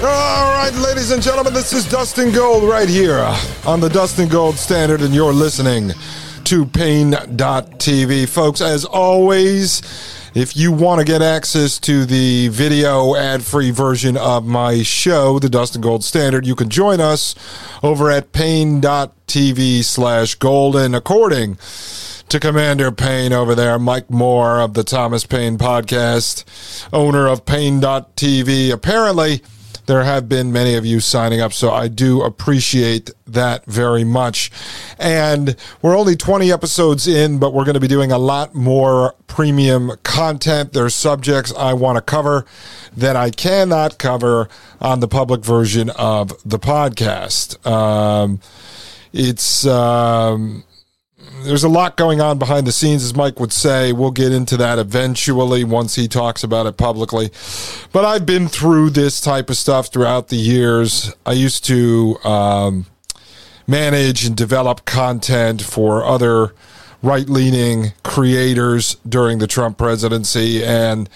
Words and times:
All 0.00 0.04
right, 0.04 0.72
ladies 0.74 1.10
and 1.10 1.20
gentlemen, 1.20 1.52
this 1.52 1.72
is 1.72 1.84
Dustin 1.84 2.30
Gold 2.30 2.62
right 2.62 2.88
here 2.88 3.18
on 3.66 3.80
the 3.80 3.88
Dustin 3.88 4.28
Gold 4.28 4.54
Standard, 4.54 5.00
and 5.00 5.12
you're 5.12 5.32
listening 5.32 5.90
to 6.44 6.64
Paine.tv. 6.66 8.28
Folks, 8.28 8.60
as 8.60 8.84
always, 8.84 9.82
if 10.36 10.56
you 10.56 10.70
want 10.70 11.00
to 11.00 11.04
get 11.04 11.20
access 11.20 11.80
to 11.80 12.04
the 12.04 12.46
video 12.46 13.16
ad 13.16 13.42
free 13.42 13.72
version 13.72 14.16
of 14.16 14.46
my 14.46 14.84
show, 14.84 15.40
the 15.40 15.48
Dustin 15.48 15.80
Gold 15.80 16.04
Standard, 16.04 16.46
you 16.46 16.54
can 16.54 16.68
join 16.68 17.00
us 17.00 17.34
over 17.82 18.08
at 18.08 18.30
Paine.tv 18.30 19.82
slash 19.82 20.36
golden. 20.36 20.94
According 20.94 21.58
to 22.28 22.38
Commander 22.38 22.92
Paine 22.92 23.32
over 23.32 23.56
there, 23.56 23.80
Mike 23.80 24.10
Moore 24.10 24.60
of 24.60 24.74
the 24.74 24.84
Thomas 24.84 25.26
Paine 25.26 25.58
podcast, 25.58 26.44
owner 26.92 27.26
of 27.26 27.44
Paine.tv, 27.44 28.70
apparently 28.70 29.42
there 29.88 30.04
have 30.04 30.28
been 30.28 30.52
many 30.52 30.74
of 30.74 30.84
you 30.84 31.00
signing 31.00 31.40
up, 31.40 31.54
so 31.54 31.70
I 31.70 31.88
do 31.88 32.20
appreciate 32.20 33.10
that 33.26 33.64
very 33.64 34.04
much. 34.04 34.50
And 34.98 35.56
we're 35.80 35.96
only 35.96 36.14
20 36.14 36.52
episodes 36.52 37.08
in, 37.08 37.38
but 37.38 37.54
we're 37.54 37.64
going 37.64 37.72
to 37.72 37.80
be 37.80 37.88
doing 37.88 38.12
a 38.12 38.18
lot 38.18 38.54
more 38.54 39.14
premium 39.28 39.92
content. 40.02 40.74
There's 40.74 40.94
subjects 40.94 41.54
I 41.56 41.72
want 41.72 41.96
to 41.96 42.02
cover 42.02 42.44
that 42.98 43.16
I 43.16 43.30
cannot 43.30 43.96
cover 43.96 44.50
on 44.78 45.00
the 45.00 45.08
public 45.08 45.42
version 45.42 45.88
of 45.88 46.34
the 46.44 46.58
podcast. 46.58 47.66
Um, 47.66 48.40
it's. 49.14 49.66
Um, 49.66 50.64
there's 51.42 51.64
a 51.64 51.68
lot 51.68 51.96
going 51.96 52.20
on 52.20 52.38
behind 52.38 52.66
the 52.66 52.72
scenes, 52.72 53.04
as 53.04 53.14
Mike 53.14 53.40
would 53.40 53.52
say. 53.52 53.92
We'll 53.92 54.10
get 54.10 54.32
into 54.32 54.56
that 54.56 54.78
eventually 54.78 55.64
once 55.64 55.94
he 55.94 56.08
talks 56.08 56.42
about 56.42 56.66
it 56.66 56.76
publicly. 56.76 57.30
But 57.92 58.04
I've 58.04 58.26
been 58.26 58.48
through 58.48 58.90
this 58.90 59.20
type 59.20 59.50
of 59.50 59.56
stuff 59.56 59.88
throughout 59.88 60.28
the 60.28 60.36
years. 60.36 61.12
I 61.24 61.32
used 61.32 61.64
to 61.66 62.18
um, 62.24 62.86
manage 63.66 64.24
and 64.24 64.36
develop 64.36 64.84
content 64.84 65.62
for 65.62 66.04
other 66.04 66.54
right 67.02 67.28
leaning 67.28 67.92
creators 68.02 68.96
during 69.08 69.38
the 69.38 69.46
Trump 69.46 69.78
presidency. 69.78 70.64
And 70.64 71.08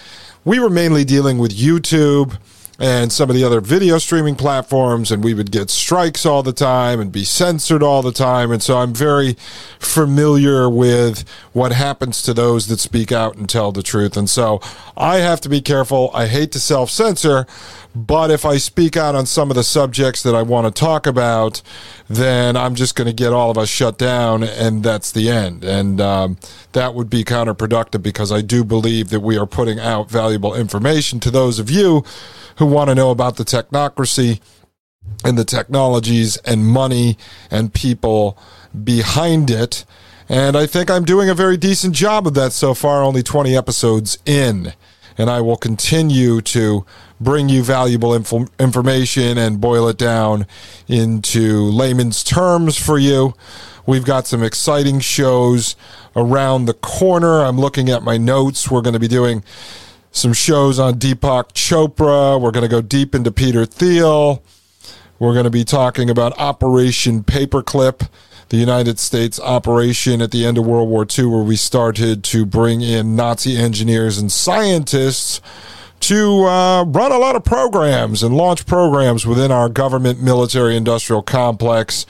we 0.45 0.61
were 0.61 0.71
mainly 0.71 1.05
dealing 1.05 1.39
with 1.39 1.53
YouTube 1.53 2.39
and 2.79 3.13
some 3.13 3.31
of 3.31 3.37
the 3.37 3.45
other 3.45 3.61
video 3.61 3.99
streaming 3.99 4.35
platforms, 4.35 5.11
and 5.11 5.23
we 5.23 5.35
would 5.35 5.53
get 5.53 5.71
strikes 5.71 6.25
all 6.25 6.43
the 6.43 6.53
time 6.53 7.01
and 7.01 7.13
be 7.13 7.25
censored 7.25 7.83
all 7.83 8.03
the 8.03 8.13
time. 8.13 8.51
And 8.51 8.63
so 8.63 8.79
I'm 8.79 8.95
very 8.95 9.35
familiar 9.79 10.69
with 10.69 11.29
what 11.53 11.73
happens 11.73 12.23
to 12.23 12.35
those 12.35 12.67
that 12.69 12.81
speak 12.81 13.13
out 13.13 13.37
and 13.37 13.49
tell 13.49 13.73
the 13.73 13.83
truth. 13.83 14.17
And 14.17 14.29
so 14.29 14.61
I 14.97 15.19
have 15.19 15.41
to 15.43 15.49
be 15.49 15.61
careful. 15.61 16.11
I 16.15 16.27
hate 16.27 16.53
to 16.53 16.61
self 16.61 16.91
censor, 16.91 17.47
but 17.95 18.31
if 18.31 18.45
I 18.45 18.57
speak 18.57 18.97
out 18.97 19.15
on 19.15 19.27
some 19.27 19.51
of 19.51 19.57
the 19.57 19.63
subjects 19.63 20.23
that 20.23 20.35
I 20.35 20.43
want 20.43 20.67
to 20.67 20.81
talk 20.81 21.07
about, 21.07 21.61
then 22.09 22.57
I'm 22.57 22.75
just 22.75 22.95
going 22.95 23.07
to 23.07 23.13
get 23.13 23.33
all 23.33 23.51
of 23.51 23.59
us 23.59 23.69
shut 23.69 23.99
down, 23.99 24.43
and 24.43 24.83
that's 24.83 25.13
the 25.13 25.29
end. 25.29 25.63
And 25.63 26.01
um, 26.01 26.39
that 26.73 26.95
would 26.95 27.11
be 27.11 27.23
counterproductive 27.23 28.03
because 28.03 28.33
I 28.33 28.41
do 28.41 28.65
believe 28.65 29.11
that 29.11 29.21
we 29.21 29.37
are 29.37 29.47
putting 29.47 29.79
out 29.79 30.11
valuable 30.11 30.55
information 30.55 31.21
to 31.21 31.31
those 31.31 31.59
of 31.59 31.71
you 31.71 32.05
who 32.57 32.67
want 32.67 32.89
to 32.89 32.95
know 32.95 33.11
about 33.11 33.37
the 33.37 33.45
technocracy 33.45 34.41
and 35.25 35.37
the 35.37 35.45
technologies 35.45 36.37
and 36.39 36.67
money 36.67 37.19
and 37.51 37.75
people 37.75 38.39
behind 38.85 39.51
it. 39.51 39.85
And 40.29 40.57
I 40.57 40.67
think 40.67 40.91
I'm 40.91 41.05
doing 41.05 41.29
a 41.29 41.35
very 41.35 41.57
decent 41.59 41.95
job 41.95 42.27
of 42.27 42.35
that 42.35 42.53
so 42.53 42.73
far, 42.73 43.03
only 43.03 43.23
20 43.23 43.55
episodes 43.57 44.19
in. 44.25 44.73
And 45.19 45.31
I 45.31 45.41
will 45.41 45.57
continue 45.57 46.41
to 46.43 46.85
bring 47.21 47.49
you 47.49 47.63
valuable 47.63 48.15
info- 48.15 48.47
information 48.59 49.39
and 49.39 49.61
boil 49.61 49.89
it 49.89 49.99
down 49.99 50.47
into 50.89 51.63
layman's 51.71 52.25
terms 52.25 52.77
for 52.77 52.99
you. 52.99 53.35
We've 53.87 54.05
got 54.05 54.27
some 54.27 54.43
exciting 54.43 55.01
shows 55.01 55.77
around 56.15 56.67
the 56.67 56.75
corner. 56.75 57.43
I'm 57.45 57.59
looking 57.59 57.91
at 57.91 58.03
my 58.03 58.17
notes. 58.17 58.71
We're 58.71 58.83
going 58.83 58.95
to 58.95 59.01
be 59.01 59.09
doing 59.09 59.43
some 60.13 60.33
shows 60.33 60.79
on 60.79 60.95
Deepak 60.95 61.53
Chopra. 61.53 62.41
We're 62.41 62.51
going 62.51 62.63
to 62.63 62.69
go 62.69 62.83
deep 62.83 63.15
into 63.15 63.33
Peter 63.33 63.67
Thiel. 63.67 64.43
We're 65.19 65.33
going 65.33 65.45
to 65.45 65.51
be 65.51 65.65
talking 65.65 66.11
about 66.11 66.39
Operation 66.39 67.23
Paperclip, 67.23 68.09
the 68.53 68.59
United 68.59 69.01
States 69.01 69.41
operation 69.41 70.21
at 70.21 70.31
the 70.31 70.45
end 70.45 70.59
of 70.59 70.67
World 70.67 70.87
War 70.87 71.07
II, 71.19 71.25
where 71.25 71.43
we 71.43 71.57
started 71.57 72.23
to 72.25 72.45
bring 72.45 72.83
in 72.83 73.17
Nazi 73.17 73.57
engineers 73.57 74.19
and 74.19 74.31
scientists 74.31 75.41
to 76.03 76.45
uh, 76.45 76.85
run 76.85 77.13
a 77.13 77.19
lot 77.19 77.37
of 77.37 77.45
programs 77.45 78.25
and 78.25 78.37
launch 78.37 78.67
programs 78.67 79.25
within 79.25 79.53
our 79.53 79.69
government 79.69 80.21
military 80.21 80.77
industrial 80.77 81.23
complex. 81.23 82.07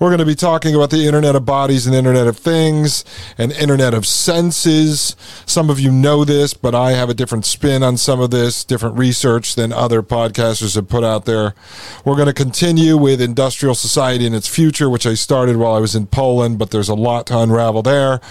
We're 0.00 0.08
going 0.08 0.18
to 0.18 0.24
be 0.24 0.34
talking 0.34 0.74
about 0.74 0.88
the 0.88 1.04
Internet 1.06 1.36
of 1.36 1.44
Bodies 1.44 1.86
and 1.86 1.94
Internet 1.94 2.26
of 2.26 2.38
Things 2.38 3.04
and 3.36 3.52
Internet 3.52 3.92
of 3.92 4.06
Senses. 4.06 5.14
Some 5.44 5.68
of 5.68 5.78
you 5.78 5.92
know 5.92 6.24
this, 6.24 6.54
but 6.54 6.74
I 6.74 6.92
have 6.92 7.10
a 7.10 7.14
different 7.14 7.44
spin 7.44 7.82
on 7.82 7.98
some 7.98 8.18
of 8.18 8.30
this, 8.30 8.64
different 8.64 8.96
research 8.96 9.54
than 9.56 9.74
other 9.74 10.02
podcasters 10.02 10.74
have 10.74 10.88
put 10.88 11.04
out 11.04 11.26
there. 11.26 11.54
We're 12.02 12.16
going 12.16 12.26
to 12.26 12.32
continue 12.32 12.96
with 12.96 13.20
industrial 13.20 13.74
society 13.74 14.26
and 14.26 14.34
its 14.34 14.48
future, 14.48 14.88
which 14.88 15.06
I 15.06 15.14
started 15.14 15.58
while 15.58 15.74
I 15.74 15.80
was 15.80 15.94
in 15.94 16.06
Poland, 16.06 16.58
but 16.58 16.70
there's 16.70 16.88
a 16.88 16.94
lot 16.94 17.26
to 17.26 17.38
unravel 17.38 17.82
there. 17.82 18.22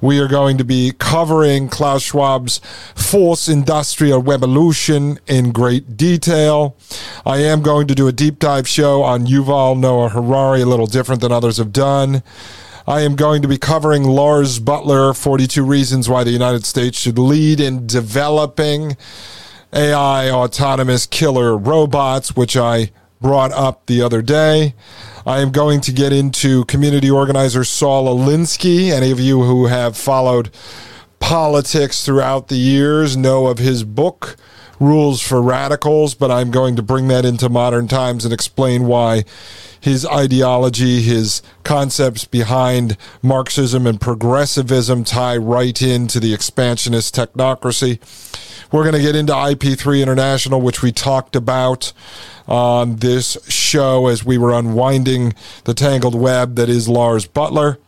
We 0.00 0.20
are 0.20 0.28
going 0.28 0.58
to 0.58 0.64
be 0.64 0.92
covering 0.98 1.68
Klaus 1.68 2.02
Schwab's 2.02 2.60
Fourth 2.94 3.48
Industrial 3.48 4.22
Revolution 4.22 5.18
in 5.26 5.52
great 5.52 5.96
detail. 5.96 6.76
I 7.24 7.38
am 7.38 7.62
going 7.62 7.86
to 7.88 7.94
do 7.94 8.06
a 8.06 8.12
deep 8.12 8.38
dive 8.38 8.68
show 8.68 9.02
on 9.02 9.26
Yuval 9.26 9.78
Noah 9.78 10.10
Harari, 10.10 10.62
a 10.62 10.66
little 10.66 10.86
different 10.86 11.20
than 11.22 11.32
others 11.32 11.56
have 11.56 11.72
done. 11.72 12.22
I 12.86 13.00
am 13.00 13.16
going 13.16 13.42
to 13.42 13.48
be 13.48 13.58
covering 13.58 14.04
Lars 14.04 14.60
Buttler, 14.60 15.16
42 15.16 15.64
Reasons 15.64 16.08
Why 16.08 16.22
the 16.22 16.30
United 16.30 16.64
States 16.64 16.98
Should 17.00 17.18
Lead 17.18 17.58
in 17.58 17.86
Developing 17.86 18.96
AI 19.72 20.30
Autonomous 20.30 21.06
Killer 21.06 21.56
Robots, 21.56 22.36
which 22.36 22.56
I 22.56 22.92
brought 23.20 23.50
up 23.52 23.86
the 23.86 24.02
other 24.02 24.22
day. 24.22 24.74
I 25.26 25.40
am 25.40 25.50
going 25.50 25.80
to 25.80 25.92
get 25.92 26.12
into 26.12 26.64
community 26.66 27.10
organizer 27.10 27.64
Saul 27.64 28.06
Alinsky. 28.06 28.92
Any 28.92 29.10
of 29.10 29.18
you 29.18 29.42
who 29.42 29.66
have 29.66 29.96
followed 29.96 30.50
politics 31.18 32.04
throughout 32.04 32.46
the 32.46 32.54
years 32.54 33.16
know 33.16 33.48
of 33.48 33.58
his 33.58 33.82
book, 33.82 34.36
Rules 34.78 35.20
for 35.20 35.42
Radicals, 35.42 36.14
but 36.14 36.30
I'm 36.30 36.52
going 36.52 36.76
to 36.76 36.82
bring 36.82 37.08
that 37.08 37.24
into 37.24 37.48
modern 37.48 37.88
times 37.88 38.24
and 38.24 38.32
explain 38.32 38.86
why 38.86 39.24
his 39.80 40.06
ideology, 40.06 41.02
his 41.02 41.42
concepts 41.64 42.24
behind 42.24 42.96
Marxism 43.20 43.84
and 43.84 44.00
progressivism 44.00 45.02
tie 45.02 45.36
right 45.36 45.82
into 45.82 46.20
the 46.20 46.34
expansionist 46.34 47.16
technocracy. 47.16 47.98
We're 48.72 48.82
going 48.82 48.94
to 48.94 49.00
get 49.00 49.16
into 49.16 49.32
IP3 49.32 50.02
International, 50.02 50.60
which 50.60 50.82
we 50.82 50.92
talked 50.92 51.36
about 51.36 51.92
on 52.48 52.96
this 52.96 53.36
show 53.48 54.06
as 54.06 54.24
we 54.24 54.38
were 54.38 54.52
unwinding 54.52 55.34
the 55.64 55.74
tangled 55.74 56.14
web 56.14 56.56
that 56.56 56.68
is 56.68 56.88
Lars 56.88 57.26
Buttler. 57.26 57.78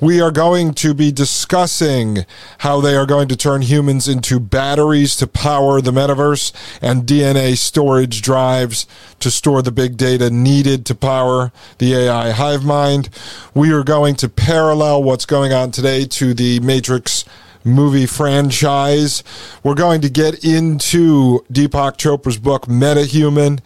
We 0.00 0.20
are 0.20 0.32
going 0.32 0.74
to 0.74 0.94
be 0.94 1.12
discussing 1.12 2.26
how 2.58 2.80
they 2.80 2.96
are 2.96 3.06
going 3.06 3.28
to 3.28 3.36
turn 3.36 3.62
humans 3.62 4.08
into 4.08 4.40
batteries 4.40 5.14
to 5.16 5.26
power 5.26 5.80
the 5.80 5.92
metaverse 5.92 6.52
and 6.80 7.04
DNA 7.04 7.56
storage 7.56 8.22
drives 8.22 8.86
to 9.20 9.30
store 9.30 9.62
the 9.62 9.70
big 9.70 9.96
data 9.96 10.30
needed 10.30 10.84
to 10.86 10.96
power 10.96 11.52
the 11.78 11.94
AI 11.94 12.32
hive 12.32 12.64
mind. 12.64 13.08
We 13.54 13.72
are 13.72 13.84
going 13.84 14.16
to 14.16 14.28
parallel 14.28 15.04
what's 15.04 15.26
going 15.26 15.52
on 15.52 15.70
today 15.70 16.06
to 16.06 16.34
the 16.34 16.58
Matrix 16.60 17.24
movie 17.64 18.06
franchise. 18.06 19.22
We're 19.62 19.74
going 19.74 20.00
to 20.02 20.08
get 20.08 20.44
into 20.44 21.44
Deepak 21.52 21.96
Chopra's 21.96 22.38
book, 22.38 22.66
Metahuman, 22.66 23.60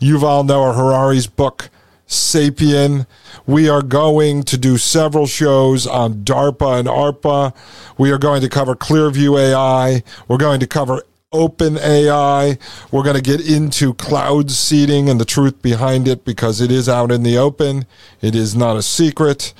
Yuval 0.00 0.46
Noah 0.46 0.74
Harari's 0.74 1.26
book, 1.26 1.70
Sapien. 2.06 3.06
We 3.46 3.68
are 3.68 3.82
going 3.82 4.42
to 4.44 4.58
do 4.58 4.78
several 4.78 5.26
shows 5.26 5.86
on 5.86 6.24
DARPA 6.24 6.80
and 6.80 6.88
ARPA. 6.88 7.54
We 7.98 8.10
are 8.10 8.18
going 8.18 8.40
to 8.42 8.48
cover 8.48 8.74
Clearview 8.74 9.38
AI. 9.38 10.02
We're 10.28 10.36
going 10.36 10.60
to 10.60 10.66
cover 10.66 11.02
Open 11.32 11.76
AI. 11.76 12.56
We're 12.90 13.02
going 13.02 13.16
to 13.16 13.22
get 13.22 13.46
into 13.46 13.94
cloud 13.94 14.50
seeding 14.50 15.08
and 15.08 15.20
the 15.20 15.24
truth 15.24 15.60
behind 15.60 16.06
it 16.06 16.24
because 16.24 16.60
it 16.60 16.70
is 16.70 16.88
out 16.88 17.10
in 17.10 17.24
the 17.24 17.36
open. 17.36 17.84
It 18.22 18.34
is 18.34 18.54
not 18.54 18.76
a 18.76 18.82
secret. 18.82 19.52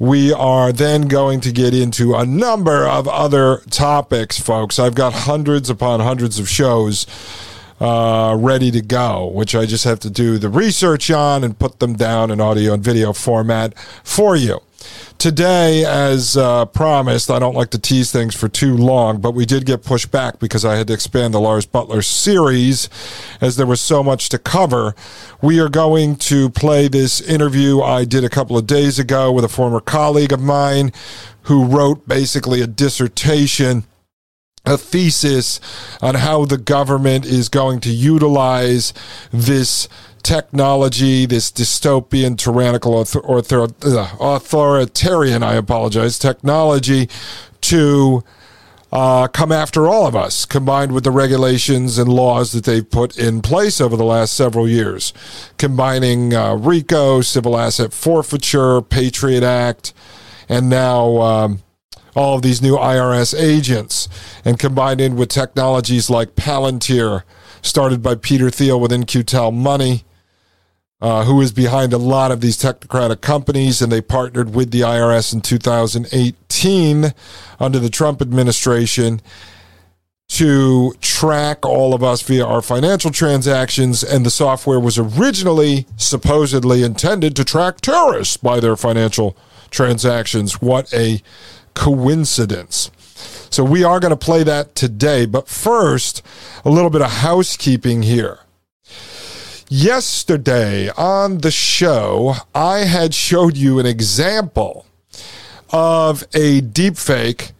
We 0.00 0.32
are 0.32 0.72
then 0.72 1.08
going 1.08 1.42
to 1.42 1.52
get 1.52 1.74
into 1.74 2.14
a 2.14 2.24
number 2.24 2.86
of 2.86 3.06
other 3.06 3.58
topics, 3.68 4.40
folks. 4.40 4.78
I've 4.78 4.94
got 4.94 5.12
hundreds 5.12 5.68
upon 5.68 6.00
hundreds 6.00 6.38
of 6.38 6.48
shows 6.48 7.06
uh, 7.80 8.34
ready 8.40 8.70
to 8.70 8.80
go, 8.80 9.26
which 9.26 9.54
I 9.54 9.66
just 9.66 9.84
have 9.84 10.00
to 10.00 10.08
do 10.08 10.38
the 10.38 10.48
research 10.48 11.10
on 11.10 11.44
and 11.44 11.58
put 11.58 11.80
them 11.80 11.96
down 11.96 12.30
in 12.30 12.40
audio 12.40 12.72
and 12.72 12.82
video 12.82 13.12
format 13.12 13.78
for 14.02 14.36
you. 14.36 14.60
Today, 15.18 15.84
as 15.84 16.36
uh, 16.36 16.64
promised, 16.64 17.30
I 17.30 17.38
don't 17.38 17.54
like 17.54 17.70
to 17.70 17.78
tease 17.78 18.10
things 18.10 18.34
for 18.34 18.48
too 18.48 18.76
long, 18.76 19.20
but 19.20 19.32
we 19.32 19.44
did 19.44 19.66
get 19.66 19.84
pushed 19.84 20.10
back 20.10 20.38
because 20.38 20.64
I 20.64 20.76
had 20.76 20.86
to 20.86 20.94
expand 20.94 21.34
the 21.34 21.40
Lars 21.40 21.66
Buttler 21.66 22.02
series 22.02 22.88
as 23.40 23.56
there 23.56 23.66
was 23.66 23.80
so 23.80 24.02
much 24.02 24.30
to 24.30 24.38
cover. 24.38 24.94
We 25.42 25.60
are 25.60 25.68
going 25.68 26.16
to 26.16 26.48
play 26.50 26.88
this 26.88 27.20
interview 27.20 27.82
I 27.82 28.04
did 28.04 28.24
a 28.24 28.30
couple 28.30 28.56
of 28.56 28.66
days 28.66 28.98
ago 28.98 29.30
with 29.30 29.44
a 29.44 29.48
former 29.48 29.80
colleague 29.80 30.32
of 30.32 30.40
mine 30.40 30.92
who 31.42 31.64
wrote 31.64 32.08
basically 32.08 32.62
a 32.62 32.66
dissertation 32.66 33.84
a 34.66 34.76
thesis 34.76 35.58
on 36.02 36.14
how 36.16 36.44
the 36.44 36.58
government 36.58 37.24
is 37.24 37.48
going 37.48 37.80
to 37.80 37.90
utilize 37.90 38.92
this 39.32 39.88
technology, 40.22 41.26
this 41.26 41.50
dystopian, 41.50 42.36
tyrannical, 42.36 42.94
author, 42.94 43.20
author, 43.20 43.66
authoritarian, 44.20 45.42
I 45.42 45.54
apologize, 45.54 46.18
technology 46.18 47.08
to 47.62 48.24
uh, 48.92 49.28
come 49.28 49.52
after 49.52 49.86
all 49.86 50.06
of 50.06 50.16
us, 50.16 50.44
combined 50.44 50.92
with 50.92 51.04
the 51.04 51.10
regulations 51.10 51.98
and 51.98 52.08
laws 52.08 52.52
that 52.52 52.64
they've 52.64 52.88
put 52.88 53.16
in 53.16 53.40
place 53.40 53.80
over 53.80 53.96
the 53.96 54.04
last 54.04 54.34
several 54.34 54.68
years, 54.68 55.12
combining 55.58 56.34
uh, 56.34 56.54
RICO, 56.54 57.20
civil 57.20 57.56
asset 57.56 57.92
forfeiture, 57.92 58.82
Patriot 58.82 59.42
Act, 59.42 59.92
and 60.48 60.68
now. 60.68 61.16
Um, 61.18 61.62
all 62.16 62.34
of 62.34 62.42
these 62.42 62.60
new 62.60 62.76
IRS 62.76 63.38
agents 63.38 64.08
and 64.44 64.58
combined 64.58 65.00
in 65.00 65.14
with 65.14 65.28
technologies 65.28 66.10
like 66.10 66.34
Palantir, 66.34 67.22
started 67.62 68.02
by 68.02 68.16
Peter 68.16 68.50
Thiel 68.50 68.80
with 68.80 68.92
In-Q-Tel 68.92 69.52
Money, 69.52 70.04
uh, 71.00 71.24
who 71.24 71.40
is 71.40 71.52
behind 71.52 71.92
a 71.92 71.98
lot 71.98 72.30
of 72.30 72.40
these 72.40 72.58
technocratic 72.58 73.20
companies, 73.20 73.80
and 73.80 73.90
they 73.90 74.00
partnered 74.00 74.54
with 74.54 74.70
the 74.70 74.80
IRS 74.80 75.32
in 75.32 75.40
2018 75.40 77.14
under 77.58 77.78
the 77.78 77.90
Trump 77.90 78.20
administration 78.20 79.20
to 80.28 80.92
track 81.00 81.66
all 81.66 81.92
of 81.92 82.04
us 82.04 82.22
via 82.22 82.46
our 82.46 82.62
financial 82.62 83.10
transactions. 83.10 84.04
And 84.04 84.24
the 84.24 84.30
software 84.30 84.78
was 84.78 84.96
originally 84.96 85.86
supposedly 85.96 86.84
intended 86.84 87.34
to 87.36 87.44
track 87.44 87.80
terrorists 87.80 88.36
by 88.36 88.60
their 88.60 88.76
financial 88.76 89.36
transactions. 89.70 90.62
What 90.62 90.92
a 90.94 91.20
coincidence. 91.74 92.90
So 93.50 93.64
we 93.64 93.82
are 93.82 93.98
going 93.98 94.10
to 94.10 94.16
play 94.16 94.44
that 94.44 94.76
today. 94.76 95.26
But 95.26 95.48
first, 95.48 96.22
a 96.64 96.70
little 96.70 96.90
bit 96.90 97.02
of 97.02 97.10
housekeeping 97.10 98.02
here. 98.02 98.38
Yesterday 99.72 100.90
on 100.96 101.38
the 101.38 101.52
show, 101.52 102.34
I 102.52 102.78
had 102.78 103.14
showed 103.14 103.56
you 103.56 103.78
an 103.78 103.86
example 103.86 104.84
of 105.72 106.24
a 106.34 106.60
deepfake 106.60 107.52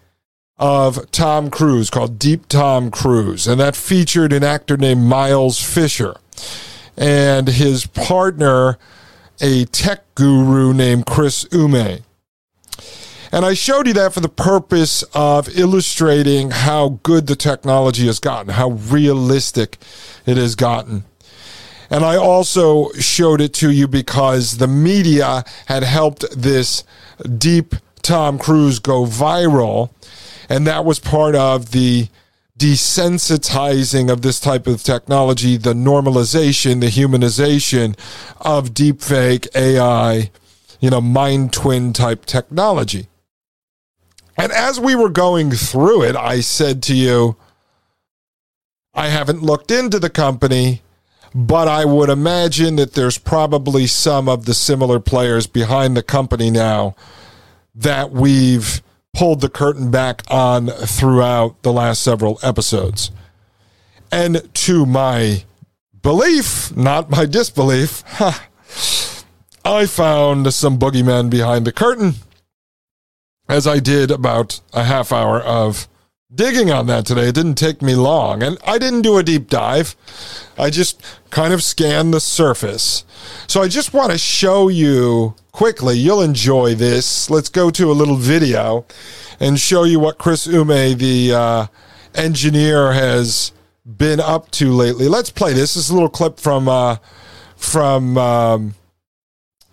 of 0.59 1.09
Tom 1.13 1.51
Cruise 1.51 1.89
called 1.89 2.19
Deep 2.19 2.49
Tom 2.49 2.91
Cruise. 2.91 3.47
And 3.47 3.61
that 3.61 3.77
featured 3.77 4.33
an 4.33 4.43
actor 4.43 4.77
named 4.77 5.05
Miles 5.05 5.63
Fisher 5.63 6.17
and 6.97 7.47
his 7.47 7.87
partner, 7.87 8.77
a 9.41 9.67
tech 9.67 10.03
guru 10.17 10.75
named 10.75 11.07
Chris 11.07 11.47
Ume. 11.53 12.01
And 13.31 13.45
I 13.45 13.55
showed 13.55 13.87
you 13.87 13.93
that 13.93 14.15
for 14.15 14.21
the 14.21 14.29
purpose 14.29 15.05
of 15.15 15.57
illustrating 15.57 16.51
how 16.51 16.99
good 17.05 17.29
the 17.29 17.37
technology 17.37 18.07
has 18.07 18.19
gotten, 18.19 18.55
how 18.55 18.71
realistic 18.71 19.79
it 20.27 20.37
has 20.37 20.57
gotten. 20.57 21.05
And 21.91 22.05
I 22.05 22.17
also 22.17 22.93
showed 22.93 23.41
it 23.41 23.53
to 23.55 23.71
you 23.71 23.89
because 23.89 24.59
the 24.59 24.69
media 24.69 25.45
had 25.67 25.83
helped 25.83 26.25
this 26.31 26.85
deep 27.37 27.75
Tom 28.03 28.39
Cruise 28.39 28.79
go 28.79 29.05
viral. 29.05 29.91
And 30.49 30.67
that 30.67 30.85
was 30.85 31.01
part 31.01 31.35
of 31.35 31.73
the 31.73 32.09
desensitizing 32.57 34.11
of 34.11 34.23
this 34.23 34.39
type 34.39 34.67
of 34.67 34.83
technology, 34.83 35.57
the 35.57 35.73
normalization, 35.73 36.81
the 36.81 36.89
humanization 36.89 37.99
of 38.41 38.71
deepfake 38.71 39.49
AI, 39.55 40.31
you 40.79 40.91
know, 40.91 41.01
mind 41.01 41.53
twin 41.53 41.93
type 41.93 42.27
technology. 42.27 43.09
And 44.37 44.53
as 44.53 44.79
we 44.79 44.95
were 44.95 45.09
going 45.09 45.51
through 45.51 46.05
it, 46.05 46.17
I 46.17 46.41
said 46.41 46.83
to 46.85 46.95
you, 46.95 47.37
I 48.95 49.09
haven't 49.09 49.43
looked 49.43 49.71
into 49.71 49.99
the 49.99 50.11
company, 50.11 50.83
but 51.35 51.69
I 51.69 51.85
would 51.85 52.11
imagine 52.11 52.77
that 52.77 52.95
there's 52.95 53.19
probably 53.19 53.87
some 53.87 54.29
of 54.29 54.47
the 54.47 54.55
similar 54.55 54.99
players 55.01 55.47
behind 55.47 55.97
the 55.97 56.03
company 56.03 56.51
now 56.51 56.95
that 57.75 58.11
we've 58.11 58.83
pulled 59.15 59.41
the 59.41 59.49
curtain 59.49 59.91
back 59.91 60.23
on 60.29 60.69
throughout 60.69 61.63
the 61.63 61.73
last 61.73 62.03
several 62.03 62.39
episodes. 62.43 63.11
And 64.13 64.53
to 64.55 64.87
my 64.87 65.45
belief, 66.03 66.77
not 66.77 67.11
my 67.11 67.27
disbelief, 67.27 68.03
I 69.65 69.87
found 69.87 70.53
some 70.53 70.79
boogeymen 70.79 71.31
behind 71.31 71.67
the 71.67 71.73
curtain 71.73 72.15
as 73.49 73.67
I 73.67 73.79
did 73.79 74.11
about 74.11 74.61
a 74.73 74.85
half 74.85 75.13
hour 75.13 75.41
of 75.41 75.89
digging 76.35 76.71
on 76.71 76.87
that 76.87 77.07
today. 77.07 77.29
It 77.29 77.35
didn't 77.35 77.57
take 77.57 77.83
me 77.83 77.95
long, 77.95 78.43
and 78.43 78.59
I 78.65 78.79
didn't 78.79 79.03
do 79.03 79.19
a 79.19 79.23
deep 79.23 79.49
dive. 79.49 79.97
I 80.59 80.71
just 80.71 81.03
kind 81.31 81.53
of 81.53 81.63
scanned 81.63 82.15
the 82.15 82.21
surface. 82.21 83.05
So 83.47 83.63
I 83.63 83.69
just 83.69 83.93
want 83.93 84.13
to 84.13 84.19
show 84.19 84.69
you 84.69 85.35
quickly. 85.53 85.99
You'll 85.99 86.23
enjoy 86.23 86.75
this. 86.75 87.31
Let's 87.31 87.49
go 87.49 87.71
to 87.71 87.91
a 87.91 87.95
little 87.95 88.17
video 88.17 88.87
and 89.39 89.59
show 89.59 89.85
you 89.85 90.01
what 90.01 90.19
Chris 90.19 90.47
Ume, 90.47 90.97
the 90.97 91.33
uh, 91.35 91.67
engineer, 92.15 92.93
has 92.93 93.53
been 93.85 94.21
up 94.21 94.51
to 94.53 94.73
lately. 94.73 95.09
Let's 95.09 95.31
play 95.31 95.53
this. 95.53 95.75
This 95.75 95.85
is 95.85 95.91
a 95.91 95.95
little 95.95 96.09
clip 96.09 96.39
from 96.39 96.69
uh, 96.69 96.97
from. 97.57 98.17
Um, 98.19 98.75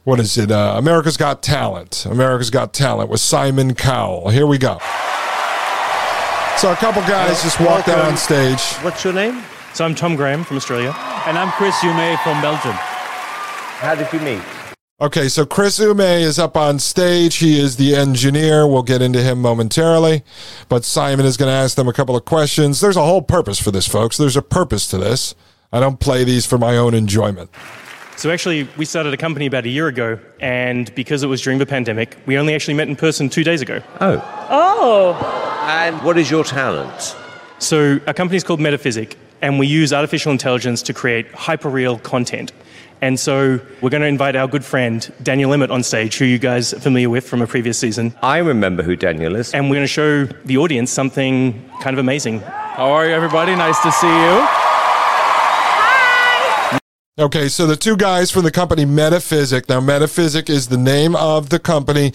what 0.04 0.22
is 0.22 0.38
it? 0.38 0.52
Uh, 0.52 0.76
America's 0.78 1.18
Got 1.18 1.44
Talent. 1.44 2.06
America's 2.06 2.50
Got 2.50 2.74
Talent 2.74 3.10
with 3.10 3.20
Simon 3.20 3.76
Cowell. 3.76 4.30
Here 4.30 4.48
we 4.48 4.58
go. 4.58 4.80
So 6.58 6.72
a 6.72 6.76
couple 6.76 7.04
guys 7.04 7.44
just 7.44 7.60
walked 7.60 7.88
out 7.88 8.04
on 8.04 8.18
stage. 8.18 8.60
What's 8.78 9.04
your 9.04 9.14
name? 9.14 9.44
So 9.76 9.86
I'm 9.86 9.94
Tom 9.94 10.16
Graham 10.16 10.44
from 10.44 10.58
Australia. 10.58 10.90
And 11.28 11.38
I'm 11.38 11.52
Chris 11.52 11.84
Ume 11.84 12.18
from 12.24 12.42
Belgium. 12.42 12.72
How 12.72 13.94
did 13.94 14.12
you 14.12 14.20
meet? 14.22 14.42
Okay, 15.00 15.30
so 15.30 15.46
Chris 15.46 15.78
Ume 15.78 16.00
is 16.00 16.40
up 16.40 16.58
on 16.58 16.80
stage. 16.80 17.36
He 17.36 17.60
is 17.60 17.76
the 17.76 17.96
engineer. 17.96 18.66
We'll 18.66 18.82
get 18.82 19.04
into 19.04 19.22
him 19.22 19.40
momentarily. 19.40 20.24
But 20.68 20.84
Simon 20.84 21.28
is 21.28 21.38
going 21.38 21.50
to 21.50 21.54
ask 21.54 21.76
them 21.76 21.88
a 21.88 21.94
couple 21.94 22.16
of 22.16 22.26
questions. 22.26 22.80
There's 22.80 22.98
a 22.98 23.06
whole 23.06 23.22
purpose 23.22 23.60
for 23.62 23.70
this, 23.70 23.88
folks. 23.88 24.18
There's 24.18 24.36
a 24.36 24.42
purpose 24.42 24.88
to 24.88 24.98
this. 24.98 25.36
I 25.72 25.80
don't 25.80 26.00
play 26.00 26.24
these 26.24 26.48
for 26.48 26.58
my 26.58 26.76
own 26.76 26.96
enjoyment. 26.96 27.52
So 28.18 28.32
actually, 28.32 28.68
we 28.78 28.86
started 28.86 29.14
a 29.14 29.18
company 29.18 29.46
about 29.46 29.66
a 29.66 29.70
year 29.70 29.88
ago, 29.88 30.18
and 30.40 30.94
because 30.96 31.22
it 31.22 31.28
was 31.28 31.40
during 31.40 31.60
the 31.60 31.68
pandemic, 31.68 32.18
we 32.26 32.36
only 32.40 32.56
actually 32.56 32.74
met 32.74 32.88
in 32.88 32.96
person 32.96 33.30
two 33.30 33.44
days 33.44 33.62
ago. 33.62 33.80
Oh. 34.02 34.48
Oh. 34.50 35.66
And 35.70 36.02
what 36.02 36.18
is 36.18 36.32
your 36.32 36.44
talent? 36.44 37.16
So 37.60 38.00
our 38.08 38.16
company 38.16 38.38
is 38.38 38.44
called 38.44 38.60
Metaphysic, 38.60 39.16
and 39.44 39.60
we 39.60 39.68
use 39.68 39.94
artificial 39.94 40.32
intelligence 40.32 40.82
to 40.82 40.96
create 40.96 41.32
hyperreal 41.34 42.02
content. 42.02 42.54
And 43.02 43.20
so 43.20 43.60
we're 43.82 43.92
going 43.92 44.02
to 44.02 44.08
invite 44.08 44.36
our 44.36 44.48
good 44.48 44.66
friend 44.66 45.14
Daniel 45.22 45.54
Emmett 45.54 45.70
on 45.70 45.84
stage, 45.84 46.18
who 46.18 46.26
you 46.26 46.40
guys 46.40 46.74
are 46.74 46.80
familiar 46.80 47.12
with 47.12 47.30
from 47.30 47.44
a 47.44 47.48
previous 47.48 47.78
season. 47.78 48.16
I 48.24 48.40
remember 48.40 48.82
who 48.82 48.96
Daniel 48.96 49.36
is. 49.36 49.54
And 49.54 49.70
we're 49.70 49.76
going 49.76 49.84
to 49.84 49.88
show 49.88 50.26
the 50.26 50.58
audience 50.58 50.90
something 50.90 51.70
kind 51.82 51.94
of 51.94 52.00
amazing. 52.00 52.40
How 52.40 52.90
are 52.94 53.06
you, 53.06 53.14
everybody? 53.14 53.56
Nice 53.56 53.80
to 53.82 53.92
see 53.92 54.08
you. 54.08 54.67
Okay, 57.20 57.50
so 57.50 57.66
the 57.66 57.76
two 57.76 57.98
guys 57.98 58.30
from 58.30 58.44
the 58.44 58.52
company 58.52 58.86
Metaphysic. 58.86 59.68
Now, 59.68 59.82
Metaphysic 59.82 60.52
is 60.52 60.68
the 60.68 60.78
name 60.78 61.16
of 61.16 61.50
the 61.50 61.58
company 61.58 62.14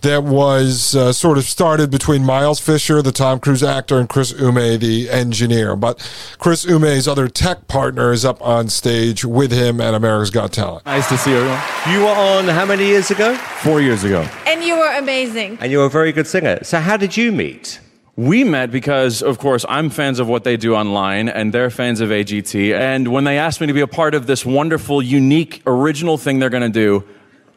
that 0.00 0.24
was 0.24 0.96
uh, 0.96 1.12
sort 1.12 1.36
of 1.36 1.44
started 1.44 1.90
between 1.90 2.24
Miles 2.24 2.58
Fisher, 2.58 3.02
the 3.02 3.12
Tom 3.12 3.40
Cruise 3.40 3.62
actor, 3.62 3.98
and 3.98 4.08
Chris 4.08 4.32
Ume, 4.32 4.78
the 4.78 5.10
engineer. 5.10 5.76
But 5.76 6.00
Chris 6.38 6.64
Ume's 6.64 7.06
other 7.06 7.28
tech 7.28 7.68
partner 7.68 8.10
is 8.10 8.24
up 8.24 8.40
on 8.40 8.70
stage 8.70 9.22
with 9.22 9.52
him 9.52 9.82
at 9.82 9.92
America's 9.92 10.30
Got 10.30 10.54
Talent. 10.54 10.86
Nice 10.86 11.10
to 11.10 11.18
see 11.18 11.34
everyone. 11.34 11.60
You 11.92 12.00
were 12.00 12.16
on 12.16 12.48
how 12.48 12.64
many 12.64 12.86
years 12.86 13.10
ago? 13.10 13.34
Four 13.62 13.82
years 13.82 14.02
ago. 14.02 14.26
And 14.46 14.64
you 14.64 14.78
were 14.78 14.96
amazing. 14.96 15.58
And 15.60 15.70
you're 15.70 15.84
a 15.84 15.90
very 15.90 16.12
good 16.12 16.26
singer. 16.26 16.60
So, 16.62 16.80
how 16.80 16.96
did 16.96 17.18
you 17.18 17.32
meet? 17.32 17.80
We 18.18 18.42
met 18.42 18.72
because, 18.72 19.22
of 19.22 19.38
course, 19.38 19.64
I'm 19.68 19.90
fans 19.90 20.18
of 20.18 20.26
what 20.26 20.42
they 20.42 20.56
do 20.56 20.74
online, 20.74 21.28
and 21.28 21.54
they're 21.54 21.70
fans 21.70 22.00
of 22.00 22.08
AGT. 22.08 22.74
And 22.76 23.12
when 23.12 23.22
they 23.22 23.38
asked 23.38 23.60
me 23.60 23.68
to 23.68 23.72
be 23.72 23.80
a 23.80 23.86
part 23.86 24.12
of 24.12 24.26
this 24.26 24.44
wonderful, 24.44 25.00
unique, 25.00 25.62
original 25.68 26.18
thing 26.18 26.40
they're 26.40 26.50
going 26.50 26.64
to 26.64 26.68
do, 26.68 27.04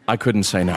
I 0.08 0.18
couldn't 0.18 0.44
say 0.44 0.64
no. 0.64 0.76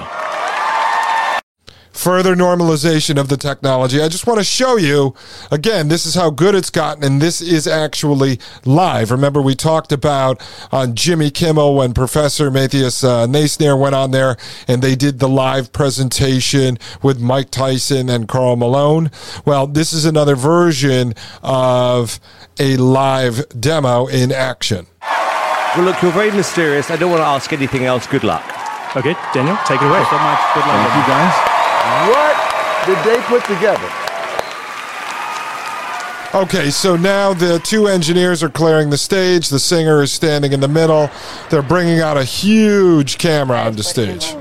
Further 1.94 2.34
normalization 2.34 3.18
of 3.18 3.28
the 3.28 3.36
technology. 3.36 4.02
I 4.02 4.08
just 4.08 4.26
want 4.26 4.38
to 4.38 4.44
show 4.44 4.76
you 4.76 5.14
again, 5.50 5.88
this 5.88 6.04
is 6.04 6.16
how 6.16 6.28
good 6.30 6.54
it's 6.54 6.68
gotten, 6.68 7.04
and 7.04 7.22
this 7.22 7.40
is 7.40 7.66
actually 7.68 8.40
live. 8.64 9.12
Remember, 9.12 9.40
we 9.40 9.54
talked 9.54 9.92
about 9.92 10.42
on 10.72 10.96
Jimmy 10.96 11.30
Kimmel 11.30 11.76
when 11.76 11.94
Professor 11.94 12.50
Matthias 12.50 13.04
uh, 13.04 13.26
Niessner 13.26 13.78
went 13.78 13.94
on 13.94 14.10
there 14.10 14.36
and 14.66 14.82
they 14.82 14.96
did 14.96 15.20
the 15.20 15.28
live 15.28 15.72
presentation 15.72 16.78
with 17.00 17.20
Mike 17.20 17.50
Tyson 17.50 18.10
and 18.10 18.26
Karl 18.26 18.56
Malone. 18.56 19.10
Well, 19.44 19.68
this 19.68 19.92
is 19.92 20.04
another 20.04 20.34
version 20.34 21.14
of 21.42 22.18
a 22.58 22.76
live 22.76 23.48
demo 23.58 24.06
in 24.06 24.32
action. 24.32 24.88
Well, 25.76 25.86
look, 25.86 26.02
you're 26.02 26.12
very 26.12 26.32
mysterious. 26.32 26.90
I 26.90 26.96
don't 26.96 27.10
want 27.10 27.20
to 27.20 27.26
ask 27.26 27.52
anything 27.52 27.84
else. 27.84 28.06
Good 28.06 28.24
luck. 28.24 28.44
Okay, 28.96 29.14
Daniel, 29.32 29.56
take 29.66 29.80
it 29.80 29.86
away. 29.86 30.04
so 30.10 30.18
much. 30.18 30.38
Good 30.54 30.66
luck. 30.66 30.88
Thank 30.88 30.94
you, 30.94 31.12
guys. 31.12 31.53
What 31.94 32.36
did 32.86 32.98
they 33.04 33.20
put 33.22 33.44
together? 33.44 33.88
Okay, 36.34 36.70
so 36.70 36.96
now 36.96 37.32
the 37.32 37.60
two 37.60 37.86
engineers 37.86 38.42
are 38.42 38.48
clearing 38.48 38.90
the 38.90 38.98
stage. 38.98 39.48
The 39.48 39.60
singer 39.60 40.02
is 40.02 40.10
standing 40.10 40.52
in 40.52 40.58
the 40.58 40.66
middle. 40.66 41.08
They're 41.48 41.62
bringing 41.62 42.00
out 42.00 42.16
a 42.16 42.24
huge 42.24 43.18
camera 43.18 43.58
onto 43.58 43.84
stage. 43.84 44.34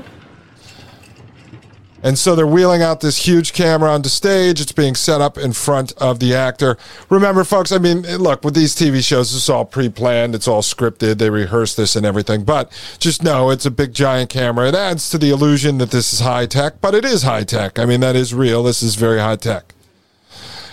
And 2.04 2.18
so 2.18 2.36
they're 2.36 2.46
wheeling 2.46 2.82
out 2.82 3.00
this 3.00 3.26
huge 3.26 3.54
camera 3.54 3.90
onto 3.90 4.10
stage. 4.10 4.60
It's 4.60 4.72
being 4.72 4.94
set 4.94 5.22
up 5.22 5.38
in 5.38 5.54
front 5.54 5.92
of 5.92 6.20
the 6.20 6.34
actor. 6.34 6.76
Remember, 7.08 7.44
folks, 7.44 7.72
I 7.72 7.78
mean, 7.78 8.02
look, 8.02 8.44
with 8.44 8.54
these 8.54 8.76
TV 8.76 9.02
shows, 9.02 9.34
it's 9.34 9.48
all 9.48 9.64
pre 9.64 9.88
planned, 9.88 10.34
it's 10.34 10.46
all 10.46 10.60
scripted. 10.60 11.16
They 11.16 11.30
rehearse 11.30 11.74
this 11.74 11.96
and 11.96 12.04
everything. 12.04 12.44
But 12.44 12.70
just 12.98 13.22
know 13.22 13.48
it's 13.48 13.64
a 13.64 13.70
big, 13.70 13.94
giant 13.94 14.28
camera. 14.28 14.68
It 14.68 14.74
adds 14.74 15.08
to 15.10 15.18
the 15.18 15.30
illusion 15.30 15.78
that 15.78 15.92
this 15.92 16.12
is 16.12 16.20
high 16.20 16.44
tech, 16.44 16.82
but 16.82 16.94
it 16.94 17.06
is 17.06 17.22
high 17.22 17.44
tech. 17.44 17.78
I 17.78 17.86
mean, 17.86 18.00
that 18.00 18.16
is 18.16 18.34
real. 18.34 18.62
This 18.62 18.82
is 18.82 18.96
very 18.96 19.20
high 19.20 19.36
tech. 19.36 19.74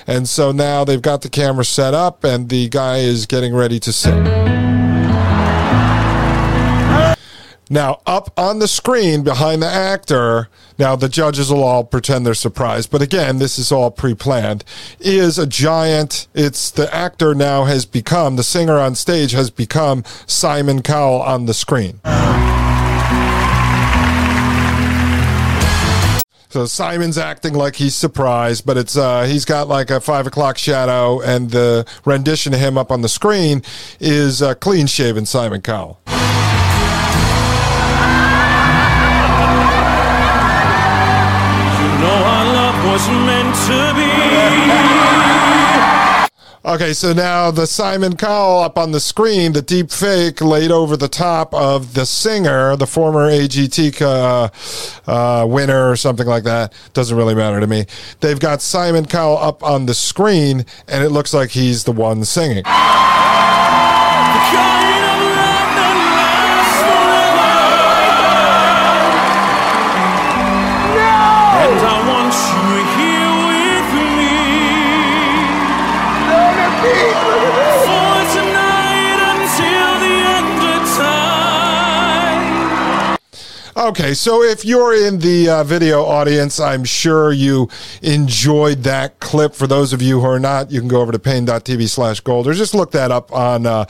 And 0.06 0.28
so 0.28 0.52
now 0.52 0.84
they've 0.84 1.02
got 1.02 1.22
the 1.22 1.30
camera 1.30 1.64
set 1.64 1.94
up, 1.94 2.26
and 2.26 2.50
the 2.50 2.68
guy 2.68 2.98
is 2.98 3.26
getting 3.26 3.56
ready 3.56 3.80
to 3.80 3.94
sing. 3.94 4.81
Now, 7.72 8.02
up 8.06 8.38
on 8.38 8.60
the 8.60 8.68
screen 8.68 9.24
behind 9.24 9.62
the 9.62 9.68
actor, 9.68 10.50
now 10.78 10.98
the 10.98 11.08
judges 11.08 11.50
will 11.50 11.64
all 11.64 11.86
pretend 11.86 12.26
they're 12.26 12.34
surprised, 12.34 12.92
but 12.92 13.02
again, 13.02 13.40
this 13.40 13.58
is 13.58 13.72
all 13.72 13.90
pre 13.90 14.14
planned, 14.14 14.66
is 15.00 15.40
a 15.40 15.48
giant. 15.48 16.28
It's 16.34 16.70
the 16.70 16.94
actor 16.94 17.34
now 17.34 17.64
has 17.64 17.86
become, 17.86 18.36
the 18.36 18.44
singer 18.44 18.78
on 18.78 18.96
stage 18.96 19.32
has 19.32 19.50
become 19.50 20.04
Simon 20.28 20.82
Cowell 20.82 21.22
on 21.22 21.46
the 21.46 21.54
screen. 21.54 22.02
So 26.50 26.66
Simon's 26.66 27.18
acting 27.18 27.54
like 27.54 27.78
he's 27.78 27.96
surprised, 27.96 28.66
but 28.66 28.76
it's 28.76 28.98
uh, 28.98 29.24
he's 29.24 29.46
got 29.46 29.70
like 29.70 29.90
a 29.90 30.02
five 30.02 30.28
o'clock 30.28 30.58
shadow, 30.58 31.22
and 31.22 31.52
the 31.52 31.88
rendition 32.04 32.54
of 32.54 32.60
him 32.60 32.78
up 32.78 32.92
on 32.92 33.02
the 33.02 33.08
screen 33.08 33.62
is 34.02 34.42
uh, 34.42 34.56
clean 34.56 34.88
shaven 34.88 35.26
Simon 35.26 35.62
Cowell. 35.62 36.02
Was 42.92 43.08
meant 43.08 43.56
to 43.68 43.94
be. 43.96 44.12
Okay, 46.64 46.94
so 46.94 47.12
now 47.12 47.50
the 47.50 47.66
Simon 47.66 48.16
Cowell 48.16 48.60
up 48.60 48.78
on 48.78 48.92
the 48.92 49.00
screen, 49.00 49.54
the 49.54 49.62
deep 49.64 49.90
fake 49.90 50.42
laid 50.42 50.72
over 50.72 50.96
the 50.96 51.08
top 51.08 51.56
of 51.56 51.94
the 51.96 52.06
singer, 52.06 52.76
the 52.76 52.86
former 52.86 53.32
AGT 53.32 54.02
uh, 54.02 54.50
uh, 55.10 55.46
winner 55.48 55.90
or 55.90 55.96
something 55.96 56.28
like 56.28 56.44
that. 56.44 56.74
Doesn't 56.94 57.18
really 57.18 57.34
matter 57.34 57.60
to 57.62 57.66
me. 57.66 57.86
They've 58.20 58.40
got 58.40 58.62
Simon 58.62 59.06
Cowell 59.06 59.38
up 59.38 59.64
on 59.64 59.86
the 59.86 59.94
screen, 59.94 60.66
and 60.88 61.04
it 61.04 61.10
looks 61.10 61.34
like 61.34 61.52
he's 61.52 61.86
the 61.86 61.94
one 61.94 62.26
singing. 62.26 62.64
Okay, 83.92 84.14
so 84.14 84.42
if 84.42 84.64
you're 84.64 84.94
in 84.94 85.20
the 85.20 85.50
uh, 85.50 85.64
video 85.66 86.06
audience, 86.06 86.62
I'm 86.62 86.86
sure 86.86 87.34
you 87.34 87.68
enjoyed 88.02 88.84
that 88.84 89.20
clip. 89.20 89.54
For 89.54 89.68
those 89.68 89.92
of 89.92 90.02
you 90.02 90.22
who 90.22 90.26
are 90.28 90.40
not, 90.40 90.72
you 90.72 90.80
can 90.80 90.88
go 90.88 91.02
over 91.02 91.12
to 91.12 91.20
paine.tv 91.20 91.90
slash 91.90 92.22
gold 92.22 92.48
or 92.48 92.54
just 92.54 92.74
look 92.74 92.92
that 92.92 93.12
up 93.12 93.34
on, 93.34 93.66
uh, 93.66 93.84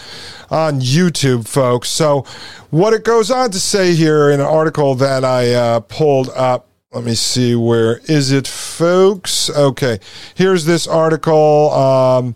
on 0.50 0.82
YouTube, 0.82 1.48
folks. 1.48 1.90
So, 1.90 2.26
what 2.72 2.94
it 2.94 3.04
goes 3.04 3.30
on 3.30 3.52
to 3.52 3.60
say 3.60 3.94
here 3.94 4.32
in 4.32 4.40
an 4.40 4.48
article 4.48 4.96
that 4.96 5.24
I 5.24 5.54
uh, 5.54 5.80
pulled 5.82 6.30
up. 6.30 6.68
Let 6.92 7.04
me 7.04 7.14
see, 7.14 7.54
where 7.54 8.02
is 8.06 8.32
it, 8.32 8.48
folks? 8.48 9.52
Okay, 9.52 10.00
here's 10.34 10.66
this 10.66 10.88
article. 10.88 11.70
Um, 11.70 12.36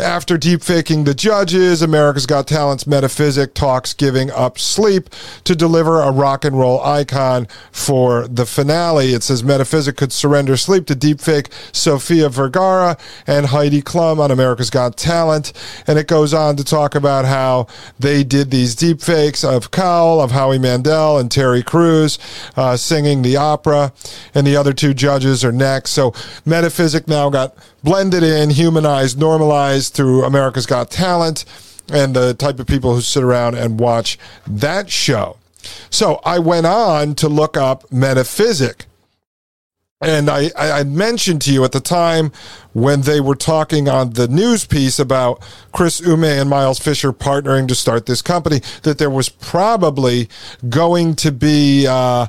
after 0.00 0.36
deepfaking 0.38 1.04
the 1.04 1.14
judges, 1.14 1.82
America's 1.82 2.26
Got 2.26 2.46
Talent's 2.46 2.86
Metaphysic 2.86 3.54
talks 3.54 3.92
giving 3.94 4.30
up 4.30 4.58
sleep 4.58 5.10
to 5.44 5.54
deliver 5.54 6.00
a 6.00 6.10
rock 6.10 6.44
and 6.44 6.58
roll 6.58 6.82
icon 6.82 7.46
for 7.70 8.26
the 8.26 8.46
finale. 8.46 9.12
It 9.12 9.22
says 9.22 9.44
Metaphysic 9.44 9.96
could 9.96 10.12
surrender 10.12 10.56
sleep 10.56 10.86
to 10.86 10.94
deepfake 10.94 11.52
Sofia 11.72 12.28
Vergara 12.28 12.96
and 13.26 13.46
Heidi 13.46 13.82
Klum 13.82 14.18
on 14.18 14.30
America's 14.30 14.70
Got 14.70 14.96
Talent. 14.96 15.52
And 15.86 15.98
it 15.98 16.08
goes 16.08 16.32
on 16.32 16.56
to 16.56 16.64
talk 16.64 16.94
about 16.94 17.24
how 17.24 17.66
they 17.98 18.24
did 18.24 18.50
these 18.50 18.74
deepfakes 18.74 19.44
of 19.44 19.70
Cowell, 19.70 20.20
of 20.20 20.30
Howie 20.30 20.58
Mandel, 20.58 21.18
and 21.18 21.30
Terry 21.30 21.62
Crews 21.62 22.18
uh, 22.56 22.76
singing 22.76 23.22
the 23.22 23.36
opera. 23.36 23.92
And 24.34 24.46
the 24.46 24.56
other 24.56 24.72
two 24.72 24.94
judges 24.94 25.44
are 25.44 25.52
next. 25.52 25.90
So 25.90 26.14
Metaphysic 26.44 27.06
now 27.06 27.30
got 27.30 27.54
blended 27.82 28.22
in, 28.22 28.50
humanized, 28.50 29.18
normalized 29.18 29.89
through 29.90 30.24
America's 30.24 30.66
Got 30.66 30.90
Talent 30.90 31.44
and 31.92 32.14
the 32.14 32.34
type 32.34 32.58
of 32.58 32.66
people 32.66 32.94
who 32.94 33.00
sit 33.00 33.22
around 33.22 33.56
and 33.56 33.78
watch 33.78 34.18
that 34.46 34.90
show. 34.90 35.36
So 35.90 36.20
I 36.24 36.38
went 36.38 36.66
on 36.66 37.14
to 37.16 37.28
look 37.28 37.56
up 37.56 37.90
Metaphysic. 37.92 38.86
And 40.02 40.30
I, 40.30 40.50
I 40.56 40.82
mentioned 40.84 41.42
to 41.42 41.52
you 41.52 41.62
at 41.64 41.72
the 41.72 41.80
time 41.80 42.32
when 42.72 43.02
they 43.02 43.20
were 43.20 43.34
talking 43.34 43.86
on 43.86 44.14
the 44.14 44.28
news 44.28 44.64
piece 44.64 44.98
about 44.98 45.42
Chris 45.72 46.00
Ume 46.00 46.24
and 46.24 46.48
Miles 46.48 46.78
Fisher 46.78 47.12
partnering 47.12 47.68
to 47.68 47.74
start 47.74 48.06
this 48.06 48.22
company 48.22 48.62
that 48.82 48.96
there 48.96 49.10
was 49.10 49.28
probably 49.28 50.30
going 50.66 51.16
to 51.16 51.30
be 51.30 51.86
uh, 51.86 52.28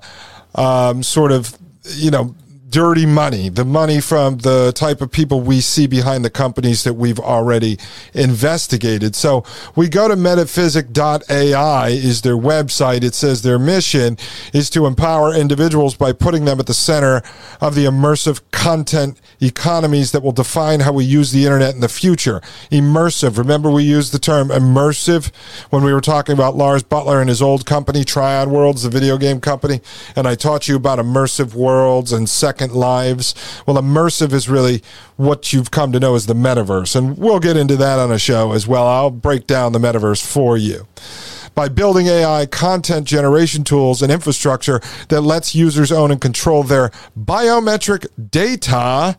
um, 0.53 1.01
sort 1.01 1.31
of, 1.31 1.57
you 1.85 2.11
know, 2.11 2.35
dirty 2.71 3.05
money, 3.05 3.49
the 3.49 3.65
money 3.65 3.99
from 3.99 4.37
the 4.37 4.71
type 4.73 5.01
of 5.01 5.11
people 5.11 5.41
we 5.41 5.59
see 5.59 5.87
behind 5.87 6.23
the 6.23 6.29
companies 6.29 6.83
that 6.85 6.93
we've 6.93 7.19
already 7.19 7.77
investigated. 8.13 9.13
So 9.15 9.43
we 9.75 9.89
go 9.89 10.07
to 10.07 10.15
metaphysic.ai 10.15 11.89
is 11.89 12.21
their 12.21 12.37
website. 12.37 13.03
It 13.03 13.13
says 13.13 13.41
their 13.41 13.59
mission 13.59 14.17
is 14.53 14.69
to 14.71 14.85
empower 14.85 15.35
individuals 15.35 15.95
by 15.95 16.13
putting 16.13 16.45
them 16.45 16.59
at 16.59 16.65
the 16.65 16.73
center 16.73 17.21
of 17.59 17.75
the 17.75 17.85
immersive 17.85 18.41
content 18.51 19.19
economies 19.41 20.13
that 20.13 20.23
will 20.23 20.31
define 20.31 20.79
how 20.79 20.93
we 20.93 21.03
use 21.03 21.31
the 21.31 21.43
internet 21.43 21.75
in 21.75 21.81
the 21.81 21.89
future. 21.89 22.39
Immersive. 22.71 23.37
Remember 23.37 23.69
we 23.69 23.83
used 23.83 24.13
the 24.13 24.19
term 24.19 24.47
immersive 24.47 25.31
when 25.71 25.83
we 25.83 25.93
were 25.93 26.01
talking 26.01 26.33
about 26.33 26.55
Lars 26.55 26.83
Buttler 26.83 27.19
and 27.19 27.27
his 27.27 27.41
old 27.41 27.65
company, 27.65 28.05
Trion 28.05 28.49
Worlds, 28.49 28.83
the 28.83 28.89
video 28.89 29.17
game 29.17 29.41
company, 29.41 29.81
and 30.15 30.25
I 30.25 30.35
taught 30.35 30.69
you 30.69 30.77
about 30.77 30.99
immersive 30.99 31.53
worlds 31.53 32.13
and 32.13 32.29
second 32.29 32.60
second 32.61 32.75
lives. 32.77 33.33
Well, 33.65 33.77
immersive 33.77 34.33
is 34.33 34.47
really 34.47 34.83
what 35.17 35.51
you've 35.51 35.71
come 35.71 35.91
to 35.93 35.99
know 35.99 36.13
as 36.13 36.27
the 36.27 36.35
metaverse. 36.35 36.95
And 36.95 37.17
we'll 37.17 37.39
get 37.39 37.57
into 37.57 37.75
that 37.77 37.97
on 37.97 38.11
a 38.11 38.19
show 38.19 38.51
as 38.51 38.67
well. 38.67 38.85
I'll 38.85 39.09
break 39.09 39.47
down 39.47 39.71
the 39.71 39.79
metaverse 39.79 40.25
for 40.25 40.57
you 40.57 40.87
by 41.55 41.67
building 41.69 42.05
AI 42.05 42.45
content 42.45 43.07
generation 43.07 43.63
tools 43.63 44.01
and 44.01 44.11
infrastructure 44.11 44.79
that 45.09 45.21
lets 45.21 45.55
users 45.55 45.91
own 45.91 46.11
and 46.11 46.21
control 46.21 46.63
their 46.63 46.91
biometric 47.19 48.05
data. 48.29 49.17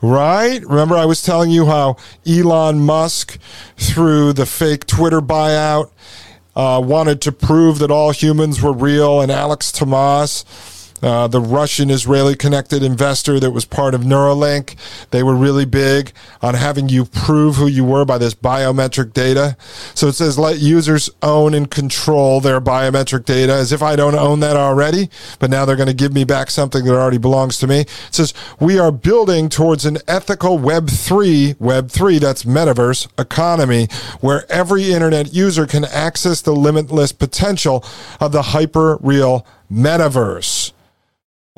Right? 0.00 0.62
Remember, 0.64 0.96
I 0.96 1.04
was 1.04 1.22
telling 1.22 1.50
you 1.50 1.66
how 1.66 1.96
Elon 2.26 2.80
Musk, 2.80 3.38
through 3.76 4.32
the 4.32 4.46
fake 4.46 4.86
Twitter 4.86 5.20
buyout, 5.20 5.90
uh, 6.54 6.80
wanted 6.82 7.20
to 7.22 7.32
prove 7.32 7.80
that 7.80 7.90
all 7.90 8.12
humans 8.12 8.62
were 8.62 8.72
real, 8.72 9.20
and 9.20 9.30
Alex 9.30 9.72
Tamas 9.72 10.44
uh, 11.02 11.28
the 11.28 11.40
Russian 11.40 11.90
Israeli 11.90 12.34
connected 12.34 12.82
investor 12.82 13.38
that 13.40 13.50
was 13.50 13.64
part 13.64 13.94
of 13.94 14.02
Neuralink. 14.02 14.76
They 15.10 15.22
were 15.22 15.34
really 15.34 15.64
big 15.64 16.12
on 16.42 16.54
having 16.54 16.88
you 16.88 17.04
prove 17.04 17.56
who 17.56 17.66
you 17.66 17.84
were 17.84 18.04
by 18.04 18.18
this 18.18 18.34
biometric 18.34 19.12
data. 19.12 19.56
So 19.94 20.08
it 20.08 20.14
says 20.14 20.38
let 20.38 20.58
users 20.58 21.10
own 21.22 21.54
and 21.54 21.70
control 21.70 22.40
their 22.40 22.60
biometric 22.60 23.24
data 23.24 23.52
as 23.52 23.72
if 23.72 23.82
I 23.82 23.96
don't 23.96 24.14
own 24.14 24.40
that 24.40 24.56
already, 24.56 25.10
but 25.38 25.50
now 25.50 25.64
they're 25.64 25.76
going 25.76 25.88
to 25.88 25.94
give 25.94 26.12
me 26.12 26.24
back 26.24 26.50
something 26.50 26.84
that 26.84 26.94
already 26.94 27.18
belongs 27.18 27.58
to 27.58 27.66
me. 27.66 27.80
It 27.80 27.88
says 28.10 28.34
we 28.60 28.78
are 28.78 28.92
building 28.92 29.48
towards 29.48 29.84
an 29.84 29.98
ethical 30.06 30.58
Web3, 30.58 31.56
Web3, 31.56 32.20
that's 32.20 32.44
metaverse 32.44 33.08
economy, 33.18 33.88
where 34.20 34.50
every 34.50 34.92
internet 34.92 35.32
user 35.32 35.66
can 35.66 35.84
access 35.84 36.40
the 36.40 36.52
limitless 36.52 37.12
potential 37.12 37.84
of 38.20 38.32
the 38.32 38.42
hyper 38.42 38.96
real 39.00 39.46
metaverse. 39.70 40.72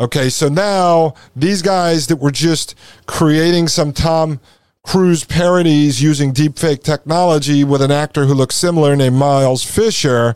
Okay, 0.00 0.30
so 0.30 0.48
now 0.48 1.12
these 1.36 1.60
guys 1.60 2.06
that 2.06 2.16
were 2.16 2.30
just 2.30 2.74
creating 3.06 3.68
some 3.68 3.92
Tom 3.92 4.40
Cruise 4.82 5.24
parodies 5.24 6.02
using 6.02 6.32
deepfake 6.32 6.82
technology 6.82 7.64
with 7.64 7.82
an 7.82 7.90
actor 7.90 8.24
who 8.24 8.32
looks 8.32 8.56
similar 8.56 8.96
named 8.96 9.16
Miles 9.16 9.62
Fisher, 9.62 10.34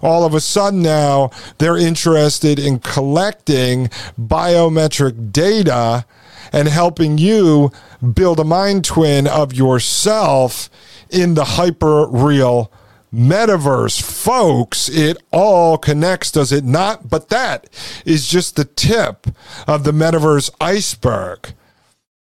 all 0.00 0.24
of 0.24 0.32
a 0.32 0.40
sudden 0.40 0.80
now 0.80 1.30
they're 1.58 1.76
interested 1.76 2.58
in 2.58 2.78
collecting 2.78 3.88
biometric 4.18 5.30
data 5.30 6.06
and 6.50 6.68
helping 6.68 7.18
you 7.18 7.70
build 8.14 8.40
a 8.40 8.44
mind 8.44 8.82
twin 8.82 9.26
of 9.26 9.52
yourself 9.52 10.70
in 11.10 11.34
the 11.34 11.44
hyper 11.44 12.06
real 12.08 12.72
metaverse. 13.12 14.00
Folks, 14.02 14.88
it 14.88 15.22
all 15.32 15.78
connects, 15.78 16.30
does 16.30 16.52
it 16.52 16.64
not? 16.64 17.08
But 17.08 17.28
that 17.28 17.68
is 18.04 18.26
just 18.26 18.56
the 18.56 18.64
tip 18.64 19.26
of 19.66 19.84
the 19.84 19.92
metaverse 19.92 20.50
iceberg. 20.60 21.54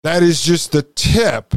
That 0.02 0.22
is 0.22 0.42
just 0.42 0.72
the 0.72 0.82
tip 0.82 1.54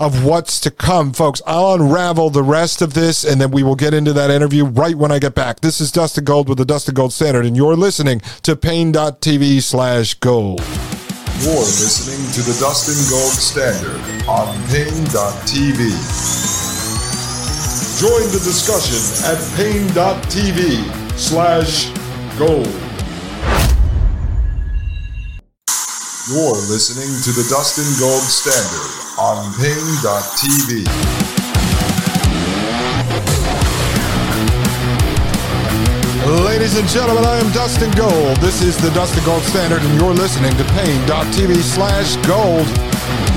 of 0.00 0.24
what's 0.24 0.60
to 0.60 0.70
come, 0.70 1.12
folks. 1.12 1.42
I'll 1.46 1.74
unravel 1.74 2.30
the 2.30 2.42
rest 2.42 2.80
of 2.80 2.94
this 2.94 3.22
and 3.22 3.38
then 3.40 3.50
we 3.50 3.62
will 3.62 3.76
get 3.76 3.92
into 3.92 4.14
that 4.14 4.30
interview 4.30 4.64
right 4.64 4.94
when 4.94 5.12
I 5.12 5.18
get 5.18 5.34
back. 5.34 5.60
This 5.60 5.80
is 5.80 5.92
Dustin 5.92 6.24
Gold 6.24 6.48
with 6.48 6.58
the 6.58 6.64
Dustin 6.64 6.94
Gold 6.94 7.12
Standard, 7.12 7.44
and 7.44 7.56
you're 7.56 7.76
listening 7.76 8.20
to 8.42 8.56
Paine.tv 8.56 9.62
slash 9.62 10.14
gold. 10.14 10.60
You're 11.40 11.54
listening 11.54 12.32
to 12.32 12.42
the 12.42 12.58
Dustin 12.58 12.96
Gold 13.10 13.32
Standard 13.32 14.28
on 14.28 14.46
Paine.tv. 14.68 16.59
Join 18.00 18.32
the 18.32 18.40
discussion 18.40 18.96
at 19.28 19.36
paine.tv 19.60 20.80
slash 21.20 21.92
gold. 22.40 22.64
You're 26.32 26.56
listening 26.72 27.12
to 27.28 27.30
the 27.36 27.44
Dustin 27.52 27.84
Gold 28.00 28.24
Standard 28.24 28.88
on 29.20 29.52
paine.tv. 29.60 30.88
Ladies 36.46 36.78
and 36.78 36.88
gentlemen, 36.88 37.26
I 37.26 37.36
am 37.36 37.52
Dustin 37.52 37.90
Gold. 37.90 38.38
This 38.38 38.62
is 38.62 38.80
the 38.80 38.88
Dustin 38.92 39.22
Gold 39.26 39.42
Standard, 39.42 39.82
and 39.82 40.00
you're 40.00 40.14
listening 40.14 40.56
to 40.56 40.64
paine.tv 40.72 41.54
slash 41.60 42.16
gold. 42.26 42.66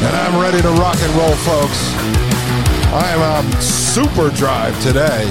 And 0.07 0.15
I'm 0.15 0.39
ready 0.39 0.61
to 0.61 0.69
rock 0.79 0.95
and 1.01 1.13
roll, 1.15 1.35
folks. 1.43 2.22
I'm 2.93 3.21
on 3.21 3.51
super 3.59 4.29
drive 4.29 4.79
today. 4.83 5.23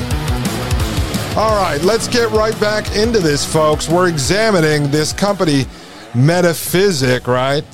All 1.37 1.55
right, 1.55 1.81
let's 1.85 2.09
get 2.09 2.29
right 2.33 2.59
back 2.61 2.96
into 2.96 3.20
this, 3.20 3.51
folks. 3.51 3.88
We're 3.88 4.09
examining 4.09 4.90
this 4.90 5.12
company, 5.12 5.66
Metaphysic, 6.12 7.29
right? 7.29 7.64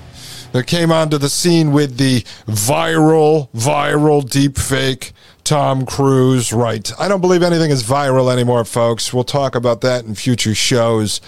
That 0.52 0.66
came 0.66 0.92
onto 0.92 1.16
the 1.16 1.30
scene 1.30 1.72
with 1.72 1.96
the 1.96 2.20
viral, 2.46 3.50
viral 3.52 4.28
deep 4.28 4.58
fake 4.58 5.12
Tom 5.42 5.86
Cruise, 5.86 6.52
right? 6.52 6.92
I 7.00 7.08
don't 7.08 7.22
believe 7.22 7.42
anything 7.42 7.70
is 7.70 7.82
viral 7.82 8.30
anymore, 8.30 8.66
folks. 8.66 9.14
We'll 9.14 9.24
talk 9.24 9.54
about 9.54 9.80
that 9.80 10.04
in 10.04 10.14
future 10.14 10.54
shows. 10.54 11.22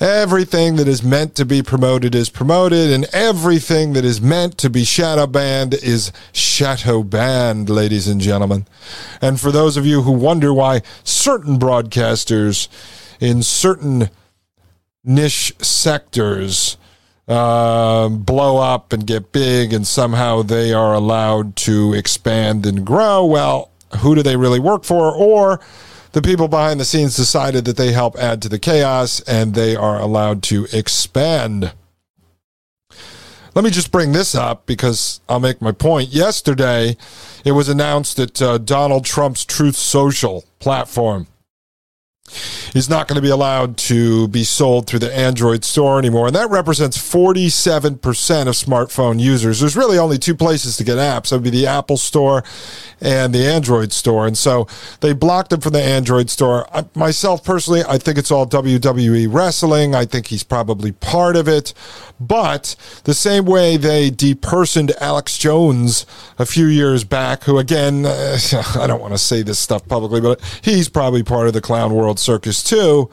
Everything 0.00 0.76
that 0.76 0.88
is 0.88 1.02
meant 1.02 1.34
to 1.34 1.44
be 1.44 1.62
promoted 1.62 2.14
is 2.14 2.30
promoted, 2.30 2.90
and 2.90 3.04
everything 3.12 3.92
that 3.92 4.04
is 4.04 4.18
meant 4.18 4.56
to 4.56 4.70
be 4.70 4.82
shadow 4.82 5.26
banned 5.26 5.74
is 5.74 6.10
shadow 6.32 7.02
banned, 7.02 7.68
ladies 7.68 8.08
and 8.08 8.18
gentlemen. 8.18 8.66
And 9.20 9.38
for 9.38 9.52
those 9.52 9.76
of 9.76 9.84
you 9.84 10.00
who 10.00 10.12
wonder 10.12 10.54
why 10.54 10.80
certain 11.04 11.58
broadcasters 11.58 12.68
in 13.20 13.42
certain 13.42 14.08
niche 15.04 15.52
sectors 15.58 16.78
uh, 17.28 18.08
blow 18.08 18.56
up 18.56 18.94
and 18.94 19.06
get 19.06 19.32
big, 19.32 19.74
and 19.74 19.86
somehow 19.86 20.40
they 20.40 20.72
are 20.72 20.94
allowed 20.94 21.56
to 21.56 21.92
expand 21.92 22.64
and 22.64 22.86
grow, 22.86 23.26
well, 23.26 23.70
who 23.98 24.14
do 24.14 24.22
they 24.22 24.36
really 24.36 24.60
work 24.60 24.84
for? 24.84 25.14
Or 25.14 25.60
the 26.12 26.22
people 26.22 26.48
behind 26.48 26.80
the 26.80 26.84
scenes 26.84 27.16
decided 27.16 27.64
that 27.64 27.76
they 27.76 27.92
help 27.92 28.16
add 28.16 28.42
to 28.42 28.48
the 28.48 28.58
chaos 28.58 29.20
and 29.20 29.54
they 29.54 29.76
are 29.76 30.00
allowed 30.00 30.42
to 30.44 30.66
expand. 30.72 31.72
Let 33.54 33.64
me 33.64 33.70
just 33.70 33.90
bring 33.90 34.12
this 34.12 34.34
up 34.34 34.66
because 34.66 35.20
I'll 35.28 35.40
make 35.40 35.60
my 35.60 35.72
point. 35.72 36.10
Yesterday, 36.10 36.96
it 37.44 37.52
was 37.52 37.68
announced 37.68 38.16
that 38.16 38.40
uh, 38.40 38.58
Donald 38.58 39.04
Trump's 39.04 39.44
Truth 39.44 39.76
Social 39.76 40.44
platform 40.60 41.26
is 42.74 42.88
not 42.88 43.08
going 43.08 43.16
to 43.16 43.22
be 43.22 43.30
allowed 43.30 43.76
to 43.76 44.28
be 44.28 44.44
sold 44.44 44.86
through 44.86 45.00
the 45.00 45.14
Android 45.14 45.64
store 45.64 45.98
anymore. 45.98 46.26
And 46.26 46.36
that 46.36 46.50
represents 46.50 46.96
47% 46.96 47.94
of 48.46 48.54
smartphone 48.54 49.20
users. 49.20 49.60
There's 49.60 49.76
really 49.76 49.98
only 49.98 50.18
two 50.18 50.34
places 50.34 50.76
to 50.76 50.84
get 50.84 50.98
apps. 50.98 51.30
That 51.30 51.36
would 51.36 51.44
be 51.44 51.50
the 51.50 51.66
Apple 51.66 51.96
store 51.96 52.44
and 53.00 53.34
the 53.34 53.46
Android 53.46 53.92
store. 53.92 54.26
And 54.26 54.36
so 54.36 54.66
they 55.00 55.12
blocked 55.12 55.52
him 55.52 55.60
from 55.60 55.72
the 55.72 55.82
Android 55.82 56.30
store. 56.30 56.66
I, 56.74 56.84
myself 56.94 57.42
personally, 57.44 57.82
I 57.88 57.98
think 57.98 58.18
it's 58.18 58.30
all 58.30 58.46
WWE 58.46 59.32
wrestling. 59.32 59.94
I 59.94 60.04
think 60.04 60.26
he's 60.26 60.44
probably 60.44 60.92
part 60.92 61.36
of 61.36 61.48
it. 61.48 61.72
But 62.20 62.76
the 63.04 63.14
same 63.14 63.46
way 63.46 63.78
they 63.78 64.10
depersoned 64.10 64.92
Alex 65.00 65.38
Jones 65.38 66.04
a 66.38 66.44
few 66.44 66.66
years 66.66 67.02
back, 67.02 67.44
who 67.44 67.58
again, 67.58 68.04
uh, 68.04 68.38
I 68.78 68.86
don't 68.86 69.00
want 69.00 69.14
to 69.14 69.18
say 69.18 69.42
this 69.42 69.58
stuff 69.58 69.88
publicly, 69.88 70.20
but 70.20 70.40
he's 70.62 70.88
probably 70.88 71.22
part 71.22 71.46
of 71.46 71.54
the 71.54 71.62
clown 71.62 71.94
world 71.94 72.18
circus 72.20 72.62
too. 72.62 73.10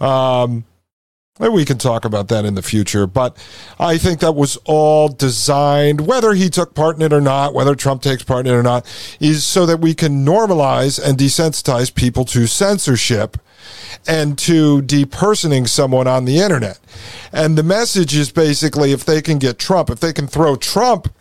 Um, 0.00 0.64
Maybe 1.38 1.54
we 1.54 1.64
can 1.64 1.78
talk 1.78 2.04
about 2.04 2.28
that 2.28 2.44
in 2.44 2.54
the 2.54 2.62
future. 2.62 3.06
But 3.06 3.36
I 3.78 3.98
think 3.98 4.20
that 4.20 4.34
was 4.34 4.56
all 4.64 5.08
designed, 5.08 6.06
whether 6.06 6.34
he 6.34 6.50
took 6.50 6.74
part 6.74 6.96
in 6.96 7.02
it 7.02 7.12
or 7.12 7.20
not, 7.20 7.54
whether 7.54 7.74
Trump 7.74 8.02
takes 8.02 8.22
part 8.22 8.46
in 8.46 8.52
it 8.52 8.56
or 8.56 8.62
not, 8.62 8.86
is 9.20 9.44
so 9.44 9.66
that 9.66 9.80
we 9.80 9.94
can 9.94 10.24
normalize 10.24 11.02
and 11.02 11.16
desensitize 11.16 11.94
people 11.94 12.24
to 12.26 12.46
censorship 12.46 13.36
and 14.06 14.38
to 14.38 14.82
depersoning 14.82 15.68
someone 15.68 16.06
on 16.06 16.24
the 16.24 16.38
internet. 16.38 16.78
And 17.32 17.56
the 17.56 17.62
message 17.62 18.16
is 18.16 18.32
basically 18.32 18.92
if 18.92 19.04
they 19.04 19.22
can 19.22 19.38
get 19.38 19.58
Trump, 19.58 19.90
if 19.90 20.00
they 20.00 20.12
can 20.12 20.26
throw 20.26 20.56
Trump 20.56 21.12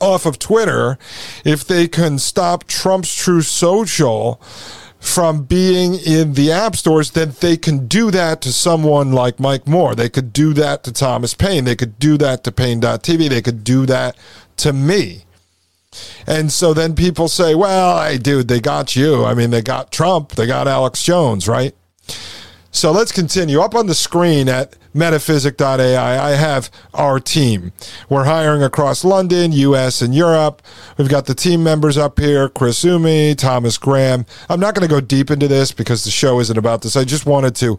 off 0.00 0.26
of 0.26 0.38
Twitter, 0.38 0.96
if 1.44 1.66
they 1.66 1.88
can 1.88 2.18
stop 2.18 2.64
Trump's 2.64 3.14
true 3.14 3.42
Social, 3.42 4.40
from 5.00 5.44
being 5.44 5.94
in 5.94 6.34
the 6.34 6.50
app 6.50 6.76
stores, 6.76 7.12
then 7.12 7.32
they 7.40 7.56
can 7.56 7.86
do 7.86 8.10
that 8.10 8.40
to 8.42 8.52
someone 8.52 9.12
like 9.12 9.38
Mike 9.38 9.66
Moore. 9.66 9.94
They 9.94 10.08
could 10.08 10.32
do 10.32 10.52
that 10.54 10.82
to 10.84 10.92
Thomas 10.92 11.34
Paine. 11.34 11.64
They 11.64 11.76
could 11.76 11.98
do 11.98 12.18
that 12.18 12.44
to 12.44 12.52
Paine.tv. 12.52 13.28
They 13.28 13.42
could 13.42 13.62
do 13.62 13.86
that 13.86 14.16
to 14.58 14.72
me. 14.72 15.24
And 16.26 16.52
so 16.52 16.74
then 16.74 16.94
people 16.94 17.28
say, 17.28 17.54
well, 17.54 18.02
hey, 18.02 18.18
dude, 18.18 18.48
they 18.48 18.60
got 18.60 18.94
you. 18.94 19.24
I 19.24 19.34
mean, 19.34 19.50
they 19.50 19.62
got 19.62 19.90
Trump, 19.90 20.32
they 20.32 20.46
got 20.46 20.68
Alex 20.68 21.02
Jones, 21.02 21.48
right? 21.48 21.74
So 22.70 22.92
let's 22.92 23.12
continue. 23.12 23.60
Up 23.60 23.74
on 23.74 23.86
the 23.86 23.94
screen 23.94 24.48
at 24.48 24.76
metaphysic.ai, 24.92 26.18
I 26.18 26.30
have 26.32 26.70
our 26.92 27.18
team. 27.18 27.72
We're 28.08 28.24
hiring 28.24 28.62
across 28.62 29.04
London, 29.04 29.52
US, 29.52 30.02
and 30.02 30.14
Europe. 30.14 30.60
We've 30.96 31.08
got 31.08 31.26
the 31.26 31.34
team 31.34 31.62
members 31.62 31.96
up 31.96 32.18
here 32.18 32.48
Chris 32.48 32.84
Ume, 32.84 33.34
Thomas 33.36 33.78
Graham. 33.78 34.26
I'm 34.48 34.60
not 34.60 34.74
going 34.74 34.86
to 34.86 34.94
go 34.94 35.00
deep 35.00 35.30
into 35.30 35.48
this 35.48 35.72
because 35.72 36.04
the 36.04 36.10
show 36.10 36.40
isn't 36.40 36.58
about 36.58 36.82
this. 36.82 36.96
I 36.96 37.04
just 37.04 37.26
wanted 37.26 37.56
to. 37.56 37.78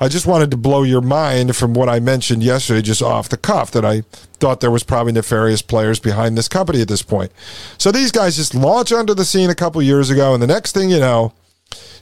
I 0.00 0.08
just 0.08 0.26
wanted 0.26 0.50
to 0.50 0.56
blow 0.56 0.82
your 0.82 1.00
mind 1.00 1.54
from 1.54 1.72
what 1.72 1.88
I 1.88 2.00
mentioned 2.00 2.42
yesterday, 2.42 2.82
just 2.82 3.00
off 3.00 3.28
the 3.28 3.36
cuff, 3.36 3.70
that 3.70 3.84
I 3.84 4.00
thought 4.40 4.60
there 4.60 4.70
was 4.70 4.82
probably 4.82 5.12
nefarious 5.12 5.62
players 5.62 6.00
behind 6.00 6.36
this 6.36 6.48
company 6.48 6.80
at 6.80 6.88
this 6.88 7.02
point. 7.02 7.30
So 7.78 7.92
these 7.92 8.10
guys 8.10 8.34
just 8.34 8.56
launch 8.56 8.90
onto 8.90 9.14
the 9.14 9.24
scene 9.24 9.50
a 9.50 9.54
couple 9.54 9.80
years 9.80 10.10
ago, 10.10 10.34
and 10.34 10.42
the 10.42 10.48
next 10.48 10.72
thing 10.72 10.90
you 10.90 10.98
know, 10.98 11.32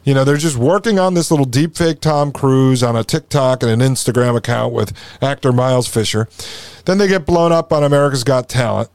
you 0.04 0.14
know, 0.14 0.24
they're 0.24 0.36
just 0.36 0.56
working 0.56 0.98
on 0.98 1.14
this 1.14 1.30
little 1.30 1.46
deep 1.46 1.76
fake 1.76 2.00
Tom 2.00 2.32
Cruise 2.32 2.82
on 2.82 2.96
a 2.96 3.04
TikTok 3.04 3.62
and 3.62 3.70
an 3.70 3.80
Instagram 3.80 4.36
account 4.36 4.72
with 4.72 4.92
actor 5.22 5.52
Miles 5.52 5.86
Fisher. 5.86 6.28
Then 6.84 6.98
they 6.98 7.08
get 7.08 7.24
blown 7.26 7.52
up 7.52 7.72
on 7.72 7.84
America's 7.84 8.24
Got 8.24 8.48
Talent. 8.48 8.90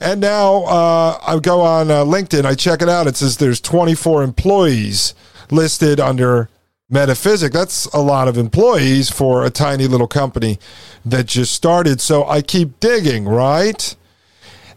And 0.00 0.20
now 0.20 0.64
uh, 0.64 1.18
I 1.26 1.38
go 1.40 1.60
on 1.60 1.90
uh, 1.90 2.04
LinkedIn, 2.04 2.46
I 2.46 2.54
check 2.54 2.80
it 2.80 2.88
out. 2.88 3.06
It 3.06 3.16
says 3.16 3.36
there's 3.36 3.60
24 3.60 4.22
employees 4.22 5.14
listed 5.50 6.00
under 6.00 6.48
Metaphysic. 6.88 7.52
That's 7.52 7.84
a 7.86 8.00
lot 8.00 8.26
of 8.26 8.38
employees 8.38 9.10
for 9.10 9.44
a 9.44 9.50
tiny 9.50 9.86
little 9.86 10.08
company 10.08 10.58
that 11.04 11.26
just 11.26 11.52
started. 11.52 12.00
So 12.00 12.26
I 12.26 12.40
keep 12.40 12.80
digging, 12.80 13.26
right? 13.26 13.94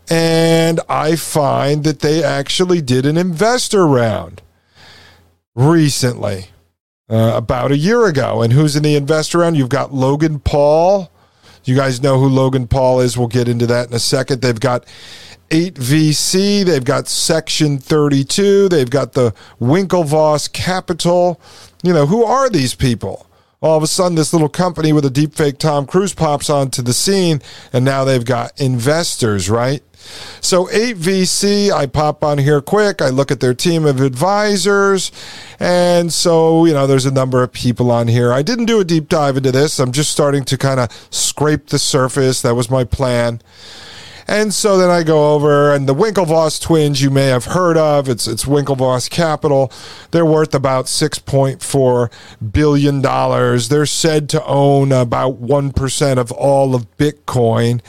And 0.10 0.80
I 0.90 1.16
find 1.16 1.84
that 1.84 2.00
they 2.00 2.24
actually 2.24 2.82
did 2.82 3.06
an 3.06 3.18
investor 3.18 3.88
round 3.88 4.42
recently, 5.56 6.48
uh, 7.10 7.34
about 7.36 7.72
a 7.72 7.78
year 7.78 8.06
ago. 8.06 8.42
And 8.42 8.54
who's 8.54 8.76
in 8.76 8.84
the 8.84 8.96
investor 8.96 9.40
round? 9.40 9.56
You've 9.56 9.70
got 9.70 9.94
Logan 9.94 10.40
Paul. 10.40 11.12
You 11.66 11.76
guys 11.76 12.02
know 12.02 12.20
who 12.20 12.28
Logan 12.28 12.68
Paul 12.68 13.00
is. 13.00 13.18
We'll 13.18 13.28
get 13.28 13.48
into 13.48 13.66
that 13.68 13.88
in 13.88 13.94
a 13.94 14.00
second. 14.00 14.42
They've 14.42 14.60
got 14.60 14.86
8VC. 15.50 16.66
They've 16.66 16.84
got 16.84 17.08
Section 17.08 17.78
32. 17.78 18.70
They've 18.70 18.90
got 18.90 19.14
the 19.14 19.34
Winklevoss 19.62 20.52
Capital. 20.52 21.40
You 21.84 21.94
know, 21.94 22.06
who 22.06 22.24
are 22.24 22.50
these 22.50 22.76
people? 22.76 23.28
All 23.64 23.78
of 23.78 23.82
a 23.82 23.88
sudden, 23.88 24.16
this 24.16 24.34
little 24.34 24.50
company 24.50 24.92
with 24.92 25.06
a 25.06 25.10
deepfake 25.10 25.58
Tom 25.58 25.86
Cruise 25.86 26.14
pops 26.14 26.50
onto 26.50 26.82
the 26.82 26.94
scene, 26.94 27.42
and 27.72 27.86
now 27.86 28.04
they've 28.04 28.26
got 28.26 28.60
investors, 28.60 29.50
right? 29.50 29.82
So 30.42 30.66
8VC, 30.66 31.72
I 31.72 31.86
pop 31.86 32.26
on 32.26 32.38
here 32.38 32.60
quick. 32.60 33.02
I 33.02 33.08
look 33.08 33.32
at 33.32 33.40
their 33.40 33.54
team 33.54 33.86
of 33.86 34.02
advisors. 34.02 35.14
And 35.62 36.12
so, 36.12 36.66
you 36.66 36.74
know, 36.74 36.88
there's 36.88 37.06
a 37.06 37.12
number 37.12 37.42
of 37.42 37.54
people 37.54 37.90
on 37.90 38.10
here. 38.10 38.34
I 38.34 38.42
didn't 38.42 38.66
do 38.66 38.82
a 38.82 38.84
deep 38.84 39.08
dive 39.08 39.38
into 39.38 39.54
this. 39.54 39.80
I'm 39.80 39.94
just 39.94 40.12
starting 40.12 40.44
to 40.44 40.58
kind 40.58 40.82
of 40.82 40.92
scrape 41.10 41.68
the 41.68 41.80
surface. 41.80 42.42
That 42.42 42.56
was 42.56 42.70
my 42.70 42.84
plan. 42.84 43.42
And 44.28 44.54
so 44.54 44.78
then 44.78 44.90
I 44.90 45.04
go 45.04 45.34
over, 45.34 45.74
and 45.74 45.88
the 45.88 45.96
Winklevoss 45.96 46.62
twins 46.62 47.02
you 47.02 47.10
may 47.10 47.28
have 47.28 47.46
heard 47.46 47.78
of. 47.78 48.08
It's 48.08 48.28
it's 48.28 48.46
Winklevoss 48.46 49.10
Capital. 49.10 49.72
They're 50.12 50.26
worth 50.26 50.56
about 50.56 50.88
six 50.88 51.20
point 51.20 51.62
four 51.62 52.10
billion 52.52 53.02
dollars. 53.02 53.70
They're 53.70 53.86
said 53.86 54.30
to 54.30 54.46
own 54.46 54.92
about 54.92 55.38
one 55.38 55.72
percent 55.72 56.20
of 56.20 56.32
all 56.32 56.74
of 56.74 56.98
Bitcoin. 56.98 57.82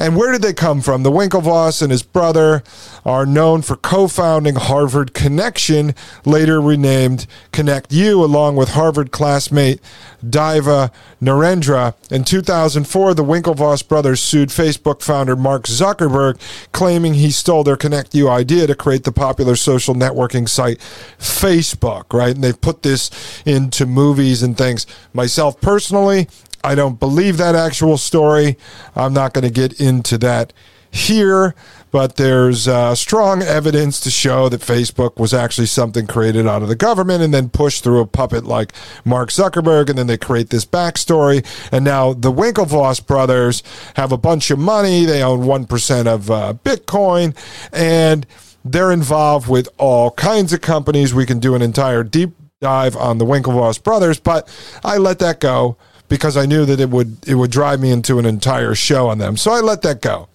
And 0.00 0.16
where 0.16 0.32
did 0.32 0.40
they 0.40 0.54
come 0.54 0.80
from? 0.80 1.02
The 1.02 1.10
Winklevoss 1.10 1.82
and 1.82 1.92
his 1.92 2.02
brother 2.02 2.62
are 3.04 3.26
known 3.26 3.60
for 3.60 3.76
co 3.76 4.08
founding 4.08 4.54
Harvard 4.54 5.12
Connection, 5.12 5.94
later 6.24 6.58
renamed 6.58 7.26
ConnectU, 7.52 8.14
along 8.14 8.56
with 8.56 8.70
Harvard 8.70 9.10
classmate 9.10 9.78
Divya 10.24 10.90
Narendra. 11.20 11.94
In 12.10 12.24
2004, 12.24 13.12
the 13.12 13.22
Winklevoss 13.22 13.86
brothers 13.86 14.22
sued 14.22 14.48
Facebook 14.48 15.02
founder 15.02 15.36
Mark 15.36 15.64
Zuckerberg, 15.64 16.40
claiming 16.72 17.12
he 17.12 17.30
stole 17.30 17.62
their 17.62 17.76
ConnectU 17.76 18.26
idea 18.26 18.66
to 18.66 18.74
create 18.74 19.04
the 19.04 19.12
popular 19.12 19.54
social 19.54 19.94
networking 19.94 20.48
site 20.48 20.78
Facebook, 21.18 22.10
right? 22.14 22.34
And 22.34 22.42
they've 22.42 22.58
put 22.58 22.82
this 22.82 23.10
into 23.44 23.84
movies 23.84 24.42
and 24.42 24.56
things. 24.56 24.86
Myself 25.12 25.60
personally, 25.60 26.26
I 26.62 26.74
don't 26.74 27.00
believe 27.00 27.36
that 27.38 27.54
actual 27.54 27.98
story. 27.98 28.56
I'm 28.94 29.12
not 29.12 29.32
going 29.32 29.44
to 29.44 29.50
get 29.50 29.80
into 29.80 30.18
that 30.18 30.52
here, 30.92 31.54
but 31.90 32.16
there's 32.16 32.66
uh, 32.66 32.94
strong 32.94 33.42
evidence 33.42 34.00
to 34.00 34.10
show 34.10 34.48
that 34.48 34.60
Facebook 34.60 35.18
was 35.18 35.32
actually 35.32 35.66
something 35.66 36.06
created 36.06 36.46
out 36.46 36.62
of 36.62 36.68
the 36.68 36.76
government 36.76 37.22
and 37.22 37.32
then 37.32 37.48
pushed 37.48 37.84
through 37.84 38.00
a 38.00 38.06
puppet 38.06 38.44
like 38.44 38.72
Mark 39.04 39.30
Zuckerberg. 39.30 39.88
And 39.88 39.98
then 39.98 40.06
they 40.06 40.18
create 40.18 40.50
this 40.50 40.66
backstory. 40.66 41.46
And 41.72 41.84
now 41.84 42.12
the 42.12 42.32
Winklevoss 42.32 43.06
brothers 43.06 43.62
have 43.94 44.12
a 44.12 44.18
bunch 44.18 44.50
of 44.50 44.58
money. 44.58 45.04
They 45.04 45.22
own 45.22 45.40
1% 45.40 46.06
of 46.06 46.30
uh, 46.30 46.54
Bitcoin 46.64 47.36
and 47.72 48.26
they're 48.64 48.92
involved 48.92 49.48
with 49.48 49.68
all 49.78 50.10
kinds 50.10 50.52
of 50.52 50.60
companies. 50.60 51.14
We 51.14 51.24
can 51.24 51.38
do 51.38 51.54
an 51.54 51.62
entire 51.62 52.04
deep 52.04 52.34
dive 52.60 52.94
on 52.94 53.16
the 53.16 53.24
Winklevoss 53.24 53.82
brothers, 53.82 54.20
but 54.20 54.46
I 54.84 54.98
let 54.98 55.18
that 55.20 55.40
go 55.40 55.78
because 56.10 56.36
I 56.36 56.44
knew 56.44 56.66
that 56.66 56.78
it 56.78 56.90
would 56.90 57.26
it 57.26 57.36
would 57.36 57.50
drive 57.50 57.80
me 57.80 57.90
into 57.90 58.18
an 58.18 58.26
entire 58.26 58.74
show 58.74 59.08
on 59.08 59.16
them. 59.16 59.38
So 59.38 59.52
I 59.52 59.60
let 59.60 59.80
that 59.82 60.02
go. 60.02 60.28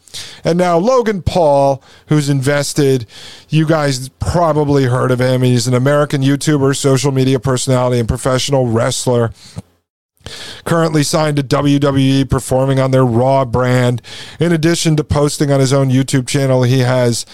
And 0.43 0.57
now 0.57 0.77
Logan 0.77 1.21
Paul, 1.21 1.83
who's 2.07 2.29
invested, 2.29 3.05
you 3.49 3.67
guys 3.67 4.09
probably 4.09 4.85
heard 4.85 5.11
of 5.11 5.19
him. 5.19 5.43
He's 5.43 5.67
an 5.67 5.73
American 5.73 6.21
YouTuber, 6.21 6.75
social 6.75 7.11
media 7.11 7.39
personality, 7.39 7.99
and 7.99 8.07
professional 8.07 8.67
wrestler. 8.67 9.31
Currently 10.63 11.03
signed 11.03 11.38
to 11.38 11.43
WWE, 11.43 12.27
performing 12.29 12.79
on 12.79 12.91
their 12.91 13.05
Raw 13.05 13.45
brand. 13.45 14.01
In 14.39 14.51
addition 14.53 14.95
to 14.95 15.03
posting 15.03 15.51
on 15.51 15.59
his 15.59 15.73
own 15.73 15.89
YouTube 15.89 16.27
channel, 16.27 16.63
he 16.63 16.79
has 16.79 17.25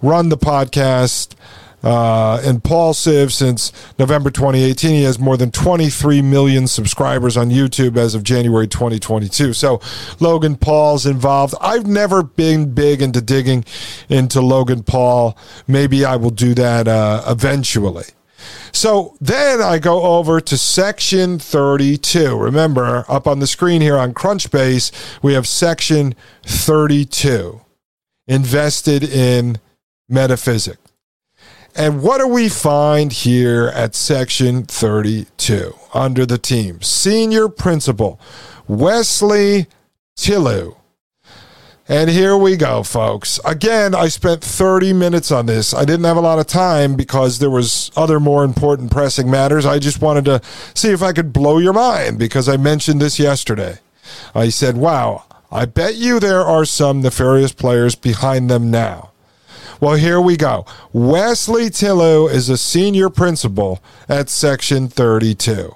run 0.00 0.30
the 0.30 0.38
podcast 0.38 1.34
uh, 1.82 2.40
Impulsive 2.44 3.32
since 3.32 3.72
November 3.98 4.30
2018. 4.30 4.90
He 4.90 5.02
has 5.02 5.18
more 5.18 5.36
than 5.36 5.50
23 5.50 6.22
million 6.22 6.66
subscribers 6.66 7.36
on 7.36 7.50
YouTube 7.50 7.96
as 7.96 8.14
of 8.14 8.22
January 8.22 8.66
2022. 8.66 9.52
So 9.52 9.80
Logan 10.20 10.56
Paul's 10.56 11.06
involved. 11.06 11.54
I've 11.60 11.86
never 11.86 12.22
been 12.22 12.74
big 12.74 13.02
into 13.02 13.20
digging 13.20 13.64
into 14.08 14.40
Logan 14.40 14.82
Paul. 14.82 15.36
Maybe 15.66 16.04
I 16.04 16.16
will 16.16 16.30
do 16.30 16.54
that 16.54 16.88
uh, 16.88 17.22
eventually. 17.26 18.06
So 18.72 19.16
then 19.20 19.60
I 19.60 19.78
go 19.78 20.02
over 20.02 20.40
to 20.40 20.56
section 20.56 21.38
32. 21.38 22.36
Remember, 22.36 23.04
up 23.08 23.26
on 23.26 23.38
the 23.38 23.46
screen 23.46 23.82
here 23.82 23.98
on 23.98 24.14
Crunchbase, 24.14 25.22
we 25.22 25.34
have 25.34 25.46
section 25.46 26.14
32 26.44 27.60
invested 28.26 29.04
in 29.04 29.58
metaphysics. 30.08 30.91
And 31.74 32.02
what 32.02 32.18
do 32.18 32.28
we 32.28 32.48
find 32.50 33.12
here 33.12 33.72
at 33.74 33.94
section 33.94 34.64
32 34.64 35.74
under 35.94 36.26
the 36.26 36.36
team? 36.36 36.82
Senior 36.82 37.48
principal 37.48 38.20
Wesley 38.68 39.66
Tillow. 40.16 40.76
And 41.88 42.10
here 42.10 42.36
we 42.36 42.56
go, 42.56 42.82
folks. 42.82 43.40
Again, 43.44 43.94
I 43.94 44.08
spent 44.08 44.42
30 44.42 44.92
minutes 44.92 45.32
on 45.32 45.46
this. 45.46 45.74
I 45.74 45.84
didn't 45.84 46.04
have 46.04 46.16
a 46.16 46.20
lot 46.20 46.38
of 46.38 46.46
time 46.46 46.94
because 46.94 47.38
there 47.38 47.50
was 47.50 47.90
other 47.96 48.20
more 48.20 48.44
important 48.44 48.90
pressing 48.90 49.30
matters. 49.30 49.66
I 49.66 49.78
just 49.78 50.00
wanted 50.00 50.24
to 50.26 50.40
see 50.74 50.90
if 50.90 51.02
I 51.02 51.12
could 51.12 51.32
blow 51.32 51.58
your 51.58 51.72
mind 51.72 52.18
because 52.18 52.48
I 52.48 52.56
mentioned 52.56 53.00
this 53.00 53.18
yesterday. 53.18 53.78
I 54.34 54.50
said, 54.50 54.76
"Wow, 54.76 55.24
I 55.50 55.64
bet 55.64 55.96
you 55.96 56.20
there 56.20 56.42
are 56.42 56.64
some 56.64 57.02
nefarious 57.02 57.52
players 57.52 57.94
behind 57.94 58.48
them 58.48 58.70
now." 58.70 59.11
Well, 59.82 59.96
here 59.96 60.20
we 60.20 60.36
go. 60.36 60.64
Wesley 60.92 61.68
Tillow 61.68 62.30
is 62.30 62.48
a 62.48 62.56
senior 62.56 63.10
principal 63.10 63.82
at 64.08 64.30
Section 64.30 64.86
32. 64.86 65.74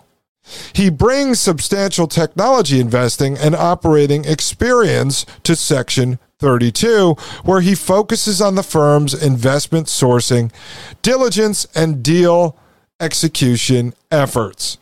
He 0.73 0.90
brings 0.90 1.40
substantial 1.40 2.07
technology 2.07 2.79
investing 2.79 3.37
and 3.37 3.57
operating 3.57 4.25
experience 4.25 5.27
to 5.42 5.57
Section 5.57 6.21
32, 6.38 7.14
where 7.42 7.62
he 7.62 7.75
focuses 7.75 8.40
on 8.40 8.55
the 8.55 8.62
firm's 8.62 9.12
investment 9.12 9.88
sourcing, 9.88 10.53
diligence, 11.03 11.66
and 11.75 12.01
deal 12.01 12.57
execution 13.01 13.92
efforts. 14.12 14.79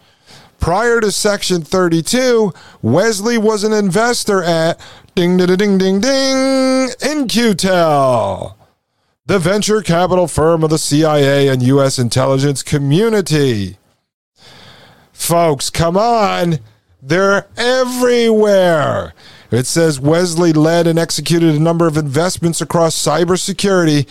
Prior 0.60 1.00
to 1.00 1.10
Section 1.10 1.62
32, 1.62 2.52
Wesley 2.82 3.38
was 3.38 3.64
an 3.64 3.72
investor 3.72 4.42
at 4.42 4.78
ding 5.14 5.38
ding 5.38 5.56
ding 5.56 5.78
ding 5.78 6.00
ding 6.00 6.90
In-Q-Tel 7.02 8.58
the 9.26 9.38
venture 9.38 9.80
capital 9.80 10.28
firm 10.28 10.62
of 10.62 10.70
the 10.70 10.78
CIA 10.78 11.48
and 11.48 11.62
U.S. 11.62 11.98
intelligence 11.98 12.62
community. 12.62 13.78
Folks, 15.12 15.70
come 15.70 15.96
on. 15.96 16.58
They're 17.02 17.46
everywhere. 17.56 19.14
It 19.50 19.66
says 19.66 20.00
Wesley 20.00 20.52
led 20.52 20.86
and 20.86 20.98
executed 20.98 21.54
a 21.54 21.60
number 21.60 21.86
of 21.86 21.96
investments 21.96 22.60
across 22.60 22.94
cybersecurity, 22.94 24.06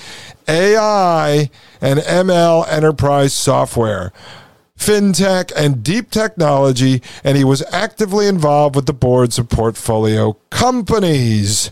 AI, 0.48 1.50
and 1.82 2.00
ML 2.00 2.68
enterprise 2.68 3.34
software, 3.34 4.14
fintech, 4.78 5.52
and 5.56 5.84
deep 5.84 6.10
technology, 6.10 7.02
and 7.24 7.38
he 7.38 7.44
was 7.44 7.62
actively 7.72 8.28
involved 8.28 8.76
with 8.76 8.86
the 8.86 8.94
boards 8.94 9.38
of 9.38 9.50
portfolio 9.50 10.34
companies. 10.50 11.72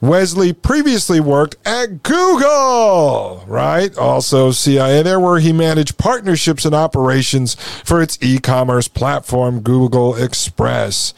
Wesley 0.00 0.54
previously 0.54 1.20
worked 1.20 1.56
at 1.66 2.02
Google, 2.02 3.44
right? 3.46 3.96
Also 3.98 4.50
CIA, 4.50 5.02
there 5.02 5.20
where 5.20 5.40
he 5.40 5.52
managed 5.52 5.98
partnerships 5.98 6.64
and 6.64 6.74
operations 6.74 7.54
for 7.84 8.00
its 8.00 8.18
e 8.22 8.38
commerce 8.38 8.88
platform, 8.88 9.60
Google 9.60 10.16
Express. 10.16 11.12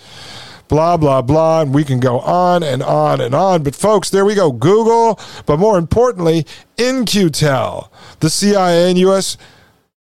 Blah, 0.66 0.96
blah, 0.96 1.22
blah. 1.22 1.60
And 1.60 1.74
we 1.74 1.84
can 1.84 2.00
go 2.00 2.18
on 2.20 2.62
and 2.62 2.82
on 2.82 3.20
and 3.20 3.34
on. 3.34 3.62
But, 3.62 3.76
folks, 3.76 4.10
there 4.10 4.24
we 4.24 4.34
go. 4.34 4.50
Google, 4.50 5.20
but 5.46 5.58
more 5.58 5.78
importantly, 5.78 6.46
In-Q-Tel, 6.76 7.92
the 8.20 8.30
CIA 8.30 8.88
and 8.88 8.98
U.S. 9.00 9.36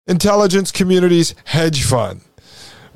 intelligence 0.09 0.73
community's 0.73 1.35
hedge 1.45 1.85
fund 1.85 2.23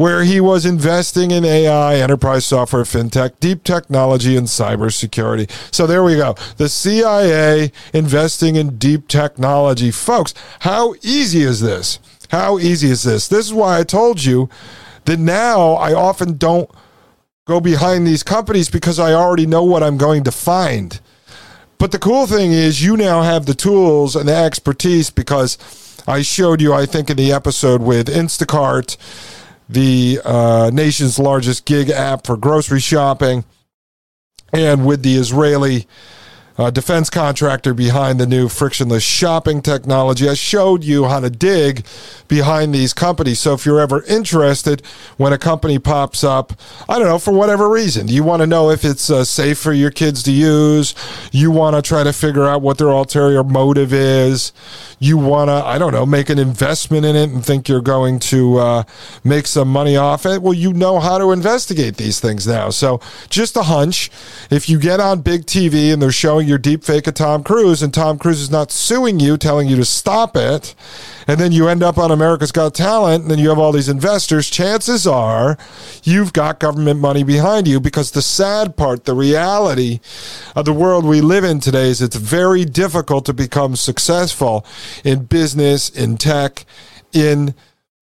where 0.00 0.24
he 0.24 0.40
was 0.40 0.64
investing 0.64 1.30
in 1.30 1.44
AI, 1.44 1.96
enterprise 1.96 2.46
software, 2.46 2.84
fintech, 2.84 3.38
deep 3.38 3.62
technology, 3.62 4.34
and 4.34 4.46
cybersecurity. 4.46 5.46
So 5.70 5.86
there 5.86 6.02
we 6.02 6.16
go. 6.16 6.36
The 6.56 6.70
CIA 6.70 7.70
investing 7.92 8.56
in 8.56 8.78
deep 8.78 9.08
technology. 9.08 9.90
Folks, 9.90 10.32
how 10.60 10.94
easy 11.02 11.42
is 11.42 11.60
this? 11.60 11.98
How 12.30 12.58
easy 12.58 12.88
is 12.88 13.02
this? 13.02 13.28
This 13.28 13.44
is 13.44 13.52
why 13.52 13.78
I 13.78 13.82
told 13.82 14.24
you 14.24 14.48
that 15.04 15.18
now 15.18 15.72
I 15.72 15.92
often 15.92 16.38
don't 16.38 16.70
go 17.44 17.60
behind 17.60 18.06
these 18.06 18.22
companies 18.22 18.70
because 18.70 18.98
I 18.98 19.12
already 19.12 19.44
know 19.44 19.64
what 19.64 19.82
I'm 19.82 19.98
going 19.98 20.24
to 20.24 20.32
find. 20.32 20.98
But 21.76 21.92
the 21.92 21.98
cool 21.98 22.26
thing 22.26 22.52
is, 22.52 22.82
you 22.82 22.96
now 22.96 23.20
have 23.20 23.44
the 23.44 23.52
tools 23.52 24.16
and 24.16 24.26
the 24.26 24.34
expertise 24.34 25.10
because 25.10 25.58
I 26.06 26.22
showed 26.22 26.62
you, 26.62 26.72
I 26.72 26.86
think, 26.86 27.10
in 27.10 27.18
the 27.18 27.32
episode 27.32 27.82
with 27.82 28.08
Instacart 28.08 28.96
the 29.72 30.20
uh, 30.24 30.70
nation's 30.72 31.18
largest 31.18 31.64
gig 31.64 31.90
app 31.90 32.26
for 32.26 32.36
grocery 32.36 32.80
shopping, 32.80 33.44
and 34.52 34.84
with 34.84 35.02
the 35.02 35.14
Israeli 35.14 35.86
uh, 36.58 36.70
defense 36.70 37.10
contractor 37.10 37.74
behind 37.74 38.20
the 38.20 38.26
new 38.26 38.48
frictionless 38.48 39.02
shopping 39.02 39.62
technology. 39.62 40.28
I 40.28 40.34
showed 40.34 40.84
you 40.84 41.06
how 41.06 41.20
to 41.20 41.30
dig 41.30 41.84
behind 42.28 42.74
these 42.74 42.92
companies. 42.92 43.40
So 43.40 43.54
if 43.54 43.66
you're 43.66 43.80
ever 43.80 44.02
interested 44.04 44.84
when 45.16 45.32
a 45.32 45.38
company 45.38 45.78
pops 45.78 46.22
up, 46.22 46.52
I 46.88 46.98
don't 46.98 47.08
know, 47.08 47.18
for 47.18 47.32
whatever 47.32 47.68
reason, 47.68 48.08
you 48.08 48.24
want 48.24 48.40
to 48.40 48.46
know 48.46 48.70
if 48.70 48.84
it's 48.84 49.10
uh, 49.10 49.24
safe 49.24 49.58
for 49.58 49.72
your 49.72 49.90
kids 49.90 50.22
to 50.24 50.32
use, 50.32 50.94
you 51.32 51.50
want 51.50 51.76
to 51.76 51.82
try 51.82 52.04
to 52.04 52.12
figure 52.12 52.46
out 52.46 52.62
what 52.62 52.78
their 52.78 52.88
ulterior 52.88 53.42
motive 53.42 53.92
is, 53.92 54.52
you 54.98 55.16
want 55.18 55.48
to, 55.48 55.54
I 55.54 55.78
don't 55.78 55.92
know, 55.92 56.06
make 56.06 56.30
an 56.30 56.38
investment 56.38 57.04
in 57.04 57.16
it 57.16 57.30
and 57.30 57.44
think 57.44 57.68
you're 57.68 57.80
going 57.80 58.18
to 58.20 58.58
uh, 58.58 58.82
make 59.24 59.46
some 59.46 59.68
money 59.68 59.96
off 59.96 60.26
it, 60.26 60.42
well, 60.42 60.54
you 60.54 60.72
know 60.72 61.00
how 61.00 61.18
to 61.18 61.32
investigate 61.32 61.96
these 61.96 62.20
things 62.20 62.46
now. 62.46 62.70
So 62.70 63.00
just 63.28 63.56
a 63.56 63.62
hunch. 63.62 64.10
If 64.50 64.68
you 64.68 64.78
get 64.78 65.00
on 65.00 65.22
big 65.22 65.46
TV 65.46 65.92
and 65.92 66.00
they're 66.00 66.12
showing 66.12 66.39
your 66.46 66.58
deep 66.58 66.84
fake 66.84 67.06
of 67.06 67.14
Tom 67.14 67.42
Cruise 67.42 67.82
and 67.82 67.92
Tom 67.92 68.18
Cruise 68.18 68.40
is 68.40 68.50
not 68.50 68.70
suing 68.70 69.20
you, 69.20 69.36
telling 69.36 69.68
you 69.68 69.76
to 69.76 69.84
stop 69.84 70.36
it, 70.36 70.74
and 71.26 71.40
then 71.40 71.52
you 71.52 71.68
end 71.68 71.82
up 71.82 71.98
on 71.98 72.10
America's 72.10 72.52
Got 72.52 72.74
Talent 72.74 73.22
and 73.22 73.30
then 73.30 73.38
you 73.38 73.48
have 73.48 73.58
all 73.58 73.72
these 73.72 73.88
investors, 73.88 74.50
chances 74.50 75.06
are 75.06 75.58
you've 76.02 76.32
got 76.32 76.60
government 76.60 77.00
money 77.00 77.22
behind 77.22 77.68
you 77.68 77.80
because 77.80 78.10
the 78.10 78.22
sad 78.22 78.76
part, 78.76 79.04
the 79.04 79.14
reality 79.14 80.00
of 80.56 80.64
the 80.64 80.72
world 80.72 81.04
we 81.04 81.20
live 81.20 81.44
in 81.44 81.60
today 81.60 81.88
is 81.88 82.02
it's 82.02 82.16
very 82.16 82.64
difficult 82.64 83.24
to 83.26 83.32
become 83.32 83.76
successful 83.76 84.64
in 85.04 85.24
business, 85.24 85.88
in 85.88 86.16
tech, 86.16 86.64
in 87.12 87.54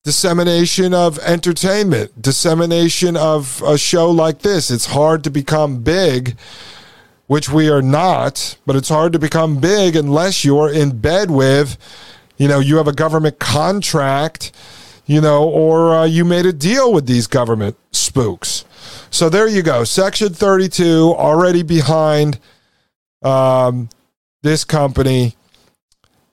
dissemination 0.04 0.94
of 0.94 1.18
entertainment, 1.18 2.22
dissemination 2.22 3.16
of 3.16 3.62
a 3.66 3.76
show 3.76 4.10
like 4.10 4.40
this. 4.40 4.70
It's 4.70 4.86
hard 4.86 5.22
to 5.24 5.30
become 5.30 5.82
big 5.82 6.36
which 7.28 7.48
we 7.48 7.70
are 7.70 7.82
not, 7.82 8.58
but 8.66 8.74
it's 8.74 8.88
hard 8.88 9.12
to 9.12 9.18
become 9.18 9.60
big 9.60 9.94
unless 9.94 10.44
you're 10.44 10.72
in 10.72 10.98
bed 10.98 11.30
with, 11.30 11.76
you 12.38 12.48
know, 12.48 12.58
you 12.58 12.78
have 12.78 12.88
a 12.88 12.92
government 12.92 13.38
contract, 13.38 14.50
you 15.06 15.20
know, 15.20 15.44
or 15.44 15.94
uh, 15.94 16.04
you 16.04 16.24
made 16.24 16.46
a 16.46 16.52
deal 16.52 16.92
with 16.92 17.06
these 17.06 17.26
government 17.26 17.76
spooks. 17.92 18.64
So 19.10 19.28
there 19.28 19.46
you 19.46 19.62
go. 19.62 19.84
Section 19.84 20.32
32 20.32 21.14
already 21.16 21.62
behind 21.62 22.40
um, 23.22 23.90
this 24.42 24.64
company 24.64 25.36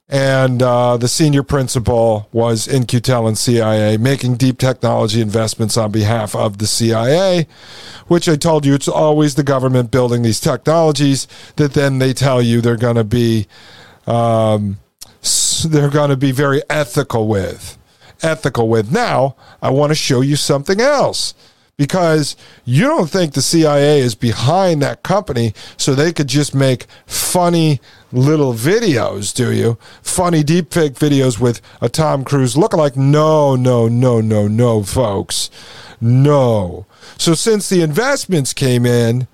and 0.07 0.61
uh, 0.61 0.97
the 0.97 1.07
senior 1.07 1.41
principal 1.41 2.29
was 2.31 2.67
In-Q-Tel 2.67 3.27
and 3.27 3.37
CIA, 3.37 3.97
making 3.97 4.35
deep 4.35 4.59
technology 4.59 5.19
investments 5.19 5.77
on 5.77 5.91
behalf 5.91 6.35
of 6.35 6.59
the 6.59 6.67
CIA, 6.67 7.47
which 8.07 8.29
I 8.29 8.35
told 8.35 8.65
you 8.65 8.75
it's 8.75 8.87
always 8.87 9.33
the 9.33 9.43
government 9.43 9.89
building 9.89 10.21
these 10.21 10.39
technologies 10.39 11.27
that 11.55 11.73
then 11.73 11.97
they 11.97 12.13
tell 12.13 12.41
you 12.41 12.61
they're 12.61 12.77
going 12.77 12.97
to 12.97 13.03
be 13.03 13.47
um, 14.05 14.77
they're 15.67 15.89
going 15.89 16.11
to 16.11 16.17
be 16.17 16.31
very 16.31 16.61
ethical 16.69 17.27
with. 17.27 17.77
Ethical 18.21 18.69
with. 18.69 18.91
Now, 18.91 19.35
I 19.61 19.71
want 19.71 19.89
to 19.89 19.95
show 19.95 20.21
you 20.21 20.35
something 20.35 20.79
else 20.79 21.33
because 21.77 22.35
you 22.63 22.83
don't 22.85 23.09
think 23.09 23.33
the 23.33 23.41
CIA 23.41 23.99
is 23.99 24.15
behind 24.15 24.81
that 24.81 25.03
company 25.03 25.53
so 25.77 25.93
they 25.93 26.13
could 26.13 26.27
just 26.27 26.55
make 26.55 26.85
funny 27.05 27.81
little 28.11 28.53
videos, 28.53 29.33
do 29.33 29.51
you? 29.51 29.77
Funny 30.01 30.43
deepfake 30.43 30.93
videos 30.93 31.39
with 31.39 31.61
a 31.81 31.89
Tom 31.89 32.23
Cruise 32.23 32.55
lookalike? 32.55 32.95
No, 32.95 33.55
no, 33.55 33.87
no, 33.87 34.21
no, 34.21 34.47
no, 34.47 34.83
folks. 34.83 35.49
No. 35.99 36.85
So 37.17 37.33
since 37.33 37.69
the 37.69 37.81
investments 37.81 38.53
came 38.53 38.85
in, 38.85 39.27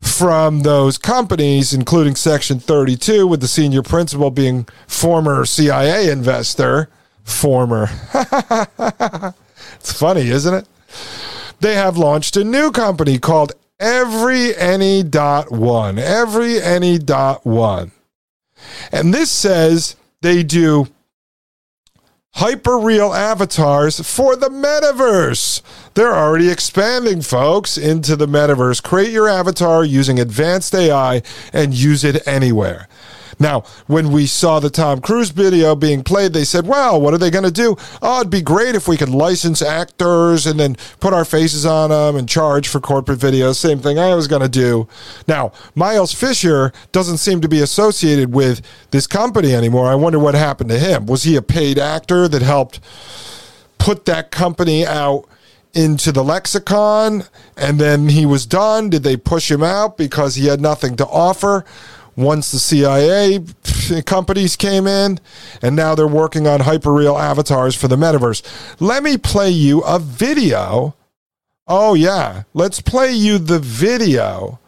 from 0.00 0.62
those 0.62 0.96
companies, 0.96 1.72
including 1.72 2.14
Section 2.14 2.60
32, 2.60 3.26
with 3.26 3.40
the 3.40 3.48
senior 3.48 3.82
principal 3.82 4.30
being 4.30 4.66
former 4.86 5.44
CIA 5.44 6.10
investor. 6.10 6.88
Former. 7.24 7.90
it's 9.74 9.92
funny, 9.92 10.28
isn't 10.28 10.54
it? 10.54 10.68
They 11.60 11.74
have 11.74 11.96
launched 11.96 12.36
a 12.36 12.44
new 12.44 12.70
company 12.70 13.18
called 13.18 13.52
Every 13.80 14.56
Any 14.56 15.02
Dot 15.02 15.50
One. 15.50 15.98
Every 15.98 16.60
Any 16.60 16.98
Dot 16.98 17.44
One. 17.44 17.92
And 18.90 19.14
this 19.14 19.30
says 19.30 19.96
they 20.20 20.42
do 20.42 20.88
hyper 22.34 22.78
real 22.78 23.12
avatars 23.12 24.00
for 24.00 24.36
the 24.36 24.48
metaverse. 24.48 25.62
They're 25.94 26.14
already 26.14 26.50
expanding, 26.50 27.22
folks, 27.22 27.76
into 27.76 28.14
the 28.14 28.26
metaverse. 28.26 28.82
Create 28.82 29.10
your 29.10 29.28
avatar 29.28 29.84
using 29.84 30.20
advanced 30.20 30.74
AI 30.74 31.22
and 31.52 31.74
use 31.74 32.04
it 32.04 32.26
anywhere. 32.26 32.88
Now, 33.38 33.62
when 33.86 34.10
we 34.10 34.26
saw 34.26 34.58
the 34.58 34.70
Tom 34.70 35.00
Cruise 35.00 35.30
video 35.30 35.76
being 35.76 36.02
played, 36.02 36.32
they 36.32 36.44
said, 36.44 36.66
well, 36.66 37.00
what 37.00 37.14
are 37.14 37.18
they 37.18 37.30
going 37.30 37.44
to 37.44 37.50
do? 37.50 37.76
Oh, 38.02 38.20
it'd 38.20 38.30
be 38.30 38.42
great 38.42 38.74
if 38.74 38.88
we 38.88 38.96
could 38.96 39.08
license 39.08 39.62
actors 39.62 40.46
and 40.46 40.58
then 40.58 40.76
put 41.00 41.12
our 41.12 41.24
faces 41.24 41.64
on 41.64 41.90
them 41.90 42.16
and 42.16 42.28
charge 42.28 42.68
for 42.68 42.80
corporate 42.80 43.20
videos. 43.20 43.56
Same 43.56 43.78
thing 43.78 43.98
I 43.98 44.14
was 44.14 44.26
going 44.26 44.42
to 44.42 44.48
do. 44.48 44.88
Now, 45.26 45.52
Miles 45.74 46.12
Fisher 46.12 46.72
doesn't 46.92 47.18
seem 47.18 47.40
to 47.40 47.48
be 47.48 47.60
associated 47.60 48.34
with 48.34 48.62
this 48.90 49.06
company 49.06 49.54
anymore. 49.54 49.88
I 49.88 49.94
wonder 49.94 50.18
what 50.18 50.34
happened 50.34 50.70
to 50.70 50.78
him. 50.78 51.06
Was 51.06 51.22
he 51.22 51.36
a 51.36 51.42
paid 51.42 51.78
actor 51.78 52.26
that 52.28 52.42
helped 52.42 52.80
put 53.78 54.04
that 54.06 54.30
company 54.30 54.86
out? 54.86 55.28
into 55.74 56.10
the 56.10 56.24
lexicon 56.24 57.22
and 57.56 57.78
then 57.78 58.08
he 58.08 58.26
was 58.26 58.46
done? 58.46 58.88
Did 58.90 59.02
they 59.02 59.16
push 59.16 59.50
him 59.50 59.62
out 59.62 59.96
because 59.96 60.34
he 60.34 60.46
had 60.46 60.60
nothing 60.60 60.96
to 60.96 61.06
offer? 61.06 61.64
Once 62.18 62.50
the 62.50 62.58
CIA 62.58 63.44
companies 64.04 64.56
came 64.56 64.88
in, 64.88 65.20
and 65.62 65.76
now 65.76 65.94
they're 65.94 66.08
working 66.08 66.48
on 66.48 66.60
hyperreal 66.60 67.18
avatars 67.18 67.76
for 67.76 67.86
the 67.86 67.96
metaverse. 67.96 68.42
Let 68.80 69.04
me 69.04 69.16
play 69.16 69.50
you 69.50 69.80
a 69.82 70.00
video. 70.00 70.96
Oh, 71.68 71.94
yeah. 71.94 72.42
Let's 72.54 72.80
play 72.80 73.12
you 73.12 73.38
the 73.38 73.60
video 73.60 74.58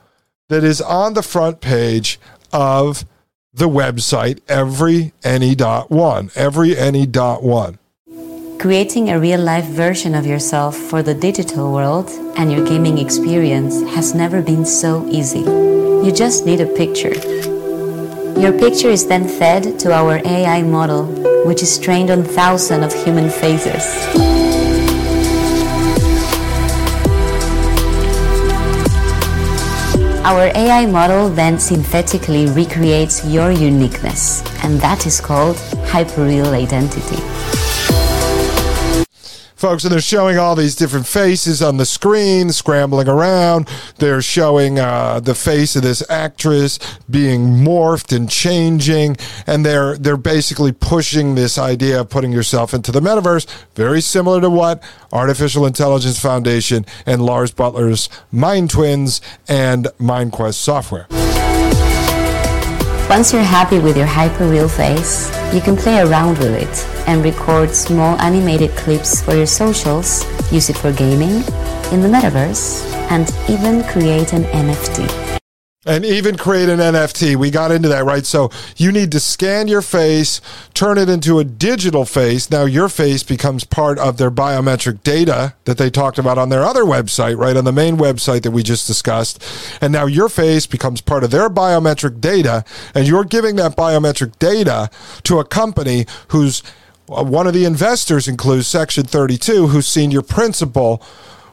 that 0.48 0.62
is 0.62 0.80
on 0.80 1.14
the 1.14 1.22
front 1.22 1.60
page 1.60 2.20
of 2.52 3.04
the 3.52 3.68
website 3.68 4.40
everyany.one. 4.42 6.28
Everyany.one. 6.28 7.78
Creating 8.60 9.10
a 9.10 9.18
real 9.18 9.40
life 9.40 9.64
version 9.64 10.14
of 10.14 10.26
yourself 10.26 10.76
for 10.76 11.02
the 11.02 11.14
digital 11.14 11.72
world 11.72 12.10
and 12.36 12.52
your 12.52 12.64
gaming 12.64 12.98
experience 12.98 13.80
has 13.94 14.14
never 14.14 14.42
been 14.42 14.66
so 14.66 15.08
easy. 15.08 15.79
You 16.02 16.12
just 16.12 16.46
need 16.46 16.62
a 16.62 16.66
picture 16.66 17.12
Your 18.40 18.52
picture 18.58 18.88
is 18.88 19.06
then 19.06 19.28
fed 19.28 19.78
to 19.80 19.92
our 19.92 20.16
AI 20.24 20.62
model, 20.62 21.04
which 21.44 21.62
is 21.62 21.78
trained 21.78 22.10
on 22.10 22.24
thousands 22.24 22.86
of 22.86 23.04
human 23.04 23.28
faces. 23.28 23.84
Our 30.24 30.50
AI 30.54 30.86
model 30.86 31.28
then 31.28 31.58
synthetically 31.58 32.46
recreates 32.46 33.22
your 33.26 33.50
uniqueness, 33.50 34.42
and 34.64 34.80
that 34.80 35.06
is 35.06 35.20
called 35.20 35.56
hyperreal 35.92 36.54
identity. 36.54 37.59
Folks, 39.60 39.84
and 39.84 39.92
they're 39.92 40.00
showing 40.00 40.38
all 40.38 40.56
these 40.56 40.74
different 40.74 41.06
faces 41.06 41.60
on 41.60 41.76
the 41.76 41.84
screen, 41.84 42.50
scrambling 42.50 43.08
around. 43.08 43.68
They're 43.98 44.22
showing 44.22 44.78
uh, 44.78 45.20
the 45.20 45.34
face 45.34 45.76
of 45.76 45.82
this 45.82 46.02
actress 46.08 46.78
being 47.10 47.42
morphed 47.42 48.16
and 48.16 48.30
changing, 48.30 49.18
and 49.46 49.66
they're 49.66 49.98
they're 49.98 50.16
basically 50.16 50.72
pushing 50.72 51.34
this 51.34 51.58
idea 51.58 52.00
of 52.00 52.08
putting 52.08 52.32
yourself 52.32 52.72
into 52.72 52.90
the 52.90 53.00
metaverse, 53.00 53.46
very 53.74 54.00
similar 54.00 54.40
to 54.40 54.48
what 54.48 54.82
Artificial 55.12 55.66
Intelligence 55.66 56.18
Foundation 56.18 56.86
and 57.04 57.20
Lars 57.20 57.52
Buttler's 57.52 58.08
Mind 58.32 58.70
Twins 58.70 59.20
and 59.46 59.88
MindQuest 59.98 60.54
software. 60.54 61.06
Once 63.10 63.32
you're 63.32 63.42
happy 63.42 63.80
with 63.80 63.96
your 63.96 64.06
hyperreal 64.06 64.70
face, 64.70 65.34
you 65.52 65.60
can 65.60 65.76
play 65.76 65.98
around 65.98 66.38
with 66.38 66.54
it 66.54 67.08
and 67.08 67.24
record 67.24 67.74
small 67.74 68.16
animated 68.20 68.70
clips 68.76 69.20
for 69.20 69.34
your 69.34 69.46
socials, 69.46 70.24
use 70.52 70.70
it 70.70 70.76
for 70.76 70.92
gaming, 70.92 71.42
in 71.90 72.00
the 72.02 72.08
metaverse, 72.08 72.88
and 73.10 73.28
even 73.50 73.82
create 73.92 74.32
an 74.32 74.44
NFT. 74.44 75.39
And 75.86 76.04
even 76.04 76.36
create 76.36 76.68
an 76.68 76.78
NFT. 76.78 77.36
We 77.36 77.50
got 77.50 77.72
into 77.72 77.88
that, 77.88 78.04
right? 78.04 78.26
So 78.26 78.50
you 78.76 78.92
need 78.92 79.10
to 79.12 79.20
scan 79.20 79.66
your 79.66 79.80
face, 79.80 80.42
turn 80.74 80.98
it 80.98 81.08
into 81.08 81.38
a 81.38 81.44
digital 81.44 82.04
face. 82.04 82.50
Now 82.50 82.66
your 82.66 82.90
face 82.90 83.22
becomes 83.22 83.64
part 83.64 83.98
of 83.98 84.18
their 84.18 84.30
biometric 84.30 85.02
data 85.02 85.54
that 85.64 85.78
they 85.78 85.88
talked 85.88 86.18
about 86.18 86.36
on 86.36 86.50
their 86.50 86.64
other 86.64 86.84
website, 86.84 87.38
right? 87.38 87.56
On 87.56 87.64
the 87.64 87.72
main 87.72 87.96
website 87.96 88.42
that 88.42 88.50
we 88.50 88.62
just 88.62 88.86
discussed. 88.86 89.42
And 89.80 89.90
now 89.90 90.04
your 90.04 90.28
face 90.28 90.66
becomes 90.66 91.00
part 91.00 91.24
of 91.24 91.30
their 91.30 91.48
biometric 91.48 92.20
data, 92.20 92.62
and 92.94 93.08
you're 93.08 93.24
giving 93.24 93.56
that 93.56 93.74
biometric 93.74 94.38
data 94.38 94.90
to 95.22 95.38
a 95.38 95.46
company 95.46 96.04
whose 96.28 96.62
uh, 97.08 97.24
one 97.24 97.46
of 97.46 97.54
the 97.54 97.64
investors 97.64 98.28
includes 98.28 98.66
Section 98.66 99.04
32, 99.04 99.68
whose 99.68 99.86
senior 99.86 100.20
principal 100.20 101.02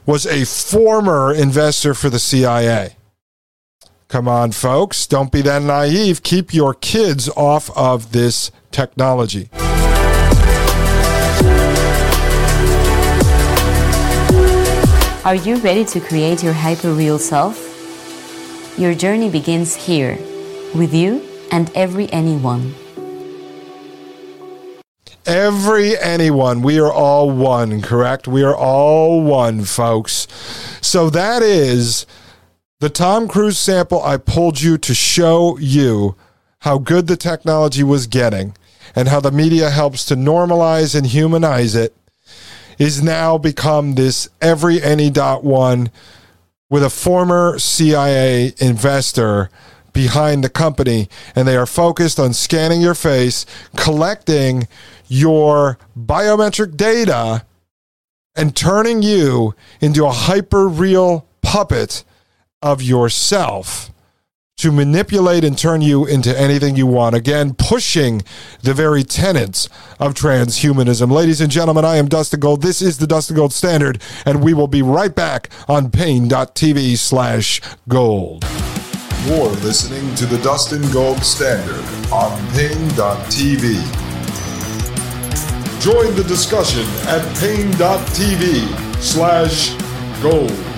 was 0.04 0.26
a 0.26 0.44
former 0.44 1.32
investor 1.32 1.94
for 1.94 2.10
the 2.10 2.18
CIA. 2.18 2.97
Come 4.08 4.26
on, 4.26 4.52
folks. 4.52 5.06
Don't 5.06 5.30
be 5.30 5.42
that 5.42 5.60
naive. 5.60 6.22
Keep 6.22 6.54
your 6.54 6.72
kids 6.72 7.28
off 7.36 7.68
of 7.76 8.12
this 8.12 8.50
technology. 8.70 9.50
Are 15.26 15.34
you 15.34 15.56
ready 15.56 15.84
to 15.84 16.00
create 16.00 16.42
your 16.42 16.54
hyperreal 16.54 17.18
self? 17.18 17.58
Your 18.78 18.94
journey 18.94 19.28
begins 19.28 19.74
here, 19.74 20.16
with 20.74 20.94
you 20.94 21.22
and 21.52 21.70
every 21.74 22.10
anyone. 22.10 22.74
Every 25.26 25.98
anyone, 25.98 26.62
we 26.62 26.80
are 26.80 26.90
all 26.90 27.28
one, 27.28 27.82
correct? 27.82 28.26
We 28.26 28.42
are 28.42 28.56
all 28.56 29.20
one, 29.20 29.64
folks. 29.64 30.26
So 30.80 31.10
that 31.10 31.42
is 31.42 32.06
the 32.80 32.88
Tom 32.88 33.26
Cruise 33.26 33.58
sample 33.58 34.02
I 34.02 34.18
pulled 34.18 34.60
you 34.60 34.78
to 34.78 34.94
show 34.94 35.58
you 35.58 36.14
how 36.60 36.78
good 36.78 37.08
the 37.08 37.16
technology 37.16 37.82
was 37.82 38.06
getting 38.06 38.54
and 38.94 39.08
how 39.08 39.18
the 39.20 39.32
media 39.32 39.70
helps 39.70 40.04
to 40.06 40.14
normalize 40.14 40.94
and 40.94 41.06
humanize 41.06 41.74
it 41.74 41.94
is 42.78 43.02
now 43.02 43.36
become 43.36 43.96
this 43.96 44.28
every 44.40 44.80
any 44.80 45.10
dot 45.10 45.42
one 45.42 45.90
with 46.70 46.84
a 46.84 46.90
former 46.90 47.58
CIA 47.58 48.52
investor 48.58 49.50
behind 49.92 50.44
the 50.44 50.48
company. 50.48 51.08
And 51.34 51.48
they 51.48 51.56
are 51.56 51.66
focused 51.66 52.20
on 52.20 52.32
scanning 52.32 52.80
your 52.80 52.94
face, 52.94 53.44
collecting 53.74 54.68
your 55.08 55.78
biometric 55.98 56.76
data 56.76 57.44
and 58.36 58.54
turning 58.54 59.02
you 59.02 59.56
into 59.80 60.06
a 60.06 60.12
hyper 60.12 60.68
real 60.68 61.26
puppet 61.42 62.04
of 62.62 62.82
yourself 62.82 63.90
to 64.56 64.72
manipulate 64.72 65.44
and 65.44 65.56
turn 65.56 65.80
you 65.80 66.04
into 66.04 66.36
anything 66.36 66.74
you 66.74 66.86
want. 66.86 67.14
Again, 67.14 67.54
pushing 67.54 68.22
the 68.62 68.74
very 68.74 69.04
tenets 69.04 69.68
of 70.00 70.14
transhumanism. 70.14 71.12
Ladies 71.12 71.40
and 71.40 71.50
gentlemen, 71.50 71.84
I 71.84 71.96
am 71.96 72.08
Dustin 72.08 72.40
Gold. 72.40 72.62
This 72.62 72.82
is 72.82 72.98
the 72.98 73.06
Dustin 73.06 73.36
Gold 73.36 73.52
Standard, 73.52 74.02
and 74.26 74.42
we 74.42 74.54
will 74.54 74.66
be 74.66 74.82
right 74.82 75.14
back 75.14 75.48
on 75.68 75.92
paine.tv 75.92 76.98
slash 76.98 77.60
gold. 77.86 78.44
You're 79.26 79.50
listening 79.50 80.12
to 80.16 80.26
the 80.26 80.38
Dustin 80.38 80.82
Gold 80.90 81.22
Standard 81.22 81.84
on 82.12 82.36
Paine.tv. 82.52 83.74
Join 85.80 86.16
the 86.16 86.24
discussion 86.24 86.84
at 87.06 87.22
Paine.tv 87.38 89.00
slash 89.00 89.76
gold. 90.20 90.77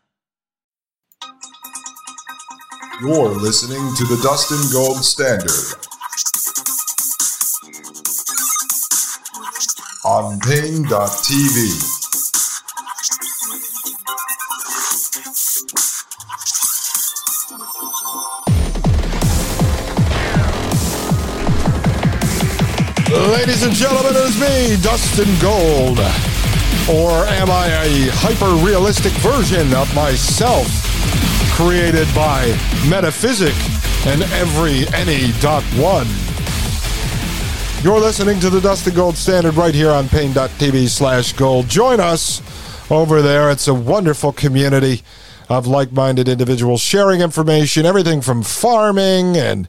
You're 2.99 3.29
listening 3.29 3.95
to 3.95 4.03
the 4.03 4.19
Dustin 4.21 4.59
Gold 4.71 5.03
Standard 5.03 5.49
on 10.05 10.39
Paine.tv. 10.41 10.87
Ladies 23.31 23.63
and 23.63 23.73
gentlemen, 23.73 24.15
it 24.15 24.25
is 24.27 24.39
me, 24.39 24.77
Dustin 24.83 25.33
Gold. 25.39 25.99
Or 26.89 27.25
am 27.27 27.49
I 27.49 27.67
a 27.67 28.11
hyper 28.11 28.53
realistic 28.63 29.13
version 29.13 29.73
of 29.73 29.93
myself 29.95 30.90
created 31.65 32.07
by 32.15 32.47
Metaphysic 32.89 33.53
and 34.07 34.23
every 34.33 34.87
any 34.95 35.31
dot 35.41 35.63
one? 35.77 36.07
You're 37.83 37.99
listening 37.99 38.39
to 38.39 38.49
the 38.49 38.59
Dustin 38.59 38.95
Gold 38.95 39.15
Standard 39.15 39.53
right 39.55 39.73
here 39.73 39.91
on 39.91 40.07
paine.tv 40.09 40.89
slash 40.89 41.33
gold. 41.33 41.67
Join 41.67 41.99
us 41.99 42.41
over 42.89 43.21
there. 43.21 43.51
It's 43.51 43.67
a 43.67 43.75
wonderful 43.75 44.31
community 44.31 45.03
of 45.49 45.67
like 45.67 45.91
minded 45.91 46.27
individuals 46.27 46.81
sharing 46.81 47.21
information, 47.21 47.85
everything 47.85 48.21
from 48.21 48.41
farming 48.41 49.37
and 49.37 49.67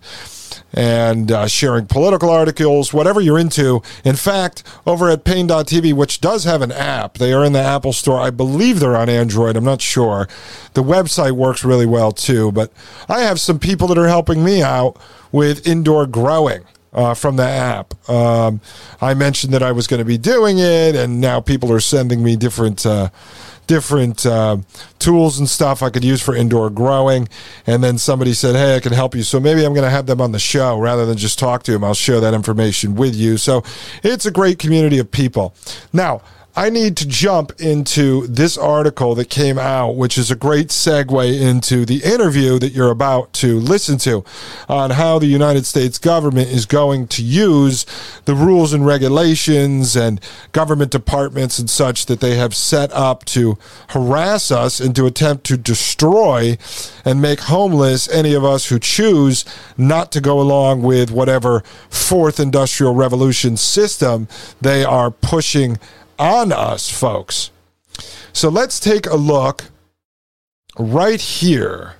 and 0.72 1.30
uh, 1.30 1.46
sharing 1.46 1.87
political 1.87 2.30
articles, 2.30 2.92
whatever 2.92 3.20
you're 3.20 3.38
into. 3.38 3.82
In 4.04 4.16
fact, 4.16 4.62
over 4.87 5.11
at 5.11 5.24
Paine.tv, 5.24 5.92
which 5.94 6.20
does 6.20 6.44
have 6.44 6.62
an 6.62 6.72
app, 6.72 7.18
they 7.18 7.32
are 7.32 7.44
in 7.44 7.52
the 7.52 7.61
Apple 7.61 7.92
Store. 7.92 8.20
I 8.20 8.30
believe 8.30 8.80
they're 8.80 8.96
on 8.96 9.08
Android. 9.08 9.56
I'm 9.56 9.64
not 9.64 9.80
sure. 9.80 10.28
The 10.74 10.82
website 10.82 11.32
works 11.32 11.64
really 11.64 11.87
well 11.87 12.12
too, 12.12 12.52
but 12.52 12.72
I 13.08 13.20
have 13.20 13.40
some 13.40 13.58
people 13.58 13.88
that 13.88 13.98
are 13.98 14.08
helping 14.08 14.44
me 14.44 14.62
out 14.62 14.96
with 15.30 15.66
indoor 15.66 16.06
growing. 16.06 16.64
Uh, 16.94 17.14
from 17.14 17.37
the 17.37 17.42
app. 17.42 17.94
Um, 18.06 18.61
I 19.00 19.14
mentioned 19.14 19.54
that 19.54 19.62
I 19.62 19.72
was 19.72 19.87
going 19.87 20.00
to 20.00 20.04
be 20.04 20.18
doing 20.18 20.58
it, 20.58 20.94
and 20.94 21.22
now 21.22 21.40
people 21.40 21.72
are 21.72 21.80
sending 21.80 22.22
me 22.22 22.37
different 22.37 22.85
uh, 22.85 23.08
different 23.66 24.27
uh, 24.27 24.59
tools 24.98 25.38
and 25.38 25.48
stuff 25.48 25.83
I 25.83 25.90
could 25.90 26.05
use 26.05 26.22
for 26.22 26.35
indoor 26.35 26.70
growing. 26.70 27.29
And 27.66 27.83
then 27.83 27.98
somebody 27.98 28.33
said, 28.33 28.55
Hey, 28.55 28.77
I 28.77 28.81
can 28.81 28.92
help 28.92 29.14
you. 29.14 29.22
So 29.22 29.40
maybe 29.40 29.64
I'm 29.64 29.75
going 29.75 29.85
to 29.85 29.90
have 29.90 30.07
them 30.07 30.20
on 30.20 30.33
the 30.33 30.38
show 30.38 30.79
rather 30.79 31.07
than 31.07 31.16
just 31.16 31.38
talk 31.38 31.62
to 31.64 31.72
them. 31.72 31.85
I'll 31.85 31.94
share 31.94 32.20
that 32.20 32.35
information 32.35 32.94
with 32.94 33.14
you. 33.14 33.37
So 33.37 33.62
it's 34.03 34.27
a 34.27 34.31
great 34.31 34.59
community 34.59 34.98
of 34.98 35.11
people. 35.11 35.55
Now, 35.93 36.22
I 36.55 36.68
need 36.68 36.98
to 36.98 37.09
jump 37.09 37.59
into 37.59 38.26
this 38.26 38.59
article 38.59 39.14
that 39.14 39.30
came 39.30 39.59
out, 39.59 39.96
which 39.96 40.18
is 40.18 40.30
a 40.30 40.36
great 40.36 40.68
segue 40.68 41.40
into 41.40 41.86
the 41.86 42.03
interview 42.03 42.59
that 42.59 42.74
you're 42.74 42.90
about 42.90 43.32
to 43.34 43.59
listen 43.59 43.96
to 44.00 44.22
on 44.68 44.90
how 44.90 45.18
the 45.18 45.26
United 45.26 45.64
States 45.64 45.96
government 45.96 46.50
is 46.50 46.66
going 46.66 47.07
to 47.09 47.22
use 47.22 47.86
the 48.26 48.34
rules 48.34 48.74
and 48.74 48.84
regulations 48.84 49.96
and 49.96 50.20
government 50.53 50.90
departments 50.90 51.59
and 51.59 51.70
such 51.70 52.05
that 52.05 52.20
they 52.20 52.36
have 52.36 52.55
set 52.55 52.92
up 52.92 53.24
to 53.24 53.57
harass 53.88 54.50
us 54.50 54.78
and 54.78 54.94
to 54.96 55.07
attempt 55.07 55.44
to 55.44 55.57
destroy 55.57 56.59
and 57.03 57.22
make 57.22 57.40
homeless 57.40 58.11
any 58.11 58.34
of 58.34 58.44
us 58.44 58.66
who 58.66 58.78
choose 58.78 59.46
not 59.78 60.12
to 60.12 60.20
go 60.20 60.38
along 60.38 60.82
with 60.82 61.11
whatever 61.11 61.61
fourth 61.88 62.38
industrial 62.38 62.94
revolution 62.94 63.57
system 63.57 64.28
they 64.61 64.84
are 64.84 65.11
pushing 65.11 65.78
on 66.18 66.52
us, 66.52 66.90
folks. 66.90 67.50
So 68.32 68.48
let's 68.48 68.80
take 68.80 69.06
a 69.06 69.16
look 69.16 69.64
right 70.78 71.20
here. 71.20 71.94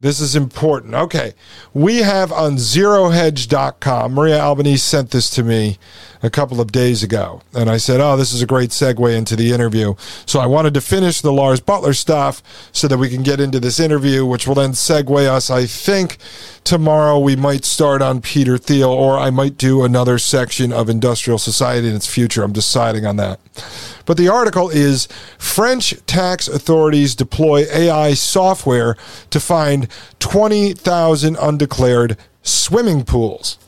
This 0.00 0.20
is 0.20 0.34
important. 0.34 0.94
Okay. 0.94 1.32
We 1.72 1.98
have 1.98 2.32
on 2.32 2.56
zerohedge.com, 2.56 4.12
Maria 4.12 4.40
Albanese 4.40 4.78
sent 4.78 5.10
this 5.12 5.30
to 5.30 5.44
me 5.44 5.78
a 6.22 6.30
couple 6.30 6.60
of 6.60 6.72
days 6.72 7.02
ago. 7.02 7.42
And 7.54 7.68
I 7.68 7.76
said, 7.76 8.00
oh, 8.00 8.16
this 8.16 8.32
is 8.32 8.42
a 8.42 8.46
great 8.46 8.70
segue 8.70 9.16
into 9.16 9.36
the 9.36 9.52
interview. 9.52 9.94
So 10.26 10.40
I 10.40 10.46
wanted 10.46 10.74
to 10.74 10.80
finish 10.80 11.20
the 11.20 11.32
Lars 11.32 11.60
Buttler 11.60 11.96
stuff 11.96 12.42
so 12.72 12.86
that 12.88 12.98
we 12.98 13.08
can 13.08 13.22
get 13.22 13.40
into 13.40 13.58
this 13.58 13.80
interview, 13.80 14.24
which 14.24 14.46
will 14.46 14.54
then 14.54 14.70
segue 14.72 15.26
us. 15.26 15.50
I 15.50 15.66
think 15.66 16.18
tomorrow 16.64 17.18
we 17.18 17.34
might 17.34 17.64
start 17.64 18.02
on 18.02 18.20
Peter 18.20 18.56
Thiel, 18.56 18.90
or 18.90 19.18
I 19.18 19.30
might 19.30 19.58
do 19.58 19.84
another 19.84 20.18
section 20.18 20.72
of 20.72 20.88
industrial 20.88 21.38
society 21.38 21.88
and 21.88 21.96
its 21.96 22.06
future. 22.06 22.42
I'm 22.42 22.52
deciding 22.52 23.04
on 23.04 23.16
that. 23.16 23.40
But 24.06 24.16
the 24.16 24.28
article 24.28 24.70
is 24.70 25.08
French 25.38 25.94
tax 26.06 26.48
authorities 26.48 27.14
deploy 27.14 27.64
AI 27.72 28.14
software 28.14 28.96
to 29.30 29.40
find 29.40 29.88
20,000 30.20 31.36
undeclared 31.36 32.16
swimming 32.42 33.04
pools. 33.04 33.58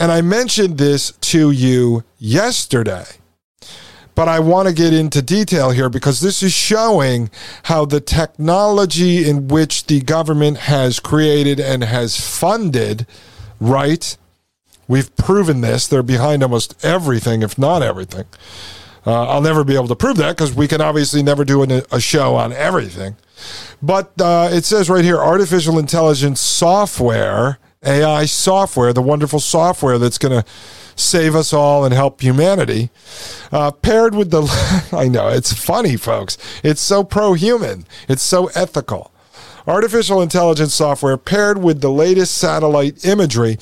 And 0.00 0.10
I 0.10 0.22
mentioned 0.22 0.78
this 0.78 1.12
to 1.12 1.50
you 1.50 2.04
yesterday. 2.18 3.04
But 4.14 4.28
I 4.28 4.40
want 4.40 4.66
to 4.66 4.74
get 4.74 4.94
into 4.94 5.20
detail 5.20 5.70
here 5.70 5.90
because 5.90 6.20
this 6.20 6.42
is 6.42 6.52
showing 6.52 7.30
how 7.64 7.84
the 7.84 8.00
technology 8.00 9.28
in 9.28 9.48
which 9.48 9.86
the 9.86 10.00
government 10.00 10.56
has 10.58 11.00
created 11.00 11.60
and 11.60 11.84
has 11.84 12.18
funded, 12.18 13.06
right? 13.60 14.16
We've 14.88 15.14
proven 15.16 15.60
this. 15.60 15.86
They're 15.86 16.02
behind 16.02 16.42
almost 16.42 16.82
everything, 16.84 17.42
if 17.42 17.58
not 17.58 17.82
everything. 17.82 18.24
Uh, 19.06 19.28
I'll 19.28 19.40
never 19.42 19.64
be 19.64 19.74
able 19.74 19.88
to 19.88 19.96
prove 19.96 20.16
that 20.16 20.36
because 20.36 20.54
we 20.54 20.66
can 20.66 20.80
obviously 20.80 21.22
never 21.22 21.44
do 21.44 21.62
an, 21.62 21.82
a 21.92 22.00
show 22.00 22.36
on 22.36 22.52
everything. 22.52 23.16
But 23.82 24.18
uh, 24.20 24.48
it 24.50 24.64
says 24.64 24.90
right 24.90 25.04
here 25.04 25.18
artificial 25.18 25.78
intelligence 25.78 26.40
software 26.40 27.58
AI 27.82 28.26
software, 28.26 28.92
the 28.92 29.00
wonderful 29.00 29.40
software 29.40 29.98
that's 29.98 30.18
going 30.18 30.42
to 30.42 30.46
save 30.96 31.34
us 31.34 31.52
all 31.52 31.84
and 31.84 31.94
help 31.94 32.20
humanity, 32.20 32.90
uh, 33.52 33.70
paired 33.70 34.14
with 34.14 34.30
the, 34.30 34.42
I 34.92 35.08
know, 35.08 35.28
it's 35.28 35.52
funny, 35.52 35.96
folks. 35.96 36.36
It's 36.62 36.82
so 36.82 37.04
pro 37.04 37.32
human, 37.32 37.86
it's 38.06 38.22
so 38.22 38.48
ethical. 38.48 39.10
Artificial 39.66 40.20
intelligence 40.20 40.74
software 40.74 41.16
paired 41.16 41.62
with 41.62 41.80
the 41.80 41.90
latest 41.90 42.36
satellite 42.36 43.04
imagery 43.04 43.58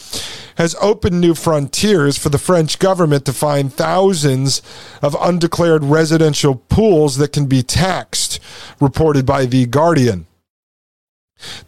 has 0.57 0.75
opened 0.81 1.21
new 1.21 1.35
frontiers 1.35 2.19
for 2.19 2.29
the 2.29 2.39
French 2.39 2.79
government 2.79 3.25
to 3.25 3.33
find 3.33 3.73
thousands 3.73 4.63
of 5.01 5.17
undeclared 5.21 5.85
residential 5.85 6.57
pools 6.57 7.19
that 7.19 7.33
can 7.33 7.47
be 7.47 7.63
taxed, 7.63 8.41
reported 8.81 9.27
by 9.27 9.45
The 9.45 9.67
Guardian. 9.67 10.27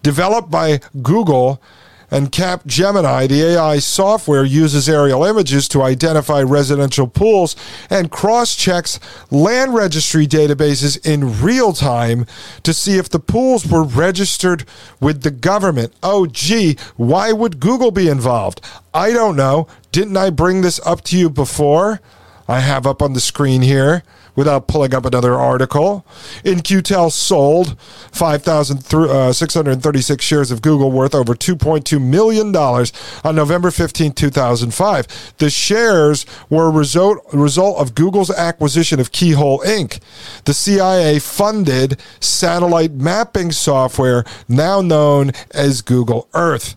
Developed 0.02 0.50
by 0.50 0.80
Google, 1.02 1.62
and 2.10 2.32
Capgemini, 2.32 3.28
the 3.28 3.42
AI 3.42 3.78
software, 3.78 4.44
uses 4.44 4.88
aerial 4.88 5.24
images 5.24 5.68
to 5.68 5.82
identify 5.82 6.42
residential 6.42 7.06
pools 7.06 7.56
and 7.88 8.10
cross 8.10 8.56
checks 8.56 8.98
land 9.30 9.74
registry 9.74 10.26
databases 10.26 10.98
in 11.06 11.40
real 11.40 11.72
time 11.72 12.26
to 12.62 12.74
see 12.74 12.98
if 12.98 13.08
the 13.08 13.20
pools 13.20 13.66
were 13.66 13.84
registered 13.84 14.64
with 15.00 15.22
the 15.22 15.30
government. 15.30 15.92
Oh, 16.02 16.26
gee, 16.26 16.76
why 16.96 17.32
would 17.32 17.60
Google 17.60 17.90
be 17.90 18.08
involved? 18.08 18.60
I 18.92 19.12
don't 19.12 19.36
know. 19.36 19.68
Didn't 19.92 20.16
I 20.16 20.30
bring 20.30 20.62
this 20.62 20.80
up 20.84 21.02
to 21.04 21.18
you 21.18 21.30
before? 21.30 22.00
I 22.48 22.60
have 22.60 22.86
up 22.86 23.00
on 23.00 23.12
the 23.12 23.20
screen 23.20 23.62
here 23.62 24.02
without 24.36 24.66
pulling 24.66 24.94
up 24.94 25.04
another 25.04 25.34
article. 25.34 26.04
In-Q-Tel 26.44 27.10
sold 27.10 27.78
5,636 28.12 30.10
uh, 30.10 30.26
shares 30.26 30.50
of 30.50 30.62
Google 30.62 30.90
worth 30.90 31.14
over 31.14 31.34
$2.2 31.34 32.00
million 32.00 32.54
on 32.56 33.34
November 33.34 33.70
15, 33.70 34.12
2005. 34.12 35.34
The 35.38 35.50
shares 35.50 36.26
were 36.48 36.68
a 36.68 36.70
result, 36.70 37.18
result 37.32 37.78
of 37.78 37.94
Google's 37.94 38.30
acquisition 38.30 39.00
of 39.00 39.12
Keyhole 39.12 39.60
Inc., 39.60 40.00
the 40.44 40.54
CIA 40.54 41.18
funded 41.18 42.00
satellite 42.20 42.92
mapping 42.92 43.52
software 43.52 44.24
now 44.48 44.80
known 44.80 45.32
as 45.52 45.82
Google 45.82 46.28
Earth. 46.34 46.76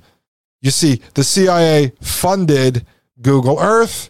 You 0.62 0.72
see, 0.72 1.02
the 1.14 1.24
CIA 1.24 1.92
funded 2.02 2.86
Google 3.22 3.60
Earth, 3.60 4.10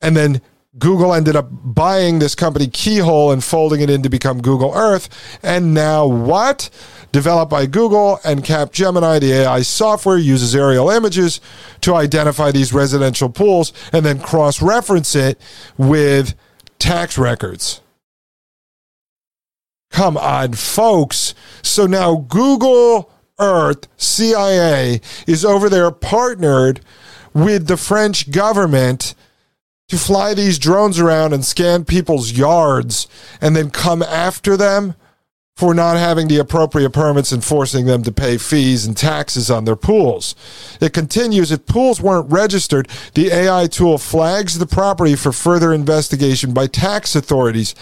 and 0.00 0.16
then 0.16 0.40
Google 0.78 1.12
ended 1.12 1.36
up 1.36 1.48
buying 1.50 2.18
this 2.18 2.34
company 2.34 2.66
Keyhole 2.66 3.30
and 3.30 3.44
folding 3.44 3.82
it 3.82 3.90
in 3.90 4.02
to 4.02 4.08
become 4.08 4.40
Google 4.40 4.72
Earth. 4.74 5.08
And 5.42 5.74
now 5.74 6.06
what? 6.06 6.70
Developed 7.12 7.50
by 7.50 7.66
Google 7.66 8.20
and 8.24 8.42
Capgemini, 8.42 9.20
the 9.20 9.32
AI 9.32 9.60
software 9.62 10.16
uses 10.16 10.56
aerial 10.56 10.88
images 10.88 11.40
to 11.82 11.94
identify 11.94 12.50
these 12.50 12.72
residential 12.72 13.28
pools 13.28 13.74
and 13.92 14.06
then 14.06 14.18
cross 14.18 14.62
reference 14.62 15.14
it 15.14 15.38
with 15.76 16.34
tax 16.78 17.18
records. 17.18 17.82
Come 19.90 20.16
on, 20.16 20.54
folks. 20.54 21.34
So 21.60 21.86
now 21.86 22.24
Google 22.28 23.10
Earth, 23.38 23.88
CIA, 23.98 25.02
is 25.26 25.44
over 25.44 25.68
there 25.68 25.90
partnered 25.90 26.80
with 27.34 27.66
the 27.66 27.76
French 27.76 28.30
government 28.30 29.14
to 29.92 29.98
fly 29.98 30.32
these 30.32 30.58
drones 30.58 30.98
around 30.98 31.34
and 31.34 31.44
scan 31.44 31.84
people's 31.84 32.32
yards 32.32 33.06
and 33.42 33.54
then 33.54 33.68
come 33.68 34.00
after 34.00 34.56
them 34.56 34.94
for 35.54 35.74
not 35.74 35.98
having 35.98 36.28
the 36.28 36.38
appropriate 36.38 36.94
permits 36.94 37.30
and 37.30 37.44
forcing 37.44 37.84
them 37.84 38.02
to 38.02 38.10
pay 38.10 38.38
fees 38.38 38.86
and 38.86 38.96
taxes 38.96 39.50
on 39.50 39.66
their 39.66 39.76
pools. 39.76 40.34
It 40.80 40.94
continues 40.94 41.52
if 41.52 41.66
pools 41.66 42.00
weren't 42.00 42.32
registered, 42.32 42.88
the 43.12 43.30
AI 43.32 43.66
tool 43.66 43.98
flags 43.98 44.58
the 44.58 44.64
property 44.64 45.14
for 45.14 45.30
further 45.30 45.74
investigation 45.74 46.54
by 46.54 46.68
tax 46.68 47.14
authorities 47.14 47.74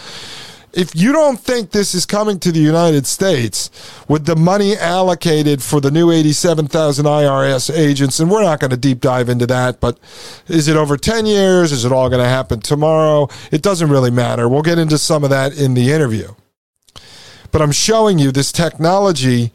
if 0.73 0.95
you 0.95 1.13
don't 1.13 1.39
think 1.39 1.71
this 1.71 1.95
is 1.95 2.07
coming 2.07 2.39
to 2.41 2.53
the 2.53 2.61
United 2.61 3.07
States 3.07 3.71
with 4.09 4.27
the 4.27 4.37
money 4.37 4.77
allocated 4.77 5.63
for 5.63 5.81
the 5.81 5.91
new 5.91 6.11
87,000 6.11 7.05
IRS 7.05 7.77
agents, 7.77 8.21
and 8.21 8.31
we're 8.31 8.43
not 8.43 8.61
going 8.61 8.71
to 8.71 8.77
deep 8.77 9.01
dive 9.01 9.29
into 9.29 9.47
that, 9.47 9.81
but 9.81 9.99
is 10.47 10.69
it 10.69 10.77
over 10.77 10.97
10 10.97 11.27
years? 11.27 11.73
Is 11.73 11.85
it 11.85 11.93
all 11.93 12.09
going 12.09 12.23
to 12.23 12.29
happen 12.29 12.61
tomorrow? 12.61 13.29
It 13.51 13.63
doesn't 13.63 13.91
really 13.91 14.11
matter. 14.11 14.49
We'll 14.49 14.63
get 14.63 14.79
into 14.79 14.99
some 14.99 15.25
of 15.25 15.31
that 15.31 15.59
in 15.59 15.75
the 15.75 15.91
interview. 15.91 16.29
But 17.51 17.63
I'm 17.63 17.73
showing 17.73 18.19
you 18.19 18.31
this 18.31 18.53
technology 18.53 19.53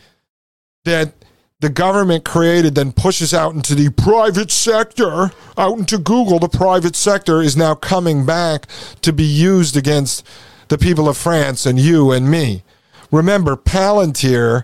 that 0.83 1.13
the 1.61 1.69
government 1.69 2.25
created 2.25 2.75
then 2.75 2.91
pushes 2.91 3.33
out 3.33 3.55
into 3.55 3.73
the 3.73 3.89
private 3.89 4.51
sector, 4.51 5.31
out 5.57 5.77
into 5.77 5.97
Google. 5.97 6.37
The 6.39 6.49
private 6.49 6.95
sector 6.95 7.41
is 7.41 7.55
now 7.55 7.73
coming 7.73 8.25
back 8.25 8.67
to 9.01 9.13
be 9.13 9.23
used 9.23 9.77
against 9.77 10.27
the 10.67 10.77
people 10.77 11.07
of 11.07 11.17
France 11.17 11.65
and 11.65 11.79
you 11.79 12.11
and 12.11 12.29
me. 12.29 12.63
Remember, 13.11 13.55
Palantir 13.55 14.63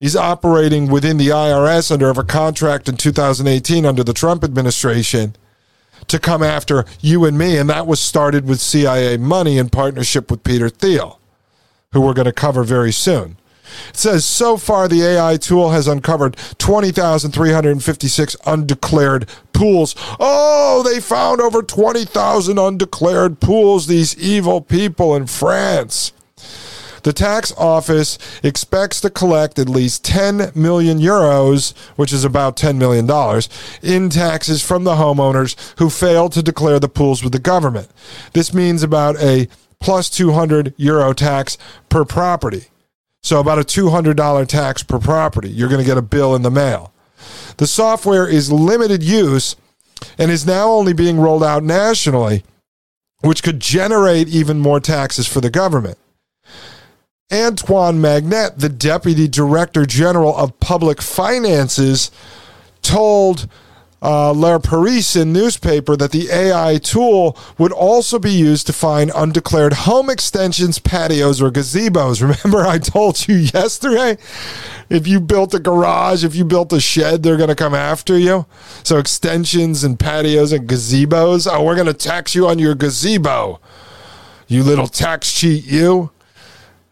is 0.00 0.16
operating 0.16 0.88
within 0.88 1.16
the 1.16 1.28
IRS 1.28 1.90
under 1.90 2.10
a 2.10 2.24
contract 2.24 2.88
in 2.88 2.96
2018 2.96 3.86
under 3.86 4.02
the 4.02 4.12
Trump 4.12 4.42
administration 4.42 5.36
to 6.08 6.18
come 6.18 6.42
after 6.42 6.84
you 7.00 7.24
and 7.24 7.38
me. 7.38 7.56
And 7.56 7.70
that 7.70 7.86
was 7.86 8.00
started 8.00 8.46
with 8.46 8.60
CIA 8.60 9.16
money 9.16 9.58
in 9.58 9.70
partnership 9.70 10.30
with 10.30 10.42
Peter 10.42 10.68
Thiel, 10.68 11.20
who 11.92 12.00
we're 12.00 12.14
going 12.14 12.26
to 12.26 12.32
cover 12.32 12.64
very 12.64 12.92
soon. 12.92 13.36
It 13.90 13.96
says 13.96 14.24
so 14.24 14.56
far 14.56 14.88
the 14.88 15.02
AI 15.02 15.36
tool 15.36 15.70
has 15.70 15.88
uncovered 15.88 16.36
20,356 16.58 18.36
undeclared 18.46 19.28
pools. 19.52 19.94
Oh, 20.18 20.82
they 20.82 21.00
found 21.00 21.40
over 21.40 21.62
20,000 21.62 22.58
undeclared 22.58 23.40
pools, 23.40 23.86
these 23.86 24.18
evil 24.18 24.60
people 24.60 25.14
in 25.14 25.26
France. 25.26 26.12
The 27.02 27.12
tax 27.12 27.52
office 27.58 28.16
expects 28.44 29.00
to 29.00 29.10
collect 29.10 29.58
at 29.58 29.68
least 29.68 30.04
10 30.04 30.52
million 30.54 30.98
euros, 31.00 31.76
which 31.96 32.12
is 32.12 32.24
about 32.24 32.56
$10 32.56 32.76
million, 32.76 33.10
in 33.82 34.08
taxes 34.08 34.62
from 34.62 34.84
the 34.84 34.94
homeowners 34.94 35.56
who 35.78 35.90
failed 35.90 36.32
to 36.32 36.42
declare 36.42 36.78
the 36.78 36.88
pools 36.88 37.24
with 37.24 37.32
the 37.32 37.40
government. 37.40 37.90
This 38.34 38.54
means 38.54 38.84
about 38.84 39.20
a 39.20 39.48
plus 39.80 40.08
200 40.10 40.74
euro 40.76 41.12
tax 41.12 41.58
per 41.88 42.04
property. 42.04 42.66
So 43.22 43.38
about 43.38 43.58
a 43.58 43.62
$200 43.62 44.48
tax 44.48 44.82
per 44.82 44.98
property. 44.98 45.48
You're 45.48 45.68
going 45.68 45.80
to 45.80 45.86
get 45.86 45.96
a 45.96 46.02
bill 46.02 46.34
in 46.34 46.42
the 46.42 46.50
mail. 46.50 46.92
The 47.58 47.68
software 47.68 48.26
is 48.26 48.50
limited 48.50 49.02
use 49.02 49.54
and 50.18 50.30
is 50.30 50.44
now 50.44 50.70
only 50.70 50.92
being 50.92 51.20
rolled 51.20 51.44
out 51.44 51.62
nationally, 51.62 52.42
which 53.20 53.42
could 53.42 53.60
generate 53.60 54.28
even 54.28 54.58
more 54.58 54.80
taxes 54.80 55.28
for 55.28 55.40
the 55.40 55.50
government. 55.50 55.98
Antoine 57.32 58.00
Magnant, 58.00 58.58
the 58.58 58.68
Deputy 58.68 59.28
Director 59.28 59.86
General 59.86 60.36
of 60.36 60.58
Public 60.58 61.00
Finances, 61.00 62.10
told 62.82 63.48
uh, 64.02 64.32
Le 64.32 64.58
Parisien 64.58 65.28
newspaper 65.28 65.96
that 65.96 66.10
the 66.10 66.28
AI 66.30 66.78
tool 66.78 67.38
would 67.56 67.72
also 67.72 68.18
be 68.18 68.32
used 68.32 68.66
to 68.66 68.72
find 68.72 69.12
undeclared 69.14 69.72
home 69.72 70.10
extensions, 70.10 70.78
patios, 70.78 71.40
or 71.40 71.50
gazebos. 71.50 72.20
Remember, 72.44 72.66
I 72.66 72.78
told 72.78 73.28
you 73.28 73.36
yesterday 73.36 74.18
if 74.90 75.06
you 75.06 75.20
built 75.20 75.54
a 75.54 75.60
garage, 75.60 76.24
if 76.24 76.34
you 76.34 76.44
built 76.44 76.72
a 76.72 76.80
shed, 76.80 77.22
they're 77.22 77.36
going 77.36 77.48
to 77.48 77.54
come 77.54 77.74
after 77.74 78.18
you. 78.18 78.46
So, 78.82 78.98
extensions 78.98 79.84
and 79.84 79.98
patios 79.98 80.52
and 80.52 80.68
gazebos. 80.68 81.48
Oh, 81.50 81.64
we're 81.64 81.76
going 81.76 81.86
to 81.86 81.94
tax 81.94 82.34
you 82.34 82.48
on 82.48 82.58
your 82.58 82.74
gazebo. 82.74 83.60
You 84.48 84.62
little 84.62 84.86
tax 84.86 85.32
cheat, 85.32 85.64
you. 85.64 86.10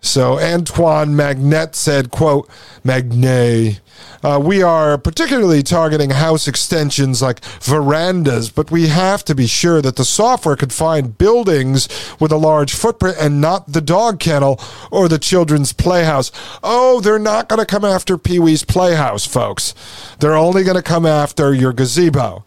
So 0.00 0.38
Antoine 0.38 1.14
Magnant 1.14 1.76
said, 1.76 2.10
quote, 2.10 2.48
Magnant, 2.82 3.80
uh, 4.22 4.40
we 4.42 4.62
are 4.62 4.98
particularly 4.98 5.62
targeting 5.62 6.10
house 6.10 6.48
extensions 6.48 7.22
like 7.22 7.40
verandas, 7.60 8.50
but 8.50 8.70
we 8.70 8.88
have 8.88 9.24
to 9.24 9.34
be 9.34 9.46
sure 9.46 9.80
that 9.82 9.96
the 9.96 10.04
software 10.04 10.56
could 10.56 10.72
find 10.72 11.16
buildings 11.18 11.88
with 12.18 12.32
a 12.32 12.36
large 12.36 12.74
footprint 12.74 13.16
and 13.20 13.40
not 13.40 13.72
the 13.72 13.80
dog 13.80 14.18
kennel 14.20 14.60
or 14.90 15.08
the 15.08 15.18
children's 15.18 15.72
playhouse. 15.72 16.32
Oh, 16.62 17.00
they're 17.00 17.18
not 17.18 17.48
going 17.48 17.60
to 17.60 17.66
come 17.66 17.84
after 17.84 18.18
Pee 18.18 18.38
Wee's 18.38 18.64
Playhouse, 18.64 19.26
folks. 19.26 19.74
They're 20.18 20.36
only 20.36 20.64
going 20.64 20.76
to 20.76 20.82
come 20.82 21.06
after 21.06 21.54
your 21.54 21.72
gazebo. 21.72 22.44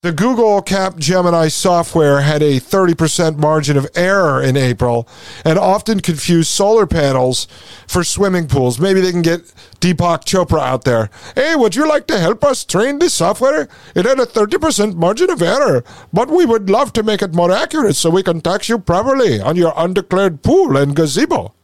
The 0.00 0.12
Google 0.12 0.62
Capgemini 0.62 1.50
software 1.50 2.20
had 2.20 2.40
a 2.40 2.60
30% 2.60 3.36
margin 3.36 3.76
of 3.76 3.88
error 3.96 4.40
in 4.40 4.56
April 4.56 5.08
and 5.44 5.58
often 5.58 5.98
confused 5.98 6.50
solar 6.50 6.86
panels 6.86 7.48
for 7.88 8.04
swimming 8.04 8.46
pools. 8.46 8.78
Maybe 8.78 9.00
they 9.00 9.10
can 9.10 9.22
get 9.22 9.52
Deepak 9.80 10.24
Chopra 10.24 10.60
out 10.60 10.84
there. 10.84 11.10
Hey, 11.34 11.56
would 11.56 11.74
you 11.74 11.88
like 11.88 12.06
to 12.06 12.20
help 12.20 12.44
us 12.44 12.64
train 12.64 13.00
this 13.00 13.14
software? 13.14 13.68
It 13.96 14.06
had 14.06 14.20
a 14.20 14.26
30% 14.26 14.94
margin 14.94 15.30
of 15.30 15.42
error, 15.42 15.82
but 16.12 16.30
we 16.30 16.46
would 16.46 16.70
love 16.70 16.92
to 16.92 17.02
make 17.02 17.20
it 17.20 17.34
more 17.34 17.50
accurate 17.50 17.96
so 17.96 18.08
we 18.08 18.22
can 18.22 18.40
tax 18.40 18.68
you 18.68 18.78
properly 18.78 19.40
on 19.40 19.56
your 19.56 19.72
undeclared 19.76 20.44
pool 20.44 20.76
and 20.76 20.94
gazebo. 20.94 21.56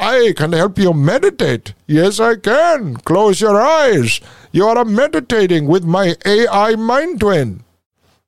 I 0.00 0.32
can 0.34 0.54
help 0.54 0.78
you 0.78 0.94
meditate. 0.94 1.74
Yes, 1.86 2.20
I 2.20 2.36
can. 2.36 2.96
Close 2.96 3.42
your 3.42 3.60
eyes. 3.60 4.18
You 4.50 4.66
are 4.66 4.82
meditating 4.82 5.66
with 5.66 5.84
my 5.84 6.16
AI 6.24 6.74
mind 6.76 7.20
twin. 7.20 7.64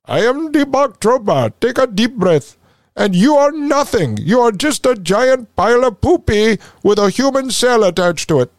I 0.05 0.19
am 0.19 0.51
Deepak 0.51 0.99
Chopra. 0.99 1.51
Take 1.59 1.79
a 1.79 1.87
deep 1.87 2.13
breath. 2.13 2.57
And 2.95 3.15
you 3.15 3.35
are 3.35 3.51
nothing. 3.51 4.17
You 4.17 4.41
are 4.41 4.51
just 4.51 4.85
a 4.85 4.93
giant 4.93 5.55
pile 5.55 5.83
of 5.83 5.99
poopy 5.99 6.59
with 6.83 6.99
a 6.99 7.09
human 7.09 7.49
cell 7.49 7.83
attached 7.83 8.29
to 8.29 8.41
it. 8.41 8.51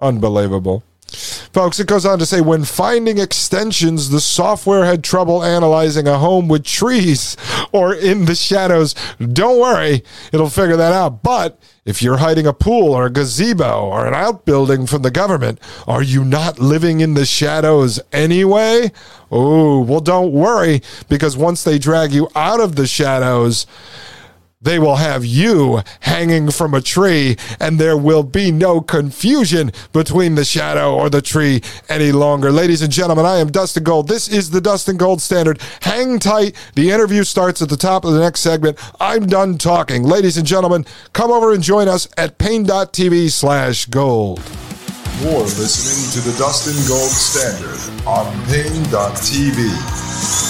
Unbelievable. 0.00 0.84
Folks, 1.08 1.80
it 1.80 1.86
goes 1.86 2.04
on 2.04 2.18
to 2.18 2.26
say 2.26 2.40
when 2.40 2.64
finding 2.64 3.18
extensions, 3.18 4.10
the 4.10 4.20
software 4.20 4.84
had 4.84 5.02
trouble 5.02 5.42
analyzing 5.42 6.06
a 6.06 6.18
home 6.18 6.48
with 6.48 6.64
trees 6.64 7.36
or 7.72 7.94
in 7.94 8.26
the 8.26 8.34
shadows. 8.34 8.94
Don't 9.18 9.58
worry, 9.58 10.04
it'll 10.32 10.50
figure 10.50 10.76
that 10.76 10.92
out. 10.92 11.22
But 11.22 11.58
if 11.86 12.02
you're 12.02 12.18
hiding 12.18 12.46
a 12.46 12.52
pool 12.52 12.92
or 12.92 13.06
a 13.06 13.10
gazebo 13.10 13.86
or 13.86 14.06
an 14.06 14.12
outbuilding 14.12 14.86
from 14.86 15.00
the 15.00 15.10
government, 15.10 15.58
are 15.86 16.02
you 16.02 16.24
not 16.24 16.58
living 16.58 17.00
in 17.00 17.14
the 17.14 17.24
shadows 17.24 17.98
anyway? 18.12 18.92
Oh, 19.30 19.80
well, 19.80 20.00
don't 20.00 20.32
worry, 20.32 20.82
because 21.08 21.36
once 21.36 21.64
they 21.64 21.78
drag 21.78 22.12
you 22.12 22.28
out 22.34 22.60
of 22.60 22.76
the 22.76 22.86
shadows, 22.86 23.66
they 24.60 24.78
will 24.78 24.96
have 24.96 25.24
you 25.24 25.82
hanging 26.00 26.50
from 26.50 26.74
a 26.74 26.80
tree, 26.80 27.36
and 27.60 27.78
there 27.78 27.96
will 27.96 28.24
be 28.24 28.50
no 28.50 28.80
confusion 28.80 29.70
between 29.92 30.34
the 30.34 30.44
shadow 30.44 30.96
or 30.96 31.08
the 31.08 31.22
tree 31.22 31.62
any 31.88 32.10
longer. 32.10 32.50
Ladies 32.50 32.82
and 32.82 32.92
gentlemen, 32.92 33.24
I 33.24 33.36
am 33.36 33.52
Dustin 33.52 33.84
Gold. 33.84 34.08
This 34.08 34.28
is 34.28 34.50
the 34.50 34.60
Dustin 34.60 34.96
Gold 34.96 35.22
Standard. 35.22 35.60
Hang 35.82 36.18
tight. 36.18 36.56
The 36.74 36.90
interview 36.90 37.22
starts 37.22 37.62
at 37.62 37.68
the 37.68 37.76
top 37.76 38.04
of 38.04 38.14
the 38.14 38.20
next 38.20 38.40
segment. 38.40 38.78
I'm 38.98 39.26
done 39.26 39.58
talking. 39.58 40.02
Ladies 40.02 40.36
and 40.36 40.46
gentlemen, 40.46 40.86
come 41.12 41.30
over 41.30 41.52
and 41.52 41.62
join 41.62 41.86
us 41.86 42.08
at 42.16 42.38
paine.tv 42.38 43.30
slash 43.30 43.86
gold. 43.86 44.42
You're 45.20 45.42
listening 45.42 46.22
to 46.22 46.28
the 46.28 46.36
Dustin 46.36 46.74
Gold 46.88 47.10
Standard 47.10 48.06
on 48.06 48.26
paine.tv. 48.46 50.47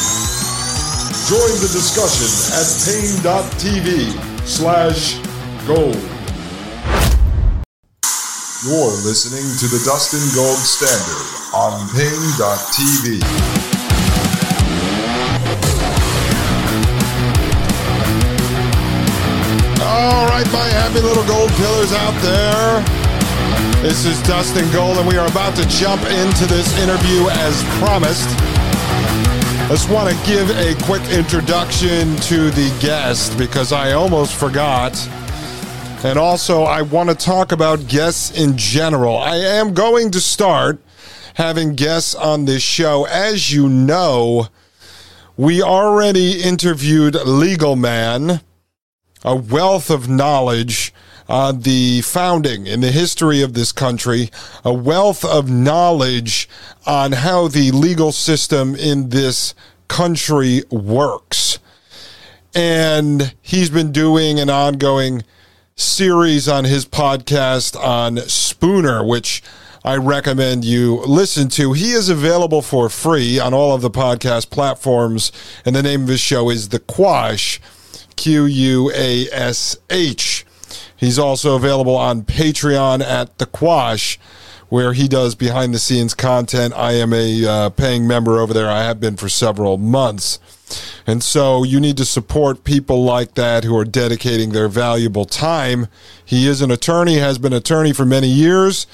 Join 1.29 1.61
the 1.61 1.69
discussion 1.69 2.25
at 2.57 2.65
paine.tv 2.89 4.17
slash 4.49 5.21
gold. 5.69 6.01
You're 8.65 8.97
listening 9.05 9.45
to 9.61 9.69
the 9.69 9.77
Dustin 9.85 10.25
Gold 10.35 10.57
Standard 10.57 11.29
on 11.53 11.85
paine.tv. 11.93 13.21
All 19.85 20.25
right, 20.33 20.49
my 20.51 20.65
happy 20.81 21.03
little 21.03 21.27
gold 21.27 21.51
pillars 21.61 21.93
out 21.93 22.17
there. 22.25 22.81
This 23.83 24.07
is 24.07 24.17
Dustin 24.23 24.65
Gold, 24.73 24.97
and 24.97 25.07
we 25.07 25.19
are 25.19 25.29
about 25.29 25.55
to 25.57 25.69
jump 25.69 26.01
into 26.05 26.47
this 26.47 26.73
interview 26.81 27.29
as 27.29 27.63
promised. 27.81 29.38
I 29.69 29.73
just 29.73 29.91
want 29.91 30.09
to 30.09 30.27
give 30.27 30.49
a 30.57 30.75
quick 30.85 31.03
introduction 31.11 32.17
to 32.17 32.51
the 32.51 32.75
guest 32.81 33.37
because 33.37 33.71
I 33.71 33.93
almost 33.93 34.35
forgot. 34.35 34.97
And 36.03 36.19
also, 36.19 36.63
I 36.63 36.81
want 36.81 37.11
to 37.11 37.15
talk 37.15 37.53
about 37.53 37.87
guests 37.87 38.31
in 38.31 38.57
general. 38.57 39.19
I 39.19 39.37
am 39.37 39.75
going 39.75 40.11
to 40.13 40.23
start 40.23 40.81
having 41.35 41.75
guests 41.75 42.15
on 42.15 42.47
this 42.47 42.63
show. 42.63 43.05
As 43.05 43.53
you 43.53 43.69
know, 43.69 44.47
we 45.37 45.61
already 45.61 46.41
interviewed 46.41 47.15
Legal 47.27 47.77
Man, 47.77 48.41
a 49.23 49.37
wealth 49.37 49.91
of 49.91 50.09
knowledge 50.09 50.95
on 51.29 51.61
the 51.61 52.01
founding 52.01 52.67
in 52.67 52.81
the 52.81 52.91
history 52.91 53.43
of 53.43 53.55
this 53.55 53.73
country, 53.73 54.31
a 54.65 54.73
wealth 54.73 55.25
of 55.25 55.51
knowledge 55.51 56.49
on 56.87 57.13
how 57.13 57.49
the 57.49 57.71
legal 57.71 58.13
system 58.13 58.75
in 58.75 59.11
this 59.11 59.55
country 59.89 60.63
works. 60.71 61.59
And 62.55 63.35
he's 63.43 63.71
been 63.71 63.93
doing 63.93 64.41
an 64.41 64.49
ongoing 64.49 65.23
series 65.77 66.49
on 66.49 66.65
his 66.65 66.87
podcast 66.87 67.79
on 67.79 68.17
Spooner, 68.17 69.05
which 69.05 69.43
I 69.85 69.97
recommend 69.97 70.65
you 70.65 70.97
listen 71.07 71.49
to. 71.51 71.73
He 71.73 71.93
is 71.93 72.09
available 72.09 72.63
for 72.63 72.89
free 72.89 73.39
on 73.39 73.55
all 73.55 73.75
of 73.75 73.81
the 73.81 73.91
podcast 73.91 74.51
platforms, 74.51 75.31
and 75.65 75.77
the 75.77 75.83
name 75.83 76.03
of 76.03 76.09
his 76.09 76.21
show 76.21 76.51
is 76.51 76.71
The 76.71 76.81
Quash, 76.81 77.61
Q 78.17 78.47
U 78.47 78.91
A 78.93 79.29
S 79.31 79.77
H. 79.89 80.45
He's 80.99 81.19
also 81.19 81.55
available 81.55 81.97
on 81.97 82.23
Patreon 82.23 83.03
at 83.03 83.39
The 83.39 83.47
Quash, 83.47 84.19
where 84.69 84.93
he 84.93 85.09
does 85.09 85.35
behind 85.35 85.73
the 85.73 85.79
scenes 85.79 86.13
content. 86.13 86.75
I 86.77 86.93
am 86.93 87.13
a 87.15 87.47
uh, 87.47 87.71
paying 87.71 88.07
member 88.07 88.41
over 88.41 88.53
there. 88.53 88.69
I 88.69 88.83
have 88.83 89.01
been 89.01 89.17
for 89.17 89.29
several 89.29 89.79
months. 89.79 90.41
And 91.07 91.23
so 91.23 91.63
you 91.63 91.81
need 91.81 91.97
to 91.97 92.05
support 92.05 92.65
people 92.65 93.05
like 93.05 93.35
that 93.35 93.65
who 93.65 93.77
are 93.79 93.85
dedicating 93.85 94.51
their 94.51 94.69
valuable 94.69 95.25
time. 95.25 95.87
He 96.25 96.47
is 96.47 96.61
an 96.61 96.71
attorney, 96.71 97.15
has 97.15 97.39
been 97.39 97.53
attorney 97.53 97.93
for 97.93 98.05
many 98.05 98.29
years. 98.29 98.87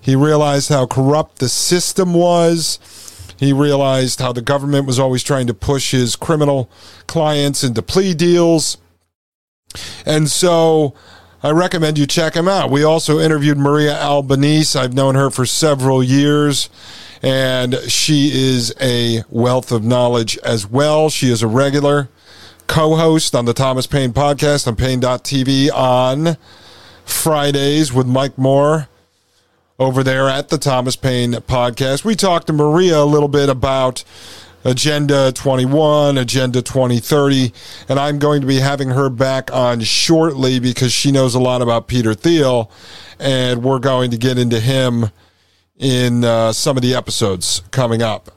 He 0.00 0.16
realized 0.16 0.70
how 0.70 0.86
corrupt 0.86 1.38
the 1.38 1.48
system 1.48 2.14
was. 2.14 2.80
He 3.36 3.52
realized 3.52 4.20
how 4.20 4.32
the 4.32 4.42
government 4.42 4.86
was 4.86 4.98
always 4.98 5.22
trying 5.22 5.46
to 5.48 5.54
push 5.54 5.92
his 5.92 6.16
criminal 6.16 6.70
clients 7.06 7.62
into 7.62 7.82
plea 7.82 8.14
deals. 8.14 8.78
And 10.04 10.28
so 10.30 10.94
I 11.44 11.50
recommend 11.50 11.98
you 11.98 12.06
check 12.06 12.34
him 12.34 12.46
out. 12.46 12.70
We 12.70 12.84
also 12.84 13.18
interviewed 13.18 13.58
Maria 13.58 14.00
Albanese. 14.00 14.78
I've 14.78 14.94
known 14.94 15.16
her 15.16 15.28
for 15.28 15.44
several 15.44 16.00
years, 16.00 16.70
and 17.20 17.74
she 17.88 18.30
is 18.32 18.72
a 18.80 19.24
wealth 19.28 19.72
of 19.72 19.82
knowledge 19.82 20.38
as 20.44 20.68
well. 20.68 21.10
She 21.10 21.30
is 21.30 21.42
a 21.42 21.48
regular 21.48 22.08
co 22.68 22.94
host 22.94 23.34
on 23.34 23.44
the 23.44 23.54
Thomas 23.54 23.88
Paine 23.88 24.12
podcast 24.12 24.68
on 24.68 24.76
Paine.tv 24.76 25.72
on 25.72 26.36
Fridays 27.04 27.92
with 27.92 28.06
Mike 28.06 28.38
Moore 28.38 28.88
over 29.80 30.04
there 30.04 30.28
at 30.28 30.48
the 30.48 30.58
Thomas 30.58 30.94
Paine 30.94 31.32
podcast. 31.32 32.04
We 32.04 32.14
talked 32.14 32.46
to 32.46 32.52
Maria 32.52 32.98
a 32.98 33.04
little 33.04 33.26
bit 33.26 33.48
about 33.48 34.04
Agenda 34.64 35.32
21, 35.32 36.18
Agenda 36.18 36.62
2030, 36.62 37.52
and 37.88 37.98
I'm 37.98 38.18
going 38.18 38.40
to 38.40 38.46
be 38.46 38.56
having 38.56 38.90
her 38.90 39.10
back 39.10 39.52
on 39.52 39.80
shortly 39.80 40.60
because 40.60 40.92
she 40.92 41.10
knows 41.10 41.34
a 41.34 41.40
lot 41.40 41.62
about 41.62 41.88
Peter 41.88 42.14
Thiel, 42.14 42.70
and 43.18 43.64
we're 43.64 43.80
going 43.80 44.12
to 44.12 44.16
get 44.16 44.38
into 44.38 44.60
him 44.60 45.10
in 45.78 46.22
uh, 46.24 46.52
some 46.52 46.76
of 46.76 46.82
the 46.82 46.94
episodes 46.94 47.62
coming 47.72 48.02
up. 48.02 48.30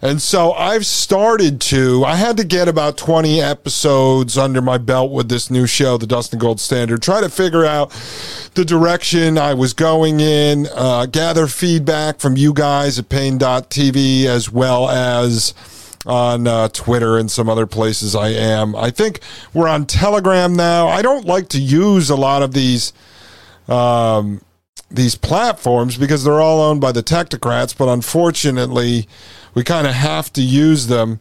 And 0.00 0.22
so 0.22 0.52
I've 0.52 0.86
started 0.86 1.60
to, 1.62 2.04
I 2.04 2.14
had 2.14 2.36
to 2.36 2.44
get 2.44 2.68
about 2.68 2.96
20 2.96 3.40
episodes 3.40 4.38
under 4.38 4.62
my 4.62 4.78
belt 4.78 5.10
with 5.10 5.28
this 5.28 5.50
new 5.50 5.66
show, 5.66 5.98
The 5.98 6.06
Dustin 6.06 6.38
Gold 6.38 6.60
Standard, 6.60 7.02
try 7.02 7.20
to 7.20 7.28
figure 7.28 7.64
out 7.64 7.90
the 8.54 8.64
direction 8.64 9.38
I 9.38 9.54
was 9.54 9.72
going 9.72 10.20
in, 10.20 10.68
uh, 10.74 11.06
gather 11.06 11.48
feedback 11.48 12.20
from 12.20 12.36
you 12.36 12.52
guys 12.52 12.98
at 12.98 13.08
Paine.tv 13.08 14.26
as 14.26 14.50
well 14.50 14.88
as 14.88 15.52
on 16.06 16.46
uh, 16.46 16.68
Twitter 16.68 17.18
and 17.18 17.30
some 17.30 17.48
other 17.48 17.66
places 17.66 18.14
I 18.14 18.28
am. 18.28 18.76
I 18.76 18.90
think 18.90 19.20
we're 19.52 19.68
on 19.68 19.84
Telegram 19.84 20.54
now. 20.54 20.88
I 20.88 21.02
don't 21.02 21.26
like 21.26 21.48
to 21.50 21.60
use 21.60 22.08
a 22.08 22.16
lot 22.16 22.42
of 22.42 22.52
these. 22.52 22.92
Um, 23.68 24.40
these 24.90 25.14
platforms 25.16 25.98
because 25.98 26.24
they're 26.24 26.40
all 26.40 26.62
owned 26.62 26.80
by 26.80 26.92
the 26.92 27.02
technocrats, 27.02 27.76
but 27.76 27.88
unfortunately, 27.88 29.06
we 29.58 29.64
kind 29.64 29.88
of 29.88 29.92
have 29.92 30.32
to 30.32 30.40
use 30.40 30.86
them 30.86 31.18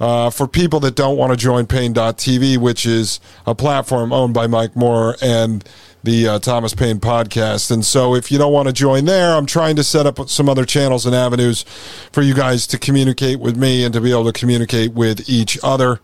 uh, 0.00 0.30
for 0.30 0.48
people 0.48 0.80
that 0.80 0.94
don't 0.94 1.18
want 1.18 1.32
to 1.32 1.36
join 1.36 1.66
Paine.tv, 1.66 2.56
which 2.56 2.86
is 2.86 3.20
a 3.46 3.54
platform 3.54 4.10
owned 4.10 4.32
by 4.32 4.46
Mike 4.46 4.74
Moore 4.74 5.16
and 5.20 5.62
the 6.02 6.26
uh, 6.26 6.38
Thomas 6.38 6.72
Paine 6.72 6.98
podcast. 6.98 7.70
And 7.70 7.84
so 7.84 8.14
if 8.14 8.32
you 8.32 8.38
don't 8.38 8.54
want 8.54 8.68
to 8.68 8.72
join 8.72 9.04
there, 9.04 9.34
I'm 9.34 9.44
trying 9.44 9.76
to 9.76 9.84
set 9.84 10.06
up 10.06 10.30
some 10.30 10.48
other 10.48 10.64
channels 10.64 11.04
and 11.04 11.14
avenues 11.14 11.66
for 12.10 12.22
you 12.22 12.32
guys 12.32 12.66
to 12.68 12.78
communicate 12.78 13.38
with 13.38 13.54
me 13.54 13.84
and 13.84 13.92
to 13.92 14.00
be 14.00 14.12
able 14.12 14.24
to 14.24 14.32
communicate 14.32 14.94
with 14.94 15.28
each 15.28 15.58
other. 15.62 16.00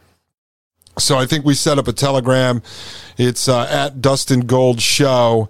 So 0.99 1.16
I 1.16 1.24
think 1.24 1.47
we 1.47 1.55
set 1.55 1.78
up 1.78 1.89
a 1.89 1.95
Telegram. 1.95 2.61
It's 3.16 3.49
uh, 3.49 3.66
at 3.70 4.03
Dustin 4.03 4.41
Gold 4.41 4.83
Show 4.83 5.49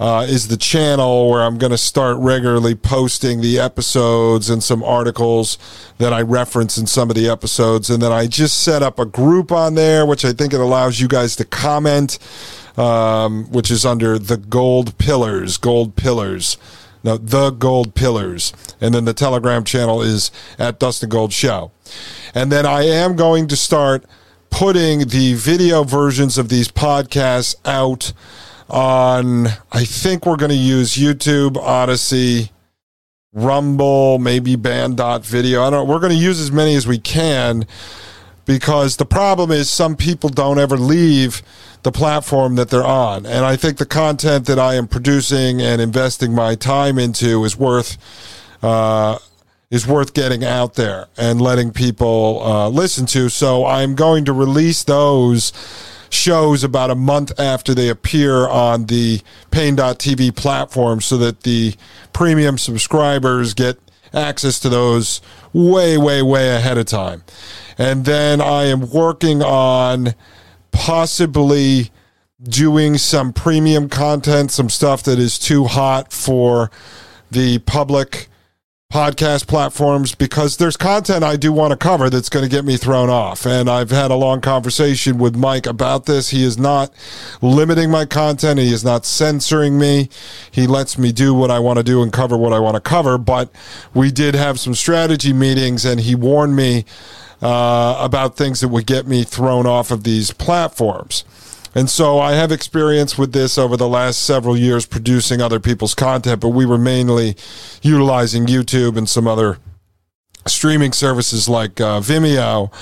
uh, 0.00 0.24
is 0.26 0.48
the 0.48 0.56
channel 0.56 1.28
where 1.28 1.42
I'm 1.42 1.58
going 1.58 1.72
to 1.72 1.78
start 1.78 2.16
regularly 2.16 2.74
posting 2.74 3.42
the 3.42 3.60
episodes 3.60 4.48
and 4.48 4.64
some 4.64 4.82
articles 4.82 5.58
that 5.98 6.14
I 6.14 6.22
reference 6.22 6.78
in 6.78 6.86
some 6.86 7.10
of 7.10 7.16
the 7.16 7.28
episodes. 7.28 7.90
And 7.90 8.02
then 8.02 8.10
I 8.10 8.26
just 8.26 8.62
set 8.62 8.82
up 8.82 8.98
a 8.98 9.04
group 9.04 9.52
on 9.52 9.74
there, 9.74 10.06
which 10.06 10.24
I 10.24 10.32
think 10.32 10.54
it 10.54 10.60
allows 10.60 11.00
you 11.00 11.06
guys 11.06 11.36
to 11.36 11.44
comment, 11.44 12.18
um, 12.78 13.44
which 13.52 13.70
is 13.70 13.84
under 13.84 14.18
the 14.18 14.38
Gold 14.38 14.96
Pillars, 14.96 15.58
Gold 15.58 15.96
Pillars. 15.96 16.56
No, 17.04 17.18
the 17.18 17.50
Gold 17.50 17.94
Pillars. 17.94 18.54
And 18.80 18.94
then 18.94 19.04
the 19.04 19.14
Telegram 19.14 19.64
channel 19.64 20.00
is 20.00 20.30
at 20.58 20.78
Dustin 20.78 21.10
Gold 21.10 21.32
Show. 21.32 21.72
And 22.34 22.50
then 22.50 22.64
I 22.64 22.84
am 22.84 23.16
going 23.16 23.48
to 23.48 23.56
start 23.56 24.04
putting 24.48 25.08
the 25.08 25.34
video 25.34 25.84
versions 25.84 26.38
of 26.38 26.48
these 26.48 26.68
podcasts 26.68 27.54
out 27.64 28.12
on, 28.70 29.48
I 29.72 29.84
think 29.84 30.26
we're 30.26 30.36
going 30.36 30.50
to 30.50 30.56
use 30.56 30.94
YouTube, 30.94 31.56
Odysee, 31.56 32.50
Rumble, 33.32 34.18
maybe 34.18 34.56
Bann.video. 34.56 35.62
I 35.62 35.70
don't 35.70 35.86
know. 35.86 35.92
We're 35.92 36.00
going 36.00 36.12
to 36.12 36.18
use 36.18 36.40
as 36.40 36.50
many 36.50 36.74
as 36.74 36.86
we 36.86 36.98
can 36.98 37.66
because 38.44 38.96
the 38.96 39.06
problem 39.06 39.50
is 39.50 39.70
some 39.70 39.96
people 39.96 40.28
don't 40.28 40.58
ever 40.58 40.76
leave 40.76 41.42
the 41.82 41.92
platform 41.92 42.56
that 42.56 42.70
they're 42.70 42.84
on. 42.84 43.24
And 43.24 43.44
I 43.44 43.56
think 43.56 43.78
the 43.78 43.86
content 43.86 44.46
that 44.46 44.58
I 44.58 44.74
am 44.74 44.88
producing 44.88 45.60
and 45.62 45.80
investing 45.80 46.34
my 46.34 46.54
time 46.54 46.98
into 46.98 47.44
is 47.44 47.56
worth. 47.56 47.96
Uh, 48.62 49.18
is 49.70 49.86
worth 49.86 50.14
getting 50.14 50.44
out 50.44 50.74
there 50.74 51.06
and 51.16 51.40
letting 51.40 51.70
people 51.72 52.42
uh, 52.42 52.68
listen 52.68 53.06
to. 53.06 53.28
So 53.28 53.64
I'm 53.64 53.94
going 53.94 54.24
to 54.24 54.32
release 54.32 54.82
those 54.82 55.52
shows 56.10 56.62
about 56.64 56.90
a 56.90 56.94
month 56.94 57.38
after 57.38 57.74
they 57.74 57.88
appear 57.88 58.48
on 58.48 58.86
the 58.86 59.22
Paine.tv 59.50 60.34
platform 60.36 61.00
so 61.00 61.16
that 61.16 61.42
the 61.42 61.74
premium 62.12 62.58
subscribers 62.58 63.54
get 63.54 63.78
access 64.12 64.58
to 64.60 64.68
those 64.68 65.20
way, 65.52 65.96
way, 65.96 66.20
way 66.20 66.54
ahead 66.54 66.76
of 66.78 66.86
time. 66.86 67.22
And 67.78 68.04
then 68.04 68.40
I 68.40 68.64
am 68.64 68.90
working 68.90 69.42
on 69.42 70.14
possibly 70.72 71.90
doing 72.42 72.98
some 72.98 73.32
premium 73.32 73.88
content, 73.88 74.50
some 74.50 74.68
stuff 74.68 75.02
that 75.04 75.18
is 75.18 75.38
too 75.38 75.64
hot 75.64 76.12
for 76.12 76.70
the 77.30 77.58
public 77.60 78.29
podcast 78.90 79.46
platforms 79.46 80.16
because 80.16 80.56
there's 80.56 80.76
content 80.76 81.22
I 81.22 81.36
do 81.36 81.52
want 81.52 81.70
to 81.70 81.76
cover 81.76 82.10
that's 82.10 82.28
going 82.28 82.44
to 82.44 82.50
get 82.50 82.64
me 82.64 82.76
thrown 82.76 83.08
off. 83.08 83.46
And 83.46 83.70
I've 83.70 83.90
had 83.90 84.10
a 84.10 84.16
long 84.16 84.40
conversation 84.40 85.16
with 85.16 85.36
Mike 85.36 85.66
about 85.66 86.06
this. 86.06 86.30
He 86.30 86.42
is 86.42 86.58
not 86.58 86.92
limiting 87.40 87.88
my 87.88 88.04
content, 88.04 88.58
he 88.58 88.72
is 88.72 88.84
not 88.84 89.06
censoring 89.06 89.78
me. 89.78 90.08
He 90.50 90.66
lets 90.66 90.98
me 90.98 91.12
do 91.12 91.32
what 91.32 91.52
I 91.52 91.60
want 91.60 91.78
to 91.78 91.84
do 91.84 92.02
and 92.02 92.12
cover 92.12 92.36
what 92.36 92.52
I 92.52 92.58
want 92.58 92.74
to 92.74 92.80
cover. 92.80 93.16
But 93.16 93.50
we 93.94 94.10
did 94.10 94.34
have 94.34 94.58
some 94.58 94.74
strategy 94.74 95.32
meetings, 95.32 95.84
and 95.84 96.00
he 96.00 96.16
warned 96.16 96.56
me 96.56 96.84
uh, 97.40 97.96
about 98.00 98.36
things 98.36 98.60
that 98.60 98.68
would 98.68 98.86
get 98.86 99.06
me 99.06 99.22
thrown 99.22 99.66
off 99.66 99.92
of 99.92 100.02
these 100.02 100.32
platforms. 100.32 101.24
And 101.74 101.88
so 101.88 102.18
I 102.18 102.32
have 102.32 102.50
experience 102.50 103.16
with 103.16 103.32
this 103.32 103.56
over 103.56 103.76
the 103.76 103.88
last 103.88 104.24
several 104.24 104.56
years 104.56 104.86
producing 104.86 105.40
other 105.40 105.60
people's 105.60 105.94
content, 105.94 106.40
but 106.40 106.48
we 106.48 106.66
were 106.66 106.78
mainly 106.78 107.36
utilizing 107.82 108.46
YouTube 108.46 108.96
and 108.96 109.08
some 109.08 109.28
other 109.28 109.58
streaming 110.46 110.92
services 110.92 111.48
like 111.48 111.80
uh, 111.80 112.00
Vimeo. 112.00 112.72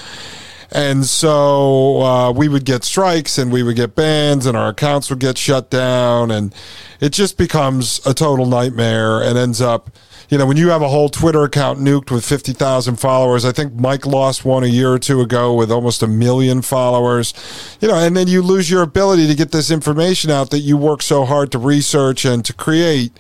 And 0.71 1.05
so 1.07 2.03
uh, 2.03 2.33
we 2.33 2.49
would 2.49 2.65
get 2.65 2.85
strikes 2.85 3.39
and 3.39 3.51
we 3.51 3.63
would 3.63 3.77
get 3.77 3.95
bans 3.95 4.47
and 4.47 4.57
our 4.57 4.69
accounts 4.69 5.11
would 5.11 5.19
get 5.19 5.39
shut 5.39 5.71
down. 5.71 6.31
And 6.31 6.55
it 7.01 7.11
just 7.11 7.39
becomes 7.39 8.05
a 8.07 8.15
total 8.15 8.47
nightmare 8.47 9.23
and 9.23 9.39
ends 9.39 9.61
up 9.61 9.91
you 10.29 10.37
know, 10.37 10.47
when 10.47 10.57
you 10.57 10.69
have 10.69 10.83
a 10.83 10.89
whole 10.89 11.09
Twitter 11.09 11.43
account 11.45 11.79
nuked 11.79 12.11
with 12.11 12.25
50,000 12.25 12.97
followers, 12.97 13.45
I 13.45 13.53
think 13.53 13.75
Mike 13.75 14.05
lost 14.05 14.45
one 14.45 14.63
a 14.63 14.69
year 14.69 14.93
or 14.93 14.99
two 14.99 15.21
ago 15.21 15.55
with 15.55 15.71
almost 15.71 16.03
a 16.03 16.07
million 16.07 16.61
followers, 16.61 17.33
you 17.81 17.89
know, 17.89 17.95
and 17.95 18.17
then 18.17 18.29
you 18.29 18.43
lose 18.43 18.71
your 18.71 18.83
ability 18.83 19.27
to 19.27 19.35
get 19.35 19.53
this 19.53 19.71
information 19.71 20.31
out 20.31 20.51
that 20.51 20.61
you 20.61 20.77
work 20.77 21.01
so 21.01 21.25
hard 21.25 21.51
to 21.53 21.59
research 21.59 22.25
and 22.25 22.45
to 22.45 22.53
create 22.53 23.13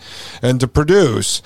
and 0.42 0.60
to 0.60 0.68
produce. 0.68 1.40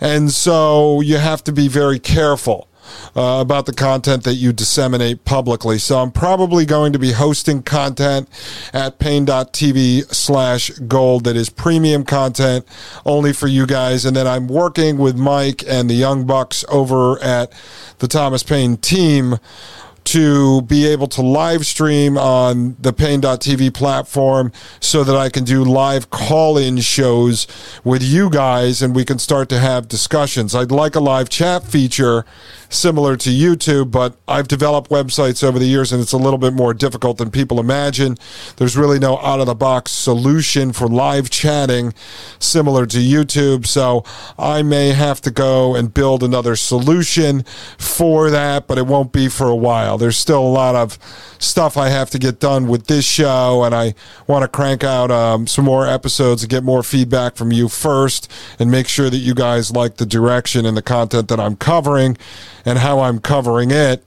And 0.00 0.30
so 0.30 1.00
you 1.00 1.16
have 1.16 1.42
to 1.44 1.52
be 1.52 1.66
very 1.66 1.98
careful 1.98 2.67
uh, 3.16 3.40
about 3.40 3.66
the 3.66 3.72
content 3.72 4.24
that 4.24 4.34
you 4.34 4.52
disseminate 4.52 5.24
publicly. 5.24 5.78
So 5.78 5.98
I'm 5.98 6.10
probably 6.10 6.64
going 6.64 6.92
to 6.92 6.98
be 6.98 7.12
hosting 7.12 7.62
content 7.62 8.28
at 8.72 8.98
paine.tv 8.98 10.14
slash 10.14 10.70
gold 10.70 11.24
that 11.24 11.36
is 11.36 11.50
premium 11.50 12.04
content 12.04 12.66
only 13.04 13.32
for 13.32 13.46
you 13.46 13.66
guys. 13.66 14.04
And 14.04 14.16
then 14.16 14.26
I'm 14.26 14.48
working 14.48 14.98
with 14.98 15.16
Mike 15.16 15.64
and 15.66 15.88
the 15.88 15.94
Young 15.94 16.26
Bucks 16.26 16.64
over 16.68 17.18
at 17.22 17.52
the 17.98 18.08
Thomas 18.08 18.42
Paine 18.42 18.76
team 18.76 19.38
to 20.08 20.62
be 20.62 20.86
able 20.86 21.06
to 21.06 21.20
live 21.20 21.66
stream 21.66 22.16
on 22.16 22.74
the 22.78 22.94
Paine.tv 22.94 23.74
platform 23.74 24.50
so 24.80 25.04
that 25.04 25.14
I 25.14 25.28
can 25.28 25.44
do 25.44 25.62
live 25.62 26.08
call 26.08 26.56
in 26.56 26.78
shows 26.78 27.46
with 27.84 28.02
you 28.02 28.30
guys 28.30 28.80
and 28.80 28.96
we 28.96 29.04
can 29.04 29.18
start 29.18 29.50
to 29.50 29.58
have 29.58 29.86
discussions. 29.86 30.54
I'd 30.54 30.70
like 30.70 30.94
a 30.94 31.00
live 31.00 31.28
chat 31.28 31.62
feature 31.62 32.24
similar 32.68 33.16
to 33.16 33.30
YouTube, 33.30 33.90
but 33.90 34.16
I've 34.26 34.48
developed 34.48 34.90
websites 34.90 35.42
over 35.42 35.58
the 35.58 35.66
years 35.66 35.92
and 35.92 36.02
it's 36.02 36.12
a 36.12 36.18
little 36.18 36.38
bit 36.38 36.52
more 36.52 36.74
difficult 36.74 37.18
than 37.18 37.30
people 37.30 37.60
imagine. 37.60 38.16
There's 38.56 38.76
really 38.76 38.98
no 38.98 39.18
out 39.18 39.40
of 39.40 39.46
the 39.46 39.54
box 39.54 39.90
solution 39.90 40.72
for 40.72 40.86
live 40.86 41.30
chatting 41.30 41.94
similar 42.38 42.86
to 42.86 42.98
YouTube. 42.98 43.66
So 43.66 44.04
I 44.38 44.62
may 44.62 44.88
have 44.92 45.20
to 45.22 45.30
go 45.30 45.74
and 45.74 45.92
build 45.92 46.22
another 46.22 46.56
solution 46.56 47.44
for 47.78 48.30
that, 48.30 48.66
but 48.66 48.78
it 48.78 48.86
won't 48.86 49.12
be 49.12 49.28
for 49.28 49.48
a 49.48 49.56
while. 49.56 49.98
There's 49.98 50.16
still 50.16 50.42
a 50.42 50.48
lot 50.48 50.74
of 50.74 50.98
stuff 51.38 51.76
I 51.76 51.88
have 51.88 52.10
to 52.10 52.18
get 52.18 52.40
done 52.40 52.68
with 52.68 52.86
this 52.86 53.04
show, 53.04 53.64
and 53.64 53.74
I 53.74 53.94
want 54.26 54.42
to 54.42 54.48
crank 54.48 54.84
out 54.84 55.10
um, 55.10 55.46
some 55.46 55.64
more 55.64 55.86
episodes 55.86 56.42
and 56.42 56.50
get 56.50 56.64
more 56.64 56.82
feedback 56.82 57.36
from 57.36 57.52
you 57.52 57.68
first 57.68 58.30
and 58.58 58.70
make 58.70 58.88
sure 58.88 59.10
that 59.10 59.18
you 59.18 59.34
guys 59.34 59.70
like 59.70 59.96
the 59.96 60.06
direction 60.06 60.66
and 60.66 60.76
the 60.76 60.82
content 60.82 61.28
that 61.28 61.40
I'm 61.40 61.56
covering 61.56 62.16
and 62.68 62.78
how 62.80 63.00
I'm 63.00 63.18
covering 63.18 63.70
it. 63.70 64.04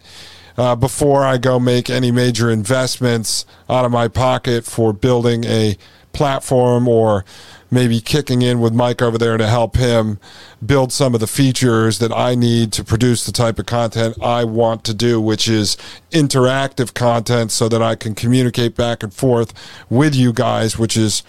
Uh, 0.55 0.76
before 0.76 1.26
I 1.26 1.38
go 1.38 1.59
make 1.59 1.89
any 1.89 2.12
major 2.12 2.51
investments 2.51 3.45
out 3.68 3.86
of 3.86 3.91
my 3.91 4.07
pocket 4.07 4.66
for 4.66 4.93
building 4.93 5.45
a 5.45 5.78
platform 6.14 6.88
or 6.88 7.26
maybe 7.72 8.01
kicking 8.01 8.43
in 8.43 8.59
with 8.59 8.74
Mike 8.74 9.01
over 9.01 9.18
there 9.18 9.38
to 9.38 9.47
help 9.47 9.78
him 9.78 10.20
build 10.64 10.91
some 10.91 11.16
of 11.16 11.22
the 11.22 11.26
features 11.26 11.97
that 11.99 12.12
I 12.12 12.36
need 12.36 12.72
to 12.74 12.84
produce 12.84 13.26
the 13.26 13.32
type 13.32 13.57
of 13.57 13.66
content 13.66 14.22
I 14.22 14.43
want 14.43 14.84
to 14.84 14.93
do, 14.93 15.20
which 15.20 15.47
is 15.47 15.76
interactive 16.12 16.93
content 16.93 17.51
so 17.51 17.68
that 17.70 17.82
I 17.82 17.95
can 17.95 18.14
communicate 18.14 18.76
back 18.76 19.01
and 19.01 19.14
forth 19.14 19.53
with 19.89 20.14
you 20.14 20.34
guys, 20.34 20.78
which 20.78 20.95
is 20.95 21.24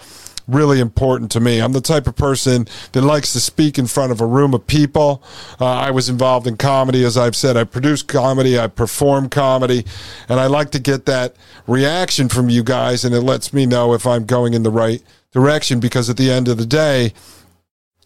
really 0.47 0.79
important 0.79 1.31
to 1.31 1.39
me. 1.39 1.59
I'm 1.59 1.73
the 1.73 1.81
type 1.81 2.07
of 2.07 2.15
person 2.15 2.67
that 2.91 3.01
likes 3.01 3.33
to 3.33 3.39
speak 3.39 3.77
in 3.77 3.87
front 3.87 4.11
of 4.11 4.21
a 4.21 4.25
room 4.25 4.53
of 4.53 4.67
people. 4.67 5.23
Uh, 5.59 5.65
I 5.65 5.91
was 5.91 6.09
involved 6.09 6.47
in 6.47 6.57
comedy, 6.57 7.03
as 7.03 7.17
I've 7.17 7.35
said. 7.35 7.57
I 7.57 7.63
produce 7.63 8.03
comedy, 8.03 8.59
I 8.59 8.67
perform 8.67 9.29
comedy, 9.29 9.85
and 10.29 10.39
I 10.39 10.47
like 10.47 10.71
to 10.71 10.79
get 10.79 11.05
that 11.05 11.35
reaction 11.67 12.29
from 12.29 12.49
you 12.49 12.63
guys, 12.63 13.05
and 13.05 13.15
it 13.15 13.21
lets 13.21 13.53
me 13.53 13.65
know 13.65 13.93
if 13.93 14.05
I'm 14.05 14.25
going 14.25 14.53
in 14.53 14.63
the 14.63 14.71
right 14.71 15.01
direction 15.31 15.79
because 15.79 16.09
at 16.09 16.17
the 16.17 16.29
end 16.29 16.47
of 16.47 16.57
the 16.57 16.65
day, 16.65 17.13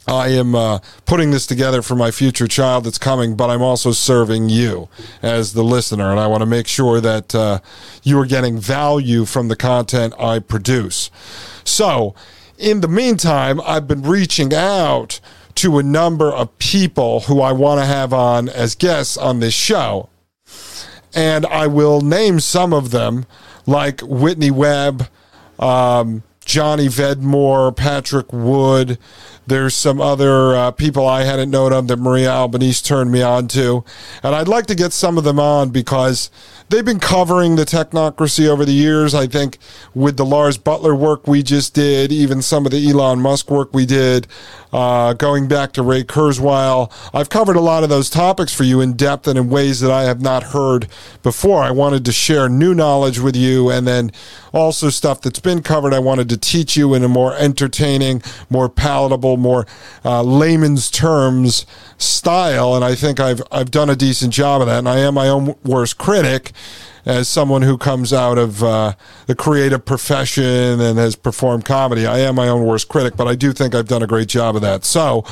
I 0.07 0.29
am 0.29 0.55
uh, 0.55 0.79
putting 1.05 1.31
this 1.31 1.45
together 1.45 1.81
for 1.81 1.95
my 1.95 2.11
future 2.11 2.47
child 2.47 2.85
that's 2.85 2.97
coming, 2.97 3.35
but 3.35 3.49
I'm 3.49 3.61
also 3.61 3.91
serving 3.91 4.47
you 4.47 4.87
as 5.21 5.51
the 5.51 5.63
listener, 5.63 6.11
and 6.11 6.19
I 6.19 6.27
want 6.27 6.41
to 6.41 6.45
make 6.45 6.67
sure 6.67 7.01
that 7.01 7.35
uh, 7.35 7.59
you 8.03 8.17
are 8.19 8.25
getting 8.25 8.57
value 8.57 9.25
from 9.25 9.49
the 9.49 9.57
content 9.57 10.13
I 10.17 10.39
produce. 10.39 11.11
So, 11.67 12.15
in 12.57 12.81
the 12.81 12.87
meantime, 12.87 13.61
I've 13.61 13.87
been 13.87 14.01
reaching 14.01 14.53
out 14.53 15.19
to 15.55 15.79
a 15.79 15.83
number 15.83 16.31
of 16.31 16.57
people 16.59 17.21
who 17.21 17.41
I 17.41 17.51
want 17.51 17.81
to 17.81 17.85
have 17.85 18.13
on 18.13 18.47
as 18.47 18.75
guests 18.75 19.17
on 19.17 19.39
this 19.39 19.53
show. 19.53 20.09
And 21.13 21.45
I 21.47 21.67
will 21.67 22.01
name 22.01 22.39
some 22.39 22.73
of 22.73 22.91
them, 22.91 23.25
like 23.65 24.01
Whitney 24.01 24.51
Webb, 24.51 25.07
um, 25.57 26.23
Johnny 26.45 26.87
Vedmore, 26.87 27.75
Patrick 27.75 28.31
Wood. 28.31 28.99
There's 29.47 29.73
some 29.73 29.99
other 29.99 30.55
uh, 30.55 30.71
people 30.71 31.07
I 31.07 31.23
hadn't 31.23 31.49
known 31.49 31.73
of 31.73 31.87
that 31.87 31.97
Maria 31.97 32.29
Albanese 32.29 32.85
turned 32.85 33.11
me 33.11 33.21
on 33.21 33.47
to. 33.49 33.83
And 34.21 34.35
I'd 34.35 34.47
like 34.47 34.67
to 34.67 34.75
get 34.75 34.93
some 34.93 35.17
of 35.17 35.23
them 35.23 35.39
on 35.39 35.69
because 35.69 36.29
they've 36.69 36.85
been 36.85 36.99
covering 36.99 37.55
the 37.55 37.65
technocracy 37.65 38.47
over 38.47 38.65
the 38.65 38.73
years. 38.73 39.15
I 39.15 39.27
think 39.27 39.57
with 39.93 40.17
the 40.17 40.25
Lars 40.25 40.57
Buttler 40.57 40.97
work 40.97 41.27
we 41.27 41.43
just 41.43 41.73
did, 41.73 42.11
even 42.11 42.41
some 42.41 42.65
of 42.65 42.71
the 42.71 42.89
Elon 42.89 43.21
Musk 43.21 43.49
work 43.49 43.73
we 43.73 43.85
did, 43.85 44.27
uh, 44.73 45.13
going 45.13 45.47
back 45.47 45.71
to 45.73 45.81
Ray 45.81 46.03
Kurzweil, 46.03 46.91
I've 47.13 47.29
covered 47.29 47.55
a 47.55 47.61
lot 47.61 47.83
of 47.83 47.89
those 47.89 48.09
topics 48.09 48.53
for 48.53 48.63
you 48.63 48.81
in 48.81 48.93
depth 48.93 49.27
and 49.27 49.37
in 49.37 49.49
ways 49.49 49.79
that 49.79 49.91
I 49.91 50.03
have 50.03 50.21
not 50.21 50.43
heard 50.43 50.87
before. 51.23 51.63
I 51.63 51.71
wanted 51.71 52.03
to 52.05 52.11
share 52.11 52.49
new 52.49 52.73
knowledge 52.73 53.19
with 53.19 53.35
you 53.35 53.69
and 53.69 53.87
then 53.87 54.11
also 54.53 54.89
stuff 54.89 55.21
that's 55.21 55.39
been 55.39 55.61
covered. 55.61 55.93
I 55.93 55.99
wanted 55.99 56.29
to 56.29 56.37
teach 56.37 56.75
you 56.75 56.93
in 56.93 57.03
a 57.03 57.07
more 57.07 57.33
entertaining, 57.35 58.21
more 58.49 58.67
palatable, 58.67 59.37
more 59.37 59.65
uh, 60.03 60.21
layman's 60.21 60.91
terms 60.91 61.65
style. 61.97 62.75
And 62.75 62.83
I 62.83 62.95
think 62.95 63.19
I've, 63.19 63.41
I've 63.51 63.71
done 63.71 63.89
a 63.89 63.95
decent 63.95 64.33
job 64.33 64.61
of 64.61 64.67
that. 64.67 64.79
And 64.79 64.89
I 64.89 64.99
am 64.99 65.13
my 65.15 65.27
own 65.27 65.55
worst 65.63 65.97
critic 65.97 66.51
as 67.05 67.29
someone 67.29 67.61
who 67.61 67.77
comes 67.77 68.11
out 68.11 68.37
of 68.37 68.61
uh, 68.61 68.93
the 69.27 69.35
creative 69.35 69.85
profession 69.85 70.81
and 70.81 70.99
has 70.99 71.15
performed 71.15 71.63
comedy. 71.63 72.05
I 72.05 72.19
am 72.19 72.35
my 72.35 72.49
own 72.49 72.65
worst 72.65 72.89
critic, 72.89 73.15
but 73.15 73.27
I 73.27 73.35
do 73.35 73.53
think 73.53 73.73
I've 73.73 73.87
done 73.87 74.03
a 74.03 74.07
great 74.07 74.27
job 74.27 74.57
of 74.57 74.61
that. 74.61 74.83
So, 74.83 75.23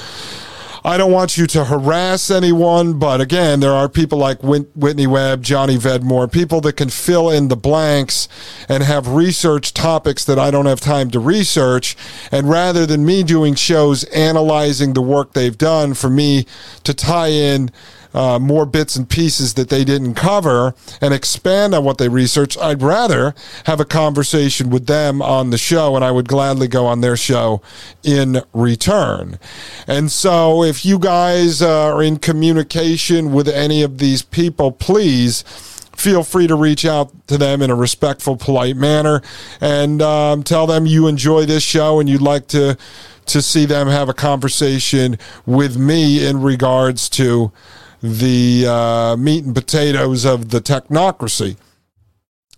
I 0.86 0.98
don't 0.98 1.12
want 1.12 1.36
you 1.36 1.48
to 1.48 1.66
harass 1.66 2.30
anyone, 2.30 3.00
but 3.00 3.20
again, 3.20 3.60
there 3.60 3.72
are 3.72 3.90
people 3.90 4.20
like 4.20 4.44
Whitney 4.44 5.08
Webb, 5.08 5.42
Johnny 5.42 5.78
Vedmore, 5.78 6.32
people 6.32 6.62
that 6.62 6.74
can 6.74 6.90
fill 6.90 7.32
in 7.32 7.48
the 7.48 7.56
blanks 7.56 8.30
and 8.70 8.84
have 8.84 9.08
research 9.08 9.74
topics 9.74 10.24
that 10.26 10.38
I 10.38 10.52
don't 10.52 10.68
have 10.68 10.80
time 10.80 11.10
to 11.10 11.20
research. 11.20 11.98
And 12.32 12.48
rather 12.48 12.86
than 12.86 13.04
me 13.04 13.24
doing 13.24 13.56
shows 13.56 14.04
analyzing 14.06 14.94
the 14.94 15.02
work 15.02 15.34
they've 15.34 15.58
done, 15.58 15.96
for 15.96 16.12
me 16.12 16.46
to 16.84 16.94
tie 16.94 17.30
in 17.30 17.72
uh, 18.16 18.40
more 18.40 18.66
bits 18.66 18.96
and 18.96 19.10
pieces 19.10 19.56
that 19.56 19.70
they 19.70 19.84
didn't 19.84 20.16
cover 20.16 20.74
and 21.02 21.14
expand 21.14 21.76
on 21.76 21.84
what 21.84 21.98
they 21.98 22.08
researched. 22.08 22.58
I'd 22.60 22.82
rather 22.82 23.36
have 23.66 23.82
a 23.82 23.86
conversation 23.86 24.70
with 24.70 24.88
them 24.88 25.22
on 25.22 25.50
the 25.50 25.58
show, 25.58 25.96
and 25.96 26.04
I 26.04 26.12
would 26.12 26.28
gladly 26.28 26.70
go 26.70 26.86
on 26.86 27.02
their 27.02 27.18
show 27.18 27.62
in 28.04 28.42
return. 28.54 29.38
And 29.86 30.10
so, 30.12 30.64
if 30.64 30.86
you 30.86 30.98
guys 30.98 31.62
uh, 31.62 31.94
are 31.94 32.02
in 32.02 32.18
communication 32.18 33.34
with 33.34 33.50
any 33.50 33.84
of 33.84 33.98
these 33.98 34.22
people, 34.22 34.72
please 34.72 35.44
feel 35.98 36.24
free 36.24 36.48
to 36.48 36.56
reach 36.56 36.86
out 36.86 37.12
to 37.28 37.38
them 37.38 37.62
in 37.62 37.70
a 37.70 37.76
respectful, 37.76 38.36
polite 38.36 38.76
manner 38.76 39.22
and 39.62 40.02
um, 40.02 40.44
tell 40.44 40.68
them 40.68 40.86
you 40.86 41.08
enjoy 41.08 41.46
this 41.46 41.64
show 41.64 42.00
and 42.00 42.10
you'd 42.10 42.22
like 42.22 42.48
to 42.48 42.78
to 43.26 43.42
see 43.42 43.66
them 43.66 43.88
have 43.88 44.08
a 44.08 44.14
conversation 44.14 45.18
with 45.46 45.78
me 45.78 46.24
in 46.24 46.42
regards 46.42 47.10
to 47.10 47.52
the 48.02 48.66
uh, 48.68 49.16
meat 49.18 49.46
and 49.46 49.56
potatoes 49.56 50.26
of 50.26 50.50
the 50.50 50.60
technocracy. 50.60 51.58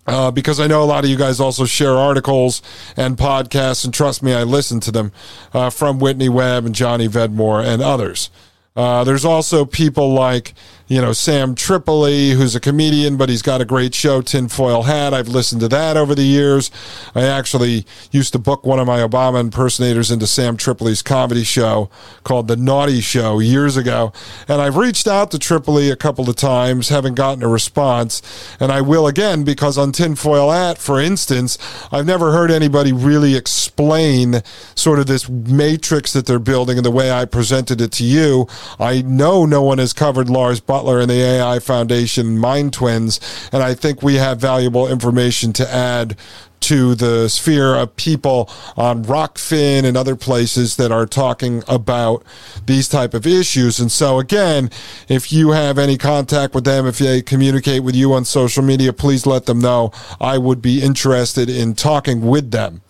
Uh, 0.06 0.30
because 0.30 0.58
I 0.58 0.66
know 0.66 0.82
a 0.82 0.86
lot 0.86 1.04
of 1.04 1.10
you 1.10 1.18
guys 1.18 1.38
also 1.38 1.66
share 1.66 1.94
articles 1.94 2.62
and 2.96 3.18
podcasts, 3.18 3.84
and 3.84 3.92
trust 3.92 4.22
me, 4.22 4.32
I 4.32 4.42
listen 4.42 4.80
to 4.80 4.90
them 4.90 5.12
uh, 5.52 5.68
from 5.68 5.98
Whitney 5.98 6.30
Webb 6.30 6.64
and 6.64 6.74
Johnny 6.74 7.08
Vedmore 7.08 7.62
and 7.62 7.82
others. 7.82 8.30
Uh, 8.74 9.04
there's 9.04 9.26
also 9.26 9.66
people 9.66 10.14
like 10.14 10.54
you 10.88 11.02
know, 11.02 11.12
Sam 11.12 11.54
Tripoli, 11.54 12.30
who's 12.30 12.54
a 12.54 12.60
comedian, 12.60 13.18
but 13.18 13.28
he's 13.28 13.42
got 13.42 13.60
a 13.60 13.66
great 13.66 13.94
show, 13.94 14.22
Tinfoil 14.22 14.84
Hat. 14.84 15.12
I've 15.12 15.28
listened 15.28 15.60
to 15.60 15.68
that 15.68 15.98
over 15.98 16.14
the 16.14 16.22
years. 16.22 16.70
I 17.14 17.24
actually 17.24 17.84
used 18.10 18.32
to 18.32 18.38
book 18.38 18.64
one 18.64 18.78
of 18.80 18.86
my 18.86 19.00
Obama 19.00 19.38
impersonators 19.38 20.10
into 20.10 20.26
Sam 20.26 20.56
Tripoli's 20.56 21.02
comedy 21.02 21.44
show 21.44 21.90
called 22.24 22.48
The 22.48 22.56
Naughty 22.56 23.02
Show 23.02 23.38
years 23.38 23.76
ago. 23.76 24.14
And 24.48 24.62
I've 24.62 24.76
reached 24.76 25.06
out 25.06 25.30
to 25.32 25.38
Tripoli 25.38 25.90
a 25.90 25.96
couple 25.96 26.28
of 26.30 26.36
times, 26.36 26.88
haven't 26.88 27.14
gotten 27.14 27.42
a 27.42 27.48
response. 27.48 28.22
And 28.58 28.72
I 28.72 28.80
will 28.80 29.06
again 29.06 29.44
because 29.44 29.76
on 29.76 29.92
Tinfoil 29.92 30.50
Hat, 30.50 30.78
for 30.78 30.98
instance, 30.98 31.58
I've 31.92 32.06
never 32.06 32.32
heard 32.32 32.50
anybody 32.50 32.94
really 32.94 33.36
explain 33.36 34.42
sort 34.74 34.98
of 34.98 35.06
this 35.06 35.28
matrix 35.28 36.14
that 36.14 36.24
they're 36.24 36.38
building 36.38 36.78
and 36.78 36.86
the 36.86 36.90
way 36.90 37.10
I 37.10 37.26
presented 37.26 37.82
it 37.82 37.92
to 37.92 38.04
you. 38.04 38.48
I 38.80 39.02
know 39.02 39.44
no 39.44 39.62
one 39.62 39.76
has 39.76 39.92
covered 39.92 40.30
Lars 40.30 40.62
Buttler 40.62 40.77
Buttler 40.78 41.00
and 41.00 41.10
the 41.10 41.20
AI 41.20 41.58
Foundation 41.58 42.38
Mind 42.38 42.72
Twins. 42.72 43.20
And 43.52 43.62
I 43.62 43.74
think 43.74 44.02
we 44.02 44.14
have 44.16 44.38
valuable 44.38 44.88
information 44.88 45.52
to 45.54 45.72
add 45.72 46.16
to 46.60 46.94
the 46.94 47.28
sphere 47.28 47.76
of 47.76 47.94
people 47.96 48.50
on 48.76 49.04
Rokfin 49.04 49.84
and 49.84 49.96
other 49.96 50.16
places 50.16 50.76
that 50.76 50.90
are 50.90 51.06
talking 51.06 51.62
about 51.68 52.24
these 52.66 52.88
type 52.88 53.14
of 53.14 53.26
issues. 53.26 53.78
And 53.78 53.92
so 53.92 54.18
again, 54.18 54.70
if 55.08 55.32
you 55.32 55.52
have 55.52 55.78
any 55.78 55.96
contact 55.96 56.54
with 56.54 56.64
them, 56.64 56.86
if 56.86 56.98
they 56.98 57.22
communicate 57.22 57.84
with 57.84 57.94
you 57.94 58.12
on 58.12 58.24
social 58.24 58.62
media, 58.62 58.92
please 58.92 59.24
let 59.24 59.46
them 59.46 59.60
know. 59.60 59.92
I 60.20 60.36
would 60.38 60.60
be 60.60 60.82
interested 60.82 61.48
in 61.48 61.74
talking 61.74 62.26
with 62.26 62.50
them. 62.50 62.82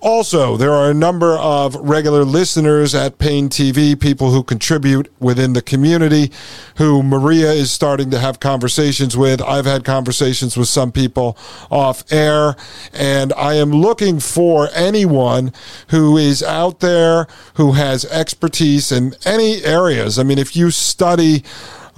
Also, 0.00 0.56
there 0.56 0.72
are 0.72 0.90
a 0.90 0.94
number 0.94 1.36
of 1.36 1.74
regular 1.74 2.24
listeners 2.24 2.94
at 2.94 3.18
Paine 3.18 3.48
TV, 3.48 3.98
people 3.98 4.30
who 4.30 4.44
contribute 4.44 5.12
within 5.18 5.54
the 5.54 5.62
community, 5.62 6.30
who 6.76 7.02
Maria 7.02 7.50
is 7.50 7.72
starting 7.72 8.08
to 8.10 8.18
have 8.20 8.38
conversations 8.38 9.16
with. 9.16 9.42
I've 9.42 9.64
had 9.64 9.84
conversations 9.84 10.56
with 10.56 10.68
some 10.68 10.92
people 10.92 11.36
off 11.68 12.04
air, 12.12 12.54
and 12.92 13.32
I 13.32 13.54
am 13.54 13.72
looking 13.72 14.20
for 14.20 14.68
anyone 14.72 15.52
who 15.88 16.16
is 16.16 16.44
out 16.44 16.78
there 16.78 17.26
who 17.54 17.72
has 17.72 18.04
expertise 18.04 18.92
in 18.92 19.16
any 19.24 19.64
areas. 19.64 20.16
I 20.16 20.22
mean, 20.22 20.38
if 20.38 20.54
you 20.54 20.70
study 20.70 21.42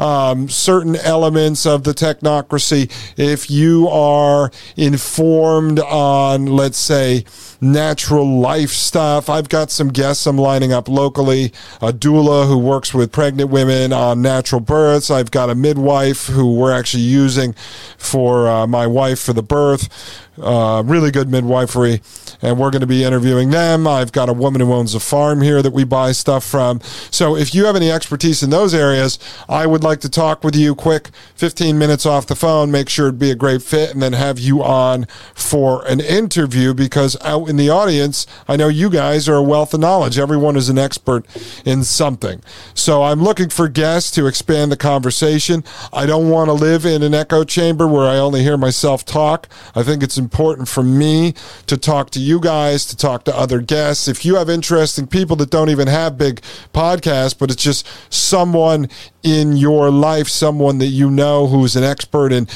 um, 0.00 0.48
certain 0.48 0.96
elements 0.96 1.66
of 1.66 1.84
the 1.84 1.92
technocracy, 1.92 2.90
if 3.18 3.50
you 3.50 3.86
are 3.88 4.50
informed 4.76 5.78
on, 5.78 6.46
let's 6.46 6.78
say, 6.78 7.24
natural 7.60 8.40
life 8.40 8.70
stuff. 8.70 9.28
I've 9.28 9.50
got 9.50 9.70
some 9.70 9.88
guests 9.88 10.26
I'm 10.26 10.38
lining 10.38 10.72
up 10.72 10.88
locally. 10.88 11.52
A 11.82 11.92
doula 11.92 12.48
who 12.48 12.56
works 12.56 12.94
with 12.94 13.12
pregnant 13.12 13.50
women 13.50 13.92
on 13.92 14.22
natural 14.22 14.62
births. 14.62 15.10
I've 15.10 15.30
got 15.30 15.50
a 15.50 15.54
midwife 15.54 16.26
who 16.26 16.54
we're 16.54 16.72
actually 16.72 17.02
using 17.02 17.54
for 17.98 18.48
uh, 18.48 18.66
my 18.66 18.86
wife 18.86 19.20
for 19.20 19.34
the 19.34 19.42
birth. 19.42 20.28
Uh, 20.42 20.82
really 20.86 21.10
good 21.10 21.28
midwifery, 21.28 22.00
and 22.40 22.58
we're 22.58 22.70
going 22.70 22.80
to 22.80 22.86
be 22.86 23.04
interviewing 23.04 23.50
them. 23.50 23.86
I've 23.86 24.10
got 24.10 24.30
a 24.30 24.32
woman 24.32 24.62
who 24.62 24.72
owns 24.72 24.94
a 24.94 25.00
farm 25.00 25.42
here 25.42 25.60
that 25.60 25.72
we 25.72 25.84
buy 25.84 26.12
stuff 26.12 26.44
from. 26.44 26.80
So 27.10 27.36
if 27.36 27.54
you 27.54 27.66
have 27.66 27.76
any 27.76 27.90
expertise 27.90 28.42
in 28.42 28.48
those 28.48 28.72
areas, 28.72 29.18
I 29.50 29.66
would 29.66 29.84
like 29.84 30.00
to 30.00 30.08
talk 30.08 30.42
with 30.42 30.56
you 30.56 30.74
quick, 30.74 31.10
15 31.34 31.76
minutes 31.76 32.06
off 32.06 32.26
the 32.26 32.34
phone, 32.34 32.70
make 32.70 32.88
sure 32.88 33.08
it'd 33.08 33.18
be 33.18 33.30
a 33.30 33.34
great 33.34 33.62
fit, 33.62 33.90
and 33.90 34.02
then 34.02 34.14
have 34.14 34.38
you 34.38 34.62
on 34.62 35.06
for 35.34 35.86
an 35.86 36.00
interview 36.00 36.72
because 36.72 37.20
out 37.22 37.48
in 37.50 37.56
the 37.56 37.68
audience, 37.68 38.26
I 38.48 38.56
know 38.56 38.68
you 38.68 38.88
guys 38.88 39.28
are 39.28 39.36
a 39.36 39.42
wealth 39.42 39.74
of 39.74 39.80
knowledge. 39.80 40.18
Everyone 40.18 40.56
is 40.56 40.70
an 40.70 40.78
expert 40.78 41.26
in 41.66 41.84
something. 41.84 42.42
So 42.72 43.02
I'm 43.02 43.22
looking 43.22 43.50
for 43.50 43.68
guests 43.68 44.10
to 44.12 44.26
expand 44.26 44.72
the 44.72 44.76
conversation. 44.78 45.64
I 45.92 46.06
don't 46.06 46.30
want 46.30 46.48
to 46.48 46.54
live 46.54 46.86
in 46.86 47.02
an 47.02 47.12
echo 47.12 47.44
chamber 47.44 47.86
where 47.86 48.06
I 48.06 48.16
only 48.16 48.42
hear 48.42 48.56
myself 48.56 49.04
talk. 49.04 49.46
I 49.74 49.82
think 49.82 50.02
it's 50.02 50.16
important 50.16 50.29
important 50.30 50.68
for 50.68 50.84
me 50.84 51.34
to 51.66 51.76
talk 51.76 52.10
to 52.10 52.20
you 52.20 52.38
guys, 52.38 52.86
to 52.86 52.96
talk 52.96 53.24
to 53.24 53.36
other 53.36 53.60
guests. 53.60 54.06
If 54.06 54.24
you 54.24 54.36
have 54.36 54.48
interesting 54.48 55.08
people 55.08 55.34
that 55.36 55.50
don't 55.50 55.70
even 55.70 55.88
have 55.88 56.16
big 56.16 56.40
podcasts, 56.72 57.36
but 57.36 57.50
it's 57.50 57.62
just 57.62 57.86
someone 58.12 58.88
in 59.24 59.56
your 59.56 59.90
life, 59.90 60.28
someone 60.28 60.78
that 60.78 60.86
you 60.86 61.10
know 61.10 61.48
who's 61.48 61.74
an 61.74 61.82
expert 61.82 62.32
in 62.32 62.46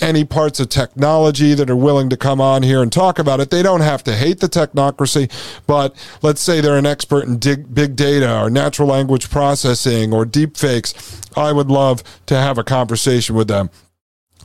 any 0.00 0.24
parts 0.24 0.60
of 0.60 0.68
technology 0.68 1.54
that 1.54 1.70
are 1.70 1.76
willing 1.76 2.10
to 2.10 2.16
come 2.16 2.40
on 2.40 2.62
here 2.62 2.82
and 2.82 2.92
talk 2.92 3.18
about 3.18 3.40
it. 3.40 3.50
They 3.50 3.62
don't 3.62 3.80
have 3.80 4.04
to 4.04 4.14
hate 4.14 4.40
the 4.40 4.46
technocracy, 4.46 5.30
but 5.66 5.96
let's 6.22 6.40
say 6.40 6.60
they're 6.60 6.76
an 6.76 6.86
expert 6.86 7.24
in 7.24 7.38
dig, 7.38 7.74
big 7.74 7.96
data 7.96 8.40
or 8.40 8.50
natural 8.50 8.88
language 8.88 9.30
processing 9.30 10.12
or 10.12 10.24
deep 10.24 10.56
fakes. 10.56 11.20
I 11.36 11.50
would 11.50 11.70
love 11.70 12.04
to 12.26 12.36
have 12.36 12.58
a 12.58 12.64
conversation 12.64 13.34
with 13.34 13.48
them. 13.48 13.70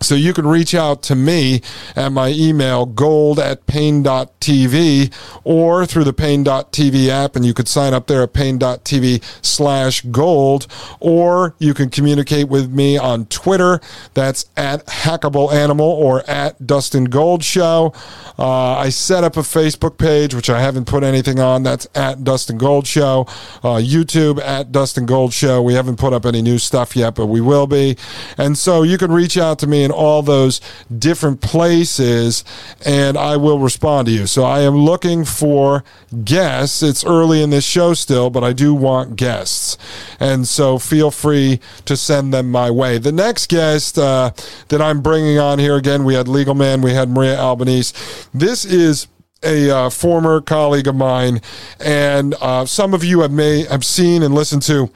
So 0.02 0.16
you 0.16 0.34
can 0.34 0.48
reach 0.48 0.74
out 0.74 1.04
to 1.04 1.16
me 1.16 1.62
at 1.96 2.12
my 2.12 2.30
email, 2.30 2.88
gold 2.88 3.38
at 3.38 3.68
paine.tv, 3.68 5.14
or 5.44 5.86
through 5.86 6.06
the 6.06 6.14
paine.tv 6.14 7.08
app, 7.08 7.36
and 7.36 7.46
you 7.46 7.54
could 7.54 7.68
sign 7.68 7.94
up 7.94 8.08
there 8.08 8.24
at 8.24 8.34
paine.tv 8.34 9.24
slash 9.46 10.02
gold, 10.02 10.66
or 11.00 11.56
you 11.60 11.76
can 11.76 11.92
communicate 11.92 12.50
with 12.50 12.72
me 12.72 12.98
on 12.98 13.26
Twitter. 13.28 13.80
That's 14.16 14.46
at 14.58 14.86
Hackable 14.88 15.54
Animal 15.54 15.88
or 15.88 16.28
at 16.28 16.66
Dustin 16.66 17.06
Gold 17.06 17.44
Show. 17.44 17.94
Uh, 18.40 18.78
I 18.78 18.90
set 18.90 19.24
up 19.24 19.38
a 19.38 19.42
Facebook 19.42 20.00
page, 20.00 20.34
which 20.34 20.50
I 20.50 20.62
haven't 20.62 20.86
put 20.86 21.04
anything 21.04 21.40
on. 21.40 21.62
That's 21.62 21.88
at 21.94 22.24
Dustin 22.24 22.58
Gold 22.58 22.88
Show. 22.88 23.28
Uh, 23.64 23.78
YouTube 23.78 24.42
at 24.42 24.72
Dustin 24.72 25.06
Gold 25.06 25.32
Show. 25.32 25.62
We 25.62 25.76
haven't 25.76 25.98
put 25.98 26.12
up 26.12 26.26
any 26.26 26.42
new 26.42 26.58
stuff 26.58 26.96
yet, 26.96 27.14
but 27.14 27.28
we 27.28 27.40
will 27.40 27.68
be. 27.68 27.98
And 28.40 28.58
so 28.58 28.82
you 28.82 28.98
can 28.98 29.12
reach 29.12 29.38
out 29.38 29.60
to 29.60 29.68
me 29.68 29.91
in 29.92 29.98
all 29.98 30.22
those 30.22 30.62
different 30.98 31.42
places 31.42 32.44
and 32.86 33.18
I 33.18 33.38
will 33.38 33.60
respond 33.60 34.08
to 34.08 34.12
you. 34.12 34.28
So 34.28 34.44
I 34.44 34.62
am 34.62 34.76
looking 34.76 35.26
for 35.26 35.84
guests. 36.24 36.82
It's 36.82 37.06
early 37.06 37.42
in 37.44 37.50
this 37.50 37.66
show 37.66 37.94
still, 37.94 38.30
but 38.30 38.44
I 38.44 38.54
do 38.54 38.74
want 38.74 39.16
guests. 39.16 39.78
And 40.20 40.48
so 40.48 40.80
feel 40.80 41.12
free 41.12 41.60
to 41.86 41.98
send 41.98 42.34
them 42.34 42.52
my 42.52 42.72
way. 42.72 42.98
The 42.98 43.12
next 43.12 43.50
guest 43.50 43.98
uh, 43.98 44.32
that 44.70 44.82
I'm 44.82 45.02
bringing 45.02 45.38
on 45.38 45.60
here 45.60 45.76
again, 45.76 46.04
we 46.04 46.14
had 46.14 46.28
Legal 46.28 46.56
Man, 46.56 46.82
we 46.82 46.94
had 46.94 47.10
Maria 47.10 47.38
Albanese. 47.38 47.94
This 48.34 48.66
is 48.66 49.08
a 49.44 49.72
uh, 49.72 49.90
former 49.90 50.40
colleague 50.40 50.88
of 50.88 50.96
mine, 50.96 51.42
and 51.80 52.36
uh, 52.42 52.64
some 52.64 52.94
of 52.94 53.04
you 53.04 53.22
have 53.22 53.32
may 53.32 53.66
have 53.66 53.84
seen 53.84 54.22
and 54.22 54.36
listened 54.36 54.62
to 54.62 54.92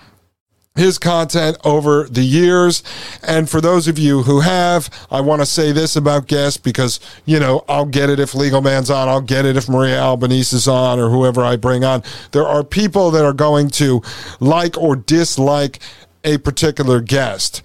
his 0.75 0.97
content 0.97 1.57
over 1.63 2.03
the 2.03 2.23
years. 2.23 2.83
And 3.23 3.49
for 3.49 3.61
those 3.61 3.87
of 3.87 3.97
you 3.97 4.23
who 4.23 4.41
have, 4.41 4.89
I 5.09 5.21
want 5.21 5.41
to 5.41 5.45
say 5.45 5.71
this 5.71 5.95
about 5.95 6.27
guests 6.27 6.57
because, 6.57 6.99
you 7.25 7.39
know, 7.39 7.63
I'll 7.67 7.85
get 7.85 8.09
it 8.09 8.19
if 8.19 8.35
Legal 8.35 8.61
Man's 8.61 8.89
on, 8.89 9.07
I'll 9.07 9.21
get 9.21 9.45
it 9.45 9.55
if 9.55 9.69
Maria 9.69 9.99
Albanese 9.99 10.55
is 10.55 10.67
on 10.67 10.99
or 10.99 11.09
whoever 11.09 11.43
I 11.43 11.55
bring 11.55 11.83
on. 11.83 12.03
There 12.31 12.45
are 12.45 12.63
people 12.63 13.11
that 13.11 13.23
are 13.23 13.33
going 13.33 13.69
to 13.71 14.01
like 14.39 14.77
or 14.77 14.95
dislike 14.95 15.79
a 16.23 16.37
particular 16.39 16.99
guest. 17.01 17.61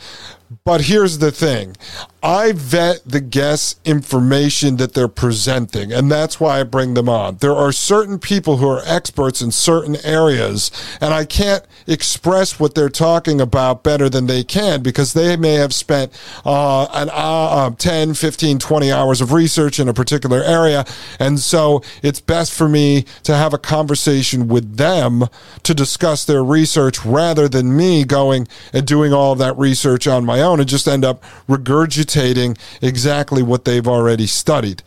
But 0.70 0.82
here's 0.82 1.18
the 1.18 1.32
thing 1.32 1.74
I 2.22 2.52
vet 2.52 3.00
the 3.04 3.20
guests' 3.20 3.80
information 3.84 4.76
that 4.76 4.94
they're 4.94 5.08
presenting, 5.08 5.90
and 5.90 6.08
that's 6.08 6.38
why 6.38 6.60
I 6.60 6.62
bring 6.62 6.94
them 6.94 7.08
on. 7.08 7.38
There 7.38 7.56
are 7.56 7.72
certain 7.72 8.20
people 8.20 8.58
who 8.58 8.68
are 8.68 8.82
experts 8.84 9.42
in 9.42 9.50
certain 9.50 9.96
areas, 10.04 10.70
and 11.00 11.12
I 11.12 11.24
can't 11.24 11.64
express 11.88 12.60
what 12.60 12.76
they're 12.76 12.88
talking 12.88 13.40
about 13.40 13.82
better 13.82 14.08
than 14.08 14.26
they 14.26 14.44
can 14.44 14.80
because 14.80 15.12
they 15.12 15.36
may 15.36 15.54
have 15.54 15.74
spent 15.74 16.12
uh, 16.44 16.84
an 16.92 17.10
uh, 17.10 17.70
10, 17.70 18.14
15, 18.14 18.60
20 18.60 18.92
hours 18.92 19.20
of 19.20 19.32
research 19.32 19.80
in 19.80 19.88
a 19.88 19.94
particular 19.94 20.40
area. 20.44 20.84
And 21.18 21.40
so 21.40 21.82
it's 22.02 22.20
best 22.20 22.52
for 22.52 22.68
me 22.68 23.06
to 23.24 23.34
have 23.34 23.54
a 23.54 23.58
conversation 23.58 24.46
with 24.46 24.76
them 24.76 25.24
to 25.64 25.74
discuss 25.74 26.26
their 26.26 26.44
research 26.44 27.04
rather 27.04 27.48
than 27.48 27.76
me 27.76 28.04
going 28.04 28.46
and 28.72 28.86
doing 28.86 29.12
all 29.12 29.34
that 29.34 29.58
research 29.58 30.06
on 30.06 30.24
my 30.24 30.40
own 30.40 30.59
and 30.60 30.68
just 30.68 30.86
end 30.86 31.04
up 31.04 31.22
regurgitating 31.48 32.58
exactly 32.80 33.42
what 33.42 33.64
they've 33.64 33.88
already 33.88 34.26
studied. 34.26 34.82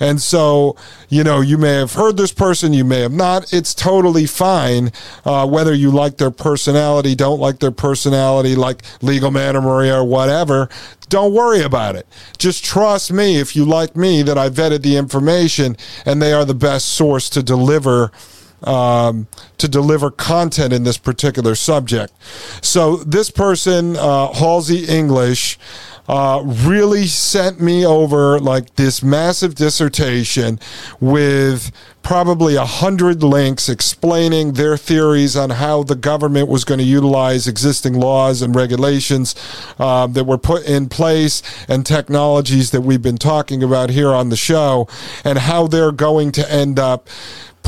And 0.00 0.20
so, 0.20 0.76
you 1.08 1.22
know, 1.22 1.40
you 1.40 1.58
may 1.58 1.74
have 1.74 1.92
heard 1.92 2.16
this 2.16 2.32
person, 2.32 2.72
you 2.72 2.84
may 2.84 3.00
have 3.00 3.12
not. 3.12 3.52
It's 3.52 3.74
totally 3.74 4.26
fine 4.26 4.90
uh, 5.24 5.46
whether 5.46 5.74
you 5.74 5.90
like 5.90 6.16
their 6.16 6.30
personality, 6.30 7.14
don't 7.14 7.40
like 7.40 7.60
their 7.60 7.70
personality, 7.70 8.56
like 8.56 8.82
Legal 9.02 9.30
Man 9.30 9.56
or 9.56 9.62
Maria 9.62 9.98
or 9.98 10.04
whatever. 10.04 10.68
Don't 11.08 11.32
worry 11.32 11.62
about 11.62 11.96
it. 11.96 12.06
Just 12.36 12.64
trust 12.64 13.12
me 13.12 13.36
if 13.36 13.56
you 13.56 13.64
like 13.64 13.96
me 13.96 14.22
that 14.22 14.36
I 14.36 14.50
vetted 14.50 14.82
the 14.82 14.96
information 14.96 15.76
and 16.04 16.20
they 16.20 16.32
are 16.32 16.44
the 16.44 16.54
best 16.54 16.88
source 16.88 17.30
to 17.30 17.42
deliver 17.42 18.12
um, 18.62 19.28
to 19.58 19.68
deliver 19.68 20.10
content 20.10 20.72
in 20.72 20.84
this 20.84 20.98
particular 20.98 21.54
subject. 21.54 22.12
So 22.62 22.96
this 22.96 23.30
person, 23.30 23.96
uh, 23.96 24.32
Halsey 24.32 24.84
English, 24.84 25.58
uh, 26.08 26.42
really 26.42 27.06
sent 27.06 27.60
me 27.60 27.84
over 27.84 28.40
like 28.40 28.76
this 28.76 29.02
massive 29.02 29.54
dissertation 29.54 30.58
with 31.00 31.70
probably 32.02 32.56
a 32.56 32.64
hundred 32.64 33.22
links 33.22 33.68
explaining 33.68 34.54
their 34.54 34.78
theories 34.78 35.36
on 35.36 35.50
how 35.50 35.82
the 35.82 35.94
government 35.94 36.48
was 36.48 36.64
going 36.64 36.78
to 36.78 36.84
utilize 36.84 37.46
existing 37.46 37.92
laws 37.92 38.40
and 38.40 38.56
regulations 38.56 39.34
uh, 39.78 40.06
that 40.06 40.24
were 40.24 40.38
put 40.38 40.64
in 40.64 40.88
place 40.88 41.42
and 41.68 41.84
technologies 41.84 42.70
that 42.70 42.80
we've 42.80 43.02
been 43.02 43.18
talking 43.18 43.62
about 43.62 43.90
here 43.90 44.08
on 44.08 44.30
the 44.30 44.36
show 44.36 44.88
and 45.24 45.38
how 45.38 45.66
they're 45.66 45.92
going 45.92 46.32
to 46.32 46.50
end 46.50 46.78
up 46.78 47.06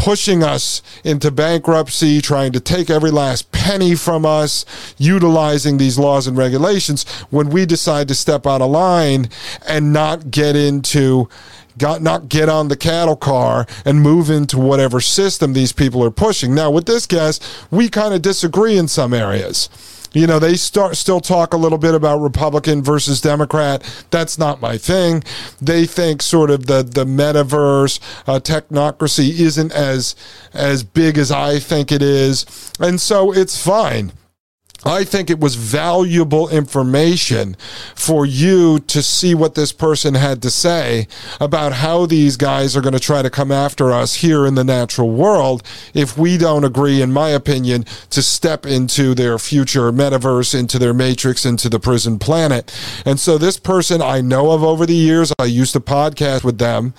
pushing 0.01 0.42
us 0.42 0.80
into 1.05 1.30
bankruptcy, 1.30 2.22
trying 2.22 2.53
to 2.53 2.59
take 2.59 2.88
every 2.88 3.11
last 3.11 3.53
penny 3.53 3.94
from 3.94 4.24
us, 4.24 4.64
utilizing 4.96 5.76
these 5.76 5.98
laws 5.98 6.26
and 6.26 6.38
regulations 6.38 7.07
when 7.28 7.51
we 7.51 7.66
decide 7.66 8.09
to 8.09 8.14
step 8.14 8.46
out 8.46 8.62
of 8.62 8.70
line 8.70 9.28
and 9.68 9.92
not 9.92 10.30
get 10.30 10.57
into 10.57 11.28
got 11.76 12.01
not 12.01 12.30
get 12.30 12.48
on 12.48 12.68
the 12.68 12.76
cattle 12.76 13.14
car 13.14 13.66
and 13.84 14.01
move 14.01 14.30
into 14.30 14.59
whatever 14.59 15.03
system 15.03 15.53
these 15.53 15.72
people 15.72 16.03
are 16.03 16.11
pushing. 16.11 16.55
Now 16.55 16.70
with 16.70 16.86
this 16.86 17.07
guest, 17.07 17.44
we 17.70 17.90
kind 17.90 18.14
of 18.14 18.22
disagree 18.22 18.78
in 18.78 18.88
some 18.88 19.12
areas 19.12 19.68
you 20.12 20.26
know, 20.26 20.38
they 20.38 20.54
start 20.54 20.96
still 20.96 21.20
talk 21.20 21.54
a 21.54 21.56
little 21.56 21.78
bit 21.78 21.94
about 21.94 22.18
Republican 22.18 22.82
versus 22.82 23.20
Democrat. 23.20 23.82
That's 24.11 24.38
not 24.38 24.61
my 24.61 24.76
thing. 24.76 25.22
They 25.61 25.86
think 25.86 26.22
sort 26.22 26.50
of 26.50 26.66
the 26.66 26.82
the 26.82 27.04
metaverse 27.04 28.00
uh, 28.26 28.40
technocracy 28.40 29.30
isn't 29.38 29.72
as 29.72 30.16
as 30.52 30.82
big 30.82 31.18
as 31.18 31.30
I 31.30 31.58
think 31.58 31.92
it 31.92 32.02
is, 32.02 32.46
and 32.80 33.00
so 33.00 33.32
it's 33.32 33.62
fine. 33.62 34.12
I 34.84 35.04
think 35.04 35.28
it 35.28 35.40
was 35.40 35.56
valuable 35.56 36.48
information 36.48 37.56
for 37.94 38.24
you 38.24 38.78
to 38.80 39.02
see 39.02 39.34
what 39.34 39.54
this 39.54 39.72
person 39.72 40.14
had 40.14 40.40
to 40.42 40.50
say 40.50 41.06
about 41.38 41.72
how 41.72 42.06
these 42.06 42.36
guys 42.36 42.76
are 42.76 42.80
going 42.80 42.94
to 42.94 43.00
try 43.00 43.20
to 43.20 43.28
come 43.28 43.52
after 43.52 43.92
us 43.92 44.16
here 44.16 44.46
in 44.46 44.54
the 44.54 44.64
natural 44.64 45.10
world 45.10 45.62
if 45.92 46.16
we 46.16 46.38
don't 46.38 46.64
agree, 46.64 47.02
in 47.02 47.12
my 47.12 47.28
opinion, 47.28 47.84
to 48.08 48.22
step 48.22 48.64
into 48.64 49.14
their 49.14 49.38
future 49.38 49.92
metaverse, 49.92 50.58
into 50.58 50.78
their 50.78 50.94
matrix, 50.94 51.44
into 51.44 51.68
the 51.68 51.80
prison 51.80 52.18
planet. 52.18 52.74
And 53.04 53.20
so 53.20 53.36
this 53.36 53.58
person 53.58 54.00
I 54.00 54.22
know 54.22 54.50
of 54.50 54.62
over 54.62 54.86
the 54.86 54.94
years, 54.94 55.32
I 55.38 55.44
used 55.44 55.74
to 55.74 55.80
podcast 55.80 56.42
with 56.42 56.58
them, 56.58 56.94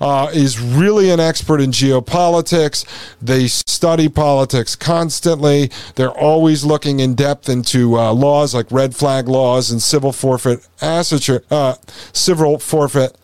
uh, 0.00 0.30
is 0.32 0.60
really 0.60 1.10
an 1.10 1.20
expert 1.20 1.60
in 1.60 1.70
geopolitics. 1.70 2.84
They 3.20 3.46
study 3.48 4.08
politics 4.08 4.74
constantly. 4.76 5.70
They're 5.94 6.10
always 6.10 6.64
looking 6.64 7.00
in 7.00 7.14
depth 7.14 7.48
into 7.48 7.98
uh, 7.98 8.12
laws 8.12 8.54
like 8.54 8.70
red 8.70 8.96
flag 8.96 9.28
laws 9.28 9.70
and 9.70 9.82
civil 9.82 10.12
forfeit 10.12 10.66
asset, 10.80 11.44
uh, 11.50 11.74
civil 12.12 12.58
forfeit 12.58 13.16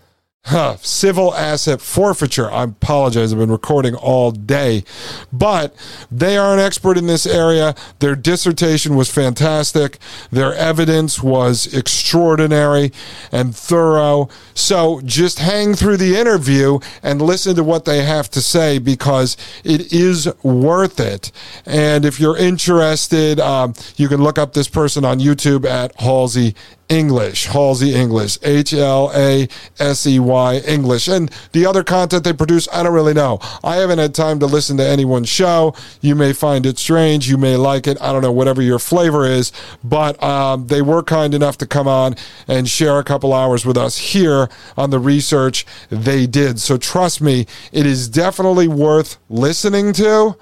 Huh, 0.47 0.77
civil 0.81 1.35
asset 1.35 1.81
forfeiture. 1.81 2.49
I 2.49 2.63
apologize. 2.63 3.33
I've 3.33 3.41
been 3.41 3.51
recording 3.51 3.97
all 3.97 4.31
day. 4.31 4.85
But 5.33 5.75
they 6.09 6.37
are 6.37 6.55
an 6.55 6.61
expert 6.61 6.97
in 6.97 7.09
this 7.09 7.27
area. 7.27 7.75
Their 7.99 8.15
dissertation 8.15 8.95
was 8.95 9.11
fantastic. 9.11 9.99
Their 10.31 10.55
evidence 10.55 11.21
was 11.21 11.75
extraordinary 11.75 12.93
and 13.33 13.57
thorough. 13.57 14.29
So 14.55 15.01
just 15.05 15.41
hang 15.41 15.75
through 15.75 15.97
the 15.97 16.17
interview 16.17 16.79
and 17.03 17.21
listen 17.21 17.57
to 17.57 17.65
what 17.65 17.85
they 17.85 18.03
have 18.03 18.31
to 18.31 18.41
say 18.41 18.79
because 18.79 19.37
it 19.65 19.93
is 19.93 20.33
worth 20.45 21.01
it. 21.01 21.33
And 21.65 22.05
if 22.05 22.21
you're 22.21 22.37
interested, 22.37 23.41
um, 23.41 23.75
you 23.97 24.07
can 24.07 24.23
look 24.23 24.39
up 24.39 24.53
this 24.53 24.69
person 24.69 25.05
on 25.05 25.19
YouTube 25.19 25.65
at 25.69 26.01
Halsey 26.01 26.55
English, 26.89 27.47
Halsey 27.47 27.95
English, 27.95 28.39
H 28.43 28.73
L 28.73 29.11
A 29.15 29.49
S 29.79 30.07
E 30.07 30.19
Y 30.19 30.57
English. 30.59 31.09
And 31.09 31.31
the 31.53 31.67
other 31.67 31.83
content 31.83 32.25
they 32.25 32.33
produce, 32.33 32.69
I 32.73 32.83
don't 32.83 32.95
really 32.95 33.15
know. 33.15 33.39
I 33.65 33.77
haven't 33.77 33.99
had 33.99 34.15
time 34.15 34.39
to 34.41 34.47
listen 34.47 34.77
to 34.77 34.87
anyone's 34.87 35.29
show. 35.29 35.75
You 36.01 36.15
may 36.15 36.33
find 36.33 36.67
it 36.67 36.79
strange. 36.79 37.29
You 37.29 37.39
may 37.39 37.57
like 37.57 37.87
it. 37.87 38.01
I 38.01 38.13
don't 38.13 38.23
know, 38.23 38.33
whatever 38.33 38.63
your 38.63 38.79
flavor 38.79 39.27
is. 39.27 39.53
But 39.83 40.23
um, 40.23 40.67
they 40.69 40.83
were 40.83 41.03
kind 41.03 41.35
enough 41.35 41.59
to 41.59 41.67
come 41.67 41.89
on 41.89 42.17
and 42.47 42.69
share 42.69 42.99
a 42.99 43.05
couple 43.05 43.33
hours 43.33 43.67
with 43.67 43.77
us 43.77 43.99
here 43.99 44.49
on 44.77 44.91
the 44.91 44.99
research 44.99 45.67
they 45.91 46.27
did. 46.27 46.61
So 46.61 46.77
trust 46.77 47.21
me, 47.21 47.47
it 47.73 47.87
is 47.87 48.09
definitely 48.09 48.69
worth 48.69 49.19
listening 49.29 49.93
to 49.95 50.37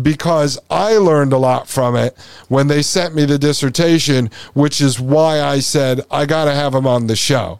because 0.00 0.58
I 0.70 0.96
learned 0.96 1.32
a 1.32 1.38
lot 1.38 1.68
from 1.68 1.96
it 1.96 2.16
when 2.48 2.68
they 2.68 2.82
sent 2.82 3.14
me 3.14 3.24
the 3.24 3.38
dissertation, 3.38 4.30
which 4.54 4.80
is 4.80 5.00
why 5.00 5.40
I 5.40 5.60
said, 5.60 5.89
said, 5.90 6.06
I 6.10 6.26
got 6.26 6.44
to 6.44 6.54
have 6.54 6.74
him 6.74 6.86
on 6.86 7.06
the 7.06 7.16
show. 7.16 7.58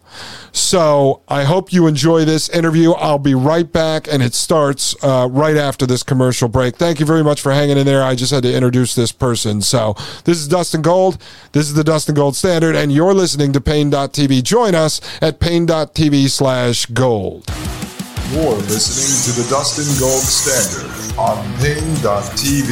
So 0.52 1.22
I 1.28 1.44
hope 1.44 1.72
you 1.72 1.86
enjoy 1.86 2.24
this 2.24 2.48
interview. 2.48 2.92
I'll 2.92 3.18
be 3.18 3.34
right 3.34 3.70
back, 3.70 4.08
and 4.10 4.22
it 4.22 4.34
starts 4.34 4.94
uh, 5.02 5.28
right 5.30 5.56
after 5.56 5.86
this 5.86 6.02
commercial 6.02 6.48
break. 6.48 6.76
Thank 6.76 7.00
you 7.00 7.06
very 7.06 7.22
much 7.22 7.40
for 7.40 7.52
hanging 7.52 7.78
in 7.78 7.86
there. 7.86 8.02
I 8.02 8.14
just 8.14 8.32
had 8.32 8.42
to 8.42 8.54
introduce 8.54 8.94
this 8.94 9.12
person. 9.12 9.62
So 9.62 9.94
this 10.24 10.38
is 10.38 10.48
Dustin 10.48 10.82
Gold. 10.82 11.22
This 11.52 11.66
is 11.66 11.74
the 11.74 11.84
Dustin 11.84 12.14
Gold 12.14 12.36
Standard, 12.36 12.76
and 12.76 12.92
you're 12.92 13.14
listening 13.14 13.52
to 13.52 13.60
Paine.tv. 13.60 14.42
Join 14.42 14.74
us 14.74 15.00
at 15.22 15.40
Paine.tv 15.40 16.28
slash 16.30 16.86
gold. 16.86 17.46
You're 18.32 18.62
listening 18.70 19.34
to 19.34 19.42
the 19.42 19.48
Dustin 19.48 19.86
Gold 19.98 20.22
Standard 20.22 21.18
on 21.18 21.36
Paine.tv. 21.58 22.68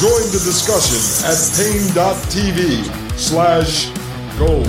Join 0.00 0.24
the 0.32 0.40
discussion 0.42 1.00
at 1.28 1.36
Paine.tv 1.56 2.99
slash 3.20 3.90
gold. 4.38 4.66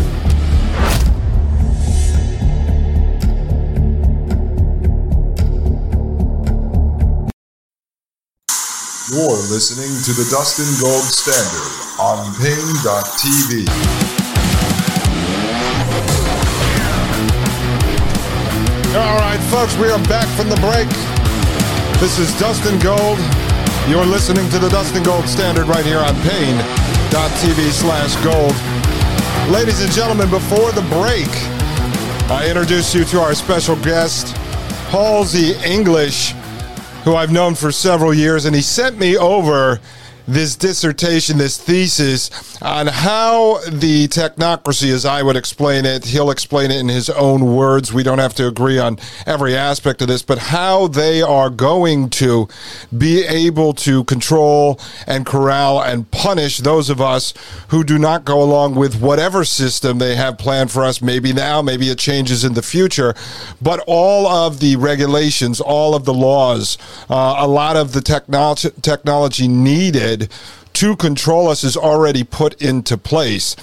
You're 9.09 9.39
listening 9.47 9.91
to 10.03 10.11
the 10.11 10.27
Dustin 10.29 10.67
Gold 10.81 11.03
Standard 11.03 11.71
on 11.97 12.35
Paine.tv. 12.35 13.67
All 18.97 19.17
right, 19.17 19.39
folks, 19.49 19.77
we 19.77 19.89
are 19.89 20.03
back 20.03 20.27
from 20.35 20.49
the 20.49 20.57
break. 20.57 20.89
This 22.01 22.19
is 22.19 22.37
Dustin 22.37 22.77
Gold. 22.79 23.17
You're 23.87 24.05
listening 24.05 24.49
to 24.49 24.59
the 24.59 24.67
Dustin 24.69 25.03
Gold 25.03 25.27
Standard 25.29 25.67
right 25.67 25.85
here 25.85 25.99
on 25.99 26.13
Paine 26.21 26.91
twitch.tv 27.11 27.71
slash 27.71 28.15
gold. 28.23 28.55
Ladies 29.51 29.81
and 29.83 29.91
gentlemen, 29.91 30.29
before 30.29 30.71
the 30.71 30.81
break, 30.83 31.27
I 32.31 32.47
introduced 32.47 32.95
you 32.95 33.03
to 33.05 33.19
our 33.19 33.33
special 33.33 33.75
guest, 33.77 34.37
Halsey 34.87 35.53
English, 35.65 36.31
who 37.03 37.15
I've 37.15 37.31
known 37.31 37.55
for 37.55 37.71
several 37.71 38.13
years, 38.13 38.45
and 38.45 38.55
he 38.55 38.61
sent 38.61 38.97
me 38.97 39.17
over 39.17 39.79
this 40.31 40.55
dissertation, 40.55 41.37
this 41.37 41.57
thesis 41.57 42.29
on 42.61 42.87
how 42.87 43.59
the 43.69 44.07
technocracy, 44.07 44.91
as 44.93 45.05
I 45.05 45.21
would 45.21 45.35
explain 45.35 45.85
it, 45.85 46.05
he'll 46.05 46.31
explain 46.31 46.71
it 46.71 46.79
in 46.79 46.87
his 46.87 47.09
own 47.09 47.53
words. 47.53 47.91
We 47.91 48.03
don't 48.03 48.19
have 48.19 48.33
to 48.35 48.47
agree 48.47 48.79
on 48.79 48.97
every 49.25 49.57
aspect 49.57 50.01
of 50.01 50.07
this, 50.07 50.21
but 50.21 50.37
how 50.37 50.87
they 50.87 51.21
are 51.21 51.49
going 51.49 52.09
to 52.11 52.47
be 52.97 53.25
able 53.25 53.73
to 53.73 54.05
control 54.05 54.79
and 55.05 55.25
corral 55.25 55.81
and 55.81 56.09
punish 56.11 56.59
those 56.59 56.89
of 56.89 57.01
us 57.01 57.33
who 57.67 57.83
do 57.83 57.99
not 57.99 58.23
go 58.23 58.41
along 58.41 58.75
with 58.75 59.01
whatever 59.01 59.43
system 59.43 59.97
they 59.97 60.15
have 60.15 60.37
planned 60.37 60.71
for 60.71 60.85
us, 60.85 61.01
maybe 61.01 61.33
now, 61.33 61.61
maybe 61.61 61.89
it 61.89 61.99
changes 61.99 62.45
in 62.45 62.53
the 62.53 62.61
future. 62.61 63.13
But 63.61 63.83
all 63.85 64.27
of 64.27 64.61
the 64.61 64.77
regulations, 64.77 65.59
all 65.59 65.93
of 65.93 66.05
the 66.05 66.13
laws, 66.13 66.77
uh, 67.09 67.35
a 67.39 67.47
lot 67.47 67.75
of 67.75 67.91
the 67.91 68.01
technology, 68.01 68.69
technology 68.81 69.49
needed 69.49 70.20
good 70.27 70.60
to 70.81 70.95
control 70.95 71.47
us 71.47 71.63
is 71.63 71.77
already 71.77 72.23
put 72.23 72.59
into 72.59 72.97
place. 72.97 73.55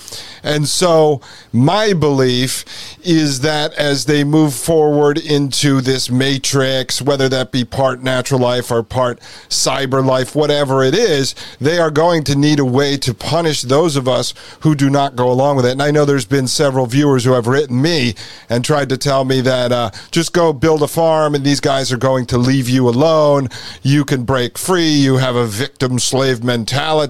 And 0.44 0.68
so, 0.68 1.20
my 1.52 1.92
belief 1.92 2.64
is 3.02 3.40
that 3.40 3.72
as 3.74 4.04
they 4.04 4.22
move 4.22 4.54
forward 4.54 5.18
into 5.18 5.80
this 5.80 6.08
matrix, 6.08 7.02
whether 7.02 7.28
that 7.28 7.50
be 7.50 7.64
part 7.64 8.04
natural 8.04 8.38
life 8.38 8.70
or 8.70 8.84
part 8.84 9.18
cyber 9.48 10.04
life, 10.04 10.36
whatever 10.36 10.84
it 10.84 10.94
is, 10.94 11.34
they 11.60 11.80
are 11.80 11.90
going 11.90 12.22
to 12.22 12.36
need 12.36 12.60
a 12.60 12.64
way 12.64 12.96
to 12.98 13.12
punish 13.12 13.62
those 13.62 13.96
of 13.96 14.06
us 14.06 14.32
who 14.60 14.76
do 14.76 14.88
not 14.88 15.16
go 15.16 15.28
along 15.28 15.56
with 15.56 15.66
it. 15.66 15.72
And 15.72 15.82
I 15.82 15.90
know 15.90 16.04
there's 16.04 16.24
been 16.24 16.46
several 16.46 16.86
viewers 16.86 17.24
who 17.24 17.32
have 17.32 17.48
written 17.48 17.82
me 17.82 18.14
and 18.48 18.64
tried 18.64 18.90
to 18.90 18.96
tell 18.96 19.24
me 19.24 19.40
that 19.40 19.72
uh, 19.72 19.90
just 20.12 20.32
go 20.32 20.52
build 20.52 20.84
a 20.84 20.88
farm 20.88 21.34
and 21.34 21.44
these 21.44 21.60
guys 21.60 21.90
are 21.90 21.98
going 21.98 22.26
to 22.26 22.38
leave 22.38 22.68
you 22.68 22.88
alone. 22.88 23.48
You 23.82 24.04
can 24.04 24.22
break 24.22 24.56
free. 24.56 24.92
You 24.92 25.16
have 25.16 25.34
a 25.34 25.46
victim 25.46 25.98
slave 25.98 26.44
mentality. 26.44 27.07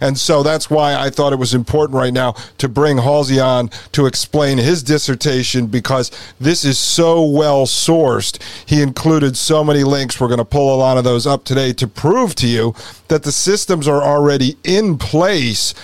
And 0.00 0.18
so 0.18 0.42
that's 0.42 0.70
why 0.70 0.94
I 0.94 1.10
thought 1.10 1.32
it 1.32 1.38
was 1.38 1.54
important 1.54 1.96
right 1.96 2.12
now 2.12 2.32
to 2.58 2.68
bring 2.68 2.98
Halsey 2.98 3.40
on 3.40 3.70
to 3.92 4.06
explain 4.06 4.58
his 4.58 4.82
dissertation 4.82 5.66
because 5.66 6.10
this 6.40 6.64
is 6.64 6.78
so 6.78 7.24
well 7.24 7.66
sourced. 7.66 8.42
He 8.66 8.82
included 8.82 9.36
so 9.36 9.64
many 9.64 9.84
links. 9.84 10.20
We're 10.20 10.28
going 10.28 10.38
to 10.38 10.44
pull 10.44 10.74
a 10.74 10.78
lot 10.78 10.98
of 10.98 11.04
those 11.04 11.26
up 11.26 11.44
today 11.44 11.72
to 11.74 11.86
prove 11.86 12.34
to 12.36 12.46
you 12.46 12.74
that 13.08 13.22
the 13.22 13.32
systems 13.32 13.88
are 13.88 14.02
already 14.02 14.56
in 14.64 14.98
place 14.98 15.74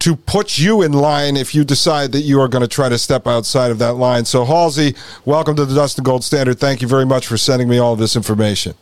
to 0.00 0.16
put 0.16 0.58
you 0.58 0.82
in 0.82 0.92
line 0.92 1.36
if 1.36 1.54
you 1.54 1.64
decide 1.64 2.12
that 2.12 2.20
you 2.20 2.40
are 2.40 2.48
going 2.48 2.62
to 2.62 2.68
try 2.68 2.88
to 2.88 2.98
step 2.98 3.26
outside 3.26 3.70
of 3.70 3.78
that 3.78 3.94
line. 3.94 4.24
So, 4.24 4.44
Halsey, 4.44 4.94
welcome 5.24 5.56
to 5.56 5.64
the 5.64 5.74
Dustin 5.74 6.04
Gold 6.04 6.24
Standard. 6.24 6.58
Thank 6.58 6.82
you 6.82 6.88
very 6.88 7.06
much 7.06 7.26
for 7.26 7.36
sending 7.36 7.68
me 7.68 7.78
all 7.78 7.96
this 7.96 8.16
information. 8.16 8.74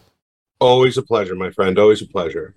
Always 0.61 0.97
a 0.97 1.03
pleasure, 1.03 1.35
my 1.35 1.51
friend. 1.51 1.79
Always 1.79 2.03
a 2.03 2.07
pleasure. 2.07 2.55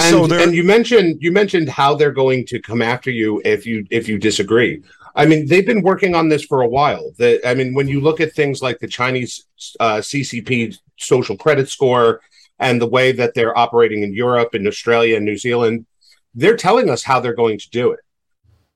And, 0.00 0.30
so 0.30 0.42
and 0.42 0.54
you 0.54 0.64
mentioned 0.64 1.18
you 1.20 1.32
mentioned 1.32 1.68
how 1.68 1.94
they're 1.94 2.12
going 2.12 2.46
to 2.46 2.60
come 2.60 2.82
after 2.82 3.10
you 3.10 3.40
if 3.44 3.66
you 3.66 3.86
if 3.90 4.08
you 4.08 4.18
disagree. 4.18 4.82
I 5.14 5.26
mean, 5.26 5.46
they've 5.46 5.66
been 5.66 5.82
working 5.82 6.14
on 6.14 6.28
this 6.28 6.44
for 6.44 6.62
a 6.62 6.68
while. 6.68 7.12
The, 7.18 7.40
I 7.46 7.54
mean, 7.54 7.74
when 7.74 7.88
you 7.88 8.00
look 8.00 8.20
at 8.20 8.32
things 8.32 8.62
like 8.62 8.78
the 8.78 8.86
Chinese 8.86 9.44
uh, 9.80 9.96
CCP 9.96 10.76
social 10.98 11.36
credit 11.36 11.68
score 11.68 12.20
and 12.60 12.80
the 12.80 12.86
way 12.86 13.10
that 13.12 13.34
they're 13.34 13.56
operating 13.56 14.02
in 14.02 14.12
Europe 14.14 14.54
and 14.54 14.66
Australia 14.68 15.16
and 15.16 15.24
New 15.24 15.36
Zealand, 15.36 15.86
they're 16.34 16.56
telling 16.56 16.88
us 16.88 17.02
how 17.02 17.18
they're 17.18 17.34
going 17.34 17.58
to 17.58 17.70
do 17.70 17.90
it. 17.90 18.00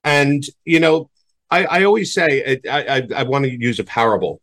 And 0.03 0.43
you 0.65 0.79
know, 0.79 1.09
I, 1.49 1.65
I 1.65 1.83
always 1.83 2.13
say 2.13 2.59
I, 2.69 2.97
I, 2.97 3.07
I 3.15 3.23
want 3.23 3.45
to 3.45 3.51
use 3.51 3.79
a 3.79 3.83
parable 3.83 4.41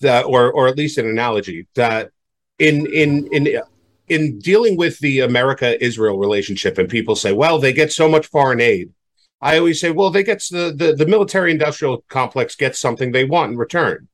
that, 0.00 0.24
or 0.24 0.52
or 0.52 0.68
at 0.68 0.76
least 0.76 0.98
an 0.98 1.06
analogy 1.06 1.66
that 1.74 2.10
in 2.58 2.86
in 2.86 3.28
in 3.32 3.60
in 4.08 4.38
dealing 4.38 4.76
with 4.76 4.98
the 5.00 5.20
America 5.20 5.82
Israel 5.84 6.18
relationship, 6.18 6.78
and 6.78 6.88
people 6.88 7.16
say, 7.16 7.32
well, 7.32 7.58
they 7.58 7.72
get 7.72 7.92
so 7.92 8.08
much 8.08 8.26
foreign 8.26 8.60
aid. 8.60 8.92
I 9.40 9.58
always 9.58 9.80
say, 9.80 9.90
well, 9.90 10.10
they 10.10 10.22
get 10.22 10.42
the, 10.50 10.72
the, 10.74 10.94
the 10.94 11.06
military 11.06 11.50
industrial 11.50 12.04
complex 12.08 12.56
gets 12.56 12.78
something 12.78 13.12
they 13.12 13.24
want 13.24 13.52
in 13.52 13.58
return. 13.58 14.08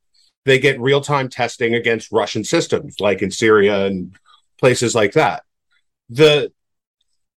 They 0.45 0.59
get 0.59 0.81
real 0.81 1.01
time 1.01 1.29
testing 1.29 1.75
against 1.75 2.11
Russian 2.11 2.43
systems, 2.43 2.97
like 2.99 3.23
in 3.23 3.31
Syria 3.31 3.87
and 3.87 4.17
places 4.59 4.95
like 4.95 5.13
that. 5.13 5.45
The 6.09 6.53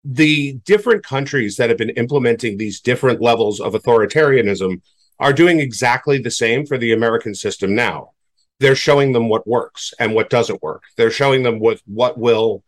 the 0.06 0.54
different 0.64 1.02
countries 1.02 1.56
that 1.56 1.70
have 1.70 1.78
been 1.78 1.90
implementing 1.90 2.58
these 2.58 2.80
different 2.80 3.22
levels 3.22 3.58
of 3.58 3.72
authoritarianism 3.72 4.82
are 5.18 5.32
doing 5.32 5.60
exactly 5.60 6.18
the 6.18 6.30
same 6.30 6.66
for 6.66 6.76
the 6.76 6.92
American 6.92 7.34
system 7.34 7.74
now 7.74 8.13
they're 8.60 8.76
showing 8.76 9.12
them 9.12 9.28
what 9.28 9.46
works 9.46 9.92
and 9.98 10.14
what 10.14 10.30
doesn't 10.30 10.62
work. 10.62 10.82
They're 10.96 11.10
showing 11.10 11.42
them 11.42 11.58
what 11.58 11.80
what 11.86 12.18
will 12.18 12.62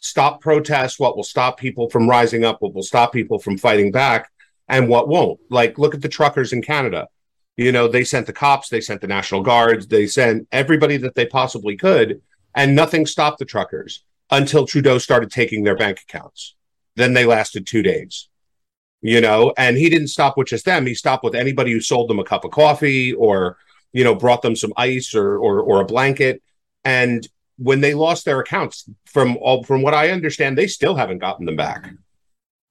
stop 0.00 0.40
protests, 0.40 0.98
what 0.98 1.16
will 1.16 1.24
stop 1.24 1.58
people 1.58 1.90
from 1.90 2.08
rising 2.08 2.44
up, 2.44 2.58
what 2.60 2.74
will 2.74 2.82
stop 2.82 3.12
people 3.12 3.38
from 3.38 3.58
fighting 3.58 3.90
back, 3.90 4.30
and 4.68 4.88
what 4.88 5.08
won't. 5.08 5.40
Like 5.50 5.78
look 5.78 5.94
at 5.94 6.02
the 6.02 6.08
truckers 6.08 6.52
in 6.52 6.62
Canada. 6.62 7.08
You 7.56 7.72
know, 7.72 7.88
they 7.88 8.04
sent 8.04 8.26
the 8.26 8.32
cops, 8.32 8.68
they 8.68 8.80
sent 8.80 9.00
the 9.00 9.06
National 9.06 9.42
Guards, 9.42 9.86
they 9.86 10.06
sent 10.06 10.48
everybody 10.50 10.96
that 10.98 11.14
they 11.14 11.26
possibly 11.26 11.76
could, 11.76 12.22
and 12.54 12.74
nothing 12.74 13.04
stopped 13.04 13.38
the 13.38 13.44
truckers 13.44 14.02
until 14.30 14.66
Trudeau 14.66 14.98
started 14.98 15.30
taking 15.30 15.64
their 15.64 15.76
bank 15.76 16.00
accounts. 16.00 16.54
Then 16.96 17.12
they 17.12 17.24
lasted 17.24 17.66
two 17.66 17.82
days. 17.82 18.28
You 19.02 19.22
know, 19.22 19.54
and 19.56 19.78
he 19.78 19.88
didn't 19.88 20.08
stop 20.08 20.36
with 20.36 20.48
just 20.48 20.66
them. 20.66 20.84
He 20.84 20.94
stopped 20.94 21.24
with 21.24 21.34
anybody 21.34 21.72
who 21.72 21.80
sold 21.80 22.10
them 22.10 22.18
a 22.18 22.24
cup 22.24 22.44
of 22.44 22.50
coffee 22.50 23.14
or 23.14 23.56
you 23.92 24.04
know, 24.04 24.14
brought 24.14 24.42
them 24.42 24.56
some 24.56 24.72
ice 24.76 25.14
or 25.14 25.38
or, 25.38 25.60
or 25.60 25.80
a 25.80 25.86
blanket. 25.86 26.42
And 26.84 27.26
when 27.56 27.80
they 27.80 27.94
lost 27.94 28.24
their 28.24 28.40
accounts, 28.40 28.88
from 29.04 29.36
all 29.38 29.62
from 29.64 29.82
what 29.82 29.94
I 29.94 30.10
understand, 30.10 30.56
they 30.56 30.66
still 30.66 30.94
haven't 30.94 31.18
gotten 31.18 31.46
them 31.46 31.56
back. 31.56 31.90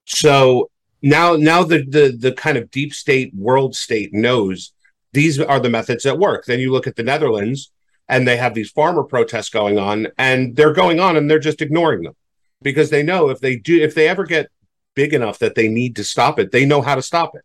So 0.05 0.70
now 1.01 1.36
now 1.36 1.63
the 1.63 1.84
the 1.86 2.15
the 2.17 2.32
kind 2.32 2.57
of 2.57 2.72
deep 2.72 2.93
state 2.93 3.34
world 3.36 3.76
state 3.76 4.13
knows 4.13 4.74
these 5.13 5.39
are 5.39 5.59
the 5.59 5.70
methods 5.70 6.03
that 6.03 6.20
work. 6.20 6.45
Then 6.45 6.59
you 6.59 6.72
look 6.72 6.88
at 6.88 6.95
the 6.95 7.03
Netherlands 7.03 7.72
and 8.07 8.28
they 8.28 8.38
have 8.38 8.53
these 8.53 8.72
farmer 8.72 9.03
protests 9.03 9.49
going 9.49 9.78
on 9.78 10.07
and 10.17 10.55
they're 10.55 10.74
going 10.74 10.99
on 10.99 11.15
and 11.17 11.30
they're 11.30 11.39
just 11.39 11.61
ignoring 11.61 12.03
them 12.03 12.15
because 12.61 12.89
they 12.89 13.03
know 13.03 13.30
if 13.30 13.39
they 13.39 13.55
do 13.55 13.82
if 13.82 13.95
they 13.95 14.07
ever 14.07 14.26
get 14.26 14.49
big 14.95 15.13
enough 15.13 15.39
that 15.39 15.55
they 15.55 15.67
need 15.67 15.95
to 15.95 16.03
stop 16.03 16.39
it, 16.39 16.51
they 16.51 16.65
know 16.65 16.82
how 16.82 16.95
to 16.95 17.01
stop 17.01 17.36
it. 17.36 17.43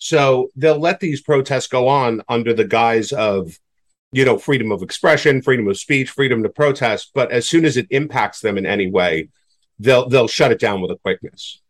So 0.00 0.48
they'll 0.56 0.78
let 0.78 1.00
these 1.00 1.20
protests 1.20 1.68
go 1.68 1.86
on 1.86 2.22
under 2.28 2.54
the 2.54 2.64
guise 2.64 3.12
of, 3.12 3.58
you 4.12 4.24
know, 4.24 4.38
freedom 4.38 4.72
of 4.72 4.82
expression, 4.82 5.42
freedom 5.42 5.68
of 5.68 5.78
speech, 5.78 6.10
freedom 6.10 6.42
to 6.42 6.48
protest. 6.48 7.10
But 7.14 7.30
as 7.30 7.46
soon 7.46 7.66
as 7.66 7.76
it 7.76 7.86
impacts 7.90 8.40
them 8.40 8.56
in 8.56 8.64
any 8.64 8.90
way, 8.90 9.28
they'll 9.78 10.08
they'll 10.08 10.26
shut 10.26 10.52
it 10.52 10.58
down 10.58 10.80
with 10.80 10.90
a 10.90 10.96
quickness. 10.96 11.60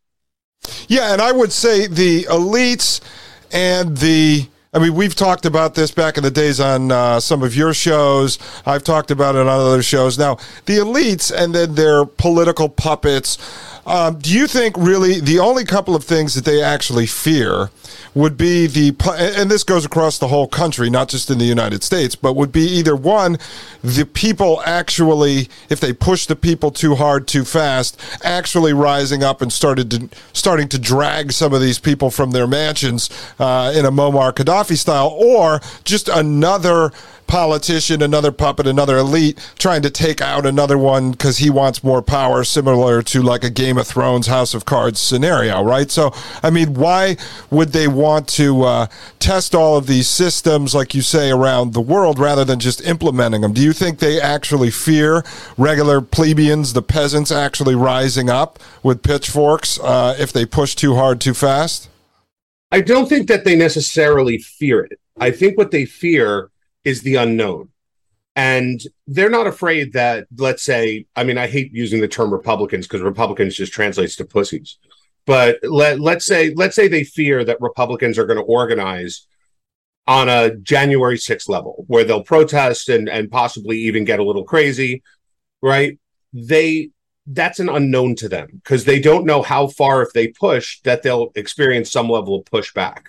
Yeah, 0.87 1.11
and 1.11 1.21
I 1.21 1.33
would 1.33 1.51
say 1.51 1.87
the 1.87 2.23
elites 2.23 3.01
and 3.51 3.97
the 3.97 4.47
I 4.73 4.79
mean, 4.79 4.95
we've 4.95 5.15
talked 5.15 5.45
about 5.45 5.75
this 5.75 5.91
back 5.91 6.15
in 6.15 6.23
the 6.23 6.31
days 6.31 6.61
on 6.61 6.93
uh, 6.93 7.19
some 7.19 7.43
of 7.43 7.53
your 7.53 7.73
shows. 7.73 8.39
I've 8.65 8.85
talked 8.85 9.11
about 9.11 9.35
it 9.35 9.39
on 9.39 9.47
other 9.49 9.83
shows. 9.83 10.17
Now, 10.17 10.37
the 10.65 10.77
elites 10.77 11.29
and 11.29 11.53
then 11.53 11.75
their 11.75 12.05
political 12.05 12.69
puppets. 12.69 13.37
Um, 13.85 14.19
do 14.19 14.31
you 14.31 14.47
think 14.47 14.75
really 14.77 15.19
the 15.19 15.39
only 15.39 15.65
couple 15.65 15.95
of 15.95 16.03
things 16.03 16.35
that 16.35 16.45
they 16.45 16.61
actually 16.61 17.07
fear 17.07 17.69
would 18.13 18.37
be 18.37 18.67
the, 18.67 18.95
and 19.37 19.49
this 19.49 19.63
goes 19.63 19.85
across 19.85 20.17
the 20.17 20.27
whole 20.27 20.47
country, 20.47 20.89
not 20.89 21.09
just 21.09 21.29
in 21.29 21.37
the 21.37 21.45
United 21.45 21.83
States, 21.83 22.15
but 22.15 22.35
would 22.35 22.51
be 22.51 22.61
either 22.61 22.95
one, 22.95 23.37
the 23.83 24.05
people 24.05 24.61
actually, 24.65 25.49
if 25.69 25.79
they 25.79 25.93
push 25.93 26.25
the 26.25 26.35
people 26.35 26.71
too 26.71 26.95
hard, 26.95 27.27
too 27.27 27.45
fast, 27.45 27.99
actually 28.23 28.73
rising 28.73 29.23
up 29.23 29.41
and 29.41 29.51
started 29.51 29.89
to, 29.91 30.09
starting 30.33 30.67
to 30.67 30.77
drag 30.77 31.31
some 31.31 31.53
of 31.53 31.61
these 31.61 31.79
people 31.79 32.11
from 32.11 32.31
their 32.31 32.47
mansions 32.47 33.09
uh, 33.39 33.73
in 33.75 33.85
a 33.85 33.91
Muammar 33.91 34.33
Gaddafi 34.33 34.77
style, 34.77 35.07
or 35.07 35.61
just 35.85 36.09
another 36.09 36.91
politician, 37.31 38.01
another 38.01 38.29
puppet, 38.29 38.67
another 38.67 38.97
elite 38.97 39.39
trying 39.57 39.81
to 39.81 39.89
take 39.89 40.19
out 40.19 40.45
another 40.45 40.77
one 40.77 41.11
because 41.11 41.37
he 41.37 41.49
wants 41.49 41.81
more 41.81 42.01
power, 42.01 42.43
similar 42.43 43.01
to 43.01 43.21
like 43.21 43.45
a 43.45 43.49
Game 43.49 43.77
of 43.77 43.87
Thrones, 43.87 44.27
House 44.27 44.53
of 44.53 44.65
Cards 44.65 44.99
scenario, 44.99 45.63
right? 45.63 45.89
So, 45.89 46.11
I 46.43 46.49
mean, 46.49 46.73
why 46.73 47.15
would 47.49 47.69
they 47.69 47.87
want 47.87 48.27
to 48.29 48.63
uh, 48.63 48.87
test 49.19 49.55
all 49.55 49.77
of 49.77 49.87
these 49.87 50.09
systems, 50.09 50.75
like 50.75 50.93
you 50.93 51.01
say, 51.01 51.31
around 51.31 51.71
the 51.73 51.79
world 51.79 52.19
rather 52.19 52.43
than 52.43 52.59
just 52.59 52.85
implementing 52.85 53.39
them? 53.39 53.53
Do 53.53 53.61
you 53.61 53.71
think 53.71 53.99
they 53.99 54.19
actually 54.19 54.69
fear 54.69 55.23
regular 55.57 56.01
plebeians, 56.01 56.73
the 56.73 56.81
peasants, 56.81 57.31
actually 57.31 57.75
rising 57.75 58.29
up 58.29 58.59
with 58.83 59.03
pitchforks 59.03 59.79
uh, 59.79 60.17
if 60.19 60.33
they 60.33 60.45
push 60.45 60.75
too 60.75 60.95
hard, 60.95 61.21
too 61.21 61.33
fast? 61.33 61.87
I 62.73 62.81
don't 62.81 63.07
think 63.07 63.29
that 63.29 63.45
they 63.45 63.55
necessarily 63.55 64.37
fear 64.37 64.83
it. 64.83 64.99
I 65.17 65.31
think 65.31 65.57
what 65.57 65.71
they 65.71 65.85
fear 65.85 66.50
is 66.83 67.01
the 67.01 67.15
unknown. 67.15 67.69
And 68.35 68.81
they're 69.07 69.29
not 69.29 69.47
afraid 69.47 69.93
that, 69.93 70.27
let's 70.37 70.63
say, 70.63 71.05
I 71.15 71.23
mean, 71.23 71.37
I 71.37 71.47
hate 71.47 71.73
using 71.73 71.99
the 71.99 72.07
term 72.07 72.31
Republicans 72.31 72.87
because 72.87 73.01
Republicans 73.01 73.55
just 73.55 73.73
translates 73.73 74.15
to 74.17 74.25
pussies. 74.25 74.77
But 75.25 75.59
let, 75.63 75.99
let's 75.99 76.25
say, 76.25 76.53
let's 76.55 76.75
say 76.75 76.87
they 76.87 77.03
fear 77.03 77.43
that 77.43 77.61
Republicans 77.61 78.17
are 78.17 78.25
going 78.25 78.39
to 78.39 78.43
organize 78.43 79.27
on 80.07 80.29
a 80.29 80.55
January 80.55 81.17
6th 81.17 81.47
level 81.49 81.83
where 81.87 82.03
they'll 82.03 82.23
protest 82.23 82.89
and, 82.89 83.07
and 83.07 83.29
possibly 83.29 83.77
even 83.77 84.05
get 84.05 84.19
a 84.19 84.23
little 84.23 84.43
crazy, 84.43 85.03
right? 85.61 85.99
They 86.33 86.89
that's 87.27 87.59
an 87.59 87.69
unknown 87.69 88.15
to 88.15 88.27
them 88.27 88.47
because 88.63 88.85
they 88.85 88.99
don't 88.99 89.25
know 89.25 89.41
how 89.41 89.67
far 89.67 90.01
if 90.01 90.11
they 90.13 90.27
push 90.27 90.81
that 90.81 91.03
they'll 91.03 91.31
experience 91.35 91.91
some 91.91 92.09
level 92.09 92.35
of 92.35 92.45
pushback. 92.45 93.07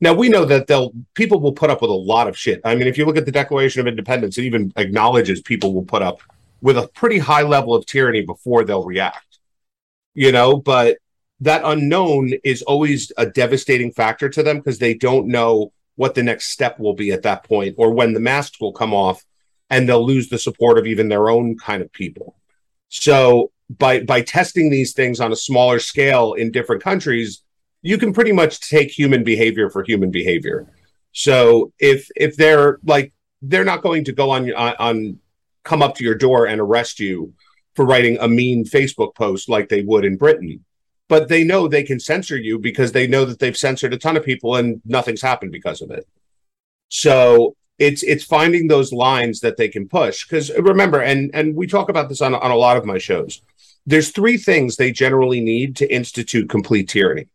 Now 0.00 0.14
we 0.14 0.28
know 0.28 0.44
that 0.44 0.66
they'll 0.66 0.92
people 1.14 1.40
will 1.40 1.52
put 1.52 1.70
up 1.70 1.82
with 1.82 1.90
a 1.90 1.94
lot 1.94 2.28
of 2.28 2.38
shit. 2.38 2.60
I 2.64 2.74
mean, 2.74 2.86
if 2.86 2.96
you 2.96 3.04
look 3.04 3.16
at 3.16 3.26
the 3.26 3.32
Declaration 3.32 3.80
of 3.80 3.86
Independence, 3.86 4.38
it 4.38 4.44
even 4.44 4.72
acknowledges 4.76 5.40
people 5.40 5.74
will 5.74 5.84
put 5.84 6.02
up 6.02 6.20
with 6.60 6.78
a 6.78 6.88
pretty 6.88 7.18
high 7.18 7.42
level 7.42 7.74
of 7.74 7.86
tyranny 7.86 8.22
before 8.22 8.64
they'll 8.64 8.84
react. 8.84 9.38
You 10.14 10.32
know, 10.32 10.56
but 10.56 10.98
that 11.40 11.62
unknown 11.64 12.32
is 12.44 12.62
always 12.62 13.12
a 13.16 13.26
devastating 13.26 13.92
factor 13.92 14.28
to 14.28 14.42
them 14.42 14.58
because 14.58 14.78
they 14.78 14.94
don't 14.94 15.28
know 15.28 15.72
what 15.96 16.14
the 16.14 16.22
next 16.22 16.46
step 16.46 16.78
will 16.78 16.94
be 16.94 17.10
at 17.10 17.22
that 17.22 17.44
point 17.44 17.74
or 17.78 17.92
when 17.92 18.12
the 18.12 18.20
masks 18.20 18.60
will 18.60 18.72
come 18.72 18.94
off 18.94 19.24
and 19.70 19.88
they'll 19.88 20.04
lose 20.04 20.28
the 20.28 20.38
support 20.38 20.78
of 20.78 20.86
even 20.86 21.08
their 21.08 21.28
own 21.28 21.56
kind 21.58 21.82
of 21.82 21.92
people. 21.92 22.36
So 22.88 23.52
by 23.68 24.00
by 24.00 24.22
testing 24.22 24.70
these 24.70 24.92
things 24.92 25.20
on 25.20 25.32
a 25.32 25.36
smaller 25.36 25.78
scale 25.78 26.34
in 26.34 26.50
different 26.50 26.82
countries, 26.82 27.42
you 27.82 27.98
can 27.98 28.12
pretty 28.12 28.32
much 28.32 28.60
take 28.68 28.90
human 28.90 29.24
behavior 29.24 29.70
for 29.70 29.84
human 29.84 30.10
behavior. 30.10 30.66
So 31.12 31.72
if 31.78 32.08
if 32.16 32.36
they're 32.36 32.78
like 32.84 33.12
they're 33.42 33.64
not 33.64 33.82
going 33.82 34.04
to 34.04 34.12
go 34.12 34.30
on 34.30 34.50
on 34.52 35.18
come 35.64 35.82
up 35.82 35.94
to 35.96 36.04
your 36.04 36.14
door 36.14 36.46
and 36.46 36.60
arrest 36.60 37.00
you 37.00 37.34
for 37.74 37.84
writing 37.84 38.18
a 38.20 38.28
mean 38.28 38.64
Facebook 38.64 39.14
post 39.14 39.48
like 39.48 39.68
they 39.68 39.82
would 39.82 40.04
in 40.04 40.16
Britain. 40.16 40.64
But 41.08 41.28
they 41.28 41.44
know 41.44 41.68
they 41.68 41.84
can 41.84 42.00
censor 42.00 42.36
you 42.36 42.58
because 42.58 42.92
they 42.92 43.06
know 43.06 43.24
that 43.24 43.38
they've 43.38 43.56
censored 43.56 43.94
a 43.94 43.98
ton 43.98 44.16
of 44.16 44.24
people 44.24 44.56
and 44.56 44.82
nothing's 44.84 45.22
happened 45.22 45.52
because 45.52 45.80
of 45.80 45.90
it. 45.90 46.06
So 46.88 47.56
it's 47.78 48.02
it's 48.02 48.24
finding 48.24 48.66
those 48.66 48.92
lines 48.92 49.40
that 49.40 49.56
they 49.56 49.68
can 49.68 49.88
push. 49.88 50.26
Because 50.26 50.50
remember, 50.50 51.00
and 51.00 51.30
and 51.32 51.54
we 51.54 51.66
talk 51.66 51.88
about 51.88 52.08
this 52.08 52.20
on 52.20 52.34
on 52.34 52.50
a 52.50 52.56
lot 52.56 52.76
of 52.76 52.84
my 52.84 52.98
shows. 52.98 53.40
There's 53.86 54.10
three 54.10 54.36
things 54.36 54.76
they 54.76 54.92
generally 54.92 55.40
need 55.40 55.76
to 55.76 55.92
institute 55.92 56.50
complete 56.50 56.88
tyranny. 56.88 57.28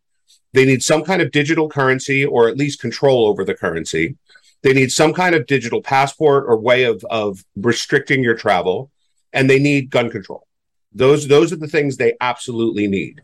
They 0.54 0.64
need 0.64 0.84
some 0.84 1.02
kind 1.02 1.20
of 1.20 1.32
digital 1.32 1.68
currency 1.68 2.24
or 2.24 2.48
at 2.48 2.56
least 2.56 2.80
control 2.80 3.26
over 3.26 3.44
the 3.44 3.56
currency. 3.56 4.16
They 4.62 4.72
need 4.72 4.92
some 4.92 5.12
kind 5.12 5.34
of 5.34 5.46
digital 5.46 5.82
passport 5.82 6.44
or 6.46 6.56
way 6.56 6.84
of, 6.84 7.04
of 7.10 7.44
restricting 7.56 8.22
your 8.22 8.36
travel. 8.36 8.92
And 9.32 9.50
they 9.50 9.58
need 9.58 9.90
gun 9.90 10.10
control. 10.10 10.46
Those, 10.92 11.26
those 11.26 11.52
are 11.52 11.56
the 11.56 11.66
things 11.66 11.96
they 11.96 12.14
absolutely 12.20 12.86
need. 12.86 13.20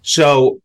So 0.00 0.62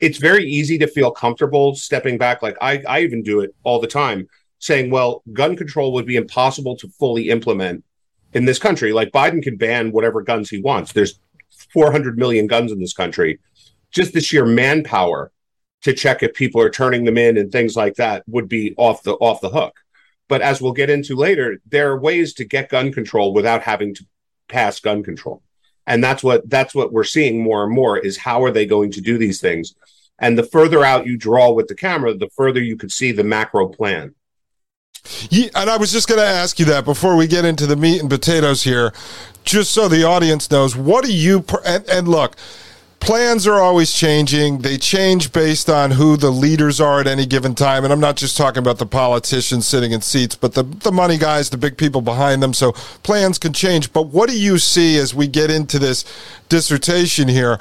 it's 0.00 0.16
very 0.16 0.44
easy 0.44 0.78
to 0.78 0.86
feel 0.86 1.10
comfortable 1.10 1.74
stepping 1.74 2.16
back. 2.16 2.40
Like 2.40 2.56
I, 2.62 2.82
I 2.88 3.00
even 3.00 3.22
do 3.22 3.40
it 3.40 3.54
all 3.62 3.78
the 3.78 3.86
time, 3.86 4.28
saying, 4.58 4.90
well, 4.90 5.22
gun 5.34 5.54
control 5.54 5.92
would 5.92 6.06
be 6.06 6.16
impossible 6.16 6.76
to 6.78 6.88
fully 6.98 7.28
implement 7.28 7.84
in 8.32 8.46
this 8.46 8.58
country. 8.58 8.94
Like 8.94 9.12
Biden 9.12 9.42
can 9.42 9.58
ban 9.58 9.92
whatever 9.92 10.22
guns 10.22 10.48
he 10.48 10.62
wants. 10.62 10.92
There's 10.92 11.20
400 11.74 12.16
million 12.16 12.46
guns 12.46 12.72
in 12.72 12.80
this 12.80 12.94
country. 12.94 13.38
Just 13.90 14.14
the 14.14 14.22
sheer 14.22 14.46
manpower 14.46 15.30
to 15.82 15.92
check 15.92 16.22
if 16.22 16.34
people 16.34 16.60
are 16.60 16.70
turning 16.70 17.04
them 17.04 17.18
in 17.18 17.36
and 17.36 17.50
things 17.50 17.76
like 17.76 17.96
that 17.96 18.22
would 18.26 18.48
be 18.48 18.74
off 18.76 19.02
the 19.02 19.14
off 19.14 19.40
the 19.40 19.50
hook. 19.50 19.78
But 20.28 20.40
as 20.40 20.60
we'll 20.60 20.72
get 20.72 20.90
into 20.90 21.16
later, 21.16 21.60
there 21.66 21.90
are 21.90 22.00
ways 22.00 22.34
to 22.34 22.44
get 22.44 22.70
gun 22.70 22.92
control 22.92 23.34
without 23.34 23.62
having 23.62 23.94
to 23.94 24.06
pass 24.48 24.80
gun 24.80 25.02
control. 25.02 25.42
And 25.86 26.02
that's 26.02 26.22
what 26.22 26.48
that's 26.48 26.74
what 26.74 26.92
we're 26.92 27.04
seeing 27.04 27.42
more 27.42 27.64
and 27.64 27.74
more 27.74 27.98
is 27.98 28.16
how 28.16 28.44
are 28.44 28.52
they 28.52 28.66
going 28.66 28.92
to 28.92 29.00
do 29.00 29.18
these 29.18 29.40
things? 29.40 29.74
And 30.18 30.38
the 30.38 30.44
further 30.44 30.84
out 30.84 31.06
you 31.06 31.16
draw 31.16 31.50
with 31.50 31.66
the 31.66 31.74
camera, 31.74 32.14
the 32.14 32.30
further 32.36 32.62
you 32.62 32.76
could 32.76 32.92
see 32.92 33.10
the 33.12 33.24
macro 33.24 33.68
plan. 33.68 34.14
Yeah, 35.30 35.48
and 35.56 35.68
I 35.68 35.76
was 35.78 35.90
just 35.90 36.06
going 36.06 36.20
to 36.20 36.26
ask 36.26 36.60
you 36.60 36.64
that 36.66 36.84
before 36.84 37.16
we 37.16 37.26
get 37.26 37.44
into 37.44 37.66
the 37.66 37.74
meat 37.74 38.00
and 38.00 38.08
potatoes 38.08 38.62
here, 38.62 38.92
just 39.44 39.72
so 39.72 39.88
the 39.88 40.04
audience 40.04 40.48
knows. 40.48 40.76
What 40.76 41.04
do 41.04 41.12
you 41.12 41.44
and, 41.66 41.84
and 41.88 42.06
look? 42.06 42.36
Plans 43.02 43.48
are 43.48 43.60
always 43.60 43.92
changing. 43.92 44.58
They 44.58 44.78
change 44.78 45.32
based 45.32 45.68
on 45.68 45.90
who 45.90 46.16
the 46.16 46.30
leaders 46.30 46.80
are 46.80 47.00
at 47.00 47.08
any 47.08 47.26
given 47.26 47.54
time. 47.56 47.82
And 47.82 47.92
I'm 47.92 48.00
not 48.00 48.16
just 48.16 48.36
talking 48.36 48.60
about 48.60 48.78
the 48.78 48.86
politicians 48.86 49.66
sitting 49.66 49.90
in 49.90 50.00
seats, 50.00 50.36
but 50.36 50.54
the, 50.54 50.62
the 50.62 50.92
money 50.92 51.18
guys, 51.18 51.50
the 51.50 51.56
big 51.56 51.76
people 51.76 52.00
behind 52.00 52.42
them. 52.42 52.54
So 52.54 52.72
plans 53.02 53.38
can 53.38 53.52
change. 53.52 53.92
But 53.92 54.06
what 54.06 54.30
do 54.30 54.38
you 54.38 54.56
see 54.58 54.98
as 54.98 55.14
we 55.14 55.26
get 55.26 55.50
into 55.50 55.80
this 55.80 56.04
dissertation 56.48 57.26
here 57.26 57.58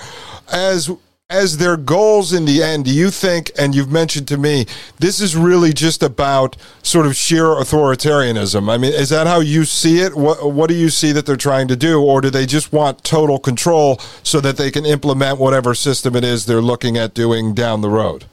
as 0.52 0.92
as 1.32 1.58
their 1.58 1.78
goals 1.78 2.34
in 2.34 2.44
the 2.46 2.62
end, 2.62 2.86
do 2.86 2.92
you 2.92 3.10
think, 3.10 3.52
and 3.58 3.74
you've 3.74 3.92
mentioned 3.92 4.28
to 4.28 4.38
me, 4.38 4.66
this 5.00 5.22
is 5.22 5.36
really 5.36 5.72
just 5.72 6.04
about 6.04 6.58
sort 6.84 7.06
of 7.06 7.16
sheer 7.16 7.46
authoritarianism? 7.46 8.70
I 8.70 8.78
mean, 8.78 8.92
is 8.94 9.10
that 9.10 9.28
how 9.28 9.40
you 9.40 9.64
see 9.64 10.00
it? 10.00 10.16
What, 10.16 10.52
what 10.52 10.68
do 10.68 10.76
you 10.76 10.90
see 10.90 11.14
that 11.14 11.26
they're 11.26 11.38
trying 11.38 11.70
to 11.70 11.78
do? 11.78 12.04
Or 12.04 12.20
do 12.20 12.30
they 12.30 12.46
just 12.46 12.74
want 12.74 13.04
total 13.06 13.40
control 13.40 13.98
so 14.24 14.42
that 14.42 14.58
they 14.58 14.70
can 14.70 14.86
implement 14.86 15.40
whatever 15.40 15.74
system 15.74 16.16
it 16.16 16.26
is 16.26 16.46
they're 16.46 16.62
looking 16.62 16.98
at 16.98 17.14
doing 17.14 17.54
down 17.54 17.80
the 17.80 17.90
road? 17.90 18.26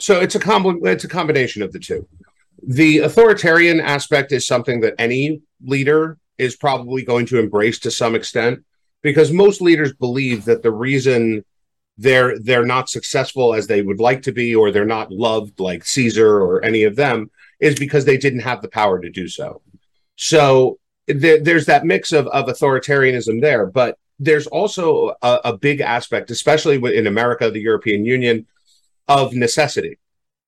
So 0.00 0.20
it's 0.20 0.34
a, 0.34 0.40
com- 0.40 0.80
it's 0.82 1.04
a 1.04 1.08
combination 1.08 1.62
of 1.62 1.72
the 1.72 1.78
two. 1.78 2.06
The 2.66 2.98
authoritarian 2.98 3.80
aspect 3.80 4.32
is 4.32 4.44
something 4.44 4.80
that 4.80 4.94
any 4.98 5.40
leader 5.64 6.18
is 6.36 6.56
probably 6.56 7.04
going 7.04 7.26
to 7.26 7.38
embrace 7.38 7.78
to 7.80 7.92
some 7.92 8.16
extent 8.16 8.64
because 9.02 9.30
most 9.30 9.60
leaders 9.60 9.92
believe 9.92 10.44
that 10.46 10.62
the 10.64 10.72
reason 10.72 11.44
they're 11.96 12.38
they're 12.40 12.66
not 12.66 12.88
successful 12.88 13.54
as 13.54 13.66
they 13.66 13.82
would 13.82 14.00
like 14.00 14.22
to 14.22 14.32
be 14.32 14.54
or 14.54 14.70
they're 14.70 14.84
not 14.84 15.12
loved 15.12 15.60
like 15.60 15.84
caesar 15.84 16.40
or 16.40 16.64
any 16.64 16.82
of 16.82 16.96
them 16.96 17.30
is 17.60 17.78
because 17.78 18.04
they 18.04 18.16
didn't 18.16 18.40
have 18.40 18.62
the 18.62 18.68
power 18.68 19.00
to 19.00 19.10
do 19.10 19.28
so. 19.28 19.62
So 20.16 20.78
th- 21.06 21.44
there's 21.44 21.66
that 21.66 21.86
mix 21.86 22.12
of, 22.12 22.26
of 22.28 22.46
authoritarianism 22.46 23.40
there 23.40 23.66
but 23.66 23.98
there's 24.18 24.46
also 24.46 25.14
a, 25.22 25.40
a 25.44 25.56
big 25.56 25.80
aspect 25.80 26.30
especially 26.30 26.76
in 26.96 27.06
america 27.06 27.50
the 27.50 27.60
european 27.60 28.04
union 28.04 28.46
of 29.08 29.34
necessity. 29.34 29.98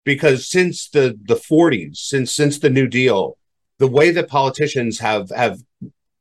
Because 0.04 0.46
since 0.46 0.88
the 0.88 1.18
the 1.24 1.34
40s 1.34 1.96
since 1.96 2.32
since 2.32 2.58
the 2.58 2.70
new 2.70 2.86
deal 2.86 3.36
the 3.78 3.88
way 3.88 4.10
that 4.12 4.28
politicians 4.28 5.00
have 5.00 5.30
have 5.30 5.58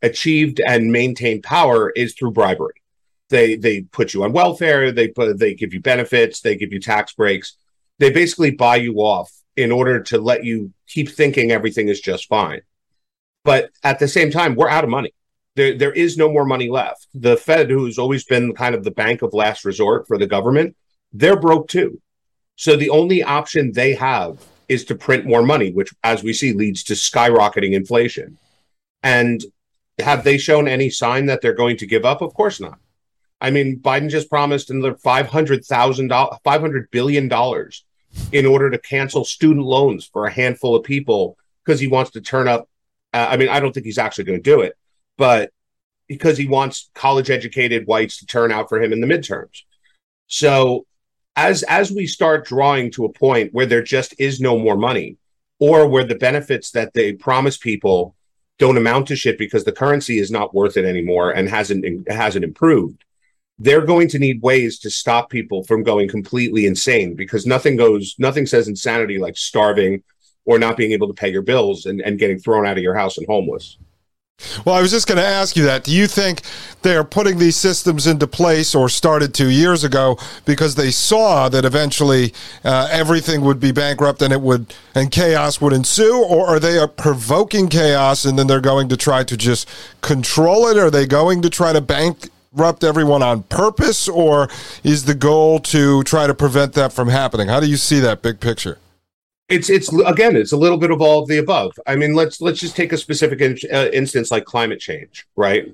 achieved 0.01 0.59
and 0.67 0.91
maintained 0.91 1.43
power 1.43 1.91
is 1.91 2.13
through 2.13 2.32
bribery 2.32 2.82
they 3.30 3.55
they 3.55 3.82
put 3.82 4.13
you 4.13 4.23
on 4.23 4.34
welfare. 4.34 4.91
They 4.91 5.07
put 5.07 5.39
they 5.39 5.53
give 5.53 5.73
you 5.73 5.81
benefits. 5.81 6.41
They 6.41 6.56
give 6.56 6.72
you 6.72 6.80
tax 6.80 7.14
breaks. 7.14 7.57
They 7.99 8.11
basically 8.11 8.52
buy 8.52 8.77
you 8.77 8.95
off 8.97 9.31
in 9.56 9.72
order 9.72 10.02
to 10.03 10.18
let 10.19 10.43
you 10.43 10.73
keep 10.88 11.10
thinking 11.10 11.52
everything 11.52 11.88
is 11.88 12.02
just 12.02 12.27
fine. 12.27 12.61
But 13.43 13.69
at 13.84 13.99
the 13.99 14.07
same 14.07 14.31
time, 14.31 14.56
we're 14.56 14.69
out 14.69 14.84
of 14.84 14.89
money. 14.89 15.14
There, 15.56 15.77
there 15.77 15.93
is 15.93 16.18
no 16.18 16.30
more 16.30 16.45
money 16.45 16.69
left. 16.69 17.07
The 17.14 17.38
Fed, 17.38 17.69
who's 17.69 17.97
always 17.97 18.26
been 18.26 18.53
kind 18.53 18.76
of 18.76 18.84
the 18.84 18.91
bank 18.91 19.22
of 19.22 19.34
last 19.34 19.64
resort 19.64 20.07
for 20.07 20.18
the 20.18 20.27
government, 20.27 20.76
they're 21.14 21.39
broke 21.39 21.69
too. 21.69 22.02
So 22.57 22.76
the 22.76 22.89
only 22.89 23.23
option 23.23 23.72
they 23.72 23.93
have 23.93 24.43
is 24.68 24.84
to 24.85 24.95
print 24.95 25.26
more 25.26 25.43
money, 25.43 25.72
which, 25.72 25.93
as 26.03 26.23
we 26.23 26.34
see, 26.34 26.52
leads 26.52 26.84
to 26.84 26.93
skyrocketing 26.93 27.73
inflation. 27.73 28.38
And 29.03 29.45
have 29.99 30.23
they 30.23 30.38
shown 30.38 30.68
any 30.68 30.89
sign 30.89 31.27
that 31.27 31.41
they're 31.41 31.53
going 31.53 31.77
to 31.77 31.85
give 31.85 32.03
up? 32.03 32.22
Of 32.22 32.34
course 32.34 32.60
not. 32.60 32.80
I 33.45 33.51
mean, 33.51 33.77
Biden 33.77 34.09
just 34.09 34.27
promised 34.27 34.72
another 34.72 34.95
five 34.95 35.27
hundred 35.27 35.63
thousand 35.63 36.07
dollars, 36.07 36.39
five 36.43 36.61
hundred 36.61 36.89
billion 36.89 37.27
dollars, 37.27 37.85
in 38.31 38.43
order 38.43 38.72
to 38.72 38.80
cancel 38.80 39.23
student 39.23 39.63
loans 39.63 40.09
for 40.11 40.26
a 40.26 40.31
handful 40.31 40.76
of 40.76 40.84
people 40.84 41.38
because 41.63 41.80
he 41.80 41.85
wants 41.85 42.09
to 42.11 42.22
turn 42.22 42.47
up. 42.47 42.67
Uh, 43.13 43.27
I 43.30 43.38
mean, 43.38 43.49
I 43.49 43.59
don't 43.59 43.72
think 43.72 43.85
he's 43.85 43.99
actually 43.99 44.23
going 44.23 44.41
to 44.41 44.51
do 44.51 44.61
it, 44.61 44.73
but 45.15 45.51
because 46.07 46.39
he 46.39 46.47
wants 46.47 46.89
college-educated 46.95 47.85
whites 47.85 48.17
to 48.17 48.26
turn 48.26 48.51
out 48.51 48.67
for 48.67 48.81
him 48.81 48.91
in 48.91 48.99
the 48.99 49.05
midterms. 49.05 49.61
So, 50.26 50.88
as 51.35 51.61
as 51.61 51.91
we 51.91 52.07
start 52.07 52.47
drawing 52.47 52.89
to 52.93 53.05
a 53.05 53.13
point 53.13 53.53
where 53.53 53.67
there 53.67 53.84
just 53.84 54.15
is 54.17 54.41
no 54.41 54.57
more 54.57 54.76
money, 54.76 55.17
or 55.59 55.88
where 55.88 56.03
the 56.03 56.15
benefits 56.15 56.72
that 56.72 56.95
they 56.95 57.13
promise 57.13 57.57
people 57.57 58.15
don't 58.57 58.77
amount 58.77 59.09
to 59.09 59.15
shit 59.15 59.38
because 59.38 59.65
the 59.65 59.72
currency 59.72 60.17
is 60.17 60.31
not 60.31 60.55
worth 60.55 60.77
it 60.77 60.85
anymore 60.85 61.30
and 61.30 61.47
hasn't 61.47 62.09
hasn't 62.09 62.43
improved 62.43 63.05
they're 63.57 63.86
going 63.86 64.07
to 64.10 64.19
need 64.19 64.41
ways 64.41 64.80
to 64.80 64.90
stop 64.90 65.30
people 65.30 65.64
from 65.64 65.84
going 65.84 66.07
completely 66.07 66.65
insane 66.65 67.15
because 67.15 67.45
nothing 67.45 67.76
goes 67.76 68.15
nothing 68.19 68.45
says 68.45 68.68
insanity 68.68 69.18
like 69.18 69.38
starving 69.38 70.03
or 70.45 70.60
not 70.60 70.77
being 70.77 70.91
able 70.91 71.07
to 71.07 71.14
pay 71.14 71.30
your 71.30 71.41
bills 71.41 71.86
and, 71.86 72.02
and 72.02 72.19
getting 72.19 72.38
thrown 72.38 72.65
out 72.65 72.77
of 72.77 72.84
your 72.84 72.95
house 72.95 73.18
and 73.18 73.27
homeless 73.27 73.77
well, 74.65 74.76
I 74.76 74.82
was 74.82 74.91
just 74.91 75.07
going 75.07 75.18
to 75.18 75.26
ask 75.26 75.56
you 75.56 75.64
that. 75.64 75.86
Do 75.86 75.91
you 75.91 76.07
think 76.07 76.41
they're 76.82 77.06
putting 77.06 77.38
these 77.40 77.56
systems 77.56 78.06
into 78.06 78.27
place 78.27 78.76
or 78.76 78.90
started 78.90 79.34
two 79.34 79.49
years 79.49 79.86
ago 79.86 80.18
because 80.44 80.76
they 80.76 80.91
saw 80.91 81.48
that 81.48 81.64
eventually 81.64 82.34
uh, 82.65 82.90
everything 82.91 83.41
would 83.41 83.61
be 83.61 83.72
bankrupt 83.72 84.22
and 84.22 84.34
it 84.34 84.41
would 84.41 84.73
and 84.94 85.10
chaos 85.10 85.61
would 85.61 85.72
ensue, 85.72 86.22
or 86.22 86.48
are 86.48 86.60
they 86.60 86.86
provoking 86.98 87.69
chaos 87.69 88.26
and 88.26 88.38
then 88.38 88.48
they're 88.48 88.60
going 88.60 88.90
to 88.90 88.98
try 88.98 89.23
to 89.23 89.38
just 89.38 89.69
control 90.02 90.68
it? 90.68 90.77
Are 90.77 90.91
they 90.91 91.07
going 91.07 91.41
to 91.41 91.49
try 91.49 91.72
to 91.72 91.80
bank 91.80 92.30
bankrupt 92.56 92.84
everyone 92.84 93.22
on 93.22 93.44
purpose, 93.44 94.07
or 94.07 94.49
is 94.84 95.06
the 95.06 95.14
goal 95.14 95.60
to 95.60 96.03
try 96.03 96.26
to 96.26 96.34
prevent 96.34 96.73
that 96.73 96.94
from 96.94 97.10
happening? 97.10 97.48
How 97.48 97.60
do 97.60 97.68
you 97.68 97.77
see 97.77 97.99
that 97.99 98.22
big 98.22 98.40
picture? 98.40 98.77
It's 99.49 99.69
it's 99.69 99.94
again, 100.06 100.36
it's 100.36 100.53
a 100.53 100.57
little 100.57 100.77
bit 100.77 100.90
of 100.90 101.02
all 101.02 101.22
of 101.22 101.27
the 101.27 101.38
above. 101.38 101.73
I 101.86 101.95
mean, 101.95 102.15
let's 102.15 102.41
let's 102.41 102.60
just 102.60 102.76
take 102.76 102.94
a 102.94 102.98
specific 102.98 103.41
in, 103.41 103.57
uh, 103.72 103.90
instance 103.94 104.32
like 104.32 104.45
climate 104.45 104.80
change, 104.80 105.27
right? 105.36 105.68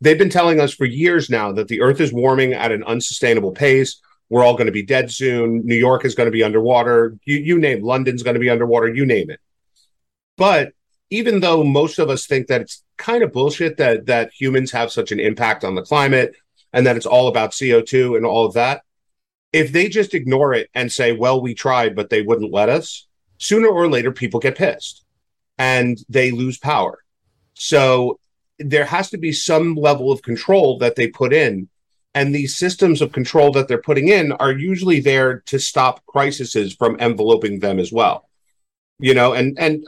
They've 0.00 0.18
been 0.18 0.28
telling 0.28 0.60
us 0.60 0.74
for 0.74 0.84
years 0.84 1.30
now 1.30 1.52
that 1.52 1.68
the 1.68 1.80
Earth 1.80 2.00
is 2.00 2.12
warming 2.12 2.52
at 2.52 2.72
an 2.72 2.84
unsustainable 2.84 3.52
pace. 3.52 4.00
We're 4.28 4.44
all 4.44 4.54
going 4.54 4.66
to 4.66 4.72
be 4.72 4.84
dead 4.84 5.10
soon. 5.10 5.64
New 5.64 5.76
York 5.76 6.04
is 6.04 6.14
going 6.14 6.26
to 6.26 6.32
be 6.32 6.42
underwater. 6.42 7.16
You 7.24 7.36
you 7.36 7.58
name 7.58 7.82
London's 7.82 8.22
going 8.22 8.34
to 8.34 8.40
be 8.40 8.50
underwater. 8.50 8.88
You 8.88 9.06
name 9.06 9.30
it. 9.30 9.40
But 10.36 10.72
even 11.14 11.38
though 11.38 11.62
most 11.62 12.00
of 12.00 12.10
us 12.10 12.26
think 12.26 12.48
that 12.48 12.60
it's 12.60 12.82
kind 12.96 13.22
of 13.22 13.32
bullshit 13.32 13.76
that 13.76 14.06
that 14.06 14.32
humans 14.32 14.72
have 14.72 14.90
such 14.90 15.12
an 15.12 15.20
impact 15.20 15.62
on 15.62 15.76
the 15.76 15.82
climate 15.82 16.34
and 16.72 16.84
that 16.84 16.96
it's 16.96 17.06
all 17.06 17.28
about 17.28 17.52
CO2 17.52 18.16
and 18.16 18.26
all 18.26 18.44
of 18.44 18.54
that, 18.54 18.82
if 19.52 19.70
they 19.70 19.88
just 19.88 20.12
ignore 20.12 20.52
it 20.52 20.68
and 20.74 20.90
say, 20.90 21.12
"Well, 21.12 21.40
we 21.40 21.54
tried, 21.54 21.94
but 21.94 22.10
they 22.10 22.22
wouldn't 22.22 22.52
let 22.52 22.68
us," 22.68 23.06
sooner 23.38 23.68
or 23.68 23.88
later 23.88 24.10
people 24.10 24.40
get 24.40 24.58
pissed 24.58 25.04
and 25.56 25.98
they 26.08 26.32
lose 26.32 26.58
power. 26.58 26.98
So 27.54 28.18
there 28.58 28.86
has 28.86 29.10
to 29.10 29.18
be 29.18 29.32
some 29.32 29.76
level 29.76 30.10
of 30.10 30.22
control 30.22 30.78
that 30.78 30.96
they 30.96 31.06
put 31.06 31.32
in 31.32 31.68
and 32.16 32.34
these 32.34 32.56
systems 32.56 33.00
of 33.02 33.12
control 33.12 33.50
that 33.52 33.66
they're 33.68 33.88
putting 33.90 34.08
in 34.08 34.32
are 34.32 34.52
usually 34.52 35.00
there 35.00 35.40
to 35.46 35.58
stop 35.58 36.04
crises 36.06 36.74
from 36.74 36.96
enveloping 37.00 37.60
them 37.60 37.78
as 37.78 37.92
well 37.92 38.28
you 38.98 39.14
know 39.14 39.32
and 39.32 39.58
and 39.58 39.84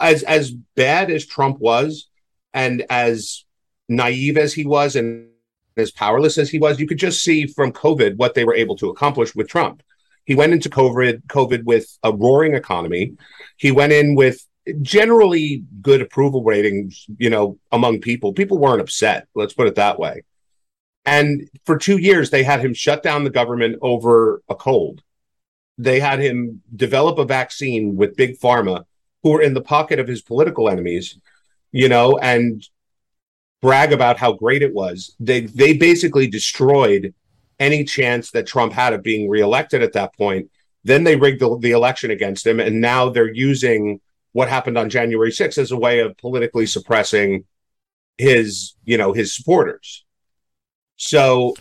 as 0.00 0.22
as 0.22 0.50
bad 0.50 1.10
as 1.10 1.26
Trump 1.26 1.58
was, 1.58 2.08
and 2.54 2.84
as 2.90 3.44
naive 3.88 4.36
as 4.36 4.52
he 4.54 4.64
was, 4.64 4.96
and 4.96 5.28
as 5.76 5.90
powerless 5.90 6.38
as 6.38 6.50
he 6.50 6.58
was, 6.58 6.80
you 6.80 6.86
could 6.86 6.98
just 6.98 7.22
see 7.22 7.46
from 7.46 7.72
COVID 7.72 8.16
what 8.16 8.34
they 8.34 8.44
were 8.44 8.54
able 8.54 8.76
to 8.76 8.88
accomplish 8.88 9.34
with 9.34 9.48
Trump. 9.48 9.82
He 10.24 10.34
went 10.34 10.52
into 10.52 10.68
COVID 10.68 11.22
COVID 11.26 11.64
with 11.64 11.98
a 12.02 12.12
roaring 12.12 12.54
economy. 12.54 13.14
He 13.56 13.72
went 13.72 13.92
in 13.92 14.14
with 14.14 14.44
generally 14.82 15.64
good 15.80 16.02
approval 16.02 16.44
ratings, 16.44 17.06
you 17.16 17.30
know, 17.30 17.58
among 17.72 18.00
people. 18.00 18.32
People 18.32 18.58
weren't 18.58 18.82
upset. 18.82 19.26
Let's 19.34 19.54
put 19.54 19.68
it 19.68 19.76
that 19.76 19.98
way. 19.98 20.24
And 21.06 21.48
for 21.64 21.78
two 21.78 21.96
years, 21.96 22.28
they 22.28 22.42
had 22.42 22.60
him 22.60 22.74
shut 22.74 23.02
down 23.02 23.24
the 23.24 23.30
government 23.30 23.76
over 23.80 24.42
a 24.48 24.54
cold. 24.54 25.02
They 25.78 26.00
had 26.00 26.18
him 26.18 26.60
develop 26.74 27.18
a 27.18 27.24
vaccine 27.24 27.96
with 27.96 28.16
big 28.16 28.38
pharma 28.38 28.84
who 29.28 29.36
are 29.36 29.42
in 29.42 29.54
the 29.54 29.60
pocket 29.60 29.98
of 29.98 30.08
his 30.08 30.22
political 30.22 30.68
enemies, 30.70 31.18
you 31.70 31.88
know, 31.88 32.18
and 32.18 32.66
brag 33.60 33.92
about 33.92 34.18
how 34.18 34.32
great 34.32 34.62
it 34.62 34.72
was. 34.72 35.14
They 35.20 35.40
they 35.40 35.76
basically 35.76 36.26
destroyed 36.26 37.14
any 37.58 37.84
chance 37.84 38.30
that 38.30 38.46
Trump 38.46 38.72
had 38.72 38.94
of 38.94 39.02
being 39.02 39.28
reelected 39.28 39.82
at 39.82 39.92
that 39.92 40.16
point. 40.16 40.50
Then 40.84 41.04
they 41.04 41.16
rigged 41.16 41.40
the, 41.40 41.58
the 41.58 41.72
election 41.72 42.10
against 42.10 42.46
him, 42.46 42.60
and 42.60 42.80
now 42.80 43.10
they're 43.10 43.32
using 43.32 44.00
what 44.32 44.48
happened 44.48 44.78
on 44.78 44.88
January 44.88 45.30
6th 45.30 45.58
as 45.58 45.72
a 45.72 45.76
way 45.76 45.98
of 45.98 46.16
politically 46.16 46.66
suppressing 46.66 47.44
his, 48.16 48.74
you 48.84 48.96
know, 48.96 49.12
his 49.12 49.34
supporters. 49.34 50.04
So 50.96 51.54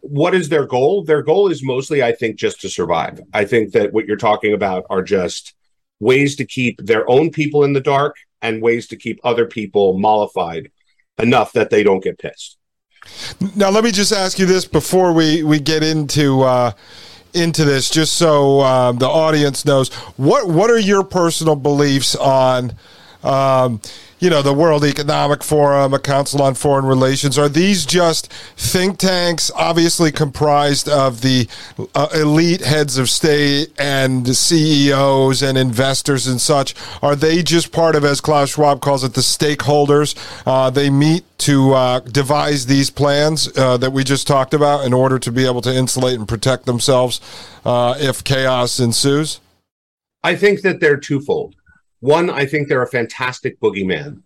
what 0.00 0.34
is 0.34 0.48
their 0.48 0.66
goal? 0.66 1.04
Their 1.04 1.22
goal 1.22 1.50
is 1.50 1.62
mostly, 1.62 2.02
I 2.02 2.12
think, 2.12 2.36
just 2.36 2.60
to 2.62 2.68
survive. 2.68 3.20
I 3.32 3.44
think 3.44 3.72
that 3.72 3.92
what 3.92 4.06
you're 4.06 4.16
talking 4.16 4.52
about 4.52 4.84
are 4.90 5.02
just 5.02 5.54
ways 6.00 6.36
to 6.36 6.44
keep 6.44 6.78
their 6.84 7.08
own 7.10 7.30
people 7.30 7.64
in 7.64 7.72
the 7.72 7.80
dark 7.80 8.16
and 8.42 8.62
ways 8.62 8.86
to 8.88 8.96
keep 8.96 9.18
other 9.24 9.46
people 9.46 9.98
mollified 9.98 10.70
enough 11.18 11.52
that 11.52 11.70
they 11.70 11.82
don't 11.82 12.02
get 12.02 12.18
pissed. 12.18 12.58
Now, 13.54 13.70
let 13.70 13.84
me 13.84 13.90
just 13.90 14.12
ask 14.12 14.38
you 14.38 14.46
this 14.46 14.64
before 14.64 15.12
we, 15.12 15.42
we 15.42 15.60
get 15.60 15.82
into 15.82 16.42
uh, 16.42 16.72
into 17.34 17.64
this, 17.64 17.90
just 17.90 18.14
so 18.14 18.60
uh, 18.60 18.92
the 18.92 19.08
audience 19.08 19.64
knows 19.64 19.92
what 20.16 20.48
what 20.48 20.70
are 20.70 20.78
your 20.78 21.02
personal 21.02 21.56
beliefs 21.56 22.14
on 22.14 22.76
um, 23.24 23.80
you 24.24 24.30
know, 24.30 24.40
the 24.40 24.54
World 24.54 24.84
Economic 24.84 25.42
Forum, 25.42 25.92
a 25.92 25.98
Council 25.98 26.40
on 26.40 26.54
Foreign 26.54 26.86
Relations. 26.86 27.36
Are 27.36 27.48
these 27.48 27.84
just 27.84 28.32
think 28.56 28.98
tanks, 28.98 29.50
obviously 29.54 30.12
comprised 30.12 30.88
of 30.88 31.20
the 31.20 31.48
uh, 31.94 32.08
elite 32.14 32.62
heads 32.62 32.96
of 32.96 33.10
state 33.10 33.72
and 33.78 34.34
CEOs 34.34 35.42
and 35.42 35.58
investors 35.58 36.26
and 36.26 36.40
such? 36.40 36.74
Are 37.02 37.16
they 37.16 37.42
just 37.42 37.72
part 37.72 37.96
of, 37.96 38.04
as 38.04 38.20
Klaus 38.20 38.50
Schwab 38.50 38.80
calls 38.80 39.04
it, 39.04 39.14
the 39.14 39.20
stakeholders? 39.20 40.16
Uh, 40.46 40.70
they 40.70 40.88
meet 40.88 41.24
to 41.38 41.74
uh, 41.74 42.00
devise 42.00 42.64
these 42.64 42.88
plans 42.88 43.54
uh, 43.58 43.76
that 43.76 43.92
we 43.92 44.04
just 44.04 44.26
talked 44.26 44.54
about 44.54 44.86
in 44.86 44.94
order 44.94 45.18
to 45.18 45.30
be 45.30 45.44
able 45.44 45.60
to 45.60 45.74
insulate 45.74 46.18
and 46.18 46.26
protect 46.26 46.64
themselves 46.64 47.20
uh, 47.66 47.94
if 47.98 48.24
chaos 48.24 48.80
ensues? 48.80 49.40
I 50.22 50.36
think 50.36 50.62
that 50.62 50.80
they're 50.80 50.96
twofold. 50.96 51.56
One, 52.04 52.28
I 52.28 52.44
think 52.44 52.68
they're 52.68 52.82
a 52.82 52.86
fantastic 52.86 53.58
boogeyman 53.60 54.20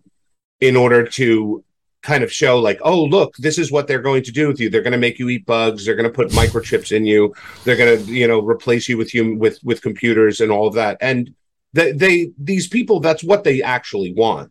in 0.59 0.75
order 0.75 1.07
to 1.11 1.65
kind 2.03 2.25
of 2.25 2.33
show 2.33 2.59
like 2.59 2.81
oh 2.83 3.05
look 3.05 3.37
this 3.37 3.57
is 3.57 3.71
what 3.71 3.87
they're 3.87 4.03
going 4.03 4.25
to 4.25 4.33
do 4.33 4.49
with 4.49 4.59
you. 4.59 4.69
They're 4.69 4.83
going 4.83 4.99
to 5.01 5.07
make 5.07 5.21
you 5.21 5.29
eat 5.29 5.47
bugs. 5.47 5.87
They're 5.87 5.95
going 5.95 6.11
to 6.11 6.13
put 6.13 6.31
microchips 6.31 6.91
in 6.91 7.07
you. 7.07 7.33
They're 7.63 7.77
going 7.77 8.05
to 8.05 8.13
you 8.13 8.27
know 8.27 8.41
replace 8.41 8.89
you 8.89 8.99
with 8.99 9.15
you 9.15 9.37
with 9.37 9.61
with 9.63 9.81
computers 9.81 10.41
and 10.41 10.51
all 10.51 10.67
of 10.67 10.75
that. 10.75 10.97
And 11.01 11.37
they, 11.73 11.93
they 11.93 12.33
these 12.37 12.67
people 12.67 12.99
that's 12.99 13.23
what 13.23 13.45
they 13.45 13.63
actually 13.63 14.13
want 14.13 14.51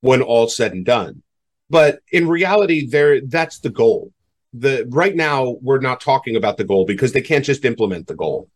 when 0.00 0.22
all 0.22 0.46
said 0.46 0.72
and 0.72 0.84
done. 0.84 1.24
But 1.68 1.98
in 2.12 2.28
reality 2.28 2.86
there 2.86 3.20
that's 3.20 3.58
the 3.58 3.70
goal. 3.70 4.12
The 4.54 4.86
right 4.88 5.16
now 5.16 5.56
we're 5.62 5.80
not 5.80 6.00
talking 6.00 6.36
about 6.36 6.58
the 6.58 6.64
goal 6.64 6.84
because 6.86 7.12
they 7.12 7.22
can't 7.22 7.44
just 7.44 7.64
implement 7.64 8.06
the 8.06 8.14
goal 8.14 8.48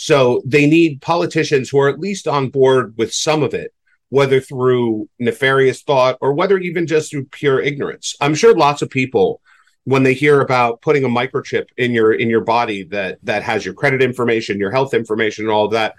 so 0.00 0.40
they 0.46 0.66
need 0.66 1.02
politicians 1.02 1.68
who 1.68 1.80
are 1.80 1.88
at 1.88 1.98
least 1.98 2.28
on 2.28 2.50
board 2.50 2.94
with 2.96 3.12
some 3.12 3.42
of 3.42 3.52
it, 3.52 3.74
whether 4.10 4.40
through 4.40 5.08
nefarious 5.18 5.82
thought 5.82 6.16
or 6.20 6.32
whether 6.34 6.56
even 6.56 6.86
just 6.86 7.10
through 7.10 7.24
pure 7.24 7.60
ignorance. 7.60 8.14
I'm 8.20 8.36
sure 8.36 8.56
lots 8.56 8.80
of 8.80 8.90
people 8.90 9.42
when 9.82 10.04
they 10.04 10.14
hear 10.14 10.40
about 10.40 10.82
putting 10.82 11.02
a 11.02 11.08
microchip 11.08 11.66
in 11.76 11.90
your 11.90 12.12
in 12.12 12.30
your 12.30 12.42
body 12.42 12.84
that 12.84 13.18
that 13.24 13.42
has 13.42 13.64
your 13.64 13.74
credit 13.74 14.00
information, 14.00 14.60
your 14.60 14.70
health 14.70 14.94
information 14.94 15.46
and 15.46 15.52
all 15.52 15.64
of 15.64 15.72
that, 15.72 15.96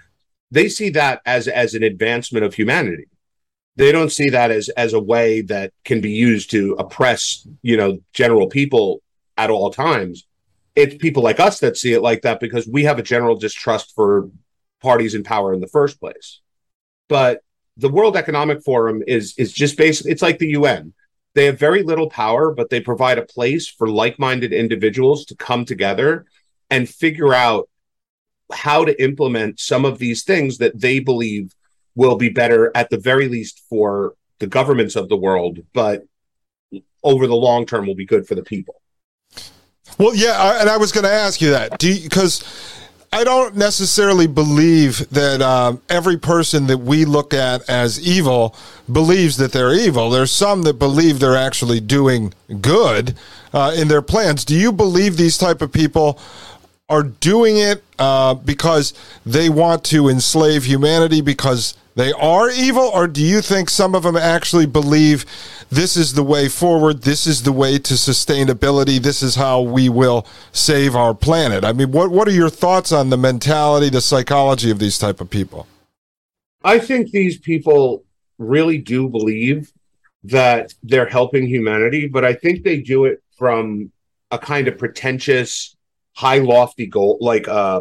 they 0.50 0.70
see 0.70 0.88
that 0.90 1.20
as 1.26 1.46
as 1.46 1.74
an 1.74 1.82
advancement 1.82 2.44
of 2.44 2.54
humanity. 2.54 3.04
They 3.76 3.92
don't 3.92 4.10
see 4.10 4.30
that 4.30 4.50
as 4.50 4.70
as 4.70 4.94
a 4.94 5.00
way 5.00 5.42
that 5.42 5.74
can 5.84 6.00
be 6.00 6.12
used 6.12 6.50
to 6.52 6.74
oppress, 6.78 7.46
you 7.60 7.76
know, 7.76 7.98
general 8.14 8.48
people 8.48 9.02
at 9.36 9.50
all 9.50 9.70
times 9.70 10.26
it's 10.74 10.96
people 10.96 11.22
like 11.22 11.40
us 11.40 11.60
that 11.60 11.76
see 11.76 11.92
it 11.92 12.02
like 12.02 12.22
that 12.22 12.40
because 12.40 12.66
we 12.66 12.84
have 12.84 12.98
a 12.98 13.02
general 13.02 13.36
distrust 13.36 13.94
for 13.94 14.30
parties 14.80 15.14
in 15.14 15.22
power 15.22 15.52
in 15.52 15.60
the 15.60 15.66
first 15.66 16.00
place. 16.00 16.40
But 17.08 17.42
the 17.76 17.88
World 17.88 18.16
Economic 18.16 18.62
Forum 18.62 19.02
is 19.06 19.34
is 19.36 19.52
just 19.52 19.76
basically 19.76 20.12
it's 20.12 20.22
like 20.22 20.38
the 20.38 20.50
UN. 20.50 20.92
They 21.34 21.46
have 21.46 21.58
very 21.58 21.82
little 21.82 22.10
power, 22.10 22.52
but 22.52 22.70
they 22.70 22.80
provide 22.80 23.18
a 23.18 23.24
place 23.24 23.68
for 23.68 23.88
like-minded 23.88 24.52
individuals 24.52 25.24
to 25.26 25.36
come 25.36 25.64
together 25.64 26.26
and 26.70 26.88
figure 26.88 27.32
out 27.32 27.68
how 28.52 28.84
to 28.84 29.00
implement 29.02 29.60
some 29.60 29.84
of 29.84 29.98
these 29.98 30.24
things 30.24 30.58
that 30.58 30.80
they 30.80 30.98
believe 30.98 31.54
will 31.94 32.16
be 32.16 32.28
better 32.28 32.72
at 32.74 32.90
the 32.90 32.98
very 32.98 33.28
least 33.28 33.62
for 33.68 34.14
the 34.40 34.46
governments 34.46 34.96
of 34.96 35.08
the 35.08 35.16
world, 35.16 35.60
but 35.72 36.02
over 37.02 37.26
the 37.26 37.36
long 37.36 37.66
term 37.66 37.86
will 37.86 37.94
be 37.94 38.06
good 38.06 38.26
for 38.26 38.34
the 38.34 38.42
people. 38.42 38.80
Well, 39.98 40.14
yeah, 40.14 40.60
and 40.60 40.68
I 40.68 40.76
was 40.76 40.92
going 40.92 41.04
to 41.04 41.12
ask 41.12 41.40
you 41.40 41.50
that 41.50 41.78
because 41.78 42.42
I 43.12 43.24
don't 43.24 43.56
necessarily 43.56 44.28
believe 44.28 45.08
that 45.10 45.42
um, 45.42 45.82
every 45.88 46.16
person 46.16 46.68
that 46.68 46.78
we 46.78 47.04
look 47.04 47.34
at 47.34 47.68
as 47.68 48.00
evil 48.00 48.54
believes 48.90 49.36
that 49.38 49.50
they're 49.52 49.74
evil. 49.74 50.10
There's 50.10 50.30
some 50.30 50.62
that 50.62 50.74
believe 50.74 51.18
they're 51.18 51.36
actually 51.36 51.80
doing 51.80 52.32
good 52.60 53.16
uh, 53.52 53.74
in 53.76 53.88
their 53.88 54.02
plans. 54.02 54.44
Do 54.44 54.56
you 54.56 54.70
believe 54.70 55.16
these 55.16 55.36
type 55.36 55.60
of 55.60 55.72
people 55.72 56.20
are 56.88 57.02
doing 57.02 57.56
it 57.56 57.82
uh, 57.98 58.34
because 58.34 58.94
they 59.26 59.48
want 59.48 59.84
to 59.84 60.08
enslave 60.08 60.64
humanity 60.64 61.20
because 61.20 61.74
they 61.96 62.12
are 62.12 62.50
evil, 62.50 62.90
or 62.94 63.08
do 63.08 63.22
you 63.22 63.40
think 63.40 63.68
some 63.68 63.94
of 63.94 64.04
them 64.04 64.16
actually 64.16 64.66
believe 64.66 65.26
this 65.70 65.96
is 65.96 66.14
the 66.14 66.22
way 66.22 66.48
forward, 66.48 67.02
this 67.02 67.26
is 67.26 67.42
the 67.42 67.52
way 67.52 67.78
to 67.78 67.94
sustainability, 67.94 69.00
this 69.00 69.22
is 69.22 69.34
how 69.34 69.60
we 69.60 69.88
will 69.88 70.26
save 70.52 70.94
our 70.94 71.14
planet? 71.14 71.64
I 71.64 71.72
mean, 71.72 71.90
what 71.90 72.10
what 72.10 72.28
are 72.28 72.32
your 72.32 72.50
thoughts 72.50 72.92
on 72.92 73.10
the 73.10 73.18
mentality, 73.18 73.88
the 73.88 74.00
psychology 74.00 74.70
of 74.70 74.78
these 74.78 74.98
type 74.98 75.20
of 75.20 75.30
people? 75.30 75.66
I 76.62 76.78
think 76.78 77.10
these 77.10 77.38
people 77.38 78.04
really 78.38 78.78
do 78.78 79.08
believe 79.08 79.72
that 80.24 80.74
they're 80.82 81.08
helping 81.08 81.46
humanity, 81.46 82.06
but 82.06 82.24
I 82.24 82.34
think 82.34 82.62
they 82.62 82.80
do 82.80 83.06
it 83.06 83.22
from 83.36 83.90
a 84.30 84.38
kind 84.38 84.68
of 84.68 84.78
pretentious, 84.78 85.76
high 86.12 86.38
lofty 86.38 86.86
goal, 86.86 87.18
like 87.20 87.48
uh, 87.48 87.80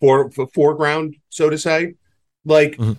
for, 0.00 0.30
for 0.30 0.48
foreground, 0.48 1.16
so 1.30 1.48
to 1.48 1.56
say 1.56 1.94
like 2.48 2.72
mm-hmm. 2.72 2.92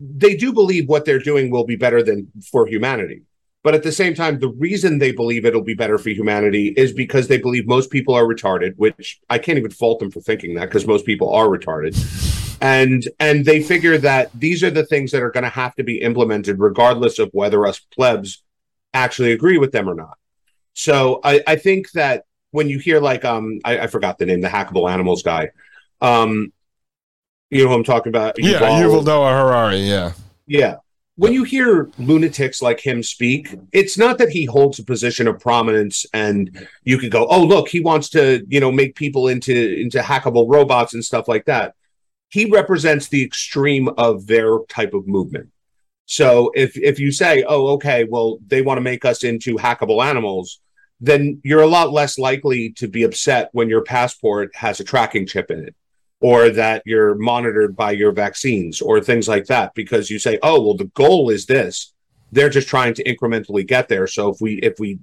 they 0.00 0.36
do 0.36 0.52
believe 0.52 0.88
what 0.88 1.04
they're 1.04 1.18
doing 1.18 1.50
will 1.50 1.64
be 1.64 1.76
better 1.76 2.02
than 2.02 2.30
for 2.50 2.66
humanity. 2.66 3.22
But 3.62 3.74
at 3.74 3.82
the 3.82 3.90
same 3.90 4.14
time, 4.14 4.38
the 4.38 4.48
reason 4.48 4.98
they 4.98 5.10
believe 5.10 5.44
it'll 5.44 5.60
be 5.60 5.74
better 5.74 5.98
for 5.98 6.10
humanity 6.10 6.68
is 6.76 6.92
because 6.92 7.26
they 7.26 7.38
believe 7.38 7.66
most 7.66 7.90
people 7.90 8.14
are 8.14 8.24
retarded, 8.24 8.74
which 8.76 9.18
I 9.28 9.38
can't 9.38 9.58
even 9.58 9.72
fault 9.72 9.98
them 9.98 10.12
for 10.12 10.20
thinking 10.20 10.54
that 10.54 10.66
because 10.66 10.86
most 10.86 11.04
people 11.04 11.30
are 11.32 11.46
retarded. 11.46 11.94
And 12.58 13.06
and 13.20 13.44
they 13.44 13.62
figure 13.62 13.98
that 13.98 14.30
these 14.32 14.62
are 14.64 14.70
the 14.70 14.86
things 14.86 15.10
that 15.10 15.22
are 15.22 15.30
going 15.30 15.44
to 15.44 15.50
have 15.50 15.74
to 15.74 15.84
be 15.84 16.00
implemented 16.00 16.58
regardless 16.58 17.18
of 17.18 17.28
whether 17.32 17.66
us 17.66 17.80
plebs 17.80 18.42
actually 18.94 19.32
agree 19.32 19.58
with 19.58 19.72
them 19.72 19.90
or 19.90 19.94
not. 19.94 20.16
So 20.72 21.20
I, 21.22 21.42
I 21.46 21.56
think 21.56 21.90
that 21.92 22.24
when 22.52 22.70
you 22.70 22.78
hear 22.78 22.98
like 22.98 23.26
um 23.26 23.60
I, 23.62 23.80
I 23.80 23.86
forgot 23.88 24.16
the 24.16 24.24
name, 24.24 24.40
the 24.40 24.48
hackable 24.48 24.90
animals 24.90 25.22
guy, 25.22 25.50
um, 26.00 26.50
you 27.50 27.62
know 27.62 27.70
who 27.70 27.76
I'm 27.76 27.84
talking 27.84 28.10
about? 28.10 28.34
Yeah, 28.38 28.60
Yuval 28.60 29.04
Noah 29.04 29.30
Harari. 29.30 29.78
Yeah, 29.78 30.12
yeah. 30.46 30.76
When 31.16 31.32
you 31.32 31.44
hear 31.44 31.90
lunatics 31.98 32.60
like 32.60 32.78
him 32.80 33.02
speak, 33.02 33.54
it's 33.72 33.96
not 33.96 34.18
that 34.18 34.28
he 34.28 34.44
holds 34.44 34.78
a 34.78 34.84
position 34.84 35.26
of 35.26 35.40
prominence 35.40 36.04
and 36.12 36.68
you 36.84 36.98
could 36.98 37.10
go, 37.10 37.26
"Oh, 37.28 37.42
look, 37.42 37.68
he 37.68 37.80
wants 37.80 38.10
to, 38.10 38.44
you 38.48 38.60
know, 38.60 38.70
make 38.70 38.96
people 38.96 39.28
into 39.28 39.54
into 39.54 40.00
hackable 40.00 40.46
robots 40.48 40.94
and 40.94 41.04
stuff 41.04 41.28
like 41.28 41.46
that." 41.46 41.74
He 42.28 42.46
represents 42.46 43.08
the 43.08 43.22
extreme 43.22 43.88
of 43.96 44.26
their 44.26 44.58
type 44.68 44.92
of 44.92 45.06
movement. 45.06 45.48
So 46.04 46.50
if 46.54 46.76
if 46.76 46.98
you 46.98 47.12
say, 47.12 47.44
"Oh, 47.48 47.68
okay, 47.74 48.04
well, 48.04 48.38
they 48.46 48.60
want 48.60 48.78
to 48.78 48.82
make 48.82 49.04
us 49.04 49.24
into 49.24 49.56
hackable 49.56 50.04
animals," 50.04 50.60
then 51.00 51.40
you're 51.44 51.62
a 51.62 51.66
lot 51.66 51.92
less 51.92 52.18
likely 52.18 52.70
to 52.70 52.88
be 52.88 53.04
upset 53.04 53.50
when 53.52 53.68
your 53.68 53.82
passport 53.82 54.54
has 54.54 54.80
a 54.80 54.84
tracking 54.84 55.26
chip 55.26 55.50
in 55.50 55.60
it 55.60 55.74
or 56.20 56.50
that 56.50 56.82
you're 56.86 57.14
monitored 57.14 57.76
by 57.76 57.90
your 57.90 58.12
vaccines 58.12 58.80
or 58.80 59.00
things 59.00 59.28
like 59.28 59.46
that 59.46 59.74
because 59.74 60.10
you 60.10 60.18
say 60.18 60.38
oh 60.42 60.60
well 60.60 60.76
the 60.76 60.90
goal 60.94 61.30
is 61.30 61.46
this. 61.46 61.92
They're 62.32 62.50
just 62.50 62.68
trying 62.68 62.94
to 62.94 63.04
incrementally 63.04 63.66
get 63.66 63.88
there. 63.88 64.06
So 64.06 64.28
if 64.30 64.40
we 64.40 64.54
if 64.54 64.78
we 64.78 64.98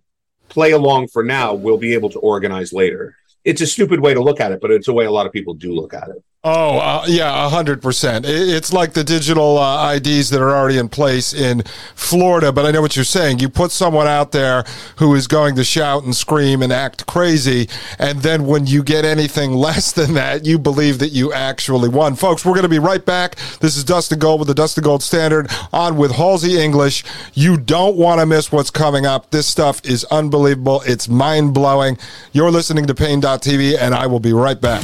play 0.49 0.72
along 0.72 1.07
for 1.07 1.23
now 1.23 1.53
we'll 1.53 1.77
be 1.77 1.94
able 1.94 2.10
to 2.10 2.19
organize 2.19 2.73
later. 2.73 3.15
It's 3.44 3.61
a 3.61 3.68
stupid 3.68 3.99
way 3.99 4.14
to 4.14 4.22
look 4.22 4.40
at 4.40 4.52
it 4.52 4.61
but 4.61 4.72
it's 4.72 4.88
a 4.88 4.94
way 4.94 5.06
a 5.06 5.11
lot 5.11 5.26
of 5.26 5.34
people 5.34 5.53
do 5.53 5.73
look 5.73 5.94
at 5.94 6.10
it 6.10 6.23
Oh, 6.45 6.78
uh, 6.78 7.06
yeah, 7.07 7.49
100%. 7.49 8.26
It's 8.26 8.74
like 8.74 8.91
the 8.91 9.06
digital 9.06 9.57
uh, 9.57 9.94
IDs 9.94 10.30
that 10.32 10.41
are 10.41 10.53
already 10.53 10.78
in 10.78 10.90
place 10.90 11.34
in 11.34 11.64
Florida, 11.95 12.52
but 12.52 12.65
I 12.65 12.72
know 12.72 12.82
what 12.82 12.98
you're 12.98 13.06
saying. 13.06 13.40
You 13.40 13.48
put 13.48 13.72
someone 13.72 14.07
out 14.07 14.34
there 14.34 14.65
who 14.98 15.15
is 15.15 15.26
going 15.26 15.56
to 15.56 15.64
shout 15.64 16.03
and 16.03 16.14
scream 16.14 16.61
and 16.61 16.74
act 16.74 17.06
crazy, 17.06 17.70
and 17.98 18.24
then 18.24 18.45
when 18.45 18.68
you 18.68 18.84
get 18.84 19.06
anything 19.06 19.53
less 19.53 19.94
than 19.94 20.15
that, 20.15 20.45
you 20.45 20.60
believe 20.60 20.99
that 20.99 21.14
you 21.14 21.32
actually 21.32 21.88
won. 21.88 22.18
Folks, 22.18 22.44
we're 22.44 22.52
going 22.52 22.64
to 22.64 22.68
be 22.68 22.78
right 22.78 23.06
back. 23.06 23.38
This 23.61 23.78
is 23.78 23.86
Dustin 23.86 24.20
Gold 24.20 24.41
with 24.41 24.49
the 24.49 24.53
Dustin 24.53 24.84
Gold 24.84 25.02
Standard 25.02 25.49
on 25.72 25.95
with 25.95 26.11
Halsey 26.11 26.60
English. 26.60 27.06
You 27.34 27.56
don't 27.56 27.95
want 27.95 28.20
to 28.20 28.26
miss 28.26 28.52
what's 28.52 28.70
coming 28.70 29.06
up. 29.06 29.32
This 29.32 29.48
stuff 29.48 29.80
is 29.86 30.03
unbelievable. 30.11 30.82
It's 30.86 31.07
mind 31.07 31.53
blowing. 31.53 31.98
You're 32.34 32.52
listening 32.52 32.86
to 32.88 32.94
Paine.tv, 32.94 33.78
and 33.80 33.95
I 33.95 34.07
will 34.07 34.20
be 34.20 34.34
right 34.34 34.60
back. 34.60 34.84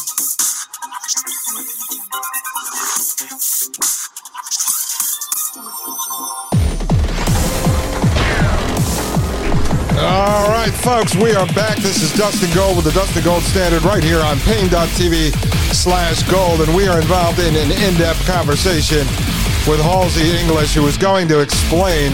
folks, 10.81 11.15
we 11.15 11.35
are 11.35 11.45
back. 11.53 11.77
This 11.77 12.01
is 12.01 12.11
Dustin 12.13 12.49
Gold 12.55 12.75
with 12.75 12.85
the 12.85 12.91
Dustin 12.91 13.23
Gold 13.23 13.43
Standard 13.43 13.83
right 13.83 14.03
here 14.03 14.19
on 14.19 14.39
paine.tv 14.39 15.31
slash 15.73 16.23
gold. 16.23 16.61
And 16.61 16.75
we 16.75 16.87
are 16.87 16.99
involved 16.99 17.39
in 17.39 17.55
an 17.55 17.71
in 17.71 17.93
depth 17.99 18.25
conversation 18.25 19.05
with 19.69 19.79
Halsey 19.79 20.35
English, 20.39 20.73
who 20.73 20.87
is 20.87 20.97
going 20.97 21.27
to 21.27 21.39
explain 21.41 22.11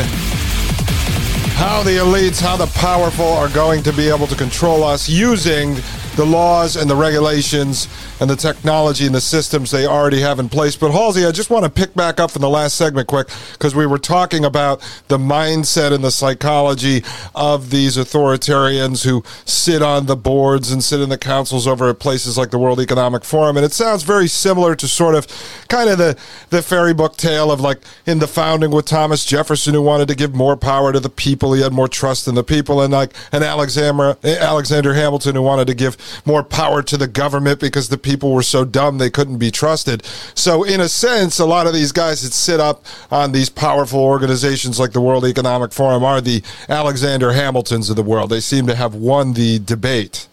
how 1.56 1.82
the 1.84 1.92
elites, 1.92 2.42
how 2.42 2.58
the 2.58 2.68
powerful 2.68 3.26
are 3.26 3.48
going 3.50 3.84
to 3.84 3.94
be 3.94 4.10
able 4.10 4.28
to 4.28 4.36
control 4.36 4.84
us 4.84 5.08
using 5.08 5.76
the 6.18 6.26
laws 6.26 6.76
and 6.76 6.90
the 6.90 6.96
regulations 6.96 7.88
and 8.20 8.30
the 8.30 8.36
technology 8.36 9.06
and 9.06 9.16
the 9.16 9.22
systems 9.22 9.72
they 9.72 9.86
already 9.86 10.22
have 10.22 10.40
in 10.40 10.50
place. 10.50 10.76
But 10.76 10.92
Halsey, 10.92 11.26
I 11.26 11.32
just 11.32 11.50
want 11.50 11.66
to 11.66 11.70
pick 11.72 11.94
back 11.94 12.20
up 12.20 12.32
from 12.32 12.42
the 12.42 12.50
last 12.50 12.76
segment 12.76 13.08
quick 13.08 13.28
because 13.54 13.76
we 13.76 13.86
were 13.86 13.98
talking 13.98 14.46
about 14.46 14.80
the 15.08 15.18
mindset 15.18 15.94
and 15.94 16.04
the 16.04 16.12
psychology 16.12 17.04
of 17.36 17.70
these 17.70 17.98
authoritarians 17.98 19.04
who 19.04 19.24
sit 19.46 19.82
on 19.82 20.06
the 20.06 20.16
boards 20.16 20.72
and 20.72 20.84
sit 20.84 21.00
in 21.00 21.10
the 21.10 21.18
councils 21.18 21.68
over 21.68 21.90
at 21.90 22.00
places 22.00 22.38
like 22.38 22.52
the 22.52 22.60
World 22.60 22.80
Economic 22.80 23.24
Forum. 23.24 23.58
And 23.58 23.66
it 23.66 23.72
sounds 23.72 24.04
very 24.04 24.28
similar 24.28 24.76
to 24.76 24.88
sort 24.88 25.16
of 25.16 25.28
kind 25.68 25.90
of 25.90 25.98
the, 25.98 26.18
the 26.50 26.62
fairy 26.62 26.94
book 26.94 27.18
tale 27.18 27.52
of 27.52 27.60
like 27.60 27.80
in 28.06 28.20
the 28.20 28.28
founding 28.28 28.72
with 28.72 28.86
Thomas 28.86 29.26
Jefferson 29.26 29.74
who 29.74 29.82
wanted 29.82 30.08
to 30.08 30.16
give 30.16 30.34
more 30.34 30.58
power 30.58 30.92
to 30.92 31.00
the 31.00 31.10
people. 31.10 31.54
He 31.54 31.62
had 31.62 31.74
more 31.74 31.88
trust 31.88 32.28
in 32.28 32.36
the 32.36 32.44
people 32.44 32.82
and 32.82 32.92
like 32.92 33.14
an 33.32 33.44
Alexander 33.44 34.18
Alexander 34.24 34.94
Hamilton 34.94 35.36
who 35.36 35.42
wanted 35.42 35.68
to 35.68 35.74
give 35.74 35.98
more 36.26 36.44
power 36.44 36.82
to 36.84 36.98
the 36.98 37.08
government 37.08 37.60
because 37.60 37.90
the 37.90 37.98
people 38.08 38.32
were 38.32 38.42
so 38.42 38.64
dumb 38.64 38.98
they 38.98 39.10
couldn't 39.10 39.38
be 39.38 39.52
trusted. 39.52 40.04
So, 40.34 40.64
in 40.64 40.80
a 40.80 40.88
sense, 40.88 41.40
a 41.40 41.46
lot 41.46 41.68
of 41.68 41.74
these 41.74 41.92
guys 41.92 42.22
that 42.22 42.32
sit 42.32 42.62
up 42.62 42.86
on 43.12 43.34
these 43.34 43.50
powerful 43.50 44.00
organizations 44.00 44.80
like 44.80 44.94
the 44.94 45.02
World 45.02 45.26
Economic 45.26 45.74
Forum 45.74 46.06
are 46.06 46.22
the 46.22 46.42
Alexander 46.70 47.34
Hamiltons 47.34 47.90
of 47.90 47.98
the 47.98 48.04
world. 48.04 48.30
They 48.30 48.40
seem 48.40 48.66
to 48.68 48.76
have 48.76 48.96
won 48.96 49.34
the 49.34 49.60
debate. 49.60 50.30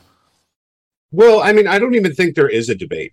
Well, 1.10 1.42
I 1.42 1.52
mean, 1.52 1.66
I 1.66 1.80
don't 1.80 1.96
even 1.96 2.14
think 2.14 2.36
there 2.36 2.48
is 2.48 2.68
a 2.68 2.76
debate. 2.76 3.12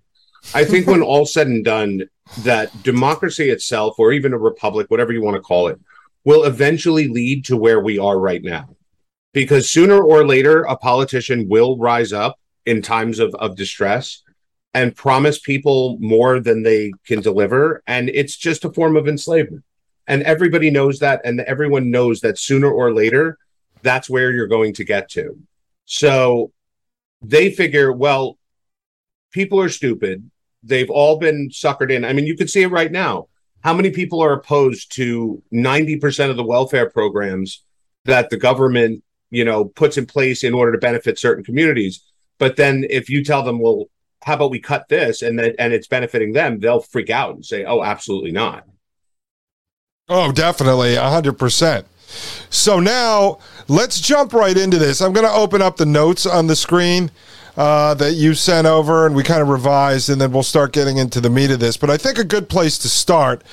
I 0.54 0.64
think 0.64 0.86
when 0.86 1.02
all's 1.12 1.34
said 1.34 1.48
and 1.48 1.66
done, 1.66 2.04
that 2.40 2.84
democracy 2.84 3.50
itself, 3.50 3.96
or 3.98 4.14
even 4.14 4.34
a 4.34 4.38
republic, 4.38 4.92
whatever 4.92 5.12
you 5.12 5.24
want 5.24 5.36
to 5.36 5.42
call 5.42 5.70
it, 5.70 5.80
will 6.24 6.44
eventually 6.44 7.08
lead 7.08 7.46
to 7.46 7.58
where 7.58 7.80
we 7.80 7.98
are 7.98 8.20
right 8.20 8.44
now. 8.44 8.70
Because 9.34 9.72
sooner 9.72 10.00
or 10.00 10.26
later, 10.26 10.64
a 10.64 10.78
politician 10.78 11.50
will 11.50 11.78
rise 11.80 12.14
up 12.14 12.38
in 12.68 12.84
times 12.84 13.18
of, 13.18 13.34
of 13.36 13.56
distress 13.56 14.22
and 14.74 14.96
promise 14.96 15.40
people 15.40 15.98
more 16.00 16.40
than 16.40 16.64
they 16.64 16.94
can 17.06 17.22
deliver. 17.22 17.84
And 17.88 18.10
it's 18.10 18.36
just 18.36 18.66
a 18.66 18.72
form 18.72 18.96
of 18.96 19.08
enslavement. 19.08 19.64
And 20.08 20.24
everybody 20.24 20.70
knows 20.70 21.00
that. 21.00 21.22
And 21.26 21.42
everyone 21.42 21.92
knows 21.92 22.22
that 22.22 22.38
sooner 22.38 22.70
or 22.70 22.94
later, 22.94 23.38
that's 23.82 24.10
where 24.10 24.32
you're 24.32 24.48
going 24.48 24.74
to 24.74 24.84
get 24.84 25.10
to. 25.12 25.38
So 25.86 26.52
they 27.22 27.52
figure, 27.52 27.92
well, 27.92 28.38
people 29.32 29.60
are 29.60 29.70
stupid. 29.70 30.30
They've 30.64 30.90
all 30.90 31.18
been 31.18 31.50
suckered 31.50 31.92
in. 31.92 32.06
I 32.06 32.14
mean, 32.14 32.26
you 32.26 32.38
can 32.38 32.48
see 32.48 32.62
it 32.62 32.68
right 32.68 32.92
now. 32.92 33.28
How 33.62 33.74
many 33.74 33.92
people 33.92 34.22
are 34.22 34.34
opposed 34.34 34.94
to 34.96 35.42
90% 35.54 36.30
of 36.30 36.38
the 36.38 36.44
welfare 36.44 36.90
programs 36.90 37.64
that 38.06 38.30
the 38.30 38.38
government, 38.38 39.04
you 39.30 39.46
know, 39.46 39.66
puts 39.66 39.98
in 39.98 40.06
place 40.06 40.44
in 40.44 40.54
order 40.54 40.72
to 40.72 40.78
benefit 40.78 41.20
certain 41.20 41.44
communities? 41.44 42.04
But 42.40 42.56
then 42.56 42.86
if 42.90 43.10
you 43.10 43.24
tell 43.24 43.44
them, 43.44 43.60
well, 43.60 43.86
how 44.24 44.36
about 44.36 44.52
we 44.52 44.60
cut 44.60 44.88
this 44.88 45.22
and 45.22 45.38
that 45.40 45.56
and 45.60 45.74
it's 45.74 45.88
benefiting 45.88 46.34
them, 46.34 46.60
they'll 46.60 46.82
freak 46.82 47.10
out 47.10 47.36
and 47.36 47.46
say, 47.46 47.66
"Oh, 47.66 47.84
absolutely 47.84 48.32
not." 48.32 48.66
Oh, 50.10 50.32
definitely, 50.32 50.96
hundred 50.96 51.34
percent. 51.34 51.88
So 52.50 52.80
now 52.80 53.40
let's 53.68 54.00
jump 54.00 54.34
right 54.34 54.58
into 54.58 54.78
this. 54.78 55.02
I'm 55.02 55.14
going 55.14 55.26
to 55.26 55.32
open 55.32 55.62
up 55.62 55.78
the 55.78 55.86
notes 55.86 56.26
on 56.26 56.48
the 56.48 56.56
screen 56.56 57.10
uh, 57.56 57.94
that 57.96 58.14
you 58.14 58.34
sent 58.34 58.68
over, 58.68 59.06
and 59.06 59.16
we 59.16 59.24
kind 59.24 59.42
of 59.42 59.50
revised, 59.50 60.10
and 60.10 60.20
then 60.20 60.32
we'll 60.32 60.44
start 60.44 60.74
getting 60.74 60.98
into 60.98 61.22
the 61.22 61.30
meat 61.30 61.52
of 61.52 61.60
this. 61.60 61.78
But 61.78 61.90
I 61.90 61.98
think 61.98 62.18
a 62.18 62.24
good 62.24 62.50
place 62.50 62.78
to 62.80 62.90
start 62.90 63.44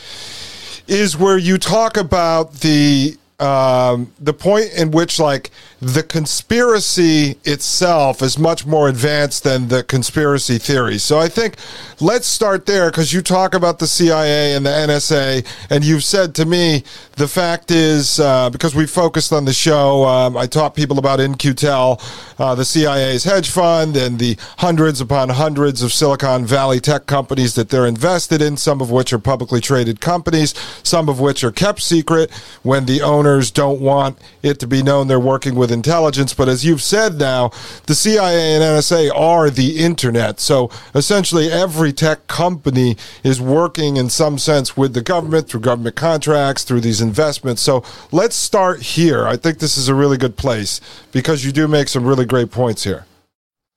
is 0.87 1.17
where 1.17 1.39
you 1.39 1.59
talk 1.59 1.97
about 1.97 2.55
the 2.55 3.17
um, 3.39 4.13
the 4.19 4.33
point 4.33 4.73
in 4.77 4.91
which 4.91 5.21
like 5.21 5.51
the 5.81 6.03
conspiracy 6.03 7.39
itself 7.45 8.21
is 8.21 8.37
much 8.37 8.67
more 8.67 8.89
advanced 8.89 9.45
than 9.45 9.69
the 9.69 9.85
conspiracy 9.85 10.59
theory. 10.59 10.99
So 10.99 11.21
I 11.21 11.29
think 11.29 11.55
let's 12.01 12.27
start 12.27 12.67
there 12.67 12.91
because 12.91 13.13
you 13.13 13.23
talk 13.23 13.55
about 13.55 13.79
the 13.79 13.87
CIA 13.87 14.55
and 14.55 14.67
the 14.67 14.71
NSA, 14.71 15.47
and 15.71 15.85
you've 15.85 16.03
said 16.03 16.35
to 16.37 16.47
me 16.47 16.83
the 17.13 17.29
fact 17.29 17.71
is 17.71 18.19
uh, 18.19 18.51
because 18.51 18.75
we 18.75 18.87
focused 18.87 19.33
on 19.33 19.45
the 19.45 19.53
show, 19.53 20.05
um, 20.05 20.37
I 20.37 20.47
taught 20.47 20.75
people 20.75 20.99
about 20.99 21.21
In-Q-Tel, 21.21 22.01
uh, 22.39 22.55
the 22.57 22.65
CIA's 22.65 23.23
hedge 23.23 23.51
fund, 23.51 23.97
and 23.97 24.19
the 24.19 24.37
hundreds 24.59 25.01
upon 25.01 25.29
hundreds 25.29 25.83
of 25.83 25.93
Silicon 25.93 26.45
Valley 26.45 26.81
tech 26.81 27.07
companies 27.07 27.55
that 27.55 27.69
they're 27.69 27.87
invested 27.87 28.43
in, 28.43 28.57
some 28.57 28.81
of 28.81 28.91
which 28.91 29.13
are 29.13 29.19
publicly 29.21 29.61
traded 29.61 30.01
companies, 30.01 30.55
some 30.83 31.09
of 31.09 31.21
which 31.21 31.45
are 31.45 31.53
kept 31.53 31.81
secret 31.81 32.33
when 32.63 32.87
the 32.87 33.01
owners 33.29 33.51
don't 33.51 33.81
want 33.81 34.19
it 34.43 34.59
to 34.61 34.67
be 34.67 34.83
known 34.83 35.07
they're 35.07 35.21
working 35.21 35.55
with 35.55 35.71
intelligence. 35.71 36.35
But 36.35 36.49
as 36.49 36.65
you've 36.65 36.83
said 36.83 37.19
now, 37.19 37.51
the 37.87 37.95
CIA 37.95 38.55
and 38.55 38.63
NSA 38.63 39.15
are 39.15 39.51
the 39.51 39.79
internet. 39.79 40.41
So 40.41 40.71
essentially, 40.95 41.51
every 41.51 41.93
tech 41.93 42.27
company 42.27 42.97
is 43.23 43.41
working 43.41 43.97
in 43.97 44.09
some 44.09 44.39
sense 44.39 44.77
with 44.77 44.95
the 44.95 45.03
government 45.03 45.49
through 45.49 45.61
government 45.61 45.97
contracts, 45.97 46.65
through 46.65 46.81
these 46.81 47.01
investments. 47.01 47.63
So 47.63 47.85
let's 48.11 48.37
start 48.37 48.83
here. 48.83 49.27
I 49.27 49.37
think 49.37 49.59
this 49.59 49.77
is 49.77 49.89
a 49.89 49.95
really 49.95 50.17
good 50.17 50.37
place 50.37 50.81
because 51.13 51.45
you 51.45 51.53
do 51.53 51.69
make 51.69 51.89
some 51.89 52.05
really 52.05 52.25
great 52.25 52.51
points 52.51 52.85
here. 52.85 53.05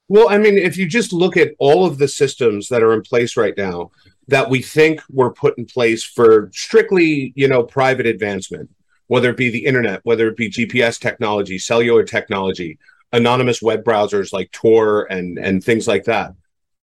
Well, 0.08 0.30
I 0.30 0.38
mean, 0.38 0.58
if 0.58 0.78
you 0.78 0.88
just 0.88 1.14
look 1.14 1.38
at 1.38 1.54
all 1.58 1.86
of 1.86 1.98
the 1.98 2.08
systems 2.08 2.68
that 2.68 2.84
are 2.84 2.94
in 2.94 3.02
place 3.02 3.38
right 3.38 3.54
now 3.56 3.92
that 4.28 4.50
we 4.50 4.62
think 4.62 5.02
were 5.10 5.32
put 5.32 5.58
in 5.58 5.66
place 5.66 6.04
for 6.04 6.50
strictly, 6.54 7.32
you 7.36 7.48
know, 7.48 7.64
private 7.64 8.06
advancement, 8.06 8.70
whether 9.12 9.30
it 9.30 9.36
be 9.36 9.50
the 9.50 9.66
internet, 9.66 10.00
whether 10.06 10.30
it 10.30 10.38
be 10.38 10.50
GPS 10.50 10.98
technology, 10.98 11.60
cellular 11.60 12.02
technology, 12.02 12.80
anonymous 13.12 13.62
web 13.62 13.84
browsers 13.84 14.32
like 14.32 14.50
Tor 14.54 15.04
and, 15.12 15.38
and 15.38 15.62
things 15.62 15.86
like 15.86 16.06
that. 16.06 16.32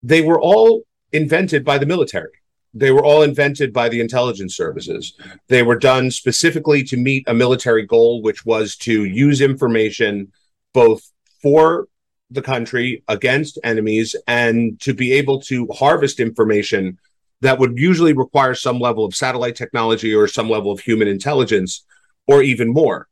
They 0.03 0.19
were 0.19 0.37
all 0.37 0.81
invented 1.13 1.63
by 1.63 1.77
the 1.77 1.85
military. 1.85 2.33
They 2.73 2.91
were 2.91 3.05
all 3.05 3.21
invented 3.21 3.71
by 3.71 3.87
the 3.87 4.01
intelligence 4.01 4.57
services. 4.57 5.13
They 5.47 5.63
were 5.63 5.79
done 5.79 6.11
specifically 6.11 6.83
to 6.83 6.97
meet 6.97 7.23
a 7.27 7.33
military 7.33 7.85
goal, 7.85 8.21
which 8.21 8.45
was 8.45 8.75
to 8.87 9.05
use 9.05 9.39
information 9.39 10.33
both 10.73 11.09
for 11.41 11.87
the 12.29 12.41
country 12.41 13.03
against 13.07 13.57
enemies 13.63 14.17
and 14.27 14.77
to 14.81 14.93
be 14.93 15.13
able 15.13 15.39
to 15.43 15.65
harvest 15.67 16.19
information 16.19 16.99
that 17.39 17.57
would 17.57 17.77
usually 17.77 18.11
require 18.11 18.53
some 18.53 18.79
level 18.79 19.05
of 19.05 19.15
satellite 19.15 19.55
technology 19.55 20.13
or 20.13 20.27
some 20.27 20.49
level 20.49 20.73
of 20.73 20.81
human 20.81 21.07
intelligence 21.07 21.85
or 22.27 22.43
even 22.43 22.73
more. 22.73 23.07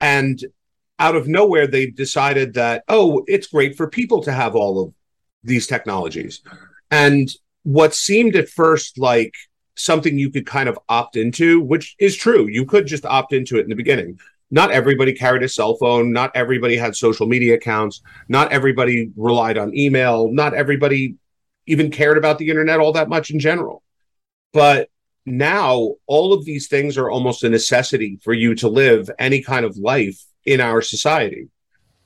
And 0.00 0.42
out 0.98 1.16
of 1.16 1.28
nowhere, 1.28 1.66
they 1.66 1.86
decided 1.86 2.54
that, 2.54 2.84
oh, 2.88 3.24
it's 3.26 3.48
great 3.48 3.76
for 3.76 3.88
people 3.88 4.22
to 4.22 4.32
have 4.32 4.54
all 4.54 4.82
of 4.82 4.94
these 5.42 5.66
technologies. 5.66 6.42
And 6.90 7.28
what 7.64 7.94
seemed 7.94 8.36
at 8.36 8.48
first 8.48 8.98
like 8.98 9.34
something 9.74 10.18
you 10.18 10.30
could 10.30 10.46
kind 10.46 10.68
of 10.68 10.78
opt 10.88 11.16
into, 11.16 11.60
which 11.60 11.96
is 11.98 12.16
true, 12.16 12.46
you 12.48 12.64
could 12.64 12.86
just 12.86 13.04
opt 13.04 13.32
into 13.32 13.58
it 13.58 13.62
in 13.62 13.68
the 13.68 13.74
beginning. 13.76 14.18
Not 14.50 14.70
everybody 14.70 15.14
carried 15.14 15.42
a 15.42 15.48
cell 15.48 15.76
phone. 15.76 16.12
Not 16.12 16.30
everybody 16.34 16.76
had 16.76 16.94
social 16.94 17.26
media 17.26 17.54
accounts. 17.54 18.02
Not 18.28 18.52
everybody 18.52 19.10
relied 19.16 19.56
on 19.56 19.76
email. 19.76 20.30
Not 20.30 20.52
everybody 20.52 21.16
even 21.66 21.90
cared 21.90 22.18
about 22.18 22.38
the 22.38 22.50
internet 22.50 22.78
all 22.78 22.92
that 22.92 23.08
much 23.08 23.30
in 23.30 23.38
general. 23.38 23.82
But 24.52 24.90
now 25.24 25.94
all 26.06 26.32
of 26.32 26.44
these 26.44 26.68
things 26.68 26.98
are 26.98 27.10
almost 27.10 27.44
a 27.44 27.48
necessity 27.48 28.18
for 28.22 28.32
you 28.32 28.54
to 28.56 28.68
live 28.68 29.10
any 29.18 29.42
kind 29.42 29.64
of 29.64 29.76
life 29.76 30.24
in 30.44 30.60
our 30.60 30.82
society. 30.82 31.48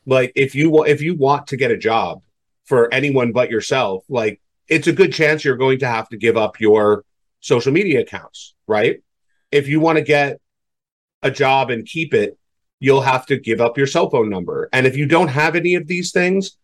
Like 0.04 0.32
if 0.36 0.54
you 0.54 0.84
if 0.84 1.00
you 1.00 1.14
want 1.14 1.48
to 1.48 1.56
get 1.56 1.70
a 1.70 1.76
job 1.76 2.22
for 2.64 2.92
anyone 2.92 3.32
but 3.32 3.50
yourself 3.50 4.04
like 4.08 4.40
it's 4.68 4.86
a 4.86 4.92
good 4.92 5.12
chance 5.12 5.44
you're 5.44 5.56
going 5.56 5.78
to 5.78 5.88
have 5.88 6.08
to 6.08 6.16
give 6.16 6.36
up 6.36 6.60
your 6.60 7.04
social 7.40 7.72
media 7.72 8.00
accounts 8.00 8.54
right? 8.66 9.02
If 9.50 9.68
you 9.68 9.80
want 9.80 9.96
to 9.96 10.04
get 10.04 10.40
a 11.22 11.30
job 11.30 11.70
and 11.70 11.86
keep 11.86 12.12
it 12.12 12.38
you'll 12.78 13.00
have 13.00 13.24
to 13.26 13.38
give 13.38 13.60
up 13.60 13.78
your 13.78 13.86
cell 13.86 14.10
phone 14.10 14.28
number. 14.28 14.68
And 14.72 14.86
if 14.86 14.96
you 14.96 15.06
don't 15.06 15.28
have 15.28 15.56
any 15.56 15.74
of 15.74 15.86
these 15.86 16.12
things 16.12 16.56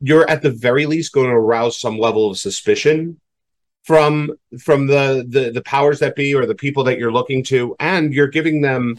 you're 0.00 0.28
at 0.28 0.42
the 0.42 0.50
very 0.50 0.84
least 0.84 1.12
going 1.12 1.28
to 1.28 1.36
arouse 1.36 1.78
some 1.78 1.96
level 1.96 2.30
of 2.30 2.36
suspicion 2.36 3.20
from 3.82 4.32
from 4.60 4.86
the, 4.86 5.26
the 5.28 5.50
the 5.50 5.62
powers 5.62 5.98
that 5.98 6.14
be 6.14 6.34
or 6.34 6.46
the 6.46 6.54
people 6.54 6.84
that 6.84 6.98
you're 6.98 7.12
looking 7.12 7.42
to 7.42 7.74
and 7.80 8.14
you're 8.14 8.28
giving 8.28 8.60
them 8.60 8.98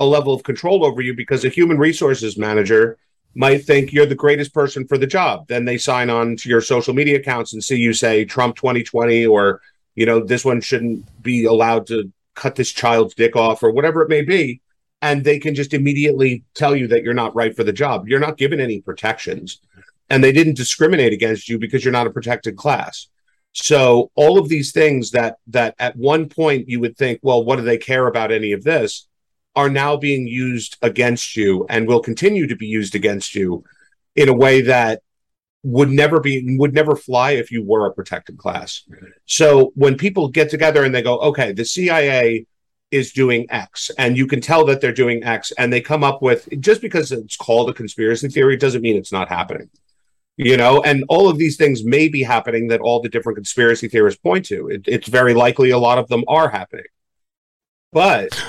a 0.00 0.06
level 0.06 0.32
of 0.32 0.42
control 0.42 0.84
over 0.84 1.02
you 1.02 1.14
because 1.14 1.44
a 1.44 1.48
human 1.48 1.78
resources 1.78 2.38
manager 2.38 2.96
might 3.34 3.64
think 3.64 3.92
you're 3.92 4.06
the 4.06 4.14
greatest 4.14 4.52
person 4.52 4.86
for 4.86 4.98
the 4.98 5.06
job. 5.06 5.46
Then 5.48 5.64
they 5.64 5.78
sign 5.78 6.10
on 6.10 6.36
to 6.36 6.48
your 6.48 6.60
social 6.60 6.94
media 6.94 7.18
accounts 7.18 7.52
and 7.52 7.62
see 7.62 7.76
you 7.76 7.92
say 7.92 8.24
trump 8.24 8.56
2020 8.56 9.26
or 9.26 9.60
you 9.94 10.06
know 10.06 10.20
this 10.20 10.44
one 10.44 10.60
shouldn't 10.60 11.04
be 11.22 11.44
allowed 11.44 11.86
to 11.88 12.10
cut 12.34 12.56
this 12.56 12.72
child's 12.72 13.14
dick 13.14 13.36
off 13.36 13.62
or 13.62 13.70
whatever 13.70 14.02
it 14.02 14.08
may 14.08 14.22
be. 14.22 14.60
And 15.02 15.24
they 15.24 15.38
can 15.38 15.54
just 15.54 15.74
immediately 15.74 16.44
tell 16.54 16.76
you 16.76 16.86
that 16.88 17.02
you're 17.02 17.12
not 17.12 17.34
right 17.34 17.54
for 17.54 17.64
the 17.64 17.72
job. 17.72 18.08
You're 18.08 18.20
not 18.20 18.38
given 18.38 18.60
any 18.60 18.80
protections. 18.80 19.60
And 20.08 20.22
they 20.22 20.30
didn't 20.30 20.56
discriminate 20.56 21.12
against 21.12 21.48
you 21.48 21.58
because 21.58 21.84
you're 21.84 21.92
not 21.92 22.06
a 22.06 22.10
protected 22.10 22.56
class 22.56 23.08
so 23.52 24.10
all 24.14 24.38
of 24.38 24.48
these 24.48 24.72
things 24.72 25.10
that 25.10 25.36
that 25.48 25.74
at 25.78 25.96
one 25.96 26.28
point 26.28 26.68
you 26.68 26.80
would 26.80 26.96
think, 26.96 27.20
well, 27.22 27.44
what 27.44 27.56
do 27.56 27.62
they 27.62 27.78
care 27.78 28.06
about 28.06 28.32
any 28.32 28.52
of 28.52 28.64
this, 28.64 29.06
are 29.54 29.68
now 29.68 29.96
being 29.96 30.26
used 30.26 30.78
against 30.82 31.36
you 31.36 31.66
and 31.68 31.86
will 31.86 32.00
continue 32.00 32.46
to 32.46 32.56
be 32.56 32.66
used 32.66 32.94
against 32.94 33.34
you 33.34 33.64
in 34.16 34.28
a 34.28 34.34
way 34.34 34.62
that 34.62 35.02
would 35.62 35.90
never 35.90 36.18
be 36.18 36.56
would 36.58 36.74
never 36.74 36.96
fly 36.96 37.32
if 37.32 37.52
you 37.52 37.62
were 37.62 37.86
a 37.86 37.92
protected 37.92 38.38
class. 38.38 38.82
So 39.26 39.72
when 39.74 39.96
people 39.96 40.28
get 40.28 40.50
together 40.50 40.82
and 40.82 40.94
they 40.94 41.02
go, 41.02 41.18
okay, 41.18 41.52
the 41.52 41.64
CIA 41.64 42.46
is 42.90 43.12
doing 43.12 43.46
X, 43.48 43.90
and 43.96 44.18
you 44.18 44.26
can 44.26 44.40
tell 44.40 44.66
that 44.66 44.80
they're 44.80 44.92
doing 44.92 45.24
X, 45.24 45.50
and 45.52 45.72
they 45.72 45.80
come 45.80 46.04
up 46.04 46.20
with 46.20 46.48
just 46.60 46.82
because 46.82 47.12
it's 47.12 47.36
called 47.36 47.70
a 47.70 47.74
conspiracy 47.74 48.28
theory 48.28 48.56
doesn't 48.56 48.82
mean 48.82 48.96
it's 48.96 49.12
not 49.12 49.28
happening 49.28 49.70
you 50.36 50.56
know 50.56 50.82
and 50.82 51.04
all 51.08 51.28
of 51.28 51.38
these 51.38 51.56
things 51.56 51.84
may 51.84 52.08
be 52.08 52.22
happening 52.22 52.68
that 52.68 52.80
all 52.80 53.00
the 53.00 53.08
different 53.08 53.36
conspiracy 53.36 53.88
theorists 53.88 54.20
point 54.20 54.44
to. 54.46 54.68
It, 54.68 54.82
it's 54.86 55.08
very 55.08 55.34
likely 55.34 55.70
a 55.70 55.78
lot 55.78 55.98
of 55.98 56.08
them 56.08 56.24
are 56.28 56.48
happening. 56.48 56.86
But 57.92 58.40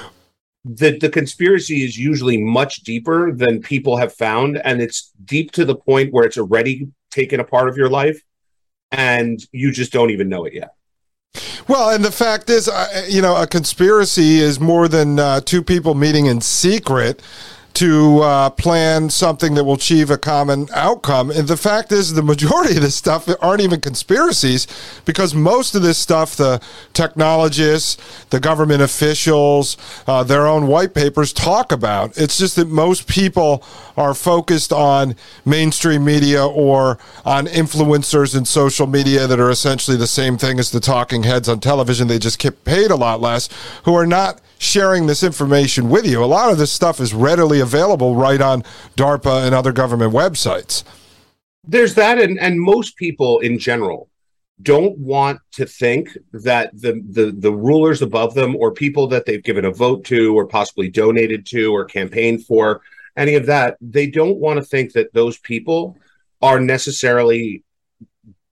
the 0.66 0.98
the 0.98 1.10
conspiracy 1.10 1.84
is 1.84 1.98
usually 1.98 2.42
much 2.42 2.78
deeper 2.84 3.34
than 3.34 3.62
people 3.62 3.98
have 3.98 4.14
found 4.14 4.58
and 4.64 4.82
it's 4.82 5.12
deep 5.26 5.52
to 5.52 5.66
the 5.66 5.76
point 5.76 6.14
where 6.14 6.26
it's 6.26 6.38
already 6.38 6.88
taken 7.12 7.40
a 7.40 7.44
part 7.44 7.68
of 7.68 7.78
your 7.78 7.90
life 7.90 8.22
and 8.92 9.46
you 9.52 9.72
just 9.72 9.92
don't 9.92 10.12
even 10.12 10.30
know 10.30 10.46
it 10.46 10.54
yet. 10.54 10.74
Well, 11.68 11.90
and 11.90 12.06
the 12.06 12.12
fact 12.12 12.50
is, 12.50 12.68
uh, 12.68 13.06
you 13.10 13.22
know, 13.22 13.36
a 13.42 13.48
conspiracy 13.48 14.38
is 14.38 14.60
more 14.60 14.88
than 14.88 15.20
uh, 15.20 15.42
two 15.42 15.64
people 15.64 15.96
meeting 15.96 16.28
in 16.28 16.42
secret 16.42 17.22
to 17.74 18.20
uh, 18.20 18.50
plan 18.52 19.10
something 19.10 19.56
that 19.56 19.64
will 19.64 19.74
achieve 19.74 20.12
a 20.12 20.18
common 20.18 20.68
outcome. 20.74 21.32
And 21.32 21.48
the 21.48 21.58
fact 21.58 21.92
is, 21.92 22.14
the 22.14 22.22
majority 22.22 22.76
of 22.76 22.82
this 22.82 22.96
stuff 22.96 23.28
aren't 23.42 23.62
even 23.62 23.82
conspiracies 23.82 24.68
because 25.06 25.34
most 25.34 25.74
of 25.74 25.82
this 25.82 25.98
stuff, 25.98 26.36
the 26.36 26.62
technologists, 26.94 27.98
the 28.30 28.40
government 28.40 28.82
officials, 28.82 29.76
uh, 30.06 30.24
their 30.24 30.46
own 30.46 30.68
white 30.68 30.94
papers 30.94 31.34
talk 31.34 31.72
about. 31.72 32.16
It's 32.18 32.38
just 32.38 32.56
that 32.58 32.68
most 32.68 33.08
people 33.08 33.64
are 33.98 34.14
focused 34.14 34.72
on 34.72 35.16
mainstream 35.44 36.06
media 36.06 36.46
or 36.46 37.00
on 37.26 37.48
influencers 37.48 38.38
in 38.38 38.46
social 38.46 38.86
media 38.86 39.26
that 39.26 39.40
are 39.40 39.50
essentially 39.50 39.98
the 39.98 40.08
same 40.08 40.38
thing 40.38 40.60
as 40.60 40.70
the 40.70 40.80
talking 40.80 41.24
heads 41.24 41.50
on 41.50 41.60
television. 41.60 42.08
They 42.08 42.20
just 42.20 42.38
get 42.38 42.64
paid 42.66 42.92
a 42.92 42.96
lot 42.96 43.20
less, 43.20 43.50
who 43.86 43.96
are 43.96 44.08
not 44.08 44.42
sharing 44.64 45.06
this 45.06 45.24
information 45.24 45.90
with 45.90 46.06
you. 46.06 46.24
A 46.24 46.26
lot 46.26 46.52
of 46.52 46.58
this 46.58 46.72
stuff 46.72 47.00
is 47.00 47.14
readily 47.14 47.60
available 47.60 48.16
right 48.16 48.42
on 48.42 48.64
DARPA 48.96 49.46
and 49.46 49.54
other 49.54 49.72
government 49.72 50.14
websites. 50.14 50.84
There's 51.66 51.96
that, 51.96 52.20
and, 52.20 52.40
and 52.40 52.60
most 52.60 52.98
people 52.98 53.40
in 53.40 53.60
general 53.60 54.10
don't 54.62 54.98
want 54.98 55.40
to 55.52 55.66
think 55.66 56.16
that 56.32 56.72
the, 56.74 57.02
the 57.10 57.32
the 57.32 57.52
rulers 57.52 58.02
above 58.02 58.34
them 58.34 58.56
or 58.56 58.72
people 58.72 59.08
that 59.08 59.26
they've 59.26 59.44
given 59.44 59.66
a 59.66 59.72
vote 59.72 60.06
to 60.06 60.38
or 60.38 60.46
possibly 60.46 60.90
donated 60.90 61.46
to 61.48 61.74
or 61.74 61.86
campaigned 61.86 62.46
for 62.46 62.82
any 63.18 63.36
of 63.36 63.46
that 63.48 63.78
they 63.82 64.08
don't 64.08 64.38
want 64.38 64.58
to 64.58 64.66
think 64.66 64.94
that 64.94 65.12
those 65.14 65.40
people 65.40 65.98
are 66.42 66.60
necessarily 66.60 67.64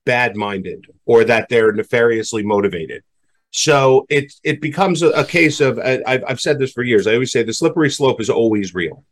bad 0.06 0.36
minded 0.36 0.86
or 1.06 1.24
that 1.24 1.48
they're 1.50 1.72
nefariously 1.72 2.44
motivated 2.44 3.04
so 3.52 4.06
it 4.10 4.34
it 4.44 4.62
becomes 4.62 5.02
a, 5.02 5.10
a 5.10 5.26
case 5.26 5.60
of 5.60 5.78
I've, 5.80 6.24
I've 6.28 6.42
said 6.42 6.58
this 6.58 6.72
for 6.72 6.84
years. 6.84 7.06
I 7.06 7.14
always 7.14 7.32
say 7.32 7.44
the 7.44 7.54
slippery 7.54 7.90
slope 7.90 8.22
is 8.22 8.30
always 8.30 8.74
real 8.74 9.04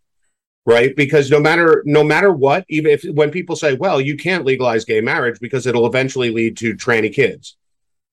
right? 0.65 0.95
Because 0.95 1.31
no 1.31 1.39
matter 1.39 1.83
no 1.85 2.03
matter 2.03 2.31
what 2.31 2.65
even 2.69 2.91
if 2.91 3.03
when 3.03 3.31
people 3.31 3.55
say 3.55 3.73
well 3.73 3.99
you 3.99 4.15
can't 4.17 4.45
legalize 4.45 4.85
gay 4.85 5.01
marriage 5.01 5.39
because 5.39 5.65
it'll 5.65 5.87
eventually 5.87 6.31
lead 6.31 6.57
to 6.57 6.75
tranny 6.75 7.13
kids. 7.13 7.55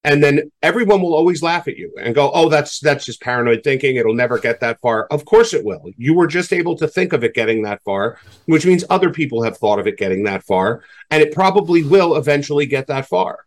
And 0.04 0.22
then 0.22 0.52
everyone 0.62 1.02
will 1.02 1.14
always 1.14 1.42
laugh 1.42 1.66
at 1.66 1.76
you 1.76 1.92
and 2.00 2.14
go 2.14 2.30
oh 2.32 2.48
that's 2.48 2.80
that's 2.80 3.04
just 3.04 3.20
paranoid 3.20 3.62
thinking. 3.62 3.96
It'll 3.96 4.14
never 4.14 4.38
get 4.38 4.60
that 4.60 4.80
far. 4.80 5.06
Of 5.10 5.24
course 5.24 5.52
it 5.52 5.64
will. 5.64 5.90
You 5.96 6.14
were 6.14 6.26
just 6.26 6.52
able 6.52 6.76
to 6.76 6.88
think 6.88 7.12
of 7.12 7.24
it 7.24 7.34
getting 7.34 7.62
that 7.62 7.82
far 7.84 8.18
which 8.46 8.66
means 8.66 8.84
other 8.88 9.10
people 9.10 9.42
have 9.42 9.58
thought 9.58 9.78
of 9.78 9.86
it 9.86 9.98
getting 9.98 10.24
that 10.24 10.44
far. 10.44 10.82
And 11.10 11.22
it 11.22 11.34
probably 11.34 11.82
will 11.82 12.16
eventually 12.16 12.66
get 12.66 12.86
that 12.88 13.06
far 13.06 13.45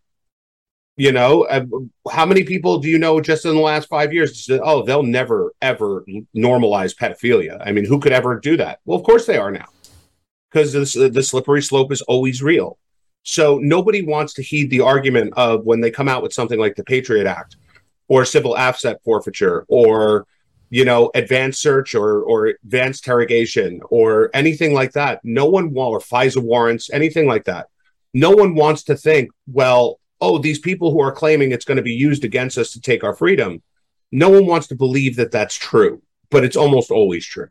you 0.99 1.13
know, 1.13 1.43
uh, 1.43 1.65
how 2.11 2.25
many 2.25 2.43
people 2.43 2.77
do 2.79 2.89
you 2.89 2.99
know 2.99 3.21
just 3.21 3.45
in 3.45 3.55
the 3.55 3.61
last 3.61 3.87
five 3.87 4.11
years? 4.11 4.45
Said, 4.45 4.59
oh, 4.61 4.83
they'll 4.83 5.01
never 5.01 5.53
ever 5.61 6.03
normalize 6.35 6.93
pedophilia. 6.93 7.57
I 7.65 7.71
mean, 7.71 7.85
who 7.85 8.01
could 8.01 8.11
ever 8.11 8.37
do 8.37 8.57
that? 8.57 8.81
Well, 8.83 8.99
of 8.99 9.05
course 9.05 9.25
they 9.25 9.37
are 9.37 9.49
now, 9.49 9.67
because 10.51 10.73
the 10.73 11.23
slippery 11.23 11.61
slope 11.61 11.93
is 11.93 12.01
always 12.01 12.43
real. 12.43 12.77
So 13.23 13.59
nobody 13.59 14.01
wants 14.01 14.33
to 14.33 14.43
heed 14.43 14.71
the 14.71 14.81
argument 14.81 15.35
of 15.37 15.63
when 15.63 15.79
they 15.79 15.89
come 15.89 16.09
out 16.09 16.21
with 16.21 16.33
something 16.33 16.59
like 16.59 16.75
the 16.75 16.83
Patriot 16.83 17.27
Act 17.27 17.55
or 18.09 18.25
civil 18.25 18.57
asset 18.57 18.97
forfeiture 19.05 19.65
or 19.69 20.25
you 20.69 20.83
know 20.83 21.11
advanced 21.15 21.61
search 21.61 21.95
or 21.95 22.21
or 22.23 22.47
advanced 22.47 23.07
interrogation 23.07 23.79
or 23.89 24.31
anything 24.33 24.73
like 24.73 24.91
that. 24.91 25.21
No 25.23 25.45
one 25.45 25.73
will 25.73 25.91
or 25.91 25.99
FISA 25.99 26.43
warrants 26.43 26.89
anything 26.91 27.25
like 27.25 27.45
that. 27.45 27.67
No 28.13 28.31
one 28.31 28.53
wants 28.53 28.83
to 28.83 28.97
think, 28.97 29.29
well, 29.47 29.98
oh, 30.21 30.37
these 30.37 30.59
people 30.59 30.91
who 30.91 31.01
are 31.01 31.11
claiming 31.11 31.51
it's 31.51 31.65
going 31.65 31.77
to 31.77 31.83
be 31.83 31.93
used 31.93 32.23
against 32.23 32.57
us 32.57 32.71
to 32.73 32.81
take 32.81 33.03
our 33.03 33.13
freedom. 33.13 33.61
No 34.11 34.29
one 34.29 34.45
wants 34.45 34.67
to 34.67 34.75
believe 34.75 35.15
that 35.17 35.31
that's 35.31 35.55
true, 35.55 36.01
but 36.29 36.43
it's 36.43 36.57
almost 36.57 36.91
always 36.91 37.25
true. 37.25 37.49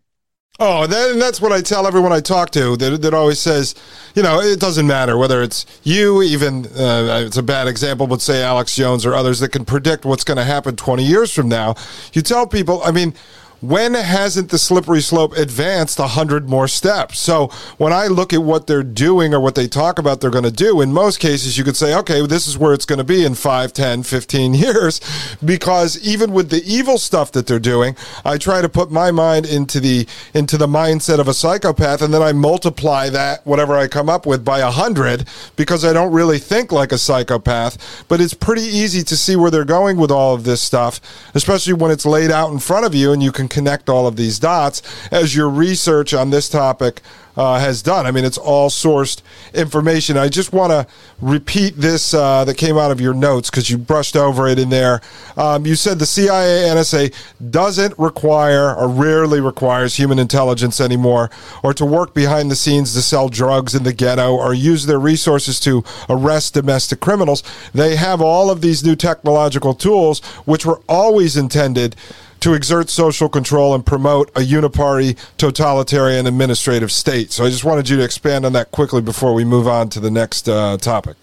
Oh, 0.61 0.89
that, 0.89 1.12
and 1.12 1.23
that's 1.23 1.40
what 1.40 1.53
I 1.53 1.61
tell 1.61 1.86
everyone 1.86 2.12
I 2.12 2.19
talk 2.19 2.51
to 2.51 2.77
that, 2.78 3.01
that 3.03 3.15
always 3.15 3.39
says, 3.39 3.77
you 4.16 4.24
know, 4.24 4.40
it 4.40 4.59
doesn't 4.59 4.89
matter 4.89 5.16
whether 5.16 5.40
it's 5.40 5.65
you, 5.85 6.20
even, 6.20 6.66
uh, 6.66 7.23
it's 7.24 7.36
a 7.36 7.45
bad 7.45 7.69
example, 7.69 8.09
but 8.09 8.20
say 8.20 8.43
Alex 8.43 8.74
Jones 8.74 9.07
or 9.07 9.15
others 9.15 9.39
that 9.39 9.51
can 9.51 9.65
predict 9.65 10.05
what's 10.05 10.24
going 10.24 10.36
to 10.36 10.43
happen 10.43 10.74
20 10.74 11.05
years 11.05 11.32
from 11.32 11.49
now. 11.49 11.77
You 12.12 12.23
tell 12.23 12.45
people, 12.45 12.82
I 12.82 12.90
mean, 12.90 13.15
when 13.61 13.95
hasn't 13.95 14.51
the 14.51 14.59
slippery 14.59 15.01
slope 15.01 15.37
advanced 15.37 15.99
100 15.99 16.49
more 16.49 16.69
steps? 16.69 17.19
So 17.19 17.49
when 17.77 17.93
I 17.93 18.07
look 18.07 18.33
at 18.33 18.43
what 18.43 18.67
they're 18.67 18.83
doing 18.83 19.35
or 19.35 19.41
what 19.41 19.55
they 19.55 19.67
talk 19.67 19.99
about 19.99 20.21
they're 20.21 20.31
going 20.31 20.45
to 20.45 20.51
do, 20.51 20.81
in 20.81 20.93
most 20.93 21.19
cases, 21.21 21.59
you 21.59 21.65
could 21.65 21.77
say, 21.77 21.95
okay, 21.97 22.25
this 22.27 22.47
is 22.47 22.57
where 22.57 22.73
it's 22.73 22.85
going 22.85 22.99
to 22.99 23.05
be 23.05 23.25
in 23.25 23.35
5, 23.35 23.73
10, 23.73 24.03
15 24.03 24.55
years. 24.55 25.01
Because 25.45 26.01
even 26.03 26.33
with 26.33 26.51
the 26.51 26.63
evil 26.65 26.99
stuff 26.99 27.33
that 27.33 27.47
they're 27.47 27.59
doing, 27.59 27.97
I 28.25 28.39
try 28.39 28.61
to 28.61 28.69
put 28.69 28.91
my 28.91 29.11
mind 29.11 29.47
into 29.47 29.81
the 29.81 30.07
into 30.35 30.57
the 30.57 30.67
mindset 30.67 31.19
of 31.19 31.29
a 31.29 31.35
psychopath, 31.35 32.03
and 32.03 32.13
then 32.13 32.23
I 32.23 32.33
multiply 32.33 33.09
that, 33.11 33.47
whatever 33.47 33.77
I 33.77 33.89
come 33.89 34.09
up 34.09 34.27
with, 34.27 34.45
by 34.45 34.63
100 34.63 35.27
because 35.57 35.85
I 35.85 35.93
don't 35.93 36.13
really 36.13 36.39
think 36.39 36.73
like 36.73 36.93
a 36.93 36.99
psychopath. 36.99 38.05
But 38.09 38.21
it's 38.21 38.35
pretty 38.35 38.63
easy 38.63 39.03
to 39.03 39.17
see 39.17 39.37
where 39.37 39.51
they're 39.51 39.65
going 39.65 39.97
with 39.97 40.11
all 40.11 40.35
of 40.35 40.45
this 40.45 40.63
stuff, 40.63 41.01
especially 41.35 41.73
when 41.73 41.91
it's 41.91 42.07
laid 42.07 42.31
out 42.31 42.53
in 42.53 42.59
front 42.59 42.87
of 42.87 42.95
you 42.95 43.13
and 43.13 43.23
you 43.23 43.33
can 43.33 43.48
connect 43.49 43.89
all 43.89 44.07
of 44.07 44.16
these 44.16 44.39
dots 44.39 44.83
as 45.11 45.35
your 45.35 45.49
research 45.49 46.15
on 46.15 46.31
this 46.31 46.49
topic 46.49 47.03
uh, 47.39 47.61
has 47.61 47.83
done. 47.83 48.05
I 48.05 48.11
mean, 48.11 48.25
it's 48.25 48.37
all 48.37 48.69
sourced 48.69 49.23
information. 49.55 50.16
I 50.16 50.29
just 50.29 50.53
want 50.53 50.73
to 50.73 50.87
repeat 51.20 51.77
this 51.77 52.12
uh, 52.12 52.45
that 52.45 52.57
came 52.57 52.77
out 52.77 52.91
of 52.91 53.01
your 53.01 53.15
notes 53.15 53.49
because 53.49 53.70
you 53.70 53.79
brushed 53.79 54.16
over 54.16 54.49
it 54.49 54.59
in 54.59 54.70
there. 54.70 55.01
Um, 55.37 55.65
you 55.65 55.77
said 55.77 56.01
the 56.01 56.07
CIA 56.07 56.69
NSA 56.69 57.15
doesn't 57.51 57.97
require 57.97 58.75
or 58.75 58.89
rarely 58.89 59.41
requires 59.41 59.95
human 59.95 60.19
intelligence 60.19 60.81
anymore 60.81 61.31
or 61.62 61.73
to 61.75 61.85
work 61.85 62.12
behind 62.12 62.51
the 62.51 62.57
scenes 62.57 62.93
to 62.95 63.03
sell 63.03 63.29
drugs 63.29 63.73
in 63.73 63.85
the 63.85 63.93
ghetto 63.93 64.35
or 64.35 64.53
use 64.53 64.87
their 64.87 64.99
resources 64.99 65.61
to 65.61 65.85
arrest 66.09 66.55
domestic 66.55 66.99
criminals. 66.99 67.45
They 67.73 67.95
have 67.95 68.20
all 68.20 68.51
of 68.51 68.62
these 68.62 68.85
new 68.85 68.97
technological 68.97 69.75
tools, 69.75 70.19
which 70.45 70.66
were 70.66 70.81
always 70.89 71.37
intended 71.37 71.95
to 72.40 72.55
exert 72.55 72.90
social 72.90 73.28
control 73.28 73.74
and 73.74 73.85
promote 73.85 74.31
a 74.31 74.40
uniparty 74.40 75.19
totalitarian 75.36 76.27
administrative 76.27 76.93
state. 76.93 77.32
So 77.32 77.44
I 77.44 77.51
just 77.51 77.65
wanted 77.65 77.89
you 77.89 77.97
to 77.97 78.05
expand 78.05 78.44
on 78.44 78.52
that 78.52 78.70
quickly 78.70 79.01
before 79.01 79.35
we 79.35 79.44
move 79.44 79.66
on 79.66 79.89
to 79.90 80.01
the 80.01 80.10
next 80.10 80.48
uh, 80.48 80.77
topic. 80.78 81.16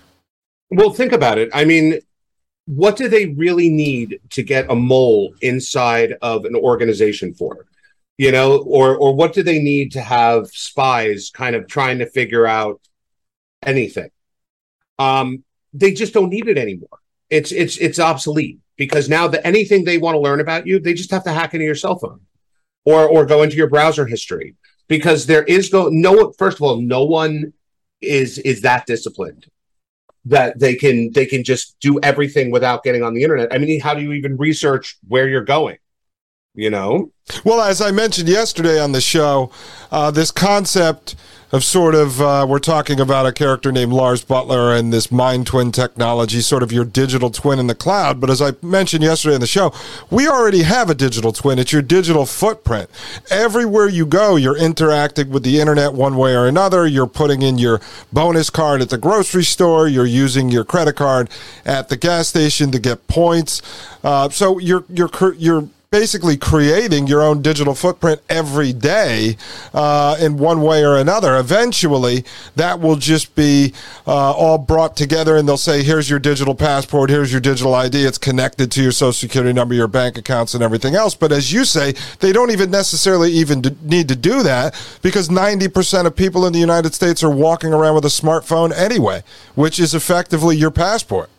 Well, 0.69 0.91
think 0.91 1.11
about 1.11 1.37
it. 1.37 1.49
I 1.53 1.65
mean, 1.65 1.99
what 2.65 2.97
do 2.97 3.07
they 3.07 3.27
really 3.27 3.69
need 3.69 4.19
to 4.31 4.43
get 4.43 4.69
a 4.69 4.75
mole 4.75 5.33
inside 5.41 6.15
of 6.21 6.45
an 6.45 6.55
organization 6.55 7.33
for? 7.33 7.65
You 8.17 8.31
know, 8.31 8.59
or 8.59 8.95
or 8.95 9.13
what 9.13 9.33
do 9.33 9.43
they 9.43 9.59
need 9.59 9.91
to 9.91 10.01
have 10.01 10.47
spies 10.47 11.29
kind 11.33 11.55
of 11.55 11.67
trying 11.67 11.99
to 11.99 12.05
figure 12.05 12.47
out 12.47 12.79
anything? 13.63 14.09
Um, 14.97 15.43
they 15.73 15.91
just 15.91 16.13
don't 16.13 16.29
need 16.29 16.47
it 16.47 16.57
anymore. 16.57 16.97
It's 17.29 17.51
it's 17.51 17.77
it's 17.77 17.99
obsolete 17.99 18.59
because 18.77 19.09
now 19.09 19.27
the 19.27 19.45
anything 19.45 19.83
they 19.83 19.97
want 19.97 20.15
to 20.15 20.19
learn 20.19 20.39
about 20.39 20.67
you, 20.67 20.79
they 20.79 20.93
just 20.93 21.11
have 21.11 21.23
to 21.23 21.31
hack 21.31 21.53
into 21.53 21.65
your 21.65 21.75
cell 21.75 21.97
phone 21.97 22.21
or 22.85 23.07
or 23.07 23.25
go 23.25 23.43
into 23.43 23.55
your 23.55 23.69
browser 23.69 24.05
history 24.05 24.55
because 24.87 25.25
there 25.25 25.43
is 25.43 25.69
go 25.69 25.89
no 25.91 26.31
first 26.37 26.57
of 26.57 26.61
all 26.61 26.81
no 26.81 27.03
one 27.03 27.53
is 28.01 28.37
is 28.39 28.61
that 28.61 28.85
disciplined 28.85 29.47
that 30.25 30.59
they 30.59 30.75
can 30.75 31.11
they 31.11 31.25
can 31.25 31.43
just 31.43 31.79
do 31.79 31.99
everything 32.01 32.51
without 32.51 32.83
getting 32.83 33.03
on 33.03 33.13
the 33.13 33.23
internet. 33.23 33.53
I 33.53 33.57
mean, 33.59 33.79
how 33.79 33.93
do 33.93 34.01
you 34.01 34.13
even 34.13 34.37
research 34.37 34.97
where 35.07 35.29
you're 35.29 35.43
going? 35.43 35.77
You 36.55 36.69
know. 36.69 37.11
Well, 37.43 37.61
as 37.61 37.81
I 37.81 37.91
mentioned 37.91 38.29
yesterday 38.29 38.79
on 38.79 38.91
the 38.91 39.01
show, 39.01 39.51
uh, 39.91 40.11
this 40.11 40.31
concept 40.31 41.15
of 41.51 41.63
sort 41.63 41.95
of 41.95 42.21
uh, 42.21 42.45
we're 42.47 42.59
talking 42.59 42.99
about 42.99 43.25
a 43.25 43.31
character 43.31 43.71
named 43.71 43.93
Lars 43.93 44.23
Buttler 44.25 44.77
and 44.77 44.91
this 44.91 45.11
mind 45.11 45.47
twin 45.47 45.71
technology, 45.71 46.41
sort 46.41 46.63
of 46.63 46.71
your 46.71 46.85
digital 46.85 47.29
twin 47.29 47.59
in 47.59 47.67
the 47.67 47.75
cloud. 47.75 48.19
But 48.19 48.29
as 48.29 48.41
I 48.41 48.53
mentioned 48.61 49.03
yesterday 49.03 49.35
on 49.35 49.41
the 49.41 49.47
show, 49.47 49.73
we 50.09 50.27
already 50.27 50.63
have 50.63 50.89
a 50.89 50.95
digital 50.95 51.31
twin. 51.31 51.57
It's 51.57 51.71
your 51.71 51.81
digital 51.81 52.25
footprint. 52.25 52.89
Everywhere 53.29 53.87
you 53.87 54.05
go, 54.05 54.35
you're 54.35 54.57
interacting 54.57 55.29
with 55.29 55.43
the 55.43 55.59
internet 55.59 55.93
one 55.93 56.17
way 56.17 56.35
or 56.35 56.45
another. 56.45 56.85
You're 56.85 57.07
putting 57.07 57.41
in 57.41 57.57
your 57.57 57.79
bonus 58.11 58.49
card 58.49 58.81
at 58.81 58.89
the 58.89 58.97
grocery 58.97 59.43
store. 59.43 59.87
You're 59.87 60.05
using 60.05 60.49
your 60.49 60.65
credit 60.65 60.95
card 60.95 61.29
at 61.65 61.89
the 61.89 61.97
gas 61.97 62.27
station 62.27 62.71
to 62.71 62.79
get 62.79 63.07
points. 63.07 63.61
Uh, 64.03 64.29
so 64.29 64.59
you're 64.59 64.83
you're 64.89 65.09
you're 65.37 65.69
basically 65.89 66.37
creating 66.37 67.07
your 67.07 67.21
own 67.21 67.41
digital 67.41 67.75
footprint 67.75 68.21
every 68.29 68.73
day 68.73 69.37
uh, 69.73 70.17
in 70.19 70.37
one 70.37 70.61
way 70.61 70.83
or 70.83 70.97
another. 70.97 71.37
Eventually, 71.37 72.23
that 72.55 72.79
will 72.79 72.95
just 72.95 73.35
be 73.35 73.73
uh, 74.07 74.31
all 74.31 74.57
brought 74.57 74.95
together, 74.95 75.37
and 75.37 75.47
they'll 75.47 75.57
say, 75.57 75.83
"Here's 75.83 76.09
your 76.09 76.19
digital 76.19 76.55
passport. 76.55 77.09
Here's 77.09 77.31
your 77.31 77.41
digital 77.41 77.73
ID. 77.73 78.03
It's 78.03 78.17
connected 78.17 78.71
to 78.71 78.83
your 78.83 78.91
social 78.91 79.13
security 79.13 79.53
number, 79.53 79.73
your 79.73 79.87
bank 79.87 80.17
accounts, 80.17 80.53
and 80.53 80.63
everything 80.63 80.95
else." 80.95 81.15
But 81.15 81.31
as 81.31 81.51
you 81.51 81.65
say, 81.65 81.93
they 82.19 82.31
don't 82.31 82.51
even 82.51 82.71
necessarily 82.71 83.31
even 83.31 83.63
need 83.81 84.07
to 84.09 84.15
do 84.15 84.43
that 84.43 84.75
because 85.01 85.29
90% 85.29 86.05
of 86.05 86.15
people 86.15 86.45
in 86.45 86.53
the 86.53 86.59
United 86.59 86.93
States 86.93 87.23
are 87.23 87.29
walking 87.29 87.73
around 87.73 87.95
with 87.95 88.05
a 88.05 88.09
smartphone 88.09 88.73
anyway, 88.75 89.23
which 89.55 89.79
is 89.79 89.93
effectively 89.93 90.55
your 90.57 90.71
passport. 90.71 91.29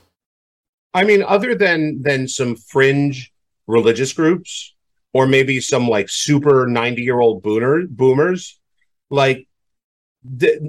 I 0.95 1.05
mean, 1.05 1.23
other 1.23 1.55
than 1.55 2.03
than 2.03 2.27
some 2.27 2.57
fringe 2.57 3.31
religious 3.67 4.13
groups 4.13 4.75
or 5.13 5.27
maybe 5.27 5.61
some 5.61 5.89
like 5.89 6.09
super 6.09 6.67
90 6.67 7.03
year 7.03 7.19
old 7.19 7.43
boomer 7.43 7.87
boomers 7.87 8.59
like 9.11 9.47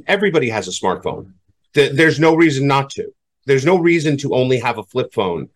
everybody 0.06 0.50
has 0.50 0.68
a 0.68 0.72
smartphone. 0.72 1.34
Th- 1.74 1.92
there's 1.92 2.20
no 2.20 2.36
reason 2.36 2.68
not 2.68 2.90
to. 2.92 3.12
There's 3.46 3.66
no 3.66 3.78
reason 3.78 4.18
to 4.18 4.34
only 4.34 4.60
have 4.60 4.78
a 4.78 4.84
flip 4.84 5.14
phone. 5.14 5.50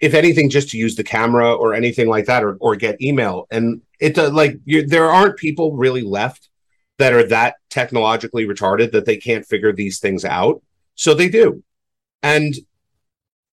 If 0.00 0.14
anything 0.14 0.50
just 0.50 0.70
to 0.70 0.78
use 0.78 0.96
the 0.96 1.04
camera 1.04 1.54
or 1.54 1.74
anything 1.74 2.08
like 2.08 2.26
that 2.26 2.42
or, 2.42 2.56
or 2.60 2.76
get 2.76 3.02
email. 3.02 3.46
And 3.50 3.82
it 3.98 4.16
like 4.16 4.58
there 4.64 5.10
aren't 5.10 5.36
people 5.36 5.76
really 5.76 6.02
left 6.02 6.48
that 6.98 7.12
are 7.12 7.26
that 7.28 7.56
technologically 7.70 8.46
retarded 8.46 8.92
that 8.92 9.04
they 9.04 9.16
can't 9.16 9.46
figure 9.46 9.72
these 9.72 9.98
things 9.98 10.24
out. 10.24 10.62
So 10.94 11.14
they 11.14 11.28
do. 11.28 11.62
And 12.22 12.54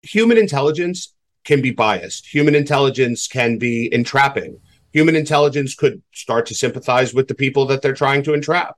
human 0.04 0.38
intelligence 0.38 1.14
can 1.44 1.62
be 1.62 1.72
biased. 1.72 2.28
Human 2.28 2.56
intelligence 2.56 3.28
can 3.28 3.58
be 3.58 3.90
entrapping. 3.94 4.60
Human 4.94 5.16
intelligence 5.16 5.74
could 5.76 6.02
start 6.14 6.46
to 6.48 6.56
sympathize 6.56 7.14
with 7.14 7.28
the 7.28 7.36
people 7.36 7.66
that 7.68 7.82
they're 7.82 7.94
trying 7.94 8.24
to 8.24 8.34
entrap. 8.34 8.76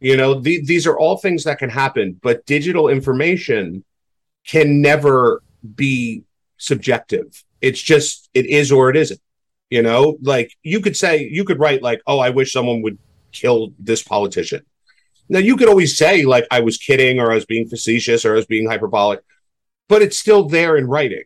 You 0.00 0.16
know, 0.16 0.38
the, 0.38 0.64
these 0.64 0.86
are 0.86 0.98
all 0.98 1.16
things 1.16 1.44
that 1.44 1.58
can 1.58 1.70
happen, 1.70 2.20
but 2.22 2.44
digital 2.46 2.88
information 2.88 3.84
can 4.46 4.82
never 4.82 5.42
be 5.74 6.24
subjective. 6.58 7.42
It's 7.60 7.80
just, 7.80 8.28
it 8.34 8.46
is 8.46 8.70
or 8.70 8.90
it 8.90 8.96
isn't. 8.96 9.20
You 9.70 9.82
know, 9.82 10.18
like 10.22 10.52
you 10.62 10.80
could 10.80 10.96
say, 10.96 11.28
you 11.28 11.44
could 11.44 11.58
write, 11.58 11.82
like, 11.82 12.00
oh, 12.06 12.20
I 12.20 12.30
wish 12.30 12.52
someone 12.52 12.82
would 12.82 12.98
kill 13.32 13.72
this 13.78 14.02
politician. 14.02 14.62
Now, 15.28 15.40
you 15.40 15.56
could 15.56 15.68
always 15.68 15.96
say, 15.96 16.24
like, 16.24 16.46
I 16.52 16.60
was 16.60 16.76
kidding 16.76 17.18
or 17.18 17.32
I 17.32 17.34
was 17.34 17.46
being 17.46 17.68
facetious 17.68 18.24
or 18.24 18.34
I 18.34 18.36
was 18.36 18.46
being 18.46 18.68
hyperbolic, 18.68 19.20
but 19.88 20.02
it's 20.02 20.18
still 20.18 20.48
there 20.48 20.76
in 20.76 20.86
writing. 20.86 21.24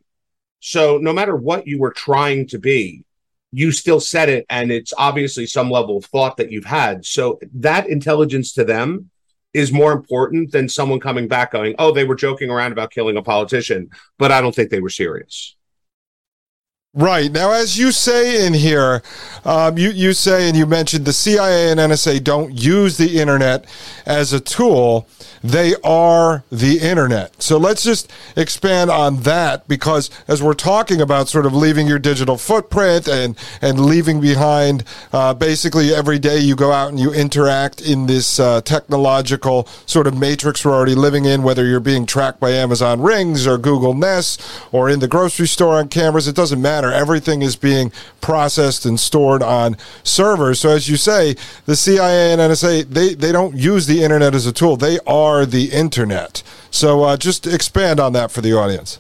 So 0.61 0.99
no 0.99 1.13
matter 1.13 1.35
what 1.35 1.67
you 1.67 1.79
were 1.79 1.93
trying 1.93 2.47
to 2.49 2.59
be, 2.59 3.05
you 3.53 3.73
still 3.73 4.01
said 4.01 4.29
it 4.29 4.47
and 4.49 4.71
it's 4.71 4.93
obviously 4.97 5.47
some 5.47 5.71
level 5.71 5.97
of 5.97 6.05
thought 6.05 6.37
that 6.37 6.53
you've 6.53 6.65
had. 6.65 7.05
So 7.05 7.41
that 7.55 7.89
intelligence 7.89 8.53
to 8.55 8.65
them 8.65 9.11
is 9.53 9.73
more 9.73 9.93
important 9.93 10.53
than 10.53 10.69
someone 10.69 11.01
coming 11.01 11.27
back 11.27 11.53
going 11.53 11.75
oh 11.79 11.93
they 11.93 12.05
were 12.05 12.15
joking 12.15 12.51
around 12.51 12.73
about 12.73 12.91
killing 12.91 13.17
a 13.17 13.23
politician 13.23 13.91
but 14.19 14.31
i 14.31 14.41
don't 14.41 14.55
think 14.55 14.71
they 14.71 14.81
were 14.81 14.89
serious 14.89 15.57
Right. 16.93 17.31
Now, 17.31 17.53
as 17.53 17.79
you 17.79 17.93
say 17.93 18.45
in 18.45 18.53
here, 18.53 19.01
um, 19.45 19.79
you, 19.79 19.91
you 19.91 20.13
say, 20.13 20.49
and 20.49 20.57
you 20.57 20.67
mentioned 20.67 21.05
the 21.05 21.13
CIA 21.13 21.71
and 21.71 21.79
NSA 21.79 22.25
don't 22.25 22.53
use 22.53 22.97
the 22.97 23.21
internet 23.21 23.65
as 24.07 24.33
a 24.33 24.41
tool. 24.41 25.07
They 25.41 25.77
are 25.85 26.43
the 26.51 26.81
internet. 26.81 27.41
So 27.41 27.59
let's 27.59 27.85
just 27.85 28.11
expand 28.37 28.91
on 28.91 29.19
that 29.21 29.69
because 29.69 30.11
as 30.27 30.43
we're 30.43 30.53
talking 30.53 31.01
about 31.01 31.29
sort 31.29 31.47
of 31.47 31.55
leaving 31.55 31.87
your 31.87 32.01
digital 32.01 32.37
footprint 32.37 33.07
and, 33.07 33.39
and 33.63 33.87
leaving 33.87 34.21
behind 34.21 34.83
uh, 35.13 35.33
basically 35.33 35.95
every 35.95 36.19
day 36.19 36.41
you 36.41 36.57
go 36.57 36.73
out 36.73 36.89
and 36.89 36.99
you 36.99 37.13
interact 37.13 37.81
in 37.81 38.07
this 38.07 38.41
uh, 38.41 38.63
technological 38.63 39.69
sort 39.87 40.09
of 40.09 40.19
matrix 40.19 40.65
we're 40.65 40.73
already 40.73 40.97
living 40.97 41.25
in, 41.25 41.45
whether 41.45 41.65
you're 41.65 41.79
being 41.79 42.05
tracked 42.05 42.41
by 42.41 42.51
Amazon 42.51 43.01
Rings 43.01 43.47
or 43.47 43.59
Google 43.59 43.95
Nest 43.95 44.43
or 44.73 44.91
in 44.91 44.99
the 44.99 45.09
grocery 45.09 45.47
store 45.47 45.75
on 45.75 45.89
cameras, 45.89 46.27
it 46.27 46.35
doesn't 46.35 46.61
matter 46.61 46.80
matter. 46.81 46.93
Everything 46.95 47.43
is 47.43 47.57
being 47.57 47.93
processed 48.21 48.87
and 48.87 48.99
stored 48.99 49.43
on 49.43 49.77
servers. 50.03 50.61
So 50.61 50.71
as 50.71 50.89
you 50.89 50.97
say, 50.97 51.37
the 51.67 51.77
CIA 51.77 52.33
and 52.33 52.41
NSA 52.41 52.89
they 52.89 53.15
they 53.15 53.33
don't 53.33 53.57
use 53.57 53.87
the 53.87 54.03
internet 54.03 54.35
as 54.35 54.47
a 54.47 54.53
tool. 54.53 54.77
They 54.77 54.99
are 55.07 55.45
the 55.47 55.71
internet. 55.71 56.43
So 56.71 57.03
uh, 57.03 57.17
just 57.17 57.47
expand 57.47 58.01
on 58.01 58.13
that 58.15 58.31
for 58.31 58.41
the 58.41 58.53
audience. 58.53 58.99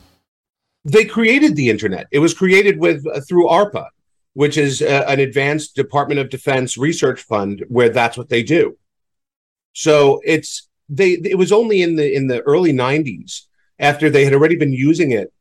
They 0.84 1.04
created 1.04 1.56
the 1.56 1.68
internet. 1.70 2.06
It 2.10 2.18
was 2.20 2.34
created 2.34 2.78
with 2.78 3.06
uh, 3.06 3.20
through 3.28 3.48
ARPA, 3.48 3.86
which 4.34 4.56
is 4.56 4.82
uh, 4.82 5.04
an 5.08 5.20
advanced 5.20 5.74
Department 5.74 6.20
of 6.20 6.30
Defense 6.30 6.76
research 6.76 7.22
fund 7.22 7.64
where 7.68 7.90
that's 7.90 8.16
what 8.16 8.28
they 8.28 8.42
do. 8.42 8.76
So 9.72 10.20
it's 10.24 10.68
they 10.88 11.12
it 11.12 11.38
was 11.38 11.52
only 11.52 11.82
in 11.82 11.96
the 11.96 12.14
in 12.14 12.26
the 12.26 12.40
early 12.42 12.72
90s 12.72 13.42
after 13.78 14.10
they 14.10 14.24
had 14.24 14.34
already 14.34 14.56
been 14.56 14.72
using 14.72 15.12
it 15.12 15.32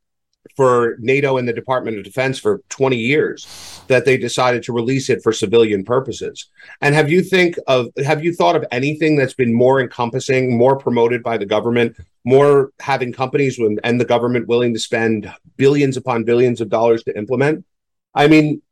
for 0.56 0.96
NATO 0.98 1.36
and 1.36 1.46
the 1.46 1.52
Department 1.52 1.98
of 1.98 2.04
Defense 2.04 2.38
for 2.38 2.62
20 2.70 2.96
years 2.96 3.82
that 3.88 4.04
they 4.04 4.16
decided 4.16 4.62
to 4.64 4.72
release 4.72 5.10
it 5.10 5.22
for 5.22 5.32
civilian 5.32 5.84
purposes. 5.84 6.46
And 6.80 6.94
have 6.94 7.10
you 7.10 7.22
think 7.22 7.56
of 7.66 7.88
have 8.04 8.24
you 8.24 8.34
thought 8.34 8.56
of 8.56 8.64
anything 8.70 9.16
that's 9.16 9.34
been 9.34 9.52
more 9.52 9.80
encompassing, 9.80 10.56
more 10.56 10.76
promoted 10.76 11.22
by 11.22 11.36
the 11.36 11.46
government, 11.46 11.96
more 12.24 12.72
having 12.80 13.12
companies 13.12 13.58
and 13.84 14.00
the 14.00 14.04
government 14.04 14.48
willing 14.48 14.72
to 14.74 14.80
spend 14.80 15.32
billions 15.56 15.96
upon 15.96 16.24
billions 16.24 16.60
of 16.60 16.68
dollars 16.68 17.04
to 17.04 17.16
implement? 17.16 17.64
I 18.14 18.26
mean, 18.26 18.62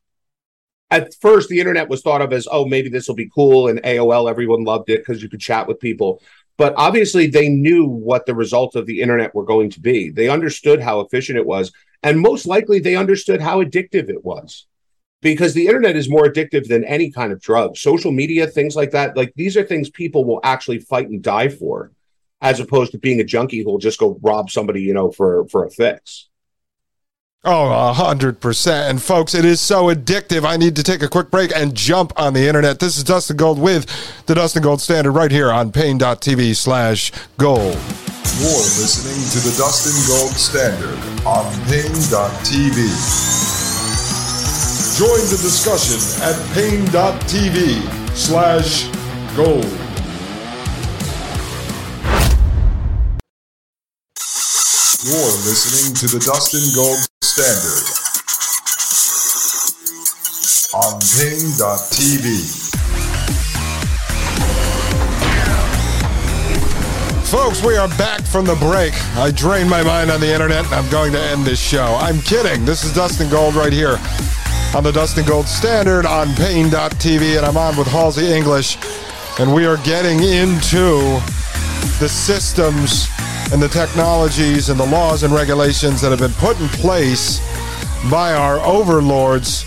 at 0.91 1.15
first 1.21 1.49
the 1.49 1.59
internet 1.59 1.89
was 1.89 2.03
thought 2.03 2.23
of 2.23 2.33
as 2.33 2.49
oh 2.51 2.65
maybe 2.65 2.89
this 2.89 3.09
will 3.09 3.15
be 3.15 3.31
cool 3.35 3.69
and 3.69 3.83
AOL 3.83 4.31
everyone 4.31 4.65
loved 4.65 4.89
it 4.91 5.01
because 5.01 5.23
you 5.23 5.29
could 5.29 5.41
chat 5.41 5.67
with 5.67 5.81
people 5.81 6.23
but 6.59 6.75
obviously, 6.77 7.29
they 7.29 7.49
knew 7.49 7.87
what 7.87 8.27
the 8.27 8.35
results 8.35 8.75
of 8.75 8.85
the 8.85 9.01
internet 9.01 9.35
were 9.35 9.45
going 9.45 9.71
to 9.71 9.81
be. 9.81 10.11
They 10.11 10.29
understood 10.29 10.81
how 10.81 11.01
efficient 11.01 11.39
it 11.39 11.47
was. 11.47 11.73
And 12.03 12.21
most 12.21 12.47
likely, 12.47 12.81
they 12.81 12.97
understood 12.97 13.41
how 13.41 13.63
addictive 13.63 14.11
it 14.11 14.25
was 14.25 14.67
because 15.23 15.55
the 15.55 15.67
internet 15.67 15.97
is 15.97 16.11
more 16.11 16.25
addictive 16.25 16.67
than 16.67 16.85
any 16.85 17.13
kind 17.13 17.33
of 17.33 17.41
drug. 17.41 17.77
Social 17.77 18.11
media, 18.11 18.47
things 18.47 18.75
like 18.75 18.91
that, 18.91 19.17
like 19.17 19.33
these 19.37 19.57
are 19.57 19.65
things 19.65 19.89
people 19.89 20.25
will 20.25 20.41
actually 20.43 20.81
fight 20.81 21.09
and 21.09 21.23
die 21.23 21.49
for, 21.49 21.93
as 22.41 22.59
opposed 22.59 22.93
to 22.93 22.99
being 22.99 23.21
a 23.21 23.25
junkie 23.25 23.63
who 23.63 23.71
will 23.71 23.79
just 23.79 24.01
go 24.01 24.19
rob 24.21 24.51
somebody, 24.51 24.83
you 24.83 24.95
know, 24.95 25.13
for 25.13 25.47
for 25.49 25.65
a 25.65 25.71
fix. 25.71 26.29
Oh, 27.45 27.91
a 27.91 27.93
hundred 27.93 28.41
percent. 28.41 28.91
And 28.91 29.01
folks, 29.01 29.33
it 29.33 29.45
is 29.45 29.61
so 29.61 29.95
addictive. 29.95 30.45
I 30.45 30.57
need 30.57 30.75
to 30.75 30.83
take 30.83 31.03
a 31.03 31.09
quick 31.09 31.31
break 31.31 31.53
and 31.55 31.73
jump 31.73 32.13
on 32.17 32.35
the 32.35 32.49
internet. 32.49 32.81
This 32.81 32.97
is 32.99 33.05
Dustin 33.05 33.37
Gold 33.37 33.61
with 33.61 33.87
the 34.27 34.35
Dustin 34.35 34.63
Gold 34.63 34.81
Standard 34.81 35.13
right 35.13 35.31
here 35.31 35.53
on 35.53 35.71
Paine.tv 35.71 36.57
slash 36.57 37.13
gold. 37.37 37.79
You're 38.41 38.69
listening 38.75 39.23
to 39.31 39.49
the 39.49 39.55
Dustin 39.57 39.95
Gold 40.11 40.33
Standard 40.33 40.99
on 41.25 41.45
Paine.tv. 41.67 42.75
Join 44.99 45.21
the 45.31 45.39
discussion 45.41 46.03
at 46.25 46.35
Paine.tv 46.55 48.17
slash 48.17 48.89
gold. 49.37 49.65
You're 55.07 55.39
listening 55.47 55.95
to 55.95 56.07
the 56.09 56.19
Dustin 56.27 56.75
Gold 56.75 56.99
Standard 57.39 57.87
on 60.75 60.99
Paine.tv. 60.99 62.27
Folks, 67.31 67.63
we 67.63 67.77
are 67.77 67.87
back 67.91 68.23
from 68.23 68.45
the 68.45 68.57
break. 68.57 68.93
I 69.17 69.31
drained 69.31 69.71
my 69.71 69.85
mind 69.85 70.11
on 70.11 70.19
the 70.19 70.27
internet 70.33 70.65
and 70.65 70.75
I'm 70.75 70.91
going 70.91 71.13
to 71.13 71.21
end 71.21 71.45
this 71.45 71.61
show. 71.61 71.97
I'm 72.01 72.21
kidding. 72.23 72.65
This 72.65 72.83
is 72.83 72.93
Dustin 72.93 73.31
Gold 73.31 73.55
right 73.55 73.73
here 73.73 74.01
on 74.75 74.83
the 74.83 74.91
Dustin 74.91 75.25
Gold 75.25 75.47
Standard 75.47 76.07
on 76.07 76.35
Paine.tv, 76.35 77.37
and 77.37 77.47
I'm 77.47 77.57
on 77.57 77.77
with 77.77 77.87
Halsey 77.87 78.33
English, 78.33 78.79
and 79.39 79.55
we 79.55 79.65
are 79.65 79.77
getting 79.85 80.25
into 80.25 81.21
the 82.01 82.09
systems 82.09 83.09
and 83.53 83.63
the 83.63 83.69
technologies 83.69 84.69
and 84.69 84.79
the 84.79 84.87
laws 84.87 85.23
and 85.23 85.33
regulations 85.33 86.01
that 86.03 86.11
have 86.11 86.19
been 86.19 86.33
put 86.33 86.61
in 86.61 86.69
place 86.69 87.39
by 88.11 88.35
our 88.35 88.59
overlords 88.61 89.65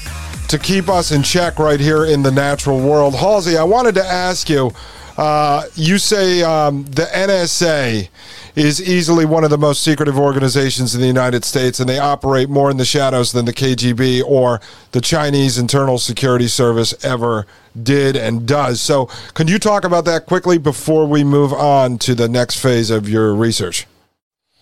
to 0.48 0.60
keep 0.60 0.88
us 0.88 1.12
in 1.12 1.24
check 1.24 1.58
right 1.58 1.80
here 1.80 2.06
in 2.06 2.22
the 2.22 2.32
natural 2.32 2.80
world. 2.80 3.16
Halsey, 3.16 3.58
I 3.58 3.64
wanted 3.64 3.96
to 3.96 4.06
ask 4.06 4.50
you 4.50 4.72
uh, 5.18 5.66
you 5.76 5.98
say 5.98 6.42
um, 6.42 6.84
the 6.86 7.04
NSA 7.04 8.08
is 8.56 8.82
easily 8.82 9.26
one 9.26 9.44
of 9.44 9.50
the 9.50 9.58
most 9.58 9.84
secretive 9.84 10.18
organizations 10.18 10.94
in 10.94 11.02
the 11.02 11.08
United 11.08 11.46
States, 11.46 11.80
and 11.80 11.88
they 11.88 12.00
operate 12.00 12.50
more 12.50 12.70
in 12.70 12.78
the 12.78 12.86
shadows 12.86 13.32
than 13.32 13.46
the 13.46 13.54
KGB 13.54 14.24
or 14.24 14.60
the 14.92 15.02
Chinese 15.02 15.58
Internal 15.58 15.98
Security 15.98 16.48
Service 16.48 16.94
ever 17.04 17.46
did 17.82 18.16
and 18.16 18.48
does. 18.48 18.82
So, 18.82 19.06
can 19.34 19.48
you 19.48 19.60
talk 19.60 19.84
about 19.84 20.06
that 20.06 20.26
quickly 20.26 20.58
before 20.58 21.06
we 21.06 21.24
move 21.24 21.54
on 21.54 21.98
to 22.00 22.16
the 22.16 22.28
next 22.28 22.58
phase 22.58 22.90
of 22.90 23.08
your 23.08 23.34
research? 23.34 23.88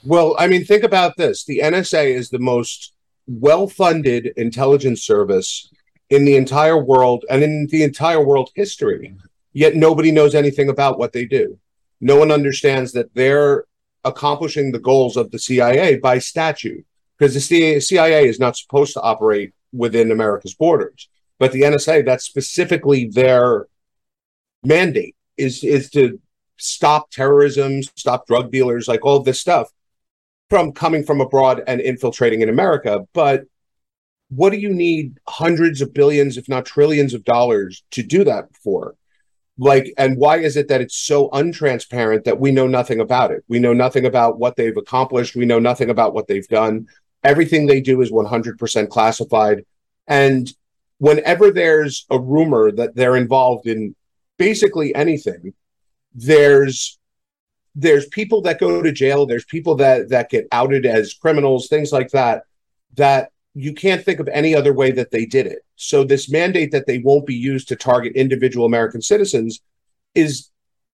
Well, 0.06 0.36
I 0.40 0.48
mean, 0.48 0.64
think 0.64 0.84
about 0.84 1.18
this 1.18 1.44
the 1.44 1.60
NSA 1.60 2.14
is 2.14 2.30
the 2.30 2.40
most 2.40 2.94
well 3.28 3.68
funded 3.68 4.34
intelligence 4.38 5.04
service 5.04 5.70
in 6.10 6.26
the 6.26 6.36
entire 6.36 6.78
world 6.78 7.26
and 7.30 7.44
in 7.44 7.68
the 7.70 7.84
entire 7.84 8.24
world 8.24 8.50
history. 8.56 9.16
Yet 9.54 9.76
nobody 9.76 10.12
knows 10.12 10.36
anything 10.36 10.70
about 10.70 11.00
what 11.00 11.14
they 11.14 11.26
do. 11.26 11.58
No 12.02 12.16
one 12.16 12.32
understands 12.32 12.94
that 12.94 13.14
they're 13.14 13.66
accomplishing 14.04 14.72
the 14.72 14.80
goals 14.80 15.18
of 15.18 15.32
the 15.32 15.40
CIA 15.40 15.98
by 15.98 16.20
statute 16.20 16.86
because 17.18 17.34
the 17.34 17.80
CIA 17.80 18.28
is 18.28 18.40
not 18.40 18.58
supposed 18.58 18.94
to 18.94 19.02
operate 19.02 19.54
within 19.74 20.12
America's 20.12 20.54
borders. 20.54 21.10
But 21.38 21.52
the 21.52 21.62
NSA, 21.62 22.06
that's 22.06 22.26
specifically 22.26 23.06
their 23.06 23.68
mandate 24.64 25.16
is 25.38 25.64
is 25.64 25.90
to 25.92 26.20
stop 26.58 27.10
terrorism, 27.12 27.82
stop 27.96 28.28
drug 28.28 28.52
dealers, 28.52 28.88
like 28.88 29.06
all 29.06 29.20
this 29.20 29.40
stuff 29.40 29.70
from 30.50 30.74
coming 30.74 31.04
from 31.04 31.22
abroad 31.22 31.64
and 31.68 31.80
infiltrating 31.80 32.42
in 32.42 32.50
America. 32.50 33.08
But 33.14 33.44
what 34.30 34.52
do 34.52 34.58
you 34.58 34.70
need 34.70 35.18
hundreds 35.28 35.82
of 35.82 35.94
billions, 35.94 36.38
if 36.38 36.50
not 36.50 36.66
trillions 36.66 37.14
of 37.14 37.24
dollars 37.24 37.84
to 37.92 38.04
do 38.04 38.24
that 38.26 38.50
for? 38.64 38.96
Like 39.60 39.94
and 39.98 40.18
why 40.18 40.38
is 40.38 40.58
it 40.58 40.70
that 40.70 40.82
it's 40.82 40.96
so 40.96 41.30
untransparent 41.30 42.24
that 42.24 42.40
we 42.40 42.52
know 42.52 42.66
nothing 42.66 43.00
about 43.00 43.32
it? 43.32 43.44
We 43.48 43.60
know 43.60 43.74
nothing 43.74 44.06
about 44.06 44.40
what 44.40 44.56
they've 44.56 44.76
accomplished. 44.76 45.36
We 45.36 45.46
know 45.46 45.60
nothing 45.60 45.90
about 45.90 46.14
what 46.14 46.28
they've 46.28 46.48
done. 46.48 46.88
Everything 47.24 47.68
they 47.68 47.82
do 47.82 48.02
is 48.02 48.12
100% 48.12 48.90
classified. 48.90 49.66
And 50.08 50.52
whenever 50.98 51.52
there's 51.52 52.06
a 52.10 52.18
rumor 52.18 52.72
that 52.72 52.96
they're 52.96 53.18
involved 53.18 53.68
in 53.68 53.96
basically 54.38 54.96
anything 54.96 55.54
there's 56.14 56.98
there's 57.76 58.08
people 58.08 58.42
that 58.42 58.60
go 58.60 58.82
to 58.82 58.92
jail. 58.92 59.26
There's 59.26 59.46
people 59.46 59.76
that 59.76 60.10
that 60.10 60.30
get 60.30 60.48
outed 60.52 60.86
as 60.86 61.14
criminals 61.14 61.68
things 61.68 61.92
like 61.92 62.10
that 62.12 62.44
that 62.96 63.32
you 63.60 63.74
can't 63.74 64.04
think 64.04 64.20
of 64.20 64.30
any 64.30 64.56
other 64.56 64.74
way 64.74 64.92
that 64.92 65.12
they 65.12 65.26
did 65.26 65.46
it. 65.46 65.60
So 65.76 66.04
this 66.04 66.30
mandate 66.30 66.72
that 66.72 66.88
they 66.88 67.00
won't 67.00 67.26
be 67.26 67.36
used 67.36 67.68
to 67.70 67.76
target 67.76 68.14
individual 68.16 68.66
American 68.66 69.02
citizens 69.02 69.62
is 70.16 70.50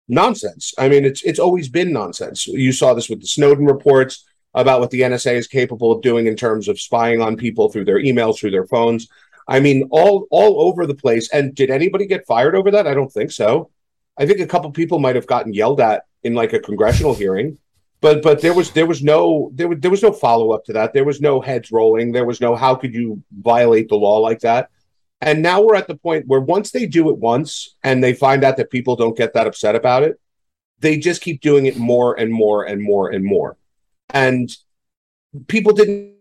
nonsense. 0.09 0.75
I 0.79 0.89
mean, 0.89 1.05
it's 1.05 1.23
it's 1.23 1.39
always 1.39 1.69
been 1.69 1.93
nonsense. 1.93 2.47
You 2.47 2.73
saw 2.73 2.95
this 2.95 3.09
with 3.09 3.21
the 3.21 3.27
Snowden 3.27 3.67
reports 3.67 4.27
about 4.55 4.81
what 4.81 4.91
the 4.91 5.03
NSA 5.03 5.35
is 5.35 5.47
capable 5.47 5.93
of 5.93 6.03
doing 6.03 6.27
in 6.27 6.37
terms 6.37 6.69
of 6.69 6.81
spying 6.81 7.23
on 7.23 7.37
people 7.37 7.71
through 7.71 7.85
their 7.85 8.01
emails, 8.01 8.39
through 8.39 8.51
their 8.51 8.67
phones. 8.67 9.09
I 9.49 9.61
mean, 9.61 9.89
all 9.91 10.27
all 10.31 10.61
over 10.63 10.87
the 10.87 10.95
place. 10.95 11.31
And 11.33 11.55
did 11.55 11.71
anybody 11.71 12.07
get 12.07 12.27
fired 12.27 12.55
over 12.55 12.71
that? 12.73 12.87
I 12.87 12.95
don't 12.95 13.13
think 13.13 13.31
so. 13.31 13.71
I 14.19 14.27
think 14.27 14.41
a 14.41 14.47
couple 14.47 14.71
people 14.73 14.99
might 14.99 15.17
have 15.17 15.27
gotten 15.27 15.55
yelled 15.55 15.81
at 15.81 16.05
in 16.23 16.35
like 16.35 16.53
a 16.53 16.61
congressional 16.61 17.15
hearing, 17.15 17.59
but 18.01 18.23
but 18.23 18.41
there 18.41 18.55
was 18.55 18.71
there 18.73 18.87
was 18.87 19.03
no 19.03 19.51
there 19.55 19.69
was 19.69 19.79
there 19.81 19.91
was 19.91 20.03
no 20.03 20.13
follow 20.13 20.53
up 20.53 20.65
to 20.65 20.73
that. 20.73 20.93
There 20.93 21.05
was 21.05 21.21
no 21.21 21.41
heads 21.41 21.71
rolling. 21.71 22.13
There 22.13 22.25
was 22.25 22.41
no 22.41 22.57
how 22.57 22.75
could 22.75 22.95
you 22.95 23.23
violate 23.31 23.89
the 23.89 23.97
law 23.97 24.19
like 24.19 24.41
that. 24.41 24.71
And 25.21 25.43
now 25.43 25.61
we're 25.61 25.75
at 25.75 25.87
the 25.87 25.97
point 25.97 26.27
where 26.27 26.41
once 26.41 26.71
they 26.71 26.87
do 26.87 27.11
it 27.11 27.19
once 27.19 27.77
and 27.85 28.03
they 28.03 28.15
find 28.15 28.43
out 28.43 28.57
that 28.57 28.71
people 28.71 28.97
don't 28.97 29.17
get 29.17 29.35
that 29.35 29.47
upset 29.47 29.75
about 29.75 30.03
it, 30.03 30.19
they 30.79 30.97
just 30.97 31.21
keep 31.21 31.43
doing 31.43 31.67
it 31.67 31.77
more 31.77 32.19
and 32.19 32.33
more 32.33 32.65
and 32.65 32.83
more 32.83 33.11
and 33.11 33.23
more. 33.23 33.59
And 34.15 34.51
people 35.47 35.75
didn't 35.75 36.15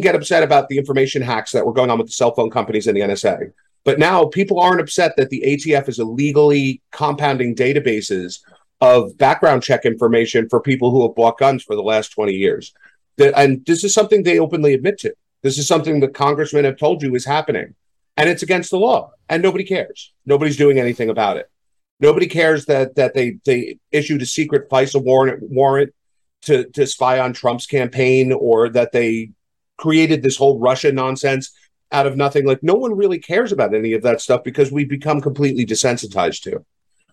get 0.00 0.14
upset 0.14 0.42
about 0.42 0.70
the 0.70 0.78
information 0.78 1.20
hacks 1.20 1.52
that 1.52 1.66
were 1.66 1.74
going 1.74 1.90
on 1.90 1.98
with 1.98 2.06
the 2.06 2.14
cell 2.14 2.34
phone 2.34 2.50
companies 2.50 2.86
and 2.86 2.96
the 2.96 3.02
NSA. 3.02 3.52
But 3.84 3.98
now 3.98 4.24
people 4.24 4.58
aren't 4.58 4.80
upset 4.80 5.16
that 5.16 5.28
the 5.28 5.42
ATF 5.46 5.88
is 5.88 5.98
illegally 5.98 6.80
compounding 6.92 7.54
databases 7.54 8.40
of 8.80 9.16
background 9.16 9.62
check 9.62 9.84
information 9.84 10.48
for 10.48 10.60
people 10.60 10.90
who 10.90 11.02
have 11.06 11.14
bought 11.14 11.38
guns 11.38 11.62
for 11.62 11.74
the 11.74 11.82
last 11.82 12.08
20 12.08 12.32
years. 12.32 12.74
And 13.18 13.64
this 13.64 13.84
is 13.84 13.94
something 13.94 14.22
they 14.22 14.38
openly 14.38 14.74
admit 14.74 14.98
to. 14.98 15.14
This 15.42 15.58
is 15.58 15.66
something 15.66 16.00
that 16.00 16.14
congressmen 16.14 16.64
have 16.64 16.76
told 16.76 17.02
you 17.02 17.14
is 17.14 17.24
happening. 17.24 17.74
And 18.16 18.28
it's 18.28 18.42
against 18.42 18.70
the 18.70 18.78
law. 18.78 19.12
And 19.28 19.42
nobody 19.42 19.64
cares. 19.64 20.12
Nobody's 20.24 20.56
doing 20.56 20.78
anything 20.78 21.08
about 21.08 21.36
it. 21.36 21.50
Nobody 21.98 22.26
cares 22.26 22.66
that 22.66 22.94
that 22.96 23.14
they 23.14 23.38
they 23.46 23.78
issued 23.90 24.20
a 24.20 24.26
secret 24.26 24.68
FISA 24.68 25.02
warrant 25.02 25.42
warrant 25.42 25.94
to 26.42 26.64
to 26.70 26.86
spy 26.86 27.18
on 27.18 27.32
Trump's 27.32 27.66
campaign 27.66 28.32
or 28.32 28.68
that 28.68 28.92
they 28.92 29.30
created 29.78 30.22
this 30.22 30.36
whole 30.36 30.58
Russia 30.58 30.92
nonsense 30.92 31.52
out 31.92 32.06
of 32.06 32.16
nothing. 32.16 32.44
Like 32.44 32.62
no 32.62 32.74
one 32.74 32.96
really 32.96 33.18
cares 33.18 33.52
about 33.52 33.74
any 33.74 33.94
of 33.94 34.02
that 34.02 34.20
stuff 34.20 34.44
because 34.44 34.70
we've 34.70 34.88
become 34.88 35.20
completely 35.20 35.64
desensitized 35.64 36.42
to, 36.42 36.64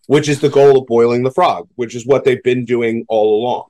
which 0.08 0.28
is 0.30 0.40
the 0.40 0.50
goal 0.50 0.80
of 0.80 0.88
boiling 0.88 1.24
the 1.24 1.32
frog, 1.32 1.68
which 1.76 1.96
is 1.96 2.06
what 2.06 2.24
they've 2.24 2.44
been 2.44 2.66
doing 2.66 3.06
all 3.08 3.42
along. 3.42 3.66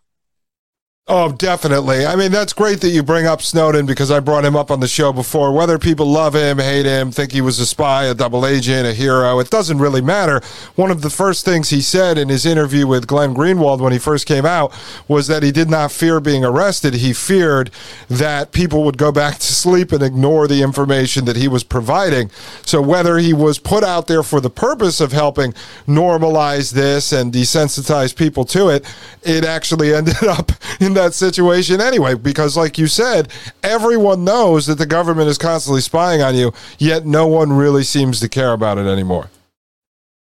Oh, 1.06 1.34
definitely. 1.34 2.06
I 2.06 2.16
mean, 2.16 2.32
that's 2.32 2.54
great 2.54 2.80
that 2.80 2.88
you 2.92 3.04
bring 3.04 3.26
up 3.26 3.42
Snowden 3.42 3.86
because 3.86 4.10
I 4.10 4.22
brought 4.22 4.46
him 4.46 4.56
up 4.56 4.72
on 4.72 4.80
the 4.80 4.88
show 4.88 5.12
before. 5.12 5.52
Whether 5.52 5.78
people 5.78 6.06
love 6.06 6.34
him, 6.34 6.60
hate 6.60 6.86
him, 6.86 7.12
think 7.12 7.34
he 7.34 7.42
was 7.42 7.60
a 7.60 7.66
spy, 7.66 8.06
a 8.06 8.14
double 8.14 8.46
agent, 8.46 8.88
a 8.88 8.94
hero, 8.94 9.40
it 9.40 9.50
doesn't 9.50 9.80
really 9.80 10.00
matter. 10.00 10.40
One 10.76 10.92
of 10.92 11.02
the 11.02 11.10
first 11.10 11.44
things 11.44 11.72
he 11.72 11.82
said 11.82 12.18
in 12.18 12.30
his 12.30 12.46
interview 12.46 12.88
with 12.88 13.06
Glenn 13.06 13.36
Greenwald 13.36 13.82
when 13.82 13.92
he 13.92 14.00
first 14.00 14.26
came 14.26 14.46
out 14.46 14.72
was 15.10 15.28
that 15.28 15.44
he 15.44 15.52
did 15.52 15.70
not 15.70 15.92
fear 15.92 16.22
being 16.22 16.46
arrested. 16.46 16.94
He 16.94 17.12
feared 17.12 17.70
that 18.08 18.54
people 18.54 18.86
would 18.86 18.98
go 18.98 19.12
back 19.12 19.40
to 19.40 19.54
sleep 19.54 19.92
and 19.92 20.02
ignore 20.02 20.48
the 20.48 20.64
information 20.64 21.26
that 21.26 21.36
he 21.36 21.50
was 21.50 21.66
providing. 21.66 22.30
So, 22.66 22.82
whether 22.82 23.18
he 23.18 23.34
was 23.34 23.60
put 23.60 23.84
out 23.84 24.08
there 24.08 24.24
for 24.24 24.40
the 24.40 24.50
purpose 24.50 25.02
of 25.02 25.12
helping 25.12 25.52
normalize 25.86 26.72
this 26.72 27.12
and 27.12 27.34
desensitize 27.34 28.16
people 28.16 28.46
to 28.46 28.70
it, 28.70 28.86
it 29.22 29.44
actually 29.44 29.94
ended 29.94 30.24
up 30.24 30.54
in 30.80 30.93
that 30.94 31.14
situation 31.14 31.82
anyway, 31.82 32.16
because 32.16 32.58
like 32.58 32.78
you 32.78 32.88
said, 32.88 33.32
everyone 33.62 34.24
knows 34.24 34.68
that 34.68 34.78
the 34.78 34.86
government 34.86 35.30
is 35.30 35.38
constantly 35.38 35.82
spying 35.82 36.22
on 36.22 36.36
you, 36.36 36.54
yet 36.78 37.06
no 37.06 37.28
one 37.28 37.54
really 37.54 37.84
seems 37.84 38.20
to 38.20 38.30
care 38.30 38.54
about 38.54 38.78
it 38.78 38.88
anymore. 38.88 39.30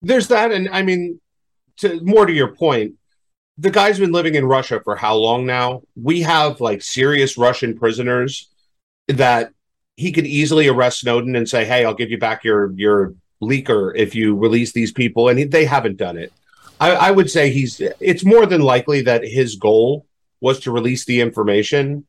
There's 0.03 0.29
that, 0.29 0.53
and 0.53 0.69
I 0.71 0.83
mean, 0.83 1.21
to 1.79 2.01
more 2.03 2.27
to 2.27 2.33
your 2.33 2.55
point, 2.55 2.95
the 3.59 3.71
guy's 3.71 3.99
been 3.99 4.13
living 4.13 4.35
in 4.35 4.47
Russia 4.47 4.81
for 4.83 4.97
how 4.97 5.15
long 5.17 5.45
now? 5.45 5.83
We 5.95 6.23
have 6.23 6.61
like 6.61 6.83
serious 6.83 7.37
Russian 7.37 7.79
prisoners 7.79 8.49
that 9.09 9.53
he 9.97 10.13
could 10.13 10.27
easily 10.27 10.67
arrest 10.69 11.01
Snowden 11.01 11.37
and 11.37 11.49
say, 11.49 11.67
"Hey, 11.67 11.85
I'll 11.85 11.95
give 11.95 12.11
you 12.11 12.19
back 12.19 12.43
your 12.43 12.73
your 12.73 13.15
leaker 13.43 13.93
if 13.95 14.15
you 14.15 14.35
release 14.35 14.73
these 14.73 14.93
people," 14.93 15.29
and 15.29 15.39
he, 15.39 15.45
they 15.45 15.67
haven't 15.67 15.99
done 15.99 16.17
it. 16.17 16.33
I, 16.81 16.93
I, 16.93 17.11
would 17.11 17.31
say 17.31 17.51
he's. 17.51 17.83
It's 18.01 18.25
more 18.25 18.47
than 18.47 18.63
likely 18.63 19.03
that 19.03 19.23
his 19.23 19.57
goal 19.57 20.07
was 20.41 20.61
to 20.61 20.73
release 20.73 21.05
the 21.05 21.21
information. 21.21 22.07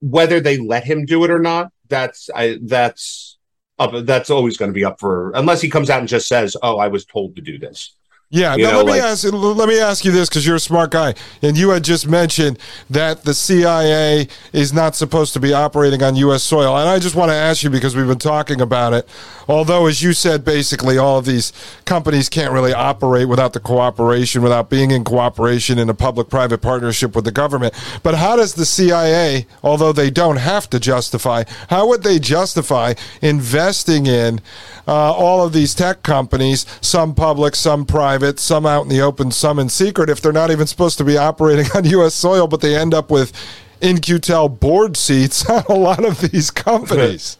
Whether 0.00 0.40
they 0.40 0.58
let 0.58 0.84
him 0.84 1.04
do 1.04 1.24
it 1.24 1.30
or 1.30 1.40
not, 1.40 1.72
that's 1.88 2.30
I 2.34 2.58
that's 2.62 3.38
up, 3.78 4.04
that's 4.04 4.30
always 4.30 4.56
going 4.56 4.70
to 4.70 4.74
be 4.74 4.84
up 4.84 5.00
for 5.00 5.32
unless 5.34 5.60
he 5.60 5.68
comes 5.68 5.90
out 5.90 6.00
and 6.00 6.08
just 6.08 6.28
says, 6.28 6.56
"Oh, 6.62 6.78
I 6.78 6.88
was 6.88 7.04
told 7.04 7.36
to 7.36 7.42
do 7.42 7.58
this." 7.58 7.97
Yeah, 8.30 8.56
you 8.56 8.64
now 8.64 8.72
know, 8.72 8.76
let 8.78 8.86
me 8.86 8.92
like, 8.92 9.02
ask 9.02 9.24
let 9.24 9.68
me 9.70 9.80
ask 9.80 10.04
you 10.04 10.12
this 10.12 10.28
because 10.28 10.46
you're 10.46 10.56
a 10.56 10.60
smart 10.60 10.90
guy, 10.90 11.14
and 11.40 11.56
you 11.56 11.70
had 11.70 11.82
just 11.82 12.06
mentioned 12.06 12.58
that 12.90 13.24
the 13.24 13.32
CIA 13.32 14.28
is 14.52 14.70
not 14.70 14.94
supposed 14.94 15.32
to 15.32 15.40
be 15.40 15.54
operating 15.54 16.02
on 16.02 16.14
U.S. 16.14 16.42
soil, 16.42 16.76
and 16.76 16.90
I 16.90 16.98
just 16.98 17.14
want 17.14 17.30
to 17.30 17.34
ask 17.34 17.62
you 17.62 17.70
because 17.70 17.96
we've 17.96 18.06
been 18.06 18.18
talking 18.18 18.60
about 18.60 18.92
it. 18.92 19.08
Although, 19.48 19.86
as 19.86 20.02
you 20.02 20.12
said, 20.12 20.44
basically 20.44 20.98
all 20.98 21.16
of 21.16 21.24
these 21.24 21.54
companies 21.86 22.28
can't 22.28 22.52
really 22.52 22.74
operate 22.74 23.30
without 23.30 23.54
the 23.54 23.60
cooperation, 23.60 24.42
without 24.42 24.68
being 24.68 24.90
in 24.90 25.04
cooperation 25.04 25.78
in 25.78 25.88
a 25.88 25.94
public-private 25.94 26.58
partnership 26.58 27.16
with 27.16 27.24
the 27.24 27.32
government. 27.32 27.72
But 28.02 28.16
how 28.16 28.36
does 28.36 28.52
the 28.52 28.66
CIA, 28.66 29.46
although 29.62 29.92
they 29.92 30.10
don't 30.10 30.36
have 30.36 30.68
to 30.68 30.78
justify, 30.78 31.44
how 31.70 31.88
would 31.88 32.02
they 32.02 32.18
justify 32.18 32.92
investing 33.22 34.04
in 34.04 34.42
uh, 34.86 35.14
all 35.14 35.42
of 35.46 35.54
these 35.54 35.74
tech 35.74 36.02
companies, 36.02 36.66
some 36.82 37.14
public, 37.14 37.56
some 37.56 37.86
private? 37.86 38.17
Private, 38.18 38.40
some 38.40 38.66
out 38.66 38.82
in 38.82 38.88
the 38.88 39.00
open, 39.00 39.30
some 39.30 39.60
in 39.60 39.68
secret, 39.68 40.10
if 40.10 40.20
they're 40.20 40.32
not 40.32 40.50
even 40.50 40.66
supposed 40.66 40.98
to 40.98 41.04
be 41.04 41.16
operating 41.16 41.66
on 41.74 41.84
U.S. 41.84 42.14
soil, 42.14 42.48
but 42.48 42.60
they 42.60 42.76
end 42.76 42.92
up 42.92 43.10
with 43.10 43.32
In-Q-Tel 43.80 44.48
board 44.48 44.96
seats 44.96 45.48
on 45.50 45.62
a 45.68 45.74
lot 45.74 46.04
of 46.04 46.20
these 46.20 46.50
companies. 46.50 47.36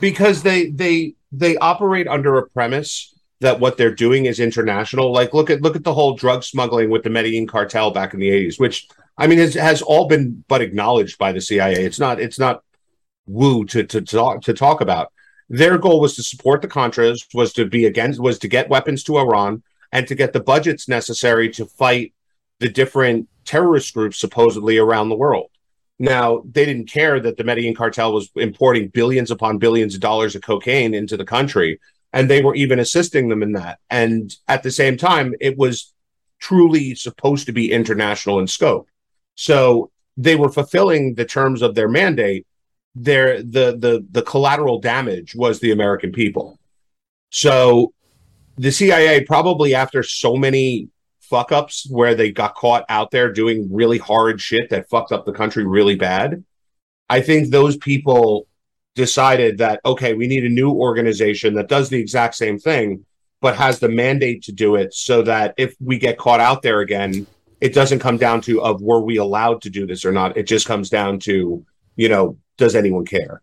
Because 0.00 0.42
they 0.42 0.66
they 0.66 1.14
they 1.32 1.56
operate 1.56 2.06
under 2.06 2.38
a 2.38 2.48
premise 2.48 3.14
that 3.40 3.58
what 3.58 3.76
they're 3.76 3.94
doing 3.94 4.26
is 4.26 4.38
international. 4.38 5.12
Like 5.12 5.34
look 5.34 5.50
at 5.50 5.62
look 5.62 5.74
at 5.74 5.84
the 5.84 5.94
whole 5.94 6.14
drug 6.14 6.44
smuggling 6.44 6.90
with 6.90 7.02
the 7.02 7.10
Medellin 7.10 7.46
cartel 7.46 7.90
back 7.90 8.14
in 8.14 8.20
the 8.20 8.28
80s, 8.28 8.60
which 8.60 8.86
I 9.18 9.26
mean 9.26 9.38
has, 9.38 9.54
has 9.54 9.82
all 9.82 10.06
been 10.06 10.44
but 10.48 10.60
acknowledged 10.60 11.18
by 11.18 11.32
the 11.32 11.40
CIA. 11.40 11.84
It's 11.84 11.98
not 11.98 12.20
it's 12.20 12.38
not 12.38 12.62
woo 13.26 13.64
to 13.66 13.84
to 13.84 14.02
talk 14.02 14.42
to 14.42 14.54
talk 14.54 14.80
about. 14.80 15.12
Their 15.48 15.78
goal 15.78 16.00
was 16.00 16.14
to 16.16 16.22
support 16.22 16.60
the 16.60 16.68
Contras, 16.68 17.26
was 17.32 17.52
to 17.54 17.64
be 17.64 17.86
against 17.86 18.20
was 18.20 18.38
to 18.40 18.48
get 18.48 18.68
weapons 18.68 19.02
to 19.04 19.16
Iran, 19.16 19.62
and 19.96 20.06
to 20.06 20.14
get 20.14 20.34
the 20.34 20.40
budgets 20.40 20.88
necessary 20.88 21.48
to 21.48 21.64
fight 21.64 22.12
the 22.60 22.68
different 22.68 23.30
terrorist 23.46 23.94
groups 23.94 24.18
supposedly 24.18 24.76
around 24.76 25.08
the 25.08 25.16
world. 25.16 25.48
Now, 25.98 26.42
they 26.44 26.66
didn't 26.66 26.90
care 26.90 27.18
that 27.18 27.38
the 27.38 27.44
Medellin 27.44 27.74
cartel 27.74 28.12
was 28.12 28.28
importing 28.36 28.88
billions 28.88 29.30
upon 29.30 29.56
billions 29.56 29.94
of 29.94 30.02
dollars 30.02 30.34
of 30.34 30.42
cocaine 30.42 30.92
into 30.92 31.16
the 31.16 31.24
country, 31.24 31.80
and 32.12 32.28
they 32.28 32.42
were 32.42 32.54
even 32.54 32.78
assisting 32.78 33.30
them 33.30 33.42
in 33.42 33.52
that. 33.52 33.78
And 33.88 34.30
at 34.48 34.62
the 34.62 34.70
same 34.70 34.98
time, 34.98 35.34
it 35.40 35.56
was 35.56 35.94
truly 36.40 36.94
supposed 36.94 37.46
to 37.46 37.52
be 37.52 37.72
international 37.72 38.38
in 38.38 38.48
scope. 38.48 38.90
So 39.34 39.90
they 40.18 40.36
were 40.36 40.52
fulfilling 40.52 41.14
the 41.14 41.24
terms 41.24 41.62
of 41.62 41.74
their 41.74 41.88
mandate. 41.88 42.46
Their 42.94 43.42
the 43.42 43.74
the 43.78 44.06
the 44.10 44.22
collateral 44.22 44.78
damage 44.78 45.34
was 45.34 45.60
the 45.60 45.72
American 45.72 46.12
people. 46.12 46.58
So 47.30 47.94
the 48.56 48.72
CIA 48.72 49.22
probably 49.22 49.74
after 49.74 50.02
so 50.02 50.36
many 50.36 50.88
fuck 51.20 51.52
ups 51.52 51.86
where 51.90 52.14
they 52.14 52.30
got 52.30 52.54
caught 52.54 52.84
out 52.88 53.10
there 53.10 53.32
doing 53.32 53.68
really 53.72 53.98
horrid 53.98 54.40
shit 54.40 54.70
that 54.70 54.88
fucked 54.88 55.12
up 55.12 55.24
the 55.24 55.32
country 55.32 55.64
really 55.64 55.96
bad. 55.96 56.44
I 57.08 57.20
think 57.20 57.48
those 57.48 57.76
people 57.76 58.46
decided 58.94 59.58
that 59.58 59.80
okay, 59.84 60.14
we 60.14 60.26
need 60.26 60.44
a 60.44 60.48
new 60.48 60.70
organization 60.70 61.54
that 61.54 61.68
does 61.68 61.88
the 61.88 62.00
exact 62.00 62.34
same 62.34 62.58
thing 62.58 63.04
but 63.40 63.56
has 63.56 63.78
the 63.78 63.88
mandate 63.88 64.42
to 64.42 64.52
do 64.52 64.76
it 64.76 64.94
so 64.94 65.22
that 65.22 65.54
if 65.56 65.74
we 65.80 65.98
get 65.98 66.18
caught 66.18 66.40
out 66.40 66.62
there 66.62 66.80
again, 66.80 67.26
it 67.60 67.74
doesn't 67.74 67.98
come 67.98 68.16
down 68.16 68.40
to 68.40 68.62
of 68.62 68.80
were 68.80 69.00
we 69.00 69.16
allowed 69.18 69.62
to 69.62 69.70
do 69.70 69.86
this 69.86 70.04
or 70.04 70.12
not. 70.12 70.36
It 70.36 70.46
just 70.46 70.66
comes 70.66 70.90
down 70.90 71.18
to, 71.20 71.64
you 71.96 72.08
know, 72.08 72.38
does 72.56 72.74
anyone 72.74 73.04
care? 73.04 73.42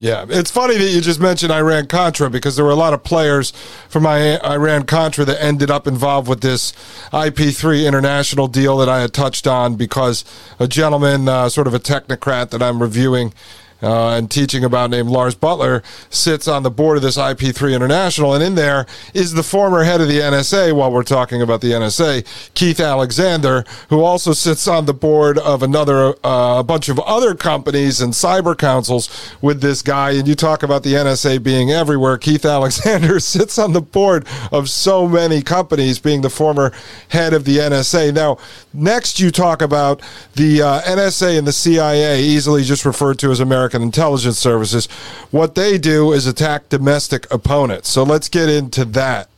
Yeah, 0.00 0.26
it's 0.28 0.52
funny 0.52 0.76
that 0.76 0.90
you 0.90 1.00
just 1.00 1.18
mentioned 1.18 1.50
Iran 1.50 1.88
Contra 1.88 2.30
because 2.30 2.54
there 2.54 2.64
were 2.64 2.70
a 2.70 2.76
lot 2.76 2.94
of 2.94 3.02
players 3.02 3.50
from 3.88 4.06
Iran 4.06 4.84
Contra 4.84 5.24
that 5.24 5.42
ended 5.42 5.72
up 5.72 5.88
involved 5.88 6.28
with 6.28 6.40
this 6.40 6.72
IP3 7.12 7.84
international 7.84 8.46
deal 8.46 8.76
that 8.76 8.88
I 8.88 9.00
had 9.00 9.12
touched 9.12 9.48
on 9.48 9.74
because 9.74 10.24
a 10.60 10.68
gentleman, 10.68 11.28
uh, 11.28 11.48
sort 11.48 11.66
of 11.66 11.74
a 11.74 11.80
technocrat 11.80 12.50
that 12.50 12.62
I'm 12.62 12.80
reviewing, 12.80 13.34
uh, 13.82 14.10
and 14.10 14.30
teaching 14.30 14.64
about 14.64 14.90
named 14.90 15.08
Lars 15.08 15.34
Buttler 15.34 15.82
sits 16.10 16.48
on 16.48 16.62
the 16.62 16.70
board 16.70 16.96
of 16.96 17.02
this 17.02 17.16
IP3 17.16 17.74
International, 17.74 18.34
and 18.34 18.42
in 18.42 18.54
there 18.54 18.86
is 19.14 19.34
the 19.34 19.42
former 19.42 19.84
head 19.84 20.00
of 20.00 20.08
the 20.08 20.18
NSA. 20.18 20.74
While 20.74 20.90
we're 20.90 21.02
talking 21.02 21.42
about 21.42 21.60
the 21.60 21.72
NSA, 21.72 22.26
Keith 22.54 22.80
Alexander, 22.80 23.64
who 23.88 24.02
also 24.02 24.32
sits 24.32 24.66
on 24.66 24.86
the 24.86 24.94
board 24.94 25.38
of 25.38 25.62
another 25.62 26.14
uh, 26.24 26.58
a 26.58 26.64
bunch 26.64 26.88
of 26.88 26.98
other 27.00 27.34
companies 27.34 28.00
and 28.00 28.12
cyber 28.12 28.56
councils 28.56 29.08
with 29.40 29.60
this 29.60 29.82
guy. 29.82 30.12
And 30.12 30.26
you 30.26 30.34
talk 30.34 30.62
about 30.62 30.82
the 30.82 30.94
NSA 30.94 31.42
being 31.42 31.70
everywhere. 31.70 32.18
Keith 32.18 32.44
Alexander 32.44 33.20
sits 33.28 33.58
on 33.58 33.72
the 33.72 33.80
board 33.80 34.26
of 34.50 34.68
so 34.68 35.06
many 35.06 35.42
companies, 35.42 35.98
being 35.98 36.22
the 36.22 36.30
former 36.30 36.72
head 37.08 37.32
of 37.32 37.44
the 37.44 37.58
NSA. 37.58 38.12
Now, 38.12 38.38
next 38.72 39.20
you 39.20 39.30
talk 39.30 39.62
about 39.62 40.02
the 40.34 40.62
uh, 40.62 40.80
NSA 40.82 41.38
and 41.38 41.46
the 41.46 41.52
CIA, 41.52 42.20
easily 42.20 42.64
just 42.64 42.84
referred 42.84 43.18
to 43.20 43.30
as 43.30 43.40
American 43.40 43.67
intelligence 43.74 44.38
services. 44.38 44.86
What 45.30 45.54
they 45.54 45.78
do 45.78 46.12
is 46.12 46.26
attack 46.26 46.68
domestic 46.68 47.32
opponents. 47.32 47.88
So 47.88 48.02
let's 48.02 48.28
get 48.28 48.48
into 48.48 48.84
that. 48.86 49.28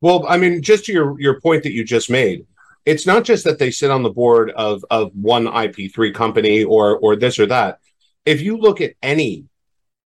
Well, 0.00 0.24
I 0.28 0.36
mean, 0.36 0.62
just 0.62 0.84
to 0.86 0.92
your, 0.92 1.20
your 1.20 1.40
point 1.40 1.64
that 1.64 1.72
you 1.72 1.84
just 1.84 2.08
made, 2.10 2.46
it's 2.86 3.06
not 3.06 3.24
just 3.24 3.44
that 3.44 3.58
they 3.58 3.70
sit 3.70 3.90
on 3.90 4.02
the 4.02 4.10
board 4.10 4.50
of, 4.52 4.84
of 4.90 5.10
one 5.14 5.46
IP3 5.46 6.14
company 6.14 6.64
or 6.64 6.98
or 6.98 7.16
this 7.16 7.38
or 7.38 7.46
that. 7.46 7.80
If 8.24 8.40
you 8.40 8.56
look 8.56 8.80
at 8.80 8.94
any 9.02 9.44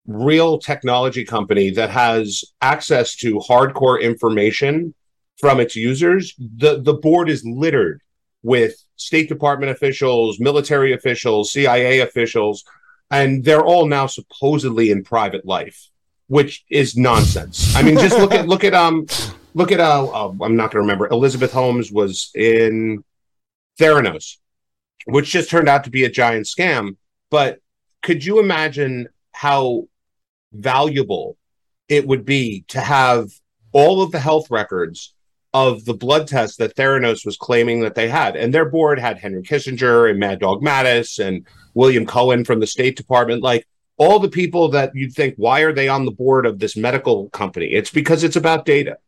real 0.07 0.59
technology 0.59 1.25
company 1.25 1.71
that 1.71 1.91
has 1.91 2.45
access 2.61 3.15
to 3.17 3.39
hardcore 3.39 4.01
information 4.01 4.95
from 5.39 5.61
its 5.61 5.77
users, 5.77 6.35
the, 6.39 6.81
the 6.81 6.95
board 6.95 7.29
is 7.29 7.45
littered 7.45 8.01
with 8.43 8.75
State 8.97 9.29
Department 9.29 9.71
officials, 9.71 10.41
military 10.41 10.93
officials, 10.93 11.53
CIA 11.53 12.01
officials, 12.01 12.65
and 13.11 13.45
they're 13.45 13.65
all 13.65 13.87
now 13.87 14.07
supposedly 14.07 14.91
in 14.91 15.05
private 15.05 15.47
life, 15.47 15.89
which 16.27 16.65
is 16.71 16.97
nonsense. 16.97 17.75
I 17.75 17.83
mean, 17.83 17.97
just 17.97 18.19
look 18.19 18.33
at 18.33 18.49
look 18.49 18.65
at 18.65 18.75
um 18.75 19.07
look 19.55 19.73
at 19.73 19.81
uh, 19.81 20.07
uh 20.07 20.35
I'm 20.43 20.57
not 20.57 20.71
going 20.71 20.71
to 20.71 20.81
remember. 20.81 21.09
Elizabeth 21.09 21.53
Holmes 21.53 21.91
was 21.91 22.31
in 22.35 23.05
Theranos, 23.81 24.37
which 25.07 25.31
just 25.31 25.51
turned 25.51 25.69
out 25.69 25.85
to 25.85 25.91
be 25.91 26.05
a 26.05 26.11
giant 26.11 26.47
scam. 26.47 26.97
But 27.31 27.61
could 28.03 28.25
you 28.25 28.41
imagine 28.41 29.09
how 29.33 29.89
valuable 30.53 31.37
it 31.89 32.07
would 32.07 32.25
be 32.25 32.65
to 32.69 32.81
have 32.81 33.31
all 33.73 34.03
of 34.03 34.13
the 34.13 34.19
health 34.19 34.51
records 34.51 35.15
of 35.55 35.85
the 35.85 35.95
blood 35.95 36.29
tests 36.29 36.57
that 36.59 36.77
Theranos 36.77 37.25
was 37.25 37.37
claiming 37.37 37.81
that 37.81 37.95
they 37.95 38.09
had. 38.09 38.37
And 38.37 38.53
their 38.53 38.69
board 38.69 38.99
had 38.99 39.19
Henry 39.19 39.43
Kissinger 39.43 40.11
and 40.11 40.19
Mad 40.19 40.41
Dog 40.41 40.63
Mattis 40.63 41.19
and 41.19 41.47
William 41.79 42.05
Cohen 42.05 42.45
from 42.45 42.59
the 42.59 42.67
State 42.67 42.97
Department. 42.97 43.41
Like 43.41 43.65
all 43.99 44.19
the 44.19 44.29
people 44.29 44.71
that 44.71 44.91
you'd 44.97 45.15
think, 45.15 45.35
why 45.37 45.61
are 45.61 45.73
they 45.73 45.89
on 45.89 46.05
the 46.05 46.11
board 46.11 46.45
of 46.45 46.59
this 46.59 46.77
medical 46.77 47.31
company? 47.31 47.67
It's 47.67 47.91
because 47.91 48.25
it's 48.25 48.35
about 48.35 48.65
data. 48.65 48.99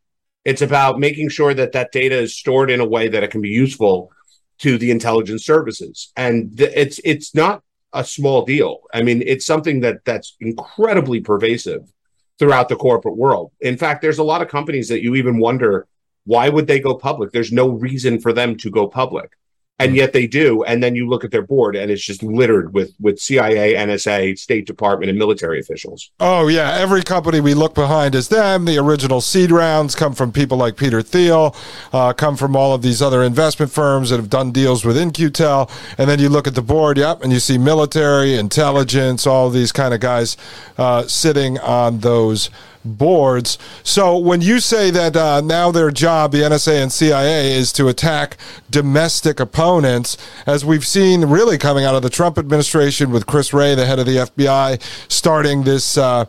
It's 0.44 0.62
about 0.62 1.01
making 1.01 1.30
sure 1.30 1.52
that 1.52 1.72
that 1.72 1.90
data 1.90 2.16
is 2.16 2.36
stored 2.36 2.70
in 2.70 2.78
a 2.78 2.86
way 2.86 3.09
that 3.09 3.24
it 3.24 3.32
can 3.32 3.40
be 3.40 3.48
useful 3.48 4.12
to 4.59 4.78
the 4.78 4.92
intelligence 4.92 5.44
services. 5.44 6.12
And 6.16 6.56
th- 6.56 6.72
it's 6.76 7.01
it's 7.05 7.34
not 7.34 7.64
a 7.92 8.05
small 8.05 8.44
deal. 8.44 8.82
I 8.94 9.02
mean, 9.02 9.20
it's 9.26 9.44
something 9.44 9.80
that 9.80 10.05
that's 10.05 10.36
incredibly 10.38 11.20
pervasive 11.20 11.92
throughout 12.38 12.68
the 12.68 12.76
corporate 12.76 13.16
world. 13.16 13.51
In 13.60 13.76
fact, 13.76 14.01
there's 14.01 14.18
a 14.18 14.30
lot 14.32 14.42
of 14.42 14.48
companies 14.48 14.88
that 14.90 15.02
you 15.02 15.16
even 15.16 15.38
wonder 15.38 15.88
why 16.24 16.48
would 16.48 16.68
they 16.68 16.78
go 16.78 16.94
public? 16.94 17.32
There's 17.32 17.51
no 17.51 17.68
reason 17.68 18.20
for 18.20 18.32
them 18.32 18.56
to 18.59 18.70
go 18.70 18.86
public 18.86 19.32
and 19.81 19.97
yet 19.97 20.12
they 20.12 20.27
do. 20.27 20.62
And 20.65 20.82
then 20.82 20.94
you 20.94 21.09
look 21.09 21.24
at 21.24 21.31
their 21.31 21.43
board, 21.43 21.77
and 21.77 21.90
it's 21.90 22.05
just 22.05 22.23
littered 22.23 22.74
with 22.74 22.94
with 23.01 23.19
CIA, 23.19 23.74
NSA, 23.74 24.39
State 24.39 24.66
Department, 24.66 25.11
and 25.11 25.19
military 25.19 25.61
officials. 25.61 26.11
Oh 26.20 26.48
yeah, 26.48 26.77
every 26.78 27.02
company 27.02 27.40
we 27.40 27.55
look 27.55 27.74
behind 27.74 28.15
is 28.15 28.28
them. 28.28 28.65
The 28.65 28.78
original 28.78 29.20
seed 29.20 29.51
rounds 29.51 29.94
come 29.94 30.15
from 30.15 30.32
people 30.32 30.59
like 30.59 30.77
Peter 30.77 31.02
Thiel, 31.02 31.55
uh, 31.93 32.12
come 32.12 32.36
from 32.36 32.55
all 32.55 32.74
of 32.74 32.82
these 32.82 33.02
other 33.02 33.23
investment 33.23 33.73
firms 33.73 34.11
that 34.11 34.16
have 34.16 34.31
done 34.31 34.52
deals 34.52 34.85
with 34.85 34.97
In-Q-Tel. 34.97 35.70
And 35.98 36.09
then 36.09 36.19
you 36.19 36.28
look 36.28 36.47
at 36.47 36.55
the 36.55 36.62
board, 36.62 36.98
yep, 36.98 37.23
and 37.23 37.32
you 37.32 37.40
see 37.40 37.59
military, 37.59 38.36
intelligence, 38.36 39.27
all 39.27 39.51
these 39.51 39.73
kind 39.73 39.94
of 39.94 40.01
guys 40.01 40.36
uh, 40.78 41.07
sitting 41.07 41.59
on 41.59 42.01
those 42.01 42.51
boards. 42.85 43.59
So 43.82 44.16
when 44.16 44.40
you 44.40 44.61
say 44.61 44.90
that 44.90 45.16
uh, 45.16 45.40
now 45.40 45.70
their 45.70 45.90
job, 45.90 46.32
the 46.32 46.39
NSA 46.39 46.82
and 46.82 46.93
CIA, 46.93 47.52
is 47.52 47.73
to 47.74 47.89
attack 47.89 48.36
domestic 48.70 49.40
opponents, 49.40 50.16
as 50.47 50.65
we've 50.65 50.86
seen 50.86 51.27
really 51.27 51.59
coming 51.59 51.85
out 51.85 51.94
of 51.94 52.02
the 52.02 52.11
Trump 52.11 52.39
administration 52.39 53.11
with 53.11 53.27
Chris 53.27 53.52
Wray, 53.52 53.74
the 53.74 53.86
head 53.86 53.98
of 53.98 54.07
the 54.07 54.16
FBI, 54.16 54.81
starting 55.09 55.65
this. 55.65 55.98
Uh, 55.98 56.24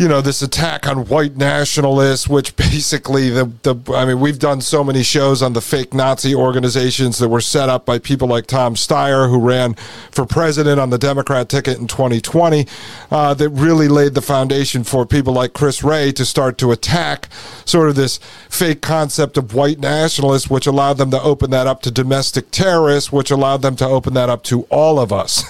you 0.00 0.08
know 0.08 0.22
this 0.22 0.40
attack 0.40 0.88
on 0.88 1.04
white 1.08 1.36
nationalists, 1.36 2.26
which 2.26 2.56
basically 2.56 3.28
the 3.28 3.52
the 3.64 3.76
I 3.92 4.06
mean 4.06 4.18
we've 4.18 4.38
done 4.38 4.62
so 4.62 4.82
many 4.82 5.02
shows 5.02 5.42
on 5.42 5.52
the 5.52 5.60
fake 5.60 5.92
Nazi 5.92 6.34
organizations 6.34 7.18
that 7.18 7.28
were 7.28 7.42
set 7.42 7.68
up 7.68 7.84
by 7.84 7.98
people 7.98 8.26
like 8.26 8.46
Tom 8.46 8.76
Steyer, 8.76 9.28
who 9.28 9.38
ran 9.38 9.74
for 10.10 10.24
president 10.24 10.80
on 10.80 10.88
the 10.88 10.96
Democrat 10.96 11.50
ticket 11.50 11.76
in 11.76 11.86
2020, 11.86 12.66
uh, 13.10 13.34
that 13.34 13.50
really 13.50 13.88
laid 13.88 14.14
the 14.14 14.22
foundation 14.22 14.84
for 14.84 15.04
people 15.04 15.34
like 15.34 15.52
Chris 15.52 15.82
Wray 15.82 16.12
to 16.12 16.24
start 16.24 16.56
to 16.58 16.72
attack 16.72 17.28
sort 17.66 17.90
of 17.90 17.94
this 17.94 18.16
fake 18.48 18.80
concept 18.80 19.36
of 19.36 19.52
white 19.52 19.80
nationalists, 19.80 20.48
which 20.48 20.66
allowed 20.66 20.94
them 20.94 21.10
to 21.10 21.20
open 21.20 21.50
that 21.50 21.66
up 21.66 21.82
to 21.82 21.90
domestic 21.90 22.50
terrorists, 22.50 23.12
which 23.12 23.30
allowed 23.30 23.60
them 23.60 23.76
to 23.76 23.84
open 23.84 24.14
that 24.14 24.30
up 24.30 24.44
to 24.44 24.62
all 24.70 24.98
of 24.98 25.12
us, 25.12 25.44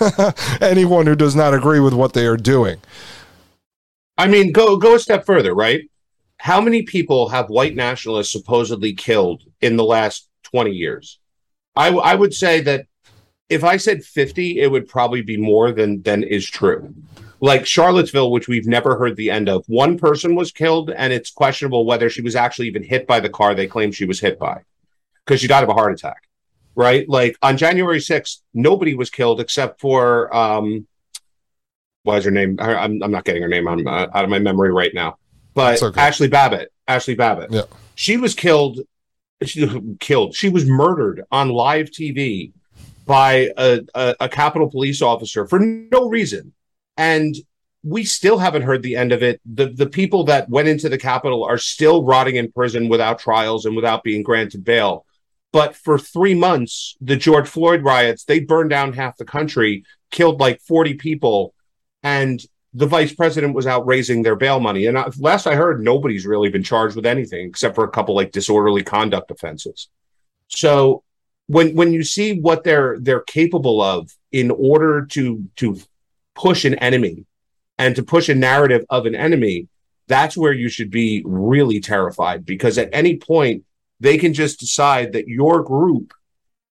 anyone 0.61 1.07
who 1.07 1.15
does 1.15 1.37
not 1.37 1.55
agree 1.55 1.79
with 1.79 1.95
what 1.95 2.15
they 2.15 2.27
are 2.27 2.37
doing. 2.37 2.81
I 4.21 4.29
mean, 4.29 4.53
go 4.53 4.77
go 4.77 4.97
a 4.97 4.99
step 4.99 5.25
further, 5.25 5.55
right? 5.55 5.89
How 6.37 6.61
many 6.61 6.83
people 6.83 7.31
have 7.31 7.49
white 7.49 7.75
nationalists 7.75 8.31
supposedly 8.31 8.93
killed 8.93 9.45
in 9.63 9.77
the 9.77 9.85
last 9.85 10.29
20 10.43 10.73
years? 10.73 11.19
I, 11.75 11.89
I 11.89 12.17
would 12.17 12.35
say 12.35 12.61
that 12.61 12.87
if 13.49 13.65
I 13.65 13.79
said 13.79 14.05
50, 14.05 14.61
it 14.61 14.71
would 14.71 14.89
probably 14.89 15.23
be 15.23 15.39
more 15.39 15.73
than 15.73 16.03
than 16.03 16.23
is 16.23 16.47
true. 16.47 16.95
Like 17.41 17.67
Charlottesville, 17.67 18.31
which 18.31 18.47
we've 18.47 18.67
never 18.67 18.99
heard 18.99 19.17
the 19.17 19.31
end 19.31 19.49
of, 19.49 19.65
one 19.69 19.97
person 19.97 20.35
was 20.35 20.53
killed, 20.53 20.91
and 20.91 21.15
it's 21.15 21.31
questionable 21.31 21.87
whether 21.87 22.11
she 22.11 22.21
was 22.21 22.37
actually 22.37 22.69
even 22.69 22.83
hit 22.83 23.07
by 23.07 23.21
the 23.21 23.31
car 23.31 23.55
they 23.55 23.67
claim 23.67 23.91
she 23.91 24.05
was 24.05 24.21
hit 24.21 24.39
by 24.39 24.61
because 25.25 25.41
she 25.41 25.49
died 25.49 25.63
of 25.63 25.71
a 25.71 25.75
heart 25.75 25.95
attack, 25.95 26.29
right? 26.75 27.09
Like 27.09 27.39
on 27.41 27.57
January 27.57 28.01
6th, 28.01 28.43
nobody 28.53 28.95
was 28.95 29.09
killed 29.09 29.41
except 29.41 29.81
for 29.81 30.35
um, 30.37 30.87
what 32.03 32.19
is 32.19 32.25
her 32.25 32.31
name? 32.31 32.57
I'm, 32.61 33.03
I'm 33.03 33.11
not 33.11 33.25
getting 33.25 33.43
her 33.43 33.49
name 33.49 33.69
on, 33.69 33.87
uh, 33.87 34.09
out 34.15 34.25
of 34.25 34.31
my 34.31 34.39
memory 34.39 34.73
right 34.73 34.93
now. 34.95 35.17
But 35.55 35.83
okay. 35.83 36.01
Ashli 36.01 36.31
Babbitt, 36.31 36.73
Ashli 36.89 37.17
Babbitt, 37.17 37.51
yeah. 37.51 37.63
she 37.95 38.17
was 38.17 38.35
killed. 38.35 38.81
She 39.43 39.69
killed. 40.01 40.35
She 40.35 40.49
was 40.49 40.67
murdered 40.67 41.23
on 41.31 41.49
live 41.49 41.91
TV 41.91 42.53
by 43.07 43.51
a, 43.57 43.81
a, 43.95 44.17
a 44.21 44.29
Capitol 44.29 44.71
police 44.71 45.03
officer 45.03 45.47
for 45.47 45.59
no 45.59 46.09
reason, 46.09 46.53
and 46.97 47.35
we 47.83 48.05
still 48.05 48.39
haven't 48.39 48.63
heard 48.63 48.83
the 48.83 48.97
end 48.97 49.13
of 49.13 49.23
it. 49.23 49.41
The 49.45 49.67
the 49.67 49.89
people 49.89 50.25
that 50.25 50.49
went 50.49 50.69
into 50.69 50.89
the 50.89 50.99
Capitol 50.99 51.43
are 51.45 51.59
still 51.59 52.05
rotting 52.05 52.37
in 52.37 52.53
prison 52.53 52.89
without 52.89 53.19
trials 53.19 53.65
and 53.65 53.75
without 53.75 54.05
being 54.05 54.23
granted 54.23 54.65
bail. 54.65 55.07
But 55.53 55.75
for 55.75 55.99
three 55.99 56.35
months, 56.35 56.97
the 57.01 57.17
George 57.17 57.49
Floyd 57.49 57.83
riots, 57.83 58.25
they 58.25 58.41
burned 58.41 58.71
down 58.71 58.93
half 58.93 59.17
the 59.17 59.25
country, 59.25 59.85
killed 60.11 60.39
like 60.39 60.61
40 60.61 60.95
people, 60.95 61.55
and 62.03 62.41
the 62.73 62.87
vice 62.87 63.13
president 63.13 63.55
was 63.55 63.67
out 63.67 63.87
raising 63.87 64.23
their 64.23 64.37
bail 64.37 64.61
money. 64.61 64.87
And 64.87 64.99
last 65.19 65.47
I 65.47 65.57
heard, 65.57 65.83
nobody's 65.83 66.27
really 66.27 66.51
been 66.51 66.63
charged 66.63 66.95
with 66.95 67.07
anything 67.07 67.49
except 67.49 67.75
for 67.75 67.85
a 67.85 67.91
couple 67.91 68.15
like 68.15 68.31
disorderly 68.31 68.83
conduct 68.83 69.31
offenses. 69.31 69.89
So 70.49 71.03
when 71.47 71.75
when 71.75 71.93
you 71.93 72.05
see 72.05 72.41
what 72.41 72.63
they're 72.63 72.99
they're 73.01 73.23
capable 73.23 73.83
of 73.83 74.11
in 74.31 74.51
order 74.51 75.07
to 75.07 75.45
to 75.57 75.81
push 76.35 76.65
an 76.65 76.75
enemy 76.77 77.27
and 77.79 77.97
to 77.97 78.03
push 78.03 78.29
a 78.29 78.35
narrative 78.35 78.85
of 78.89 79.07
an 79.07 79.17
enemy, 79.17 79.67
that's 80.07 80.37
where 80.37 80.53
you 80.53 80.69
should 80.69 80.91
be 80.91 81.23
really 81.27 81.81
terrified 81.81 82.45
because 82.45 82.79
at 82.79 82.91
any 82.93 83.17
point 83.17 83.65
they 83.99 84.17
can 84.17 84.33
just 84.33 84.61
decide 84.61 85.13
that 85.13 85.29
your 85.29 85.63
group 85.63 86.15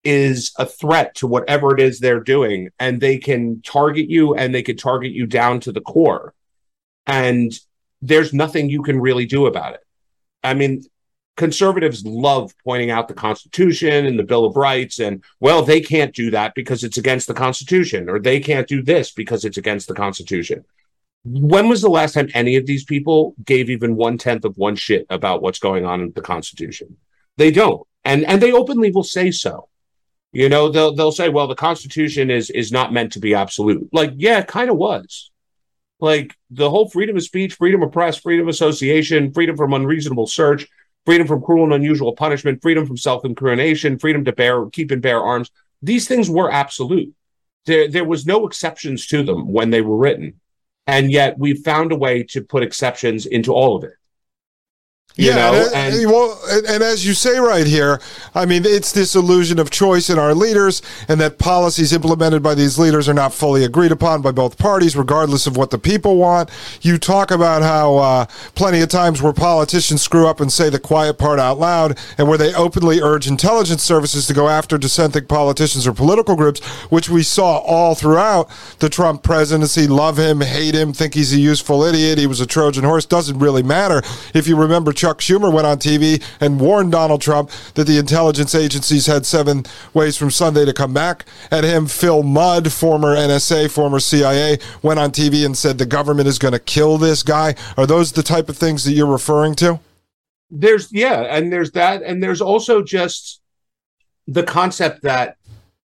is 0.06 0.52
a 0.56 0.64
threat 0.64 1.16
to 1.16 1.26
whatever 1.26 1.74
it 1.74 1.80
is 1.80 1.98
they're 1.98 2.20
doing 2.20 2.68
and 2.78 3.00
they 3.00 3.18
can 3.18 3.60
target 3.62 4.08
you 4.08 4.36
and 4.36 4.54
they 4.54 4.62
can 4.62 4.76
target 4.76 5.10
you 5.10 5.26
down 5.26 5.58
to 5.58 5.72
the 5.72 5.80
core. 5.80 6.32
And 7.08 7.52
there's 8.00 8.32
nothing 8.32 8.70
you 8.70 8.82
can 8.84 9.00
really 9.00 9.26
do 9.26 9.46
about 9.46 9.74
it. 9.74 9.80
I 10.44 10.54
mean 10.54 10.84
conservatives 11.36 12.06
love 12.06 12.54
pointing 12.64 12.90
out 12.90 13.08
the 13.08 13.14
constitution 13.14 14.06
and 14.06 14.16
the 14.16 14.22
bill 14.22 14.46
of 14.46 14.56
rights 14.56 15.00
and 15.00 15.22
well 15.38 15.60
they 15.60 15.80
can't 15.82 16.14
do 16.14 16.30
that 16.30 16.54
because 16.54 16.82
it's 16.82 16.96
against 16.96 17.26
the 17.26 17.34
constitution 17.34 18.08
or 18.08 18.18
they 18.18 18.40
can't 18.40 18.66
do 18.68 18.82
this 18.82 19.10
because 19.10 19.44
it's 19.44 19.58
against 19.58 19.88
the 19.88 19.94
constitution. 19.94 20.64
When 21.24 21.68
was 21.68 21.82
the 21.82 21.90
last 21.90 22.14
time 22.14 22.28
any 22.32 22.54
of 22.54 22.66
these 22.66 22.84
people 22.84 23.34
gave 23.44 23.70
even 23.70 23.96
one 23.96 24.18
tenth 24.18 24.44
of 24.44 24.56
one 24.56 24.76
shit 24.76 25.04
about 25.10 25.42
what's 25.42 25.58
going 25.58 25.84
on 25.84 26.00
in 26.00 26.12
the 26.12 26.22
constitution? 26.22 26.96
They 27.38 27.50
don't. 27.50 27.84
And 28.04 28.24
and 28.24 28.40
they 28.40 28.52
openly 28.52 28.92
will 28.92 29.02
say 29.02 29.32
so 29.32 29.68
You 30.36 30.50
know, 30.50 30.68
they'll 30.68 30.94
they'll 30.94 31.12
say, 31.12 31.30
well, 31.30 31.46
the 31.46 31.54
Constitution 31.54 32.30
is 32.30 32.50
is 32.50 32.70
not 32.70 32.92
meant 32.92 33.12
to 33.12 33.20
be 33.20 33.34
absolute. 33.34 33.88
Like, 33.90 34.12
yeah, 34.16 34.40
it 34.40 34.46
kind 34.46 34.68
of 34.68 34.76
was. 34.76 35.30
Like 35.98 36.36
the 36.50 36.68
whole 36.68 36.90
freedom 36.90 37.16
of 37.16 37.22
speech, 37.22 37.54
freedom 37.54 37.82
of 37.82 37.90
press, 37.90 38.18
freedom 38.18 38.46
of 38.46 38.50
association, 38.50 39.32
freedom 39.32 39.56
from 39.56 39.72
unreasonable 39.72 40.26
search, 40.26 40.66
freedom 41.06 41.26
from 41.26 41.40
cruel 41.40 41.64
and 41.64 41.72
unusual 41.72 42.14
punishment, 42.14 42.60
freedom 42.60 42.84
from 42.84 42.98
self-incrimination, 42.98 43.98
freedom 43.98 44.26
to 44.26 44.32
bear 44.32 44.68
keep 44.68 44.90
and 44.90 45.00
bear 45.00 45.22
arms. 45.22 45.50
These 45.80 46.06
things 46.06 46.28
were 46.28 46.52
absolute. 46.52 47.14
There 47.64 47.88
there 47.88 48.04
was 48.04 48.26
no 48.26 48.46
exceptions 48.46 49.06
to 49.06 49.22
them 49.22 49.50
when 49.50 49.70
they 49.70 49.80
were 49.80 49.96
written. 49.96 50.38
And 50.86 51.10
yet 51.10 51.38
we 51.38 51.54
found 51.54 51.92
a 51.92 51.96
way 51.96 52.24
to 52.24 52.42
put 52.42 52.62
exceptions 52.62 53.24
into 53.24 53.54
all 53.54 53.74
of 53.74 53.84
it. 53.84 53.94
You 55.16 55.28
yeah, 55.28 55.36
know, 55.36 55.70
and, 55.74 55.94
and, 55.94 56.10
well, 56.10 56.38
and, 56.51 56.66
and, 56.66 56.82
as 56.82 57.06
you 57.06 57.14
say 57.14 57.38
right 57.38 57.66
here, 57.66 58.02
I 58.34 58.44
mean, 58.44 58.66
it's 58.66 58.93
this 58.93 59.14
illusion 59.14 59.59
of 59.59 59.70
choice 59.70 60.10
in 60.10 60.18
our 60.18 60.34
leaders, 60.34 60.82
and 61.09 61.18
that 61.22 61.38
policies 61.38 61.94
implemented 61.94 62.43
by 62.43 62.55
these 62.55 62.78
leaders 62.78 63.09
are 63.09 63.14
not 63.14 63.32
fully 63.32 63.64
agreed 63.64 63.93
upon 63.93 64.20
by 64.20 64.32
both 64.32 64.59
parties, 64.59 64.94
regardless 64.94 65.47
of 65.47 65.56
what 65.56 65.70
the 65.70 65.78
people 65.78 66.16
want. 66.16 66.51
You 66.82 66.98
talk 66.98 67.30
about 67.30 67.62
how 67.62 67.97
uh, 67.97 68.26
plenty 68.55 68.82
of 68.82 68.90
times 68.90 69.22
where 69.22 69.32
politicians 69.32 70.02
screw 70.02 70.26
up 70.26 70.38
and 70.38 70.52
say 70.52 70.68
the 70.68 70.78
quiet 70.78 71.16
part 71.16 71.38
out 71.38 71.59
loud, 71.59 71.98
and 72.18 72.28
where 72.28 72.36
they 72.36 72.52
openly 72.52 73.01
urge 73.01 73.26
intelligence 73.26 73.82
services 73.82 74.26
to 74.26 74.34
go 74.34 74.51
after 74.51 74.76
dissenting 74.76 75.28
politicians 75.28 75.86
or 75.86 75.94
political 75.94 76.36
groups, 76.36 76.62
which 76.90 77.09
we 77.09 77.22
saw 77.22 77.56
all 77.60 77.94
throughout 77.94 78.51
the 78.80 78.90
Trump 78.90 79.22
presidency. 79.22 79.86
Love 79.86 80.18
him, 80.18 80.43
hate 80.43 80.74
him, 80.74 80.93
think 80.93 81.14
he's 81.14 81.32
a 81.32 81.38
useful 81.38 81.82
idiot. 81.84 82.18
He 82.18 82.26
was 82.26 82.43
a 82.43 82.47
Trojan 82.47 82.84
horse. 82.84 83.06
Doesn't 83.06 83.38
really 83.38 83.62
matter 83.62 84.02
if 84.34 84.47
you 84.47 84.56
remember. 84.56 84.93
Chuck 85.06 85.20
Schumer 85.20 85.52
went 85.52 85.68
on 85.68 85.78
TV 85.78 86.20
and 86.40 86.58
warned 86.58 86.90
Donald 86.90 87.22
Trump 87.22 87.52
that 87.74 87.86
the 87.86 87.96
intelligence 87.96 88.56
agencies 88.56 89.06
had 89.06 89.24
seven 89.24 89.64
ways 89.94 90.16
from 90.16 90.32
Sunday 90.32 90.64
to 90.64 90.72
come 90.72 90.92
back 90.92 91.24
at 91.52 91.62
him. 91.62 91.86
Phil 91.86 92.24
Mudd, 92.24 92.72
former 92.72 93.14
NSA, 93.14 93.70
former 93.70 94.00
CIA, 94.00 94.58
went 94.82 94.98
on 94.98 95.12
TV 95.12 95.46
and 95.46 95.56
said 95.56 95.78
the 95.78 95.86
government 95.86 96.26
is 96.26 96.40
going 96.40 96.54
to 96.54 96.58
kill 96.58 96.98
this 96.98 97.22
guy. 97.22 97.54
Are 97.76 97.86
those 97.86 98.10
the 98.10 98.24
type 98.24 98.48
of 98.48 98.56
things 98.56 98.82
that 98.82 98.94
you're 98.94 99.06
referring 99.06 99.54
to? 99.56 99.78
There's, 100.50 100.92
yeah, 100.92 101.20
and 101.20 101.52
there's 101.52 101.70
that. 101.72 102.02
And 102.02 102.20
there's 102.20 102.40
also 102.40 102.82
just 102.82 103.40
the 104.26 104.42
concept 104.42 105.02
that 105.02 105.36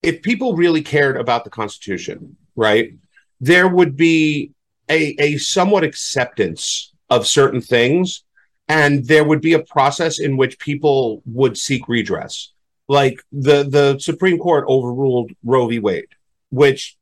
if 0.03 0.23
people 0.23 0.57
really 0.57 0.81
cared 0.81 1.19
about 1.19 1.45
the 1.45 1.51
Constitution, 1.51 2.39
right, 2.57 2.95
there 3.39 3.69
would 3.69 3.99
be 3.99 4.53
a, 4.89 5.15
a 5.19 5.37
somewhat 5.37 5.85
acceptance 5.85 6.95
of 7.11 7.27
certain 7.27 7.61
things 7.61 8.25
and 8.71 9.05
there 9.07 9.25
would 9.25 9.41
be 9.41 9.55
a 9.55 9.65
process 9.65 10.21
in 10.21 10.37
which 10.37 10.61
people 10.61 11.23
would 11.27 11.59
seek 11.59 11.89
redress. 11.89 12.53
Like 12.87 13.21
the 13.33 13.65
the 13.65 13.99
Supreme 13.99 14.39
Court 14.39 14.65
overruled 14.69 15.33
Roe 15.43 15.67
v. 15.67 15.81
Wade, 15.81 16.15
which 16.51 16.97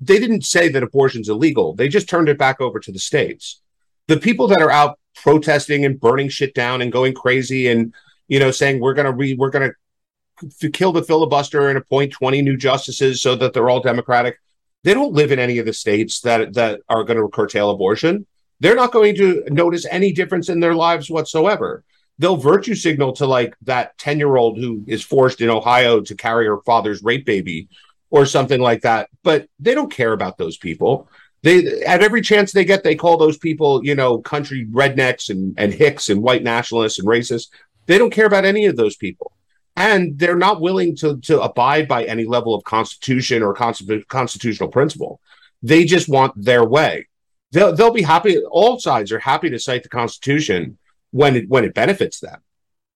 they 0.00 0.20
didn't 0.20 0.44
say 0.44 0.68
that 0.68 0.82
abortion's 0.84 1.28
illegal. 1.28 1.74
They 1.74 1.88
just 1.88 2.08
turned 2.08 2.28
it 2.28 2.38
back 2.38 2.60
over 2.60 2.78
to 2.78 2.92
the 2.92 3.00
states. 3.00 3.60
The 4.06 4.16
people 4.16 4.46
that 4.48 4.62
are 4.62 4.70
out 4.70 4.96
protesting 5.16 5.84
and 5.84 5.98
burning 5.98 6.28
shit 6.28 6.54
down 6.54 6.80
and 6.82 6.92
going 6.92 7.14
crazy 7.14 7.66
and 7.66 7.92
you 8.28 8.38
know 8.38 8.52
saying 8.52 8.80
we're 8.80 8.94
to 8.94 9.10
re 9.10 9.34
we're 9.34 9.50
to 9.50 10.70
kill 10.70 10.92
the 10.92 11.02
filibuster 11.02 11.68
and 11.68 11.78
appoint 11.78 12.12
20 12.12 12.42
new 12.42 12.56
justices 12.56 13.20
so 13.20 13.34
that 13.34 13.52
they're 13.52 13.70
all 13.70 13.82
democratic. 13.82 14.38
They 14.84 14.94
don't 14.94 15.12
live 15.12 15.32
in 15.32 15.40
any 15.40 15.58
of 15.58 15.66
the 15.66 15.72
states 15.72 16.20
that 16.20 16.54
that 16.54 16.80
are 16.88 17.02
going 17.02 17.18
to 17.18 17.28
curtail 17.28 17.70
abortion 17.70 18.24
they're 18.62 18.76
not 18.76 18.92
going 18.92 19.16
to 19.16 19.42
notice 19.50 19.84
any 19.90 20.12
difference 20.12 20.48
in 20.48 20.60
their 20.60 20.74
lives 20.74 21.10
whatsoever. 21.10 21.82
They'll 22.18 22.36
virtue 22.36 22.76
signal 22.76 23.12
to 23.14 23.26
like 23.26 23.56
that 23.62 23.98
10 23.98 24.18
year 24.18 24.36
old 24.36 24.56
who 24.56 24.84
is 24.86 25.02
forced 25.02 25.40
in 25.40 25.50
Ohio 25.50 26.00
to 26.00 26.14
carry 26.14 26.46
her 26.46 26.60
father's 26.60 27.02
rape 27.02 27.26
baby 27.26 27.68
or 28.10 28.24
something 28.24 28.60
like 28.60 28.82
that. 28.82 29.08
But 29.24 29.48
they 29.58 29.74
don't 29.74 29.90
care 29.90 30.12
about 30.12 30.38
those 30.38 30.58
people. 30.58 31.08
They 31.42 31.82
at 31.82 32.04
every 32.04 32.22
chance 32.22 32.52
they 32.52 32.64
get, 32.64 32.84
they 32.84 32.94
call 32.94 33.16
those 33.16 33.36
people, 33.36 33.84
you 33.84 33.96
know, 33.96 34.18
country 34.18 34.64
rednecks 34.70 35.28
and, 35.28 35.54
and 35.58 35.74
hicks 35.74 36.08
and 36.08 36.22
white 36.22 36.44
nationalists 36.44 37.00
and 37.00 37.08
racists. 37.08 37.48
They 37.86 37.98
don't 37.98 38.12
care 38.12 38.26
about 38.26 38.44
any 38.44 38.66
of 38.66 38.76
those 38.76 38.94
people. 38.94 39.32
And 39.74 40.16
they're 40.16 40.36
not 40.36 40.60
willing 40.60 40.94
to, 40.98 41.16
to 41.22 41.40
abide 41.40 41.88
by 41.88 42.04
any 42.04 42.26
level 42.26 42.54
of 42.54 42.62
constitution 42.62 43.42
or 43.42 43.54
constitutional 43.54 44.68
principle. 44.68 45.20
They 45.64 45.84
just 45.84 46.08
want 46.08 46.34
their 46.36 46.64
way 46.64 47.08
they'll 47.52 47.74
they'll 47.74 47.92
be 47.92 48.02
happy. 48.02 48.38
All 48.38 48.80
sides 48.80 49.12
are 49.12 49.18
happy 49.18 49.50
to 49.50 49.58
cite 49.58 49.82
the 49.82 49.88
Constitution 49.88 50.78
when 51.10 51.36
it 51.36 51.48
when 51.48 51.64
it 51.64 51.74
benefits 51.74 52.20
them, 52.20 52.40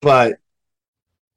but 0.02 0.38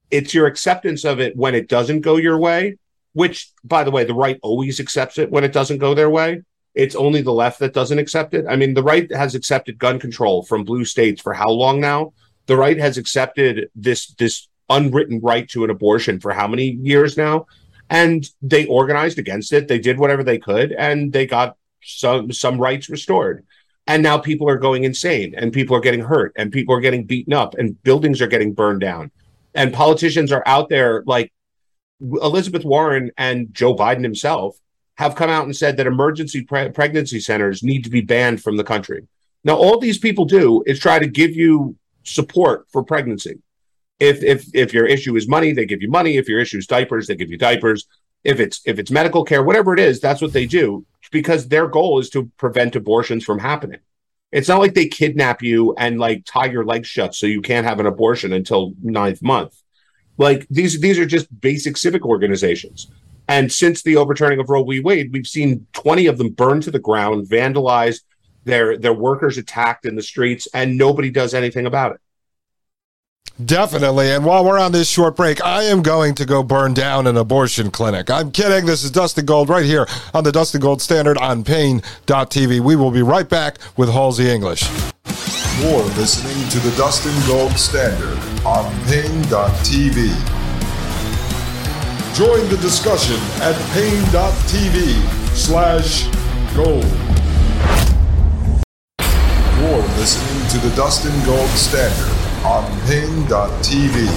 it's 0.10 0.34
your 0.34 0.48
acceptance 0.48 1.06
of 1.06 1.20
it 1.20 1.38
when 1.38 1.54
it 1.54 1.70
doesn't 1.70 2.02
go 2.02 2.18
your 2.18 2.40
way. 2.40 2.78
Which, 3.14 3.52
by 3.64 3.84
the 3.84 3.92
way, 3.92 4.04
the 4.04 4.14
right 4.14 4.40
always 4.44 4.80
accepts 4.80 5.18
it 5.18 5.32
when 5.32 5.44
it 5.44 5.52
doesn't 5.52 5.80
go 5.80 5.94
their 5.94 6.10
way. 6.10 6.44
It's 6.76 6.96
only 6.96 7.22
the 7.22 7.34
left 7.34 7.60
that 7.60 7.74
doesn't 7.74 7.98
accept 7.98 8.34
it. 8.34 8.46
I 8.48 8.56
mean, 8.56 8.76
the 8.76 8.84
right 8.84 9.12
has 9.12 9.36
accepted 9.36 9.80
gun 9.80 10.00
control 10.00 10.44
from 10.44 10.64
blue 10.64 10.86
states 10.86 11.22
for 11.22 11.34
how 11.34 11.50
long 11.50 11.80
now? 11.80 12.14
The 12.46 12.56
right 12.56 12.78
has 12.78 12.98
accepted 12.98 13.70
this 13.76 14.14
this 14.14 14.48
unwritten 14.70 15.20
right 15.22 15.50
to 15.50 15.64
an 15.64 15.72
abortion 15.72 16.20
for 16.20 16.32
how 16.32 16.48
many 16.48 16.78
years 16.82 17.18
now? 17.18 17.48
And 17.90 18.24
they 18.42 18.66
organized 18.68 19.18
against 19.18 19.52
it. 19.52 19.68
They 19.68 19.80
did 19.80 19.98
whatever 19.98 20.24
they 20.24 20.38
could, 20.38 20.72
and 20.72 21.12
they 21.12 21.26
got 21.26 21.58
some 21.82 22.32
some 22.32 22.60
rights 22.60 22.90
restored. 22.90 23.46
And 23.88 24.04
now 24.04 24.20
people 24.20 24.48
are 24.48 24.58
going 24.58 24.84
insane 24.84 25.34
and 25.36 25.52
people 25.52 25.76
are 25.76 25.82
getting 25.82 26.02
hurt 26.02 26.34
and 26.36 26.52
people 26.52 26.76
are 26.76 26.80
getting 26.80 27.06
beaten 27.06 27.34
up 27.34 27.56
and 27.56 27.82
buildings 27.84 28.22
are 28.22 28.28
getting 28.28 28.54
burned 28.54 28.82
down. 28.82 29.12
And 29.56 29.74
politicians 29.74 30.32
are 30.32 30.44
out 30.46 30.70
there 30.70 31.04
like 31.06 31.34
elizabeth 32.02 32.64
warren 32.64 33.12
and 33.18 33.54
joe 33.54 33.76
biden 33.76 34.04
himself 34.04 34.58
have 35.00 35.16
come 35.16 35.30
out 35.30 35.46
and 35.46 35.56
said 35.56 35.78
that 35.78 35.88
emergency 35.88 36.44
pre- 36.44 36.70
pregnancy 36.72 37.22
centers 37.22 37.64
need 37.64 37.86
to 37.86 37.90
be 37.90 38.02
banned 38.02 38.44
from 38.44 38.58
the 38.58 38.66
country. 38.66 39.08
Now 39.46 39.56
all 39.56 39.80
these 39.80 39.98
people 39.98 40.26
do 40.26 40.62
is 40.68 40.78
try 40.78 41.00
to 41.00 41.08
give 41.08 41.34
you 41.34 41.78
support 42.04 42.66
for 42.70 42.84
pregnancy. 42.84 43.40
If 44.02 44.22
if 44.22 44.46
if 44.54 44.74
your 44.74 44.86
issue 44.86 45.16
is 45.16 45.26
money 45.26 45.54
they 45.54 45.66
give 45.66 45.82
you 45.82 45.90
money. 45.90 46.18
If 46.18 46.28
your 46.28 46.42
issue 46.42 46.58
is 46.58 46.68
diapers 46.68 47.08
they 47.08 47.16
give 47.16 47.32
you 47.32 47.38
diapers 47.38 47.88
if 48.24 48.40
it's 48.40 48.62
if 48.66 48.80
it's 48.80 48.92
medical 48.92 49.24
care 49.24 49.44
whatever 49.44 49.74
it 49.74 49.80
is 49.80 50.00
that's 50.00 50.22
what 50.22 50.34
they 50.34 50.46
do 50.46 50.86
because 51.12 51.48
their 51.48 51.68
goal 51.68 52.00
is 52.00 52.10
to 52.12 52.32
prevent 52.38 52.76
abortions 52.76 53.24
from 53.24 53.40
happening. 53.40 53.80
It's 54.32 54.48
not 54.48 54.60
like 54.60 54.76
they 54.76 54.88
kidnap 54.88 55.42
you 55.42 55.74
and 55.78 56.00
like 56.00 56.24
tie 56.26 56.46
your 56.46 56.66
legs 56.66 56.88
shut 56.88 57.16
so 57.16 57.26
you 57.26 57.42
can't 57.42 57.66
have 57.66 57.80
an 57.80 57.88
abortion 57.88 58.34
until 58.34 58.74
ninth 58.82 59.22
month. 59.24 59.60
Like 60.18 60.48
these 60.50 60.80
these 60.80 61.00
are 61.00 61.06
just 61.06 61.28
basic 61.42 61.78
civic 61.78 62.06
organizations. 62.06 62.92
And 63.28 63.52
since 63.52 63.82
the 63.82 63.98
overturning 63.98 64.40
of 64.40 64.50
roe 64.50 64.64
v. 64.64 64.80
Wade 64.80 65.12
we've 65.12 65.28
seen 65.28 65.66
20 65.74 66.08
of 66.08 66.18
them 66.18 66.30
burned 66.30 66.64
to 66.64 66.72
the 66.72 66.80
ground 66.80 67.28
vandalized 67.28 68.02
their 68.44 68.78
their 68.78 68.94
workers 68.94 69.38
attacked 69.38 69.86
in 69.86 69.96
the 69.96 70.04
streets 70.04 70.48
and 70.54 70.78
nobody 70.78 71.10
does 71.10 71.34
anything 71.34 71.66
about 71.66 71.94
it 71.94 72.02
Definitely. 73.44 74.12
And 74.12 74.26
while 74.26 74.44
we're 74.44 74.60
on 74.60 74.74
this 74.74 74.90
short 74.90 75.16
break, 75.16 75.44
I 75.44 75.64
am 75.64 75.82
going 75.82 76.14
to 76.16 76.26
go 76.26 76.44
burn 76.44 76.74
down 76.74 77.08
an 77.08 77.16
abortion 77.16 77.72
clinic. 77.72 78.10
I'm 78.10 78.32
kidding. 78.32 78.66
This 78.66 78.84
is 78.84 78.92
Dustin 78.92 79.26
Gold 79.26 79.48
right 79.48 79.64
here 79.64 79.88
on 80.14 80.26
the 80.26 80.32
Dustin 80.32 80.60
Gold 80.60 80.82
Standard 80.82 81.18
on 81.18 81.46
Paine.tv. 81.46 82.60
We 82.60 82.76
will 82.76 82.92
be 82.92 83.02
right 83.02 83.30
back 83.30 83.58
with 83.78 83.90
Halsey 83.90 84.30
English. 84.30 84.70
You're 85.62 85.84
listening 85.96 86.50
to 86.50 86.60
the 86.60 86.76
Dustin 86.76 87.16
Gold 87.28 87.54
Standard 87.54 88.18
on 88.46 88.70
Paine.tv. 88.88 90.10
Join 92.14 92.50
the 92.50 92.58
discussion 92.58 93.16
at 93.42 93.56
Paine.tv 93.72 95.02
slash 95.34 96.08
gold. 96.58 96.84
You're 99.60 99.88
listening 99.98 100.50
to 100.50 100.58
the 100.68 100.76
Dustin 100.76 101.14
Gold 101.26 101.50
Standard 101.52 102.19
on 102.46 102.64
Paine.tv. 102.88 104.08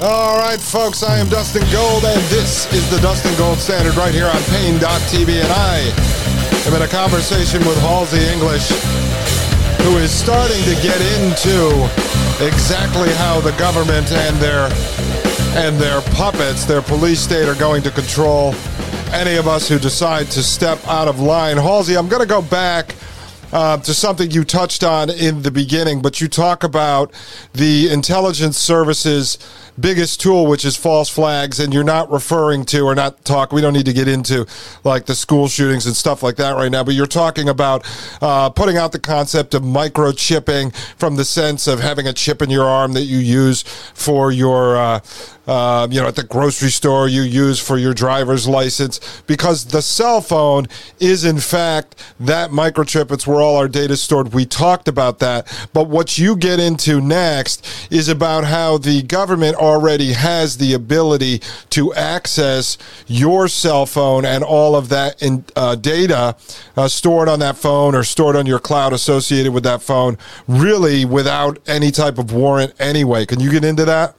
All 0.00 0.38
right, 0.38 0.60
folks, 0.60 1.02
I 1.02 1.18
am 1.18 1.28
Dustin 1.28 1.64
Gold, 1.72 2.04
and 2.04 2.20
this 2.30 2.72
is 2.72 2.88
the 2.90 3.00
Dustin 3.00 3.36
Gold 3.36 3.58
Standard 3.58 3.96
right 3.96 4.14
here 4.14 4.26
on 4.26 4.40
Paine.tv. 4.44 5.42
And 5.42 5.52
I 5.52 5.78
am 6.66 6.74
in 6.74 6.82
a 6.82 6.88
conversation 6.88 7.58
with 7.66 7.76
Halsey 7.80 8.22
English, 8.32 8.68
who 9.82 9.96
is 9.98 10.12
starting 10.12 10.62
to 10.64 10.74
get 10.82 11.00
into 11.18 11.68
exactly 12.44 13.12
how 13.14 13.40
the 13.40 13.52
government 13.58 14.12
and 14.12 14.36
their 14.36 14.68
and 15.56 15.76
their 15.78 16.00
puppets, 16.14 16.64
their 16.64 16.82
police 16.82 17.20
state, 17.20 17.48
are 17.48 17.56
going 17.56 17.82
to 17.82 17.90
control 17.90 18.54
any 19.12 19.36
of 19.36 19.48
us 19.48 19.68
who 19.68 19.78
decide 19.78 20.30
to 20.30 20.42
step 20.42 20.78
out 20.86 21.08
of 21.08 21.18
line. 21.18 21.56
Halsey, 21.56 21.96
I'm 21.96 22.08
going 22.08 22.22
to 22.22 22.28
go 22.28 22.42
back 22.42 22.94
uh, 23.52 23.78
to 23.78 23.94
something 23.94 24.30
you 24.30 24.44
touched 24.44 24.84
on 24.84 25.10
in 25.10 25.42
the 25.42 25.50
beginning, 25.50 26.02
but 26.02 26.20
you 26.20 26.28
talk 26.28 26.64
about 26.64 27.12
the 27.54 27.90
intelligence 27.90 28.58
services 28.58 29.38
biggest 29.80 30.20
tool, 30.20 30.46
which 30.46 30.64
is 30.64 30.76
false 30.76 31.08
flags, 31.08 31.60
and 31.60 31.72
you're 31.72 31.84
not 31.84 32.10
referring 32.10 32.64
to 32.66 32.80
or 32.82 32.94
not 32.94 33.24
talk. 33.24 33.52
We 33.52 33.60
don't 33.60 33.72
need 33.72 33.86
to 33.86 33.92
get 33.92 34.08
into 34.08 34.46
like 34.84 35.06
the 35.06 35.14
school 35.14 35.48
shootings 35.48 35.86
and 35.86 35.94
stuff 35.94 36.22
like 36.22 36.36
that 36.36 36.52
right 36.52 36.70
now, 36.70 36.84
but 36.84 36.94
you're 36.94 37.06
talking 37.06 37.48
about 37.48 37.86
uh, 38.20 38.50
putting 38.50 38.76
out 38.76 38.92
the 38.92 38.98
concept 38.98 39.54
of 39.54 39.62
microchipping 39.62 40.74
from 40.96 41.16
the 41.16 41.24
sense 41.24 41.66
of 41.66 41.80
having 41.80 42.06
a 42.06 42.12
chip 42.12 42.42
in 42.42 42.50
your 42.50 42.66
arm 42.66 42.92
that 42.92 43.04
you 43.04 43.18
use 43.18 43.62
for 43.94 44.32
your. 44.32 44.76
Uh, 44.76 45.00
uh, 45.48 45.88
you 45.90 45.98
know, 45.98 46.06
at 46.06 46.14
the 46.14 46.22
grocery 46.22 46.68
store 46.68 47.08
you 47.08 47.22
use 47.22 47.58
for 47.58 47.78
your 47.78 47.94
driver's 47.94 48.46
license, 48.46 49.22
because 49.26 49.64
the 49.64 49.80
cell 49.80 50.20
phone 50.20 50.66
is 51.00 51.24
in 51.24 51.38
fact 51.38 51.94
that 52.20 52.50
microchip. 52.50 53.10
It's 53.10 53.26
where 53.26 53.40
all 53.40 53.56
our 53.56 53.66
data 53.66 53.94
is 53.94 54.02
stored. 54.02 54.34
We 54.34 54.44
talked 54.44 54.88
about 54.88 55.20
that. 55.20 55.46
But 55.72 55.88
what 55.88 56.18
you 56.18 56.36
get 56.36 56.60
into 56.60 57.00
next 57.00 57.66
is 57.90 58.10
about 58.10 58.44
how 58.44 58.76
the 58.76 59.02
government 59.02 59.56
already 59.68 60.12
has 60.14 60.56
the 60.56 60.72
ability 60.74 61.40
to 61.70 61.92
access 61.94 62.78
your 63.06 63.46
cell 63.48 63.86
phone 63.86 64.24
and 64.24 64.42
all 64.42 64.74
of 64.74 64.88
that 64.88 65.22
in, 65.22 65.44
uh, 65.54 65.74
data 65.76 66.36
uh, 66.76 66.88
stored 66.88 67.28
on 67.28 67.38
that 67.40 67.56
phone 67.56 67.94
or 67.94 68.02
stored 68.02 68.36
on 68.36 68.46
your 68.46 68.58
cloud 68.58 68.92
associated 68.92 69.52
with 69.52 69.64
that 69.64 69.82
phone, 69.82 70.16
really 70.48 71.04
without 71.04 71.58
any 71.68 71.90
type 71.90 72.18
of 72.18 72.32
warrant 72.32 72.72
anyway. 72.80 73.26
Can 73.26 73.40
you 73.40 73.50
get 73.50 73.64
into 73.64 73.84
that? 73.84 74.16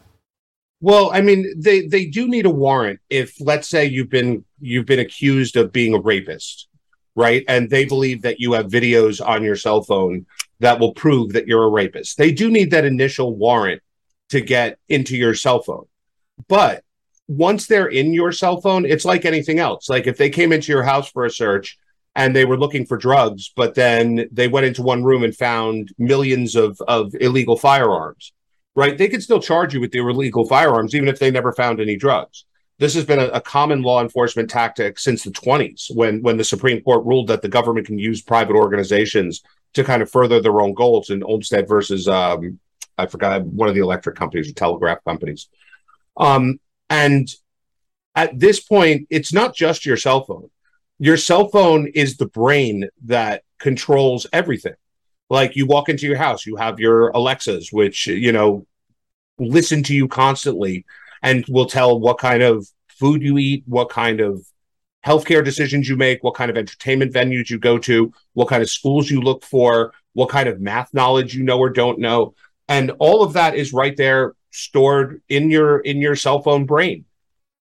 Well, 0.81 1.11
I 1.13 1.21
mean, 1.21 1.41
they 1.57 1.87
they 1.87 2.05
do 2.05 2.27
need 2.27 2.45
a 2.45 2.49
warrant 2.49 2.99
if, 3.09 3.35
let's 3.41 3.67
say, 3.67 3.85
you've 3.85 4.09
been 4.09 4.45
you've 4.61 4.85
been 4.85 4.99
accused 4.99 5.57
of 5.57 5.73
being 5.73 5.93
a 5.93 5.99
rapist, 5.99 6.67
right? 7.15 7.43
And 7.49 7.69
they 7.69 7.83
believe 7.83 8.21
that 8.21 8.39
you 8.39 8.53
have 8.53 8.67
videos 8.67 9.19
on 9.25 9.43
your 9.43 9.57
cell 9.57 9.81
phone 9.81 10.25
that 10.61 10.79
will 10.79 10.93
prove 10.93 11.33
that 11.33 11.47
you're 11.47 11.65
a 11.65 11.69
rapist. 11.69 12.17
They 12.17 12.31
do 12.31 12.49
need 12.49 12.71
that 12.71 12.85
initial 12.85 13.35
warrant 13.35 13.81
to 14.29 14.41
get 14.41 14.77
into 14.87 15.17
your 15.17 15.33
cell 15.33 15.61
phone. 15.61 15.85
But 16.47 16.83
once 17.27 17.67
they're 17.67 17.87
in 17.87 18.13
your 18.13 18.31
cell 18.31 18.61
phone, 18.61 18.85
it's 18.85 19.05
like 19.05 19.25
anything 19.25 19.59
else. 19.59 19.89
Like 19.89 20.07
if 20.07 20.17
they 20.17 20.29
came 20.29 20.51
into 20.51 20.71
your 20.71 20.83
house 20.83 21.09
for 21.11 21.25
a 21.25 21.31
search 21.31 21.77
and 22.15 22.35
they 22.35 22.45
were 22.45 22.57
looking 22.57 22.85
for 22.85 22.97
drugs, 22.97 23.51
but 23.55 23.75
then 23.75 24.27
they 24.31 24.47
went 24.47 24.65
into 24.65 24.81
one 24.81 25.03
room 25.03 25.23
and 25.23 25.35
found 25.35 25.93
millions 25.97 26.55
of, 26.55 26.79
of 26.87 27.13
illegal 27.19 27.57
firearms 27.57 28.33
right? 28.79 28.97
They 28.97 29.09
could 29.09 29.21
still 29.21 29.41
charge 29.41 29.73
you 29.73 29.81
with 29.81 29.91
the 29.91 29.99
illegal 29.99 30.47
firearms, 30.47 30.95
even 30.95 31.09
if 31.09 31.19
they 31.19 31.31
never 31.31 31.51
found 31.51 31.81
any 31.81 31.97
drugs. 31.97 32.45
This 32.77 32.93
has 32.93 33.03
been 33.03 33.19
a, 33.19 33.27
a, 33.27 33.41
common 33.41 33.81
law 33.81 34.01
enforcement 34.01 34.49
tactic 34.49 34.97
since 34.97 35.23
the 35.23 35.31
20s, 35.31 35.93
when 35.93 36.21
when 36.21 36.37
the 36.37 36.45
Supreme 36.45 36.81
Court 36.81 37.05
ruled 37.05 37.27
that 37.27 37.41
the 37.41 37.49
government 37.49 37.87
can 37.87 37.99
use 37.99 38.21
private 38.21 38.55
organizations 38.55 39.43
to 39.73 39.83
kind 39.83 40.01
of 40.01 40.09
further 40.09 40.41
their 40.41 40.61
own 40.61 40.73
goals. 40.73 41.09
In 41.09 41.21
Olmstead 41.23 41.67
versus, 41.67 42.07
um, 42.07 42.57
I 42.99 43.07
forgot 43.07 43.43
one 43.45 43.69
of 43.69 43.75
the 43.75 43.81
electric 43.81 44.15
companies 44.15 44.49
or 44.49 44.53
telegraph 44.53 45.03
companies. 45.03 45.49
Um, 46.17 46.59
and 46.89 47.27
at 48.15 48.37
this 48.39 48.59
point, 48.59 49.07
it's 49.09 49.33
not 49.33 49.55
just 49.55 49.85
your 49.85 49.97
cell 49.97 50.23
phone. 50.23 50.49
Your 50.99 51.17
cell 51.17 51.47
phone 51.49 51.87
is 51.95 52.17
the 52.17 52.27
brain 52.27 52.89
that 53.05 53.43
controls 53.59 54.25
everything 54.31 54.75
like 55.29 55.55
you 55.55 55.65
walk 55.65 55.89
into 55.89 56.07
your 56.07 56.15
house 56.15 56.45
you 56.45 56.55
have 56.55 56.79
your 56.79 57.09
alexas 57.09 57.73
which 57.73 58.07
you 58.07 58.31
know 58.31 58.65
listen 59.39 59.81
to 59.83 59.95
you 59.95 60.07
constantly 60.07 60.85
and 61.21 61.45
will 61.49 61.65
tell 61.65 61.99
what 61.99 62.17
kind 62.17 62.43
of 62.43 62.67
food 62.87 63.21
you 63.21 63.37
eat, 63.37 63.63
what 63.65 63.89
kind 63.89 64.19
of 64.19 64.45
healthcare 65.05 65.43
decisions 65.43 65.87
you 65.87 65.95
make, 65.95 66.23
what 66.23 66.35
kind 66.35 66.51
of 66.51 66.57
entertainment 66.57 67.13
venues 67.13 67.49
you 67.49 67.57
go 67.57 67.77
to, 67.77 68.11
what 68.33 68.49
kind 68.49 68.61
of 68.61 68.69
schools 68.69 69.09
you 69.09 69.21
look 69.21 69.43
for, 69.43 69.93
what 70.13 70.29
kind 70.29 70.49
of 70.49 70.59
math 70.59 70.93
knowledge 70.93 71.33
you 71.33 71.43
know 71.43 71.57
or 71.57 71.69
don't 71.69 71.99
know. 71.99 72.33
And 72.69 72.91
all 72.99 73.23
of 73.23 73.33
that 73.33 73.55
is 73.55 73.73
right 73.73 73.97
there 73.97 74.35
stored 74.51 75.21
in 75.27 75.49
your 75.49 75.79
in 75.79 75.97
your 75.97 76.15
cell 76.15 76.41
phone 76.41 76.65
brain. 76.65 77.05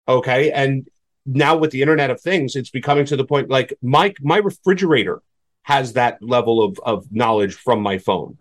Okay? 0.08 0.50
And 0.50 0.88
now 1.26 1.56
with 1.56 1.70
the 1.70 1.82
internet 1.82 2.10
of 2.10 2.20
things, 2.20 2.56
it's 2.56 2.70
becoming 2.70 3.04
to 3.06 3.16
the 3.16 3.24
point 3.24 3.50
like 3.50 3.74
my 3.82 4.14
my 4.20 4.38
refrigerator 4.38 5.22
has 5.62 5.92
that 5.92 6.22
level 6.22 6.64
of 6.64 6.80
of 6.84 7.12
knowledge 7.12 7.54
from 7.54 7.82
my 7.82 7.98
phone. 7.98 8.38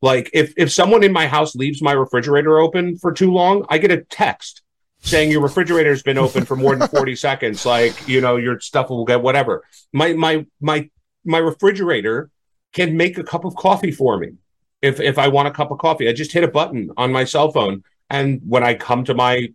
Like 0.00 0.30
if 0.32 0.54
if 0.56 0.72
someone 0.72 1.02
in 1.02 1.12
my 1.12 1.26
house 1.26 1.56
leaves 1.56 1.82
my 1.82 1.92
refrigerator 1.92 2.58
open 2.58 2.96
for 2.96 3.12
too 3.12 3.32
long, 3.32 3.66
I 3.68 3.78
get 3.78 3.90
a 3.90 4.04
text 4.04 4.62
saying 5.00 5.30
your 5.30 5.42
refrigerator's 5.42 6.02
been 6.02 6.18
open 6.18 6.44
for 6.44 6.56
more 6.56 6.76
than 6.76 6.88
40 6.96 7.16
seconds 7.16 7.66
like 7.66 8.08
you 8.08 8.20
know 8.20 8.36
your 8.36 8.58
stuff 8.60 8.88
will 8.88 9.04
get 9.04 9.20
whatever 9.20 9.62
my 9.92 10.14
my 10.14 10.46
my 10.60 10.88
my 11.24 11.38
refrigerator 11.38 12.30
can 12.72 12.96
make 12.96 13.18
a 13.18 13.22
cup 13.22 13.44
of 13.44 13.54
coffee 13.54 13.92
for 13.92 14.18
me 14.18 14.32
if 14.82 15.00
if 15.00 15.18
i 15.18 15.28
want 15.28 15.48
a 15.48 15.50
cup 15.50 15.70
of 15.70 15.78
coffee 15.78 16.08
i 16.08 16.12
just 16.12 16.32
hit 16.32 16.44
a 16.44 16.48
button 16.48 16.90
on 16.96 17.12
my 17.12 17.24
cell 17.24 17.50
phone 17.50 17.82
and 18.10 18.40
when 18.46 18.62
i 18.62 18.74
come 18.74 19.04
to 19.04 19.14
my 19.14 19.48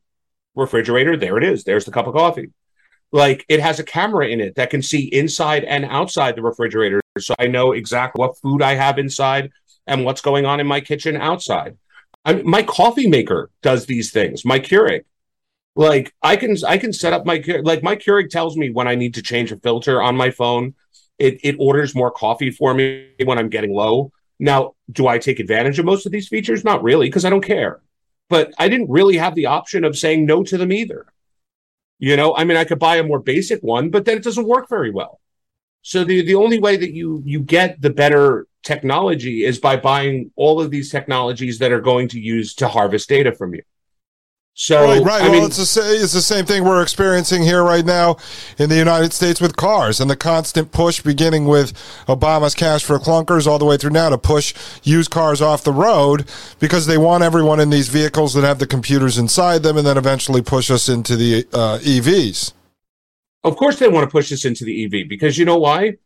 refrigerator 0.55 1.15
there 1.15 1.37
it 1.37 1.43
is 1.43 1.63
there's 1.63 1.85
the 1.85 1.91
cup 1.91 2.07
of 2.07 2.13
coffee 2.13 2.49
like 3.13 3.45
it 3.49 3.59
has 3.59 3.79
a 3.79 3.83
camera 3.83 4.27
in 4.27 4.39
it 4.39 4.55
that 4.55 4.69
can 4.69 4.81
see 4.81 5.03
inside 5.13 5.63
and 5.63 5.85
outside 5.85 6.35
the 6.35 6.41
refrigerator 6.41 7.01
so 7.17 7.33
i 7.39 7.47
know 7.47 7.71
exactly 7.71 8.19
what 8.19 8.37
food 8.39 8.61
i 8.61 8.75
have 8.75 8.97
inside 8.97 9.51
and 9.87 10.05
what's 10.05 10.21
going 10.21 10.45
on 10.45 10.59
in 10.59 10.67
my 10.67 10.81
kitchen 10.81 11.17
outside. 11.17 11.77
I 12.23 12.33
my 12.33 12.63
coffee 12.63 13.07
maker 13.07 13.49
does 13.61 13.85
these 13.85 14.11
things. 14.11 14.45
My 14.45 14.59
Keurig, 14.59 15.05
like 15.75 16.13
I 16.21 16.35
can 16.35 16.55
I 16.65 16.77
can 16.77 16.93
set 16.93 17.13
up 17.13 17.25
my 17.25 17.43
like 17.63 17.83
my 17.83 17.95
Keurig 17.95 18.29
tells 18.29 18.57
me 18.57 18.69
when 18.69 18.87
I 18.87 18.95
need 18.95 19.15
to 19.15 19.21
change 19.21 19.51
a 19.51 19.57
filter 19.57 20.01
on 20.01 20.15
my 20.15 20.31
phone. 20.31 20.75
It 21.17 21.39
it 21.43 21.55
orders 21.59 21.95
more 21.95 22.11
coffee 22.11 22.51
for 22.51 22.73
me 22.73 23.11
when 23.23 23.37
I'm 23.37 23.49
getting 23.49 23.73
low. 23.73 24.11
Now, 24.41 24.73
do 24.91 25.07
I 25.07 25.19
take 25.19 25.39
advantage 25.39 25.77
of 25.77 25.85
most 25.85 26.07
of 26.07 26.11
these 26.11 26.27
features? 26.27 26.63
Not 26.63 26.81
really, 26.81 27.07
because 27.07 27.25
I 27.25 27.29
don't 27.29 27.45
care. 27.45 27.79
But 28.27 28.51
I 28.57 28.69
didn't 28.69 28.89
really 28.89 29.17
have 29.17 29.35
the 29.35 29.45
option 29.45 29.83
of 29.83 29.95
saying 29.95 30.25
no 30.25 30.43
to 30.43 30.57
them 30.57 30.71
either. 30.71 31.05
You 31.99 32.17
know, 32.17 32.35
I 32.35 32.43
mean, 32.43 32.57
I 32.57 32.63
could 32.63 32.79
buy 32.79 32.95
a 32.95 33.03
more 33.03 33.19
basic 33.19 33.61
one, 33.61 33.91
but 33.91 34.05
then 34.05 34.17
it 34.17 34.23
doesn't 34.23 34.47
work 34.47 34.67
very 34.67 34.89
well. 34.89 35.21
So 35.83 36.03
the 36.03 36.23
the 36.23 36.35
only 36.35 36.59
way 36.59 36.75
that 36.75 36.91
you 36.91 37.21
you 37.23 37.39
get 37.41 37.81
the 37.81 37.91
better 37.91 38.47
technology 38.63 39.45
is 39.45 39.59
by 39.59 39.77
buying 39.77 40.31
all 40.35 40.59
of 40.59 40.71
these 40.71 40.89
technologies 40.89 41.59
that 41.59 41.71
are 41.71 41.81
going 41.81 42.07
to 42.09 42.19
use 42.19 42.55
to 42.55 42.67
harvest 42.67 43.09
data 43.09 43.31
from 43.33 43.53
you. 43.53 43.61
So 44.53 44.83
right, 44.83 45.01
right. 45.01 45.21
I 45.21 45.29
well, 45.29 45.31
mean, 45.31 45.43
it's 45.45 45.57
the 45.57 45.81
it's 45.81 46.13
the 46.13 46.21
same 46.21 46.45
thing 46.45 46.65
we're 46.65 46.83
experiencing 46.83 47.41
here 47.41 47.63
right 47.63 47.85
now 47.85 48.17
in 48.57 48.69
the 48.69 48.75
United 48.75 49.13
States 49.13 49.39
with 49.39 49.55
cars 49.55 50.01
and 50.01 50.09
the 50.09 50.15
constant 50.15 50.71
push, 50.71 51.01
beginning 51.01 51.45
with 51.45 51.73
Obama's 52.07 52.53
cash 52.53 52.83
for 52.83 52.99
clunkers, 52.99 53.47
all 53.47 53.57
the 53.57 53.65
way 53.65 53.77
through 53.77 53.91
now 53.91 54.09
to 54.09 54.17
push 54.17 54.53
used 54.83 55.09
cars 55.09 55.41
off 55.41 55.63
the 55.63 55.71
road 55.71 56.29
because 56.59 56.85
they 56.85 56.97
want 56.97 57.23
everyone 57.23 57.59
in 57.61 57.69
these 57.69 57.87
vehicles 57.87 58.33
that 58.33 58.43
have 58.43 58.59
the 58.59 58.67
computers 58.67 59.17
inside 59.17 59.63
them, 59.63 59.77
and 59.77 59.87
then 59.87 59.97
eventually 59.97 60.41
push 60.41 60.69
us 60.69 60.89
into 60.89 61.15
the 61.15 61.47
uh, 61.53 61.79
EVs. 61.79 62.51
Of 63.43 63.55
course, 63.55 63.79
they 63.79 63.87
want 63.87 64.03
to 64.03 64.11
push 64.11 64.31
us 64.31 64.43
into 64.43 64.65
the 64.65 64.85
EV 64.85 65.07
because 65.07 65.37
you 65.37 65.45
know 65.45 65.57
why? 65.57 65.97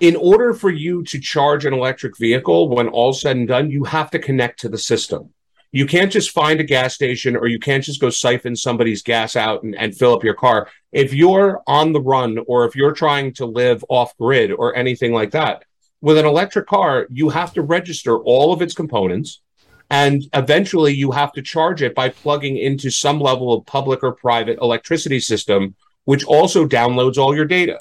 in 0.00 0.16
order 0.16 0.52
for 0.52 0.70
you 0.70 1.04
to 1.04 1.20
charge 1.20 1.64
an 1.64 1.72
electric 1.72 2.16
vehicle, 2.18 2.68
when 2.68 2.88
all's 2.88 3.20
said 3.20 3.36
and 3.36 3.46
done, 3.46 3.70
you 3.70 3.84
have 3.84 4.10
to 4.10 4.18
connect 4.18 4.58
to 4.58 4.68
the 4.68 4.78
system. 4.78 5.30
You 5.72 5.86
can't 5.86 6.12
just 6.12 6.32
find 6.32 6.60
a 6.60 6.64
gas 6.64 6.94
station 6.94 7.34
or 7.34 7.48
you 7.48 7.58
can't 7.58 7.82
just 7.82 8.00
go 8.00 8.10
siphon 8.10 8.54
somebody's 8.54 9.02
gas 9.02 9.36
out 9.36 9.62
and, 9.62 9.74
and 9.74 9.96
fill 9.96 10.14
up 10.14 10.22
your 10.22 10.34
car. 10.34 10.68
If 10.92 11.14
you're 11.14 11.62
on 11.66 11.92
the 11.92 12.00
run 12.00 12.38
or 12.46 12.66
if 12.66 12.76
you're 12.76 12.92
trying 12.92 13.32
to 13.34 13.46
live 13.46 13.82
off 13.88 14.16
grid 14.18 14.52
or 14.52 14.76
anything 14.76 15.14
like 15.14 15.30
that, 15.30 15.64
with 16.02 16.18
an 16.18 16.26
electric 16.26 16.66
car, 16.66 17.06
you 17.10 17.30
have 17.30 17.54
to 17.54 17.62
register 17.62 18.18
all 18.18 18.52
of 18.52 18.60
its 18.60 18.74
components. 18.74 19.40
And 19.88 20.22
eventually 20.34 20.92
you 20.92 21.10
have 21.12 21.32
to 21.32 21.42
charge 21.42 21.80
it 21.80 21.94
by 21.94 22.10
plugging 22.10 22.58
into 22.58 22.90
some 22.90 23.18
level 23.18 23.54
of 23.54 23.64
public 23.64 24.02
or 24.02 24.12
private 24.12 24.58
electricity 24.60 25.20
system, 25.20 25.74
which 26.04 26.24
also 26.24 26.66
downloads 26.66 27.16
all 27.16 27.34
your 27.34 27.44
data 27.46 27.78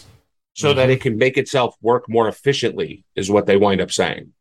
so 0.53 0.69
mm-hmm. 0.69 0.77
that 0.77 0.89
it 0.89 1.01
can 1.01 1.17
make 1.17 1.37
itself 1.37 1.75
work 1.81 2.07
more 2.07 2.29
efficiently 2.29 3.03
is 3.15 3.29
what 3.29 3.47
they 3.47 3.57
wind 3.57 3.81
up 3.81 3.91
saying 3.91 4.31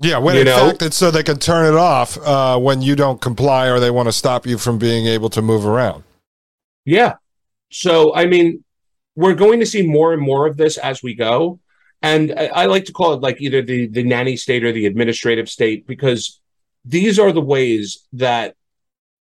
yeah 0.00 0.18
when 0.18 0.34
you 0.34 0.40
in 0.42 0.46
know? 0.46 0.68
fact 0.68 0.82
it's 0.82 0.96
so 0.96 1.10
they 1.10 1.22
can 1.22 1.38
turn 1.38 1.72
it 1.72 1.76
off 1.76 2.18
uh, 2.18 2.58
when 2.58 2.82
you 2.82 2.96
don't 2.96 3.20
comply 3.20 3.68
or 3.68 3.80
they 3.80 3.90
want 3.90 4.08
to 4.08 4.12
stop 4.12 4.46
you 4.46 4.58
from 4.58 4.78
being 4.78 5.06
able 5.06 5.30
to 5.30 5.42
move 5.42 5.66
around 5.66 6.04
yeah 6.84 7.14
so 7.70 8.14
i 8.14 8.26
mean 8.26 8.62
we're 9.14 9.34
going 9.34 9.60
to 9.60 9.66
see 9.66 9.86
more 9.86 10.12
and 10.12 10.22
more 10.22 10.46
of 10.46 10.56
this 10.56 10.76
as 10.78 11.02
we 11.02 11.14
go 11.14 11.58
and 12.02 12.34
I, 12.36 12.46
I 12.46 12.66
like 12.66 12.84
to 12.86 12.92
call 12.92 13.14
it 13.14 13.22
like 13.22 13.40
either 13.40 13.62
the 13.62 13.88
the 13.88 14.02
nanny 14.02 14.36
state 14.36 14.64
or 14.64 14.72
the 14.72 14.86
administrative 14.86 15.48
state 15.48 15.86
because 15.86 16.40
these 16.84 17.18
are 17.18 17.32
the 17.32 17.40
ways 17.40 18.06
that 18.12 18.54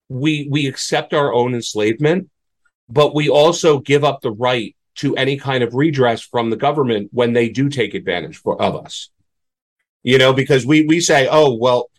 we 0.10 0.48
we 0.50 0.68
accept 0.68 1.14
our 1.14 1.34
own 1.34 1.54
enslavement 1.54 2.30
but 2.92 3.16
we 3.16 3.30
also 3.30 3.80
give 3.80 4.04
up 4.04 4.22
the 4.22 4.32
right 4.32 4.76
to 4.96 5.16
any 5.16 5.38
kind 5.38 5.64
of 5.64 5.74
redress 5.74 6.22
from 6.22 6.50
the 6.50 6.58
government 6.58 7.10
when 7.14 7.34
they 7.34 7.48
do 7.50 7.70
take 7.70 7.94
advantage 7.94 8.38
for, 8.38 8.62
of 8.62 8.76
us. 8.76 9.10
You 10.04 10.18
know, 10.18 10.34
because 10.34 10.66
we 10.66 10.86
we 10.86 11.00
say, 11.00 11.28
oh 11.30 11.56
well, 11.56 11.90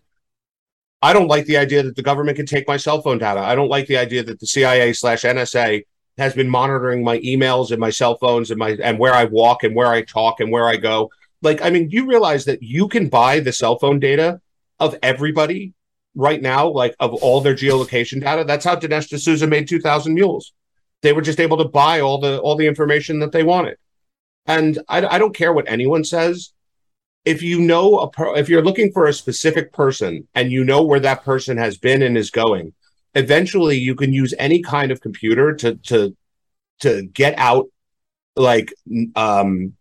I 1.01 1.13
don't 1.13 1.29
like 1.29 1.47
the 1.47 1.57
idea 1.57 1.83
that 1.83 1.97
the 1.97 2.03
government 2.03 2.37
can 2.37 2.47
take 2.47 2.69
my 2.69 2.77
cell 2.77 3.03
phone 3.03 3.19
data. 3.19 3.41
I 3.41 3.55
don't 3.55 3.69
like 3.69 3.87
the 3.87 3.99
idea 3.99 4.23
that 4.23 4.41
the 4.41 4.47
CIA 4.47 4.93
slash 4.93 5.23
NSA 5.23 5.85
has 6.19 6.35
been 6.35 6.49
monitoring 6.49 7.03
my 7.03 7.19
emails 7.21 7.71
and 7.71 7.81
my 7.81 7.91
cell 7.91 8.17
phones 8.17 8.51
and 8.51 8.59
my 8.59 8.77
and 8.83 8.99
where 8.99 9.15
I 9.15 9.25
walk 9.25 9.65
and 9.65 9.75
where 9.75 9.89
I 9.89 10.03
talk 10.03 10.41
and 10.41 10.53
where 10.53 10.67
I 10.67 10.77
go. 10.77 11.11
Like, 11.43 11.63
I 11.63 11.71
mean, 11.71 11.91
you 11.91 12.07
realize 12.07 12.45
that 12.45 12.63
you 12.63 12.87
can 12.87 13.09
buy 13.09 13.41
the 13.41 13.53
cell 13.53 13.79
phone 13.79 13.99
data 13.99 14.41
of 14.79 14.97
everybody 15.03 15.75
right 16.15 16.41
now, 16.41 16.69
like 16.69 16.95
of 17.01 17.15
all 17.15 17.41
their 17.41 17.55
geolocation 17.55 18.21
data, 18.21 18.45
that's 18.45 18.65
how 18.65 18.77
Dinesh 18.77 19.09
D'Souza 19.09 19.47
made 19.47 19.69
2000 19.69 20.15
Mules. 20.15 20.53
They 21.03 21.13
were 21.13 21.23
just 21.23 21.41
able 21.41 21.57
to 21.59 21.65
buy 21.65 22.01
all 22.01 22.19
the 22.19 22.39
all 22.39 22.55
the 22.55 22.67
information 22.67 23.19
that 23.21 23.33
they 23.33 23.43
wanted. 23.43 23.77
And 24.47 24.79
I, 24.89 25.05
I 25.07 25.19
don't 25.19 25.35
care 25.35 25.53
what 25.53 25.69
anyone 25.69 26.05
says. 26.05 26.53
If 27.25 27.43
you 27.43 27.61
know 27.61 27.99
a 27.99 28.11
per, 28.11 28.37
if 28.37 28.49
you're 28.49 28.65
looking 28.65 28.93
for 28.93 29.07
a 29.07 29.13
specific 29.13 29.73
person 29.73 30.27
and 30.35 30.51
you 30.51 30.65
know 30.65 30.83
where 30.83 31.01
that 31.01 31.25
person 31.25 31.57
has 31.57 31.79
been 31.79 32.03
and 32.03 32.17
is 32.17 32.31
going, 32.31 32.73
eventually 33.15 33.79
you 33.79 33.95
can 33.95 34.13
use 34.13 34.35
any 34.39 34.63
kind 34.63 34.91
of 34.91 35.01
computer 35.01 35.55
to 35.57 35.77
to 35.77 36.17
to 36.81 37.03
get 37.03 37.39
out 37.39 37.67
like 38.35 38.73
um 39.15 39.75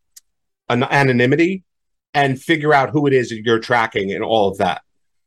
an 0.69 0.83
anonymity 0.83 1.63
and 2.13 2.41
figure 2.41 2.73
out 2.73 2.89
who 2.91 3.07
it 3.07 3.13
is 3.13 3.29
that 3.29 3.41
you're 3.43 3.59
tracking 3.59 4.11
and 4.11 4.23
all 4.23 4.49
of 4.49 4.57
that. 4.57 4.81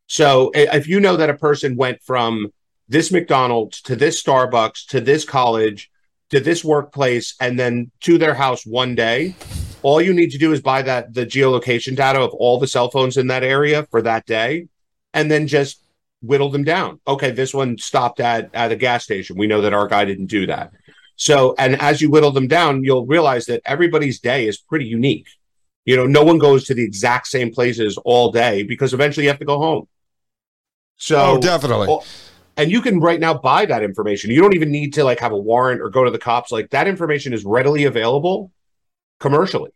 So 0.06 0.50
if 0.54 0.86
you 0.86 1.00
know 1.00 1.16
that 1.16 1.30
a 1.30 1.34
person 1.34 1.76
went 1.76 2.02
from 2.02 2.52
this 2.88 3.10
McDonald's 3.10 3.80
to 3.82 3.96
this 3.96 4.22
Starbucks 4.22 4.86
to 4.88 5.00
this 5.00 5.24
college 5.24 5.90
to 6.30 6.40
this 6.40 6.64
workplace 6.64 7.34
and 7.40 7.58
then 7.58 7.90
to 8.00 8.18
their 8.18 8.34
house 8.34 8.66
one 8.66 8.94
day, 8.94 9.34
all 9.84 10.00
you 10.00 10.14
need 10.14 10.30
to 10.30 10.38
do 10.38 10.50
is 10.52 10.62
buy 10.62 10.80
that 10.80 11.12
the 11.12 11.26
geolocation 11.26 11.94
data 11.94 12.18
of 12.18 12.32
all 12.32 12.58
the 12.58 12.66
cell 12.66 12.90
phones 12.90 13.18
in 13.18 13.26
that 13.26 13.44
area 13.44 13.86
for 13.90 14.00
that 14.00 14.24
day 14.24 14.66
and 15.12 15.30
then 15.30 15.46
just 15.46 15.82
whittle 16.22 16.48
them 16.48 16.64
down. 16.64 17.00
Okay, 17.06 17.30
this 17.30 17.52
one 17.52 17.76
stopped 17.76 18.18
at 18.18 18.48
at 18.54 18.72
a 18.72 18.76
gas 18.76 19.04
station. 19.04 19.36
We 19.36 19.46
know 19.46 19.60
that 19.60 19.74
our 19.74 19.86
guy 19.86 20.06
didn't 20.06 20.28
do 20.28 20.46
that. 20.46 20.72
So, 21.16 21.54
and 21.58 21.80
as 21.82 22.00
you 22.00 22.10
whittle 22.10 22.30
them 22.30 22.48
down, 22.48 22.82
you'll 22.82 23.04
realize 23.04 23.44
that 23.46 23.60
everybody's 23.66 24.20
day 24.20 24.48
is 24.48 24.56
pretty 24.56 24.86
unique. 24.86 25.28
You 25.84 25.96
know, 25.96 26.06
no 26.06 26.24
one 26.24 26.38
goes 26.38 26.64
to 26.64 26.74
the 26.74 26.82
exact 26.82 27.26
same 27.26 27.52
places 27.52 27.98
all 28.06 28.32
day 28.32 28.62
because 28.62 28.94
eventually 28.94 29.24
you 29.24 29.30
have 29.30 29.38
to 29.38 29.44
go 29.44 29.58
home. 29.58 29.86
So, 30.96 31.36
oh, 31.36 31.40
definitely. 31.40 31.88
Oh, 31.90 32.02
and 32.56 32.70
you 32.70 32.80
can 32.80 33.00
right 33.00 33.20
now 33.20 33.34
buy 33.34 33.66
that 33.66 33.82
information. 33.82 34.30
You 34.30 34.40
don't 34.40 34.54
even 34.54 34.70
need 34.70 34.94
to 34.94 35.04
like 35.04 35.20
have 35.20 35.32
a 35.32 35.38
warrant 35.38 35.82
or 35.82 35.90
go 35.90 36.04
to 36.04 36.10
the 36.10 36.18
cops. 36.18 36.50
Like 36.50 36.70
that 36.70 36.88
information 36.88 37.34
is 37.34 37.44
readily 37.44 37.84
available 37.84 38.50
commercially. 39.20 39.70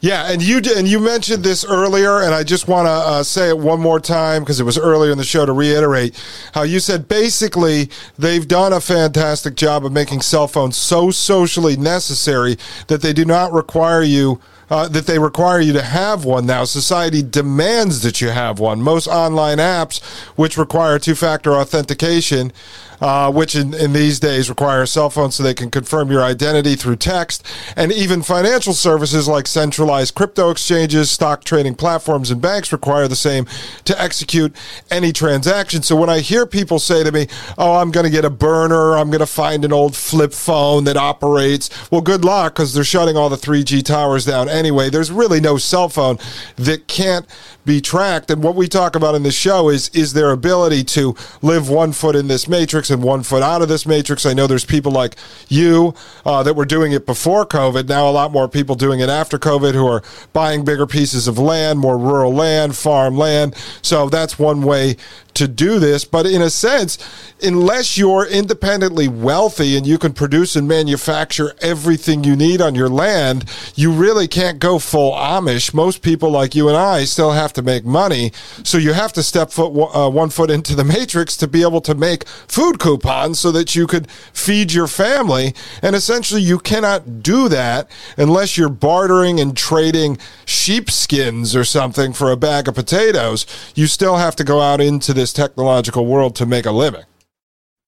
Yeah, 0.00 0.30
and 0.30 0.40
you 0.40 0.60
did, 0.60 0.76
and 0.78 0.86
you 0.86 1.00
mentioned 1.00 1.42
this 1.42 1.64
earlier, 1.64 2.22
and 2.22 2.32
I 2.32 2.44
just 2.44 2.68
want 2.68 2.86
to 2.86 2.90
uh, 2.90 3.22
say 3.24 3.48
it 3.48 3.58
one 3.58 3.80
more 3.80 3.98
time 3.98 4.42
because 4.42 4.60
it 4.60 4.64
was 4.64 4.78
earlier 4.78 5.10
in 5.10 5.18
the 5.18 5.24
show 5.24 5.44
to 5.44 5.52
reiterate 5.52 6.14
how 6.54 6.62
you 6.62 6.78
said 6.78 7.08
basically 7.08 7.90
they've 8.16 8.46
done 8.46 8.72
a 8.72 8.80
fantastic 8.80 9.56
job 9.56 9.84
of 9.84 9.92
making 9.92 10.20
cell 10.20 10.46
phones 10.46 10.76
so 10.76 11.10
socially 11.10 11.76
necessary 11.76 12.56
that 12.86 13.02
they 13.02 13.12
do 13.12 13.24
not 13.24 13.52
require 13.52 14.02
you 14.02 14.40
uh, 14.70 14.86
that 14.86 15.06
they 15.06 15.18
require 15.18 15.60
you 15.60 15.72
to 15.72 15.82
have 15.82 16.24
one 16.24 16.46
now. 16.46 16.64
Society 16.64 17.22
demands 17.22 18.02
that 18.02 18.20
you 18.20 18.28
have 18.28 18.58
one. 18.60 18.82
Most 18.82 19.06
online 19.06 19.58
apps, 19.58 20.02
which 20.36 20.58
require 20.58 20.98
two 20.98 21.14
factor 21.14 21.54
authentication, 21.54 22.52
uh, 23.00 23.30
which 23.32 23.54
in, 23.54 23.74
in 23.74 23.92
these 23.92 24.20
days 24.20 24.48
require 24.48 24.82
a 24.82 24.86
cell 24.86 25.10
phone 25.10 25.30
so 25.30 25.42
they 25.42 25.54
can 25.54 25.70
confirm 25.70 26.10
your 26.10 26.22
identity 26.22 26.74
through 26.74 26.96
text, 26.96 27.44
and 27.76 27.92
even 27.92 28.22
financial 28.22 28.72
services 28.72 29.28
like 29.28 29.46
centralized 29.46 30.14
crypto 30.14 30.50
exchanges, 30.50 31.10
stock 31.10 31.44
trading 31.44 31.74
platforms, 31.74 32.30
and 32.30 32.40
banks 32.40 32.72
require 32.72 33.08
the 33.08 33.16
same 33.16 33.46
to 33.84 34.00
execute 34.00 34.54
any 34.90 35.12
transaction. 35.12 35.82
So 35.82 35.96
when 35.96 36.10
I 36.10 36.20
hear 36.20 36.46
people 36.46 36.78
say 36.78 37.04
to 37.04 37.12
me, 37.12 37.26
Oh, 37.56 37.76
I'm 37.76 37.90
going 37.90 38.04
to 38.04 38.10
get 38.10 38.24
a 38.24 38.30
burner, 38.30 38.96
I'm 38.96 39.08
going 39.08 39.20
to 39.20 39.26
find 39.26 39.64
an 39.64 39.72
old 39.72 39.96
flip 39.96 40.32
phone 40.32 40.84
that 40.84 40.96
operates, 40.96 41.70
well, 41.90 42.00
good 42.00 42.24
luck 42.24 42.54
because 42.54 42.74
they're 42.74 42.84
shutting 42.84 43.16
all 43.16 43.28
the 43.28 43.36
3G 43.36 43.84
towers 43.84 44.24
down 44.24 44.48
anyway. 44.48 44.90
There's 44.90 45.10
really 45.10 45.40
no 45.40 45.56
cell 45.58 45.88
phone 45.88 46.18
that 46.56 46.86
can't 46.88 47.26
be 47.64 47.80
tracked. 47.80 48.30
And 48.30 48.42
what 48.42 48.54
we 48.54 48.66
talk 48.66 48.96
about 48.96 49.14
in 49.14 49.22
this 49.22 49.36
show 49.36 49.68
is 49.68 49.90
is 49.90 50.14
their 50.14 50.30
ability 50.30 50.84
to 50.84 51.14
live 51.42 51.68
one 51.68 51.92
foot 51.92 52.16
in 52.16 52.26
this 52.26 52.48
matrix 52.48 52.87
and 52.90 53.02
one 53.02 53.22
foot 53.22 53.42
out 53.42 53.62
of 53.62 53.68
this 53.68 53.86
matrix. 53.86 54.26
I 54.26 54.32
know 54.32 54.46
there's 54.46 54.64
people 54.64 54.92
like 54.92 55.16
you 55.48 55.94
uh, 56.24 56.42
that 56.42 56.54
were 56.54 56.64
doing 56.64 56.92
it 56.92 57.06
before 57.06 57.46
COVID. 57.46 57.88
Now 57.88 58.08
a 58.08 58.12
lot 58.12 58.32
more 58.32 58.48
people 58.48 58.74
doing 58.74 59.00
it 59.00 59.08
after 59.08 59.38
COVID 59.38 59.74
who 59.74 59.86
are 59.86 60.02
buying 60.32 60.64
bigger 60.64 60.86
pieces 60.86 61.28
of 61.28 61.38
land, 61.38 61.78
more 61.78 61.98
rural 61.98 62.32
land, 62.32 62.76
farm 62.76 63.16
land. 63.16 63.54
So 63.82 64.08
that's 64.08 64.38
one 64.38 64.62
way 64.62 64.96
to 65.38 65.48
do 65.48 65.78
this. 65.78 66.04
But 66.04 66.26
in 66.26 66.42
a 66.42 66.50
sense, 66.50 66.98
unless 67.42 67.96
you're 67.96 68.26
independently 68.26 69.08
wealthy 69.08 69.76
and 69.76 69.86
you 69.86 69.98
can 69.98 70.12
produce 70.12 70.56
and 70.56 70.68
manufacture 70.68 71.54
everything 71.60 72.24
you 72.24 72.36
need 72.36 72.60
on 72.60 72.74
your 72.74 72.88
land, 72.88 73.44
you 73.74 73.90
really 73.92 74.28
can't 74.28 74.58
go 74.58 74.78
full 74.78 75.12
Amish. 75.12 75.72
Most 75.72 76.02
people 76.02 76.30
like 76.30 76.54
you 76.54 76.68
and 76.68 76.76
I 76.76 77.04
still 77.04 77.32
have 77.32 77.52
to 77.54 77.62
make 77.62 77.84
money. 77.84 78.32
So 78.64 78.78
you 78.78 78.92
have 78.92 79.12
to 79.14 79.22
step 79.22 79.50
foot 79.50 79.70
uh, 79.94 80.10
one 80.10 80.30
foot 80.30 80.50
into 80.50 80.74
the 80.74 80.84
matrix 80.84 81.36
to 81.38 81.48
be 81.48 81.62
able 81.62 81.80
to 81.82 81.94
make 81.94 82.26
food 82.28 82.78
coupons 82.78 83.38
so 83.40 83.52
that 83.52 83.74
you 83.74 83.86
could 83.86 84.10
feed 84.32 84.72
your 84.72 84.86
family. 84.86 85.54
And 85.82 85.94
essentially, 85.94 86.42
you 86.42 86.58
cannot 86.58 87.22
do 87.22 87.48
that 87.48 87.90
unless 88.16 88.56
you're 88.56 88.68
bartering 88.68 89.40
and 89.40 89.56
trading 89.56 90.18
sheepskins 90.44 91.54
or 91.54 91.64
something 91.64 92.12
for 92.12 92.30
a 92.30 92.36
bag 92.36 92.68
of 92.68 92.74
potatoes. 92.74 93.46
You 93.74 93.86
still 93.86 94.16
have 94.16 94.36
to 94.36 94.44
go 94.44 94.60
out 94.60 94.80
into 94.80 95.14
this 95.14 95.27
this 95.28 95.44
technological 95.44 96.06
world 96.06 96.34
to 96.36 96.46
make 96.46 96.66
a 96.66 96.70
living. 96.70 97.04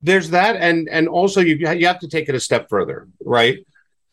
There's 0.03 0.31
that, 0.31 0.57
and 0.57 0.89
and 0.91 1.09
also 1.09 1.41
you 1.41 1.57
you 1.57 1.87
have 1.87 2.01
to 2.01 2.09
take 2.09 2.29
it 2.29 2.35
a 2.35 2.41
step 2.41 2.69
further, 2.69 3.09
right? 3.25 3.59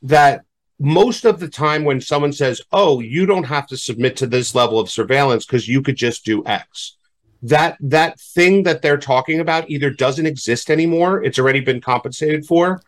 That 0.02 0.42
most 0.80 1.26
of 1.26 1.40
the 1.40 1.48
time 1.48 1.84
when 1.86 2.02
someone 2.02 2.34
says, 2.34 2.62
"Oh, 2.72 3.00
you 3.00 3.26
don't 3.26 3.46
have 3.46 3.68
to 3.68 3.78
submit 3.78 4.18
to 4.18 4.28
this 4.28 4.54
level 4.54 4.80
of 4.80 4.90
surveillance 4.90 5.46
because 5.46 5.68
you 5.68 5.82
could 5.82 5.96
just 5.96 6.26
do 6.26 6.46
X," 6.46 6.98
that 7.42 7.78
that 7.80 8.20
thing 8.20 8.64
that 8.64 8.82
they're 8.82 8.98
talking 8.98 9.40
about 9.40 9.70
either 9.70 9.90
doesn't 9.90 10.26
exist 10.26 10.70
anymore; 10.70 11.24
it's 11.24 11.40
already 11.40 11.62
been 11.62 11.82
compensated 11.82 12.46
for, 12.46 12.82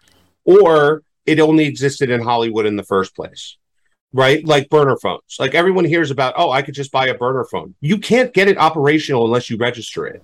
or 0.43 1.03
it 1.25 1.39
only 1.39 1.65
existed 1.65 2.09
in 2.09 2.21
Hollywood 2.21 2.65
in 2.65 2.75
the 2.75 2.83
first 2.83 3.15
place 3.15 3.57
right? 4.13 4.45
Like 4.45 4.69
burner 4.69 4.97
phones. 4.97 5.37
Like 5.39 5.53
everyone 5.53 5.85
hears 5.85 6.11
about, 6.11 6.33
oh, 6.37 6.51
I 6.51 6.61
could 6.61 6.73
just 6.73 6.91
buy 6.91 7.07
a 7.07 7.13
burner 7.13 7.45
phone. 7.45 7.75
You 7.81 7.97
can't 7.97 8.33
get 8.33 8.47
it 8.47 8.57
operational 8.57 9.25
unless 9.25 9.49
you 9.49 9.57
register 9.57 10.07
it. 10.07 10.23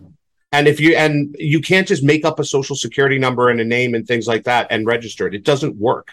And 0.51 0.67
if 0.67 0.79
you 0.79 0.95
and 0.95 1.35
you 1.37 1.59
can't 1.59 1.87
just 1.87 2.03
make 2.03 2.23
up 2.23 2.39
a 2.39 2.43
social 2.43 2.75
security 2.75 3.19
number 3.19 3.49
and 3.49 3.59
a 3.59 3.65
name 3.65 3.93
and 3.93 4.07
things 4.07 4.27
like 4.27 4.45
that 4.45 4.67
and 4.69 4.87
register 4.87 5.27
it. 5.27 5.35
It 5.35 5.43
doesn't 5.43 5.75
work. 5.75 6.11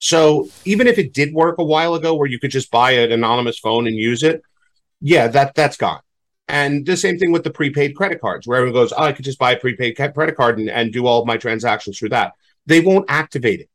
So 0.00 0.48
even 0.64 0.86
if 0.86 0.98
it 0.98 1.12
did 1.12 1.32
work 1.32 1.58
a 1.58 1.64
while 1.64 1.94
ago 1.94 2.14
where 2.14 2.28
you 2.28 2.38
could 2.38 2.50
just 2.50 2.70
buy 2.70 2.92
an 2.92 3.12
anonymous 3.12 3.58
phone 3.58 3.86
and 3.86 3.96
use 3.96 4.22
it, 4.22 4.42
yeah, 5.00 5.28
that 5.28 5.54
that's 5.54 5.76
gone. 5.76 6.00
And 6.48 6.84
the 6.84 6.96
same 6.96 7.16
thing 7.16 7.30
with 7.30 7.44
the 7.44 7.50
prepaid 7.50 7.94
credit 7.94 8.20
cards, 8.20 8.46
where 8.46 8.58
everyone 8.58 8.82
goes, 8.82 8.92
oh, 8.92 9.04
I 9.04 9.12
could 9.12 9.24
just 9.24 9.38
buy 9.38 9.52
a 9.52 9.60
prepaid 9.60 9.96
credit 9.96 10.36
card 10.36 10.58
and, 10.58 10.68
and 10.68 10.92
do 10.92 11.06
all 11.06 11.20
of 11.20 11.26
my 11.26 11.36
transactions 11.36 11.98
through 11.98 12.08
that. 12.08 12.32
They 12.66 12.80
won't 12.80 13.06
activate 13.08 13.60
it 13.60 13.69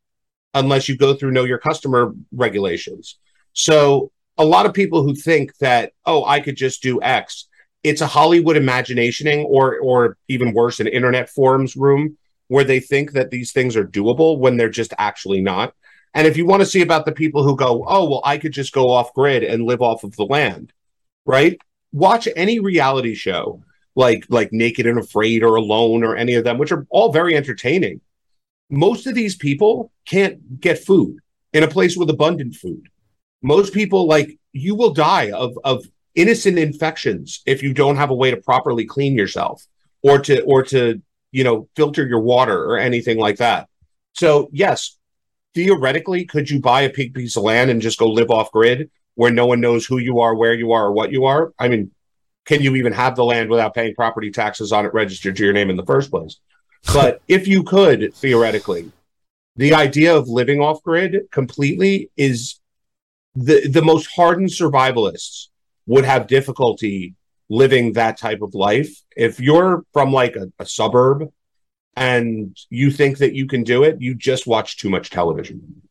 unless 0.56 0.90
you 0.90 0.98
go 0.98 1.14
through 1.14 1.32
know 1.32 1.44
your 1.44 1.60
customer 1.60 2.14
regulations. 2.32 3.20
So 3.54 4.12
a 4.38 4.46
lot 4.46 4.66
of 4.66 4.74
people 4.74 5.04
who 5.04 5.14
think 5.14 5.56
that, 5.58 5.94
oh, 6.06 6.26
I 6.26 6.40
could 6.40 6.56
just 6.56 6.82
do 6.82 7.02
X, 7.02 7.48
it's 7.84 8.02
a 8.02 8.08
Hollywood 8.08 8.58
imaginationing 8.58 9.46
or 9.46 9.78
or 9.80 10.18
even 10.28 10.54
worse, 10.54 10.80
an 10.80 10.88
internet 10.88 11.30
forums 11.30 11.76
room 11.76 12.18
where 12.48 12.64
they 12.64 12.80
think 12.80 13.12
that 13.12 13.30
these 13.30 13.52
things 13.52 13.76
are 13.76 13.86
doable 13.86 14.40
when 14.40 14.58
they're 14.58 14.70
just 14.70 14.94
actually 14.98 15.42
not. 15.42 15.74
And 16.14 16.26
if 16.26 16.38
you 16.38 16.46
want 16.46 16.62
to 16.62 16.66
see 16.66 16.82
about 16.82 17.06
the 17.06 17.12
people 17.12 17.44
who 17.44 17.56
go, 17.56 17.84
oh, 17.88 18.10
well, 18.10 18.22
I 18.24 18.38
could 18.38 18.54
just 18.54 18.72
go 18.72 18.90
off 18.90 19.14
grid 19.14 19.44
and 19.44 19.66
live 19.66 19.82
off 19.82 20.04
of 20.04 20.16
the 20.16 20.26
land, 20.26 20.72
right? 21.26 21.60
Watch 21.92 22.28
any 22.36 22.60
reality 22.60 23.14
show 23.16 23.62
like 23.96 24.26
like 24.30 24.52
Naked 24.52 24.86
and 24.86 25.00
Afraid 25.00 25.44
or 25.44 25.56
Alone 25.56 26.04
or 26.04 26.16
any 26.16 26.36
of 26.36 26.44
them, 26.44 26.58
which 26.58 26.72
are 26.72 26.86
all 26.90 27.12
very 27.12 27.36
entertaining 27.36 28.02
most 28.70 29.08
of 29.08 29.16
these 29.16 29.36
people 29.36 29.92
can't 30.06 30.60
get 30.60 30.84
food 30.84 31.20
in 31.54 31.64
a 31.64 31.68
place 31.68 31.96
with 31.96 32.10
abundant 32.10 32.56
food. 32.56 32.88
Most 33.42 33.74
people, 33.74 34.08
like 34.08 34.38
you, 34.52 34.76
will 34.76 34.94
die 34.94 35.32
of 35.32 35.58
of 35.64 35.86
innocent 36.16 36.58
infections 36.58 37.42
if 37.46 37.62
you 37.62 37.74
don't 37.74 37.98
have 37.98 38.10
a 38.10 38.16
way 38.16 38.32
to 38.32 38.38
properly 38.38 38.86
clean 38.86 39.16
yourself 39.16 39.66
or 40.02 40.20
to 40.20 40.42
or 40.44 40.64
to 40.64 41.02
you 41.32 41.44
know 41.44 41.68
filter 41.76 42.08
your 42.08 42.22
water 42.22 42.64
or 42.66 42.78
anything 42.78 43.18
like 43.18 43.38
that. 43.38 43.68
So 44.14 44.50
yes, 44.52 44.98
theoretically, 45.54 46.26
could 46.26 46.50
you 46.50 46.60
buy 46.60 46.82
a 46.82 46.94
big 46.94 47.14
piece 47.14 47.38
of 47.38 47.44
land 47.44 47.70
and 47.70 47.82
just 47.82 48.00
go 48.00 48.08
live 48.08 48.32
off 48.32 48.52
grid 48.52 48.90
where 49.16 49.32
no 49.32 49.46
one 49.46 49.62
knows 49.62 49.86
who 49.86 49.98
you 49.98 50.20
are, 50.20 50.36
where 50.36 50.54
you 50.54 50.72
are, 50.74 50.88
or 50.88 50.92
what 50.92 51.12
you 51.12 51.26
are? 51.26 51.54
I 51.60 51.68
mean, 51.68 51.92
can 52.46 52.62
you 52.62 52.76
even 52.76 52.94
have 52.94 53.16
the 53.16 53.24
land 53.24 53.50
without 53.50 53.74
paying 53.74 53.96
property 53.96 54.32
taxes 54.32 54.72
on 54.72 54.86
it 54.86 54.94
registered 54.94 55.36
to 55.38 55.44
your 55.44 55.54
name 55.54 55.70
in 55.70 55.76
the 55.76 55.86
first 55.86 56.12
place? 56.12 56.40
But 56.94 57.22
if 57.28 57.48
you 57.48 57.64
could 57.64 58.14
theoretically, 58.14 58.92
the 59.56 59.74
idea 59.74 60.16
of 60.16 60.28
living 60.28 60.60
off 60.62 60.82
grid 60.84 61.28
completely 61.32 62.10
is 62.18 62.60
the 63.34 63.68
the 63.68 63.82
most 63.82 64.08
hardened 64.16 64.50
survivalists 64.50 65.48
would 65.88 66.06
have 66.06 66.28
difficulty 66.28 67.16
living 67.50 67.94
that 67.94 68.18
type 68.18 68.42
of 68.42 68.54
life. 68.54 69.02
If 69.16 69.40
you're 69.40 69.84
from 69.94 70.12
like 70.12 70.36
a, 70.36 70.52
a 70.60 70.66
suburb 70.66 71.30
and 71.96 72.58
you 72.70 72.92
think 72.92 73.20
that 73.20 73.34
you 73.34 73.48
can 73.48 73.64
do 73.64 73.84
it, 73.84 74.02
you 74.02 74.16
just 74.16 74.48
watch 74.48 74.78
too 74.78 74.90
much 74.90 75.10
television. 75.10 75.82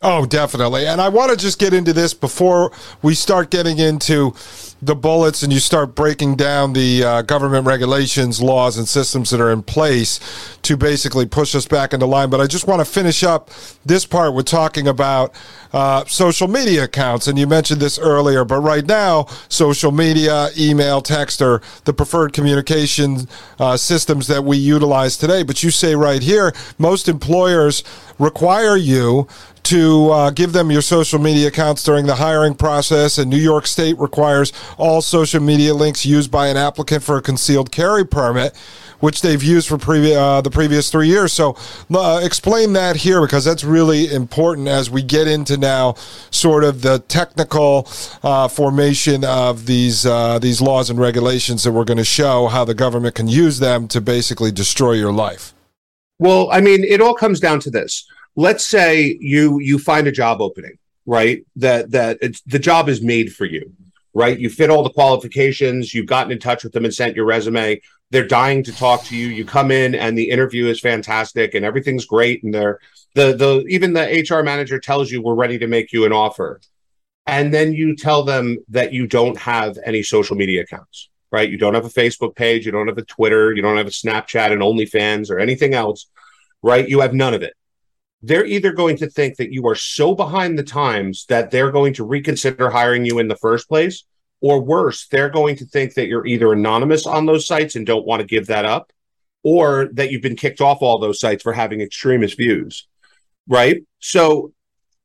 Oh, 0.00 0.26
definitely. 0.26 0.86
And 0.86 1.00
I 1.00 1.08
want 1.08 1.32
to 1.32 1.36
just 1.36 1.58
get 1.58 1.74
into 1.74 1.92
this 1.92 2.14
before 2.14 2.70
we 3.02 3.16
start 3.16 3.50
getting 3.50 3.78
into 3.80 4.32
the 4.80 4.94
bullets 4.94 5.42
and 5.42 5.52
you 5.52 5.58
start 5.58 5.96
breaking 5.96 6.36
down 6.36 6.72
the 6.72 7.02
uh, 7.02 7.22
government 7.22 7.66
regulations, 7.66 8.40
laws, 8.40 8.78
and 8.78 8.86
systems 8.86 9.30
that 9.30 9.40
are 9.40 9.50
in 9.50 9.60
place 9.60 10.20
to 10.62 10.76
basically 10.76 11.26
push 11.26 11.52
us 11.56 11.66
back 11.66 11.92
into 11.92 12.06
line. 12.06 12.30
But 12.30 12.40
I 12.40 12.46
just 12.46 12.68
want 12.68 12.78
to 12.78 12.84
finish 12.84 13.24
up 13.24 13.50
this 13.84 14.06
part 14.06 14.34
with 14.34 14.46
talking 14.46 14.86
about 14.86 15.34
uh, 15.72 16.04
social 16.04 16.46
media 16.46 16.84
accounts. 16.84 17.26
And 17.26 17.36
you 17.36 17.48
mentioned 17.48 17.80
this 17.80 17.98
earlier, 17.98 18.44
but 18.44 18.60
right 18.60 18.86
now, 18.86 19.24
social 19.48 19.90
media, 19.90 20.50
email, 20.56 21.00
text 21.00 21.42
are 21.42 21.60
the 21.86 21.92
preferred 21.92 22.32
communication 22.32 23.26
uh, 23.58 23.76
systems 23.76 24.28
that 24.28 24.44
we 24.44 24.58
utilize 24.58 25.16
today. 25.16 25.42
But 25.42 25.64
you 25.64 25.72
say 25.72 25.96
right 25.96 26.22
here, 26.22 26.52
most 26.78 27.08
employers 27.08 27.82
require 28.20 28.76
you 28.76 29.26
to 29.68 30.10
uh, 30.10 30.30
give 30.30 30.54
them 30.54 30.70
your 30.70 30.80
social 30.80 31.18
media 31.18 31.48
accounts 31.48 31.84
during 31.84 32.06
the 32.06 32.14
hiring 32.14 32.54
process. 32.54 33.18
And 33.18 33.30
New 33.30 33.36
York 33.36 33.66
State 33.66 33.98
requires 33.98 34.50
all 34.78 35.02
social 35.02 35.42
media 35.42 35.74
links 35.74 36.06
used 36.06 36.30
by 36.30 36.48
an 36.48 36.56
applicant 36.56 37.02
for 37.02 37.18
a 37.18 37.22
concealed 37.22 37.70
carry 37.70 38.06
permit, 38.06 38.56
which 39.00 39.20
they've 39.20 39.42
used 39.42 39.68
for 39.68 39.76
previ- 39.76 40.16
uh, 40.16 40.40
the 40.40 40.50
previous 40.50 40.90
three 40.90 41.08
years. 41.08 41.34
So 41.34 41.54
uh, 41.94 42.20
explain 42.24 42.72
that 42.72 42.96
here 42.96 43.20
because 43.20 43.44
that's 43.44 43.62
really 43.62 44.10
important 44.10 44.68
as 44.68 44.88
we 44.88 45.02
get 45.02 45.28
into 45.28 45.58
now 45.58 45.96
sort 46.30 46.64
of 46.64 46.80
the 46.80 47.00
technical 47.00 47.86
uh, 48.22 48.48
formation 48.48 49.22
of 49.22 49.66
these 49.66 50.06
uh, 50.06 50.38
these 50.38 50.62
laws 50.62 50.88
and 50.88 50.98
regulations 50.98 51.62
that 51.64 51.72
we're 51.72 51.84
going 51.84 51.98
to 51.98 52.04
show 52.04 52.46
how 52.46 52.64
the 52.64 52.74
government 52.74 53.14
can 53.14 53.28
use 53.28 53.58
them 53.58 53.86
to 53.88 54.00
basically 54.00 54.50
destroy 54.50 54.92
your 54.92 55.12
life. 55.12 55.52
Well, 56.18 56.48
I 56.50 56.62
mean, 56.62 56.84
it 56.84 57.02
all 57.02 57.14
comes 57.14 57.38
down 57.38 57.60
to 57.60 57.70
this 57.70 58.06
let's 58.38 58.64
say 58.64 59.18
you 59.20 59.58
you 59.58 59.78
find 59.78 60.06
a 60.06 60.12
job 60.12 60.40
opening 60.40 60.78
right? 61.08 61.46
That 61.56 61.90
that 61.92 62.18
it's 62.20 62.42
the 62.42 62.58
job 62.58 62.88
is 62.88 63.02
made 63.02 63.34
for 63.34 63.46
you 63.46 63.72
right? 64.14 64.38
You 64.38 64.50
fit 64.50 64.70
all 64.70 64.82
the 64.82 64.90
qualifications. 64.90 65.94
You've 65.94 66.06
gotten 66.06 66.32
in 66.32 66.40
touch 66.40 66.64
with 66.64 66.72
them 66.72 66.84
and 66.84 66.92
sent 66.92 67.14
your 67.14 67.24
resume. 67.24 67.80
They're 68.10 68.26
dying 68.26 68.64
to 68.64 68.72
talk 68.72 69.04
to 69.04 69.16
you. 69.16 69.28
You 69.28 69.44
come 69.44 69.70
in 69.70 69.94
and 69.94 70.18
the 70.18 70.30
interview 70.30 70.66
is 70.66 70.80
fantastic 70.80 71.54
and 71.54 71.64
everything's 71.64 72.04
great 72.04 72.42
and 72.42 72.52
they're 72.52 72.78
the 73.14 73.34
the 73.34 73.64
even 73.68 73.92
the 73.92 74.26
hr 74.28 74.42
manager 74.42 74.78
tells 74.78 75.10
you 75.10 75.22
we're 75.22 75.34
ready 75.34 75.58
to 75.58 75.66
make 75.66 75.92
you 75.92 76.04
an 76.04 76.12
offer. 76.12 76.60
And 77.26 77.52
then 77.52 77.72
you 77.72 77.94
tell 77.94 78.22
them 78.22 78.58
that 78.68 78.92
you 78.92 79.06
don't 79.06 79.38
have 79.38 79.78
any 79.84 80.02
social 80.02 80.36
media 80.36 80.62
accounts 80.62 81.10
right? 81.30 81.50
You 81.50 81.58
don't 81.58 81.74
have 81.74 81.84
a 81.84 81.90
facebook 81.90 82.34
page. 82.34 82.64
You 82.64 82.72
don't 82.72 82.88
have 82.88 82.98
a 82.98 83.04
twitter. 83.04 83.54
You 83.54 83.62
don't 83.62 83.76
have 83.76 83.86
a 83.86 83.90
snapchat 83.90 84.50
and 84.52 84.62
onlyfans 84.62 85.30
or 85.30 85.38
anything 85.38 85.74
else 85.74 86.06
right? 86.62 86.88
You 86.88 87.00
have 87.00 87.14
none 87.14 87.34
of 87.34 87.42
it 87.42 87.54
they're 88.22 88.46
either 88.46 88.72
going 88.72 88.96
to 88.96 89.08
think 89.08 89.36
that 89.36 89.52
you 89.52 89.66
are 89.68 89.74
so 89.74 90.14
behind 90.14 90.58
the 90.58 90.64
times 90.64 91.24
that 91.28 91.50
they're 91.50 91.70
going 91.70 91.94
to 91.94 92.04
reconsider 92.04 92.70
hiring 92.70 93.04
you 93.04 93.18
in 93.18 93.28
the 93.28 93.36
first 93.36 93.68
place, 93.68 94.04
or 94.40 94.60
worse, 94.60 95.06
they're 95.08 95.30
going 95.30 95.56
to 95.56 95.66
think 95.66 95.94
that 95.94 96.06
you're 96.06 96.26
either 96.26 96.52
anonymous 96.52 97.06
on 97.06 97.26
those 97.26 97.46
sites 97.46 97.76
and 97.76 97.86
don't 97.86 98.06
want 98.06 98.20
to 98.20 98.26
give 98.26 98.46
that 98.46 98.64
up, 98.64 98.92
or 99.42 99.88
that 99.92 100.10
you've 100.10 100.22
been 100.22 100.36
kicked 100.36 100.60
off 100.60 100.82
all 100.82 100.98
those 100.98 101.20
sites 101.20 101.42
for 101.42 101.52
having 101.52 101.80
extremist 101.80 102.36
views. 102.36 102.86
Right. 103.46 103.82
So 103.98 104.52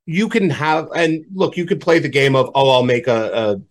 you 0.06 0.28
can 0.28 0.50
have, 0.50 0.90
and 0.96 1.26
look, 1.34 1.56
you 1.56 1.66
could 1.66 1.82
play 1.82 2.00
the 2.00 2.10
game 2.10 2.36
of, 2.36 2.52
oh, 2.56 2.70
I'll 2.70 2.84
make 2.84 3.08
a, 3.08 3.62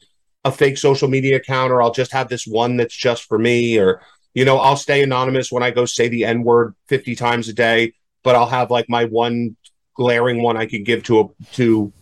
a, 0.44 0.48
a 0.48 0.52
fake 0.52 0.78
social 0.78 1.08
media 1.08 1.36
account, 1.36 1.72
or 1.72 1.82
I'll 1.82 1.92
just 1.92 2.12
have 2.12 2.28
this 2.28 2.46
one 2.46 2.76
that's 2.76 2.96
just 2.96 3.24
for 3.24 3.38
me, 3.38 3.78
or, 3.78 4.02
you 4.34 4.44
know, 4.44 4.58
I'll 4.58 4.76
stay 4.76 5.02
anonymous 5.02 5.52
when 5.52 5.62
I 5.62 5.70
go 5.70 5.84
say 5.84 6.08
the 6.08 6.24
N 6.24 6.42
word 6.42 6.74
50 6.86 7.14
times 7.16 7.48
a 7.48 7.52
day 7.52 7.92
but 8.22 8.34
I'll 8.34 8.46
have 8.46 8.70
like 8.70 8.88
my 8.88 9.04
one 9.04 9.56
glaring 9.94 10.42
one 10.42 10.56
I 10.56 10.66
can 10.66 10.84
give 10.84 11.02
to 11.04 11.20
a, 11.20 11.44
to 11.54 11.92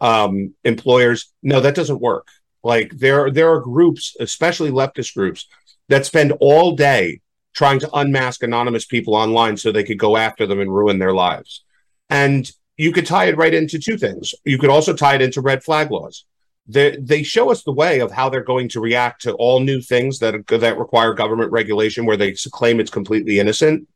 um, 0.00 0.54
employers. 0.64 1.32
No, 1.42 1.60
that 1.60 1.74
doesn't 1.74 2.00
work. 2.00 2.28
Like 2.62 2.90
there 2.92 3.30
there 3.30 3.50
are 3.52 3.60
groups, 3.60 4.16
especially 4.18 4.70
leftist 4.70 5.14
groups, 5.14 5.46
that 5.88 6.06
spend 6.06 6.32
all 6.40 6.74
day 6.74 7.20
trying 7.54 7.78
to 7.80 7.90
unmask 7.94 8.42
anonymous 8.42 8.84
people 8.84 9.14
online 9.14 9.56
so 9.56 9.72
they 9.72 9.84
could 9.84 9.98
go 9.98 10.16
after 10.16 10.46
them 10.46 10.60
and 10.60 10.74
ruin 10.74 10.98
their 10.98 11.14
lives. 11.14 11.64
And 12.10 12.50
you 12.76 12.92
could 12.92 13.06
tie 13.06 13.26
it 13.26 13.36
right 13.36 13.54
into 13.54 13.78
two 13.78 13.96
things. 13.96 14.34
You 14.44 14.58
could 14.58 14.68
also 14.68 14.94
tie 14.94 15.14
it 15.14 15.22
into 15.22 15.40
red 15.40 15.64
flag 15.64 15.90
laws. 15.90 16.26
They, 16.68 16.96
they 16.96 17.22
show 17.22 17.50
us 17.50 17.62
the 17.62 17.72
way 17.72 18.00
of 18.00 18.10
how 18.10 18.28
they're 18.28 18.42
going 18.42 18.68
to 18.70 18.80
react 18.80 19.22
to 19.22 19.32
all 19.34 19.60
new 19.60 19.80
things 19.80 20.18
that 20.18 20.46
that 20.48 20.78
require 20.78 21.14
government 21.14 21.52
regulation 21.52 22.04
where 22.04 22.16
they 22.16 22.34
claim 22.52 22.80
it's 22.80 22.90
completely 22.90 23.38
innocent 23.38 23.88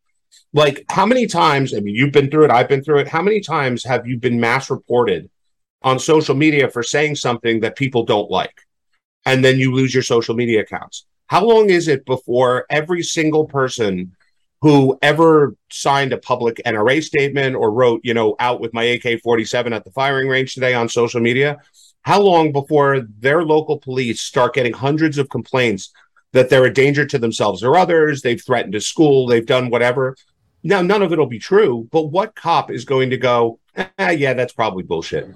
like 0.52 0.84
how 0.90 1.06
many 1.06 1.26
times 1.26 1.74
i 1.74 1.80
mean 1.80 1.94
you've 1.94 2.12
been 2.12 2.30
through 2.30 2.44
it 2.44 2.50
i've 2.50 2.68
been 2.68 2.82
through 2.82 2.98
it. 2.98 3.08
How 3.08 3.22
many 3.22 3.40
times 3.40 3.84
have 3.84 4.06
you 4.06 4.18
been 4.18 4.40
mass 4.40 4.70
reported 4.70 5.30
on 5.82 5.98
social 5.98 6.34
media 6.34 6.68
for 6.68 6.82
saying 6.82 7.16
something 7.16 7.60
that 7.60 7.76
people 7.76 8.04
don't 8.04 8.30
like? 8.30 8.54
And 9.26 9.44
then 9.44 9.58
you 9.58 9.72
lose 9.72 9.92
your 9.94 10.02
social 10.02 10.34
media 10.34 10.60
accounts. 10.60 11.06
How 11.26 11.44
long 11.44 11.70
is 11.70 11.88
it 11.88 12.04
before 12.06 12.66
every 12.70 13.02
single 13.02 13.46
person 13.46 14.16
who 14.62 14.98
ever 15.00 15.54
signed 15.70 16.12
a 16.12 16.18
public 16.18 16.60
nra 16.66 17.02
statement 17.02 17.56
or 17.56 17.70
wrote 17.70 18.00
you 18.04 18.14
know 18.14 18.36
out 18.38 18.60
with 18.60 18.74
my 18.74 18.84
ak-47 18.84 19.72
at 19.72 19.84
the 19.84 19.90
firing 19.92 20.28
range 20.28 20.54
today 20.54 20.74
on 20.74 20.88
social 20.88 21.20
media? 21.20 21.58
How 22.02 22.20
long 22.20 22.50
before 22.52 23.00
their 23.18 23.42
local 23.44 23.78
police 23.78 24.20
start 24.22 24.54
getting 24.54 24.72
hundreds 24.72 25.18
of 25.18 25.28
complaints 25.28 25.92
that 26.32 26.48
they're 26.48 26.64
a 26.64 26.72
danger 26.72 27.04
to 27.04 27.18
themselves 27.18 27.62
or 27.62 27.76
others 27.76 28.22
they've 28.22 28.44
threatened 28.44 28.74
a 28.74 28.80
school 28.80 29.26
they've 29.26 29.46
done 29.46 29.70
whatever 29.70 30.16
now, 30.62 30.82
none 30.82 31.02
of 31.02 31.12
it 31.12 31.18
will 31.18 31.26
be 31.26 31.38
true, 31.38 31.88
but 31.90 32.06
what 32.06 32.34
cop 32.34 32.70
is 32.70 32.84
going 32.84 33.10
to 33.10 33.16
go, 33.16 33.58
ah, 33.76 34.10
yeah, 34.10 34.34
that's 34.34 34.52
probably 34.52 34.82
bullshit. 34.82 35.28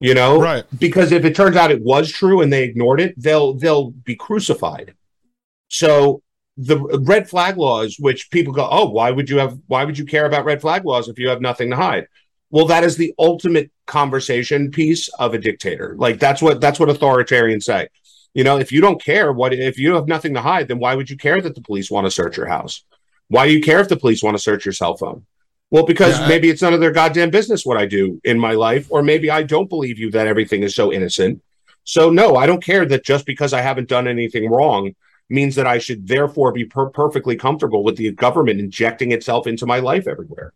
You 0.00 0.14
know, 0.14 0.40
right? 0.40 0.64
Because 0.78 1.12
if 1.12 1.24
it 1.24 1.36
turns 1.36 1.54
out 1.54 1.70
it 1.70 1.80
was 1.80 2.10
true 2.10 2.40
and 2.40 2.52
they 2.52 2.64
ignored 2.64 3.00
it, 3.00 3.14
they'll 3.16 3.54
they'll 3.54 3.90
be 3.90 4.16
crucified. 4.16 4.94
So 5.68 6.22
the 6.56 6.80
red 7.04 7.30
flag 7.30 7.56
laws, 7.56 7.98
which 8.00 8.28
people 8.32 8.52
go, 8.52 8.68
oh, 8.68 8.90
why 8.90 9.12
would 9.12 9.30
you 9.30 9.38
have? 9.38 9.56
Why 9.68 9.84
would 9.84 9.96
you 9.96 10.04
care 10.04 10.26
about 10.26 10.44
red 10.44 10.60
flag 10.60 10.84
laws 10.84 11.08
if 11.08 11.20
you 11.20 11.28
have 11.28 11.40
nothing 11.40 11.70
to 11.70 11.76
hide? 11.76 12.08
Well, 12.50 12.66
that 12.66 12.82
is 12.82 12.96
the 12.96 13.14
ultimate 13.16 13.70
conversation 13.86 14.72
piece 14.72 15.06
of 15.20 15.34
a 15.34 15.38
dictator. 15.38 15.94
Like 15.96 16.18
that's 16.18 16.42
what 16.42 16.60
that's 16.60 16.80
what 16.80 16.88
authoritarians 16.88 17.62
say. 17.62 17.86
You 18.34 18.44
know, 18.44 18.58
if 18.58 18.72
you 18.72 18.80
don't 18.80 19.02
care, 19.02 19.32
what 19.32 19.52
if 19.52 19.78
you 19.78 19.94
have 19.94 20.08
nothing 20.08 20.34
to 20.34 20.40
hide, 20.40 20.68
then 20.68 20.78
why 20.78 20.94
would 20.94 21.10
you 21.10 21.16
care 21.16 21.40
that 21.40 21.54
the 21.54 21.60
police 21.60 21.90
want 21.90 22.06
to 22.06 22.10
search 22.10 22.36
your 22.36 22.46
house? 22.46 22.84
Why 23.28 23.46
do 23.46 23.52
you 23.52 23.60
care 23.60 23.80
if 23.80 23.88
the 23.88 23.96
police 23.96 24.22
want 24.22 24.36
to 24.36 24.42
search 24.42 24.64
your 24.64 24.72
cell 24.72 24.96
phone? 24.96 25.26
Well, 25.70 25.86
because 25.86 26.18
yeah, 26.18 26.28
maybe 26.28 26.50
it's 26.50 26.60
none 26.60 26.74
of 26.74 26.80
their 26.80 26.92
goddamn 26.92 27.30
business 27.30 27.64
what 27.64 27.78
I 27.78 27.86
do 27.86 28.20
in 28.24 28.38
my 28.38 28.52
life, 28.52 28.88
or 28.90 29.02
maybe 29.02 29.30
I 29.30 29.42
don't 29.42 29.70
believe 29.70 29.98
you 29.98 30.10
that 30.10 30.26
everything 30.26 30.62
is 30.62 30.74
so 30.74 30.92
innocent. 30.92 31.42
So, 31.84 32.10
no, 32.10 32.36
I 32.36 32.46
don't 32.46 32.62
care 32.62 32.84
that 32.86 33.04
just 33.04 33.26
because 33.26 33.52
I 33.52 33.62
haven't 33.62 33.88
done 33.88 34.06
anything 34.06 34.50
wrong 34.50 34.94
means 35.28 35.54
that 35.56 35.66
I 35.66 35.78
should 35.78 36.06
therefore 36.06 36.52
be 36.52 36.64
per- 36.64 36.90
perfectly 36.90 37.36
comfortable 37.36 37.84
with 37.84 37.96
the 37.96 38.10
government 38.12 38.60
injecting 38.60 39.12
itself 39.12 39.46
into 39.46 39.66
my 39.66 39.78
life 39.78 40.06
everywhere. 40.06 40.52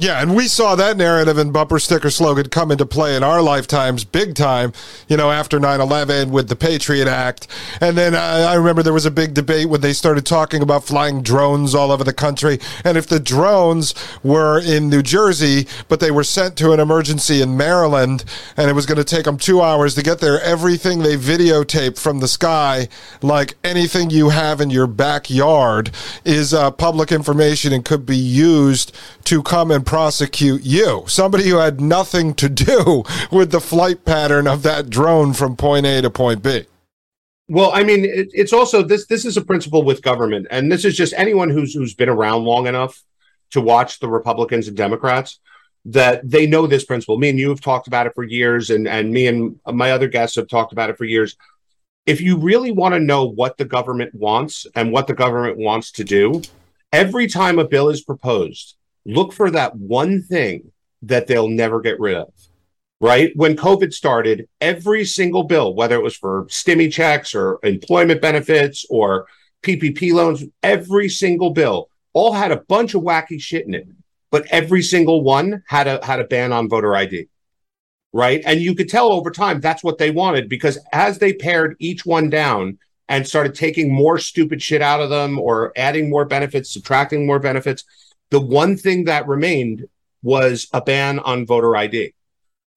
Yeah, 0.00 0.22
and 0.22 0.34
we 0.34 0.48
saw 0.48 0.76
that 0.76 0.96
narrative 0.96 1.36
and 1.36 1.52
bumper 1.52 1.78
sticker 1.78 2.08
slogan 2.08 2.48
come 2.48 2.70
into 2.70 2.86
play 2.86 3.16
in 3.16 3.22
our 3.22 3.42
lifetimes 3.42 4.02
big 4.02 4.34
time, 4.34 4.72
you 5.08 5.16
know, 5.18 5.30
after 5.30 5.60
9 5.60 5.78
11 5.78 6.30
with 6.30 6.48
the 6.48 6.56
Patriot 6.56 7.06
Act. 7.06 7.46
And 7.82 7.98
then 7.98 8.14
uh, 8.14 8.46
I 8.48 8.54
remember 8.54 8.82
there 8.82 8.94
was 8.94 9.04
a 9.04 9.10
big 9.10 9.34
debate 9.34 9.68
when 9.68 9.82
they 9.82 9.92
started 9.92 10.24
talking 10.24 10.62
about 10.62 10.84
flying 10.84 11.20
drones 11.20 11.74
all 11.74 11.92
over 11.92 12.02
the 12.02 12.14
country. 12.14 12.58
And 12.82 12.96
if 12.96 13.08
the 13.08 13.20
drones 13.20 13.94
were 14.22 14.58
in 14.58 14.88
New 14.88 15.02
Jersey, 15.02 15.66
but 15.88 16.00
they 16.00 16.10
were 16.10 16.24
sent 16.24 16.56
to 16.56 16.72
an 16.72 16.80
emergency 16.80 17.42
in 17.42 17.58
Maryland, 17.58 18.24
and 18.56 18.70
it 18.70 18.72
was 18.72 18.86
going 18.86 18.96
to 18.96 19.04
take 19.04 19.26
them 19.26 19.36
two 19.36 19.60
hours 19.60 19.94
to 19.96 20.02
get 20.02 20.20
there, 20.20 20.40
everything 20.40 21.00
they 21.00 21.18
videotaped 21.18 21.98
from 21.98 22.20
the 22.20 22.28
sky, 22.28 22.88
like 23.20 23.54
anything 23.62 24.08
you 24.08 24.30
have 24.30 24.62
in 24.62 24.70
your 24.70 24.86
backyard, 24.86 25.90
is 26.24 26.54
uh, 26.54 26.70
public 26.70 27.12
information 27.12 27.74
and 27.74 27.84
could 27.84 28.06
be 28.06 28.16
used 28.16 28.96
to 29.24 29.42
come 29.42 29.70
and 29.70 29.89
prosecute 29.90 30.62
you, 30.62 31.02
somebody 31.08 31.48
who 31.48 31.56
had 31.56 31.80
nothing 31.80 32.32
to 32.32 32.48
do 32.48 33.02
with 33.32 33.50
the 33.50 33.60
flight 33.60 34.04
pattern 34.04 34.46
of 34.46 34.62
that 34.62 34.88
drone 34.88 35.32
from 35.32 35.56
point 35.56 35.84
A 35.84 36.00
to 36.00 36.08
point 36.08 36.44
B. 36.44 36.64
Well, 37.48 37.72
I 37.74 37.82
mean, 37.82 38.04
it, 38.04 38.28
it's 38.32 38.52
also 38.52 38.84
this. 38.84 39.06
This 39.08 39.24
is 39.24 39.36
a 39.36 39.44
principle 39.44 39.82
with 39.82 40.00
government, 40.00 40.46
and 40.48 40.70
this 40.70 40.84
is 40.84 40.96
just 40.96 41.12
anyone 41.16 41.50
who's 41.50 41.74
who's 41.74 41.92
been 41.92 42.08
around 42.08 42.44
long 42.44 42.68
enough 42.68 43.02
to 43.50 43.60
watch 43.60 43.98
the 43.98 44.06
Republicans 44.06 44.68
and 44.68 44.76
Democrats 44.76 45.40
that 45.86 46.20
they 46.22 46.46
know 46.46 46.68
this 46.68 46.84
principle. 46.84 47.18
Me 47.18 47.30
and 47.30 47.40
you 47.40 47.48
have 47.48 47.60
talked 47.60 47.88
about 47.88 48.06
it 48.06 48.14
for 48.14 48.22
years, 48.22 48.70
and 48.70 48.86
and 48.86 49.10
me 49.10 49.26
and 49.26 49.58
my 49.66 49.90
other 49.90 50.06
guests 50.06 50.36
have 50.36 50.46
talked 50.46 50.72
about 50.72 50.90
it 50.90 50.98
for 50.98 51.04
years. 51.04 51.34
If 52.06 52.20
you 52.20 52.36
really 52.36 52.70
want 52.70 52.94
to 52.94 53.00
know 53.00 53.24
what 53.24 53.58
the 53.58 53.64
government 53.64 54.14
wants 54.14 54.68
and 54.76 54.92
what 54.92 55.08
the 55.08 55.14
government 55.14 55.58
wants 55.58 55.90
to 55.92 56.04
do, 56.04 56.42
every 56.92 57.26
time 57.26 57.58
a 57.58 57.66
bill 57.66 57.88
is 57.88 58.02
proposed, 58.02 58.76
look 59.14 59.32
for 59.32 59.50
that 59.50 59.76
one 59.76 60.22
thing 60.22 60.72
that 61.02 61.26
they'll 61.26 61.48
never 61.48 61.80
get 61.80 62.00
rid 62.00 62.16
of. 62.16 62.32
Right? 63.00 63.32
When 63.34 63.56
COVID 63.56 63.94
started, 63.94 64.48
every 64.60 65.06
single 65.06 65.44
bill, 65.44 65.74
whether 65.74 65.96
it 65.96 66.02
was 66.02 66.16
for 66.16 66.44
stimmy 66.46 66.92
checks 66.92 67.34
or 67.34 67.58
employment 67.62 68.20
benefits 68.20 68.84
or 68.90 69.26
PPP 69.62 70.12
loans, 70.12 70.44
every 70.62 71.08
single 71.08 71.50
bill 71.50 71.88
all 72.12 72.32
had 72.32 72.52
a 72.52 72.56
bunch 72.68 72.94
of 72.94 73.02
wacky 73.02 73.40
shit 73.40 73.66
in 73.66 73.74
it. 73.74 73.86
But 74.30 74.46
every 74.50 74.82
single 74.82 75.22
one 75.22 75.62
had 75.66 75.86
a 75.88 76.04
had 76.04 76.20
a 76.20 76.24
ban 76.24 76.52
on 76.52 76.68
voter 76.68 76.94
ID. 76.94 77.28
right? 78.12 78.42
And 78.44 78.60
you 78.60 78.74
could 78.74 78.88
tell 78.88 79.12
over 79.12 79.30
time 79.30 79.60
that's 79.60 79.84
what 79.84 79.98
they 79.98 80.10
wanted 80.10 80.48
because 80.48 80.78
as 80.92 81.18
they 81.18 81.32
pared 81.32 81.76
each 81.78 82.04
one 82.04 82.30
down 82.30 82.78
and 83.08 83.26
started 83.26 83.54
taking 83.54 83.92
more 83.92 84.18
stupid 84.18 84.62
shit 84.62 84.82
out 84.82 85.00
of 85.00 85.10
them 85.10 85.38
or 85.38 85.72
adding 85.76 86.10
more 86.10 86.24
benefits, 86.24 86.72
subtracting 86.72 87.26
more 87.26 87.38
benefits, 87.38 87.84
the 88.30 88.40
one 88.40 88.76
thing 88.76 89.04
that 89.04 89.26
remained 89.26 89.86
was 90.22 90.68
a 90.72 90.80
ban 90.80 91.18
on 91.18 91.46
voter 91.46 91.76
ID. 91.76 92.14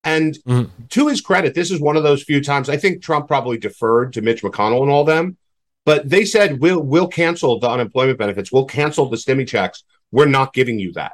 And 0.04 0.38
mm. 0.46 0.70
to 0.90 1.08
his 1.08 1.22
credit, 1.22 1.54
this 1.54 1.72
is 1.72 1.80
one 1.80 1.96
of 1.96 2.04
those 2.04 2.24
few 2.24 2.42
times 2.42 2.70
I 2.70 2.78
think 2.78 3.02
Trump 3.02 3.28
probably 3.28 3.58
deferred 3.58 4.14
to 4.14 4.22
Mitch 4.22 4.44
McConnell 4.44 4.82
and 4.82 4.92
all 4.92 5.06
them, 5.06 5.38
but 5.86 6.10
they 6.10 6.26
said 6.26 6.60
we'll 6.60 6.82
we'll 6.82 7.08
cancel 7.08 7.60
the 7.60 7.70
unemployment 7.70 8.18
benefits, 8.18 8.52
we'll 8.52 8.66
cancel 8.66 9.10
the 9.10 9.18
stimmy 9.18 9.48
checks. 9.48 9.84
We're 10.12 10.26
not 10.26 10.54
giving 10.54 10.78
you 10.78 10.92
that. 10.94 11.14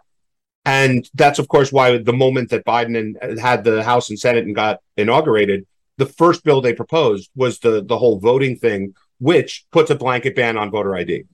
And 0.66 1.08
that's 1.14 1.40
of 1.40 1.48
course 1.48 1.72
why 1.72 1.98
the 2.00 2.14
moment 2.14 2.50
that 2.50 2.66
Biden 2.66 2.98
and, 2.98 3.40
had 3.40 3.64
the 3.64 3.84
House 3.84 4.10
and 4.10 4.20
Senate 4.20 4.46
and 4.46 4.56
got 4.56 4.80
inaugurated, 4.98 5.68
the 5.98 6.06
first 6.06 6.44
bill 6.44 6.62
they 6.62 6.74
proposed 6.74 7.30
was 7.36 7.60
the 7.60 7.84
the 7.84 7.98
whole 7.98 8.20
voting 8.20 8.58
thing, 8.58 8.96
which 9.20 9.66
puts 9.72 9.92
a 9.92 9.96
blanket 9.96 10.36
ban 10.36 10.58
on 10.58 10.72
voter 10.72 10.96
ID. 10.96 11.26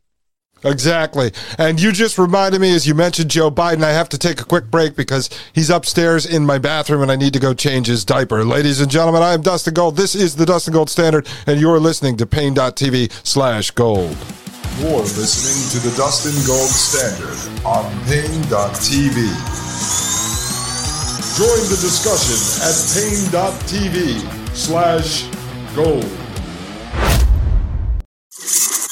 Exactly. 0.66 1.32
And 1.60 1.80
you 1.80 1.92
just 1.92 2.18
reminded 2.18 2.60
me, 2.60 2.74
as 2.74 2.88
you 2.88 2.96
mentioned 2.96 3.30
Joe 3.30 3.52
Biden, 3.52 3.84
I 3.84 3.92
have 3.92 4.10
to 4.10 4.18
take 4.18 4.42
a 4.42 4.46
quick 4.46 4.72
break 4.72 4.96
because 4.96 5.30
he's 5.54 5.70
upstairs 5.70 6.26
in 6.26 6.46
my 6.46 6.58
bathroom 6.58 7.04
and 7.04 7.12
I 7.12 7.16
need 7.16 7.34
to 7.34 7.40
go 7.40 7.54
change 7.54 7.86
his 7.88 8.04
diaper. 8.04 8.44
Ladies 8.44 8.82
and 8.82 8.90
gentlemen, 8.90 9.22
I 9.22 9.34
am 9.34 9.42
Dustin 9.42 9.76
Gold. 9.76 9.96
This 9.96 10.16
is 10.16 10.36
the 10.36 10.46
Dustin 10.46 10.74
Gold 10.74 10.90
Standard, 10.90 11.28
and 11.46 11.62
you're 11.62 11.80
listening 11.80 12.18
to 12.18 12.26
Paine.tv 12.26 13.12
slash 13.24 13.72
gold. 13.72 14.18
You're 14.80 15.00
listening 15.00 15.82
to 15.82 15.88
the 15.88 15.96
Dustin 15.96 16.34
Gold 16.46 16.70
Standard 16.70 17.38
on 17.66 17.86
Paine.tv. 18.06 19.16
Join 21.38 21.70
the 21.70 21.78
discussion 21.80 22.40
at 22.64 22.76
Paine.tv 22.96 24.56
slash 24.56 25.28
gold. 25.76 26.25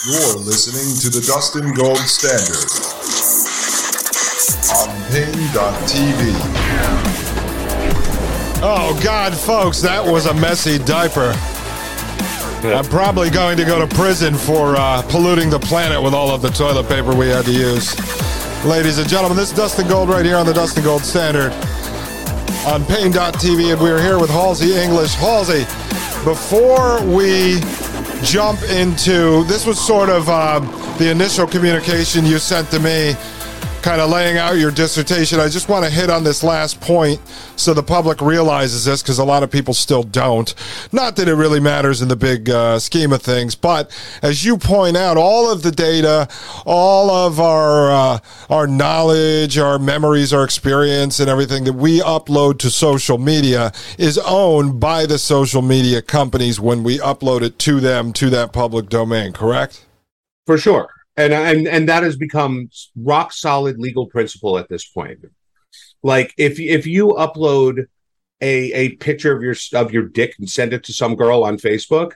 You're 0.05 0.35
listening 0.35 0.99
to 0.99 1.17
the 1.17 1.25
Dustin 1.25 1.71
Gold 1.71 1.97
Standard 1.97 2.67
on 4.75 4.89
Paine.tv. 5.09 6.33
Oh, 8.61 8.99
God, 9.01 9.33
folks, 9.33 9.79
that 9.81 10.03
was 10.05 10.25
a 10.25 10.33
messy 10.33 10.77
diaper. 10.77 11.31
I'm 12.67 12.83
probably 12.83 13.29
going 13.29 13.55
to 13.55 13.63
go 13.63 13.79
to 13.79 13.95
prison 13.95 14.35
for 14.35 14.75
uh, 14.75 15.03
polluting 15.03 15.49
the 15.49 15.59
planet 15.59 16.03
with 16.03 16.13
all 16.13 16.31
of 16.31 16.41
the 16.41 16.49
toilet 16.49 16.89
paper 16.89 17.15
we 17.15 17.29
had 17.29 17.45
to 17.45 17.53
use. 17.53 17.95
Ladies 18.65 18.97
and 18.97 19.07
gentlemen, 19.07 19.37
this 19.37 19.51
is 19.51 19.57
Dustin 19.57 19.87
Gold 19.87 20.09
right 20.09 20.25
here 20.25 20.35
on 20.35 20.45
the 20.45 20.53
Dustin 20.53 20.83
Gold 20.83 21.03
Standard 21.03 21.53
on 22.67 22.83
Paine.tv, 22.83 23.71
and 23.71 23.81
we're 23.81 24.01
here 24.01 24.19
with 24.19 24.29
Halsey 24.29 24.75
English. 24.75 25.13
Halsey, 25.13 25.63
before 26.25 27.01
we 27.05 27.61
jump 28.23 28.61
into 28.63 29.43
this 29.45 29.65
was 29.65 29.79
sort 29.79 30.09
of 30.09 30.29
uh, 30.29 30.59
the 30.97 31.11
initial 31.11 31.45
communication 31.45 32.25
you 32.25 32.39
sent 32.39 32.69
to 32.71 32.79
me 32.79 33.15
kind 33.83 33.99
of 33.99 34.09
laying 34.09 34.37
out 34.37 34.53
your 34.53 34.71
dissertation. 34.71 35.41
I 35.41 35.49
just 35.49 35.67
want 35.67 35.83
to 35.83 35.91
hit 35.91 36.09
on 36.09 36.23
this 36.23 36.41
last 36.41 36.79
point 36.79 37.19
so 37.57 37.73
the 37.73 37.83
public 37.83 38.21
realizes 38.21 38.85
this 38.85 39.03
because 39.03 39.19
a 39.19 39.25
lot 39.25 39.43
of 39.43 39.51
people 39.51 39.73
still 39.73 40.03
don't. 40.03 40.55
Not 40.93 41.17
that 41.17 41.27
it 41.27 41.35
really 41.35 41.59
matters 41.59 42.01
in 42.01 42.07
the 42.07 42.15
big 42.15 42.49
uh, 42.49 42.79
scheme 42.79 43.11
of 43.11 43.21
things, 43.21 43.55
but 43.55 43.91
as 44.21 44.45
you 44.45 44.57
point 44.57 44.95
out, 44.95 45.17
all 45.17 45.51
of 45.51 45.63
the 45.63 45.71
data, 45.71 46.29
all 46.65 47.11
of 47.11 47.41
our 47.41 47.91
uh, 47.91 48.19
our 48.49 48.67
knowledge, 48.67 49.57
our 49.57 49.77
memories, 49.77 50.31
our 50.31 50.45
experience, 50.45 51.19
and 51.19 51.29
everything 51.29 51.65
that 51.65 51.73
we 51.73 51.99
upload 51.99 52.59
to 52.59 52.69
social 52.69 53.17
media 53.17 53.73
is 53.97 54.17
owned 54.19 54.79
by 54.79 55.05
the 55.05 55.19
social 55.19 55.61
media 55.61 56.01
companies 56.01 56.57
when 56.57 56.83
we 56.83 56.99
upload 56.99 57.41
it 57.41 57.59
to 57.59 57.81
them 57.81 58.13
to 58.13 58.29
that 58.29 58.53
public 58.53 58.87
domain. 58.87 59.33
Correct? 59.33 59.85
For 60.45 60.57
sure 60.57 60.89
and 61.15 61.33
and 61.33 61.67
and 61.67 61.89
that 61.89 62.03
has 62.03 62.17
become 62.17 62.69
rock 62.95 63.31
solid 63.31 63.79
legal 63.79 64.07
principle 64.07 64.57
at 64.57 64.69
this 64.69 64.85
point. 64.85 65.19
Like 66.01 66.33
if 66.37 66.59
if 66.59 66.87
you 66.87 67.09
upload 67.09 67.85
a 68.41 68.73
a 68.73 68.89
picture 68.95 69.35
of 69.35 69.43
your 69.43 69.55
of 69.73 69.93
your 69.93 70.03
dick 70.03 70.35
and 70.39 70.49
send 70.49 70.73
it 70.73 70.83
to 70.85 70.93
some 70.93 71.15
girl 71.15 71.43
on 71.43 71.57
Facebook, 71.57 72.13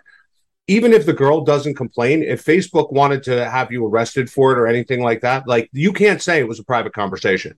even 0.67 0.93
if 0.93 1.05
the 1.05 1.13
girl 1.13 1.41
doesn't 1.41 1.75
complain, 1.75 2.23
if 2.23 2.43
Facebook 2.43 2.91
wanted 2.91 3.23
to 3.23 3.49
have 3.49 3.71
you 3.71 3.85
arrested 3.85 4.29
for 4.29 4.51
it 4.51 4.59
or 4.59 4.67
anything 4.67 5.01
like 5.01 5.21
that, 5.21 5.47
like 5.47 5.69
you 5.71 5.93
can't 5.93 6.21
say 6.21 6.39
it 6.39 6.47
was 6.47 6.59
a 6.59 6.65
private 6.65 6.93
conversation. 6.93 7.57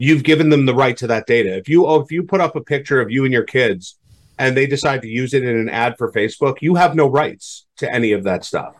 You've 0.00 0.22
given 0.22 0.48
them 0.48 0.64
the 0.64 0.74
right 0.74 0.96
to 0.98 1.08
that 1.08 1.26
data. 1.26 1.56
If 1.56 1.68
you 1.68 1.92
if 2.00 2.12
you 2.12 2.22
put 2.22 2.40
up 2.40 2.54
a 2.54 2.60
picture 2.60 3.00
of 3.00 3.10
you 3.10 3.24
and 3.24 3.32
your 3.32 3.42
kids 3.42 3.98
and 4.38 4.56
they 4.56 4.68
decide 4.68 5.02
to 5.02 5.08
use 5.08 5.34
it 5.34 5.42
in 5.42 5.56
an 5.56 5.68
ad 5.68 5.96
for 5.98 6.12
Facebook, 6.12 6.62
you 6.62 6.76
have 6.76 6.94
no 6.94 7.08
rights 7.08 7.66
to 7.78 7.92
any 7.92 8.12
of 8.12 8.22
that 8.22 8.44
stuff 8.44 8.76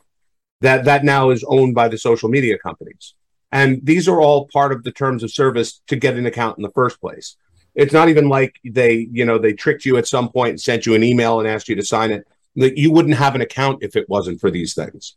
that 0.60 0.85
that 0.85 1.05
now 1.05 1.30
is 1.30 1.44
owned 1.47 1.74
by 1.74 1.89
the 1.89 1.98
social 1.98 2.28
media 2.28 2.59
companies. 2.59 3.14
And 3.51 3.80
these 3.82 4.09
are 4.09 4.20
all 4.20 4.48
part 4.52 4.72
of 4.72 4.85
the 4.85 4.93
terms 4.93 5.22
of 5.22 5.30
service 5.30 5.80
to 5.86 5.97
get 5.97 6.16
an 6.16 6.26
account 6.26 6.59
in 6.59 6.62
the 6.62 6.70
first 6.70 7.01
place. 7.01 7.36
It's 7.74 7.93
not 7.93 8.09
even 8.09 8.28
like 8.28 8.59
they, 8.64 9.09
you 9.12 9.24
know, 9.24 9.39
they 9.39 9.52
tricked 9.52 9.85
you 9.85 9.97
at 9.97 10.06
some 10.06 10.30
point 10.30 10.51
and 10.51 10.60
sent 10.60 10.85
you 10.85 10.94
an 10.94 11.02
email 11.02 11.39
and 11.39 11.48
asked 11.48 11.68
you 11.68 11.76
to 11.76 11.85
sign 11.85 12.10
it. 12.10 12.26
That 12.56 12.76
you 12.76 12.90
wouldn't 12.90 13.14
have 13.14 13.35
an 13.35 13.40
account 13.40 13.82
if 13.82 13.94
it 13.94 14.09
wasn't 14.09 14.40
for 14.40 14.51
these 14.51 14.74
things. 14.74 15.16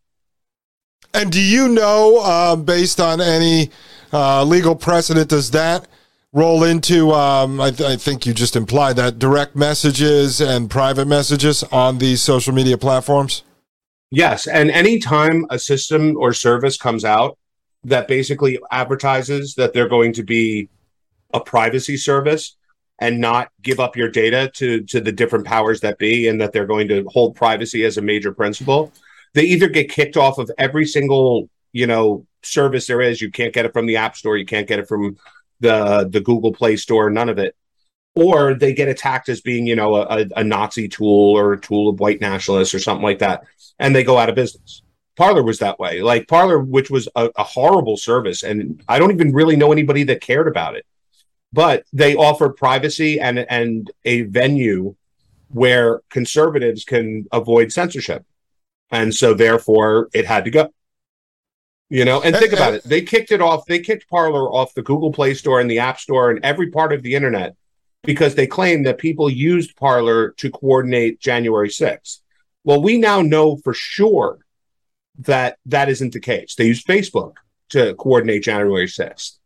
And 1.13 1.31
do 1.31 1.41
you 1.41 1.67
know, 1.67 2.19
uh, 2.21 2.55
based 2.55 2.99
on 2.99 3.19
any 3.19 3.71
uh, 4.13 4.43
legal 4.43 4.75
precedent, 4.75 5.29
does 5.29 5.51
that 5.51 5.87
roll 6.31 6.63
into? 6.63 7.11
Um, 7.11 7.59
I, 7.59 7.71
th- 7.71 7.89
I, 7.89 7.95
think 7.95 8.25
you 8.25 8.33
just 8.33 8.55
implied 8.55 8.95
that 8.97 9.19
direct 9.19 9.55
messages 9.55 10.39
and 10.39 10.69
private 10.69 11.07
messages 11.07 11.63
on 11.63 11.97
these 11.97 12.21
social 12.21 12.53
media 12.53 12.77
platforms. 12.77 13.43
Yes, 14.11 14.45
and 14.45 14.69
anytime 14.69 15.45
a 15.49 15.57
system 15.57 16.17
or 16.17 16.33
service 16.33 16.75
comes 16.75 17.05
out 17.05 17.37
that 17.85 18.09
basically 18.09 18.59
advertises 18.69 19.55
that 19.55 19.73
they're 19.73 19.87
going 19.87 20.13
to 20.13 20.23
be 20.23 20.69
a 21.33 21.39
privacy 21.39 21.95
service 21.95 22.57
and 22.99 23.19
not 23.19 23.49
give 23.61 23.79
up 23.79 23.95
your 23.95 24.09
data 24.09 24.51
to 24.55 24.83
to 24.83 24.99
the 24.99 25.13
different 25.13 25.45
powers 25.45 25.79
that 25.79 25.97
be 25.97 26.27
and 26.27 26.41
that 26.41 26.51
they're 26.51 26.67
going 26.67 26.89
to 26.89 27.05
hold 27.07 27.35
privacy 27.35 27.85
as 27.85 27.97
a 27.97 28.01
major 28.01 28.33
principle, 28.33 28.91
they 29.33 29.43
either 29.43 29.69
get 29.69 29.89
kicked 29.89 30.17
off 30.17 30.37
of 30.37 30.51
every 30.57 30.85
single, 30.85 31.49
you 31.71 31.87
know, 31.87 32.27
service 32.43 32.87
there 32.87 33.01
is. 33.01 33.21
You 33.21 33.31
can't 33.31 33.53
get 33.53 33.65
it 33.65 33.71
from 33.71 33.85
the 33.85 33.95
App 33.95 34.17
Store, 34.17 34.35
you 34.35 34.45
can't 34.45 34.67
get 34.67 34.79
it 34.79 34.89
from 34.89 35.17
the 35.61 36.07
the 36.11 36.19
Google 36.19 36.51
Play 36.51 36.75
Store, 36.75 37.09
none 37.09 37.29
of 37.29 37.39
it 37.39 37.55
or 38.15 38.53
they 38.53 38.73
get 38.73 38.89
attacked 38.89 39.29
as 39.29 39.41
being, 39.41 39.65
you 39.65 39.75
know, 39.75 39.95
a, 39.95 40.25
a, 40.35 40.43
Nazi 40.43 40.87
tool 40.87 41.37
or 41.37 41.53
a 41.53 41.59
tool 41.59 41.89
of 41.89 41.99
white 41.99 42.19
nationalists 42.19 42.73
or 42.73 42.79
something 42.79 43.03
like 43.03 43.19
that, 43.19 43.43
and 43.79 43.95
they 43.95 44.03
go 44.03 44.17
out 44.17 44.29
of 44.29 44.35
business. 44.35 44.81
Parler 45.15 45.43
was 45.43 45.59
that 45.59 45.79
way. 45.79 46.01
Like 46.01 46.27
Parler, 46.27 46.59
which 46.59 46.89
was 46.89 47.07
a, 47.15 47.29
a 47.37 47.43
horrible 47.43 47.97
service, 47.97 48.43
and 48.43 48.83
I 48.87 48.99
don't 48.99 49.11
even 49.11 49.33
really 49.33 49.55
know 49.55 49.71
anybody 49.71 50.03
that 50.05 50.21
cared 50.21 50.47
about 50.47 50.75
it. 50.75 50.85
But 51.53 51.85
they 51.91 52.15
offered 52.15 52.55
privacy 52.55 53.19
and 53.19 53.39
and 53.39 53.91
a 54.05 54.21
venue 54.23 54.95
where 55.49 56.01
conservatives 56.09 56.85
can 56.85 57.27
avoid 57.31 57.71
censorship, 57.71 58.25
and 58.89 59.13
so 59.13 59.33
therefore 59.33 60.09
it 60.13 60.25
had 60.25 60.45
to 60.45 60.51
go. 60.51 60.73
You 61.89 62.05
know, 62.05 62.21
and 62.21 62.33
think 62.33 62.53
about 62.53 62.73
it. 62.73 62.83
They 62.85 63.01
kicked 63.01 63.33
it 63.33 63.41
off. 63.41 63.65
They 63.65 63.79
kicked 63.79 64.09
Parler 64.09 64.49
off 64.49 64.73
the 64.73 64.81
Google 64.81 65.11
Play 65.11 65.33
Store 65.33 65.59
and 65.59 65.69
the 65.69 65.79
App 65.79 65.99
Store 65.99 66.31
and 66.31 66.39
every 66.43 66.71
part 66.71 66.93
of 66.93 67.03
the 67.03 67.15
internet 67.15 67.55
because 68.03 68.35
they 68.35 68.47
claim 68.47 68.83
that 68.83 68.97
people 68.97 69.29
used 69.29 69.75
Parler 69.75 70.31
to 70.37 70.49
coordinate 70.49 71.19
January 71.19 71.69
6th. 71.69 72.19
Well, 72.63 72.81
we 72.81 72.97
now 72.97 73.21
know 73.21 73.57
for 73.57 73.73
sure 73.73 74.39
that 75.19 75.57
that 75.65 75.89
isn't 75.89 76.13
the 76.13 76.19
case. 76.19 76.55
They 76.55 76.65
used 76.65 76.87
Facebook 76.87 77.33
to 77.69 77.93
coordinate 77.95 78.43
January 78.43 78.87
6th. 78.87 79.37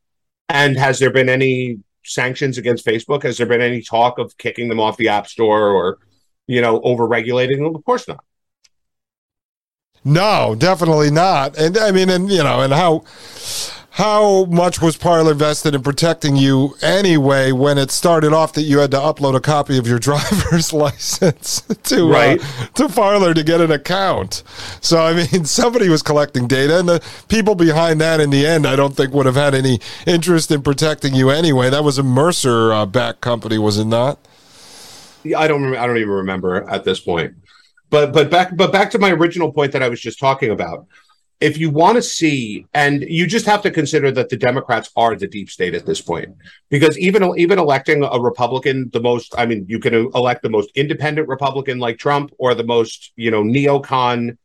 And 0.50 0.78
has 0.78 1.00
there 1.00 1.12
been 1.12 1.30
any 1.30 1.80
sanctions 2.04 2.58
against 2.58 2.86
Facebook? 2.86 3.24
Has 3.24 3.38
there 3.38 3.48
been 3.48 3.62
any 3.62 3.82
talk 3.82 4.20
of 4.20 4.38
kicking 4.38 4.70
them 4.70 4.80
off 4.80 4.98
the 4.98 5.10
App 5.10 5.28
Store 5.28 5.70
or, 5.70 6.00
you 6.48 6.62
know, 6.62 6.82
over 6.82 7.08
regulating 7.08 7.64
them? 7.64 7.76
Of 7.76 7.84
course 7.84 8.08
not. 8.08 8.24
No, 10.04 10.56
definitely 10.56 11.10
not. 11.10 11.58
And 11.58 11.78
I 11.78 11.92
mean, 11.92 12.12
and 12.12 12.30
you 12.30 12.44
know, 12.44 12.62
and 12.62 12.72
how 12.72 13.04
how 13.96 14.44
much 14.48 14.82
was 14.82 14.98
Parler 14.98 15.32
invested 15.32 15.74
in 15.74 15.82
protecting 15.82 16.36
you 16.36 16.76
anyway 16.82 17.54
when 17.54 17.78
it 17.78 17.90
started 17.90 18.34
off 18.34 18.52
that 18.52 18.64
you 18.64 18.80
had 18.80 18.92
to 18.92 18.98
upload 18.98 19.36
a 19.36 19.40
copy 19.40 19.78
of 19.78 19.88
your 19.88 20.00
driver's 20.08 20.74
license 20.74 21.62
to 21.84 22.04
uh, 22.04 22.10
right. 22.10 22.42
uh, 22.42 22.66
to 22.74 22.90
Parler 22.90 23.34
to 23.34 23.42
get 23.42 23.62
an 23.62 23.72
account? 23.72 24.44
So 24.82 25.02
I 25.02 25.14
mean, 25.14 25.46
somebody 25.46 25.88
was 25.88 26.02
collecting 26.02 26.46
data, 26.46 26.80
and 26.80 26.90
the 26.90 27.02
people 27.30 27.56
behind 27.56 28.02
that, 28.02 28.20
in 28.20 28.32
the 28.32 28.46
end, 28.46 28.68
I 28.68 28.76
don't 28.76 28.94
think 28.94 29.14
would 29.14 29.28
have 29.28 29.36
had 29.36 29.56
any 29.56 29.80
interest 30.06 30.52
in 30.52 30.62
protecting 30.62 31.16
you 31.16 31.30
anyway. 31.30 31.70
That 31.70 31.86
was 31.86 31.98
a 31.98 32.04
Mercer 32.04 32.74
uh, 32.74 32.86
back 32.86 33.22
company, 33.22 33.58
was 33.58 33.78
it 33.78 33.86
not? 33.86 34.20
Yeah, 35.24 35.40
I 35.40 35.48
don't. 35.48 35.74
I 35.74 35.88
don't 35.88 35.98
even 35.98 36.10
remember 36.10 36.70
at 36.70 36.84
this 36.84 37.00
point. 37.00 37.34
But 37.90 38.12
but 38.12 38.30
back 38.30 38.58
but 38.58 38.74
back 38.74 38.92
to 38.92 39.00
my 39.00 39.12
original 39.12 39.54
point 39.54 39.72
that 39.72 39.82
I 39.82 39.88
was 39.88 40.02
just 40.02 40.20
talking 40.20 40.52
about 40.52 40.86
if 41.42 41.58
you 41.58 41.70
want 41.70 41.96
to 41.98 42.02
see, 42.02 42.66
and 42.74 43.04
you 43.04 43.28
just 43.28 43.46
have 43.46 43.62
to 43.64 43.72
consider 43.72 44.12
that 44.12 44.30
the 44.30 44.38
Democrats 44.38 44.90
are 44.96 45.16
the 45.16 45.28
deep 45.28 45.50
state 45.50 45.76
at 45.76 45.86
this 45.86 46.02
point, 46.02 46.36
because 46.70 46.98
even 46.98 47.24
even 47.38 47.60
electing 47.60 48.04
a 48.04 48.20
Republican, 48.20 48.90
the 48.94 49.02
most, 49.02 49.36
I 49.38 49.46
mean, 49.46 49.66
you 49.68 49.80
can 49.80 49.94
elect 49.94 50.44
the 50.44 50.50
most 50.50 50.72
independent 50.76 51.28
Republican 51.28 51.80
like 51.80 51.98
Trump, 51.98 52.32
or 52.38 52.56
the 52.56 52.64
most, 52.64 53.12
you 53.16 53.32
know, 53.32 53.44
neocon, 53.44 54.38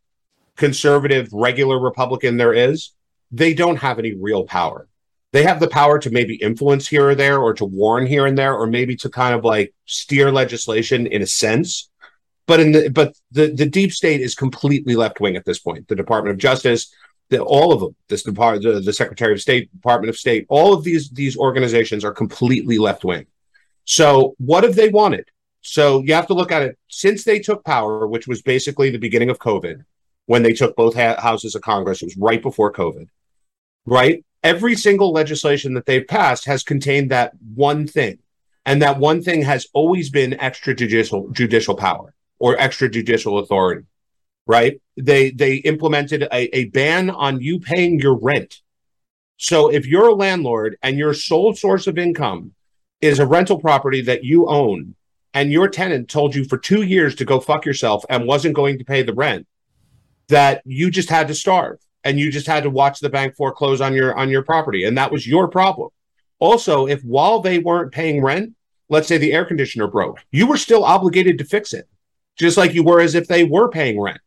conservative, 0.56 1.28
regular 1.32 1.78
Republican 1.78 2.36
there 2.36 2.54
is. 2.54 2.92
They 3.30 3.54
don't 3.54 3.76
have 3.76 3.98
any 3.98 4.14
real 4.14 4.44
power. 4.44 4.88
They 5.32 5.44
have 5.44 5.60
the 5.60 5.68
power 5.68 6.00
to 6.00 6.10
maybe 6.10 6.34
influence 6.34 6.88
here 6.88 7.10
or 7.10 7.14
there, 7.14 7.38
or 7.38 7.54
to 7.54 7.64
warn 7.64 8.06
here 8.06 8.26
and 8.26 8.36
there, 8.36 8.54
or 8.54 8.66
maybe 8.66 8.96
to 8.96 9.08
kind 9.08 9.34
of 9.34 9.44
like 9.44 9.72
steer 9.84 10.32
legislation 10.32 11.06
in 11.06 11.22
a 11.22 11.26
sense 11.26 11.89
but 12.50 12.58
in 12.58 12.72
the 12.72 12.88
but 12.88 13.16
the 13.30 13.46
the 13.60 13.64
deep 13.64 13.92
state 13.92 14.20
is 14.20 14.34
completely 14.34 14.96
left 14.96 15.20
wing 15.20 15.36
at 15.36 15.44
this 15.44 15.60
point. 15.60 15.86
The 15.86 15.94
Department 15.94 16.32
of 16.32 16.38
Justice, 16.38 16.92
the, 17.28 17.40
all 17.40 17.72
of 17.72 17.78
them, 17.78 17.94
this 18.08 18.24
department, 18.24 18.64
the, 18.64 18.80
the 18.80 18.92
Secretary 18.92 19.32
of 19.32 19.40
State, 19.40 19.70
Department 19.72 20.10
of 20.10 20.18
State, 20.18 20.46
all 20.48 20.74
of 20.74 20.82
these 20.82 21.10
these 21.10 21.36
organizations 21.36 22.04
are 22.04 22.12
completely 22.12 22.76
left 22.76 23.04
wing. 23.04 23.26
So 23.84 24.34
what 24.38 24.64
have 24.64 24.74
they 24.74 24.88
wanted? 24.88 25.26
So 25.60 26.02
you 26.02 26.12
have 26.14 26.26
to 26.26 26.34
look 26.34 26.50
at 26.50 26.62
it 26.62 26.76
since 26.88 27.22
they 27.22 27.38
took 27.38 27.64
power, 27.64 28.08
which 28.08 28.26
was 28.26 28.42
basically 28.42 28.90
the 28.90 28.98
beginning 29.06 29.30
of 29.30 29.38
COVID, 29.38 29.84
when 30.26 30.42
they 30.42 30.52
took 30.52 30.74
both 30.74 30.96
ha- 30.96 31.20
houses 31.20 31.54
of 31.54 31.62
Congress. 31.62 32.02
It 32.02 32.06
was 32.06 32.16
right 32.16 32.42
before 32.42 32.72
COVID, 32.72 33.06
right? 33.86 34.24
Every 34.42 34.74
single 34.74 35.12
legislation 35.12 35.74
that 35.74 35.86
they've 35.86 36.08
passed 36.18 36.46
has 36.46 36.64
contained 36.64 37.12
that 37.12 37.30
one 37.54 37.86
thing, 37.86 38.18
and 38.66 38.82
that 38.82 38.98
one 38.98 39.22
thing 39.22 39.42
has 39.42 39.68
always 39.72 40.10
been 40.10 40.32
extrajudicial 40.32 41.30
judicial 41.30 41.76
power 41.76 42.12
or 42.40 42.56
extrajudicial 42.56 43.40
authority, 43.40 43.86
right? 44.46 44.80
They 44.96 45.30
they 45.30 45.56
implemented 45.56 46.22
a, 46.24 46.56
a 46.56 46.64
ban 46.64 47.10
on 47.10 47.40
you 47.40 47.60
paying 47.60 48.00
your 48.00 48.18
rent. 48.18 48.60
So 49.36 49.70
if 49.70 49.86
you're 49.86 50.08
a 50.08 50.14
landlord 50.14 50.76
and 50.82 50.98
your 50.98 51.14
sole 51.14 51.54
source 51.54 51.86
of 51.86 51.98
income 51.98 52.52
is 53.00 53.18
a 53.18 53.26
rental 53.26 53.60
property 53.60 54.02
that 54.02 54.24
you 54.24 54.48
own, 54.48 54.96
and 55.32 55.52
your 55.52 55.68
tenant 55.68 56.10
told 56.10 56.34
you 56.34 56.44
for 56.44 56.58
two 56.58 56.82
years 56.82 57.14
to 57.16 57.24
go 57.24 57.38
fuck 57.38 57.64
yourself 57.64 58.04
and 58.10 58.26
wasn't 58.26 58.56
going 58.56 58.78
to 58.78 58.84
pay 58.84 59.02
the 59.02 59.14
rent, 59.14 59.46
that 60.28 60.62
you 60.64 60.90
just 60.90 61.08
had 61.08 61.28
to 61.28 61.34
starve 61.34 61.78
and 62.04 62.18
you 62.18 62.30
just 62.30 62.46
had 62.46 62.64
to 62.64 62.70
watch 62.70 63.00
the 63.00 63.08
bank 63.10 63.36
foreclose 63.36 63.80
on 63.80 63.94
your 63.94 64.16
on 64.16 64.30
your 64.30 64.42
property, 64.42 64.84
and 64.84 64.96
that 64.96 65.12
was 65.12 65.26
your 65.26 65.48
problem. 65.48 65.90
Also, 66.38 66.86
if 66.86 67.02
while 67.02 67.40
they 67.40 67.58
weren't 67.58 67.92
paying 67.92 68.22
rent, 68.22 68.54
let's 68.88 69.06
say 69.06 69.18
the 69.18 69.34
air 69.34 69.44
conditioner 69.44 69.86
broke, 69.86 70.18
you 70.30 70.46
were 70.46 70.56
still 70.56 70.84
obligated 70.84 71.36
to 71.36 71.44
fix 71.44 71.74
it 71.74 71.86
just 72.40 72.56
like 72.56 72.74
you 72.74 72.82
were 72.82 73.00
as 73.00 73.14
if 73.14 73.28
they 73.28 73.44
were 73.44 73.68
paying 73.68 74.00
rent. 74.00 74.20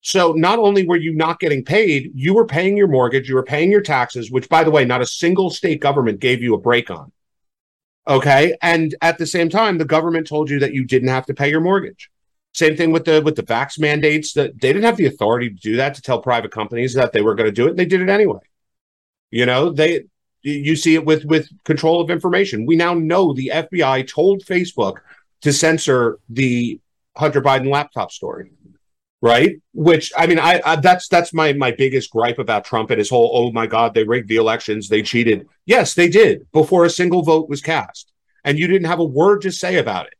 So 0.00 0.32
not 0.32 0.58
only 0.58 0.86
were 0.86 0.96
you 0.96 1.14
not 1.14 1.38
getting 1.38 1.64
paid, 1.64 2.10
you 2.14 2.34
were 2.34 2.44
paying 2.44 2.76
your 2.76 2.88
mortgage, 2.88 3.28
you 3.28 3.36
were 3.36 3.44
paying 3.44 3.70
your 3.70 3.80
taxes, 3.80 4.32
which 4.32 4.48
by 4.48 4.64
the 4.64 4.70
way, 4.70 4.84
not 4.84 5.00
a 5.00 5.06
single 5.06 5.48
state 5.48 5.80
government 5.80 6.18
gave 6.18 6.42
you 6.42 6.54
a 6.54 6.58
break 6.58 6.90
on. 6.90 7.12
Okay. 8.08 8.56
And 8.62 8.96
at 9.00 9.18
the 9.18 9.26
same 9.26 9.48
time, 9.48 9.78
the 9.78 9.84
government 9.84 10.26
told 10.26 10.50
you 10.50 10.58
that 10.58 10.74
you 10.74 10.84
didn't 10.84 11.08
have 11.08 11.26
to 11.26 11.34
pay 11.34 11.48
your 11.48 11.60
mortgage. 11.60 12.10
Same 12.52 12.76
thing 12.76 12.90
with 12.90 13.04
the 13.04 13.22
with 13.22 13.36
the 13.36 13.44
vax 13.44 13.78
mandates 13.78 14.32
that 14.32 14.60
they 14.60 14.72
didn't 14.72 14.84
have 14.84 14.96
the 14.96 15.06
authority 15.06 15.48
to 15.48 15.54
do 15.54 15.76
that 15.76 15.94
to 15.94 16.02
tell 16.02 16.20
private 16.20 16.50
companies 16.50 16.94
that 16.94 17.12
they 17.12 17.22
were 17.22 17.36
going 17.36 17.48
to 17.48 17.52
do 17.52 17.68
it. 17.68 17.76
They 17.76 17.86
did 17.86 18.02
it 18.02 18.10
anyway. 18.10 18.40
You 19.30 19.46
know, 19.46 19.70
they 19.70 20.02
you 20.42 20.76
see 20.76 20.94
it 20.94 21.06
with 21.06 21.24
with 21.24 21.48
control 21.64 22.02
of 22.02 22.10
information. 22.10 22.66
We 22.66 22.76
now 22.76 22.92
know 22.92 23.32
the 23.32 23.52
FBI 23.54 24.06
told 24.06 24.44
Facebook 24.44 24.96
to 25.42 25.52
censor 25.52 26.18
the 26.28 26.78
Hunter 27.16 27.42
Biden 27.42 27.70
laptop 27.70 28.10
story, 28.10 28.52
right? 29.20 29.56
Which 29.72 30.12
I 30.16 30.26
mean, 30.26 30.38
I, 30.38 30.60
I, 30.64 30.76
that's 30.76 31.08
that's 31.08 31.34
my 31.34 31.52
my 31.52 31.70
biggest 31.70 32.10
gripe 32.10 32.38
about 32.38 32.64
Trump 32.64 32.90
and 32.90 32.98
his 32.98 33.10
whole 33.10 33.30
oh 33.32 33.52
my 33.52 33.66
god 33.66 33.94
they 33.94 34.04
rigged 34.04 34.28
the 34.28 34.36
elections 34.36 34.88
they 34.88 35.02
cheated. 35.02 35.46
Yes, 35.66 35.94
they 35.94 36.08
did 36.08 36.50
before 36.52 36.84
a 36.84 36.90
single 36.90 37.22
vote 37.22 37.48
was 37.48 37.60
cast, 37.60 38.12
and 38.44 38.58
you 38.58 38.66
didn't 38.66 38.88
have 38.88 39.00
a 39.00 39.04
word 39.04 39.42
to 39.42 39.52
say 39.52 39.76
about 39.76 40.06
it 40.06 40.14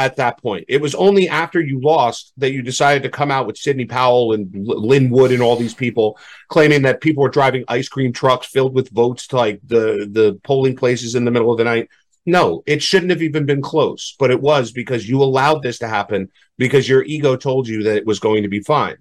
at 0.00 0.16
that 0.16 0.40
point. 0.40 0.64
It 0.66 0.80
was 0.80 0.94
only 0.94 1.28
after 1.28 1.60
you 1.60 1.78
lost 1.78 2.32
that 2.38 2.52
you 2.52 2.62
decided 2.62 3.02
to 3.02 3.10
come 3.10 3.30
out 3.30 3.46
with 3.46 3.58
Sidney 3.58 3.84
Powell 3.84 4.32
and 4.32 4.50
Lin 4.66 5.10
Wood 5.10 5.30
and 5.30 5.42
all 5.42 5.56
these 5.56 5.74
people 5.74 6.18
claiming 6.48 6.80
that 6.82 7.02
people 7.02 7.22
were 7.22 7.28
driving 7.28 7.64
ice 7.68 7.86
cream 7.86 8.10
trucks 8.10 8.46
filled 8.46 8.74
with 8.74 8.88
votes 8.88 9.26
to 9.26 9.36
like 9.36 9.60
the 9.62 10.08
the 10.10 10.40
polling 10.42 10.74
places 10.74 11.14
in 11.14 11.26
the 11.26 11.30
middle 11.30 11.52
of 11.52 11.58
the 11.58 11.64
night. 11.64 11.90
No, 12.30 12.62
it 12.64 12.80
shouldn't 12.80 13.10
have 13.10 13.22
even 13.22 13.44
been 13.44 13.60
close, 13.60 14.14
but 14.18 14.30
it 14.30 14.40
was 14.40 14.70
because 14.70 15.08
you 15.08 15.20
allowed 15.20 15.62
this 15.62 15.78
to 15.80 15.88
happen 15.88 16.28
because 16.58 16.88
your 16.88 17.02
ego 17.02 17.34
told 17.36 17.66
you 17.66 17.82
that 17.82 17.96
it 17.96 18.06
was 18.06 18.20
going 18.20 18.44
to 18.44 18.48
be 18.48 18.60
fine. 18.60 18.98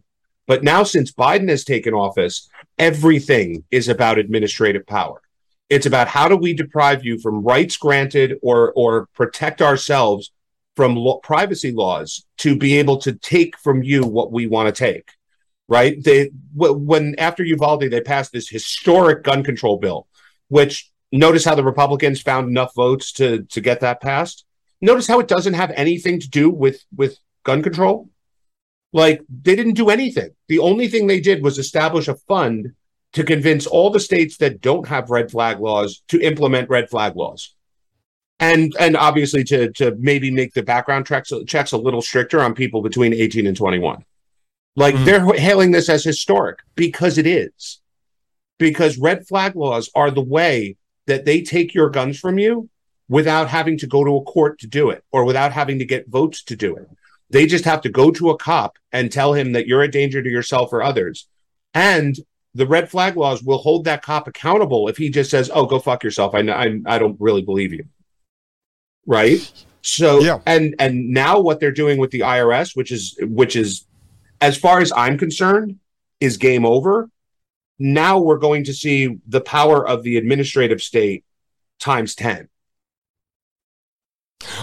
But 0.47 0.63
now, 0.63 0.81
since 0.81 1.11
Biden 1.11 1.47
has 1.49 1.63
taken 1.63 1.93
office, 1.93 2.49
everything 2.79 3.65
is 3.69 3.87
about 3.87 4.17
administrative 4.17 4.87
power. 4.87 5.21
It's 5.69 5.85
about 5.85 6.07
how 6.07 6.27
do 6.27 6.35
we 6.35 6.53
deprive 6.55 7.05
you 7.05 7.19
from 7.19 7.43
rights 7.43 7.77
granted 7.77 8.39
or 8.41 8.73
or 8.75 9.05
protect 9.13 9.61
ourselves 9.61 10.31
from 10.75 10.95
lo- 10.95 11.19
privacy 11.19 11.71
laws 11.71 12.25
to 12.37 12.55
be 12.55 12.79
able 12.79 12.97
to 12.97 13.13
take 13.13 13.59
from 13.59 13.83
you 13.83 14.03
what 14.03 14.31
we 14.31 14.47
want 14.47 14.73
to 14.73 14.85
take. 14.85 15.11
Right? 15.67 16.03
They 16.03 16.31
when 16.55 17.13
after 17.19 17.43
Uvalde 17.43 17.91
they 17.91 18.01
passed 18.01 18.31
this 18.31 18.49
historic 18.49 19.23
gun 19.23 19.43
control 19.43 19.77
bill, 19.77 20.07
which 20.47 20.89
Notice 21.11 21.43
how 21.43 21.55
the 21.55 21.63
Republicans 21.63 22.21
found 22.21 22.49
enough 22.49 22.73
votes 22.75 23.11
to 23.13 23.43
to 23.43 23.61
get 23.61 23.79
that 23.79 24.01
passed. 24.01 24.45
Notice 24.81 25.07
how 25.07 25.19
it 25.19 25.27
doesn't 25.27 25.55
have 25.55 25.71
anything 25.71 26.19
to 26.19 26.29
do 26.29 26.49
with 26.49 26.83
with 26.95 27.17
gun 27.43 27.63
control. 27.63 28.09
Like 28.93 29.21
they 29.29 29.55
didn't 29.55 29.73
do 29.73 29.89
anything. 29.89 30.31
The 30.47 30.59
only 30.59 30.87
thing 30.87 31.07
they 31.07 31.19
did 31.19 31.43
was 31.43 31.57
establish 31.57 32.07
a 32.07 32.15
fund 32.15 32.73
to 33.13 33.23
convince 33.23 33.65
all 33.65 33.89
the 33.89 33.99
states 33.99 34.37
that 34.37 34.61
don't 34.61 34.87
have 34.87 35.09
red 35.09 35.31
flag 35.31 35.59
laws 35.59 36.03
to 36.09 36.21
implement 36.21 36.69
red 36.69 36.89
flag 36.89 37.15
laws. 37.15 37.55
And 38.39 38.73
and 38.79 38.95
obviously 38.95 39.43
to 39.45 39.71
to 39.73 39.95
maybe 39.99 40.31
make 40.31 40.53
the 40.53 40.63
background 40.63 41.07
checks 41.07 41.33
checks 41.47 41.71
a 41.71 41.77
little 41.77 42.01
stricter 42.01 42.41
on 42.41 42.53
people 42.53 42.81
between 42.81 43.13
18 43.13 43.47
and 43.47 43.57
21. 43.57 44.05
Like 44.75 44.95
mm-hmm. 44.95 45.05
they're 45.05 45.33
hailing 45.33 45.71
this 45.71 45.89
as 45.89 46.03
historic 46.03 46.59
because 46.75 47.17
it 47.17 47.27
is. 47.27 47.81
Because 48.57 48.97
red 48.97 49.27
flag 49.27 49.55
laws 49.55 49.89
are 49.95 50.11
the 50.11 50.21
way 50.21 50.77
that 51.09 51.25
they 51.25 51.41
take 51.41 51.73
your 51.73 51.89
guns 51.89 52.19
from 52.19 52.39
you 52.39 52.69
without 53.09 53.49
having 53.49 53.77
to 53.79 53.87
go 53.87 54.03
to 54.03 54.17
a 54.17 54.23
court 54.23 54.59
to 54.59 54.67
do 54.67 54.91
it 54.91 55.03
or 55.11 55.25
without 55.25 55.51
having 55.51 55.79
to 55.79 55.85
get 55.85 56.07
votes 56.07 56.43
to 56.43 56.55
do 56.55 56.75
it. 56.75 56.87
They 57.31 57.45
just 57.45 57.65
have 57.65 57.81
to 57.81 57.89
go 57.89 58.11
to 58.11 58.29
a 58.29 58.37
cop 58.37 58.77
and 58.91 59.11
tell 59.11 59.33
him 59.33 59.51
that 59.53 59.67
you're 59.67 59.81
a 59.81 59.91
danger 59.91 60.21
to 60.21 60.29
yourself 60.29 60.71
or 60.71 60.81
others. 60.81 61.27
And 61.73 62.15
the 62.55 62.67
red 62.67 62.89
flag 62.89 63.17
laws 63.17 63.43
will 63.43 63.57
hold 63.57 63.85
that 63.85 64.01
cop 64.03 64.27
accountable 64.27 64.87
if 64.87 64.97
he 64.97 65.09
just 65.09 65.29
says, 65.29 65.51
"Oh, 65.53 65.65
go 65.65 65.79
fuck 65.79 66.03
yourself." 66.03 66.33
I 66.33 66.39
I, 66.39 66.79
I 66.85 66.97
don't 66.97 67.19
really 67.19 67.43
believe 67.43 67.73
you. 67.73 67.85
Right? 69.05 69.39
So 69.81 70.19
yeah. 70.19 70.39
and 70.45 70.75
and 70.79 71.09
now 71.09 71.39
what 71.39 71.59
they're 71.59 71.71
doing 71.71 71.99
with 71.99 72.11
the 72.11 72.21
IRS, 72.21 72.75
which 72.75 72.91
is 72.91 73.17
which 73.21 73.55
is 73.55 73.85
as 74.41 74.57
far 74.57 74.79
as 74.79 74.91
I'm 74.95 75.17
concerned, 75.17 75.79
is 76.19 76.37
game 76.37 76.65
over 76.65 77.09
now 77.79 78.19
we're 78.19 78.37
going 78.37 78.65
to 78.65 78.73
see 78.73 79.17
the 79.27 79.41
power 79.41 79.87
of 79.87 80.03
the 80.03 80.17
administrative 80.17 80.81
state 80.81 81.23
times 81.79 82.13
10 82.15 82.49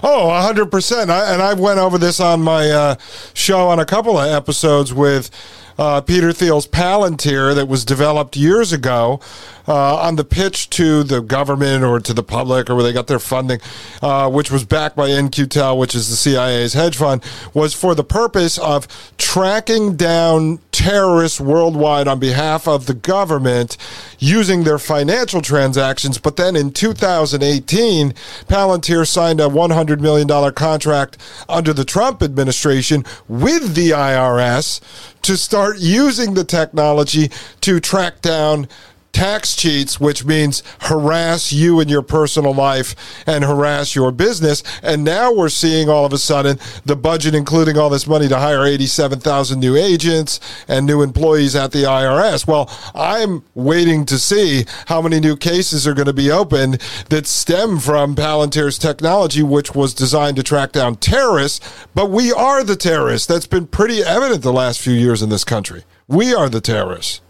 Oh, 0.03 0.29
100%. 0.31 1.11
I, 1.11 1.33
and 1.33 1.43
I 1.43 1.55
went 1.55 1.79
over 1.79 1.99
this 1.99 2.21
on 2.21 2.43
my 2.43 2.71
uh, 2.71 2.97
show 3.35 3.69
on 3.69 3.79
a 3.79 3.85
couple 3.85 4.19
of 4.19 4.31
episodes 4.31 4.95
with 4.95 5.31
uh, 5.79 6.01
Peter 6.01 6.33
Thiel's 6.33 6.67
Palantir 6.67 7.55
that 7.55 7.67
was 7.67 7.85
developed 7.85 8.37
years 8.37 8.73
ago 8.73 9.21
uh, 9.69 9.97
on 9.97 10.17
the 10.17 10.25
pitch 10.25 10.71
to 10.71 11.03
the 11.03 11.21
government 11.21 11.85
or 11.85 12.01
to 12.01 12.15
the 12.15 12.23
public 12.23 12.71
or 12.71 12.75
where 12.75 12.85
they 12.85 12.93
got 12.93 13.07
their 13.07 13.19
funding, 13.19 13.61
uh, 14.03 14.31
which 14.31 14.51
was 14.51 14.65
backed 14.65 14.97
by 14.97 15.09
In-Q-Tel, 15.09 15.77
which 15.77 15.95
is 15.95 16.09
the 16.09 16.17
CIA's 16.17 16.75
hedge 16.75 16.97
fund, 16.97 17.23
was 17.53 17.75
for 17.75 17.95
the 17.95 18.05
purpose 18.05 18.59
of 18.59 18.87
tracking 19.19 19.97
down 19.97 20.61
terrorists 20.73 21.41
worldwide 21.41 22.07
on 22.07 22.19
behalf 22.19 22.69
of 22.69 22.87
the 22.87 22.95
government 22.95 23.77
using 24.19 24.65
their 24.65 24.79
financial 24.79 25.41
transactions. 25.41 26.19
But 26.19 26.37
then 26.37 26.57
in 26.57 26.73
2018, 26.73 28.13
Palantir 28.47 29.07
signed 29.07 29.41
a 29.41 29.49
$100 29.49 30.01
million 30.01 30.53
contract 30.53 31.19
under 31.49 31.73
the 31.73 31.85
Trump 31.85 32.23
administration 32.23 33.05
with 33.29 33.75
the 33.75 33.91
IRS 33.91 34.81
to 35.23 35.37
start 35.37 35.79
using 35.79 36.35
the 36.35 36.45
technology 36.45 37.31
to 37.63 37.81
track 37.81 38.21
down 38.23 38.69
tax 39.17 39.57
cheats, 39.57 39.99
which 39.99 40.27
means 40.27 40.63
harass 40.83 41.51
you 41.51 41.81
in 41.81 41.89
your 41.89 42.03
personal 42.03 42.53
life 42.53 42.95
and 43.27 43.45
harass 43.45 43.95
your 43.95 44.13
business. 44.13 44.63
And 44.83 45.05
now 45.05 45.33
we're 45.33 45.49
seeing 45.49 45.89
all 45.89 46.05
of 46.05 46.13
a 46.13 46.19
sudden 46.19 46.59
the 46.85 46.97
budget, 46.97 47.35
including 47.35 47.79
all 47.79 47.89
this 47.89 48.07
money 48.07 48.29
to 48.29 48.37
hire 48.37 48.67
87,000 48.67 49.59
new 49.59 49.75
agents 49.75 50.39
and 50.69 50.85
new 50.85 51.01
employees 51.01 51.57
at 51.57 51.73
the 51.73 51.85
IRS. 51.85 52.47
Well, 52.47 52.71
I'm 52.95 53.43
waiting 53.55 54.05
to 54.05 54.19
see 54.19 54.67
how 54.89 55.01
many 55.01 55.19
new 55.19 55.35
cases 55.35 55.87
are 55.87 55.95
going 55.95 56.05
to 56.05 56.13
be 56.13 56.31
opened 56.31 56.83
that 57.09 57.27
stem 57.27 57.79
from 57.79 58.17
Palantir's 58.17 58.77
technology, 58.77 59.43
which 59.43 59.75
was 59.75 59.95
designed 59.95 60.37
to 60.37 60.43
track 60.43 60.73
down 60.73 60.97
terrorists. 60.97 61.87
But 61.95 62.11
we 62.11 62.35
are 62.35 62.63
the 62.63 62.77
terrorists. 62.77 63.27
That's 63.27 63.47
been 63.47 63.67
pretty 63.67 64.03
evident 64.03 64.43
the 64.43 64.53
last 64.53 64.79
few 64.79 64.93
years 64.93 65.23
in 65.23 65.31
this 65.31 65.45
country. 65.45 65.85
We 66.07 66.35
are 66.35 66.51
the 66.51 66.61
terrorists. 66.61 67.23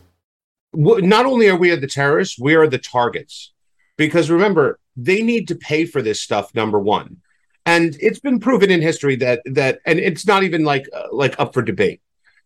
Not 0.74 1.26
only 1.26 1.48
are 1.48 1.56
we 1.56 1.74
the 1.74 1.86
terrorists, 1.86 2.38
we 2.38 2.55
are 2.55 2.66
the 2.66 2.78
targets. 2.78 3.52
Because 3.97 4.30
remember, 4.30 4.78
they 4.97 5.22
need 5.22 5.48
to 5.48 5.55
pay 5.55 5.86
for 5.86 6.02
this 6.02 6.20
stuff. 6.20 6.55
Number 6.55 6.78
one, 6.78 7.18
and 7.64 7.97
it's 8.01 8.20
been 8.20 8.40
proven 8.40 8.70
in 8.70 8.82
history 8.82 9.16
that 9.16 9.40
that, 9.47 9.80
and 9.86 9.98
it's 9.98 10.26
not 10.26 10.43
even 10.43 10.64
like 10.64 10.86
uh, 10.93 11.09
like 11.12 11.38
up 11.38 11.55
for 11.55 11.62
debate. 11.62 12.01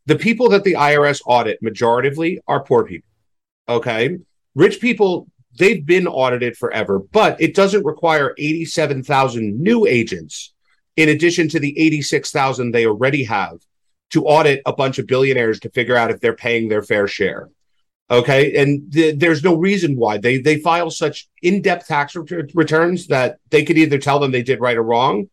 The 0.07 0.17
people 0.17 0.49
that 0.51 0.65
the 0.65 0.75
IRS 0.75 1.21
audit 1.27 1.63
majoritively 1.63 2.39
are 2.47 2.63
poor 2.63 2.85
people. 2.85 3.09
Okay, 3.69 4.19
rich 4.55 4.81
people 4.81 5.29
they've 5.59 5.85
been 5.85 6.07
audited 6.07 6.57
forever, 6.57 6.99
but 6.99 7.41
it 7.41 7.55
doesn't 7.55 7.85
require 7.85 8.35
eighty-seven 8.39 9.03
thousand 9.03 9.61
new 9.61 9.87
agents 9.87 10.53
in 10.97 11.09
addition 11.09 11.49
to 11.49 11.61
the 11.61 11.79
eighty-six 11.79 12.31
thousand 12.31 12.73
they 12.73 12.87
already 12.87 13.25
have 13.25 13.59
to 14.11 14.25
audit 14.25 14.63
a 14.67 14.73
bunch 14.73 14.99
of 14.99 15.07
billionaires 15.07 15.61
to 15.61 15.71
figure 15.71 15.97
out 15.97 16.11
if 16.11 16.21
they're 16.21 16.35
paying 16.35 16.69
their 16.69 16.83
fair 16.83 17.07
share. 17.07 17.49
Okay, 18.11 18.57
and 18.57 18.93
th- 18.93 19.17
there's 19.19 19.45
no 19.45 19.55
reason 19.55 19.97
why 19.97 20.19
they 20.19 20.39
they 20.39 20.59
file 20.59 20.91
such 20.91 21.29
in-depth 21.43 21.87
tax 21.87 22.17
ret- 22.17 22.55
returns 22.55 23.07
that 23.07 23.39
they 23.51 23.65
could 23.65 23.79
either 23.79 23.99
tell 23.99 24.19
them 24.19 24.33
they 24.33 24.43
did 24.43 24.61
right 24.61 24.77
or 24.77 24.83
wrong. 24.83 25.31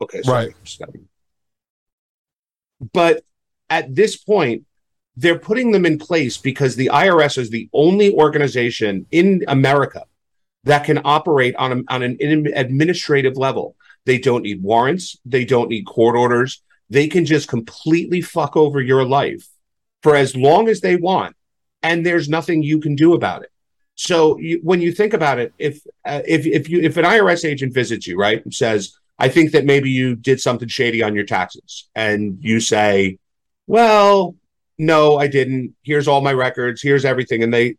Okay, 0.00 0.22
right. 0.26 0.54
But 2.92 3.22
at 3.68 3.94
this 3.94 4.16
point, 4.16 4.64
they're 5.14 5.38
putting 5.38 5.72
them 5.72 5.84
in 5.84 5.98
place 5.98 6.38
because 6.38 6.74
the 6.74 6.90
IRS 6.92 7.36
is 7.36 7.50
the 7.50 7.68
only 7.74 8.14
organization 8.14 9.06
in 9.10 9.44
America 9.48 10.04
that 10.64 10.84
can 10.84 11.00
operate 11.04 11.54
on, 11.56 11.72
a, 11.72 11.92
on 11.92 12.02
an 12.02 12.16
administrative 12.54 13.36
level. 13.36 13.76
They 14.06 14.18
don't 14.18 14.42
need 14.42 14.62
warrants. 14.62 15.18
They 15.24 15.44
don't 15.44 15.68
need 15.68 15.84
court 15.84 16.16
orders. 16.16 16.62
They 16.88 17.08
can 17.08 17.24
just 17.24 17.48
completely 17.48 18.20
fuck 18.20 18.56
over 18.56 18.80
your 18.80 19.04
life 19.04 19.46
for 20.02 20.16
as 20.16 20.36
long 20.36 20.68
as 20.68 20.80
they 20.80 20.96
want, 20.96 21.36
and 21.82 22.04
there's 22.04 22.28
nothing 22.28 22.62
you 22.62 22.80
can 22.80 22.94
do 22.94 23.14
about 23.14 23.42
it. 23.42 23.50
So 23.94 24.38
you, 24.38 24.60
when 24.62 24.80
you 24.80 24.92
think 24.92 25.12
about 25.12 25.38
it, 25.38 25.52
if 25.58 25.80
uh, 26.04 26.22
if 26.26 26.46
if 26.46 26.68
you 26.68 26.80
if 26.80 26.96
an 26.96 27.04
IRS 27.04 27.44
agent 27.44 27.74
visits 27.74 28.06
you, 28.06 28.16
right, 28.16 28.42
and 28.42 28.52
says, 28.52 28.96
"I 29.18 29.28
think 29.28 29.52
that 29.52 29.64
maybe 29.64 29.90
you 29.90 30.16
did 30.16 30.40
something 30.40 30.68
shady 30.68 31.02
on 31.02 31.14
your 31.14 31.24
taxes," 31.24 31.88
and 31.94 32.38
you 32.40 32.60
say, 32.60 33.18
"Well, 33.66 34.36
no, 34.78 35.18
I 35.18 35.26
didn't. 35.28 35.74
Here's 35.82 36.08
all 36.08 36.20
my 36.20 36.32
records. 36.32 36.82
Here's 36.82 37.04
everything," 37.04 37.42
and 37.42 37.52
they 37.52 37.76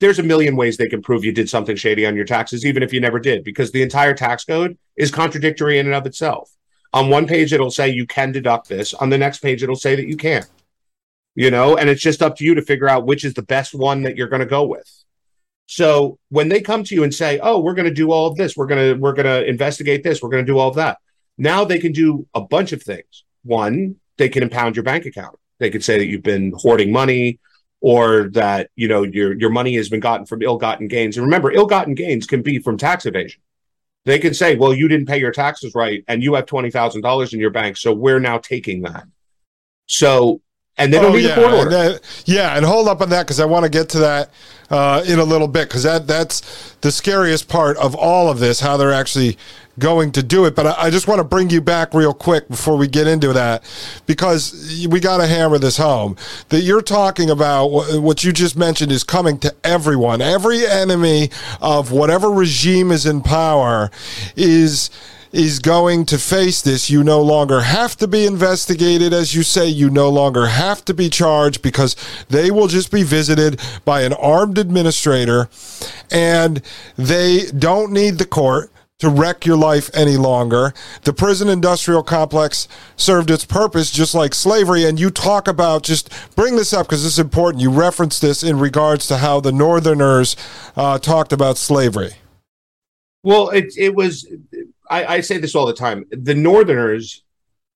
there's 0.00 0.18
a 0.18 0.22
million 0.22 0.56
ways 0.56 0.76
they 0.76 0.88
can 0.88 1.02
prove 1.02 1.24
you 1.24 1.32
did 1.32 1.48
something 1.48 1.76
shady 1.76 2.06
on 2.06 2.16
your 2.16 2.26
taxes, 2.26 2.64
even 2.64 2.82
if 2.82 2.92
you 2.92 3.00
never 3.00 3.18
did, 3.18 3.44
because 3.44 3.72
the 3.72 3.82
entire 3.82 4.14
tax 4.14 4.44
code 4.44 4.76
is 4.96 5.10
contradictory 5.10 5.78
in 5.78 5.86
and 5.86 5.94
of 5.94 6.06
itself. 6.06 6.50
On 6.92 7.10
one 7.10 7.26
page, 7.26 7.52
it'll 7.52 7.70
say 7.70 7.88
you 7.88 8.06
can 8.06 8.30
deduct 8.30 8.68
this. 8.68 8.94
On 8.94 9.10
the 9.10 9.18
next 9.18 9.40
page, 9.40 9.62
it'll 9.62 9.74
say 9.74 9.96
that 9.96 10.06
you 10.06 10.16
can't 10.16 10.46
you 11.36 11.50
know, 11.50 11.76
and 11.76 11.88
it's 11.88 12.02
just 12.02 12.22
up 12.22 12.36
to 12.36 12.44
you 12.44 12.54
to 12.56 12.62
figure 12.62 12.88
out 12.88 13.06
which 13.06 13.24
is 13.24 13.34
the 13.34 13.42
best 13.42 13.74
one 13.74 14.02
that 14.02 14.16
you're 14.16 14.26
going 14.26 14.40
to 14.40 14.46
go 14.46 14.66
with. 14.66 14.90
So 15.66 16.18
when 16.30 16.48
they 16.48 16.60
come 16.60 16.82
to 16.84 16.94
you 16.94 17.04
and 17.04 17.14
say, 17.14 17.38
"Oh, 17.40 17.60
we're 17.60 17.74
going 17.74 17.88
to 17.88 17.94
do 17.94 18.10
all 18.10 18.26
of 18.26 18.36
this. 18.36 18.56
We're 18.56 18.66
going 18.66 18.94
to 18.94 19.00
we're 19.00 19.12
going 19.12 19.26
to 19.26 19.44
investigate 19.48 20.02
this. 20.02 20.22
We're 20.22 20.30
going 20.30 20.44
to 20.44 20.52
do 20.52 20.58
all 20.58 20.70
of 20.70 20.76
that." 20.76 20.98
Now 21.38 21.64
they 21.64 21.78
can 21.78 21.92
do 21.92 22.26
a 22.34 22.40
bunch 22.40 22.72
of 22.72 22.82
things. 22.82 23.24
One, 23.44 23.96
they 24.16 24.28
can 24.28 24.42
impound 24.42 24.76
your 24.76 24.82
bank 24.82 25.04
account. 25.04 25.38
They 25.58 25.70
could 25.70 25.84
say 25.84 25.98
that 25.98 26.06
you've 26.06 26.22
been 26.22 26.52
hoarding 26.56 26.92
money 26.92 27.38
or 27.80 28.30
that, 28.30 28.70
you 28.74 28.88
know, 28.88 29.02
your 29.02 29.38
your 29.38 29.50
money 29.50 29.74
has 29.74 29.88
been 29.88 30.00
gotten 30.00 30.24
from 30.24 30.42
ill-gotten 30.42 30.88
gains. 30.88 31.16
And 31.16 31.26
remember, 31.26 31.52
ill-gotten 31.52 31.94
gains 31.94 32.26
can 32.26 32.42
be 32.42 32.58
from 32.58 32.78
tax 32.78 33.04
evasion. 33.04 33.42
They 34.06 34.18
can 34.18 34.32
say, 34.32 34.56
"Well, 34.56 34.72
you 34.72 34.88
didn't 34.88 35.08
pay 35.08 35.18
your 35.18 35.32
taxes 35.32 35.74
right 35.74 36.02
and 36.08 36.22
you 36.22 36.34
have 36.34 36.46
$20,000 36.46 37.32
in 37.34 37.40
your 37.40 37.50
bank, 37.50 37.76
so 37.76 37.92
we're 37.92 38.20
now 38.20 38.38
taking 38.38 38.82
that." 38.82 39.04
So 39.86 40.40
and 40.78 40.92
they 40.92 40.98
don't 40.98 41.12
oh, 41.12 41.16
need 41.16 41.24
yeah. 41.24 41.32
a 41.32 41.34
court 41.34 41.52
order. 41.52 41.60
And 41.62 41.94
that, 41.94 42.22
yeah, 42.26 42.56
and 42.56 42.64
hold 42.64 42.88
up 42.88 43.00
on 43.00 43.08
that 43.10 43.24
because 43.24 43.40
I 43.40 43.44
want 43.46 43.64
to 43.64 43.70
get 43.70 43.88
to 43.90 43.98
that 44.00 44.30
uh, 44.70 45.02
in 45.06 45.18
a 45.18 45.24
little 45.24 45.48
bit 45.48 45.68
because 45.68 45.84
that 45.84 46.06
that's 46.06 46.74
the 46.80 46.92
scariest 46.92 47.48
part 47.48 47.76
of 47.78 47.94
all 47.94 48.28
of 48.28 48.38
this, 48.38 48.60
how 48.60 48.76
they're 48.76 48.92
actually 48.92 49.38
going 49.78 50.12
to 50.12 50.22
do 50.22 50.44
it. 50.44 50.54
But 50.54 50.66
I, 50.66 50.86
I 50.86 50.90
just 50.90 51.08
want 51.08 51.18
to 51.18 51.24
bring 51.24 51.50
you 51.50 51.60
back 51.60 51.94
real 51.94 52.14
quick 52.14 52.48
before 52.48 52.76
we 52.76 52.88
get 52.88 53.06
into 53.06 53.32
that 53.32 53.62
because 54.06 54.86
we 54.90 55.00
got 55.00 55.18
to 55.18 55.26
hammer 55.26 55.58
this 55.58 55.76
home 55.76 56.16
that 56.48 56.60
you're 56.60 56.82
talking 56.82 57.30
about 57.30 57.68
what 57.68 58.24
you 58.24 58.32
just 58.32 58.56
mentioned 58.56 58.92
is 58.92 59.04
coming 59.04 59.38
to 59.38 59.54
everyone. 59.64 60.20
Every 60.20 60.66
enemy 60.66 61.30
of 61.60 61.92
whatever 61.92 62.30
regime 62.30 62.90
is 62.90 63.06
in 63.06 63.22
power 63.22 63.90
is 64.34 64.90
is 65.36 65.58
going 65.58 66.06
to 66.06 66.16
face 66.18 66.62
this. 66.62 66.88
You 66.88 67.04
no 67.04 67.20
longer 67.20 67.60
have 67.60 67.94
to 67.98 68.08
be 68.08 68.24
investigated, 68.24 69.12
as 69.12 69.34
you 69.34 69.42
say. 69.42 69.68
You 69.68 69.90
no 69.90 70.08
longer 70.08 70.46
have 70.46 70.82
to 70.86 70.94
be 70.94 71.10
charged 71.10 71.60
because 71.60 71.94
they 72.30 72.50
will 72.50 72.68
just 72.68 72.90
be 72.90 73.02
visited 73.02 73.60
by 73.84 74.00
an 74.02 74.14
armed 74.14 74.56
administrator 74.56 75.50
and 76.10 76.62
they 76.96 77.46
don't 77.50 77.92
need 77.92 78.16
the 78.16 78.24
court 78.24 78.72
to 78.98 79.10
wreck 79.10 79.44
your 79.44 79.58
life 79.58 79.90
any 79.92 80.16
longer. 80.16 80.72
The 81.02 81.12
prison 81.12 81.50
industrial 81.50 82.02
complex 82.02 82.66
served 82.96 83.30
its 83.30 83.44
purpose 83.44 83.90
just 83.90 84.14
like 84.14 84.32
slavery. 84.32 84.86
And 84.86 84.98
you 84.98 85.10
talk 85.10 85.48
about, 85.48 85.82
just 85.82 86.10
bring 86.34 86.56
this 86.56 86.72
up 86.72 86.86
because 86.86 87.04
it's 87.04 87.18
important. 87.18 87.60
You 87.60 87.70
reference 87.70 88.18
this 88.20 88.42
in 88.42 88.58
regards 88.58 89.06
to 89.08 89.18
how 89.18 89.40
the 89.40 89.52
Northerners 89.52 90.34
uh, 90.76 90.98
talked 90.98 91.34
about 91.34 91.58
slavery. 91.58 92.12
Well, 93.22 93.50
it, 93.50 93.74
it 93.76 93.94
was 93.94 94.24
I, 94.90 95.16
I 95.16 95.20
say 95.20 95.38
this 95.38 95.54
all 95.54 95.66
the 95.66 95.72
time. 95.72 96.04
The 96.10 96.34
Northerners' 96.34 97.22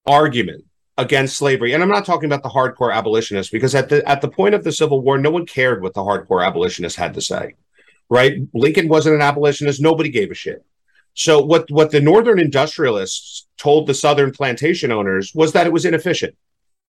argument 0.07 0.65
against 0.99 1.37
slavery, 1.37 1.73
and 1.73 1.83
I'm 1.83 1.89
not 1.89 2.05
talking 2.05 2.27
about 2.27 2.43
the 2.43 2.49
hardcore 2.49 2.95
abolitionists, 2.95 3.51
because 3.51 3.75
at 3.75 3.89
the 3.89 4.07
at 4.09 4.21
the 4.21 4.29
point 4.29 4.55
of 4.55 4.65
the 4.65 4.73
Civil 4.73 5.01
War, 5.03 5.19
no 5.19 5.31
one 5.31 5.47
cared 5.47 5.83
what 5.83 5.95
the 5.95 6.03
hardcore 6.03 6.47
abolitionists 6.47 6.99
had 6.99 7.15
to 7.15 7.21
say. 7.21 7.55
Right? 8.09 8.41
Lincoln 8.55 8.89
wasn't 8.89 9.15
an 9.15 9.23
abolitionist. 9.23 9.81
Nobody 9.81 10.11
gave 10.11 10.31
a 10.31 10.35
shit. 10.35 10.65
So 11.15 11.41
what 11.41 11.71
what 11.71 11.91
the 11.91 12.01
Northern 12.01 12.39
industrialists 12.39 13.47
told 13.57 13.87
the 13.87 13.95
Southern 13.95 14.33
plantation 14.33 14.93
owners 14.93 15.33
was 15.35 15.53
that 15.53 15.67
it 15.67 15.73
was 15.73 15.85
inefficient, 15.85 16.37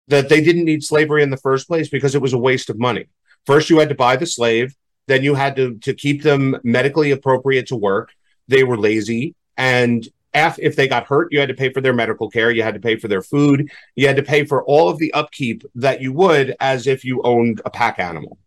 that 0.07 0.29
they 0.29 0.41
didn't 0.41 0.65
need 0.65 0.83
slavery 0.83 1.23
in 1.23 1.29
the 1.29 1.37
first 1.37 1.67
place 1.67 1.89
because 1.89 2.15
it 2.15 2.21
was 2.21 2.33
a 2.33 2.37
waste 2.37 2.69
of 2.69 2.79
money. 2.79 3.05
First, 3.45 3.69
you 3.69 3.79
had 3.79 3.89
to 3.89 3.95
buy 3.95 4.15
the 4.15 4.25
slave, 4.25 4.75
then 5.07 5.23
you 5.23 5.35
had 5.35 5.55
to 5.55 5.77
to 5.79 5.93
keep 5.93 6.23
them 6.23 6.57
medically 6.63 7.11
appropriate 7.11 7.67
to 7.67 7.75
work. 7.75 8.13
They 8.47 8.63
were 8.63 8.77
lazy. 8.77 9.35
And 9.57 10.07
if 10.33 10.75
they 10.75 10.87
got 10.87 11.07
hurt, 11.07 11.27
you 11.31 11.39
had 11.39 11.49
to 11.49 11.55
pay 11.55 11.71
for 11.71 11.81
their 11.81 11.93
medical 11.93 12.29
care, 12.29 12.51
you 12.51 12.63
had 12.63 12.73
to 12.73 12.79
pay 12.79 12.95
for 12.95 13.07
their 13.07 13.21
food, 13.21 13.69
you 13.95 14.07
had 14.07 14.15
to 14.15 14.23
pay 14.23 14.45
for 14.45 14.63
all 14.63 14.89
of 14.89 14.97
the 14.97 15.13
upkeep 15.13 15.63
that 15.75 16.01
you 16.01 16.13
would 16.13 16.55
as 16.59 16.87
if 16.87 17.03
you 17.03 17.21
owned 17.23 17.61
a 17.65 17.69
pack 17.69 17.99
animal, 17.99 18.37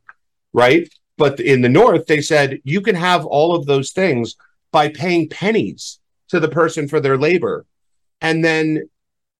right? 0.52 0.88
But 1.16 1.40
in 1.40 1.60
the 1.60 1.68
North, 1.68 2.06
they 2.06 2.20
said 2.20 2.60
you 2.64 2.80
can 2.80 2.94
have 2.94 3.24
all 3.26 3.54
of 3.54 3.66
those 3.66 3.92
things 3.92 4.34
by 4.72 4.88
paying 4.88 5.28
pennies 5.28 6.00
to 6.28 6.40
the 6.40 6.48
person 6.48 6.88
for 6.88 7.00
their 7.00 7.18
labor. 7.18 7.66
And 8.20 8.44
then 8.44 8.88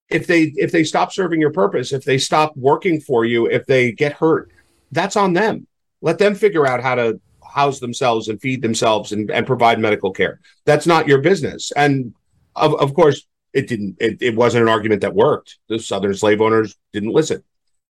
if 0.08 0.26
they 0.26 0.52
if 0.56 0.70
they 0.70 0.84
stop 0.84 1.12
serving 1.12 1.40
your 1.40 1.52
purpose, 1.52 1.92
if 1.92 2.04
they 2.04 2.18
stop 2.18 2.56
working 2.56 3.00
for 3.00 3.24
you, 3.24 3.46
if 3.46 3.66
they 3.66 3.90
get 3.90 4.12
hurt, 4.12 4.50
that's 4.92 5.16
on 5.16 5.32
them. 5.32 5.66
Let 6.02 6.18
them 6.18 6.34
figure 6.34 6.66
out 6.66 6.82
how 6.82 6.94
to 6.96 7.20
house 7.54 7.78
themselves 7.78 8.28
and 8.28 8.40
feed 8.40 8.62
themselves 8.62 9.12
and, 9.12 9.30
and 9.30 9.46
provide 9.46 9.78
medical 9.78 10.12
care. 10.12 10.40
That's 10.64 10.86
not 10.86 11.08
your 11.08 11.18
business. 11.18 11.72
And 11.76 12.14
of, 12.56 12.74
of 12.74 12.94
course, 12.94 13.26
it 13.52 13.68
didn't. 13.68 13.96
It, 14.00 14.20
it 14.20 14.36
wasn't 14.36 14.62
an 14.62 14.68
argument 14.68 15.02
that 15.02 15.14
worked. 15.14 15.58
The 15.68 15.78
Southern 15.78 16.14
slave 16.14 16.40
owners 16.40 16.76
didn't 16.92 17.12
listen. 17.12 17.44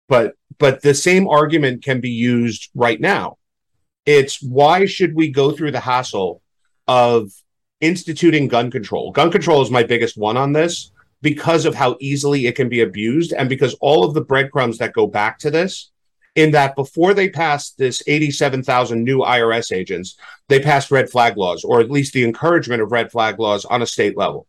But 0.08 0.34
but 0.58 0.82
the 0.82 0.94
same 0.94 1.26
argument 1.26 1.82
can 1.82 2.00
be 2.00 2.10
used 2.10 2.70
right 2.74 3.00
now. 3.00 3.38
It's 4.04 4.42
why 4.42 4.84
should 4.84 5.14
we 5.14 5.30
go 5.30 5.50
through 5.52 5.72
the 5.72 5.80
hassle 5.80 6.42
of 6.86 7.30
instituting 7.80 8.48
gun 8.48 8.70
control? 8.70 9.12
Gun 9.12 9.32
control 9.32 9.62
is 9.62 9.70
my 9.70 9.82
biggest 9.82 10.18
one 10.18 10.36
on 10.36 10.52
this 10.52 10.92
because 11.22 11.64
of 11.64 11.74
how 11.74 11.96
easily 12.00 12.46
it 12.46 12.54
can 12.54 12.68
be 12.68 12.82
abused 12.82 13.32
and 13.32 13.48
because 13.48 13.74
all 13.80 14.04
of 14.04 14.12
the 14.12 14.20
breadcrumbs 14.20 14.76
that 14.76 14.92
go 14.92 15.06
back 15.06 15.38
to 15.38 15.50
this 15.50 15.90
in 16.34 16.50
that 16.50 16.74
before 16.74 17.14
they 17.14 17.28
passed 17.28 17.78
this 17.78 18.02
87,000 18.06 19.04
new 19.04 19.18
IRS 19.18 19.72
agents, 19.72 20.16
they 20.48 20.60
passed 20.60 20.90
red 20.90 21.08
flag 21.08 21.36
laws, 21.36 21.64
or 21.64 21.80
at 21.80 21.90
least 21.90 22.12
the 22.12 22.24
encouragement 22.24 22.82
of 22.82 22.92
red 22.92 23.10
flag 23.10 23.38
laws 23.38 23.64
on 23.64 23.82
a 23.82 23.86
state 23.86 24.16
level. 24.16 24.46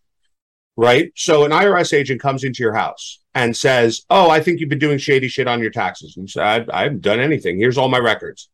Right. 0.78 1.12
So 1.16 1.46
an 1.46 1.52
IRS 1.52 1.94
agent 1.94 2.20
comes 2.22 2.44
into 2.44 2.62
your 2.62 2.74
house 2.74 3.20
and 3.34 3.56
says, 3.56 4.04
Oh, 4.10 4.30
I 4.30 4.42
think 4.42 4.60
you've 4.60 4.70
been 4.70 4.80
doing 4.80 4.98
shady 4.98 5.30
shit 5.30 5.48
on 5.48 5.62
your 5.62 5.70
taxes. 5.70 6.18
And 6.18 6.30
so 6.30 6.42
I, 6.42 6.66
I 6.74 6.84
haven't 6.84 7.02
done 7.02 7.22
anything. 7.22 7.58
Here's 7.58 7.78
all 7.78 7.88
my 7.88 8.00
records. 8.00 8.50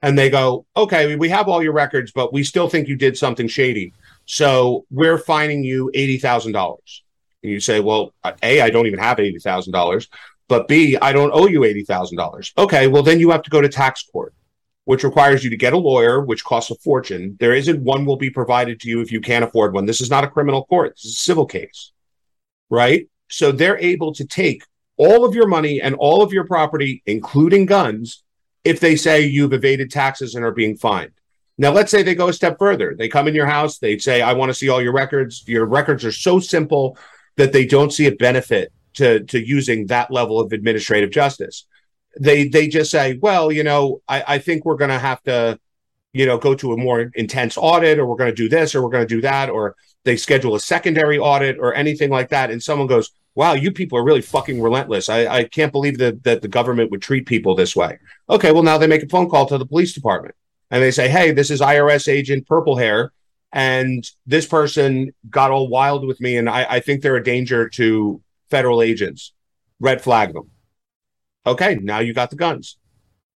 And 0.00 0.16
they 0.16 0.30
go, 0.30 0.66
Okay, 0.76 1.16
we 1.16 1.30
have 1.30 1.48
all 1.48 1.62
your 1.64 1.72
records, 1.72 2.12
but 2.12 2.32
we 2.32 2.44
still 2.44 2.68
think 2.68 2.86
you 2.86 2.94
did 2.94 3.18
something 3.18 3.48
shady. 3.48 3.92
So 4.24 4.84
we're 4.90 5.18
fining 5.18 5.64
you 5.64 5.90
$80,000. 5.96 6.54
And 7.42 7.52
you 7.52 7.58
say, 7.58 7.80
Well, 7.80 8.14
A, 8.42 8.60
I 8.60 8.70
don't 8.70 8.86
even 8.86 9.00
have 9.00 9.16
$80,000 9.16 10.06
but 10.48 10.68
B, 10.68 10.96
I 11.00 11.12
don't 11.12 11.32
owe 11.32 11.46
you 11.46 11.60
$80,000. 11.60 12.52
Okay, 12.58 12.86
well, 12.86 13.02
then 13.02 13.20
you 13.20 13.30
have 13.30 13.42
to 13.42 13.50
go 13.50 13.60
to 13.60 13.68
tax 13.68 14.02
court, 14.02 14.34
which 14.84 15.04
requires 15.04 15.42
you 15.42 15.50
to 15.50 15.56
get 15.56 15.72
a 15.72 15.78
lawyer, 15.78 16.20
which 16.20 16.44
costs 16.44 16.70
a 16.70 16.74
fortune. 16.76 17.36
There 17.40 17.54
isn't 17.54 17.82
one 17.82 18.04
will 18.04 18.16
be 18.16 18.30
provided 18.30 18.80
to 18.80 18.88
you 18.88 19.00
if 19.00 19.10
you 19.10 19.20
can't 19.20 19.44
afford 19.44 19.74
one. 19.74 19.86
This 19.86 20.00
is 20.00 20.10
not 20.10 20.24
a 20.24 20.28
criminal 20.28 20.64
court, 20.66 20.94
this 20.96 21.04
is 21.06 21.12
a 21.12 21.22
civil 21.22 21.46
case, 21.46 21.92
right? 22.68 23.08
So 23.28 23.52
they're 23.52 23.78
able 23.78 24.12
to 24.14 24.26
take 24.26 24.62
all 24.96 25.24
of 25.24 25.34
your 25.34 25.48
money 25.48 25.80
and 25.80 25.94
all 25.94 26.22
of 26.22 26.32
your 26.32 26.46
property, 26.46 27.02
including 27.06 27.66
guns, 27.66 28.22
if 28.64 28.80
they 28.80 28.96
say 28.96 29.22
you've 29.22 29.52
evaded 29.52 29.90
taxes 29.90 30.34
and 30.34 30.44
are 30.44 30.52
being 30.52 30.76
fined. 30.76 31.12
Now, 31.56 31.70
let's 31.70 31.90
say 31.90 32.02
they 32.02 32.14
go 32.14 32.28
a 32.28 32.32
step 32.32 32.58
further. 32.58 32.94
They 32.96 33.08
come 33.08 33.28
in 33.28 33.34
your 33.34 33.46
house, 33.46 33.78
they 33.78 33.98
say, 33.98 34.22
I 34.22 34.32
want 34.32 34.50
to 34.50 34.54
see 34.54 34.68
all 34.68 34.82
your 34.82 34.92
records. 34.92 35.44
Your 35.46 35.66
records 35.66 36.04
are 36.04 36.12
so 36.12 36.40
simple 36.40 36.98
that 37.36 37.52
they 37.52 37.64
don't 37.64 37.92
see 37.92 38.06
a 38.06 38.12
benefit 38.12 38.72
to, 38.94 39.24
to 39.24 39.44
using 39.44 39.86
that 39.86 40.10
level 40.10 40.40
of 40.40 40.52
administrative 40.52 41.10
justice. 41.10 41.66
They 42.18 42.48
they 42.48 42.68
just 42.68 42.90
say, 42.90 43.18
well, 43.20 43.50
you 43.50 43.64
know, 43.64 44.00
I, 44.08 44.24
I 44.26 44.38
think 44.38 44.64
we're 44.64 44.76
gonna 44.76 44.98
have 44.98 45.22
to, 45.24 45.58
you 46.12 46.26
know, 46.26 46.38
go 46.38 46.54
to 46.54 46.72
a 46.72 46.76
more 46.76 47.10
intense 47.14 47.56
audit, 47.56 47.98
or 47.98 48.06
we're 48.06 48.16
gonna 48.16 48.32
do 48.32 48.48
this, 48.48 48.74
or 48.74 48.82
we're 48.82 48.90
gonna 48.90 49.06
do 49.06 49.20
that, 49.22 49.50
or 49.50 49.74
they 50.04 50.16
schedule 50.16 50.54
a 50.54 50.60
secondary 50.60 51.18
audit 51.18 51.58
or 51.58 51.74
anything 51.74 52.10
like 52.10 52.28
that. 52.28 52.50
And 52.50 52.62
someone 52.62 52.86
goes, 52.86 53.10
wow, 53.34 53.54
you 53.54 53.72
people 53.72 53.98
are 53.98 54.04
really 54.04 54.20
fucking 54.20 54.62
relentless. 54.62 55.08
I, 55.08 55.26
I 55.26 55.44
can't 55.44 55.72
believe 55.72 55.98
that, 55.98 56.22
that 56.24 56.42
the 56.42 56.48
government 56.48 56.90
would 56.90 57.02
treat 57.02 57.26
people 57.26 57.54
this 57.54 57.74
way. 57.74 57.98
Okay, 58.30 58.52
well, 58.52 58.62
now 58.62 58.78
they 58.78 58.86
make 58.86 59.02
a 59.02 59.08
phone 59.08 59.28
call 59.28 59.46
to 59.46 59.58
the 59.58 59.66
police 59.66 59.92
department 59.92 60.34
and 60.70 60.82
they 60.82 60.90
say, 60.90 61.08
hey, 61.08 61.32
this 61.32 61.50
is 61.50 61.60
IRS 61.60 62.08
agent 62.08 62.46
Purple 62.46 62.76
Hair. 62.76 63.12
And 63.52 64.04
this 64.26 64.46
person 64.46 65.12
got 65.30 65.52
all 65.52 65.68
wild 65.68 66.04
with 66.04 66.20
me, 66.20 66.36
and 66.36 66.50
I, 66.50 66.66
I 66.68 66.80
think 66.80 67.00
they're 67.00 67.14
a 67.14 67.22
danger 67.22 67.68
to 67.70 68.20
federal 68.54 68.82
agents. 68.82 69.32
Red 69.80 70.00
flag 70.00 70.32
them. 70.32 70.50
Okay, 71.44 71.74
now 71.74 71.98
you 71.98 72.14
got 72.14 72.30
the 72.30 72.36
guns. 72.36 72.78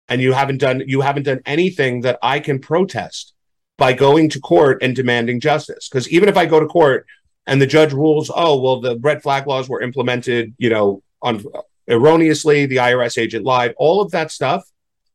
And 0.08 0.22
you 0.22 0.32
haven't 0.32 0.58
done 0.58 0.82
you 0.86 1.00
haven't 1.00 1.24
done 1.24 1.40
anything 1.44 2.02
that 2.02 2.18
I 2.22 2.40
can 2.40 2.58
protest 2.60 3.34
by 3.76 3.92
going 3.92 4.30
to 4.30 4.40
court 4.40 4.82
and 4.82 4.94
demanding 4.94 5.40
justice. 5.40 5.88
Because 5.88 6.08
even 6.08 6.28
if 6.28 6.36
I 6.36 6.47
go 6.47 6.60
to 6.60 6.66
court 6.66 7.06
and 7.47 7.60
the 7.60 7.66
judge 7.66 7.92
rules, 7.92 8.30
oh 8.34 8.60
well, 8.62 8.80
the 8.80 8.97
red 9.00 9.22
flag 9.22 9.47
laws 9.47 9.68
were 9.68 9.82
implemented, 9.82 10.55
you 10.56 10.70
know, 10.70 11.02
on 11.20 11.44
erroneously, 11.88 12.66
the 12.66 12.76
IRS 12.76 13.18
agent 13.18 13.44
lied, 13.44 13.74
all 13.76 14.00
of 14.00 14.12
that 14.12 14.30
stuff, 14.30 14.62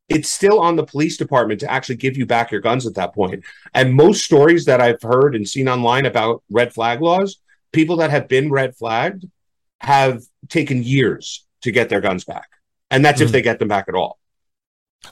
it's 0.10 0.30
still 0.30 0.60
on 0.60 0.76
the 0.76 0.86
police 0.86 1.16
department 1.18 1.62
to 1.62 1.72
actually 1.72 1.96
give 1.96 2.18
you 2.18 2.26
back 2.26 2.52
your 2.52 2.62
guns 2.62 2.86
at 2.86 2.96
that 2.96 3.16
point. 3.16 3.44
And 3.74 3.94
most 3.94 4.26
stories 4.26 4.66
that 4.66 4.82
I've 4.82 5.02
heard 5.02 5.34
and 5.36 5.48
seen 5.48 5.68
online 5.70 6.06
about 6.06 6.44
red 6.50 6.74
flag 6.74 7.02
laws, 7.02 7.40
people 7.72 7.96
that 7.98 8.12
have 8.12 8.28
been 8.28 8.52
red 8.52 8.76
flagged 8.76 9.26
have 9.84 10.24
taken 10.50 10.82
years 10.82 11.46
to 11.62 11.72
get 11.72 11.90
their 11.90 12.02
guns 12.02 12.24
back. 12.24 12.50
And 12.90 13.04
that's 13.04 13.18
mm-hmm. 13.18 13.24
if 13.24 13.30
hmm. 13.30 13.34
they 13.34 13.42
get 13.42 13.60
them 13.60 13.68
back 13.68 13.86
at 13.88 13.96
all. 13.96 14.18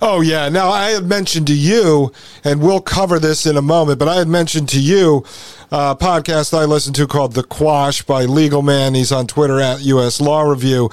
Oh, 0.01 0.21
yeah. 0.21 0.47
Now, 0.47 0.69
I 0.69 0.91
had 0.91 1.05
mentioned 1.05 1.47
to 1.47 1.53
you, 1.53 2.13
and 2.45 2.61
we'll 2.61 2.81
cover 2.81 3.19
this 3.19 3.45
in 3.45 3.57
a 3.57 3.61
moment, 3.61 3.99
but 3.99 4.07
I 4.07 4.15
had 4.15 4.27
mentioned 4.29 4.69
to 4.69 4.79
you 4.79 5.25
a 5.73 5.95
podcast 5.95 6.53
I 6.53 6.65
listen 6.65 6.91
to 6.95 7.07
called 7.07 7.31
The 7.31 7.43
Quash 7.43 8.01
by 8.01 8.25
Legal 8.25 8.61
Man. 8.61 8.93
He's 8.93 9.13
on 9.13 9.25
Twitter 9.25 9.61
at 9.61 9.79
US 9.79 10.19
Law 10.19 10.41
Review. 10.41 10.89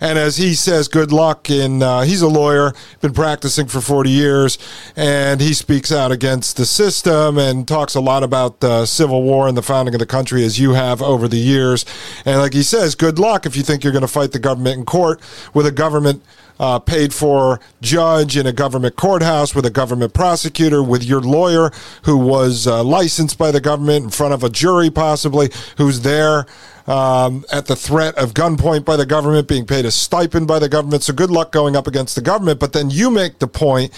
And 0.00 0.20
as 0.20 0.36
he 0.36 0.54
says, 0.54 0.86
good 0.86 1.10
luck 1.10 1.50
in, 1.50 1.82
uh, 1.82 2.02
he's 2.02 2.22
a 2.22 2.28
lawyer, 2.28 2.72
been 3.00 3.12
practicing 3.12 3.66
for 3.66 3.80
40 3.80 4.08
years, 4.08 4.56
and 4.94 5.40
he 5.40 5.52
speaks 5.52 5.90
out 5.90 6.12
against 6.12 6.56
the 6.56 6.64
system 6.64 7.38
and 7.38 7.66
talks 7.66 7.96
a 7.96 8.00
lot 8.00 8.22
about 8.22 8.60
the 8.60 8.86
Civil 8.86 9.24
War 9.24 9.48
and 9.48 9.56
the 9.56 9.62
founding 9.62 9.96
of 9.96 9.98
the 9.98 10.06
country 10.06 10.44
as 10.44 10.60
you 10.60 10.74
have 10.74 11.02
over 11.02 11.26
the 11.26 11.36
years. 11.36 11.84
And 12.24 12.38
like 12.38 12.54
he 12.54 12.62
says, 12.62 12.94
good 12.94 13.18
luck 13.18 13.46
if 13.46 13.56
you 13.56 13.64
think 13.64 13.82
you're 13.82 13.92
going 13.92 14.02
to 14.02 14.08
fight 14.08 14.30
the 14.30 14.38
government 14.38 14.78
in 14.78 14.84
court 14.84 15.20
with 15.54 15.66
a 15.66 15.72
government 15.72 16.22
uh, 16.60 16.78
paid 16.78 17.12
for 17.12 17.58
judge 17.80 18.36
in 18.36 18.46
a 18.46 18.52
government 18.52 18.94
courthouse 18.94 19.54
with 19.54 19.64
a 19.64 19.70
government 19.70 20.12
prosecutor, 20.12 20.82
with 20.82 21.02
your 21.02 21.22
lawyer 21.22 21.70
who 22.04 22.18
was 22.18 22.66
uh, 22.66 22.84
licensed 22.84 23.38
by 23.38 23.50
the 23.50 23.60
government 23.60 24.04
in 24.04 24.10
front 24.10 24.34
of 24.34 24.44
a 24.44 24.50
jury, 24.50 24.90
possibly, 24.90 25.50
who's 25.78 26.02
there 26.02 26.46
um, 26.86 27.44
at 27.50 27.66
the 27.66 27.76
threat 27.76 28.14
of 28.18 28.34
gunpoint 28.34 28.84
by 28.84 28.96
the 28.96 29.06
government, 29.06 29.48
being 29.48 29.66
paid 29.66 29.86
a 29.86 29.90
stipend 29.90 30.46
by 30.46 30.58
the 30.58 30.68
government. 30.68 31.02
So 31.02 31.14
good 31.14 31.30
luck 31.30 31.50
going 31.50 31.76
up 31.76 31.86
against 31.86 32.14
the 32.14 32.20
government. 32.20 32.60
But 32.60 32.74
then 32.74 32.90
you 32.90 33.10
make 33.10 33.38
the 33.38 33.48
point 33.48 33.92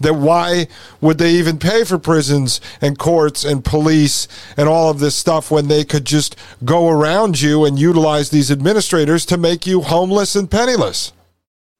that 0.00 0.14
why 0.14 0.68
would 1.02 1.18
they 1.18 1.32
even 1.32 1.58
pay 1.58 1.84
for 1.84 1.98
prisons 1.98 2.60
and 2.80 2.98
courts 2.98 3.44
and 3.44 3.64
police 3.64 4.28
and 4.56 4.66
all 4.66 4.90
of 4.90 5.00
this 5.00 5.16
stuff 5.16 5.50
when 5.50 5.68
they 5.68 5.84
could 5.84 6.06
just 6.06 6.36
go 6.64 6.88
around 6.88 7.42
you 7.42 7.66
and 7.66 7.78
utilize 7.78 8.30
these 8.30 8.50
administrators 8.50 9.26
to 9.26 9.36
make 9.36 9.66
you 9.66 9.82
homeless 9.82 10.34
and 10.34 10.50
penniless? 10.50 11.12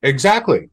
Exactly. 0.02 0.70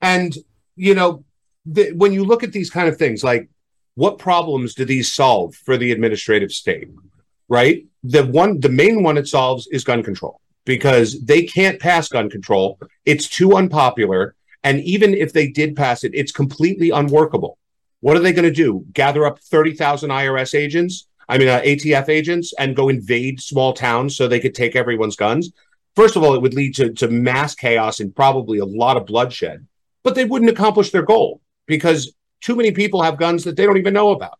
And, 0.00 0.34
you 0.76 0.94
know, 0.94 1.24
the, 1.66 1.92
when 1.92 2.12
you 2.12 2.24
look 2.24 2.42
at 2.42 2.52
these 2.52 2.70
kind 2.70 2.88
of 2.88 2.96
things, 2.96 3.24
like 3.24 3.48
what 3.94 4.18
problems 4.18 4.74
do 4.74 4.84
these 4.84 5.12
solve 5.12 5.54
for 5.54 5.76
the 5.76 5.92
administrative 5.92 6.52
state? 6.52 6.88
Right? 7.48 7.86
The 8.04 8.24
one, 8.24 8.60
the 8.60 8.68
main 8.68 9.02
one 9.02 9.18
it 9.18 9.26
solves 9.26 9.66
is 9.68 9.84
gun 9.84 10.02
control 10.02 10.40
because 10.64 11.20
they 11.24 11.42
can't 11.42 11.80
pass 11.80 12.08
gun 12.08 12.30
control. 12.30 12.78
It's 13.04 13.28
too 13.28 13.56
unpopular. 13.56 14.34
And 14.62 14.80
even 14.80 15.14
if 15.14 15.32
they 15.32 15.48
did 15.48 15.76
pass 15.76 16.04
it, 16.04 16.12
it's 16.14 16.32
completely 16.32 16.90
unworkable. 16.90 17.58
What 18.00 18.16
are 18.16 18.20
they 18.20 18.32
going 18.32 18.44
to 18.44 18.54
do? 18.54 18.84
Gather 18.92 19.26
up 19.26 19.40
30,000 19.40 20.10
IRS 20.10 20.54
agents, 20.54 21.08
I 21.28 21.38
mean, 21.38 21.48
uh, 21.48 21.60
ATF 21.60 22.08
agents, 22.08 22.52
and 22.58 22.76
go 22.76 22.88
invade 22.88 23.40
small 23.40 23.72
towns 23.72 24.16
so 24.16 24.28
they 24.28 24.40
could 24.40 24.54
take 24.54 24.76
everyone's 24.76 25.16
guns? 25.16 25.52
First 25.98 26.14
of 26.14 26.22
all, 26.22 26.32
it 26.36 26.42
would 26.42 26.54
lead 26.54 26.76
to, 26.76 26.92
to 26.92 27.08
mass 27.08 27.56
chaos 27.56 27.98
and 27.98 28.14
probably 28.14 28.60
a 28.60 28.64
lot 28.64 28.96
of 28.96 29.04
bloodshed, 29.04 29.66
but 30.04 30.14
they 30.14 30.24
wouldn't 30.24 30.48
accomplish 30.48 30.92
their 30.92 31.02
goal 31.02 31.40
because 31.66 32.14
too 32.40 32.54
many 32.54 32.70
people 32.70 33.02
have 33.02 33.18
guns 33.18 33.42
that 33.42 33.56
they 33.56 33.66
don't 33.66 33.78
even 33.78 33.94
know 33.94 34.12
about. 34.12 34.38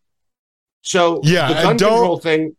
So 0.83 1.19
yeah, 1.21 1.49
the 1.49 1.53
gun 1.55 1.77
control 1.77 2.17
thing 2.17 2.55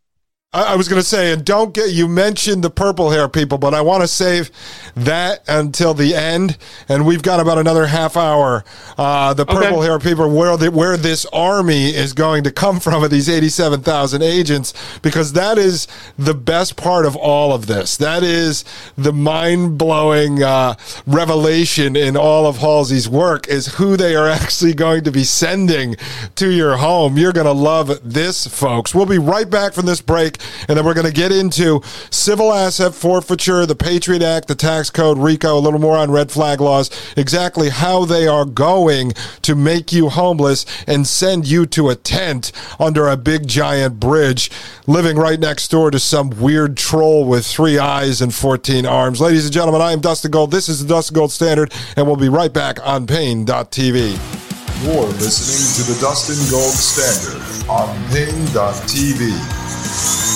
I 0.53 0.75
was 0.75 0.89
going 0.89 1.01
to 1.01 1.07
say, 1.07 1.33
and 1.33 1.45
don't 1.45 1.73
get 1.73 1.91
you 1.91 2.09
mentioned 2.09 2.65
the 2.65 2.71
purple 2.71 3.11
hair 3.11 3.29
people, 3.29 3.57
but 3.57 3.73
I 3.73 3.83
want 3.83 4.03
to 4.03 4.09
save 4.09 4.51
that 4.97 5.45
until 5.47 5.95
the 5.95 6.17
end, 6.17 6.59
and 6.89 7.07
we've 7.07 7.23
got 7.23 7.39
about 7.39 7.59
another 7.59 7.87
half 7.87 8.17
hour. 8.17 8.65
Uh, 8.99 9.33
the 9.33 9.47
purple 9.47 9.79
okay. 9.79 9.87
hair 9.87 10.01
people, 10.01 10.29
where 10.29 10.57
the, 10.57 10.73
where 10.73 10.97
this 10.97 11.25
army 11.27 11.95
is 11.95 12.15
going 12.15 12.43
to 12.43 12.51
come 12.51 12.81
from 12.81 13.05
of 13.05 13.13
these 13.13 13.29
eighty-seven 13.29 13.83
thousand 13.83 14.23
agents, 14.23 14.75
because 15.03 15.35
that 15.35 15.57
is 15.57 15.87
the 16.19 16.35
best 16.35 16.77
part 16.77 17.07
of 17.07 17.15
all 17.15 17.53
of 17.53 17.69
this. 17.69 17.97
That 17.99 18.25
is 18.25 18.65
the 18.99 19.13
mind-blowing 19.13 20.43
uh, 20.43 20.75
revelation 21.07 21.95
in 21.95 22.17
all 22.17 22.49
of 22.49 22.57
Halsey's 22.57 23.09
work 23.09 23.47
is 23.47 23.75
who 23.75 23.97
they 23.97 24.17
are 24.17 24.29
actually 24.41 24.75
going 24.75 25.05
to 25.05 25.13
be 25.13 25.23
sending 25.23 25.95
to 26.35 26.51
your 26.51 26.79
home. 26.79 27.17
You're 27.17 27.33
going 27.33 27.47
to 27.47 27.53
love 27.53 28.01
this, 28.03 28.49
folks. 28.49 28.93
We'll 28.93 29.07
be 29.07 29.19
right 29.19 29.49
back 29.49 29.75
from 29.75 29.87
this 29.87 30.01
break. 30.01 30.39
And 30.69 30.77
then 30.77 30.85
we're 30.85 30.95
going 30.95 31.07
to 31.07 31.13
get 31.13 31.33
into 31.33 31.81
civil 32.11 32.53
asset 32.53 32.95
forfeiture, 32.95 33.67
the 33.67 33.75
Patriot 33.75 34.23
Act, 34.23 34.49
the 34.49 34.55
tax 34.55 34.91
code, 34.91 35.19
RICO, 35.19 35.57
a 35.57 35.61
little 35.61 35.81
more 35.81 35.97
on 35.97 36.11
red 36.11 36.31
flag 36.31 36.61
laws, 36.61 36.91
exactly 37.17 37.71
how 37.71 38.05
they 38.05 38.27
are 38.27 38.45
going 38.45 39.13
to 39.43 39.55
make 39.55 39.93
you 39.93 40.09
homeless 40.09 40.67
and 40.87 41.07
send 41.07 41.47
you 41.47 41.67
to 41.67 41.89
a 41.89 41.97
tent 41.97 42.53
under 42.79 43.09
a 43.09 43.17
big 43.17 43.47
giant 43.47 44.01
bridge, 44.01 44.51
living 44.87 45.17
right 45.17 45.41
next 45.41 45.69
door 45.69 45.91
to 45.91 45.99
some 45.99 46.31
weird 46.31 46.77
troll 46.77 47.25
with 47.25 47.47
three 47.47 47.79
eyes 47.79 48.21
and 48.21 48.35
14 48.35 48.87
arms. 48.87 49.21
Ladies 49.21 49.45
and 49.45 49.55
gentlemen, 49.55 49.81
I 49.81 49.93
am 49.93 50.01
Dustin 50.01 50.31
Gold. 50.31 50.51
This 50.51 50.69
is 50.69 50.85
the 50.85 50.89
Dustin 50.89 51.15
Gold 51.15 51.33
Standard, 51.33 51.73
and 51.97 52.07
we'll 52.07 52.17
be 52.17 52.29
right 52.29 52.53
back 52.53 52.85
on 52.87 53.07
Paine.tv. 53.07 54.51
You're 54.83 55.05
listening 55.05 55.85
to 55.85 55.93
the 55.93 56.01
Dustin 56.01 56.37
Gold 56.51 56.73
Standard 56.73 57.69
on 57.69 57.95
Paine.tv. 58.09 60.30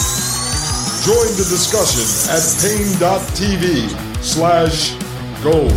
Join 1.04 1.36
the 1.36 1.44
discussion 1.50 2.00
at 2.32 2.40
Paine.tv 2.64 3.92
slash 4.24 4.94
gold. 5.44 5.70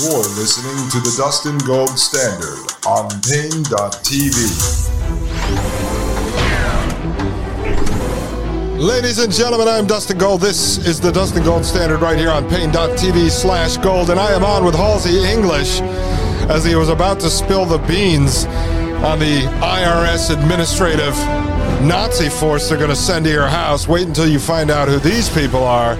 You're 0.00 0.24
listening 0.32 0.88
to 0.88 0.98
the 1.00 1.14
Dustin 1.18 1.58
Gold 1.58 1.98
Standard 1.98 2.56
on 2.86 3.10
Paine.tv. 3.20 4.38
Ladies 8.78 9.18
and 9.18 9.30
gentlemen, 9.30 9.68
I'm 9.68 9.86
Dustin 9.86 10.16
Gold. 10.16 10.40
This 10.40 10.78
is 10.86 10.98
the 10.98 11.12
Dustin 11.12 11.44
Gold 11.44 11.66
Standard 11.66 12.00
right 12.00 12.16
here 12.16 12.30
on 12.30 12.48
Paine.tv 12.48 13.28
slash 13.28 13.76
gold, 13.76 14.08
And 14.08 14.18
I 14.18 14.32
am 14.32 14.42
on 14.42 14.64
with 14.64 14.74
Halsey 14.74 15.22
English 15.22 15.82
as 16.48 16.64
he 16.64 16.74
was 16.76 16.88
about 16.88 17.20
to 17.20 17.28
spill 17.28 17.66
the 17.66 17.76
beans 17.86 18.46
on 19.04 19.18
the 19.18 19.42
IRS 19.60 20.30
administrative 20.30 21.14
Nazi 21.82 22.28
force 22.28 22.68
they're 22.68 22.76
going 22.76 22.90
to 22.90 22.96
send 22.96 23.24
to 23.26 23.30
your 23.30 23.46
house. 23.46 23.86
Wait 23.86 24.06
until 24.06 24.28
you 24.28 24.38
find 24.38 24.70
out 24.70 24.88
who 24.88 24.98
these 24.98 25.28
people 25.30 25.62
are. 25.62 25.96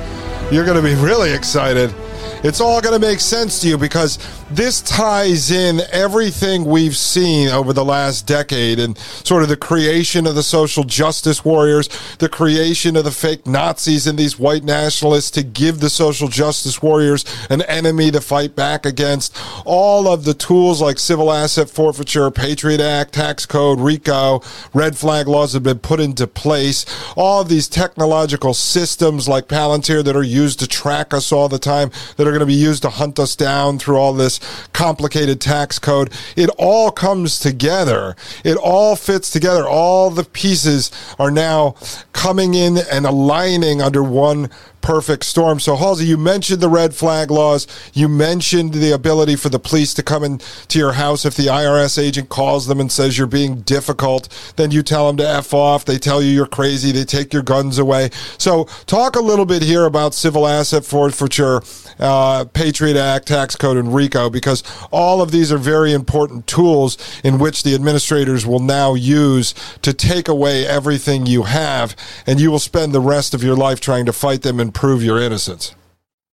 You're 0.50 0.64
going 0.64 0.76
to 0.76 0.82
be 0.82 0.94
really 0.96 1.32
excited. 1.32 1.94
It's 2.42 2.60
all 2.60 2.80
going 2.80 3.00
to 3.00 3.06
make 3.06 3.20
sense 3.20 3.60
to 3.60 3.68
you 3.68 3.78
because 3.78 4.18
this 4.50 4.80
ties 4.80 5.50
in 5.50 5.80
everything 5.92 6.64
we've 6.64 6.96
seen 6.96 7.48
over 7.48 7.74
the 7.74 7.84
last 7.84 8.26
decade 8.26 8.78
and 8.78 8.96
sort 8.98 9.42
of 9.42 9.48
the 9.50 9.56
creation 9.56 10.26
of 10.26 10.34
the 10.34 10.42
social 10.42 10.84
justice 10.84 11.44
warriors, 11.44 11.88
the 12.18 12.28
creation 12.30 12.96
of 12.96 13.04
the 13.04 13.10
fake 13.10 13.46
Nazis 13.46 14.06
and 14.06 14.18
these 14.18 14.38
white 14.38 14.64
nationalists 14.64 15.30
to 15.32 15.42
give 15.42 15.80
the 15.80 15.90
social 15.90 16.28
justice 16.28 16.82
warriors 16.82 17.26
an 17.50 17.60
enemy 17.62 18.10
to 18.10 18.22
fight 18.22 18.56
back 18.56 18.86
against. 18.86 19.36
All 19.66 20.08
of 20.08 20.24
the 20.24 20.34
tools 20.34 20.80
like 20.80 20.98
civil 20.98 21.30
asset 21.30 21.68
forfeiture, 21.68 22.30
Patriot 22.30 22.80
Act, 22.80 23.12
tax 23.12 23.44
code, 23.44 23.78
RICO, 23.78 24.40
red 24.72 24.96
flag 24.96 25.28
laws 25.28 25.52
have 25.52 25.62
been 25.62 25.78
put 25.78 26.00
into 26.00 26.26
place. 26.26 26.86
All 27.16 27.42
of 27.42 27.50
these 27.50 27.68
technological 27.68 28.54
systems 28.54 29.28
like 29.28 29.46
Palantir 29.46 30.02
that 30.04 30.16
are 30.16 30.22
used 30.22 30.58
to 30.60 30.66
track 30.66 31.12
us 31.12 31.32
all 31.32 31.50
the 31.50 31.58
time, 31.58 31.90
that 32.16 32.26
are 32.26 32.30
going 32.30 32.40
to 32.40 32.46
be 32.46 32.54
used 32.54 32.82
to 32.82 32.90
hunt 32.90 33.18
us 33.18 33.36
down 33.36 33.78
through 33.78 33.96
all 33.96 34.14
this 34.14 34.37
complicated 34.72 35.40
tax 35.40 35.78
code. 35.78 36.12
It 36.36 36.50
all 36.58 36.90
comes 36.90 37.38
together. 37.38 38.16
It 38.44 38.56
all 38.56 38.96
fits 38.96 39.30
together. 39.30 39.66
All 39.66 40.10
the 40.10 40.24
pieces 40.24 40.90
are 41.18 41.30
now 41.30 41.76
coming 42.12 42.54
in 42.54 42.78
and 42.90 43.06
aligning 43.06 43.82
under 43.82 44.02
one 44.02 44.50
perfect 44.80 45.24
storm. 45.24 45.60
So, 45.60 45.76
Halsey, 45.76 46.06
you 46.06 46.16
mentioned 46.16 46.60
the 46.60 46.68
red 46.68 46.94
flag 46.94 47.30
laws. 47.30 47.66
You 47.92 48.08
mentioned 48.08 48.74
the 48.74 48.92
ability 48.92 49.36
for 49.36 49.48
the 49.48 49.58
police 49.58 49.94
to 49.94 50.02
come 50.02 50.24
into 50.24 50.78
your 50.78 50.92
house 50.92 51.24
if 51.24 51.34
the 51.34 51.46
IRS 51.46 52.02
agent 52.02 52.28
calls 52.28 52.66
them 52.66 52.80
and 52.80 52.90
says 52.90 53.18
you're 53.18 53.26
being 53.26 53.60
difficult. 53.62 54.28
Then 54.56 54.70
you 54.70 54.82
tell 54.82 55.06
them 55.06 55.16
to 55.18 55.28
F 55.28 55.52
off. 55.52 55.84
They 55.84 55.98
tell 55.98 56.22
you 56.22 56.30
you're 56.30 56.46
crazy. 56.46 56.92
They 56.92 57.04
take 57.04 57.32
your 57.32 57.42
guns 57.42 57.78
away. 57.78 58.10
So, 58.38 58.64
talk 58.86 59.16
a 59.16 59.20
little 59.20 59.46
bit 59.46 59.62
here 59.62 59.84
about 59.84 60.14
civil 60.14 60.46
asset 60.46 60.84
forfeiture, 60.84 61.62
uh, 61.98 62.44
Patriot 62.46 62.96
Act, 62.96 63.28
tax 63.28 63.56
code, 63.56 63.76
and 63.76 63.94
RICO, 63.94 64.30
because 64.30 64.62
all 64.90 65.20
of 65.20 65.30
these 65.30 65.52
are 65.52 65.58
very 65.58 65.92
important 65.92 66.46
tools 66.46 66.96
in 67.22 67.38
which 67.38 67.62
the 67.62 67.74
administrators 67.74 68.46
will 68.46 68.60
now 68.60 68.94
use 68.94 69.54
to 69.82 69.92
take 69.92 70.28
away 70.28 70.66
everything 70.66 71.26
you 71.26 71.44
have, 71.44 71.94
and 72.26 72.40
you 72.40 72.50
will 72.50 72.58
spend 72.58 72.92
the 72.92 73.00
rest 73.00 73.34
of 73.34 73.42
your 73.42 73.56
life 73.56 73.80
trying 73.80 74.06
to 74.06 74.12
fight 74.12 74.42
them 74.42 74.60
and 74.60 74.67
prove 74.72 75.02
your 75.02 75.20
innocence. 75.20 75.74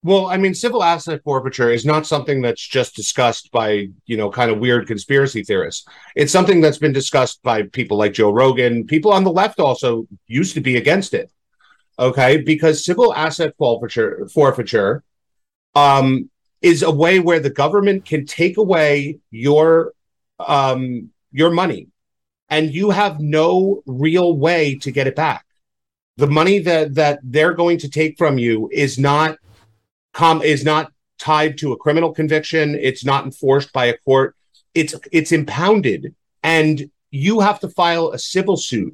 Well, 0.03 0.25
I 0.25 0.35
mean, 0.35 0.53
civil 0.53 0.83
asset 0.83 1.21
forfeiture 1.23 1.71
is 1.71 1.85
not 1.85 2.05
something 2.05 2.41
that's 2.41 2.65
just 2.67 2.93
discussed 2.93 3.51
by, 3.51 3.87
you 4.05 4.17
know, 4.17 4.29
kind 4.29 4.51
of 4.51 4.59
weird 4.59 4.85
conspiracy 4.85 5.43
theorists. 5.43 5.87
It's 6.15 6.31
something 6.31 6.59
that's 6.59 6.77
been 6.77 6.91
discussed 6.91 7.41
by 7.41 7.63
people 7.63 7.97
like 7.97 8.11
Joe 8.11 8.31
Rogan. 8.31 8.85
People 8.85 9.13
on 9.13 9.23
the 9.23 9.31
left 9.31 9.61
also 9.61 10.05
used 10.27 10.55
to 10.55 10.61
be 10.61 10.75
against 10.75 11.13
it. 11.13 11.31
Okay. 11.97 12.41
Because 12.41 12.83
civil 12.83 13.13
asset 13.15 13.53
forfeiture, 13.57 14.27
forfeiture 14.33 15.03
um, 15.73 16.29
is 16.61 16.83
a 16.83 16.91
way 16.91 17.21
where 17.21 17.39
the 17.39 17.49
government 17.49 18.03
can 18.03 18.25
take 18.25 18.57
away 18.57 19.19
your 19.31 19.93
um, 20.39 21.11
your 21.31 21.51
money 21.51 21.87
and 22.49 22.73
you 22.73 22.89
have 22.89 23.19
no 23.19 23.81
real 23.85 24.37
way 24.37 24.75
to 24.75 24.91
get 24.91 25.07
it 25.07 25.15
back 25.15 25.45
the 26.17 26.27
money 26.27 26.59
that 26.59 26.95
that 26.95 27.19
they're 27.23 27.53
going 27.53 27.77
to 27.79 27.89
take 27.89 28.17
from 28.17 28.37
you 28.37 28.69
is 28.71 28.99
not 28.99 29.37
com 30.13 30.41
is 30.41 30.63
not 30.63 30.91
tied 31.17 31.57
to 31.57 31.71
a 31.71 31.77
criminal 31.77 32.13
conviction. 32.13 32.75
It's 32.75 33.05
not 33.05 33.25
enforced 33.25 33.71
by 33.73 33.85
a 33.85 33.97
court. 33.97 34.35
It's 34.73 34.95
it's 35.11 35.31
impounded. 35.31 36.15
And 36.43 36.89
you 37.11 37.39
have 37.39 37.59
to 37.61 37.69
file 37.69 38.09
a 38.09 38.19
civil 38.19 38.57
suit 38.57 38.93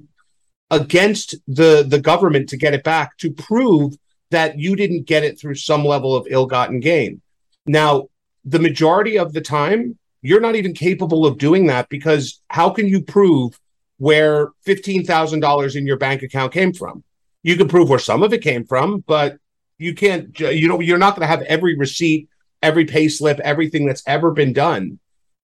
against 0.72 1.36
the 1.48 1.84
the 1.88 2.00
government 2.00 2.50
to 2.50 2.58
get 2.58 2.74
it 2.74 2.84
back 2.84 3.18
to 3.18 3.32
prove 3.32 3.96
that 4.32 4.60
you 4.60 4.76
didn't 4.76 5.08
get 5.08 5.24
it 5.24 5.40
through 5.40 5.56
some 5.56 5.84
level 5.84 6.16
of 6.16 6.28
ill-gotten 6.30 6.80
gain. 6.80 7.22
Now 7.66 8.10
the 8.46 8.60
majority 8.60 9.18
of 9.18 9.34
the 9.34 9.42
time 9.42 9.98
you're 10.22 10.42
not 10.42 10.56
even 10.56 10.74
capable 10.74 11.26
of 11.26 11.38
doing 11.38 11.68
that 11.68 11.88
because 11.90 12.42
how 12.50 12.70
can 12.70 12.88
you 12.88 13.02
prove 13.02 13.58
where 13.98 14.50
$15,000 14.68 15.76
in 15.76 15.88
your 15.88 15.98
bank 15.98 16.24
account 16.24 16.52
came 16.54 16.74
from 16.74 17.04
you 17.44 17.56
can 17.56 17.68
prove 17.68 17.90
where 17.90 18.00
some 18.00 18.24
of 18.24 18.34
it 18.34 18.42
came 18.42 18.66
from, 18.66 19.04
but 19.08 19.38
you 19.78 19.94
can't. 19.94 20.38
You 20.40 20.68
know, 20.68 20.80
you're 20.80 20.98
not 20.98 21.16
going 21.16 21.28
to 21.28 21.28
have 21.28 21.42
every 21.44 21.78
receipt, 21.78 22.30
every 22.62 22.86
pay 22.86 23.08
slip, 23.08 23.40
everything 23.40 23.86
that's 23.86 24.04
ever 24.06 24.32
been 24.32 24.54
done, 24.54 25.00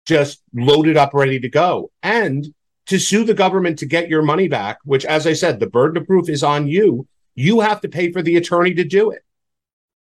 just 0.06 0.42
loaded 0.54 0.96
up, 0.96 1.12
ready 1.14 1.38
to 1.40 1.48
go. 1.48 1.90
And 2.02 2.46
to 2.86 2.98
sue 2.98 3.24
the 3.24 3.34
government 3.34 3.78
to 3.78 3.86
get 3.86 4.08
your 4.08 4.22
money 4.22 4.48
back, 4.48 4.78
which, 4.84 5.04
as 5.04 5.26
I 5.26 5.34
said, 5.34 5.60
the 5.60 5.66
burden 5.66 5.98
of 5.98 6.06
proof 6.06 6.28
is 6.28 6.42
on 6.42 6.66
you. 6.66 7.06
You 7.34 7.60
have 7.60 7.80
to 7.82 7.88
pay 7.88 8.12
for 8.12 8.22
the 8.22 8.36
attorney 8.36 8.74
to 8.74 8.84
do 8.84 9.10
it. 9.10 9.22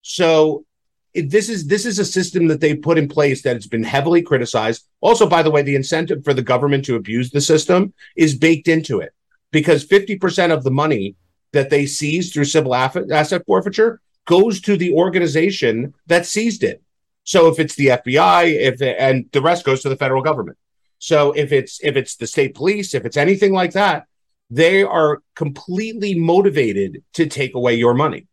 So 0.02 0.66
this 1.14 1.50
is 1.50 1.68
this 1.68 1.86
is 1.86 2.00
a 2.00 2.06
system 2.06 2.48
that 2.48 2.60
they 2.60 2.76
put 2.76 2.98
in 2.98 3.08
place 3.08 3.42
that 3.44 3.56
has 3.56 3.68
been 3.68 3.84
heavily 3.84 4.22
criticized. 4.22 4.88
Also, 5.02 5.28
by 5.28 5.42
the 5.44 5.52
way, 5.52 5.62
the 5.62 5.76
incentive 5.76 6.24
for 6.24 6.34
the 6.34 6.42
government 6.42 6.86
to 6.86 6.96
abuse 6.96 7.32
the 7.32 7.42
system 7.42 7.94
is 8.16 8.36
baked 8.36 8.68
into 8.68 9.00
it 9.00 9.14
because 9.52 9.88
50% 9.88 10.52
of 10.52 10.64
the 10.64 10.72
money 10.72 11.16
that 11.54 11.70
they 11.70 11.86
seized 11.86 12.34
through 12.34 12.46
civil 12.46 12.76
asset 12.76 13.46
forfeiture 13.46 14.02
goes 14.26 14.62
to 14.62 14.78
the 14.78 14.94
organization 14.94 15.94
that 16.08 16.26
seized 16.26 16.64
it. 16.64 16.82
So 17.24 17.48
if 17.48 17.60
it's 17.60 17.76
the 17.76 17.88
FBI, 17.88 18.54
if 18.54 18.82
and 18.82 19.30
the 19.32 19.42
rest 19.42 19.66
goes 19.66 19.82
to 19.82 19.90
the 19.90 19.98
federal 19.98 20.22
government. 20.22 20.58
So 21.00 21.32
if 21.34 21.52
it's 21.52 21.80
if 21.84 21.96
it's 21.96 22.16
the 22.16 22.28
state 22.28 22.56
police, 22.56 22.94
if 22.94 23.06
it's 23.06 23.18
anything 23.18 23.54
like 23.54 23.74
that, 23.74 24.08
they 24.50 24.84
are 24.84 25.22
completely 25.36 26.16
motivated 26.16 27.04
to 27.14 27.28
take 27.28 27.56
away 27.56 27.76
your 27.76 27.94
money. 27.94 28.28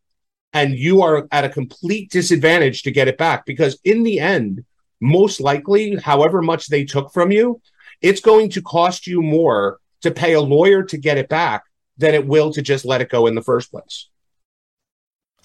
And 0.52 0.78
you 0.78 1.02
are 1.02 1.26
at 1.32 1.44
a 1.44 1.48
complete 1.48 2.10
disadvantage 2.10 2.82
to 2.82 2.92
get 2.92 3.08
it 3.08 3.18
back 3.18 3.44
because 3.44 3.78
in 3.84 4.04
the 4.04 4.20
end, 4.20 4.64
most 5.00 5.40
likely, 5.40 5.96
however 5.96 6.40
much 6.40 6.68
they 6.68 6.84
took 6.84 7.12
from 7.12 7.32
you, 7.32 7.60
it's 8.00 8.20
going 8.20 8.50
to 8.50 8.62
cost 8.62 9.06
you 9.06 9.22
more 9.22 9.78
to 10.02 10.10
pay 10.10 10.34
a 10.34 10.40
lawyer 10.40 10.82
to 10.84 10.96
get 10.96 11.18
it 11.18 11.28
back 11.28 11.64
than 11.98 12.14
it 12.14 12.26
will 12.26 12.52
to 12.52 12.62
just 12.62 12.84
let 12.84 13.00
it 13.00 13.10
go 13.10 13.26
in 13.26 13.34
the 13.34 13.42
first 13.42 13.70
place. 13.70 14.08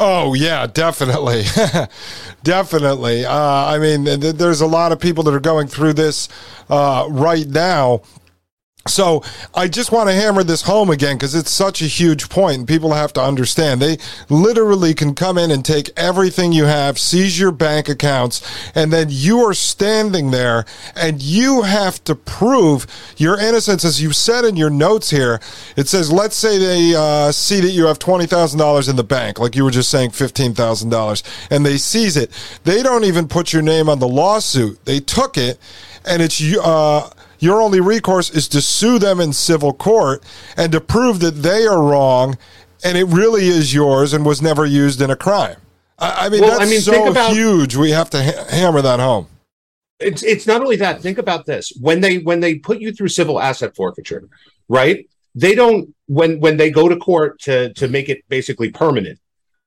Oh 0.01 0.33
yeah, 0.33 0.65
definitely, 0.65 1.43
definitely. 2.43 3.25
Uh, 3.25 3.33
I 3.33 3.79
mean, 3.79 4.05
th- 4.05 4.35
there's 4.35 4.61
a 4.61 4.67
lot 4.67 4.93
of 4.93 4.99
people 4.99 5.25
that 5.25 5.33
are 5.33 5.41
going 5.41 5.67
through 5.67 5.93
this 5.93 6.29
uh, 6.69 7.05
right 7.09 7.45
now, 7.45 8.01
so 8.89 9.23
I 9.53 9.67
just 9.67 9.91
want 9.91 10.09
to 10.09 10.15
hammer 10.15 10.43
this 10.43 10.63
home 10.63 10.89
again 10.89 11.17
because 11.17 11.35
it's 11.35 11.51
such 11.51 11.81
a 11.81 11.85
huge 11.85 12.29
point 12.29 12.49
people 12.67 12.93
have 12.93 13.13
to 13.13 13.21
understand. 13.21 13.81
They 13.81 13.97
literally 14.29 14.93
can 14.93 15.15
come 15.15 15.37
in 15.37 15.51
and 15.51 15.63
take 15.63 15.89
everything 15.97 16.51
you 16.51 16.65
have, 16.65 16.97
seize 16.97 17.39
your 17.39 17.51
bank 17.51 17.89
accounts, 17.89 18.41
and 18.75 18.91
then 18.91 19.07
you 19.09 19.39
are 19.39 19.53
standing 19.53 20.31
there 20.31 20.65
and 20.95 21.21
you 21.21 21.63
have 21.63 22.03
to 22.05 22.15
prove 22.15 22.87
your 23.17 23.39
innocence. 23.39 23.85
As 23.85 24.01
you 24.01 24.11
said 24.11 24.45
in 24.45 24.55
your 24.55 24.69
notes 24.69 25.09
here, 25.09 25.39
it 25.75 25.87
says, 25.87 26.11
let's 26.11 26.35
say 26.35 26.57
they 26.57 26.95
uh, 26.95 27.31
see 27.31 27.59
that 27.61 27.71
you 27.71 27.85
have 27.85 27.99
$20,000 27.99 28.89
in 28.89 28.95
the 28.95 29.03
bank, 29.03 29.39
like 29.39 29.55
you 29.55 29.63
were 29.63 29.71
just 29.71 29.89
saying 29.89 30.11
$15,000, 30.11 31.47
and 31.49 31.65
they 31.65 31.77
seize 31.77 32.17
it. 32.17 32.31
They 32.63 32.83
don't 32.83 33.03
even 33.03 33.27
put 33.27 33.53
your 33.53 33.61
name 33.61 33.89
on 33.89 33.99
the 33.99 34.07
lawsuit. 34.07 34.83
They 34.85 34.99
took 34.99 35.37
it 35.37 35.59
and 36.05 36.21
it's, 36.21 36.41
uh, 36.41 37.09
your 37.39 37.61
only 37.61 37.79
recourse 37.79 38.29
is 38.29 38.47
to 38.49 38.61
sue 38.61 38.99
them 38.99 39.19
in 39.19 39.33
civil 39.33 39.73
court 39.73 40.23
and 40.57 40.71
to 40.71 40.81
prove 40.81 41.19
that 41.21 41.41
they 41.41 41.65
are 41.65 41.81
wrong 41.81 42.37
and 42.83 42.97
it 42.97 43.05
really 43.05 43.47
is 43.47 43.73
yours 43.73 44.13
and 44.13 44.25
was 44.25 44.41
never 44.41 44.65
used 44.65 45.01
in 45.01 45.09
a 45.09 45.15
crime. 45.15 45.57
I, 45.97 46.25
I 46.25 46.29
mean, 46.29 46.41
well, 46.41 46.51
that's 46.51 46.61
I 46.61 46.65
mean, 46.69 46.81
so 46.81 47.09
about, 47.09 47.33
huge. 47.33 47.75
We 47.75 47.91
have 47.91 48.09
to 48.11 48.23
ha- 48.23 48.45
hammer 48.49 48.81
that 48.81 48.99
home. 48.99 49.27
It's 49.99 50.23
it's 50.23 50.47
not 50.47 50.61
only 50.61 50.77
that. 50.77 51.01
Think 51.01 51.17
about 51.17 51.45
this: 51.45 51.73
when 51.81 51.99
they 51.99 52.19
when 52.19 52.39
they 52.39 52.55
put 52.55 52.79
you 52.79 52.93
through 52.93 53.09
civil 53.09 53.39
asset 53.39 53.75
forfeiture, 53.75 54.29
right? 54.69 55.05
They 55.35 55.55
don't 55.55 55.93
when 56.07 56.39
when 56.39 56.57
they 56.57 56.71
go 56.71 56.87
to 56.87 56.95
court 56.95 57.39
to 57.41 57.73
to 57.73 57.87
make 57.87 58.07
it 58.09 58.21
basically 58.29 58.71
permanent. 58.71 59.19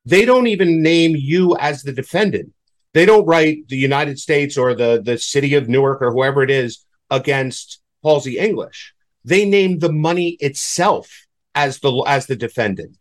They 0.05 0.25
don't 0.25 0.47
even 0.47 0.83
name 0.83 1.15
you 1.17 1.57
as 1.59 1.83
the 1.83 1.93
defendant. 1.93 2.53
They 2.95 3.07
don't 3.07 3.27
write 3.27 3.69
the 3.69 3.77
United 3.77 4.19
States 4.19 4.57
or 4.57 4.75
the 4.75 5.03
the 5.05 5.19
city 5.19 5.55
of 5.55 5.69
Newark 5.69 6.01
or 6.01 6.13
whoever 6.13 6.43
it 6.43 6.51
is 6.51 6.85
against 7.13 7.81
Halsey 8.03 8.39
English. 8.39 8.95
They 9.25 9.45
named 9.45 9.81
the 9.81 9.93
money 9.93 10.31
itself 10.41 11.27
as 11.55 11.79
the 11.79 11.93
as 12.09 12.27
the 12.27 12.35
defendant. 12.35 12.97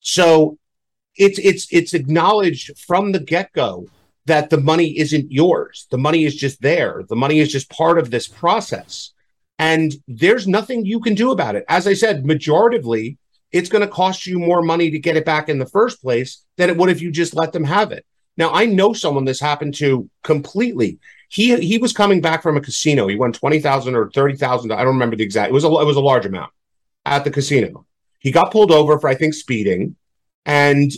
So 0.00 0.58
it's 1.14 1.38
it's 1.38 1.68
it's 1.70 1.94
acknowledged 1.94 2.76
from 2.78 3.12
the 3.12 3.20
get-go 3.20 3.86
that 4.26 4.50
the 4.50 4.60
money 4.60 4.98
isn't 4.98 5.30
yours. 5.30 5.86
The 5.90 5.98
money 5.98 6.24
is 6.24 6.34
just 6.34 6.62
there. 6.62 7.04
The 7.08 7.16
money 7.16 7.38
is 7.40 7.52
just 7.52 7.70
part 7.70 7.98
of 7.98 8.10
this 8.10 8.26
process. 8.26 9.12
And 9.58 9.92
there's 10.08 10.48
nothing 10.48 10.84
you 10.84 11.00
can 11.00 11.14
do 11.14 11.30
about 11.30 11.54
it. 11.54 11.64
As 11.68 11.86
I 11.86 11.94
said, 11.94 12.24
majoritively, 12.24 13.18
it's 13.52 13.68
going 13.68 13.82
to 13.82 13.88
cost 14.02 14.26
you 14.26 14.38
more 14.38 14.62
money 14.62 14.90
to 14.90 14.98
get 14.98 15.16
it 15.16 15.24
back 15.24 15.48
in 15.48 15.58
the 15.58 15.66
first 15.66 16.00
place 16.00 16.44
than 16.56 16.70
it 16.70 16.76
would 16.76 16.88
if 16.88 17.02
you 17.02 17.10
just 17.12 17.34
let 17.34 17.52
them 17.52 17.64
have 17.64 17.92
it. 17.92 18.04
Now, 18.36 18.52
I 18.52 18.64
know 18.66 18.92
someone 18.92 19.24
this 19.24 19.40
happened 19.40 19.74
to 19.74 20.08
completely 20.24 20.98
he 21.32 21.56
he 21.60 21.78
was 21.78 21.94
coming 21.94 22.20
back 22.20 22.42
from 22.42 22.58
a 22.58 22.60
casino. 22.60 23.06
He 23.08 23.16
won 23.16 23.32
twenty 23.32 23.58
thousand 23.58 23.94
or 23.94 24.10
thirty 24.10 24.36
thousand. 24.36 24.70
I 24.70 24.84
don't 24.84 24.88
remember 24.88 25.16
the 25.16 25.24
exact. 25.24 25.48
It 25.48 25.54
was 25.54 25.64
a 25.64 25.68
it 25.68 25.86
was 25.86 25.96
a 25.96 26.00
large 26.00 26.26
amount 26.26 26.52
at 27.06 27.24
the 27.24 27.30
casino. 27.30 27.86
He 28.18 28.30
got 28.30 28.52
pulled 28.52 28.70
over 28.70 28.98
for 28.98 29.08
I 29.08 29.14
think 29.14 29.32
speeding, 29.32 29.96
and 30.44 30.92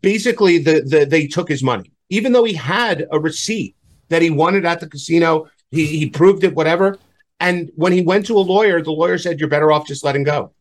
basically 0.00 0.56
the 0.56 0.80
the 0.80 1.04
they 1.04 1.26
took 1.26 1.46
his 1.46 1.62
money, 1.62 1.92
even 2.08 2.32
though 2.32 2.44
he 2.44 2.54
had 2.54 3.06
a 3.12 3.20
receipt 3.20 3.76
that 4.08 4.22
he 4.22 4.30
it 4.30 4.64
at 4.64 4.80
the 4.80 4.88
casino. 4.88 5.50
He 5.70 5.86
he 5.86 6.08
proved 6.08 6.42
it, 6.42 6.54
whatever. 6.54 6.98
And 7.38 7.70
when 7.76 7.92
he 7.92 8.00
went 8.00 8.24
to 8.26 8.38
a 8.38 8.40
lawyer, 8.54 8.80
the 8.80 8.92
lawyer 8.92 9.18
said, 9.18 9.38
"You're 9.38 9.50
better 9.50 9.70
off 9.70 9.86
just 9.86 10.04
letting 10.04 10.24
go." 10.24 10.52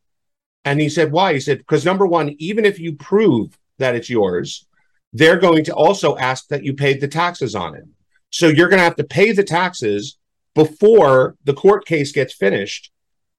And 0.65 0.81
he 0.81 0.89
said, 0.89 1.13
"Why?" 1.13 1.31
He 1.33 1.39
said, 1.39 1.59
"Because 1.59 1.85
number 1.85 2.05
one, 2.05 2.35
even 2.37 2.65
if 2.65 2.79
you 2.79 2.95
prove 2.95 3.57
that 3.77 3.95
it's 3.95 4.09
yours, 4.09 4.65
they're 5.13 5.39
going 5.39 5.63
to 5.63 5.73
also 5.73 6.17
ask 6.17 6.49
that 6.49 6.65
you 6.65 6.73
paid 6.73 6.99
the 6.99 7.07
taxes 7.07 7.55
on 7.55 7.75
it. 7.75 7.85
So 8.29 8.47
you're 8.47 8.69
going 8.69 8.79
to 8.79 8.83
have 8.83 8.95
to 8.97 9.03
pay 9.03 9.31
the 9.31 9.43
taxes 9.43 10.17
before 10.55 11.35
the 11.43 11.53
court 11.53 11.85
case 11.85 12.11
gets 12.11 12.33
finished, 12.33 12.91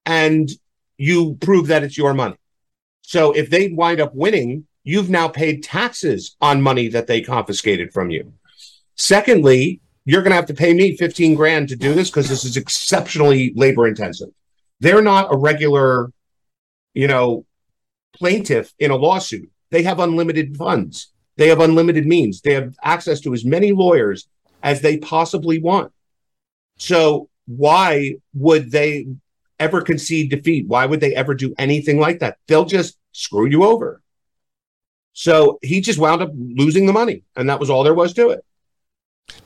and 0.05 0.49
you 0.97 1.37
prove 1.41 1.67
that 1.67 1.83
it's 1.83 1.97
your 1.97 2.13
money. 2.13 2.35
So 3.01 3.31
if 3.31 3.49
they 3.49 3.69
wind 3.69 3.99
up 3.99 4.13
winning, 4.15 4.67
you've 4.83 5.09
now 5.09 5.27
paid 5.27 5.63
taxes 5.63 6.35
on 6.41 6.61
money 6.61 6.87
that 6.89 7.07
they 7.07 7.21
confiscated 7.21 7.93
from 7.93 8.09
you. 8.09 8.33
Secondly, 8.95 9.81
you're 10.05 10.21
going 10.21 10.31
to 10.31 10.35
have 10.35 10.47
to 10.47 10.53
pay 10.53 10.73
me 10.73 10.97
15 10.97 11.35
grand 11.35 11.69
to 11.69 11.75
do 11.75 11.93
this 11.93 12.09
because 12.09 12.27
this 12.27 12.43
is 12.43 12.57
exceptionally 12.57 13.53
labor 13.55 13.87
intensive. 13.87 14.29
They're 14.79 15.01
not 15.01 15.33
a 15.33 15.37
regular, 15.37 16.11
you 16.93 17.07
know, 17.07 17.45
plaintiff 18.13 18.73
in 18.79 18.91
a 18.91 18.95
lawsuit. 18.95 19.49
They 19.69 19.83
have 19.83 19.99
unlimited 19.99 20.57
funds. 20.57 21.11
They 21.37 21.47
have 21.47 21.59
unlimited 21.59 22.05
means. 22.05 22.41
They 22.41 22.53
have 22.53 22.75
access 22.83 23.21
to 23.21 23.33
as 23.33 23.45
many 23.45 23.71
lawyers 23.71 24.27
as 24.63 24.81
they 24.81 24.97
possibly 24.97 25.59
want. 25.59 25.91
So 26.77 27.29
why 27.45 28.15
would 28.33 28.71
they 28.71 29.07
ever 29.59 29.81
concede 29.81 30.29
defeat? 30.29 30.67
Why 30.67 30.85
would 30.85 30.99
they 30.99 31.15
ever 31.15 31.33
do 31.33 31.53
anything 31.57 31.99
like 31.99 32.19
that? 32.19 32.37
They'll 32.47 32.65
just 32.65 32.97
screw 33.11 33.47
you 33.47 33.63
over. 33.63 34.01
So 35.13 35.59
he 35.61 35.81
just 35.81 35.99
wound 35.99 36.21
up 36.21 36.31
losing 36.33 36.85
the 36.85 36.93
money, 36.93 37.23
and 37.35 37.49
that 37.49 37.59
was 37.59 37.69
all 37.69 37.83
there 37.83 37.93
was 37.93 38.13
to 38.13 38.29
it. 38.29 38.45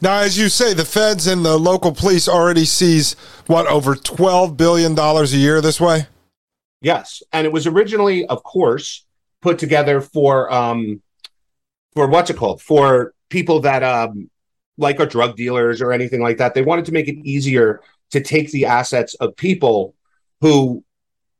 Now, 0.02 0.20
as 0.20 0.38
you 0.38 0.50
say, 0.50 0.74
the 0.74 0.86
feds 0.86 1.28
and 1.28 1.46
the 1.46 1.58
local 1.58 1.92
police 1.92 2.28
already 2.28 2.66
sees 2.66 3.14
what 3.48 3.68
over 3.68 3.96
twelve 3.96 4.58
billion 4.58 4.96
dollars 4.96 5.34
a 5.34 5.38
year 5.38 5.62
this 5.62 5.82
way. 5.82 6.08
Yes, 6.82 7.24
and 7.34 7.46
it 7.46 7.54
was 7.54 7.68
originally, 7.68 8.26
of 8.28 8.44
course, 8.44 9.06
put 9.42 9.58
together 9.58 10.02
for 10.02 10.52
um, 10.54 11.02
for 11.94 12.08
what's 12.08 12.30
it 12.30 12.38
called 12.38 12.62
for 12.62 13.14
people 13.30 13.62
that 13.62 13.84
um, 13.84 14.30
like 14.78 15.00
a 15.00 15.06
drug 15.06 15.36
dealers 15.36 15.82
or 15.82 15.92
anything 15.92 16.22
like 16.22 16.38
that. 16.38 16.54
They 16.54 16.62
wanted 16.62 16.86
to 16.86 16.92
make 16.92 17.08
it 17.08 17.18
easier 17.24 17.82
to 18.12 18.22
take 18.22 18.52
the 18.52 18.66
assets 18.66 19.14
of 19.16 19.36
people 19.36 19.96
who 20.42 20.84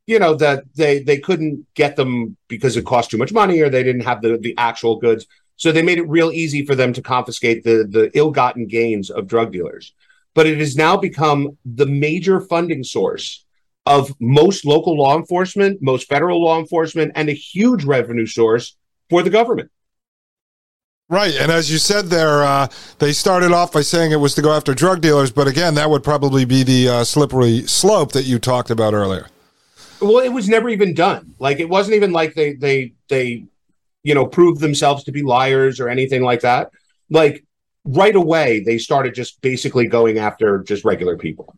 you 0.06 0.18
know 0.18 0.34
that 0.34 0.64
they 0.74 1.02
they 1.02 1.18
couldn't 1.18 1.66
get 1.74 1.96
them 1.96 2.36
because 2.48 2.76
it 2.76 2.86
cost 2.86 3.10
too 3.10 3.18
much 3.18 3.32
money 3.32 3.60
or 3.60 3.68
they 3.68 3.82
didn't 3.82 4.02
have 4.02 4.22
the 4.22 4.38
the 4.38 4.54
actual 4.56 4.98
goods. 4.98 5.26
So 5.56 5.72
they 5.72 5.82
made 5.82 5.98
it 5.98 6.08
real 6.08 6.30
easy 6.32 6.66
for 6.66 6.74
them 6.74 6.92
to 6.92 7.02
confiscate 7.02 7.64
the 7.64 7.86
the 7.88 8.10
ill-gotten 8.14 8.66
gains 8.66 9.10
of 9.10 9.26
drug 9.26 9.52
dealers. 9.52 9.92
But 10.34 10.46
it 10.46 10.58
has 10.58 10.76
now 10.76 10.96
become 10.96 11.56
the 11.64 11.86
major 11.86 12.40
funding 12.40 12.84
source 12.84 13.44
of 13.86 14.14
most 14.20 14.64
local 14.64 14.96
law 14.96 15.16
enforcement 15.16 15.80
most 15.80 16.08
federal 16.08 16.42
law 16.42 16.58
enforcement 16.58 17.12
and 17.14 17.28
a 17.28 17.32
huge 17.32 17.84
revenue 17.84 18.26
source 18.26 18.76
for 19.08 19.22
the 19.22 19.30
government 19.30 19.70
Right, 21.08 21.34
and 21.36 21.52
as 21.52 21.70
you 21.70 21.78
said 21.78 22.06
there, 22.06 22.42
uh, 22.42 22.66
they 22.98 23.12
started 23.12 23.52
off 23.52 23.72
by 23.72 23.82
saying 23.82 24.10
it 24.10 24.16
was 24.16 24.34
to 24.34 24.42
go 24.42 24.52
after 24.52 24.74
drug 24.74 25.00
dealers, 25.00 25.30
but 25.30 25.46
again, 25.46 25.76
that 25.76 25.88
would 25.88 26.02
probably 26.02 26.44
be 26.44 26.64
the 26.64 26.88
uh, 26.88 27.04
slippery 27.04 27.62
slope 27.62 28.10
that 28.12 28.24
you 28.24 28.40
talked 28.40 28.70
about 28.70 28.92
earlier. 28.92 29.28
Well, 30.00 30.18
it 30.18 30.30
was 30.30 30.48
never 30.48 30.68
even 30.68 30.94
done. 30.94 31.34
Like 31.38 31.60
it 31.60 31.68
wasn't 31.68 31.96
even 31.96 32.12
like 32.12 32.34
they 32.34 32.54
they 32.54 32.92
they 33.08 33.44
you 34.02 34.14
know 34.14 34.26
proved 34.26 34.60
themselves 34.60 35.04
to 35.04 35.12
be 35.12 35.22
liars 35.22 35.80
or 35.80 35.88
anything 35.88 36.22
like 36.22 36.40
that. 36.40 36.70
Like 37.08 37.44
right 37.84 38.16
away 38.16 38.60
they 38.60 38.78
started 38.78 39.14
just 39.14 39.40
basically 39.40 39.86
going 39.86 40.18
after 40.18 40.62
just 40.64 40.84
regular 40.84 41.16
people 41.16 41.56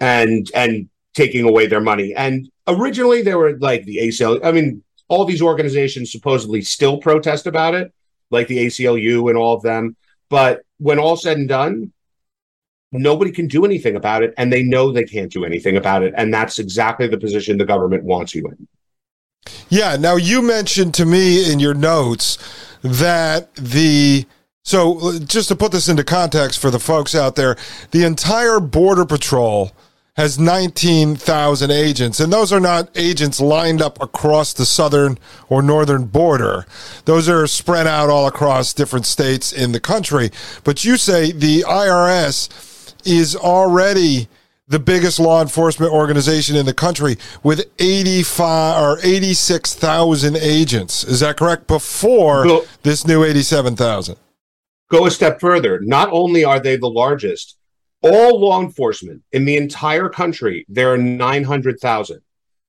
and 0.00 0.50
and 0.54 0.88
taking 1.14 1.46
away 1.46 1.66
their 1.66 1.80
money. 1.80 2.14
And 2.14 2.48
originally 2.66 3.22
they 3.22 3.34
were 3.34 3.56
like 3.58 3.84
the 3.84 3.98
ACL. 3.98 4.44
I 4.44 4.50
mean, 4.50 4.82
all 5.08 5.24
these 5.24 5.42
organizations 5.42 6.10
supposedly 6.10 6.62
still 6.62 6.98
protest 6.98 7.46
about 7.46 7.74
it, 7.74 7.92
like 8.32 8.48
the 8.48 8.66
ACLU 8.66 9.28
and 9.28 9.38
all 9.38 9.54
of 9.54 9.62
them. 9.62 9.96
But 10.28 10.62
when 10.78 10.98
all 10.98 11.16
said 11.16 11.36
and 11.36 11.48
done, 11.48 11.92
nobody 12.92 13.30
can 13.30 13.46
do 13.46 13.64
anything 13.64 13.96
about 13.96 14.22
it 14.22 14.34
and 14.36 14.52
they 14.52 14.62
know 14.62 14.92
they 14.92 15.04
can't 15.04 15.32
do 15.32 15.44
anything 15.44 15.76
about 15.76 16.02
it 16.02 16.12
and 16.16 16.32
that's 16.32 16.58
exactly 16.58 17.08
the 17.08 17.18
position 17.18 17.56
the 17.56 17.64
government 17.64 18.04
wants 18.04 18.34
you 18.34 18.46
in 18.46 18.68
yeah 19.70 19.96
now 19.96 20.16
you 20.16 20.42
mentioned 20.42 20.92
to 20.92 21.06
me 21.06 21.50
in 21.50 21.58
your 21.58 21.74
notes 21.74 22.38
that 22.82 23.52
the 23.54 24.26
so 24.62 25.18
just 25.20 25.48
to 25.48 25.56
put 25.56 25.72
this 25.72 25.88
into 25.88 26.04
context 26.04 26.60
for 26.60 26.70
the 26.70 26.78
folks 26.78 27.14
out 27.14 27.34
there 27.34 27.56
the 27.92 28.04
entire 28.04 28.60
border 28.60 29.06
patrol 29.06 29.72
has 30.16 30.38
19,000 30.38 31.70
agents, 31.70 32.20
and 32.20 32.32
those 32.32 32.52
are 32.52 32.60
not 32.60 32.90
agents 32.94 33.40
lined 33.40 33.80
up 33.80 34.00
across 34.02 34.52
the 34.52 34.66
southern 34.66 35.18
or 35.48 35.62
northern 35.62 36.04
border. 36.04 36.66
Those 37.06 37.28
are 37.30 37.46
spread 37.46 37.86
out 37.86 38.10
all 38.10 38.26
across 38.26 38.74
different 38.74 39.06
states 39.06 39.52
in 39.52 39.72
the 39.72 39.80
country. 39.80 40.30
But 40.64 40.84
you 40.84 40.98
say 40.98 41.32
the 41.32 41.62
IRS 41.62 42.94
is 43.06 43.34
already 43.34 44.28
the 44.68 44.78
biggest 44.78 45.18
law 45.18 45.40
enforcement 45.40 45.92
organization 45.92 46.56
in 46.56 46.66
the 46.66 46.74
country 46.74 47.16
with 47.42 47.70
85 47.78 48.82
or 48.82 48.98
86,000 49.02 50.36
agents. 50.36 51.04
Is 51.04 51.20
that 51.20 51.38
correct? 51.38 51.66
Before 51.66 52.44
go, 52.44 52.64
this 52.82 53.06
new 53.06 53.24
87,000. 53.24 54.16
Go 54.90 55.06
a 55.06 55.10
step 55.10 55.40
further. 55.40 55.80
Not 55.80 56.10
only 56.12 56.44
are 56.44 56.60
they 56.60 56.76
the 56.76 56.88
largest, 56.88 57.56
all 58.02 58.40
law 58.40 58.60
enforcement 58.60 59.22
in 59.32 59.44
the 59.44 59.56
entire 59.56 60.08
country, 60.08 60.64
there 60.68 60.92
are 60.92 60.98
900,000. 60.98 62.20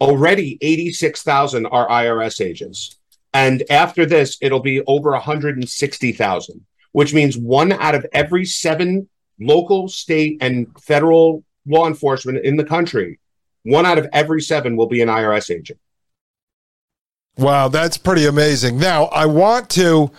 Already 0.02 0.58
86,000 0.62 1.66
are 1.68 1.88
IRS 1.88 2.44
agents. 2.44 2.98
And 3.34 3.64
after 3.70 4.06
this, 4.06 4.38
it'll 4.42 4.60
be 4.60 4.82
over 4.86 5.12
160,000, 5.12 6.66
which 6.92 7.14
means 7.14 7.38
one 7.38 7.72
out 7.72 7.96
of 7.96 8.06
every 8.14 8.46
seven 8.46 9.10
local, 9.40 9.88
state, 9.88 10.38
and 10.42 10.68
federal 10.82 11.44
law 11.66 11.88
enforcement 11.88 12.46
in 12.46 12.58
the 12.58 12.64
country, 12.64 13.20
one 13.64 13.86
out 13.86 13.98
of 13.98 14.08
every 14.14 14.42
seven 14.42 14.76
will 14.76 14.88
be 14.88 15.02
an 15.02 15.10
IRS 15.10 15.50
agent. 15.50 15.80
Wow, 17.38 17.68
that's 17.68 17.98
pretty 17.98 18.28
amazing. 18.28 18.78
Now, 18.78 19.06
I 19.06 19.26
want 19.26 19.70
to 19.72 20.12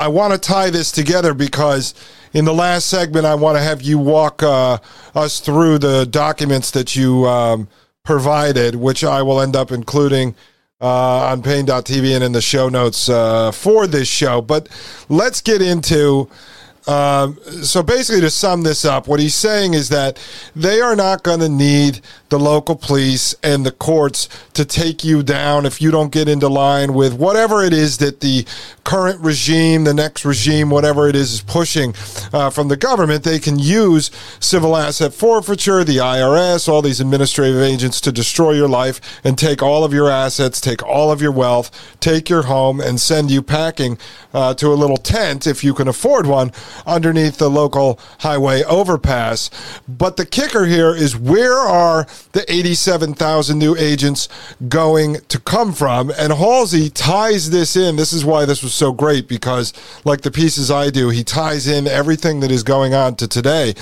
I 0.00 0.08
want 0.08 0.32
to 0.32 0.38
tie 0.38 0.70
this 0.70 0.90
together 0.90 1.34
because 1.34 1.94
in 2.32 2.44
the 2.44 2.54
last 2.54 2.88
segment, 2.88 3.26
I 3.26 3.34
want 3.34 3.56
to 3.56 3.62
have 3.62 3.82
you 3.82 3.98
walk 3.98 4.42
uh, 4.42 4.78
us 5.14 5.40
through 5.40 5.78
the 5.78 6.06
documents 6.06 6.70
that 6.72 6.94
you 6.94 7.26
um, 7.26 7.68
provided, 8.04 8.74
which 8.74 9.04
I 9.04 9.22
will 9.22 9.40
end 9.40 9.56
up 9.56 9.72
including 9.72 10.34
uh, 10.80 11.30
on 11.30 11.42
Paine.tv 11.42 12.14
and 12.14 12.22
in 12.22 12.32
the 12.32 12.40
show 12.40 12.68
notes 12.68 13.08
uh, 13.08 13.50
for 13.50 13.86
this 13.86 14.08
show. 14.08 14.40
But 14.40 14.68
let's 15.08 15.40
get 15.40 15.60
into 15.60 16.28
um, 16.88 17.38
so 17.62 17.82
basically, 17.82 18.22
to 18.22 18.30
sum 18.30 18.62
this 18.62 18.86
up, 18.86 19.06
what 19.06 19.20
he's 19.20 19.34
saying 19.34 19.74
is 19.74 19.90
that 19.90 20.18
they 20.56 20.80
are 20.80 20.96
not 20.96 21.22
going 21.22 21.40
to 21.40 21.48
need 21.48 22.00
the 22.30 22.38
local 22.38 22.76
police 22.76 23.34
and 23.42 23.64
the 23.64 23.70
courts 23.70 24.28
to 24.54 24.64
take 24.64 25.04
you 25.04 25.22
down 25.22 25.66
if 25.66 25.82
you 25.82 25.90
don't 25.90 26.12
get 26.12 26.28
into 26.28 26.48
line 26.48 26.94
with 26.94 27.12
whatever 27.12 27.62
it 27.62 27.72
is 27.74 27.98
that 27.98 28.20
the 28.20 28.44
current 28.84 29.20
regime, 29.20 29.84
the 29.84 29.92
next 29.92 30.24
regime, 30.24 30.70
whatever 30.70 31.08
it 31.08 31.16
is, 31.16 31.32
is 31.32 31.40
pushing 31.42 31.94
uh, 32.32 32.48
from 32.48 32.68
the 32.68 32.76
government. 32.76 33.22
They 33.22 33.38
can 33.38 33.58
use 33.58 34.10
civil 34.40 34.74
asset 34.74 35.12
forfeiture, 35.12 35.84
the 35.84 35.98
IRS, 35.98 36.68
all 36.68 36.80
these 36.80 37.00
administrative 37.00 37.60
agents 37.60 38.00
to 38.02 38.12
destroy 38.12 38.52
your 38.52 38.68
life 38.68 39.20
and 39.24 39.36
take 39.36 39.62
all 39.62 39.84
of 39.84 39.92
your 39.92 40.08
assets, 40.08 40.58
take 40.58 40.82
all 40.82 41.12
of 41.12 41.20
your 41.20 41.32
wealth, 41.32 41.70
take 42.00 42.30
your 42.30 42.42
home, 42.42 42.80
and 42.80 42.98
send 42.98 43.30
you 43.30 43.42
packing 43.42 43.98
uh, 44.32 44.54
to 44.54 44.68
a 44.68 44.74
little 44.74 44.96
tent 44.96 45.46
if 45.46 45.62
you 45.62 45.74
can 45.74 45.88
afford 45.88 46.26
one 46.26 46.50
underneath 46.86 47.38
the 47.38 47.50
local 47.50 47.98
highway 48.20 48.62
overpass. 48.64 49.50
But 49.88 50.16
the 50.16 50.26
kicker 50.26 50.66
here 50.66 50.94
is 50.94 51.16
where 51.16 51.58
are 51.58 52.06
the 52.32 52.44
87,000 52.52 53.58
new 53.58 53.76
agents 53.76 54.28
going 54.68 55.18
to 55.28 55.40
come 55.40 55.72
from? 55.72 56.10
And 56.10 56.32
Halsey 56.32 56.90
ties 56.90 57.50
this 57.50 57.76
in. 57.76 57.96
This 57.96 58.12
is 58.12 58.24
why 58.24 58.44
this 58.44 58.62
was 58.62 58.74
so 58.74 58.92
great 58.92 59.28
because, 59.28 59.72
like 60.04 60.22
the 60.22 60.30
pieces 60.30 60.70
I 60.70 60.90
do, 60.90 61.08
he 61.10 61.24
ties 61.24 61.66
in 61.66 61.86
everything 61.86 62.40
that 62.40 62.50
is 62.50 62.62
going 62.62 62.94
on 62.94 63.16
to 63.16 63.28
today. 63.28 63.74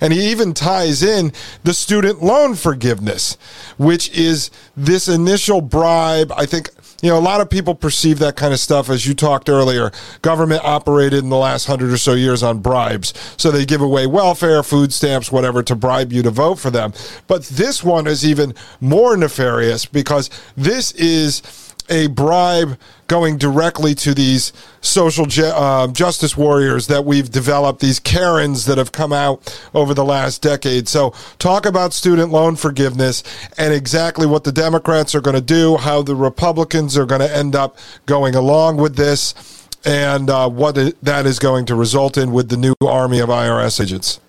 And 0.00 0.12
he 0.12 0.30
even 0.30 0.54
ties 0.54 1.02
in 1.02 1.32
the 1.62 1.74
student 1.74 2.22
loan 2.22 2.54
forgiveness, 2.54 3.36
which 3.78 4.10
is 4.10 4.50
this 4.76 5.08
initial 5.08 5.60
bribe. 5.60 6.32
I 6.36 6.46
think 6.46 6.70
you 7.04 7.10
know, 7.10 7.18
a 7.18 7.20
lot 7.20 7.42
of 7.42 7.50
people 7.50 7.74
perceive 7.74 8.18
that 8.20 8.34
kind 8.34 8.54
of 8.54 8.58
stuff, 8.58 8.88
as 8.88 9.06
you 9.06 9.12
talked 9.12 9.50
earlier. 9.50 9.92
Government 10.22 10.64
operated 10.64 11.22
in 11.22 11.28
the 11.28 11.36
last 11.36 11.66
hundred 11.66 11.92
or 11.92 11.98
so 11.98 12.14
years 12.14 12.42
on 12.42 12.60
bribes. 12.60 13.12
So 13.36 13.50
they 13.50 13.66
give 13.66 13.82
away 13.82 14.06
welfare, 14.06 14.62
food 14.62 14.90
stamps, 14.90 15.30
whatever, 15.30 15.62
to 15.64 15.76
bribe 15.76 16.14
you 16.14 16.22
to 16.22 16.30
vote 16.30 16.54
for 16.54 16.70
them. 16.70 16.94
But 17.26 17.44
this 17.44 17.84
one 17.84 18.06
is 18.06 18.26
even 18.26 18.54
more 18.80 19.18
nefarious 19.18 19.84
because 19.84 20.30
this 20.56 20.92
is 20.92 21.42
a 21.88 22.06
bribe 22.08 22.78
going 23.06 23.36
directly 23.36 23.94
to 23.94 24.14
these 24.14 24.52
social 24.80 25.26
ju- 25.26 25.44
uh, 25.44 25.86
justice 25.88 26.36
warriors 26.36 26.86
that 26.86 27.04
we've 27.04 27.30
developed, 27.30 27.80
these 27.80 27.98
Karens 27.98 28.64
that 28.66 28.78
have 28.78 28.92
come 28.92 29.12
out 29.12 29.58
over 29.74 29.94
the 29.94 30.04
last 30.04 30.42
decade. 30.42 30.88
So, 30.88 31.14
talk 31.38 31.66
about 31.66 31.92
student 31.92 32.30
loan 32.30 32.56
forgiveness 32.56 33.22
and 33.58 33.74
exactly 33.74 34.26
what 34.26 34.44
the 34.44 34.52
Democrats 34.52 35.14
are 35.14 35.20
going 35.20 35.36
to 35.36 35.42
do, 35.42 35.76
how 35.76 36.02
the 36.02 36.16
Republicans 36.16 36.96
are 36.96 37.06
going 37.06 37.20
to 37.20 37.36
end 37.36 37.54
up 37.54 37.76
going 38.06 38.34
along 38.34 38.78
with 38.78 38.96
this, 38.96 39.34
and 39.84 40.30
uh, 40.30 40.48
what 40.48 40.74
that 41.02 41.26
is 41.26 41.38
going 41.38 41.66
to 41.66 41.74
result 41.74 42.16
in 42.16 42.32
with 42.32 42.48
the 42.48 42.56
new 42.56 42.74
army 42.86 43.20
of 43.20 43.28
IRS 43.28 43.80
agents. 43.80 44.20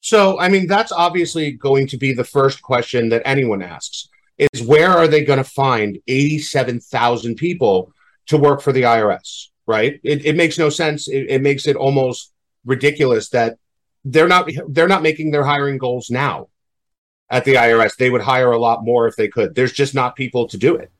So, 0.00 0.38
I 0.38 0.50
mean, 0.50 0.66
that's 0.66 0.92
obviously 0.92 1.52
going 1.52 1.86
to 1.88 1.96
be 1.96 2.12
the 2.12 2.24
first 2.24 2.60
question 2.62 3.08
that 3.08 3.22
anyone 3.24 3.62
asks 3.62 4.08
is 4.38 4.62
where 4.62 4.90
are 4.90 5.08
they 5.08 5.24
going 5.24 5.38
to 5.38 5.44
find 5.44 5.98
87,000 6.06 7.36
people 7.36 7.92
to 8.26 8.36
work 8.36 8.60
for 8.60 8.72
the 8.72 8.82
IRS, 8.82 9.48
right? 9.66 10.00
It, 10.02 10.24
it 10.24 10.36
makes 10.36 10.58
no 10.58 10.70
sense. 10.70 11.08
It, 11.08 11.26
it 11.28 11.42
makes 11.42 11.66
it 11.66 11.76
almost 11.76 12.32
ridiculous 12.64 13.28
that 13.30 13.58
they're 14.04 14.28
not 14.28 14.50
they're 14.68 14.88
not 14.88 15.02
making 15.02 15.30
their 15.30 15.44
hiring 15.44 15.78
goals 15.78 16.10
now 16.10 16.48
at 17.30 17.44
the 17.44 17.54
IRS. 17.54 17.96
They 17.96 18.10
would 18.10 18.20
hire 18.20 18.52
a 18.52 18.58
lot 18.58 18.84
more 18.84 19.06
if 19.06 19.16
they 19.16 19.28
could. 19.28 19.54
There's 19.54 19.72
just 19.72 19.94
not 19.94 20.16
people 20.16 20.48
to 20.48 20.58
do 20.58 20.76
it. 20.76 20.90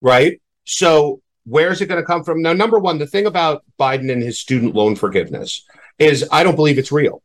Right? 0.00 0.40
So, 0.64 1.22
where's 1.44 1.80
it 1.80 1.86
going 1.86 2.00
to 2.00 2.06
come 2.06 2.24
from? 2.24 2.42
Now, 2.42 2.52
number 2.52 2.78
1, 2.78 2.98
the 2.98 3.06
thing 3.06 3.26
about 3.26 3.64
Biden 3.78 4.12
and 4.12 4.22
his 4.22 4.38
student 4.38 4.74
loan 4.74 4.96
forgiveness 4.96 5.66
is 5.98 6.28
I 6.30 6.44
don't 6.44 6.56
believe 6.56 6.78
it's 6.78 6.92
real. 6.92 7.22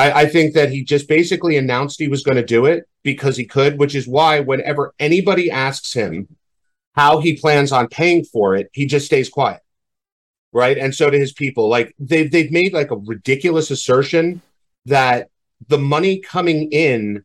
I, 0.00 0.22
I 0.22 0.26
think 0.26 0.54
that 0.54 0.70
he 0.70 0.82
just 0.82 1.08
basically 1.08 1.58
announced 1.58 1.98
he 1.98 2.08
was 2.08 2.22
going 2.22 2.36
to 2.36 2.44
do 2.44 2.64
it 2.64 2.88
because 3.02 3.36
he 3.36 3.44
could, 3.44 3.78
which 3.78 3.94
is 3.94 4.08
why 4.08 4.40
whenever 4.40 4.94
anybody 4.98 5.50
asks 5.50 5.92
him 5.92 6.36
how 6.94 7.20
he 7.20 7.36
plans 7.36 7.70
on 7.70 7.86
paying 7.88 8.24
for 8.24 8.56
it, 8.56 8.70
he 8.72 8.86
just 8.86 9.04
stays 9.04 9.28
quiet. 9.28 9.60
Right. 10.52 10.78
And 10.78 10.94
so 10.94 11.10
do 11.10 11.18
his 11.18 11.32
people. 11.32 11.68
Like 11.68 11.94
they've 11.98 12.30
they've 12.30 12.50
made 12.50 12.72
like 12.72 12.90
a 12.90 12.96
ridiculous 12.96 13.70
assertion 13.70 14.40
that 14.86 15.28
the 15.68 15.78
money 15.78 16.18
coming 16.18 16.72
in 16.72 17.24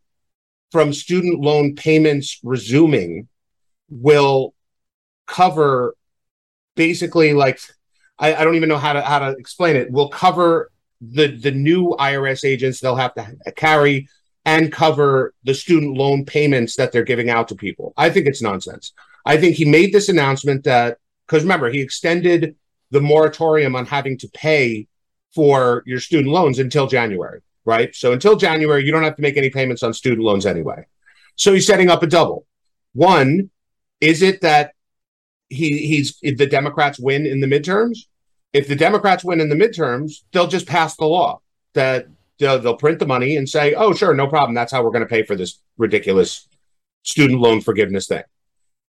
from 0.72 0.94
student 0.94 1.40
loan 1.40 1.76
payments 1.76 2.40
resuming 2.44 3.28
will 3.90 4.54
cover 5.26 5.95
basically 6.76 7.34
like 7.34 7.60
I, 8.20 8.36
I, 8.36 8.44
don't 8.44 8.56
even 8.56 8.70
know 8.70 8.78
how 8.78 8.94
to 8.94 9.02
how 9.02 9.20
to 9.20 9.32
explain 9.38 9.76
it 9.76 9.92
will 9.92 10.10
cover 10.10 10.70
the 11.02 11.28
the 11.28 11.52
new 11.52 11.96
IRS 12.00 12.46
agents 12.46 12.80
they'll 12.80 12.96
have 12.96 13.14
to 13.16 13.36
carry 13.56 14.08
and 14.46 14.72
cover 14.72 15.34
the 15.44 15.54
student 15.54 15.98
loan 15.98 16.26
payments 16.26 16.76
that 16.76 16.92
they're 16.92 17.04
giving 17.04 17.30
out 17.30 17.48
to 17.48 17.56
people. 17.56 17.94
I 17.98 18.10
think 18.10 18.28
it's 18.28 18.42
nonsense. 18.42 18.94
I 19.26 19.38
think 19.38 19.56
he 19.56 19.66
made 19.66 19.92
this 19.92 20.10
announcement 20.10 20.64
that 20.66 21.00
because 21.28 21.44
remember 21.44 21.70
he 21.70 21.82
extended 21.82 22.56
the 22.92 23.02
moratorium 23.02 23.76
on 23.76 23.86
having 23.86 24.18
to 24.20 24.30
pay 24.30 24.88
for 25.34 25.84
your 25.86 26.00
student 26.00 26.32
loans 26.32 26.60
until 26.60 26.88
January, 26.88 27.42
right? 27.66 27.94
So 27.96 28.14
until 28.14 28.36
January 28.36 28.86
you 28.86 28.92
don't 28.92 29.04
have 29.04 29.16
to 29.16 29.22
make 29.22 29.38
any 29.38 29.50
payments 29.50 29.84
on 29.84 29.94
student 29.94 30.24
loans 30.24 30.46
anyway. 30.46 30.86
So 31.36 31.54
he's 31.54 31.68
setting 31.68 31.90
up 31.90 32.04
a 32.04 32.08
double. 32.08 32.46
One, 32.94 33.50
is 34.00 34.22
it 34.22 34.42
that 34.42 34.74
he 35.50 35.88
he's 35.88 36.18
the 36.22 36.48
Democrats 36.48 37.00
win 37.00 37.26
in 37.26 37.40
the 37.40 37.48
midterms? 37.48 38.06
If 38.56 38.69
the 38.69 38.75
Democrats 38.75 39.22
win 39.22 39.42
in 39.42 39.50
the 39.50 39.56
midterms, 39.56 40.22
they'll 40.32 40.48
just 40.48 40.66
pass 40.66 40.95
the 40.95 41.03
law 41.03 41.42
that 41.74 42.08
they'll, 42.40 42.58
they'll 42.58 42.77
print 42.77 43.00
the 43.00 43.06
money 43.06 43.35
and 43.35 43.50
say, 43.50 43.74
oh, 43.74 43.93
sure, 43.93 44.14
no 44.14 44.27
problem. 44.27 44.56
That's 44.56 44.72
how 44.72 44.82
we're 44.82 44.92
going 44.92 45.03
to 45.03 45.09
pay 45.09 45.24
for 45.24 45.35
this 45.35 45.59
ridiculous 45.77 46.48
student 47.03 47.42
loan 47.42 47.59
forgiveness 47.59 48.08
thing. 48.08 48.24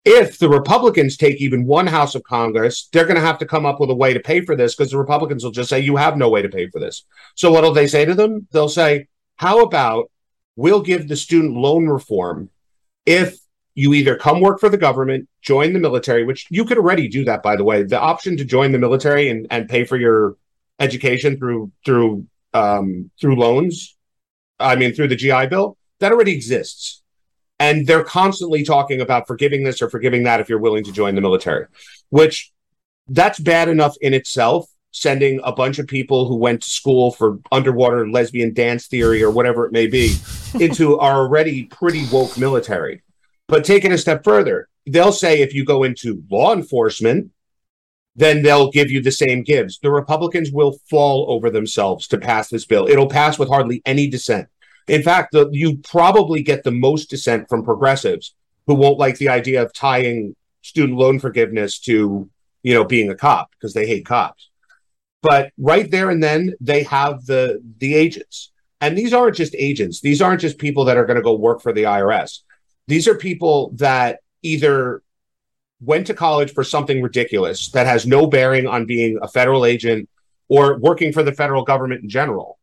If 0.06 0.38
the 0.38 0.50
Republicans 0.50 1.18
take 1.18 1.42
even 1.42 1.66
one 1.66 1.88
House 1.88 2.14
of 2.14 2.24
Congress, 2.24 2.90
they're 2.94 3.08
going 3.08 3.16
to 3.16 3.26
have 3.26 3.40
to 3.40 3.48
come 3.48 3.66
up 3.66 3.80
with 3.80 3.90
a 3.90 3.96
way 3.96 4.14
to 4.14 4.20
pay 4.20 4.42
for 4.42 4.56
this 4.56 4.76
because 4.76 4.92
the 4.92 5.00
Republicans 5.00 5.44
will 5.44 5.50
just 5.50 5.72
say, 5.72 5.80
you 5.80 5.96
have 5.96 6.16
no 6.16 6.30
way 6.30 6.44
to 6.44 6.50
pay 6.50 6.70
for 6.70 6.80
this. 6.80 7.04
So 7.34 7.52
what'll 7.52 7.74
they 7.74 7.88
say 7.88 8.06
to 8.06 8.14
them? 8.14 8.48
They'll 8.52 8.70
say, 8.70 9.08
how 9.38 9.64
about 9.64 10.12
we'll 10.56 10.84
give 10.84 11.08
the 11.08 11.16
student 11.16 11.56
loan 11.56 11.88
reform 11.88 12.52
if 13.08 13.40
you 13.76 13.94
either 13.94 14.16
come 14.16 14.40
work 14.40 14.60
for 14.60 14.70
the 14.70 14.78
government, 14.78 15.28
join 15.42 15.74
the 15.74 15.80
military, 15.80 16.24
which 16.24 16.48
you 16.50 16.64
could 16.64 16.78
already 16.78 17.10
do 17.10 17.26
that, 17.26 17.44
by 17.44 17.58
the 17.58 17.64
way. 17.64 17.84
The 17.84 18.00
option 18.00 18.38
to 18.38 18.46
join 18.46 18.72
the 18.72 18.80
military 18.80 19.30
and, 19.30 19.46
and 19.52 19.70
pay 19.70 19.84
for 19.84 19.98
your 19.98 20.38
education 20.80 21.38
through 21.38 21.72
through 21.86 22.26
um, 22.54 23.12
through 23.20 23.36
loans, 23.36 23.98
I 24.60 24.78
mean 24.78 24.94
through 24.94 25.10
the 25.10 25.18
GI 25.18 25.48
Bill, 25.48 25.78
that 26.00 26.14
already 26.14 26.34
exists. 26.34 27.04
And 27.60 27.86
they're 27.86 28.04
constantly 28.04 28.64
talking 28.64 29.02
about 29.02 29.28
forgiving 29.28 29.64
this 29.64 29.82
or 29.82 29.90
forgiving 29.90 30.24
that 30.24 30.40
if 30.40 30.50
you're 30.50 30.60
willing 30.60 30.84
to 30.86 30.92
join 30.92 31.16
the 31.16 31.22
military, 31.22 31.68
which 32.10 32.52
that's 33.08 33.40
bad 33.40 33.68
enough 33.70 33.96
in 34.02 34.14
itself. 34.14 34.68
Sending 34.92 35.42
a 35.44 35.52
bunch 35.52 35.78
of 35.78 35.88
people 35.88 36.26
who 36.26 36.38
went 36.38 36.64
to 36.64 36.70
school 36.70 37.12
for 37.12 37.38
underwater 37.52 38.10
lesbian 38.10 38.54
dance 38.54 38.88
theory 38.88 39.22
or 39.22 39.30
whatever 39.30 39.66
it 39.66 39.74
may 39.74 39.88
be 39.88 40.16
into 40.62 40.98
our 41.00 41.18
already 41.18 41.66
pretty 41.66 42.08
woke 42.14 42.38
military 42.38 43.04
but 43.48 43.64
take 43.64 43.86
it 43.86 43.92
a 43.92 43.98
step 43.98 44.24
further, 44.24 44.70
they'll 44.86 45.12
say 45.12 45.42
if 45.42 45.54
you 45.54 45.66
go 45.66 45.84
into 45.84 46.24
law 46.30 46.54
enforcement, 46.54 47.32
then 48.16 48.42
they'll 48.42 48.72
give 48.72 48.90
you 48.90 49.02
the 49.02 49.12
same 49.12 49.44
gives. 49.44 49.80
The 49.80 49.92
Republicans 49.92 50.52
will 50.52 50.80
fall 50.90 51.26
over 51.30 51.50
themselves 51.50 52.08
to 52.08 52.18
pass 52.18 52.50
this 52.50 52.66
bill. 52.66 52.88
It'll 52.88 53.10
pass 53.10 53.38
with 53.38 53.50
hardly 53.50 53.82
any 53.86 54.10
dissent. 54.10 54.48
In 54.88 55.04
fact, 55.04 55.34
the, 55.34 55.50
you 55.52 55.78
probably 55.78 56.42
get 56.42 56.64
the 56.64 56.72
most 56.72 57.10
dissent 57.10 57.50
from 57.50 57.64
progressives 57.64 58.34
who 58.68 58.76
won't 58.76 59.00
like 59.00 59.18
the 59.18 59.30
idea 59.30 59.62
of 59.62 59.74
tying 59.74 60.36
student 60.62 60.98
loan 60.98 61.20
forgiveness 61.20 61.80
to, 61.80 62.30
you 62.64 62.74
know, 62.74 62.84
being 62.84 63.10
a 63.10 63.16
cop 63.16 63.52
because 63.52 63.74
they 63.74 63.86
hate 63.86 64.06
cops. 64.06 64.50
But 65.22 65.52
right 65.58 65.90
there 65.90 66.10
and 66.12 66.22
then, 66.22 66.54
they 66.62 66.84
have 66.84 67.26
the 67.26 67.60
the 67.80 67.96
agents, 67.96 68.52
and 68.80 68.96
these 68.96 69.12
aren't 69.12 69.36
just 69.36 69.56
agents. 69.58 70.00
These 70.00 70.22
aren't 70.22 70.42
just 70.42 70.60
people 70.60 70.86
that 70.86 70.98
are 70.98 71.06
going 71.06 71.18
to 71.18 71.24
go 71.24 71.36
work 71.36 71.62
for 71.62 71.74
the 71.74 71.84
IRS. 71.84 72.42
These 72.88 73.08
are 73.08 73.16
people 73.16 73.72
that 73.76 74.20
either 74.44 75.02
went 75.82 76.08
to 76.08 76.14
college 76.14 76.54
for 76.54 76.64
something 76.64 77.02
ridiculous 77.02 77.70
that 77.72 77.86
has 77.86 78.06
no 78.06 78.28
bearing 78.28 78.68
on 78.68 78.86
being 78.86 79.18
a 79.22 79.28
federal 79.28 79.66
agent 79.66 80.10
or 80.48 80.78
working 80.78 81.12
for 81.12 81.24
the 81.24 81.32
federal 81.32 81.64
government 81.64 82.04
in 82.04 82.10
general, 82.10 82.60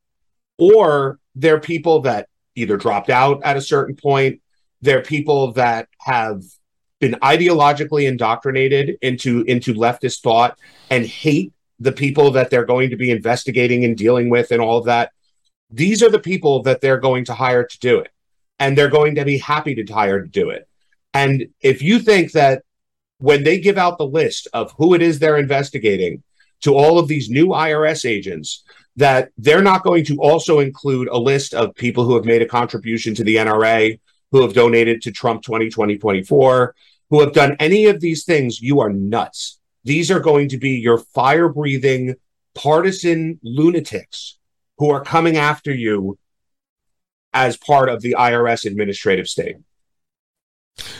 or 0.58 1.18
they're 1.34 1.60
people 1.60 2.00
that 2.00 2.28
either 2.54 2.76
dropped 2.76 3.10
out 3.10 3.40
at 3.44 3.56
a 3.56 3.60
certain 3.60 3.96
point. 3.96 4.40
They're 4.80 5.02
people 5.02 5.52
that 5.52 5.88
have 5.98 6.42
been 7.00 7.14
ideologically 7.22 8.06
indoctrinated 8.06 8.98
into 9.02 9.42
into 9.42 9.74
leftist 9.74 10.20
thought 10.20 10.58
and 10.90 11.04
hate 11.04 11.52
the 11.80 11.92
people 11.92 12.30
that 12.32 12.50
they're 12.50 12.64
going 12.64 12.90
to 12.90 12.96
be 12.96 13.10
investigating 13.10 13.84
and 13.84 13.96
dealing 13.96 14.30
with 14.30 14.52
and 14.52 14.60
all 14.60 14.78
of 14.78 14.84
that. 14.84 15.10
These 15.70 16.02
are 16.02 16.10
the 16.10 16.20
people 16.20 16.62
that 16.62 16.80
they're 16.80 17.00
going 17.00 17.24
to 17.24 17.34
hire 17.34 17.66
to 17.66 17.78
do 17.80 17.98
it 17.98 18.12
and 18.62 18.78
they're 18.78 18.96
going 19.00 19.16
to 19.16 19.24
be 19.24 19.38
happy 19.38 19.74
to 19.74 19.92
hire 19.92 20.22
to 20.22 20.28
do 20.28 20.50
it. 20.50 20.68
And 21.12 21.48
if 21.60 21.82
you 21.82 21.98
think 21.98 22.30
that 22.32 22.62
when 23.18 23.42
they 23.42 23.58
give 23.58 23.76
out 23.76 23.98
the 23.98 24.06
list 24.06 24.46
of 24.52 24.70
who 24.78 24.94
it 24.94 25.02
is 25.02 25.18
they're 25.18 25.36
investigating 25.36 26.22
to 26.60 26.76
all 26.76 27.00
of 27.00 27.08
these 27.08 27.28
new 27.28 27.48
IRS 27.48 28.08
agents, 28.08 28.62
that 28.94 29.30
they're 29.36 29.68
not 29.70 29.82
going 29.82 30.04
to 30.04 30.16
also 30.18 30.60
include 30.60 31.08
a 31.08 31.18
list 31.18 31.54
of 31.54 31.74
people 31.74 32.04
who 32.04 32.14
have 32.14 32.24
made 32.24 32.40
a 32.40 32.46
contribution 32.46 33.16
to 33.16 33.24
the 33.24 33.34
NRA, 33.34 33.98
who 34.30 34.42
have 34.42 34.54
donated 34.54 35.02
to 35.02 35.10
Trump 35.10 35.42
2020 35.42 35.98
24, 35.98 36.76
who 37.10 37.20
have 37.20 37.32
done 37.32 37.56
any 37.58 37.86
of 37.86 38.00
these 38.00 38.24
things, 38.24 38.60
you 38.60 38.78
are 38.78 38.90
nuts. 38.90 39.58
These 39.82 40.08
are 40.12 40.20
going 40.20 40.48
to 40.50 40.56
be 40.56 40.78
your 40.78 40.98
fire 40.98 41.48
breathing 41.48 42.14
partisan 42.54 43.40
lunatics 43.42 44.38
who 44.78 44.90
are 44.90 45.02
coming 45.02 45.36
after 45.36 45.74
you 45.74 46.16
as 47.32 47.56
part 47.56 47.88
of 47.88 48.02
the 48.02 48.14
IRS 48.18 48.64
administrative 48.64 49.28
state. 49.28 49.56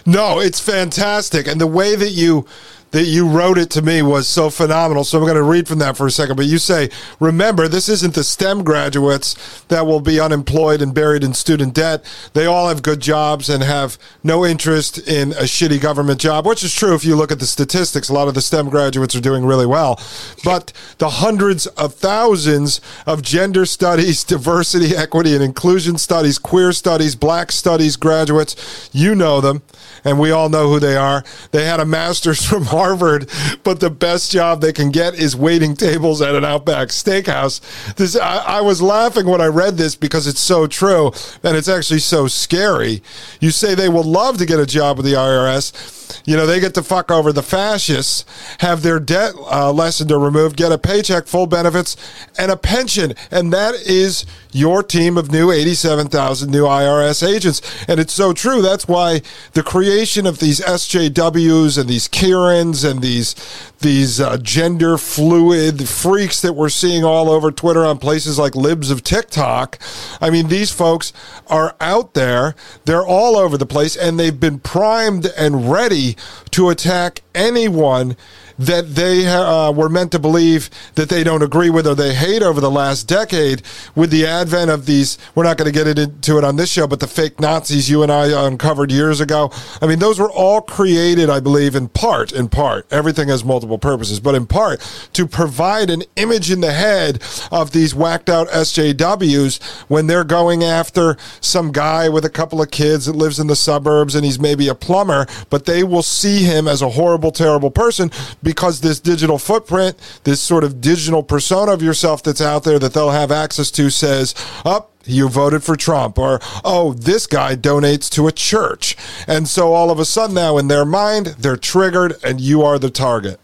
No, 0.04 0.40
it's 0.40 0.60
fantastic. 0.60 1.46
And 1.46 1.60
the 1.60 1.66
way 1.66 1.96
that 1.96 2.10
you 2.10 2.46
that 2.92 3.04
you 3.04 3.28
wrote 3.28 3.58
it 3.58 3.70
to 3.70 3.82
me 3.82 4.02
was 4.02 4.28
so 4.28 4.48
phenomenal. 4.50 5.02
So 5.02 5.18
I'm 5.18 5.24
going 5.24 5.34
to 5.34 5.42
read 5.42 5.66
from 5.66 5.78
that 5.80 5.96
for 5.96 6.06
a 6.06 6.10
second. 6.10 6.36
But 6.36 6.46
you 6.46 6.58
say, 6.58 6.90
remember, 7.18 7.66
this 7.66 7.88
isn't 7.88 8.14
the 8.14 8.22
STEM 8.22 8.64
graduates 8.64 9.62
that 9.68 9.86
will 9.86 10.00
be 10.00 10.20
unemployed 10.20 10.80
and 10.80 10.94
buried 10.94 11.24
in 11.24 11.34
student 11.34 11.74
debt. 11.74 12.04
They 12.34 12.46
all 12.46 12.68
have 12.68 12.82
good 12.82 13.00
jobs 13.00 13.48
and 13.48 13.62
have 13.62 13.98
no 14.22 14.46
interest 14.46 14.98
in 15.08 15.32
a 15.32 15.44
shitty 15.44 15.80
government 15.80 16.20
job, 16.20 16.46
which 16.46 16.62
is 16.62 16.74
true 16.74 16.94
if 16.94 17.04
you 17.04 17.16
look 17.16 17.32
at 17.32 17.40
the 17.40 17.46
statistics. 17.46 18.08
A 18.08 18.12
lot 18.12 18.28
of 18.28 18.34
the 18.34 18.42
STEM 18.42 18.68
graduates 18.68 19.16
are 19.16 19.20
doing 19.20 19.44
really 19.44 19.66
well. 19.66 19.98
But 20.44 20.72
the 20.98 21.10
hundreds 21.10 21.66
of 21.68 21.94
thousands 21.94 22.80
of 23.06 23.22
gender 23.22 23.64
studies, 23.64 24.22
diversity, 24.32 24.94
equity, 24.94 25.34
and 25.34 25.42
inclusion 25.42 25.96
studies, 25.96 26.38
queer 26.38 26.72
studies, 26.72 27.16
black 27.16 27.52
studies 27.52 27.96
graduates, 27.96 28.90
you 28.92 29.14
know 29.14 29.40
them 29.40 29.62
and 30.04 30.18
we 30.18 30.30
all 30.30 30.48
know 30.48 30.68
who 30.68 30.80
they 30.80 30.96
are. 30.96 31.24
They 31.50 31.64
had 31.64 31.80
a 31.80 31.84
master's 31.84 32.44
from 32.48 32.66
Harvard, 32.66 33.28
but 33.62 33.80
the 33.80 33.90
best 33.90 34.30
job 34.32 34.60
they 34.60 34.72
can 34.72 34.90
get 34.90 35.14
is 35.14 35.36
waiting 35.36 35.74
tables 35.74 36.22
at 36.22 36.34
an 36.34 36.44
Outback 36.44 36.88
Steakhouse. 36.88 37.60
This 37.96 38.16
I, 38.16 38.38
I 38.38 38.60
was 38.60 38.82
laughing 38.82 39.26
when 39.26 39.40
I 39.40 39.46
read 39.46 39.76
this 39.76 39.96
because 39.96 40.26
it's 40.26 40.40
so 40.40 40.66
true, 40.66 41.12
and 41.42 41.56
it's 41.56 41.68
actually 41.68 42.00
so 42.00 42.26
scary. 42.26 43.02
You 43.40 43.50
say 43.50 43.74
they 43.74 43.88
will 43.88 44.04
love 44.04 44.38
to 44.38 44.46
get 44.46 44.58
a 44.58 44.66
job 44.66 44.96
with 44.98 45.06
the 45.06 45.14
IRS 45.14 46.00
you 46.24 46.36
know, 46.36 46.46
they 46.46 46.60
get 46.60 46.74
to 46.74 46.82
fuck 46.82 47.10
over 47.10 47.32
the 47.32 47.42
fascists, 47.42 48.24
have 48.58 48.82
their 48.82 49.00
debt 49.00 49.34
uh, 49.50 49.72
lessened 49.72 50.12
or 50.12 50.18
removed, 50.18 50.56
get 50.56 50.72
a 50.72 50.78
paycheck, 50.78 51.26
full 51.26 51.46
benefits, 51.46 51.96
and 52.38 52.50
a 52.50 52.56
pension. 52.56 53.14
And 53.30 53.52
that 53.52 53.74
is 53.74 54.26
your 54.52 54.82
team 54.82 55.16
of 55.16 55.30
new 55.30 55.50
87,000 55.50 56.50
new 56.50 56.64
IRS 56.64 57.26
agents. 57.26 57.60
And 57.88 57.98
it's 57.98 58.12
so 58.12 58.32
true. 58.32 58.62
That's 58.62 58.86
why 58.86 59.22
the 59.52 59.62
creation 59.62 59.91
of 59.92 60.38
these 60.38 60.60
SJWs 60.60 61.78
and 61.78 61.88
these 61.88 62.08
Karens 62.08 62.82
and 62.82 63.02
these 63.02 63.34
these 63.80 64.20
uh, 64.20 64.38
gender 64.38 64.96
fluid 64.96 65.86
freaks 65.86 66.40
that 66.40 66.54
we're 66.54 66.70
seeing 66.70 67.04
all 67.04 67.28
over 67.28 67.50
Twitter 67.50 67.84
on 67.84 67.98
places 67.98 68.38
like 68.38 68.54
Libs 68.54 68.90
of 68.90 69.04
TikTok. 69.04 69.78
I 70.20 70.30
mean, 70.30 70.48
these 70.48 70.70
folks 70.70 71.12
are 71.48 71.76
out 71.80 72.14
there. 72.14 72.54
They're 72.86 73.06
all 73.06 73.36
over 73.36 73.58
the 73.58 73.66
place 73.66 73.96
and 73.96 74.18
they've 74.18 74.38
been 74.38 74.60
primed 74.60 75.26
and 75.36 75.70
ready 75.70 76.16
to 76.52 76.70
attack 76.70 77.20
anyone 77.34 78.16
that 78.66 78.94
they 78.94 79.26
uh, 79.26 79.72
were 79.72 79.88
meant 79.88 80.12
to 80.12 80.18
believe 80.18 80.70
that 80.94 81.08
they 81.08 81.24
don't 81.24 81.42
agree 81.42 81.70
with 81.70 81.86
or 81.86 81.94
they 81.94 82.14
hate 82.14 82.42
over 82.42 82.60
the 82.60 82.70
last 82.70 83.08
decade 83.08 83.62
with 83.96 84.10
the 84.10 84.24
advent 84.24 84.70
of 84.70 84.86
these 84.86 85.18
we're 85.34 85.42
not 85.42 85.56
going 85.56 85.70
to 85.70 85.76
get 85.76 85.98
into 85.98 86.38
it 86.38 86.44
on 86.44 86.56
this 86.56 86.70
show 86.70 86.86
but 86.86 87.00
the 87.00 87.06
fake 87.06 87.40
nazis 87.40 87.90
you 87.90 88.02
and 88.02 88.12
i 88.12 88.46
uncovered 88.46 88.90
years 88.90 89.20
ago. 89.20 89.50
I 89.80 89.86
mean 89.86 89.98
those 89.98 90.20
were 90.20 90.30
all 90.30 90.60
created 90.60 91.28
i 91.28 91.40
believe 91.40 91.74
in 91.74 91.88
part 91.88 92.32
in 92.32 92.48
part 92.48 92.86
everything 92.92 93.28
has 93.28 93.44
multiple 93.44 93.78
purposes 93.78 94.20
but 94.20 94.34
in 94.34 94.46
part 94.46 94.80
to 95.14 95.26
provide 95.26 95.90
an 95.90 96.04
image 96.16 96.50
in 96.50 96.60
the 96.60 96.72
head 96.72 97.20
of 97.50 97.72
these 97.72 97.94
whacked 97.94 98.30
out 98.30 98.48
sjws 98.48 99.60
when 99.88 100.06
they're 100.06 100.24
going 100.24 100.62
after 100.62 101.16
some 101.40 101.72
guy 101.72 102.08
with 102.08 102.24
a 102.24 102.30
couple 102.30 102.62
of 102.62 102.70
kids 102.70 103.06
that 103.06 103.16
lives 103.16 103.40
in 103.40 103.48
the 103.48 103.56
suburbs 103.56 104.14
and 104.14 104.24
he's 104.24 104.38
maybe 104.38 104.68
a 104.68 104.74
plumber 104.74 105.26
but 105.50 105.66
they 105.66 105.82
will 105.82 106.02
see 106.02 106.44
him 106.44 106.68
as 106.68 106.80
a 106.80 106.90
horrible 106.90 107.32
terrible 107.32 107.70
person 107.70 108.10
because 108.42 108.51
this 108.80 109.00
digital 109.00 109.38
footprint, 109.38 109.96
this 110.24 110.40
sort 110.40 110.64
of 110.64 110.80
digital 110.80 111.22
persona 111.22 111.72
of 111.72 111.82
yourself 111.82 112.22
that's 112.22 112.40
out 112.40 112.64
there 112.64 112.78
that 112.78 112.94
they'll 112.94 113.10
have 113.10 113.30
access 113.32 113.70
to 113.72 113.90
says, 113.90 114.34
up. 114.64 114.86
Oh, 114.86 114.88
you 115.04 115.28
voted 115.28 115.64
for 115.64 115.74
Trump, 115.74 116.16
or 116.16 116.40
oh, 116.64 116.92
this 116.92 117.26
guy 117.26 117.56
donates 117.56 118.08
to 118.10 118.28
a 118.28 118.32
church. 118.32 118.96
And 119.26 119.48
so 119.48 119.72
all 119.72 119.90
of 119.90 119.98
a 119.98 120.04
sudden 120.04 120.34
now 120.34 120.58
in 120.58 120.68
their 120.68 120.84
mind, 120.84 121.26
they're 121.38 121.56
triggered 121.56 122.14
and 122.22 122.40
you 122.40 122.62
are 122.62 122.78
the 122.78 122.88
target. 122.88 123.40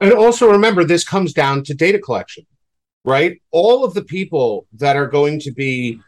And 0.00 0.12
also 0.12 0.50
remember, 0.50 0.84
this 0.84 1.04
comes 1.04 1.32
down 1.32 1.62
to 1.64 1.74
data 1.74 1.98
collection, 1.98 2.46
right? 3.04 3.40
All 3.50 3.84
of 3.84 3.94
the 3.94 4.02
people 4.02 4.66
that 4.72 4.96
are 4.96 5.06
going 5.06 5.40
to 5.40 5.52
be 5.52 6.00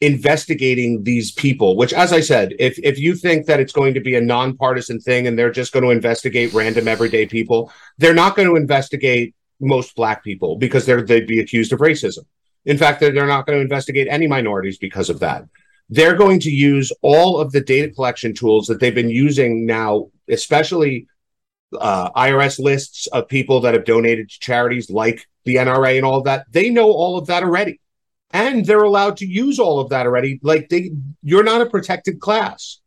investigating 0.00 1.02
these 1.02 1.32
people 1.32 1.76
which 1.76 1.92
as 1.92 2.12
i 2.12 2.20
said 2.20 2.54
if 2.60 2.78
if 2.84 3.00
you 3.00 3.16
think 3.16 3.46
that 3.46 3.58
it's 3.58 3.72
going 3.72 3.94
to 3.94 4.00
be 4.00 4.14
a 4.14 4.20
nonpartisan 4.20 5.00
thing 5.00 5.26
and 5.26 5.36
they're 5.36 5.50
just 5.50 5.72
going 5.72 5.82
to 5.82 5.90
investigate 5.90 6.52
random 6.52 6.86
everyday 6.86 7.26
people 7.26 7.72
they're 7.96 8.14
not 8.14 8.36
going 8.36 8.46
to 8.46 8.54
investigate 8.54 9.34
most 9.60 9.94
black 9.96 10.22
people 10.22 10.56
because 10.56 10.86
they're 10.86 11.02
they'd 11.02 11.26
be 11.26 11.40
accused 11.40 11.72
of 11.72 11.80
racism. 11.80 12.24
In 12.64 12.78
fact 12.78 13.00
they're, 13.00 13.12
they're 13.12 13.26
not 13.26 13.46
going 13.46 13.58
to 13.58 13.62
investigate 13.62 14.08
any 14.10 14.26
minorities 14.26 14.78
because 14.78 15.10
of 15.10 15.20
that. 15.20 15.44
They're 15.90 16.16
going 16.16 16.40
to 16.40 16.50
use 16.50 16.92
all 17.02 17.40
of 17.40 17.52
the 17.52 17.60
data 17.60 17.90
collection 17.90 18.34
tools 18.34 18.66
that 18.66 18.78
they've 18.78 18.94
been 18.94 19.10
using 19.10 19.66
now 19.66 20.08
especially 20.28 21.06
uh, 21.78 22.10
irs 22.12 22.58
lists 22.58 23.06
of 23.08 23.28
people 23.28 23.60
that 23.60 23.74
have 23.74 23.84
donated 23.84 24.30
to 24.30 24.38
charities 24.40 24.90
like 24.90 25.26
the 25.44 25.56
nra 25.56 25.96
and 25.96 26.04
all 26.04 26.18
of 26.18 26.24
that. 26.24 26.46
They 26.50 26.70
know 26.70 26.90
all 26.90 27.18
of 27.18 27.26
that 27.26 27.42
already 27.42 27.80
and 28.30 28.64
they're 28.64 28.82
allowed 28.82 29.16
to 29.18 29.26
use 29.26 29.58
all 29.58 29.80
of 29.80 29.90
that 29.90 30.06
already. 30.06 30.38
Like 30.42 30.68
they, 30.68 30.90
you're 31.22 31.44
not 31.44 31.60
a 31.60 31.66
protected 31.66 32.20
class. 32.20 32.80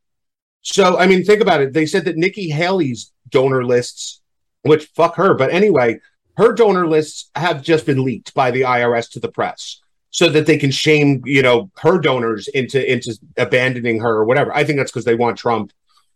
So 0.62 0.98
I 0.98 1.08
mean, 1.08 1.24
think 1.24 1.42
about 1.42 1.62
it. 1.62 1.74
They 1.74 1.86
said 1.86 2.06
that 2.06 2.18
Nikki 2.18 2.50
Haley's 2.50 3.12
donor 3.30 3.66
lists, 3.66 4.22
which 4.62 4.86
fuck 4.96 5.16
her, 5.16 5.34
but 5.34 5.52
anyway, 5.52 6.00
her 6.38 6.54
donor 6.54 6.88
lists 6.88 7.30
have 7.36 7.62
just 7.62 7.86
been 7.86 8.04
leaked 8.04 8.34
by 8.34 8.52
the 8.52 8.62
IRS 8.62 9.10
to 9.12 9.20
the 9.20 9.32
press 9.32 9.82
so 10.12 10.30
that 10.30 10.46
they 10.46 10.58
can 10.58 10.72
shame, 10.72 11.22
you 11.26 11.42
know, 11.42 11.72
her 11.78 11.98
donors 11.98 12.48
into 12.50 12.92
into 12.92 13.18
abandoning 13.38 14.00
her 14.00 14.18
or 14.18 14.26
whatever. 14.26 14.54
I 14.54 14.64
think 14.64 14.78
that's 14.78 14.92
because 14.92 15.06
they 15.06 15.16
want 15.16 15.38
Trump 15.38 15.72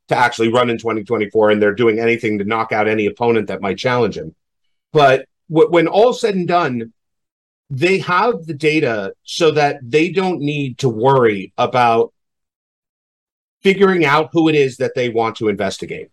to 0.10 0.18
actually 0.18 0.52
run 0.52 0.70
in 0.70 0.78
2024 0.78 1.52
and 1.52 1.62
they're 1.62 1.74
doing 1.74 2.00
anything 2.00 2.38
to 2.38 2.44
knock 2.44 2.72
out 2.72 2.88
any 2.88 3.08
opponent 3.08 3.48
that 3.48 3.62
might 3.62 3.78
challenge 3.78 4.18
him. 4.18 4.36
But 4.94 5.26
when 5.48 5.88
all 5.88 6.14
said 6.14 6.36
and 6.36 6.48
done, 6.48 6.94
they 7.70 8.00
have 8.00 8.46
the 8.46 8.54
data 8.54 9.14
so 9.24 9.52
that 9.52 9.80
they 9.82 10.12
don't 10.12 10.40
need 10.40 10.78
to 10.80 10.90
worry 10.90 11.54
about 11.58 12.14
figuring 13.64 14.06
out 14.06 14.30
who 14.32 14.48
it 14.48 14.56
is 14.56 14.78
that 14.78 14.94
they 14.96 15.10
want 15.10 15.36
to 15.38 15.48
investigate. 15.48 16.10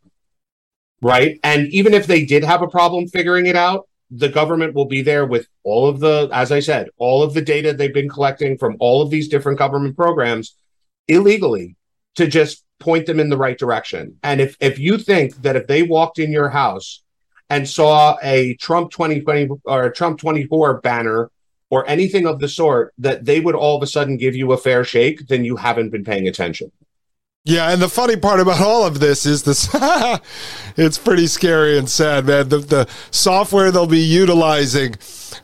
Right. 1.03 1.39
And 1.43 1.67
even 1.69 1.95
if 1.95 2.07
they 2.07 2.25
did 2.25 2.45
have 2.45 2.63
a 2.63 2.69
problem 2.69 3.09
figuring 3.09 3.47
it 3.47 3.57
out, 3.57 3.89
the 4.11 4.29
government 4.29 4.75
will 4.75 4.85
be 4.85 5.03
there 5.03 5.27
with 5.27 5.49
all 5.63 5.89
of 5.89 6.01
the, 6.01 6.29
as 6.33 6.53
I 6.53 6.61
said, 6.61 6.89
all 6.97 7.23
of 7.23 7.35
the 7.35 7.43
data 7.43 7.73
they've 7.73 7.93
been 7.93 8.09
collecting 8.09 8.57
from 8.57 8.77
all 8.79 9.03
of 9.03 9.11
these 9.11 9.29
different 9.29 9.59
government 9.59 9.97
programs 9.97 10.55
illegally 11.09 11.77
to 12.15 12.27
just 12.27 12.65
point 12.79 13.07
them 13.07 13.21
in 13.21 13.31
the 13.31 13.37
right 13.37 13.59
direction. 13.59 14.19
And 14.23 14.41
if, 14.41 14.57
if 14.61 14.79
you 14.79 14.99
think 14.99 15.43
that 15.43 15.57
if 15.57 15.67
they 15.67 15.83
walked 15.83 16.19
in 16.19 16.31
your 16.31 16.51
house 16.51 17.03
and 17.49 17.69
saw 17.69 18.17
a 18.23 18.55
Trump 18.57 18.91
2020 18.93 19.49
or 19.65 19.85
a 19.85 19.93
Trump 19.93 20.19
24 20.21 20.81
banner 20.81 21.31
or 21.73 21.89
anything 21.89 22.27
of 22.27 22.39
the 22.39 22.49
sort 22.49 22.93
that 22.99 23.25
they 23.25 23.41
would 23.41 23.55
all 23.55 23.79
of 23.79 23.83
a 23.83 23.87
sudden 23.87 24.19
give 24.19 24.37
you 24.37 24.53
a 24.53 24.59
fair 24.59 24.85
shake, 24.85 25.27
then 25.29 25.43
you 25.43 25.57
haven't 25.57 25.89
been 25.89 26.05
paying 26.05 26.29
attention. 26.29 26.71
Yeah, 27.47 27.71
and 27.71 27.81
the 27.81 27.89
funny 27.89 28.15
part 28.15 28.41
about 28.41 28.61
all 28.61 28.87
of 28.87 29.01
this 29.01 29.25
is 29.25 29.45
this 29.45 29.71
it's 30.77 30.99
pretty 30.99 31.27
scary 31.27 31.79
and 31.79 31.89
sad, 31.89 32.27
man. 32.27 32.51
The, 32.51 32.59
the 32.59 32.89
software 33.11 33.71
they'll 33.71 33.87
be 33.87 34.01
utilizing 34.01 34.97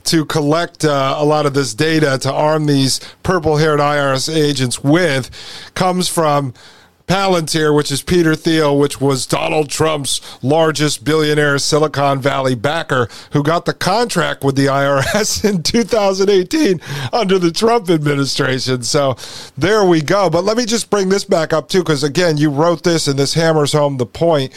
to 0.04 0.26
collect 0.26 0.84
uh, 0.84 1.16
a 1.16 1.24
lot 1.24 1.46
of 1.46 1.54
this 1.54 1.72
data 1.72 2.18
to 2.18 2.30
arm 2.30 2.66
these 2.66 3.00
purple 3.22 3.56
haired 3.56 3.80
IRS 3.80 4.32
agents 4.32 4.84
with 4.84 5.30
comes 5.74 6.08
from 6.08 6.52
Palantir, 7.08 7.74
which 7.74 7.90
is 7.90 8.02
Peter 8.02 8.34
Thiel, 8.34 8.78
which 8.78 9.00
was 9.00 9.26
Donald 9.26 9.70
Trump's 9.70 10.20
largest 10.42 11.04
billionaire 11.04 11.58
Silicon 11.58 12.20
Valley 12.20 12.54
backer, 12.54 13.08
who 13.32 13.42
got 13.42 13.64
the 13.64 13.72
contract 13.72 14.44
with 14.44 14.56
the 14.56 14.66
IRS 14.66 15.44
in 15.48 15.62
2018 15.62 16.80
under 17.12 17.38
the 17.38 17.50
Trump 17.50 17.88
administration. 17.88 18.82
So 18.82 19.16
there 19.56 19.84
we 19.84 20.02
go. 20.02 20.28
But 20.28 20.44
let 20.44 20.56
me 20.58 20.66
just 20.66 20.90
bring 20.90 21.08
this 21.08 21.24
back 21.24 21.52
up, 21.52 21.68
too, 21.68 21.80
because 21.80 22.04
again, 22.04 22.36
you 22.36 22.50
wrote 22.50 22.84
this 22.84 23.08
and 23.08 23.18
this 23.18 23.34
hammers 23.34 23.72
home 23.72 23.96
the 23.96 24.06
point 24.06 24.52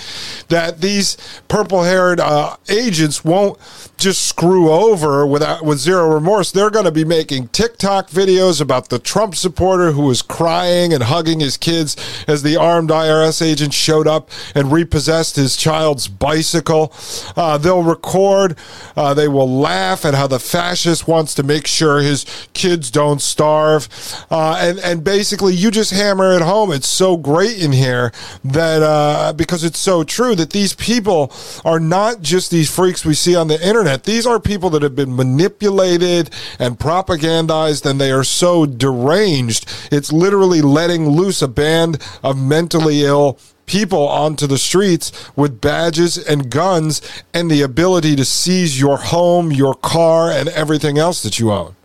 that 0.50 0.82
these 0.82 1.18
purple 1.48 1.84
haired 1.84 2.20
uh, 2.20 2.58
agents 2.70 3.24
won't 3.24 3.58
just 3.98 4.26
screw 4.26 4.70
over 4.70 5.26
without 5.26 5.64
with 5.64 5.78
zero 5.78 6.14
remorse. 6.14 6.52
They're 6.52 6.70
going 6.70 6.86
to 6.86 6.92
be 6.92 7.06
making 7.06 7.50
TikTok 7.50 8.10
videos 8.10 8.60
about 8.60 8.90
the 8.90 9.00
Trump 9.00 9.36
supporter 9.36 9.92
who 9.92 10.10
is 10.10 10.22
crying 10.22 10.94
and 10.94 11.04
hugging 11.04 11.40
his 11.40 11.56
kids 11.56 11.96
as 12.28 12.41
the 12.42 12.58
armed 12.58 12.90
IRS 12.90 13.42
agent 13.42 13.74
showed 13.74 14.08
up 14.08 14.30
and 14.56 14.72
repossessed 14.72 15.36
his 15.36 15.56
child's 15.56 16.08
bicycle. 16.08 16.94
Uh, 17.36 17.58
they'll 17.58 17.84
record, 17.84 18.58
uh, 18.96 19.14
they 19.14 19.28
will 19.28 19.50
laugh 19.50 20.06
at 20.06 20.14
how 20.14 20.28
the 20.28 20.40
fascist 20.40 21.08
wants 21.08 21.34
to 21.36 21.44
make 21.44 21.68
sure 21.68 22.00
his 22.00 22.26
kids 22.54 22.92
don't 22.92 23.22
starve. 23.22 23.88
Uh, 24.30 24.58
and, 24.60 24.80
and 24.80 25.04
basically, 25.04 25.54
you 25.54 25.72
just 25.72 25.92
hammer 25.92 26.34
it 26.34 26.42
home. 26.42 26.72
It's 26.72 26.88
so 26.88 27.18
great 27.18 27.62
in 27.62 27.72
here 27.72 28.12
that 28.44 28.82
uh, 28.82 29.34
because 29.34 29.64
it's 29.64 29.80
so 29.80 30.04
true 30.04 30.36
that 30.36 30.52
these 30.52 30.74
people 30.74 31.32
are 31.64 31.80
not 31.80 32.22
just 32.22 32.52
these 32.52 32.74
freaks 32.74 33.06
we 33.06 33.14
see 33.14 33.36
on 33.36 33.48
the 33.48 33.68
internet, 33.68 34.04
these 34.04 34.26
are 34.26 34.40
people 34.40 34.70
that 34.72 34.82
have 34.82 34.96
been 34.96 35.16
manipulated 35.16 36.30
and 36.60 36.80
propagandized, 36.80 37.90
and 37.90 38.00
they 38.00 38.12
are 38.12 38.24
so 38.24 38.66
deranged. 38.66 39.70
It's 39.92 40.12
literally 40.12 40.62
letting 40.62 41.10
loose 41.10 41.42
a 41.42 41.48
band 41.48 42.02
of 42.24 42.31
of 42.32 42.38
mentally 42.38 43.04
ill 43.04 43.38
people 43.68 44.08
onto 44.08 44.48
the 44.48 44.58
streets 44.58 45.12
with 45.36 45.62
badges 45.62 46.18
and 46.18 46.50
guns 46.50 47.02
and 47.34 47.50
the 47.50 47.62
ability 47.62 48.16
to 48.16 48.26
seize 48.26 48.80
your 48.82 48.98
home, 48.98 49.52
your 49.52 49.76
car, 49.76 50.32
and 50.32 50.50
everything 50.50 50.98
else 50.98 51.24
that 51.24 51.40
you 51.40 51.52
own. 51.52 51.76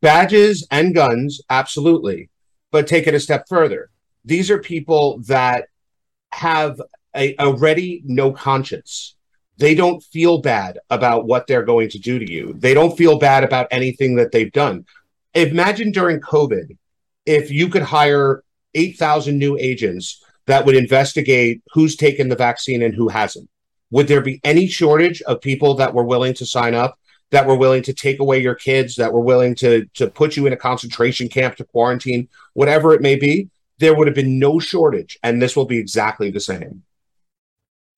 Badges 0.00 0.66
and 0.70 0.94
guns, 0.94 1.40
absolutely. 1.50 2.28
But 2.70 2.86
take 2.86 3.06
it 3.06 3.14
a 3.14 3.20
step 3.20 3.46
further. 3.48 3.90
These 4.24 4.50
are 4.50 4.58
people 4.58 5.18
that 5.26 5.68
have 6.32 6.80
a 7.14 7.36
already 7.38 8.02
no 8.04 8.30
conscience. 8.30 9.16
They 9.58 9.74
don't 9.74 10.02
feel 10.02 10.38
bad 10.38 10.78
about 10.90 11.26
what 11.26 11.46
they're 11.46 11.62
going 11.62 11.88
to 11.90 11.98
do 11.98 12.18
to 12.18 12.30
you. 12.30 12.54
They 12.58 12.74
don't 12.74 12.96
feel 12.96 13.18
bad 13.18 13.42
about 13.42 13.68
anything 13.70 14.16
that 14.16 14.30
they've 14.30 14.52
done. 14.52 14.84
Imagine 15.34 15.92
during 15.92 16.20
COVID, 16.20 16.76
if 17.24 17.50
you 17.50 17.68
could 17.68 17.82
hire 17.82 18.44
8,000 18.76 19.38
new 19.38 19.56
agents 19.58 20.22
that 20.46 20.64
would 20.64 20.76
investigate 20.76 21.62
who's 21.72 21.96
taken 21.96 22.28
the 22.28 22.36
vaccine 22.36 22.82
and 22.82 22.94
who 22.94 23.08
hasn't? 23.08 23.48
Would 23.90 24.08
there 24.08 24.20
be 24.20 24.40
any 24.44 24.66
shortage 24.66 25.22
of 25.22 25.40
people 25.40 25.74
that 25.74 25.94
were 25.94 26.04
willing 26.04 26.34
to 26.34 26.46
sign 26.46 26.74
up, 26.74 26.98
that 27.30 27.46
were 27.46 27.56
willing 27.56 27.82
to 27.84 27.92
take 27.92 28.20
away 28.20 28.38
your 28.38 28.54
kids, 28.54 28.96
that 28.96 29.12
were 29.12 29.20
willing 29.20 29.54
to, 29.56 29.86
to 29.94 30.08
put 30.08 30.36
you 30.36 30.46
in 30.46 30.52
a 30.52 30.56
concentration 30.56 31.28
camp 31.28 31.56
to 31.56 31.64
quarantine, 31.64 32.28
whatever 32.54 32.94
it 32.94 33.02
may 33.02 33.16
be? 33.16 33.48
There 33.78 33.94
would 33.94 34.06
have 34.06 34.16
been 34.16 34.38
no 34.38 34.58
shortage. 34.58 35.18
And 35.22 35.40
this 35.40 35.56
will 35.56 35.66
be 35.66 35.78
exactly 35.78 36.30
the 36.30 36.40
same. 36.40 36.82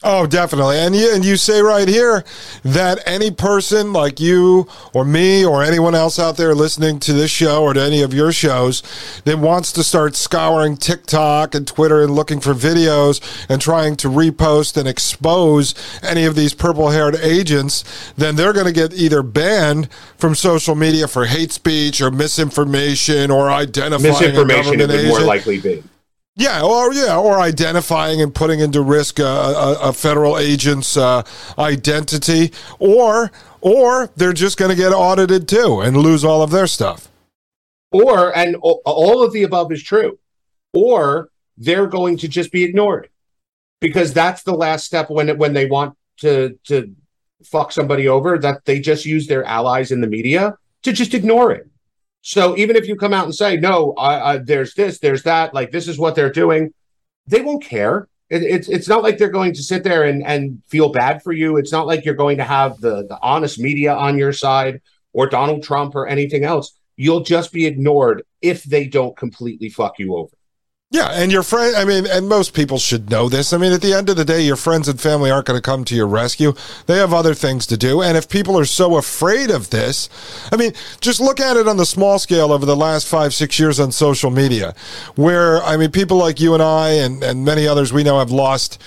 Oh, 0.05 0.29
definitely. 0.29 0.77
And 0.77 0.95
you, 0.95 1.13
and 1.13 1.25
you 1.25 1.37
say 1.37 1.61
right 1.61 1.89
here 1.89 2.23
that 2.63 3.01
any 3.05 3.33
person 3.33 3.93
like 3.93 4.21
you 4.21 4.69
or 4.93 5.05
me 5.05 5.45
or 5.45 5.65
anyone 5.65 5.97
else 5.97 6.21
out 6.21 6.37
there 6.37 6.55
listening 6.55 7.01
to 7.01 7.13
this 7.13 7.33
show 7.33 7.65
or 7.65 7.75
to 7.75 7.83
any 7.83 8.03
of 8.03 8.15
your 8.15 8.31
shows 8.31 8.81
that 9.25 9.41
wants 9.41 9.73
to 9.73 9.83
start 9.83 10.15
scouring 10.15 10.77
TikTok 10.77 11.53
and 11.57 11.67
Twitter 11.67 12.01
and 12.01 12.15
looking 12.15 12.39
for 12.39 12.55
videos 12.55 13.21
and 13.49 13.61
trying 13.61 13.97
to 13.97 14.09
repost 14.09 14.77
and 14.77 14.87
expose 14.87 15.75
any 16.01 16.25
of 16.25 16.37
these 16.37 16.55
purple 16.55 16.91
haired 16.91 17.17
agents, 17.17 17.83
then 18.17 18.37
they're 18.37 18.53
going 18.53 18.67
to 18.67 18.73
get 18.73 18.95
either 18.95 19.25
banned 19.25 19.91
from 20.17 20.37
social 20.37 20.77
media 20.77 21.09
for 21.09 21.27
hate 21.27 21.51
speech 21.51 22.01
or 22.01 22.13
misinformation 22.13 23.33
or 23.33 23.51
identifying 23.51 24.13
misinformation 24.13 24.75
a 24.75 24.77
government 24.77 24.81
it 24.81 24.89
would 24.91 25.01
agent. 25.01 25.19
more 25.19 25.27
likely 25.27 25.61
be. 25.61 25.83
Yeah, 26.39 26.63
or 26.63 26.95
yeah, 26.95 27.19
or 27.19 27.41
identifying 27.41 28.23
and 28.23 28.33
putting 28.33 28.61
into 28.61 28.81
risk 28.81 29.19
a, 29.19 29.25
a, 29.25 29.89
a 29.89 29.93
federal 29.93 30.39
agent's 30.39 30.97
uh, 30.97 31.25
identity, 31.59 32.53
or 32.79 33.33
or 33.61 34.11
they're 34.15 34.33
just 34.33 34.57
going 34.57 34.71
to 34.71 34.77
get 34.77 34.93
audited 34.93 35.49
too 35.49 35.81
and 35.81 35.97
lose 35.97 36.25
all 36.25 36.41
of 36.41 36.53
their 36.53 36.69
stuff. 36.69 37.09
Or 37.91 38.37
and 38.37 38.55
all 38.55 39.25
of 39.25 39.33
the 39.33 39.43
above 39.43 39.73
is 39.73 39.83
true, 39.83 40.21
or 40.73 41.31
they're 41.57 41.89
going 41.89 42.17
to 42.19 42.29
just 42.29 42.53
be 42.53 42.63
ignored 42.63 43.09
because 43.81 44.13
that's 44.13 44.45
the 44.45 44.55
last 44.55 44.85
step 44.85 45.11
when 45.11 45.37
when 45.39 45.55
they 45.55 45.67
want 45.67 45.97
to 46.19 46.57
to 46.65 46.95
fuck 47.43 47.73
somebody 47.73 48.07
over 48.07 48.39
that 48.39 48.65
they 48.65 48.79
just 48.79 49.05
use 49.05 49.27
their 49.27 49.43
allies 49.43 49.91
in 49.91 50.01
the 50.01 50.07
media 50.07 50.57
to 50.85 50.93
just 50.93 51.15
ignore 51.15 51.51
it. 51.51 51.69
So 52.23 52.57
even 52.57 52.77
if 52.77 52.87
you 52.87 52.97
come 52.97 53.15
out 53.15 53.25
and 53.25 53.35
say, 53.35 53.57
no, 53.57 53.95
I, 53.97 54.33
I, 54.33 54.37
there's 54.39 54.75
this, 54.75 54.99
there's 54.99 55.23
that, 55.23 55.55
like 55.55 55.71
this 55.71 55.89
is 55.89 55.99
what 55.99 56.15
they're 56.15 56.33
doing, 56.33 56.73
they 57.27 57.41
won't 57.41 57.63
care. 57.63 58.09
It, 58.29 58.43
it's 58.43 58.69
it's 58.69 58.89
not 58.89 59.03
like 59.03 59.17
they're 59.17 59.31
going 59.31 59.55
to 59.55 59.63
sit 59.63 59.85
there 59.85 60.05
and, 60.05 60.27
and 60.27 60.63
feel 60.69 60.91
bad 60.91 61.23
for 61.23 61.33
you. 61.33 61.57
It's 61.57 61.73
not 61.73 61.87
like 61.87 62.05
you're 62.05 62.15
going 62.15 62.39
to 62.39 62.45
have 62.45 62.79
the, 62.81 63.07
the 63.07 63.19
honest 63.23 63.59
media 63.59 63.95
on 63.95 64.19
your 64.19 64.33
side 64.33 64.83
or 65.13 65.27
Donald 65.27 65.63
Trump 65.63 65.95
or 65.95 66.07
anything 66.07 66.45
else. 66.45 66.79
You'll 66.97 67.23
just 67.23 67.53
be 67.53 67.65
ignored 67.65 68.25
if 68.43 68.65
they 68.65 68.87
don't 68.87 69.17
completely 69.17 69.71
fuck 69.71 69.99
you 69.99 70.17
over. 70.17 70.38
Yeah, 70.91 71.09
and 71.09 71.31
your 71.31 71.43
friend, 71.43 71.77
I 71.77 71.85
mean, 71.85 72.07
and 72.07 72.31
most 72.31 72.55
people 72.55 72.79
should 72.79 73.11
know 73.11 73.29
this. 73.29 73.53
I 73.53 73.59
mean, 73.59 73.73
at 73.73 73.83
the 73.83 73.93
end 73.93 74.09
of 74.09 74.17
the 74.17 74.25
day, 74.25 74.41
your 74.41 74.57
friends 74.57 74.89
and 74.89 74.99
family 74.99 75.31
aren't 75.31 75.45
going 75.45 75.59
to 75.59 75.63
come 75.63 75.85
to 75.85 75.95
your 75.95 76.07
rescue. 76.07 76.55
They 76.87 76.97
have 76.97 77.13
other 77.13 77.35
things 77.35 77.67
to 77.67 77.77
do. 77.77 78.01
And 78.01 78.17
if 78.17 78.31
people 78.31 78.59
are 78.59 78.65
so 78.65 78.97
afraid 78.97 79.51
of 79.51 79.69
this, 79.69 80.09
I 80.51 80.57
mean, 80.57 80.73
just 81.03 81.21
look 81.21 81.41
at 81.41 81.59
it 81.59 81.69
on 81.69 81.77
the 81.77 81.85
small 81.85 82.19
scale 82.19 82.53
over 82.53 82.65
the 82.65 82.75
last 82.75 83.07
five, 83.07 83.35
six 83.35 83.59
years 83.59 83.79
on 83.79 83.93
social 83.93 84.31
media, 84.31 84.75
where, 85.15 85.63
I 85.63 85.77
mean, 85.77 85.91
people 85.91 86.17
like 86.17 86.41
you 86.41 86.55
and 86.55 86.63
I 86.63 86.93
and, 86.93 87.23
and 87.23 87.45
many 87.45 87.67
others 87.67 87.93
we 87.93 88.03
know 88.03 88.19
have 88.19 88.31
lost 88.31 88.81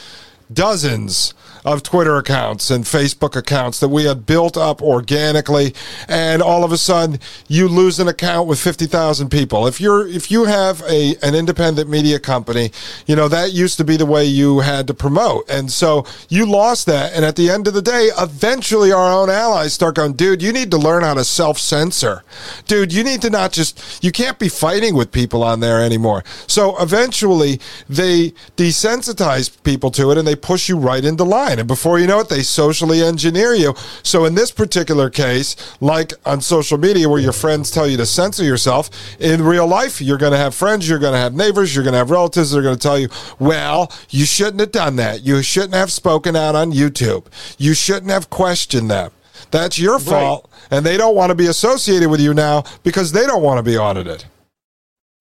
dozens 0.52 1.36
of 1.66 1.84
Twitter 1.84 2.18
accounts 2.18 2.72
and 2.72 2.84
Facebook 2.84 3.36
accounts 3.36 3.80
that 3.80 3.90
we 3.90 4.06
had 4.06 4.26
built 4.26 4.58
up 4.58 4.82
organically, 4.82 5.74
and 6.08 6.42
all 6.42 6.64
of 6.64 6.72
a 6.72 6.78
sudden 6.78 7.20
you 7.48 7.68
lose 7.68 8.00
an 8.00 8.08
account 8.08 8.48
with 8.48 8.60
fifty 8.60 8.86
thousand 8.86 9.30
people. 9.30 9.68
If 9.68 9.80
you're 9.80 10.08
if 10.08 10.32
you 10.32 10.46
have 10.46 10.82
a 10.84 11.16
an 11.22 11.36
independent 11.36 11.90
media 11.90 12.20
company, 12.20 12.72
you 13.06 13.16
know 13.16 13.28
that 13.28 13.54
used 13.54 13.78
to 13.78 13.84
be 13.84 13.98
the 13.98 14.06
way 14.06 14.26
you 14.26 14.60
had 14.60 14.88
to 14.88 14.94
promote, 14.94 15.50
and 15.50 15.72
so 15.72 16.06
you 16.30 16.46
lost 16.46 16.86
that. 16.88 17.14
And 17.14 17.26
at 17.26 17.36
the 17.36 17.50
end 17.50 17.68
of 17.68 17.74
the 17.74 17.82
day, 17.82 18.10
eventually 18.18 18.92
our 18.92 19.12
own 19.12 19.30
allies 19.30 19.74
start 19.74 19.96
going, 19.96 20.14
dude, 20.14 20.42
you 20.42 20.52
need 20.52 20.72
to 20.72 20.78
learn 20.78 21.04
how 21.04 21.14
to 21.14 21.24
self 21.24 21.58
censor, 21.58 22.24
dude. 22.68 22.94
You 22.94 23.04
need 23.04 23.22
to 23.22 23.30
not 23.30 23.52
just 23.52 24.04
you 24.04 24.12
can't 24.12 24.40
be 24.40 24.50
fighting 24.50 24.96
with 24.96 25.12
people 25.12 25.44
on 25.44 25.60
there 25.60 25.82
anymore. 25.82 26.24
So 26.48 26.78
eventually 26.82 27.60
they 27.90 28.32
desensitize 28.58 29.62
people 29.64 29.92
to 29.92 30.12
it 30.12 30.18
and 30.18 30.28
they 30.28 30.36
push 30.36 30.70
you 30.70 30.78
right 30.78 31.04
into 31.04 31.24
line. 31.52 31.60
And 31.60 31.68
before 31.68 32.00
you 32.00 32.08
know 32.08 32.20
it, 32.20 32.30
they 32.30 32.44
socially 32.44 33.02
engineer 33.02 33.54
you. 33.54 33.74
So 34.04 34.26
in 34.26 34.36
this 34.36 34.52
particular 34.52 35.10
case, 35.10 35.56
like 35.82 36.14
on 36.26 36.42
social 36.42 36.78
media 36.78 37.10
where 37.10 37.20
your 37.20 37.34
friends 37.34 37.72
tell 37.72 37.88
you 37.88 37.98
to 37.98 38.06
censor 38.06 38.44
yourself, 38.44 38.90
in 39.20 39.44
real 39.44 39.68
life, 39.68 40.02
you're 40.02 40.18
going 40.18 40.32
to 40.32 40.38
have 40.38 40.56
friends, 40.56 40.88
you're 40.88 41.00
going 41.00 41.14
to 41.14 41.20
have 41.20 41.34
neighbors, 41.34 41.76
you're 41.76 41.84
going 41.84 41.94
to 41.94 42.00
have 42.00 42.12
relatives 42.12 42.52
that 42.52 42.60
are 42.60 42.64
going 42.64 42.76
to 42.76 42.82
tell 42.82 43.00
you, 43.00 43.10
well, 43.40 43.92
you 44.10 44.26
shouldn't 44.26 44.60
have 44.60 44.72
done 44.72 44.96
that. 44.98 45.24
You 45.24 45.42
shouldn't 45.42 45.74
have 45.74 45.92
spoken 45.92 46.36
out 46.36 46.56
on 46.56 46.72
YouTube. 46.72 47.26
You 47.58 47.74
shouldn't 47.74 48.12
have 48.12 48.30
questioned 48.30 48.90
them. 48.90 49.12
That's 49.52 49.78
your 49.78 50.00
fault. 50.00 50.50
Right. 50.50 50.78
And 50.78 50.86
they 50.86 50.98
don't 50.98 51.16
want 51.16 51.32
to 51.32 51.36
be 51.36 51.48
associated 51.48 52.10
with 52.10 52.22
you 52.22 52.34
now 52.34 52.64
because 52.84 53.12
they 53.12 53.26
don't 53.26 53.44
want 53.44 53.58
to 53.58 53.64
be 53.64 53.78
audited. 53.78 54.26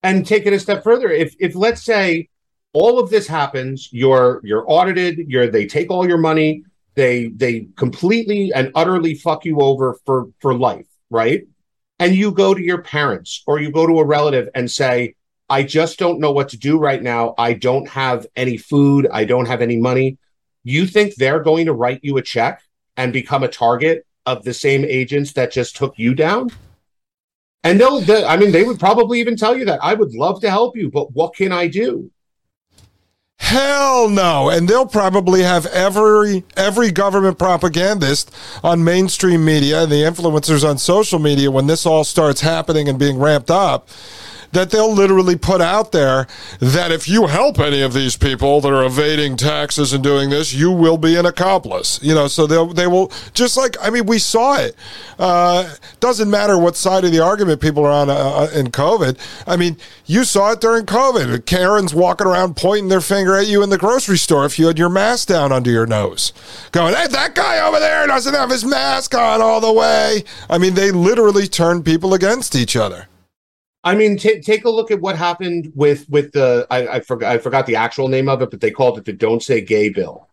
And 0.02 0.26
take 0.26 0.46
it 0.46 0.52
a 0.52 0.60
step 0.60 0.82
further. 0.82 1.10
If, 1.10 1.34
if 1.38 1.54
let's 1.54 1.82
say 1.82 2.29
all 2.72 2.98
of 2.98 3.10
this 3.10 3.26
happens. 3.26 3.88
You're 3.92 4.40
you're 4.44 4.64
audited. 4.66 5.18
You're 5.28 5.48
they 5.48 5.66
take 5.66 5.90
all 5.90 6.06
your 6.06 6.18
money. 6.18 6.64
They 6.94 7.28
they 7.28 7.68
completely 7.76 8.52
and 8.52 8.70
utterly 8.74 9.14
fuck 9.14 9.44
you 9.44 9.60
over 9.60 9.98
for 10.04 10.28
for 10.40 10.54
life 10.54 10.86
right? 11.10 11.46
And 11.98 12.14
you 12.14 12.30
go 12.30 12.54
to 12.54 12.62
your 12.62 12.80
parents 12.82 13.42
or 13.46 13.60
you 13.60 13.70
go 13.70 13.86
to 13.86 13.98
a 13.98 14.04
relative 14.04 14.48
and 14.54 14.70
say 14.70 15.14
i 15.50 15.64
just 15.64 15.98
don't 15.98 16.20
know 16.20 16.30
what 16.30 16.48
to 16.50 16.56
do 16.56 16.78
right 16.78 17.02
now. 17.02 17.34
I 17.36 17.52
don't 17.54 17.88
have 17.88 18.26
any 18.36 18.56
food. 18.56 19.08
I 19.12 19.24
don't 19.24 19.46
have 19.46 19.60
any 19.60 19.76
money. 19.76 20.16
You 20.62 20.86
think 20.86 21.14
they're 21.14 21.42
going 21.42 21.66
to 21.66 21.72
write 21.72 22.00
you 22.02 22.16
a 22.16 22.22
check 22.22 22.62
and 22.96 23.12
become 23.12 23.42
a 23.42 23.48
target 23.48 24.06
of 24.26 24.44
the 24.44 24.54
same 24.54 24.84
agents 24.84 25.32
that 25.32 25.50
just 25.50 25.76
took 25.76 25.98
you 25.98 26.14
down? 26.14 26.50
And 27.64 27.78
they'll 27.78 28.00
they, 28.00 28.24
i 28.24 28.36
mean 28.36 28.52
they 28.52 28.64
would 28.64 28.80
probably 28.80 29.20
even 29.20 29.36
tell 29.36 29.54
you 29.54 29.66
that 29.66 29.80
i 29.82 29.92
would 29.92 30.14
love 30.14 30.40
to 30.40 30.48
help 30.48 30.76
you 30.76 30.90
but 30.90 31.12
what 31.12 31.34
can 31.34 31.52
i 31.52 31.66
do 31.66 32.10
Hell 33.40 34.10
no. 34.10 34.50
And 34.50 34.68
they'll 34.68 34.86
probably 34.86 35.42
have 35.42 35.64
every 35.66 36.44
every 36.56 36.90
government 36.90 37.38
propagandist 37.38 38.30
on 38.62 38.84
mainstream 38.84 39.44
media 39.44 39.82
and 39.82 39.90
the 39.90 40.02
influencers 40.02 40.68
on 40.68 40.76
social 40.76 41.18
media 41.18 41.50
when 41.50 41.66
this 41.66 41.86
all 41.86 42.04
starts 42.04 42.42
happening 42.42 42.86
and 42.86 42.98
being 42.98 43.18
ramped 43.18 43.50
up 43.50 43.88
that 44.52 44.70
they'll 44.70 44.92
literally 44.92 45.36
put 45.36 45.60
out 45.60 45.92
there 45.92 46.26
that 46.58 46.90
if 46.90 47.08
you 47.08 47.26
help 47.26 47.58
any 47.58 47.82
of 47.82 47.92
these 47.92 48.16
people 48.16 48.60
that 48.60 48.72
are 48.72 48.84
evading 48.84 49.36
taxes 49.36 49.92
and 49.92 50.02
doing 50.02 50.30
this, 50.30 50.52
you 50.52 50.70
will 50.70 50.98
be 50.98 51.16
an 51.16 51.26
accomplice. 51.26 52.00
You 52.02 52.14
know, 52.14 52.28
so 52.28 52.46
they'll 52.46 52.66
they 52.66 52.86
will 52.86 53.12
just 53.34 53.56
like 53.56 53.76
I 53.80 53.90
mean 53.90 54.06
we 54.06 54.18
saw 54.18 54.56
it. 54.56 54.74
Uh, 55.18 55.74
doesn't 56.00 56.30
matter 56.30 56.58
what 56.58 56.76
side 56.76 57.04
of 57.04 57.12
the 57.12 57.20
argument 57.20 57.60
people 57.60 57.84
are 57.84 57.90
on 57.90 58.10
uh, 58.10 58.14
uh 58.14 58.50
in 58.54 58.68
COVID. 58.68 59.18
I 59.46 59.56
mean, 59.56 59.76
you 60.06 60.24
saw 60.24 60.52
it 60.52 60.60
during 60.60 60.86
COVID. 60.86 61.46
Karens 61.46 61.94
walking 61.94 62.26
around 62.26 62.56
pointing 62.56 62.88
their 62.88 63.00
finger 63.00 63.36
at 63.36 63.46
you 63.46 63.62
in 63.62 63.70
the 63.70 63.78
grocery 63.78 64.18
store 64.18 64.44
if 64.44 64.58
you 64.58 64.66
had 64.66 64.78
your 64.78 64.88
mask 64.88 65.28
down 65.28 65.52
under 65.52 65.70
your 65.70 65.86
nose, 65.86 66.32
going, 66.72 66.94
"Hey, 66.94 67.06
that 67.06 67.34
guy 67.34 67.60
over 67.60 67.78
there 67.78 68.06
doesn't 68.06 68.34
have 68.34 68.50
his 68.50 68.64
mask 68.64 69.14
on 69.14 69.40
all 69.40 69.60
the 69.60 69.72
way." 69.72 70.24
I 70.48 70.58
mean, 70.58 70.74
they 70.74 70.90
literally 70.90 71.46
turn 71.46 71.82
people 71.82 72.14
against 72.14 72.56
each 72.56 72.76
other. 72.76 73.06
I 73.82 73.94
mean, 73.94 74.18
t- 74.18 74.40
take 74.40 74.64
a 74.64 74.70
look 74.70 74.90
at 74.90 75.00
what 75.00 75.16
happened 75.16 75.72
with 75.74 76.08
with 76.08 76.32
the 76.32 76.66
I, 76.70 76.96
I 76.96 77.00
forgot 77.00 77.32
I 77.32 77.38
forgot 77.38 77.66
the 77.66 77.76
actual 77.76 78.08
name 78.08 78.28
of 78.28 78.42
it, 78.42 78.50
but 78.50 78.60
they 78.60 78.70
called 78.70 78.98
it 78.98 79.04
the 79.04 79.12
"Don't 79.12 79.42
Say 79.42 79.60
Gay" 79.60 79.88
bill, 79.88 80.28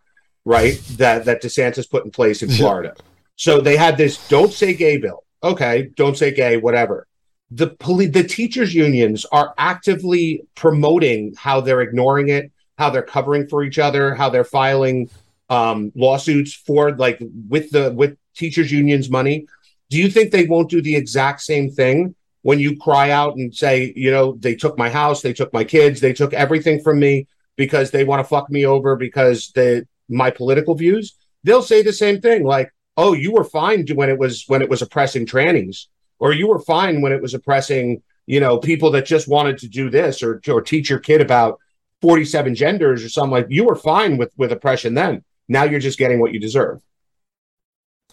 right? 0.45 0.80
that 0.98 1.26
that 1.26 1.42
DeSantis 1.42 1.90
put 1.90 2.03
in 2.06 2.11
place 2.11 2.43
in 2.43 2.50
Florida. 2.50 2.95
so 3.35 3.61
they 3.61 3.77
had 3.77 3.98
this 3.98 4.27
"Don't 4.27 4.51
Say 4.51 4.74
Gay" 4.74 4.98
bill. 4.98 5.24
Okay, 5.43 5.92
don't 5.95 6.17
say 6.17 6.34
gay, 6.34 6.58
whatever. 6.58 7.08
The 7.51 7.67
poli- 7.67 8.08
the 8.08 8.24
teachers 8.24 8.74
unions 8.74 9.26
are 9.32 9.53
actively 9.58 10.43
promoting 10.56 11.34
how 11.38 11.61
they're 11.61 11.82
ignoring 11.82 12.30
it, 12.30 12.51
how 12.77 12.90
they're 12.90 13.03
covering 13.03 13.48
for 13.48 13.64
each 13.64 13.80
other, 13.80 14.16
how 14.16 14.30
they're 14.30 14.43
filing 14.43 15.09
um, 15.50 15.92
lawsuits 15.95 16.53
for 16.53 16.92
like 16.95 17.22
with 17.48 17.69
the 17.72 17.92
with 17.93 18.17
teachers 18.35 18.72
unions 18.72 19.09
money. 19.09 19.48
Do 19.90 19.98
you 19.98 20.09
think 20.09 20.32
they 20.32 20.45
won't 20.45 20.69
do 20.69 20.82
the 20.82 20.95
exact 20.95 21.42
same 21.42 21.69
thing 21.72 22.16
when 22.48 22.59
you 22.59 22.77
cry 22.77 23.11
out 23.11 23.35
and 23.35 23.53
say, 23.53 23.92
you 23.98 24.09
know, 24.09 24.38
they 24.40 24.56
took 24.56 24.77
my 24.77 24.90
house, 24.90 25.22
they 25.22 25.34
took 25.34 25.51
my 25.51 25.66
kids, 25.66 26.00
they 26.00 26.14
took 26.14 26.34
everything 26.34 26.80
from 26.80 26.98
me 26.98 27.27
because 27.58 27.92
they 27.92 28.06
want 28.06 28.22
to 28.22 28.24
fuck 28.24 28.50
me 28.50 28.66
over 28.66 28.95
because 28.95 29.51
they 29.51 29.82
my 30.08 30.32
political 30.32 30.74
views, 30.74 31.17
they'll 31.43 31.61
say 31.61 31.82
the 31.82 31.92
same 31.92 32.22
thing 32.22 32.45
like, 32.45 32.72
"Oh, 32.95 33.11
you 33.11 33.34
were 33.34 33.43
fine 33.43 33.85
when 33.95 34.09
it 34.09 34.17
was 34.17 34.45
when 34.48 34.61
it 34.61 34.69
was 34.69 34.82
oppressing 34.82 35.26
trannies, 35.26 35.88
or 36.19 36.32
you 36.32 36.48
were 36.48 36.59
fine 36.59 37.01
when 37.01 37.11
it 37.11 37.22
was 37.22 37.34
oppressing, 37.34 38.01
you 38.27 38.40
know, 38.40 38.59
people 38.59 38.92
that 38.92 39.06
just 39.06 39.27
wanted 39.27 39.58
to 39.58 39.67
do 39.67 39.90
this 39.90 40.24
or 40.24 40.42
or 40.48 40.61
teach 40.61 40.90
your 40.90 41.00
kid 41.00 41.19
about 41.19 41.59
47 42.01 42.56
genders 42.56 43.03
or 43.03 43.09
something 43.09 43.32
like 43.32 43.48
you 43.50 43.66
were 43.66 43.76
fine 43.76 44.16
with 44.16 44.32
with 44.38 44.53
oppression 44.53 44.93
then. 44.93 45.22
Now 45.50 45.66
you're 45.66 45.82
just 45.82 46.00
getting 46.00 46.22
what 46.22 46.32
you 46.32 46.40
deserve." 46.40 46.80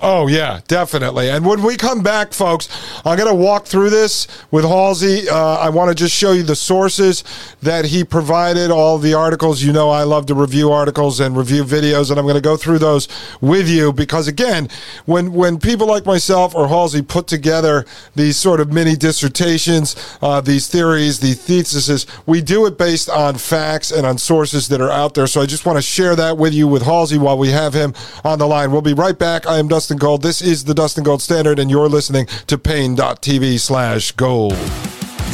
Oh, 0.00 0.26
yeah, 0.26 0.60
definitely. 0.66 1.30
And 1.30 1.46
when 1.46 1.62
we 1.62 1.76
come 1.76 2.02
back, 2.02 2.32
folks, 2.32 2.68
I'm 3.04 3.16
going 3.16 3.28
to 3.28 3.34
walk 3.34 3.64
through 3.64 3.90
this 3.90 4.26
with 4.50 4.64
Halsey. 4.64 5.28
Uh, 5.28 5.54
I 5.58 5.68
want 5.68 5.88
to 5.88 5.94
just 5.94 6.12
show 6.12 6.32
you 6.32 6.42
the 6.42 6.56
sources 6.56 7.22
that 7.62 7.84
he 7.84 8.02
provided, 8.02 8.72
all 8.72 8.98
the 8.98 9.14
articles. 9.14 9.62
You 9.62 9.72
know, 9.72 9.90
I 9.90 10.02
love 10.02 10.26
to 10.26 10.34
review 10.34 10.72
articles 10.72 11.20
and 11.20 11.36
review 11.36 11.62
videos, 11.62 12.10
and 12.10 12.18
I'm 12.18 12.24
going 12.24 12.34
to 12.34 12.40
go 12.40 12.56
through 12.56 12.80
those 12.80 13.06
with 13.40 13.68
you 13.68 13.92
because, 13.92 14.26
again, 14.26 14.68
when, 15.06 15.32
when 15.32 15.60
people 15.60 15.86
like 15.86 16.04
myself 16.06 16.56
or 16.56 16.66
Halsey 16.66 17.00
put 17.00 17.28
together 17.28 17.86
these 18.16 18.36
sort 18.36 18.58
of 18.58 18.72
mini 18.72 18.96
dissertations, 18.96 19.94
uh, 20.20 20.40
these 20.40 20.66
theories, 20.66 21.20
these 21.20 21.40
theses, 21.40 22.04
we 22.26 22.40
do 22.40 22.66
it 22.66 22.76
based 22.76 23.08
on 23.08 23.36
facts 23.36 23.92
and 23.92 24.04
on 24.04 24.18
sources 24.18 24.66
that 24.68 24.80
are 24.80 24.90
out 24.90 25.14
there. 25.14 25.28
So 25.28 25.40
I 25.40 25.46
just 25.46 25.64
want 25.64 25.78
to 25.78 25.82
share 25.82 26.16
that 26.16 26.36
with 26.36 26.52
you 26.52 26.66
with 26.66 26.82
Halsey 26.82 27.16
while 27.16 27.38
we 27.38 27.50
have 27.50 27.72
him 27.72 27.94
on 28.24 28.40
the 28.40 28.46
line. 28.48 28.72
We'll 28.72 28.82
be 28.82 28.92
right 28.92 29.16
back. 29.16 29.46
I 29.46 29.60
am 29.60 29.68
Dustin. 29.68 29.83
Dustin 29.84 29.98
Gold. 29.98 30.22
This 30.22 30.40
is 30.40 30.64
the 30.64 30.72
Dustin 30.72 31.04
Gold 31.04 31.20
Standard, 31.20 31.58
and 31.58 31.70
you're 31.70 31.90
listening 31.90 32.24
to 32.46 32.56
Paine.tv 32.56 33.60
slash 33.60 34.12
gold. 34.12 34.52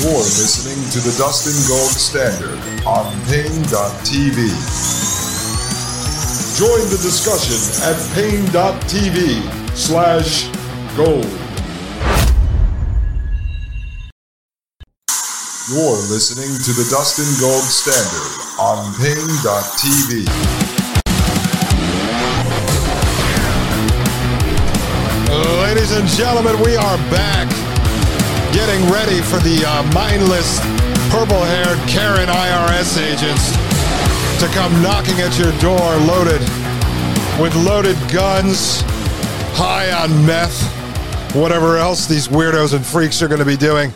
You're 0.03 0.27
listening 0.27 0.91
to 0.91 0.99
the 0.99 1.15
Dustin 1.17 1.55
Gold 1.71 1.93
Standard 1.93 2.59
on 2.85 3.07
Paine.tv. 3.31 4.51
Join 6.59 6.83
the 6.91 6.99
discussion 6.99 7.63
at 7.87 7.95
Paine.tv 8.17 9.77
slash 9.77 10.49
gold. 10.97 11.31
You're 15.71 16.03
listening 16.11 16.51
to 16.59 16.73
the 16.73 16.89
Dustin 16.91 17.31
Gold 17.39 17.63
Standard 17.63 18.35
on 18.59 18.95
Paine.tv. 18.99 20.80
Ladies 25.81 25.97
and 25.97 26.09
gentlemen, 26.09 26.61
we 26.63 26.77
are 26.77 26.99
back 27.09 27.49
getting 28.53 28.87
ready 28.93 29.23
for 29.23 29.39
the 29.39 29.65
uh, 29.67 29.83
mindless, 29.95 30.61
purple 31.09 31.43
haired 31.43 31.79
Karen 31.89 32.29
IRS 32.29 33.01
agents 33.01 33.53
to 34.41 34.47
come 34.49 34.71
knocking 34.83 35.19
at 35.21 35.39
your 35.39 35.53
door 35.59 35.81
loaded 36.05 36.43
with 37.41 37.57
loaded 37.65 37.97
guns, 38.13 38.83
high 39.57 39.91
on 39.91 40.11
meth, 40.27 40.61
whatever 41.35 41.79
else 41.79 42.07
these 42.07 42.29
weirdos 42.29 42.75
and 42.75 42.85
freaks 42.85 43.23
are 43.23 43.29
going 43.29 43.41
to 43.41 43.47
be 43.47 43.57
doing. 43.57 43.91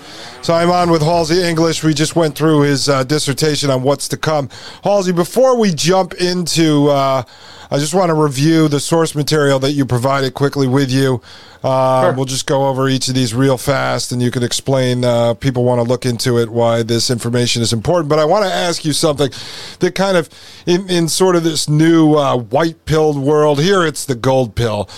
So 0.44 0.52
I'm 0.52 0.70
on 0.70 0.90
with 0.90 1.00
Halsey 1.00 1.40
English. 1.40 1.82
We 1.82 1.94
just 1.94 2.16
went 2.16 2.36
through 2.36 2.64
his 2.64 2.86
uh, 2.86 3.02
dissertation 3.02 3.70
on 3.70 3.82
what's 3.82 4.08
to 4.08 4.18
come. 4.18 4.50
Halsey, 4.82 5.10
before 5.10 5.58
we 5.58 5.72
jump 5.72 6.12
into, 6.12 6.88
uh, 6.90 7.22
I 7.70 7.78
just 7.78 7.94
want 7.94 8.10
to 8.10 8.14
review 8.14 8.68
the 8.68 8.78
source 8.78 9.14
material 9.14 9.58
that 9.60 9.72
you 9.72 9.86
provided 9.86 10.34
quickly 10.34 10.68
with 10.68 10.90
you. 10.90 11.22
Uh, 11.62 12.02
sure. 12.02 12.12
We'll 12.12 12.26
just 12.26 12.46
go 12.46 12.68
over 12.68 12.90
each 12.90 13.08
of 13.08 13.14
these 13.14 13.32
real 13.32 13.56
fast, 13.56 14.12
and 14.12 14.20
you 14.20 14.30
can 14.30 14.42
explain. 14.42 15.02
Uh, 15.02 15.32
people 15.32 15.64
want 15.64 15.78
to 15.78 15.82
look 15.82 16.04
into 16.04 16.38
it, 16.38 16.50
why 16.50 16.82
this 16.82 17.08
information 17.08 17.62
is 17.62 17.72
important. 17.72 18.10
But 18.10 18.18
I 18.18 18.26
want 18.26 18.44
to 18.44 18.52
ask 18.52 18.84
you 18.84 18.92
something 18.92 19.30
that 19.78 19.94
kind 19.94 20.18
of, 20.18 20.28
in, 20.66 20.90
in 20.90 21.08
sort 21.08 21.36
of 21.36 21.42
this 21.42 21.70
new 21.70 22.16
uh, 22.16 22.36
white 22.36 22.84
pilled 22.84 23.16
world, 23.16 23.62
here 23.62 23.82
it's 23.82 24.04
the 24.04 24.14
gold 24.14 24.54
pill. 24.54 24.90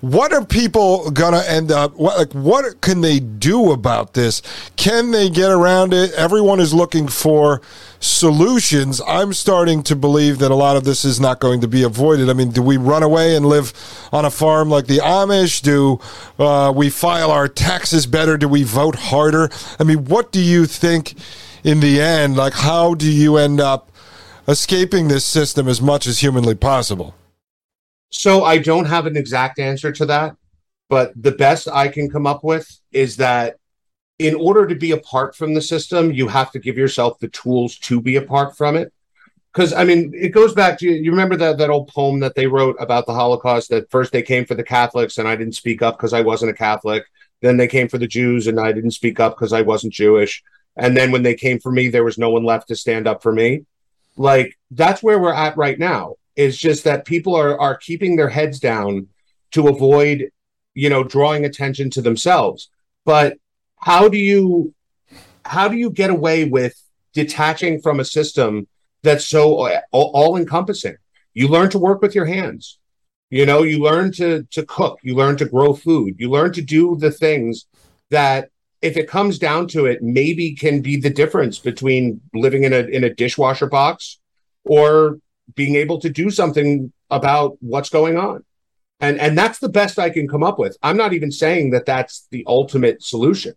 What 0.00 0.32
are 0.32 0.44
people 0.44 1.10
gonna 1.10 1.42
end 1.46 1.70
up? 1.70 1.94
What, 1.96 2.16
like, 2.16 2.32
what 2.32 2.80
can 2.80 3.02
they 3.02 3.20
do 3.20 3.70
about 3.70 4.14
this? 4.14 4.40
Can 4.76 5.10
they 5.10 5.28
get 5.28 5.50
around 5.50 5.92
it? 5.92 6.12
Everyone 6.14 6.58
is 6.58 6.72
looking 6.72 7.06
for 7.06 7.60
solutions. 7.98 9.02
I'm 9.06 9.34
starting 9.34 9.82
to 9.84 9.94
believe 9.94 10.38
that 10.38 10.50
a 10.50 10.54
lot 10.54 10.78
of 10.78 10.84
this 10.84 11.04
is 11.04 11.20
not 11.20 11.38
going 11.38 11.60
to 11.60 11.68
be 11.68 11.82
avoided. 11.82 12.30
I 12.30 12.32
mean, 12.32 12.50
do 12.50 12.62
we 12.62 12.78
run 12.78 13.02
away 13.02 13.36
and 13.36 13.44
live 13.44 13.74
on 14.10 14.24
a 14.24 14.30
farm 14.30 14.70
like 14.70 14.86
the 14.86 14.98
Amish? 14.98 15.60
Do 15.60 16.00
uh, 16.42 16.72
we 16.74 16.88
file 16.88 17.30
our 17.30 17.46
taxes 17.46 18.06
better? 18.06 18.38
Do 18.38 18.48
we 18.48 18.62
vote 18.62 18.94
harder? 18.94 19.50
I 19.78 19.84
mean, 19.84 20.06
what 20.06 20.32
do 20.32 20.40
you 20.40 20.64
think 20.64 21.14
in 21.62 21.80
the 21.80 22.00
end? 22.00 22.36
Like, 22.36 22.54
how 22.54 22.94
do 22.94 23.10
you 23.10 23.36
end 23.36 23.60
up 23.60 23.92
escaping 24.48 25.08
this 25.08 25.26
system 25.26 25.68
as 25.68 25.82
much 25.82 26.06
as 26.06 26.20
humanly 26.20 26.54
possible? 26.54 27.14
So 28.10 28.44
I 28.44 28.58
don't 28.58 28.86
have 28.86 29.06
an 29.06 29.16
exact 29.16 29.58
answer 29.58 29.92
to 29.92 30.06
that, 30.06 30.36
but 30.88 31.12
the 31.20 31.32
best 31.32 31.68
I 31.68 31.88
can 31.88 32.10
come 32.10 32.26
up 32.26 32.42
with 32.42 32.68
is 32.92 33.16
that 33.16 33.56
in 34.18 34.34
order 34.34 34.66
to 34.66 34.74
be 34.74 34.90
apart 34.90 35.34
from 35.34 35.54
the 35.54 35.62
system, 35.62 36.12
you 36.12 36.28
have 36.28 36.50
to 36.52 36.58
give 36.58 36.76
yourself 36.76 37.18
the 37.20 37.28
tools 37.28 37.78
to 37.78 38.00
be 38.00 38.16
apart 38.16 38.56
from 38.56 38.76
it. 38.76 38.92
Because 39.52 39.72
I 39.72 39.84
mean, 39.84 40.12
it 40.14 40.28
goes 40.28 40.54
back 40.54 40.78
to 40.80 40.86
you 40.86 41.10
remember 41.10 41.36
that 41.36 41.58
that 41.58 41.70
old 41.70 41.88
poem 41.88 42.20
that 42.20 42.34
they 42.34 42.46
wrote 42.46 42.76
about 42.78 43.06
the 43.06 43.14
Holocaust. 43.14 43.70
That 43.70 43.90
first 43.90 44.12
they 44.12 44.22
came 44.22 44.44
for 44.44 44.54
the 44.54 44.62
Catholics 44.62 45.18
and 45.18 45.26
I 45.26 45.36
didn't 45.36 45.54
speak 45.54 45.80
up 45.80 45.96
because 45.96 46.12
I 46.12 46.20
wasn't 46.20 46.50
a 46.50 46.54
Catholic. 46.54 47.04
Then 47.40 47.56
they 47.56 47.66
came 47.66 47.88
for 47.88 47.98
the 47.98 48.06
Jews 48.06 48.46
and 48.46 48.60
I 48.60 48.72
didn't 48.72 48.90
speak 48.90 49.18
up 49.18 49.34
because 49.36 49.52
I 49.52 49.62
wasn't 49.62 49.92
Jewish. 49.92 50.42
And 50.76 50.96
then 50.96 51.10
when 51.10 51.22
they 51.22 51.34
came 51.34 51.58
for 51.58 51.72
me, 51.72 51.88
there 51.88 52.04
was 52.04 52.18
no 52.18 52.30
one 52.30 52.44
left 52.44 52.68
to 52.68 52.76
stand 52.76 53.08
up 53.08 53.22
for 53.22 53.32
me. 53.32 53.64
Like 54.16 54.58
that's 54.70 55.02
where 55.02 55.18
we're 55.18 55.32
at 55.32 55.56
right 55.56 55.78
now 55.78 56.16
is 56.36 56.56
just 56.56 56.84
that 56.84 57.04
people 57.04 57.34
are 57.34 57.58
are 57.60 57.76
keeping 57.76 58.16
their 58.16 58.28
heads 58.28 58.60
down 58.60 59.08
to 59.52 59.68
avoid 59.68 60.30
you 60.74 60.88
know 60.88 61.04
drawing 61.04 61.44
attention 61.44 61.90
to 61.90 62.02
themselves. 62.02 62.70
But 63.04 63.38
how 63.76 64.08
do 64.08 64.18
you 64.18 64.74
how 65.44 65.68
do 65.68 65.76
you 65.76 65.90
get 65.90 66.10
away 66.10 66.44
with 66.44 66.80
detaching 67.12 67.80
from 67.80 68.00
a 68.00 68.04
system 68.04 68.68
that's 69.02 69.24
so 69.24 69.68
all 69.92 70.36
encompassing? 70.36 70.96
You 71.34 71.48
learn 71.48 71.70
to 71.70 71.78
work 71.78 72.02
with 72.02 72.14
your 72.14 72.26
hands. 72.26 72.78
You 73.30 73.46
know 73.46 73.62
you 73.62 73.78
learn 73.82 74.12
to 74.12 74.44
to 74.50 74.64
cook. 74.66 74.98
You 75.02 75.14
learn 75.14 75.36
to 75.38 75.44
grow 75.44 75.74
food. 75.74 76.16
You 76.18 76.30
learn 76.30 76.52
to 76.52 76.62
do 76.62 76.96
the 76.96 77.10
things 77.10 77.66
that 78.10 78.50
if 78.82 78.96
it 78.96 79.08
comes 79.08 79.38
down 79.38 79.68
to 79.68 79.86
it 79.86 80.02
maybe 80.02 80.54
can 80.54 80.80
be 80.80 80.96
the 80.96 81.10
difference 81.10 81.58
between 81.58 82.20
living 82.34 82.64
in 82.64 82.72
a 82.72 82.80
in 82.80 83.04
a 83.04 83.14
dishwasher 83.14 83.66
box 83.66 84.18
or 84.64 85.18
being 85.54 85.76
able 85.76 85.98
to 86.00 86.08
do 86.08 86.30
something 86.30 86.92
about 87.10 87.56
what's 87.60 87.90
going 87.90 88.16
on 88.16 88.44
and 89.00 89.18
and 89.18 89.36
that's 89.36 89.58
the 89.58 89.68
best 89.68 89.98
i 89.98 90.10
can 90.10 90.28
come 90.28 90.42
up 90.42 90.58
with 90.58 90.76
i'm 90.82 90.96
not 90.96 91.12
even 91.12 91.30
saying 91.30 91.70
that 91.70 91.86
that's 91.86 92.26
the 92.30 92.44
ultimate 92.46 93.02
solution 93.02 93.54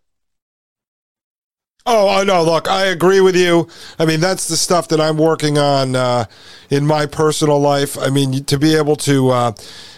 Oh, 1.86 2.08
know. 2.24 2.44
Look, 2.44 2.70
I 2.70 2.86
agree 2.86 3.20
with 3.20 3.36
you. 3.36 3.68
I 4.00 4.06
mean, 4.06 4.22
that's 4.22 4.48
the 4.48 4.56
stuff 4.56 4.88
that 4.88 5.02
I'm 5.02 5.18
working 5.18 5.58
on 5.58 5.98
uh, 5.98 6.26
in 6.70 6.86
my 6.86 7.06
personal 7.06 7.60
life. 7.60 7.98
I 7.98 8.10
mean, 8.10 8.46
to 8.46 8.58
be 8.58 8.76
able 8.78 8.96
to 8.98 9.32
uh, 9.32 9.52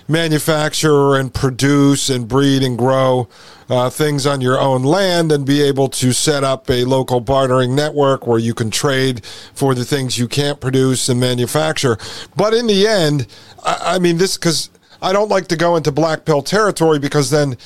manufacture 0.08 1.16
and 1.16 1.34
produce 1.34 2.09
and 2.09 2.27
breed 2.27 2.64
and 2.64 2.77
grow 2.77 3.27
uh, 3.69 3.90
things 3.90 4.27
on 4.27 4.42
your 4.42 4.59
own 4.59 4.84
land 4.84 5.32
and 5.32 5.45
be 5.45 5.61
able 5.61 5.88
to 5.88 6.14
set 6.14 6.43
up 6.43 6.69
a 6.69 6.84
local 6.84 7.19
bartering 7.19 7.75
network 7.75 8.27
where 8.27 8.38
you 8.40 8.53
can 8.53 8.69
trade 8.69 9.25
for 9.53 9.74
the 9.74 9.85
things 9.85 10.17
you 10.17 10.27
can't 10.27 10.59
produce 10.59 11.09
and 11.09 11.19
manufacture. 11.19 11.98
But 12.35 12.53
in 12.53 12.67
the 12.67 12.88
end, 12.88 13.27
I, 13.64 13.95
I 13.95 14.00
mean, 14.00 14.17
this 14.17 14.38
because 14.38 14.69
I 15.01 15.14
don't 15.14 15.30
like 15.30 15.48
to 15.48 15.56
go 15.56 15.75
into 15.75 15.92
black 15.92 16.25
pill 16.25 16.42
territory 16.42 17.00
because 17.00 17.30
then 17.30 17.58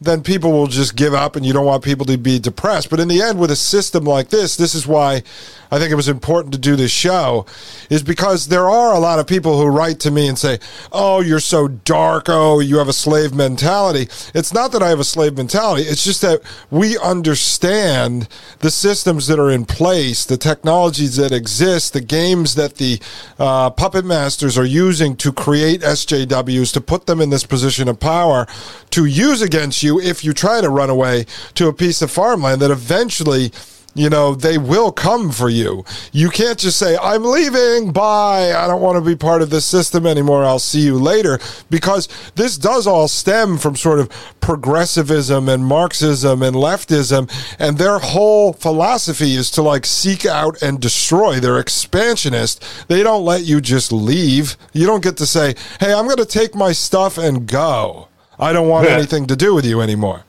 then 0.00 0.22
people 0.22 0.52
will 0.52 0.66
just 0.66 0.96
give 0.96 1.14
up 1.14 1.36
and 1.36 1.46
you 1.46 1.52
don't 1.52 1.66
want 1.66 1.82
people 1.82 2.06
to 2.06 2.18
be 2.18 2.38
depressed. 2.38 2.90
But 2.90 3.00
in 3.00 3.08
the 3.08 3.22
end, 3.22 3.38
with 3.38 3.50
a 3.50 3.56
system 3.56 4.04
like 4.04 4.28
this, 4.28 4.56
this 4.56 4.74
is 4.74 4.86
why 4.86 5.22
I 5.70 5.78
think 5.78 5.90
it 5.90 5.96
was 5.96 6.08
important 6.08 6.52
to 6.54 6.58
do 6.58 6.76
this 6.76 6.92
show, 6.92 7.46
is 7.90 8.02
because 8.02 8.46
there 8.48 8.68
are 8.68 8.94
a 8.94 8.98
lot 8.98 9.18
of 9.18 9.26
people 9.26 9.58
who 9.58 9.66
write 9.66 9.98
to 10.00 10.10
me 10.10 10.28
and 10.28 10.38
say, 10.38 10.58
Oh, 10.92 11.20
you're 11.20 11.40
so 11.40 11.66
dark. 11.66 12.26
Oh, 12.28 12.60
you 12.60 12.78
have 12.78 12.88
a 12.88 12.92
slave 12.92 13.34
mentality. 13.34 14.08
It's 14.34 14.52
not 14.52 14.72
that 14.72 14.82
I 14.82 14.88
have 14.88 15.00
a 15.00 15.04
slave 15.04 15.36
mentality. 15.36 15.82
It's 15.82 16.04
just 16.04 16.22
that 16.22 16.42
we 16.70 16.96
understand 16.98 18.28
the 18.60 18.70
systems 18.70 19.26
that 19.26 19.40
are 19.40 19.50
in 19.50 19.64
place, 19.64 20.24
the 20.24 20.36
technologies 20.36 21.16
that 21.16 21.32
exist, 21.32 21.92
the 21.92 22.00
games 22.00 22.54
that 22.54 22.76
the 22.76 23.00
uh, 23.38 23.70
puppet 23.70 24.04
masters 24.04 24.56
are 24.56 24.64
using 24.64 25.16
to 25.16 25.32
create 25.32 25.80
SJWs, 25.80 26.72
to 26.72 26.80
put 26.80 27.06
them 27.06 27.20
in 27.20 27.30
this 27.30 27.44
position 27.44 27.88
of 27.88 27.98
power, 27.98 28.46
to 28.90 29.06
use 29.06 29.42
against 29.42 29.82
you 29.82 29.93
if 30.00 30.24
you 30.24 30.32
try 30.32 30.60
to 30.60 30.68
run 30.68 30.90
away 30.90 31.26
to 31.54 31.68
a 31.68 31.72
piece 31.72 32.02
of 32.02 32.10
farmland 32.10 32.60
that 32.62 32.70
eventually 32.70 33.52
you 33.94 34.10
know, 34.10 34.34
they 34.34 34.58
will 34.58 34.92
come 34.92 35.30
for 35.30 35.48
you. 35.48 35.84
You 36.12 36.28
can't 36.28 36.58
just 36.58 36.78
say, 36.78 36.96
I'm 37.00 37.24
leaving, 37.24 37.92
bye, 37.92 38.52
I 38.52 38.66
don't 38.66 38.82
want 38.82 38.96
to 38.96 39.08
be 39.08 39.16
part 39.16 39.40
of 39.40 39.50
this 39.50 39.64
system 39.64 40.06
anymore, 40.06 40.44
I'll 40.44 40.58
see 40.58 40.80
you 40.80 40.98
later, 40.98 41.38
because 41.70 42.08
this 42.34 42.58
does 42.58 42.86
all 42.86 43.08
stem 43.08 43.56
from 43.56 43.76
sort 43.76 44.00
of 44.00 44.10
progressivism 44.40 45.48
and 45.48 45.64
Marxism 45.64 46.42
and 46.42 46.56
leftism, 46.56 47.30
and 47.58 47.78
their 47.78 47.98
whole 47.98 48.52
philosophy 48.52 49.34
is 49.34 49.50
to 49.52 49.62
like 49.62 49.86
seek 49.86 50.26
out 50.26 50.60
and 50.60 50.80
destroy. 50.80 51.38
They're 51.38 51.60
expansionist. 51.60 52.64
They 52.88 53.02
don't 53.02 53.24
let 53.24 53.44
you 53.44 53.60
just 53.60 53.92
leave. 53.92 54.56
You 54.72 54.86
don't 54.86 55.02
get 55.02 55.16
to 55.18 55.26
say, 55.26 55.54
hey, 55.80 55.94
I'm 55.94 56.06
going 56.06 56.16
to 56.16 56.26
take 56.26 56.54
my 56.54 56.72
stuff 56.72 57.16
and 57.16 57.46
go. 57.46 58.08
I 58.38 58.52
don't 58.52 58.68
want 58.68 58.88
anything 58.88 59.26
to 59.26 59.36
do 59.36 59.54
with 59.54 59.64
you 59.64 59.80
anymore. 59.80 60.24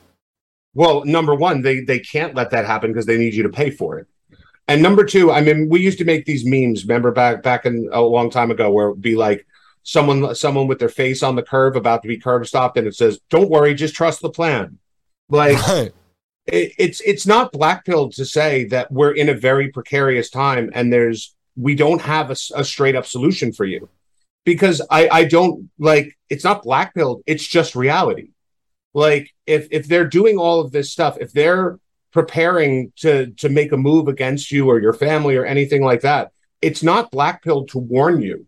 Well, 0.74 1.06
number 1.06 1.34
one, 1.34 1.62
they 1.62 1.82
they 1.82 2.00
can't 2.00 2.36
let 2.36 2.52
that 2.52 2.66
happen 2.66 2.92
because 2.92 3.06
they 3.06 3.18
need 3.18 3.34
you 3.34 3.44
to 3.44 3.50
pay 3.50 3.72
for 3.72 4.00
it. 4.00 4.08
And 4.68 4.82
number 4.82 5.06
two, 5.06 5.32
I 5.32 5.42
mean, 5.42 5.70
we 5.70 5.80
used 5.80 6.00
to 6.00 6.06
make 6.06 6.26
these 6.26 6.46
memes. 6.46 6.86
Remember 6.86 7.12
back 7.12 7.44
back 7.44 7.66
in 7.66 7.90
a 7.92 8.02
long 8.02 8.30
time 8.30 8.52
ago, 8.52 8.72
where 8.72 8.88
it 8.88 8.92
would 8.92 9.02
be 9.02 9.16
like 9.16 9.46
someone 9.86 10.34
someone 10.36 10.68
with 10.68 10.80
their 10.80 10.90
face 10.90 11.24
on 11.24 11.36
the 11.36 11.44
curve 11.44 11.76
about 11.76 12.02
to 12.02 12.08
be 12.08 12.18
curb 12.18 12.46
stopped 12.46 12.76
and 12.76 12.88
it 12.88 12.96
says 12.96 13.20
don't 13.30 13.52
worry 13.52 13.74
just 13.76 13.94
trust 13.94 14.20
the 14.20 14.30
plan 14.30 14.80
like 15.30 15.60
right. 15.68 15.94
it, 16.48 16.74
it's 16.80 17.02
it's 17.02 17.28
not 17.28 17.52
black 17.52 17.86
blackpilled 17.86 18.14
to 18.16 18.26
say 18.26 18.66
that 18.66 18.92
we're 18.92 19.12
in 19.12 19.30
a 19.30 19.34
very 19.34 19.72
precarious 19.72 20.32
time 20.32 20.72
and 20.74 20.92
there's 20.92 21.36
we 21.56 21.76
don't 21.76 22.02
have 22.02 22.32
a, 22.32 22.36
a 22.56 22.66
straight 22.66 22.96
up 22.96 23.06
solution 23.06 23.54
for 23.54 23.64
you 23.64 23.88
because 24.46 24.82
i 24.90 25.10
i 25.10 25.26
don't 25.26 25.70
like 25.78 26.18
it's 26.30 26.44
not 26.44 26.64
blackpilled 26.64 27.22
it's 27.26 27.46
just 27.46 27.76
reality. 27.76 28.30
Like 28.94 29.34
if 29.46 29.68
if 29.72 29.90
they're 29.90 30.08
doing 30.08 30.38
all 30.38 30.62
of 30.62 30.72
this 30.72 30.90
stuff 30.92 31.18
if 31.20 31.34
they're 31.34 31.80
preparing 32.14 32.94
to 32.98 33.32
to 33.32 33.50
make 33.50 33.74
a 33.74 33.78
move 33.78 34.08
against 34.08 34.52
you 34.52 34.70
or 34.70 34.80
your 34.80 34.94
family 34.94 35.36
or 35.36 35.46
anything 35.46 35.84
like 35.84 36.02
that 36.02 36.32
it's 36.66 36.82
not 36.82 37.12
blackpilled 37.12 37.70
to 37.70 37.78
warn 37.78 38.22
you. 38.22 38.48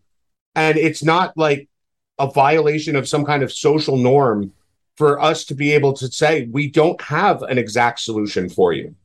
And 0.55 0.75
it's 0.75 1.03
not 1.03 1.37
like 1.37 1.69
a 2.17 2.31
violation 2.31 2.95
of 2.95 3.07
some 3.07 3.23
kind 3.23 3.43
of 3.43 3.53
social 3.53 3.95
norm 3.95 4.53
for 4.95 5.21
us 5.21 5.45
to 5.45 5.53
be 5.53 5.73
able 5.73 5.93
to 5.93 6.07
say 6.07 6.47
we 6.51 6.67
don't 6.67 6.99
have 6.99 7.43
an 7.43 7.59
exact 7.59 7.99
solution 7.99 8.49
for 8.49 8.73
you. 8.73 8.95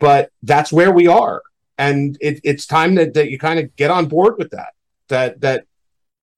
But 0.00 0.30
that's 0.42 0.72
where 0.72 0.90
we 0.90 1.06
are. 1.06 1.42
And 1.76 2.16
it, 2.22 2.40
it's 2.44 2.66
time 2.66 2.94
that, 2.94 3.12
that 3.12 3.30
you 3.30 3.38
kind 3.38 3.60
of 3.60 3.76
get 3.76 3.90
on 3.90 4.06
board 4.06 4.36
with 4.38 4.50
that 4.52 4.72
that 5.08 5.42
that 5.42 5.66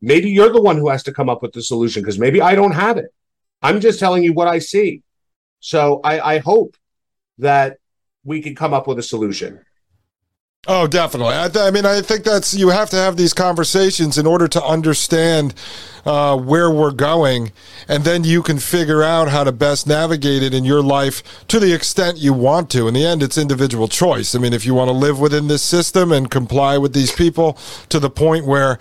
maybe 0.00 0.30
you're 0.30 0.52
the 0.52 0.62
one 0.62 0.76
who 0.76 0.88
has 0.88 1.02
to 1.02 1.12
come 1.12 1.28
up 1.28 1.42
with 1.42 1.52
the 1.52 1.62
solution 1.62 2.02
because 2.02 2.18
maybe 2.18 2.40
i 2.40 2.54
don't 2.54 2.72
have 2.72 2.96
it 2.96 3.12
i'm 3.62 3.80
just 3.80 3.98
telling 3.98 4.22
you 4.22 4.32
what 4.32 4.48
i 4.48 4.58
see 4.58 5.02
so 5.60 6.00
i 6.04 6.34
i 6.34 6.38
hope 6.38 6.76
that 7.38 7.78
we 8.24 8.42
can 8.42 8.54
come 8.54 8.74
up 8.74 8.86
with 8.86 8.98
a 8.98 9.02
solution. 9.02 9.60
Oh, 10.66 10.86
definitely. 10.86 11.34
I, 11.34 11.48
th- 11.48 11.64
I, 11.64 11.70
mean, 11.70 11.86
I 11.86 12.02
think 12.02 12.24
that's 12.24 12.52
you 12.52 12.68
have 12.68 12.90
to 12.90 12.96
have 12.96 13.16
these 13.16 13.32
conversations 13.32 14.18
in 14.18 14.26
order 14.26 14.48
to 14.48 14.62
understand 14.62 15.54
uh, 16.04 16.36
where 16.36 16.70
we're 16.70 16.90
going, 16.90 17.52
and 17.86 18.04
then 18.04 18.24
you 18.24 18.42
can 18.42 18.58
figure 18.58 19.02
out 19.02 19.28
how 19.28 19.44
to 19.44 19.52
best 19.52 19.86
navigate 19.86 20.42
it 20.42 20.52
in 20.52 20.64
your 20.64 20.82
life 20.82 21.46
to 21.46 21.60
the 21.60 21.72
extent 21.72 22.18
you 22.18 22.32
want 22.32 22.70
to. 22.70 22.88
In 22.88 22.94
the 22.94 23.04
end, 23.04 23.22
it's 23.22 23.38
individual 23.38 23.88
choice. 23.88 24.34
I 24.34 24.40
mean, 24.40 24.52
if 24.52 24.66
you 24.66 24.74
want 24.74 24.88
to 24.88 24.92
live 24.92 25.20
within 25.20 25.46
this 25.46 25.62
system 25.62 26.12
and 26.12 26.30
comply 26.30 26.76
with 26.76 26.92
these 26.92 27.12
people 27.12 27.56
to 27.88 28.00
the 28.00 28.10
point 28.10 28.44
where 28.44 28.78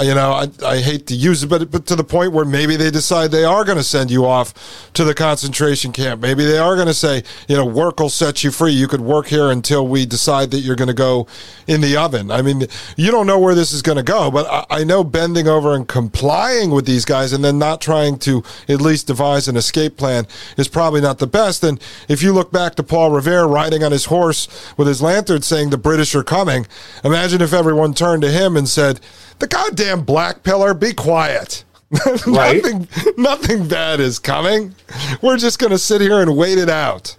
you 0.00 0.14
know, 0.14 0.32
I, 0.32 0.48
I 0.66 0.78
hate 0.78 1.06
to 1.06 1.14
use 1.14 1.44
it, 1.44 1.46
but 1.46 1.70
but 1.70 1.86
to 1.86 1.94
the 1.94 2.02
point 2.02 2.32
where 2.32 2.44
maybe 2.44 2.74
they 2.76 2.90
decide 2.90 3.30
they 3.30 3.44
are 3.44 3.64
going 3.64 3.78
to 3.78 3.84
send 3.84 4.10
you 4.10 4.26
off 4.26 4.90
to 4.94 5.04
the 5.04 5.14
concentration 5.14 5.92
camp. 5.92 6.20
Maybe 6.20 6.44
they 6.44 6.58
are 6.58 6.74
going 6.74 6.88
to 6.88 6.94
say, 6.94 7.22
you 7.48 7.56
know, 7.56 7.64
work 7.64 8.00
will 8.00 8.10
set 8.10 8.42
you 8.42 8.50
free. 8.50 8.72
You 8.72 8.88
could 8.88 9.00
work 9.00 9.26
here 9.28 9.50
until 9.50 9.86
we 9.86 10.04
decide 10.04 10.50
that 10.50 10.60
you're 10.60 10.74
going 10.74 10.88
to 10.88 10.94
go 10.94 11.28
in 11.68 11.80
the 11.80 11.96
oven. 11.96 12.32
I 12.32 12.42
mean, 12.42 12.66
you 12.96 13.12
don't 13.12 13.26
know 13.26 13.38
where 13.38 13.54
this 13.54 13.72
is 13.72 13.82
going 13.82 13.96
to 13.96 14.02
go, 14.02 14.32
but 14.32 14.46
I, 14.46 14.80
I 14.80 14.84
know 14.84 15.04
bending 15.04 15.46
over 15.46 15.74
and 15.74 15.86
complying 15.86 16.70
with 16.70 16.86
these 16.86 17.04
guys 17.04 17.32
and 17.32 17.44
then 17.44 17.58
not 17.58 17.80
trying 17.80 18.18
to 18.20 18.42
at 18.68 18.80
least 18.80 19.06
devise 19.06 19.46
an 19.46 19.56
escape 19.56 19.96
plan 19.96 20.26
is 20.56 20.66
probably 20.66 21.02
not 21.02 21.18
the 21.18 21.26
best. 21.28 21.62
And 21.62 21.80
if 22.08 22.20
you 22.20 22.32
look 22.32 22.50
back 22.50 22.74
to 22.76 22.82
Paul 22.82 23.12
Revere 23.12 23.44
riding 23.44 23.84
on 23.84 23.92
his 23.92 24.06
horse 24.06 24.48
with 24.76 24.88
his 24.88 25.00
lantern 25.00 25.42
saying 25.42 25.70
the 25.70 25.78
British 25.78 26.16
are 26.16 26.24
coming, 26.24 26.66
imagine 27.04 27.40
if 27.40 27.52
everyone 27.52 27.94
turned 27.94 28.22
to 28.22 28.30
him 28.30 28.56
and 28.56 28.68
said, 28.68 29.00
the 29.38 29.46
goddamn 29.46 30.02
black 30.02 30.42
pillar, 30.42 30.74
be 30.74 30.92
quiet. 30.92 31.64
Right? 32.26 32.62
nothing, 32.62 32.88
nothing 33.16 33.68
bad 33.68 34.00
is 34.00 34.18
coming. 34.18 34.74
We're 35.22 35.36
just 35.36 35.58
going 35.60 35.70
to 35.70 35.78
sit 35.78 36.00
here 36.00 36.20
and 36.20 36.36
wait 36.36 36.58
it 36.58 36.68
out. 36.68 37.16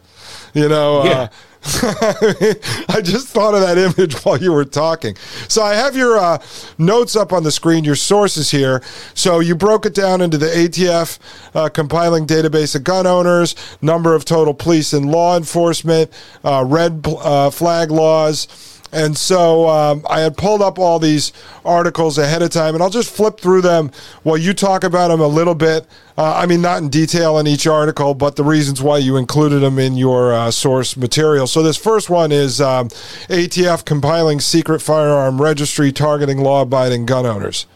You 0.54 0.68
know, 0.68 1.02
uh, 1.02 1.06
yeah. 1.06 1.22
uh, 1.22 1.30
I 2.90 3.02
just 3.02 3.28
thought 3.28 3.54
of 3.54 3.62
that 3.62 3.78
image 3.78 4.14
while 4.24 4.38
you 4.38 4.52
were 4.52 4.66
talking. 4.66 5.16
So 5.48 5.64
I 5.64 5.76
have 5.76 5.96
your 5.96 6.18
uh, 6.18 6.40
notes 6.78 7.16
up 7.16 7.32
on 7.32 7.44
the 7.44 7.52
screen, 7.52 7.84
your 7.84 7.96
sources 7.96 8.52
here. 8.52 8.82
So 9.14 9.40
you 9.40 9.56
broke 9.56 9.86
it 9.86 9.94
down 9.94 10.22
into 10.22 10.38
the 10.38 10.48
ATF 10.48 11.20
uh, 11.54 11.70
compiling 11.70 12.28
database 12.28 12.76
of 12.76 12.84
gun 12.84 13.08
owners, 13.08 13.56
number 13.82 14.14
of 14.14 14.26
total 14.26 14.54
police 14.54 14.94
and 14.94 15.10
law 15.10 15.38
enforcement, 15.38 16.12
uh, 16.44 16.64
red 16.68 17.06
uh, 17.06 17.50
flag 17.50 17.92
laws 17.92 18.75
and 18.92 19.18
so 19.18 19.68
um, 19.68 20.06
I 20.10 20.22
had 20.22 20.38
pulled 20.38 20.62
up 20.62 20.80
all 20.80 21.00
these 21.00 21.34
articles 21.64 22.18
ahead 22.18 22.42
of 22.42 22.50
time, 22.50 22.74
and 22.76 22.84
I'll 22.84 22.90
just 22.90 23.14
flip 23.14 23.40
through 23.40 23.62
them 23.62 23.92
while 24.24 24.38
you 24.38 24.54
talk 24.54 24.84
about 24.84 25.10
them 25.10 25.20
a 25.20 25.28
little 25.28 25.56
bit. 25.56 25.86
Uh, 26.18 26.34
I 26.36 26.46
mean, 26.46 26.62
not 26.62 26.82
in 26.82 26.90
detail 26.90 27.38
in 27.40 27.48
each 27.48 27.68
article, 27.68 28.14
but 28.14 28.36
the 28.36 28.44
reasons 28.44 28.82
why 28.82 29.00
you 29.00 29.18
included 29.18 29.60
them 29.60 29.80
in 29.80 29.96
your 29.98 30.34
uh, 30.34 30.52
source 30.52 30.96
material. 30.96 31.46
So 31.48 31.62
this 31.62 31.78
first 31.78 32.10
one 32.10 32.32
is 32.32 32.62
um, 32.62 32.90
ATF 33.28 33.84
compiling 33.84 34.40
secret 34.40 34.82
firearm 34.82 35.42
registry 35.42 35.92
targeting 35.92 36.40
law-abiding 36.40 37.06
gun 37.06 37.26
owners. 37.26 37.68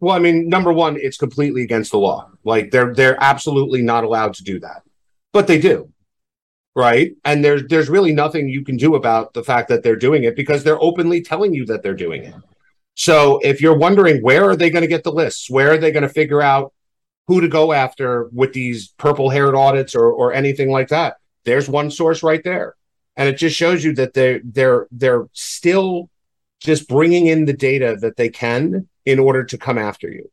Well, 0.00 0.14
I 0.14 0.18
mean, 0.18 0.48
number 0.48 0.72
one, 0.72 0.96
it's 1.00 1.16
completely 1.16 1.62
against 1.62 1.90
the 1.90 1.98
law. 1.98 2.30
Like 2.44 2.70
they're 2.70 2.94
they're 2.94 3.16
absolutely 3.20 3.82
not 3.82 4.04
allowed 4.04 4.34
to 4.34 4.44
do 4.44 4.60
that, 4.60 4.82
but 5.32 5.46
they 5.46 5.58
do 5.58 5.90
right? 6.78 7.16
And 7.24 7.44
there's 7.44 7.64
there's 7.68 7.90
really 7.90 8.12
nothing 8.12 8.48
you 8.48 8.64
can 8.64 8.76
do 8.76 8.94
about 8.94 9.34
the 9.34 9.42
fact 9.42 9.68
that 9.68 9.82
they're 9.82 9.96
doing 9.96 10.22
it 10.22 10.36
because 10.36 10.62
they're 10.62 10.80
openly 10.80 11.20
telling 11.20 11.52
you 11.52 11.66
that 11.66 11.82
they're 11.82 11.92
doing 11.92 12.22
it. 12.22 12.34
So 12.94 13.40
if 13.42 13.60
you're 13.60 13.76
wondering 13.76 14.22
where 14.22 14.48
are 14.48 14.54
they 14.54 14.70
going 14.70 14.82
to 14.82 14.88
get 14.88 15.02
the 15.02 15.10
lists, 15.10 15.50
where 15.50 15.72
are 15.72 15.78
they 15.78 15.90
going 15.90 16.04
to 16.04 16.08
figure 16.08 16.40
out 16.40 16.72
who 17.26 17.40
to 17.40 17.48
go 17.48 17.72
after 17.72 18.28
with 18.32 18.52
these 18.52 18.94
purple 18.96 19.28
haired 19.28 19.56
audits 19.56 19.96
or 19.96 20.06
or 20.12 20.32
anything 20.32 20.70
like 20.70 20.88
that, 20.90 21.16
there's 21.44 21.68
one 21.68 21.90
source 21.90 22.22
right 22.22 22.44
there, 22.44 22.76
and 23.16 23.28
it 23.28 23.38
just 23.38 23.56
shows 23.56 23.82
you 23.82 23.92
that 23.94 24.14
they 24.14 24.40
they're 24.44 24.86
they're 24.92 25.26
still 25.32 26.08
just 26.60 26.86
bringing 26.88 27.26
in 27.26 27.44
the 27.44 27.52
data 27.52 27.96
that 28.00 28.16
they 28.16 28.28
can 28.28 28.88
in 29.04 29.18
order 29.18 29.42
to 29.42 29.58
come 29.58 29.78
after 29.78 30.08
you. 30.08 30.30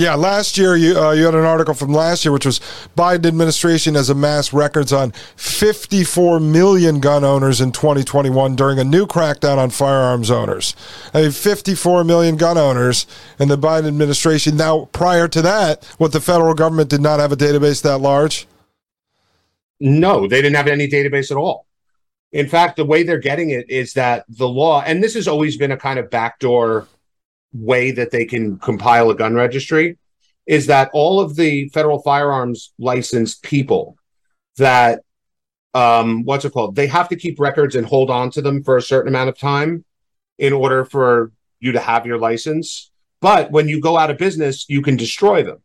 Yeah, 0.00 0.14
last 0.14 0.56
year 0.56 0.76
you 0.76 0.98
uh, 0.98 1.10
you 1.10 1.26
had 1.26 1.34
an 1.34 1.44
article 1.44 1.74
from 1.74 1.92
last 1.92 2.24
year, 2.24 2.32
which 2.32 2.46
was 2.46 2.58
Biden 2.96 3.26
administration 3.26 3.96
has 3.96 4.08
amassed 4.08 4.50
records 4.50 4.94
on 4.94 5.10
54 5.36 6.40
million 6.40 7.00
gun 7.00 7.22
owners 7.22 7.60
in 7.60 7.70
2021 7.70 8.56
during 8.56 8.78
a 8.78 8.84
new 8.84 9.04
crackdown 9.04 9.58
on 9.58 9.68
firearms 9.68 10.30
owners. 10.30 10.74
I 11.12 11.20
mean, 11.20 11.32
54 11.32 12.04
million 12.04 12.38
gun 12.38 12.56
owners 12.56 13.06
in 13.38 13.48
the 13.48 13.58
Biden 13.58 13.88
administration. 13.88 14.56
Now, 14.56 14.86
prior 14.92 15.28
to 15.28 15.42
that, 15.42 15.84
what 15.98 16.12
the 16.12 16.20
federal 16.22 16.54
government 16.54 16.88
did 16.88 17.02
not 17.02 17.20
have 17.20 17.30
a 17.30 17.36
database 17.36 17.82
that 17.82 17.98
large. 17.98 18.46
No, 19.80 20.26
they 20.26 20.40
didn't 20.40 20.56
have 20.56 20.68
any 20.68 20.88
database 20.88 21.30
at 21.30 21.36
all. 21.36 21.66
In 22.32 22.48
fact, 22.48 22.76
the 22.76 22.86
way 22.86 23.02
they're 23.02 23.18
getting 23.18 23.50
it 23.50 23.68
is 23.68 23.92
that 23.92 24.24
the 24.30 24.48
law, 24.48 24.80
and 24.80 25.04
this 25.04 25.12
has 25.12 25.28
always 25.28 25.58
been 25.58 25.72
a 25.72 25.76
kind 25.76 25.98
of 25.98 26.08
backdoor 26.08 26.88
way 27.52 27.90
that 27.90 28.10
they 28.10 28.24
can 28.24 28.58
compile 28.58 29.10
a 29.10 29.14
gun 29.14 29.34
registry 29.34 29.98
is 30.46 30.66
that 30.66 30.90
all 30.92 31.20
of 31.20 31.36
the 31.36 31.68
federal 31.70 32.00
firearms 32.02 32.72
licensed 32.78 33.42
people 33.42 33.96
that 34.56 35.00
um 35.74 36.24
what's 36.24 36.44
it 36.44 36.52
called? 36.52 36.74
They 36.74 36.86
have 36.88 37.08
to 37.10 37.16
keep 37.16 37.38
records 37.38 37.76
and 37.76 37.86
hold 37.86 38.10
on 38.10 38.30
to 38.32 38.42
them 38.42 38.62
for 38.64 38.76
a 38.76 38.82
certain 38.82 39.08
amount 39.08 39.28
of 39.28 39.38
time 39.38 39.84
in 40.38 40.52
order 40.52 40.84
for 40.84 41.32
you 41.60 41.72
to 41.72 41.80
have 41.80 42.06
your 42.06 42.18
license. 42.18 42.90
But 43.20 43.50
when 43.50 43.68
you 43.68 43.80
go 43.80 43.96
out 43.96 44.10
of 44.10 44.18
business 44.18 44.66
you 44.68 44.82
can 44.82 44.96
destroy 44.96 45.42
them. 45.42 45.58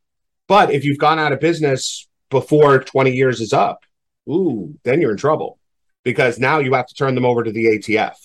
But 0.47 0.72
if 0.72 0.83
you've 0.83 0.99
gone 0.99 1.17
out 1.17 1.33
of 1.33 1.39
business 1.39 2.07
before 2.30 2.80
20 2.80 3.11
years 3.11 3.41
is 3.41 3.53
up 3.53 3.83
ooh 4.30 4.75
then 4.83 5.01
you're 5.01 5.11
in 5.11 5.17
trouble 5.17 5.59
because 6.03 6.39
now 6.39 6.59
you 6.59 6.73
have 6.73 6.88
to 6.88 6.95
turn 6.95 7.15
them 7.15 7.25
over 7.25 7.43
to 7.43 7.51
the 7.51 7.65
ATF 7.65 8.15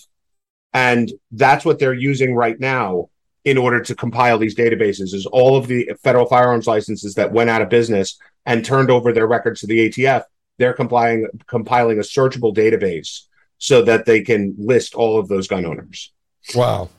and 0.73 1.13
that's 1.33 1.65
what 1.65 1.79
they're 1.79 1.93
using 1.93 2.35
right 2.35 2.59
now 2.59 3.10
in 3.45 3.57
order 3.57 3.81
to 3.81 3.95
compile 3.95 4.39
these 4.39 4.55
databases 4.55 5.15
is 5.15 5.27
all 5.27 5.57
of 5.57 5.67
the 5.67 5.91
federal 6.03 6.27
firearms 6.27 6.67
licenses 6.67 7.15
that 7.15 7.33
went 7.33 7.51
out 7.51 7.63
of 7.63 7.69
business 7.69 8.19
and 8.47 8.65
turned 8.65 8.91
over 8.91 9.13
their 9.13 9.27
records 9.27 9.61
to 9.61 9.67
the 9.67 9.89
ATF. 9.89 10.25
They're 10.59 10.75
complying, 10.75 11.27
compiling 11.47 11.99
a 11.99 12.03
searchable 12.03 12.55
database 12.55 13.23
so 13.59 13.83
that 13.83 14.05
they 14.05 14.23
can 14.23 14.55
list 14.59 14.95
all 14.95 15.19
of 15.19 15.29
those 15.29 15.49
gun 15.49 15.65
owners. 15.65 16.13
Wow. 16.55 16.91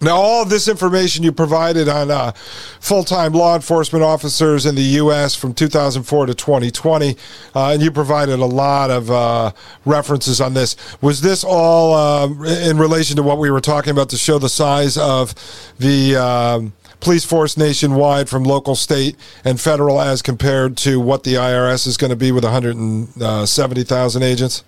Now, 0.00 0.16
all 0.16 0.42
of 0.42 0.50
this 0.50 0.68
information 0.68 1.24
you 1.24 1.32
provided 1.32 1.88
on 1.88 2.10
uh, 2.10 2.32
full 2.80 3.02
time 3.02 3.32
law 3.32 3.54
enforcement 3.54 4.04
officers 4.04 4.66
in 4.66 4.74
the 4.74 4.82
U.S. 4.82 5.34
from 5.34 5.54
2004 5.54 6.26
to 6.26 6.34
2020, 6.34 7.16
uh, 7.54 7.72
and 7.72 7.82
you 7.82 7.90
provided 7.90 8.38
a 8.38 8.44
lot 8.44 8.90
of 8.90 9.10
uh, 9.10 9.52
references 9.86 10.38
on 10.38 10.52
this. 10.52 10.76
Was 11.00 11.22
this 11.22 11.42
all 11.42 11.94
uh, 11.94 12.26
in 12.68 12.76
relation 12.76 13.16
to 13.16 13.22
what 13.22 13.38
we 13.38 13.50
were 13.50 13.60
talking 13.60 13.90
about 13.90 14.10
to 14.10 14.18
show 14.18 14.38
the 14.38 14.50
size 14.50 14.98
of 14.98 15.34
the 15.78 16.16
um, 16.16 16.74
police 17.00 17.24
force 17.24 17.56
nationwide 17.56 18.28
from 18.28 18.44
local, 18.44 18.74
state, 18.74 19.16
and 19.46 19.58
federal 19.58 19.98
as 19.98 20.20
compared 20.20 20.76
to 20.76 21.00
what 21.00 21.24
the 21.24 21.34
IRS 21.34 21.86
is 21.86 21.96
going 21.96 22.10
to 22.10 22.16
be 22.16 22.32
with 22.32 22.44
170,000 22.44 24.22
agents? 24.22 24.62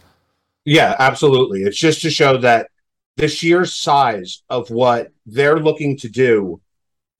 Yeah, 0.64 0.96
absolutely. 0.98 1.62
It's 1.62 1.78
just 1.78 2.00
to 2.02 2.10
show 2.10 2.38
that 2.38 2.70
the 3.18 3.28
sheer 3.28 3.64
size 3.64 4.42
of 4.48 4.70
what 4.70 5.10
they're 5.26 5.58
looking 5.58 5.96
to 5.98 6.08
do 6.08 6.60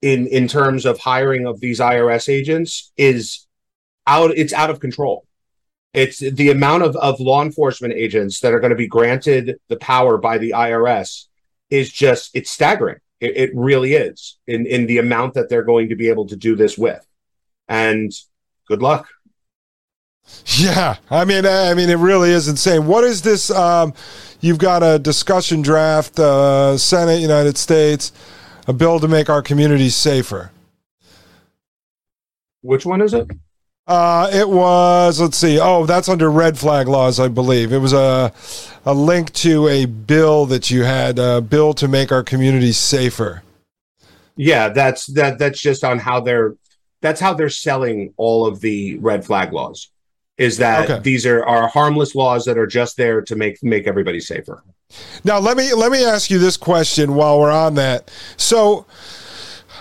in 0.01 0.27
in 0.27 0.47
terms 0.47 0.85
of 0.85 0.97
hiring 0.97 1.45
of 1.45 1.59
these 1.59 1.79
IRS 1.81 2.29
agents 2.29 2.91
is 2.95 3.45
out 4.07 4.31
it's 4.31 4.53
out 4.53 4.69
of 4.69 4.79
control. 4.79 5.27
It's 5.93 6.19
the 6.19 6.51
amount 6.51 6.83
of, 6.83 6.95
of 6.95 7.19
law 7.19 7.41
enforcement 7.41 7.93
agents 7.95 8.39
that 8.39 8.53
are 8.53 8.59
going 8.61 8.69
to 8.69 8.77
be 8.77 8.87
granted 8.87 9.57
the 9.67 9.75
power 9.77 10.17
by 10.17 10.37
the 10.37 10.51
IRS 10.51 11.25
is 11.69 11.91
just 11.91 12.31
it's 12.33 12.49
staggering. 12.49 12.99
It, 13.19 13.35
it 13.35 13.51
really 13.53 13.93
is 13.93 14.37
in 14.47 14.65
in 14.67 14.87
the 14.87 14.99
amount 14.99 15.33
that 15.33 15.49
they're 15.49 15.63
going 15.63 15.89
to 15.89 15.97
be 15.97 16.07
able 16.07 16.27
to 16.27 16.37
do 16.37 16.55
this 16.55 16.77
with. 16.77 17.05
And 17.67 18.11
good 18.69 18.81
luck. 18.81 19.09
Yeah, 20.45 20.97
I 21.09 21.25
mean, 21.25 21.45
I 21.45 21.73
mean, 21.73 21.89
it 21.89 21.97
really 21.97 22.31
is 22.31 22.47
insane. 22.47 22.87
What 22.87 23.03
is 23.03 23.21
this? 23.21 23.51
Um, 23.51 23.93
you've 24.41 24.57
got 24.57 24.81
a 24.83 24.97
discussion 24.97 25.61
draft, 25.61 26.19
uh, 26.19 26.77
Senate, 26.77 27.19
United 27.19 27.57
States, 27.57 28.11
a 28.67 28.73
bill 28.73 28.99
to 28.99 29.07
make 29.07 29.29
our 29.29 29.41
communities 29.41 29.95
safer. 29.95 30.51
Which 32.61 32.85
one 32.85 33.01
is 33.01 33.13
it? 33.13 33.27
Uh, 33.87 34.29
it 34.31 34.47
was. 34.47 35.19
Let's 35.19 35.37
see. 35.37 35.59
Oh, 35.59 35.85
that's 35.85 36.09
under 36.09 36.29
red 36.29 36.57
flag 36.57 36.87
laws, 36.87 37.19
I 37.19 37.27
believe. 37.27 37.73
It 37.73 37.79
was 37.79 37.93
a 37.93 38.31
a 38.85 38.93
link 38.93 39.33
to 39.33 39.67
a 39.67 39.85
bill 39.85 40.45
that 40.45 40.69
you 40.69 40.83
had, 40.83 41.19
a 41.19 41.41
bill 41.41 41.73
to 41.73 41.87
make 41.87 42.11
our 42.11 42.23
communities 42.23 42.77
safer. 42.77 43.43
Yeah, 44.35 44.69
that's 44.69 45.07
that. 45.07 45.39
That's 45.39 45.59
just 45.59 45.83
on 45.83 45.99
how 45.99 46.21
they're. 46.21 46.55
That's 47.01 47.19
how 47.19 47.33
they're 47.33 47.49
selling 47.49 48.13
all 48.17 48.45
of 48.45 48.59
the 48.59 48.97
red 48.97 49.25
flag 49.25 49.53
laws. 49.53 49.89
Is 50.39 50.57
that 50.57 50.89
okay. 50.89 50.99
these 51.01 51.25
are 51.25 51.45
are 51.45 51.67
harmless 51.67 52.15
laws 52.15 52.45
that 52.45 52.57
are 52.57 52.65
just 52.65 52.97
there 52.97 53.21
to 53.21 53.35
make 53.35 53.61
make 53.61 53.87
everybody 53.87 54.19
safer. 54.19 54.63
Now 55.23 55.37
let 55.37 55.57
me 55.57 55.73
let 55.73 55.91
me 55.91 56.03
ask 56.03 56.31
you 56.31 56.39
this 56.39 56.57
question 56.57 57.13
while 57.13 57.39
we're 57.39 57.51
on 57.51 57.75
that. 57.75 58.09
So, 58.37 58.85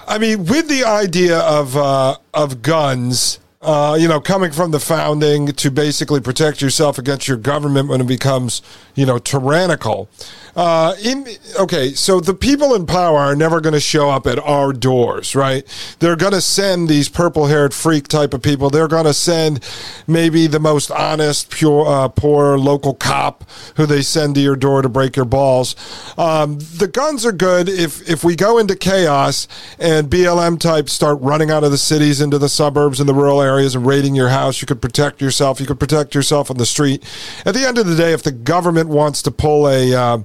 I 0.07 0.19
mean, 0.19 0.45
with 0.45 0.69
the 0.69 0.85
idea 0.85 1.39
of 1.39 1.77
uh, 1.77 2.17
of 2.35 2.61
guns 2.61 3.39
uh, 3.61 3.97
you 3.99 4.07
know, 4.07 4.21
coming 4.21 4.53
from 4.53 4.71
the 4.71 4.79
founding 4.79 5.49
to 5.49 5.71
basically 5.71 6.21
protect 6.21 6.63
yourself 6.63 6.97
against 6.97 7.27
your 7.27 7.37
government 7.37 7.89
when 7.89 8.01
it 8.01 8.07
becomes, 8.07 8.63
you 8.95 9.05
know, 9.05 9.19
tyrannical. 9.19 10.09
Uh, 10.57 10.95
in 11.03 11.27
okay, 11.59 11.93
so 11.93 12.21
the 12.21 12.35
people 12.35 12.75
in 12.75 12.87
power 12.87 13.19
are 13.19 13.37
never 13.37 13.61
going 13.61 13.73
to 13.73 13.81
show 13.81 14.11
up 14.11 14.27
at 14.27 14.39
our 14.39 14.73
doors, 14.73 15.35
right? 15.35 15.65
They're 16.01 16.17
going 16.17 16.33
to 16.33 16.41
send 16.41 16.89
these 16.89 17.09
purple-haired 17.09 17.75
freak 17.75 18.09
type 18.09 18.35
of 18.35 18.43
people. 18.43 18.71
They're 18.71 18.89
going 18.89 19.05
to 19.05 19.15
send 19.15 19.65
maybe 20.07 20.47
the 20.47 20.61
most 20.61 20.91
honest, 20.91 21.51
pure, 21.51 21.87
uh, 21.87 22.09
poor 22.09 22.59
local 22.59 22.95
cop 22.95 23.49
who 23.77 23.87
they 23.87 24.03
send 24.03 24.35
to 24.37 24.41
your 24.41 24.57
door 24.57 24.83
to 24.83 24.89
break 24.89 25.17
your 25.17 25.25
balls. 25.25 25.77
Um, 26.17 26.59
the 26.59 26.89
guns 26.89 27.25
are 27.25 27.33
good 27.33 27.69
if 27.69 28.09
if 28.09 28.25
we 28.25 28.37
go 28.37 28.59
into 28.59 28.75
chaos 28.77 29.49
and 29.79 30.11
BLM 30.11 30.59
types 30.59 30.93
start 30.93 31.21
running 31.21 31.51
out 31.51 31.65
of 31.65 31.71
the 31.71 31.79
cities 31.79 32.21
into 32.21 32.39
the 32.39 32.49
suburbs 32.49 33.01
and 33.01 33.09
the 33.09 33.15
rural 33.15 33.41
areas 33.41 33.75
and 33.75 33.87
raiding 33.87 34.15
your 34.15 34.29
house. 34.29 34.61
You 34.61 34.67
could 34.67 34.83
protect 34.83 35.21
yourself. 35.21 35.61
You 35.61 35.67
could 35.67 35.81
protect 35.81 36.15
yourself 36.15 36.51
on 36.51 36.57
the 36.57 36.67
street. 36.67 37.05
At 37.45 37.55
the 37.55 37.67
end 37.67 37.79
of 37.79 37.87
the 37.87 37.97
day, 37.97 38.13
if 38.13 38.23
the 38.23 38.33
government 38.33 38.89
wants 38.89 39.23
to 39.23 39.31
pull 39.31 39.69
a 39.69 39.95
uh, 39.95 40.19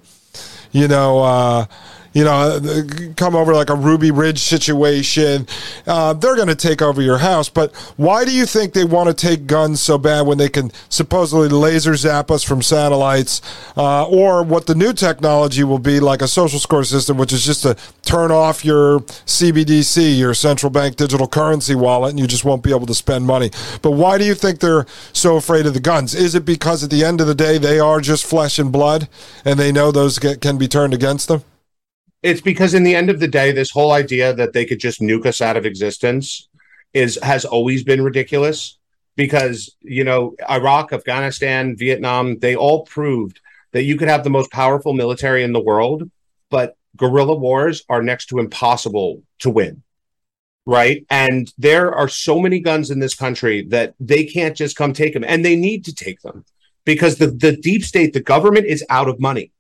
you 0.74 0.88
know, 0.88 1.20
uh, 1.20 1.66
you 2.14 2.24
know, 2.24 2.60
come 3.16 3.36
over 3.36 3.54
like 3.54 3.70
a 3.70 3.76
Ruby 3.76 4.12
Ridge 4.12 4.40
situation. 4.40 5.48
Uh, 5.86 6.14
they're 6.14 6.36
going 6.36 6.48
to 6.48 6.56
take 6.56 6.82
over 6.82 7.02
your 7.02 7.18
house. 7.18 7.50
But 7.50 7.76
why 7.98 8.24
do 8.24 8.32
you 8.32 8.46
think 8.46 8.74
they 8.74 8.86
want 8.86 9.10
to 9.10 9.14
take 9.14 9.48
guns 9.48 9.82
so 9.82 9.98
bad 9.98 10.28
when 10.28 10.38
they 10.38 10.50
can 10.50 10.72
supposedly 10.90 11.50
laser 11.50 11.96
zap 11.96 12.30
us 12.32 12.44
from 12.44 12.62
satellites? 12.62 13.42
Uh, 13.76 14.08
or 14.08 14.44
what 14.44 14.68
the 14.68 14.76
new 14.76 14.94
technology 14.94 15.64
will 15.64 15.80
be 15.80 16.00
like 16.00 16.22
a 16.22 16.28
social 16.28 16.60
score 16.60 16.84
system, 16.84 17.18
which 17.18 17.34
is 17.34 17.46
just 17.46 17.64
to 17.64 17.76
turn 18.04 18.32
off 18.32 18.64
your 18.64 19.00
CBDC, 19.00 20.18
your 20.18 20.34
central 20.34 20.70
bank 20.70 20.96
digital 20.96 21.28
currency 21.28 21.76
wallet, 21.76 22.12
and 22.12 22.20
you 22.20 22.28
just 22.28 22.46
won't 22.46 22.64
be 22.64 22.72
able 22.72 22.86
to 22.86 22.96
spend 22.96 23.26
money. 23.26 23.50
But 23.82 23.92
why 23.92 24.18
do 24.18 24.26
you 24.26 24.36
think 24.36 24.60
they're 24.60 24.86
so 25.14 25.36
afraid 25.38 25.66
of 25.66 25.74
the 25.74 25.80
guns? 25.80 26.14
Is 26.14 26.36
it 26.36 26.46
because 26.46 26.84
at 26.84 26.90
the 26.90 27.04
end 27.04 27.22
of 27.22 27.28
the 27.28 27.36
day, 27.36 27.58
they 27.58 27.80
are 27.80 28.00
just 28.00 28.26
flesh 28.26 28.60
and 28.60 28.72
blood 28.72 29.08
and 29.44 29.60
they 29.60 29.72
know 29.72 29.92
those 29.92 30.20
get, 30.20 30.42
can 30.42 30.58
be 30.58 30.68
turned 30.68 30.94
against 30.94 31.28
them? 31.28 31.44
It's 32.24 32.42
because 32.42 32.74
in 32.74 32.84
the 32.84 32.96
end 32.96 33.10
of 33.10 33.20
the 33.20 33.28
day, 33.28 33.52
this 33.52 33.70
whole 33.70 33.92
idea 33.92 34.34
that 34.34 34.54
they 34.54 34.66
could 34.66 34.80
just 34.80 35.02
nuke 35.02 35.26
us 35.26 35.42
out 35.42 35.58
of 35.58 35.66
existence 35.66 36.48
is 36.94 37.20
has 37.22 37.46
always 37.46 37.84
been 37.84 38.02
ridiculous. 38.02 38.78
Because 39.16 39.76
you 39.82 40.04
know, 40.04 40.36
Iraq, 40.50 40.92
Afghanistan, 40.92 41.76
Vietnam, 41.78 42.40
they 42.40 42.56
all 42.56 42.86
proved 42.86 43.40
that 43.74 43.84
you 43.84 43.98
could 43.98 44.08
have 44.08 44.24
the 44.24 44.30
most 44.30 44.52
powerful 44.52 44.94
military 44.94 45.44
in 45.44 45.52
the 45.52 45.62
world, 45.62 46.10
but 46.50 46.78
guerrilla 46.96 47.36
wars 47.36 47.84
are 47.90 48.02
next 48.02 48.28
to 48.28 48.40
impossible 48.40 49.22
to 49.40 49.50
win. 49.50 49.84
Right. 50.66 51.06
And 51.10 51.52
there 51.58 51.94
are 51.94 52.08
so 52.08 52.40
many 52.40 52.60
guns 52.60 52.90
in 52.90 53.00
this 53.00 53.16
country 53.16 53.66
that 53.70 53.96
they 54.00 54.24
can't 54.24 54.56
just 54.56 54.78
come 54.78 54.94
take 54.94 55.14
them. 55.14 55.26
And 55.26 55.44
they 55.44 55.58
need 55.58 55.84
to 55.86 55.94
take 55.94 56.22
them 56.22 56.46
because 56.86 57.18
the, 57.18 57.28
the 57.28 57.58
deep 57.58 57.84
state, 57.84 58.14
the 58.14 58.22
government 58.22 58.68
is 58.68 58.86
out 58.90 59.10
of 59.10 59.20
money 59.20 59.52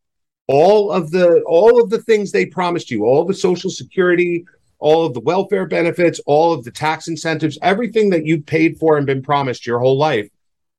all 0.47 0.91
of 0.91 1.11
the 1.11 1.41
all 1.47 1.81
of 1.81 1.89
the 1.89 2.01
things 2.01 2.31
they 2.31 2.45
promised 2.45 2.91
you 2.91 3.05
all 3.05 3.23
the 3.23 3.33
social 3.33 3.69
security 3.69 4.45
all 4.79 5.05
of 5.05 5.13
the 5.13 5.21
welfare 5.21 5.65
benefits 5.65 6.19
all 6.25 6.53
of 6.53 6.63
the 6.63 6.71
tax 6.71 7.07
incentives 7.07 7.57
everything 7.61 8.09
that 8.09 8.25
you 8.25 8.41
paid 8.41 8.77
for 8.77 8.97
and 8.97 9.05
been 9.05 9.21
promised 9.21 9.65
your 9.65 9.79
whole 9.79 9.97
life 9.97 10.29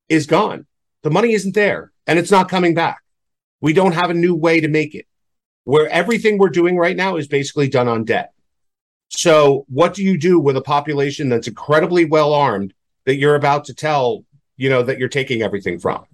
is 0.08 0.26
gone. 0.26 0.66
The 1.02 1.10
money 1.10 1.32
isn't 1.32 1.54
there 1.54 1.92
and 2.06 2.18
it's 2.18 2.30
not 2.30 2.48
coming 2.48 2.74
back. 2.74 3.02
We 3.60 3.72
don't 3.72 3.92
have 3.94 4.10
a 4.10 4.14
new 4.14 4.34
way 4.34 4.60
to 4.60 4.68
make 4.68 4.94
it. 4.94 5.06
Where 5.64 5.88
everything 5.88 6.36
we're 6.36 6.50
doing 6.50 6.76
right 6.76 6.96
now 6.96 7.16
is 7.16 7.26
basically 7.26 7.68
done 7.68 7.88
on 7.88 8.04
debt. 8.04 8.32
So 9.08 9.64
what 9.68 9.94
do 9.94 10.02
you 10.02 10.18
do 10.18 10.38
with 10.38 10.56
a 10.56 10.62
population 10.62 11.28
that's 11.28 11.48
incredibly 11.48 12.04
well 12.04 12.34
armed 12.34 12.74
that 13.06 13.16
you're 13.16 13.36
about 13.36 13.64
to 13.66 13.74
tell 13.74 14.24
you 14.56 14.68
know 14.68 14.82
that 14.82 14.98
you're 14.98 15.08
taking 15.08 15.42
everything 15.42 15.78
from 15.78 16.04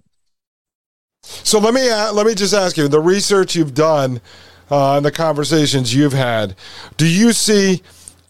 so 1.21 1.59
let 1.59 1.73
me 1.73 1.89
uh, 1.89 2.11
let 2.13 2.25
me 2.25 2.33
just 2.33 2.53
ask 2.53 2.77
you: 2.77 2.87
the 2.87 2.99
research 2.99 3.55
you've 3.55 3.73
done 3.73 4.21
uh, 4.69 4.97
and 4.97 5.05
the 5.05 5.11
conversations 5.11 5.93
you've 5.93 6.13
had, 6.13 6.55
do 6.97 7.07
you 7.07 7.31
see 7.33 7.81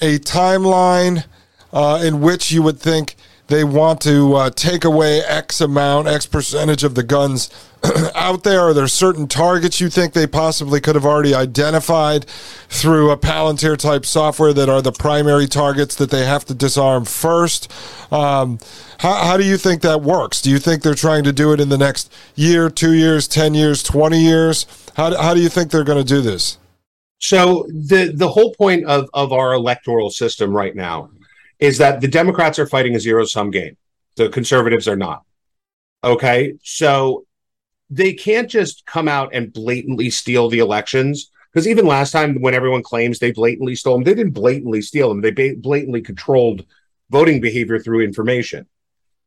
a 0.01 0.17
timeline 0.19 1.25
uh, 1.71 2.01
in 2.03 2.21
which 2.21 2.51
you 2.51 2.61
would 2.61 2.79
think 2.79 3.15
they 3.51 3.65
want 3.65 3.99
to 4.01 4.33
uh, 4.35 4.49
take 4.49 4.85
away 4.85 5.21
X 5.21 5.59
amount, 5.59 6.07
X 6.07 6.25
percentage 6.25 6.83
of 6.85 6.95
the 6.95 7.03
guns 7.03 7.49
out 8.15 8.43
there? 8.43 8.61
Are 8.61 8.73
there 8.73 8.87
certain 8.87 9.27
targets 9.27 9.81
you 9.81 9.89
think 9.89 10.13
they 10.13 10.25
possibly 10.25 10.79
could 10.79 10.95
have 10.95 11.05
already 11.05 11.35
identified 11.35 12.25
through 12.69 13.11
a 13.11 13.17
Palantir 13.17 13.77
type 13.77 14.05
software 14.05 14.53
that 14.53 14.69
are 14.69 14.81
the 14.81 14.93
primary 14.93 15.47
targets 15.47 15.95
that 15.95 16.11
they 16.11 16.25
have 16.25 16.45
to 16.45 16.53
disarm 16.53 17.03
first? 17.03 17.69
Um, 18.09 18.57
how, 18.99 19.15
how 19.15 19.37
do 19.37 19.43
you 19.43 19.57
think 19.57 19.81
that 19.81 20.01
works? 20.01 20.41
Do 20.41 20.49
you 20.49 20.57
think 20.57 20.81
they're 20.81 20.95
trying 20.95 21.25
to 21.25 21.33
do 21.33 21.51
it 21.51 21.59
in 21.59 21.67
the 21.67 21.77
next 21.77 22.11
year, 22.35 22.69
two 22.69 22.93
years, 22.93 23.27
10 23.27 23.53
years, 23.53 23.83
20 23.83 24.17
years? 24.17 24.65
How, 24.95 25.15
how 25.21 25.33
do 25.33 25.41
you 25.41 25.49
think 25.49 25.71
they're 25.71 25.83
going 25.83 26.03
to 26.03 26.07
do 26.07 26.21
this? 26.21 26.57
So 27.19 27.67
the 27.69 28.11
the 28.15 28.29
whole 28.29 28.51
point 28.55 28.85
of 28.85 29.07
of 29.13 29.31
our 29.31 29.53
electoral 29.53 30.09
system 30.09 30.55
right 30.55 30.75
now 30.75 31.11
is 31.61 31.77
that 31.77 32.01
the 32.01 32.07
Democrats 32.07 32.59
are 32.59 32.65
fighting 32.65 32.95
a 32.95 32.99
zero 32.99 33.23
sum 33.23 33.51
game. 33.51 33.77
The 34.17 34.27
conservatives 34.27 34.87
are 34.87 34.97
not. 34.97 35.23
Okay, 36.03 36.55
so 36.63 37.25
they 37.89 38.13
can't 38.13 38.49
just 38.49 38.85
come 38.85 39.07
out 39.07 39.29
and 39.33 39.53
blatantly 39.53 40.09
steal 40.09 40.49
the 40.49 40.59
elections 40.59 41.31
because 41.53 41.67
even 41.67 41.85
last 41.85 42.11
time 42.11 42.41
when 42.41 42.55
everyone 42.55 42.81
claims 42.81 43.19
they 43.19 43.31
blatantly 43.31 43.75
stole 43.75 43.95
them, 43.95 44.03
they 44.03 44.15
didn't 44.15 44.33
blatantly 44.33 44.81
steal 44.81 45.09
them. 45.09 45.21
They 45.21 45.31
blatantly 45.53 46.01
controlled 46.01 46.65
voting 47.09 47.39
behavior 47.39 47.77
through 47.79 48.01
information. 48.01 48.65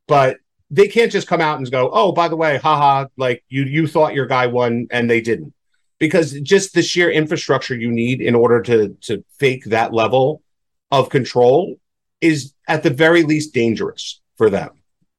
But 0.09 0.39
they 0.71 0.89
can't 0.89 1.13
just 1.13 1.29
come 1.29 1.41
out 1.41 1.59
and 1.59 1.71
go, 1.71 1.91
"Oh, 1.93 2.13
by 2.13 2.29
the 2.29 2.37
way, 2.37 2.57
haha, 2.57 3.07
like 3.17 3.45
you 3.49 3.63
you 3.63 3.87
thought 3.87 4.15
your 4.15 4.27
guy 4.27 4.49
won 4.49 4.89
and 4.91 5.09
they 5.09 5.21
didn't." 5.21 5.55
Because 6.01 6.33
just 6.41 6.75
the 6.75 6.83
sheer 6.83 7.11
infrastructure 7.11 7.77
you 7.77 7.93
need 7.93 8.21
in 8.21 8.35
order 8.35 8.61
to 8.63 8.97
to 9.03 9.25
fake 9.39 9.67
that 9.67 9.93
level 9.93 10.43
of 10.91 11.11
control 11.11 11.77
is 12.25 12.55
at 12.67 12.83
the 12.83 12.91
very 12.91 13.23
least 13.23 13.53
dangerous 13.53 14.23
for 14.36 14.49
them. 14.49 14.70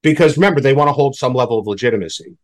Because 0.01 0.37
remember, 0.37 0.59
they 0.59 0.73
want 0.73 0.87
to 0.87 0.93
hold 0.93 1.15
some 1.15 1.33
level 1.33 1.59
of 1.59 1.67
legitimacy. 1.67 2.37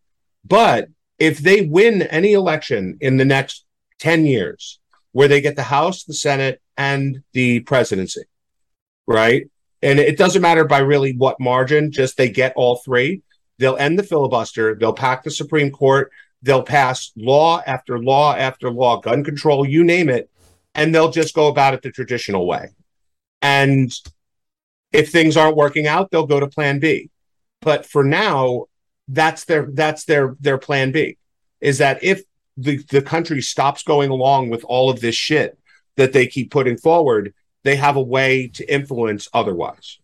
But 0.45 0.89
if 1.17 1.39
they 1.39 1.61
win 1.61 2.03
any 2.03 2.33
election 2.33 2.97
in 3.01 3.17
the 3.17 3.25
next 3.25 3.65
10 3.99 4.25
years 4.25 4.79
where 5.13 5.27
they 5.27 5.41
get 5.41 5.55
the 5.55 5.63
House, 5.63 6.03
the 6.03 6.13
Senate, 6.13 6.61
and 6.77 7.23
the 7.33 7.61
presidency, 7.61 8.23
right? 9.07 9.49
And 9.81 9.99
it 9.99 10.17
doesn't 10.17 10.41
matter 10.41 10.63
by 10.63 10.79
really 10.79 11.15
what 11.15 11.39
margin, 11.39 11.91
just 11.91 12.17
they 12.17 12.29
get 12.29 12.53
all 12.55 12.77
three. 12.77 13.23
They'll 13.57 13.77
end 13.77 13.97
the 13.97 14.03
filibuster, 14.03 14.75
they'll 14.75 14.93
pack 14.93 15.23
the 15.23 15.31
Supreme 15.31 15.71
Court, 15.71 16.11
they'll 16.41 16.63
pass 16.63 17.11
law 17.15 17.61
after 17.65 17.99
law 17.99 18.35
after 18.35 18.71
law, 18.71 18.99
gun 18.99 19.23
control, 19.23 19.67
you 19.67 19.83
name 19.83 20.09
it, 20.09 20.29
and 20.73 20.93
they'll 20.93 21.11
just 21.11 21.35
go 21.35 21.47
about 21.47 21.73
it 21.73 21.81
the 21.81 21.91
traditional 21.91 22.47
way. 22.47 22.69
And 23.41 23.91
if 24.91 25.09
things 25.09 25.37
aren't 25.37 25.55
working 25.55 25.87
out, 25.87 26.11
they'll 26.11 26.25
go 26.25 26.39
to 26.39 26.47
plan 26.47 26.79
B. 26.79 27.09
But 27.61 27.85
for 27.85 28.03
now, 28.03 28.65
that's 29.07 29.45
their 29.45 29.67
that's 29.71 30.05
their 30.05 30.35
their 30.39 30.57
plan 30.57 30.91
B 30.91 31.17
is 31.59 31.77
that 31.77 32.03
if 32.03 32.21
the, 32.57 32.77
the 32.89 33.01
country 33.01 33.41
stops 33.41 33.83
going 33.83 34.09
along 34.09 34.49
with 34.49 34.63
all 34.65 34.89
of 34.89 34.99
this 34.99 35.15
shit 35.15 35.57
that 35.95 36.13
they 36.13 36.27
keep 36.27 36.51
putting 36.51 36.77
forward, 36.77 37.33
they 37.63 37.75
have 37.75 37.95
a 37.95 38.01
way 38.01 38.47
to 38.47 38.73
influence 38.73 39.27
otherwise. 39.33 39.99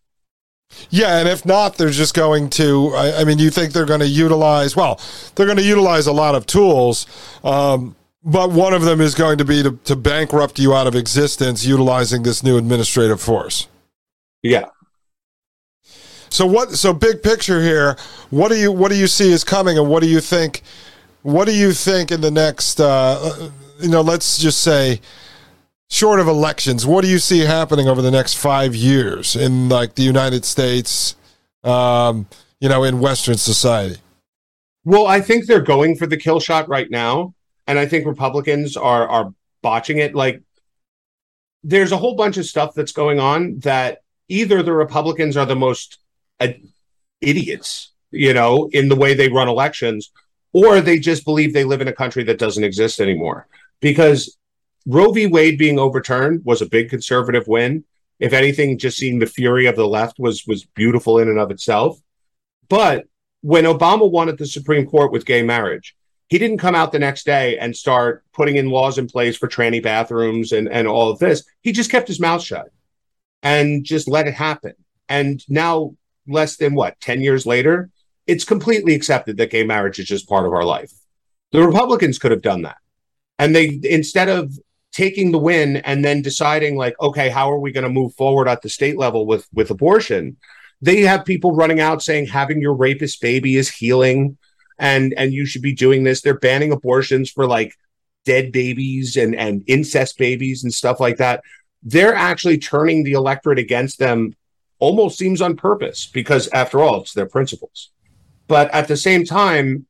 Yeah, 0.90 1.18
and 1.18 1.28
if 1.28 1.46
not, 1.46 1.76
they're 1.76 1.90
just 1.90 2.14
going 2.14 2.50
to. 2.50 2.92
I, 2.94 3.20
I 3.20 3.24
mean, 3.24 3.38
you 3.38 3.50
think 3.50 3.72
they're 3.72 3.86
going 3.86 4.00
to 4.00 4.06
utilize? 4.06 4.76
Well, 4.76 5.00
they're 5.34 5.46
going 5.46 5.58
to 5.58 5.64
utilize 5.64 6.06
a 6.06 6.12
lot 6.12 6.34
of 6.34 6.46
tools. 6.46 7.06
Um, 7.42 7.96
But 8.24 8.50
one 8.50 8.74
of 8.74 8.82
them 8.82 9.00
is 9.00 9.14
going 9.14 9.38
to 9.38 9.44
be 9.44 9.62
to, 9.62 9.78
to 9.84 9.96
bankrupt 9.96 10.58
you 10.58 10.74
out 10.74 10.86
of 10.86 10.94
existence 10.94 11.64
utilizing 11.64 12.24
this 12.24 12.42
new 12.42 12.58
administrative 12.58 13.20
force. 13.20 13.68
Yeah. 14.42 14.66
So 16.30 16.46
what? 16.46 16.72
So 16.72 16.92
big 16.92 17.22
picture 17.22 17.62
here. 17.62 17.96
What 18.30 18.48
do 18.48 18.56
you 18.56 18.72
what 18.72 18.90
do 18.90 18.96
you 18.96 19.06
see 19.06 19.32
is 19.32 19.44
coming, 19.44 19.78
and 19.78 19.88
what 19.88 20.02
do 20.02 20.08
you 20.08 20.20
think? 20.20 20.62
What 21.22 21.46
do 21.46 21.54
you 21.54 21.72
think 21.72 22.10
in 22.10 22.20
the 22.20 22.30
next? 22.30 22.80
Uh, 22.80 23.50
you 23.80 23.88
know, 23.88 24.00
let's 24.00 24.38
just 24.38 24.60
say, 24.60 25.00
short 25.88 26.20
of 26.20 26.28
elections, 26.28 26.86
what 26.86 27.02
do 27.02 27.08
you 27.08 27.18
see 27.18 27.40
happening 27.40 27.88
over 27.88 28.02
the 28.02 28.10
next 28.10 28.34
five 28.34 28.74
years 28.74 29.36
in 29.36 29.68
like 29.68 29.94
the 29.94 30.02
United 30.02 30.44
States? 30.44 31.16
Um, 31.64 32.26
you 32.60 32.68
know, 32.68 32.84
in 32.84 33.00
Western 33.00 33.36
society. 33.36 34.00
Well, 34.84 35.06
I 35.06 35.20
think 35.20 35.46
they're 35.46 35.60
going 35.60 35.96
for 35.96 36.06
the 36.06 36.16
kill 36.16 36.40
shot 36.40 36.68
right 36.68 36.90
now, 36.90 37.34
and 37.66 37.78
I 37.78 37.86
think 37.86 38.06
Republicans 38.06 38.76
are 38.76 39.06
are 39.08 39.34
botching 39.62 39.98
it. 39.98 40.14
Like, 40.14 40.42
there's 41.62 41.92
a 41.92 41.96
whole 41.96 42.14
bunch 42.14 42.36
of 42.36 42.46
stuff 42.46 42.74
that's 42.74 42.92
going 42.92 43.20
on 43.20 43.58
that 43.60 44.02
either 44.28 44.62
the 44.62 44.72
Republicans 44.72 45.36
are 45.36 45.46
the 45.46 45.56
most 45.56 45.98
uh, 45.98 46.07
idiots, 47.20 47.92
you 48.10 48.32
know, 48.32 48.68
in 48.72 48.88
the 48.88 48.96
way 48.96 49.14
they 49.14 49.28
run 49.28 49.48
elections, 49.48 50.10
or 50.52 50.80
they 50.80 50.98
just 50.98 51.24
believe 51.24 51.52
they 51.52 51.64
live 51.64 51.80
in 51.80 51.88
a 51.88 51.92
country 51.92 52.24
that 52.24 52.38
doesn't 52.38 52.64
exist 52.64 53.00
anymore. 53.00 53.46
Because 53.80 54.36
Roe 54.86 55.12
v. 55.12 55.26
Wade 55.26 55.58
being 55.58 55.78
overturned 55.78 56.44
was 56.44 56.62
a 56.62 56.66
big 56.66 56.90
conservative 56.90 57.46
win. 57.46 57.84
If 58.18 58.32
anything, 58.32 58.78
just 58.78 58.96
seeing 58.96 59.18
the 59.18 59.26
fury 59.26 59.66
of 59.66 59.76
the 59.76 59.86
left 59.86 60.18
was 60.18 60.44
was 60.46 60.64
beautiful 60.64 61.18
in 61.18 61.28
and 61.28 61.38
of 61.38 61.50
itself. 61.50 62.00
But 62.68 63.06
when 63.42 63.64
Obama 63.64 64.28
at 64.28 64.38
the 64.38 64.46
Supreme 64.46 64.86
Court 64.86 65.12
with 65.12 65.24
gay 65.24 65.42
marriage, 65.42 65.94
he 66.28 66.38
didn't 66.38 66.58
come 66.58 66.74
out 66.74 66.92
the 66.92 66.98
next 66.98 67.24
day 67.24 67.58
and 67.58 67.74
start 67.74 68.24
putting 68.32 68.56
in 68.56 68.68
laws 68.68 68.98
in 68.98 69.06
place 69.06 69.36
for 69.36 69.48
tranny 69.48 69.82
bathrooms 69.82 70.52
and, 70.52 70.68
and 70.68 70.86
all 70.86 71.10
of 71.10 71.18
this. 71.18 71.44
He 71.62 71.72
just 71.72 71.90
kept 71.90 72.08
his 72.08 72.20
mouth 72.20 72.42
shut 72.42 72.70
and 73.42 73.84
just 73.84 74.08
let 74.08 74.26
it 74.26 74.34
happen. 74.34 74.74
And 75.08 75.42
now, 75.48 75.94
less 76.28 76.56
than 76.56 76.74
what, 76.74 77.00
10 77.00 77.20
years 77.20 77.46
later, 77.46 77.90
it's 78.26 78.44
completely 78.44 78.94
accepted 78.94 79.36
that 79.36 79.50
gay 79.50 79.64
marriage 79.64 79.98
is 79.98 80.06
just 80.06 80.28
part 80.28 80.46
of 80.46 80.52
our 80.52 80.64
life. 80.64 80.92
The 81.52 81.66
Republicans 81.66 82.18
could 82.18 82.30
have 82.30 82.42
done 82.42 82.62
that. 82.62 82.76
And 83.38 83.54
they, 83.54 83.80
instead 83.84 84.28
of 84.28 84.52
taking 84.92 85.32
the 85.32 85.38
win 85.38 85.76
and 85.76 86.04
then 86.04 86.22
deciding, 86.22 86.76
like, 86.76 86.94
okay, 87.00 87.28
how 87.28 87.50
are 87.50 87.58
we 87.58 87.72
going 87.72 87.84
to 87.84 87.90
move 87.90 88.14
forward 88.14 88.48
at 88.48 88.62
the 88.62 88.68
state 88.68 88.98
level 88.98 89.26
with, 89.26 89.48
with 89.52 89.70
abortion? 89.70 90.36
They 90.80 91.00
have 91.02 91.24
people 91.24 91.54
running 91.54 91.80
out 91.80 92.02
saying 92.02 92.26
having 92.26 92.60
your 92.60 92.74
rapist 92.74 93.20
baby 93.20 93.56
is 93.56 93.68
healing 93.68 94.36
and 94.78 95.12
and 95.16 95.32
you 95.32 95.44
should 95.44 95.62
be 95.62 95.74
doing 95.74 96.04
this. 96.04 96.20
They're 96.20 96.38
banning 96.38 96.72
abortions 96.72 97.30
for 97.30 97.46
like 97.46 97.74
dead 98.24 98.52
babies 98.52 99.16
and 99.16 99.34
and 99.34 99.62
incest 99.66 100.18
babies 100.18 100.62
and 100.62 100.72
stuff 100.72 101.00
like 101.00 101.16
that. 101.16 101.42
They're 101.82 102.14
actually 102.14 102.58
turning 102.58 103.04
the 103.04 103.12
electorate 103.12 103.58
against 103.58 103.98
them 103.98 104.34
almost 104.78 105.18
seems 105.18 105.40
on 105.40 105.56
purpose 105.56 106.06
because 106.06 106.48
after 106.48 106.80
all 106.80 107.00
it's 107.00 107.14
their 107.14 107.26
principles. 107.26 107.90
But 108.46 108.72
at 108.72 108.88
the 108.88 108.96
same 108.96 109.24
time, 109.24 109.86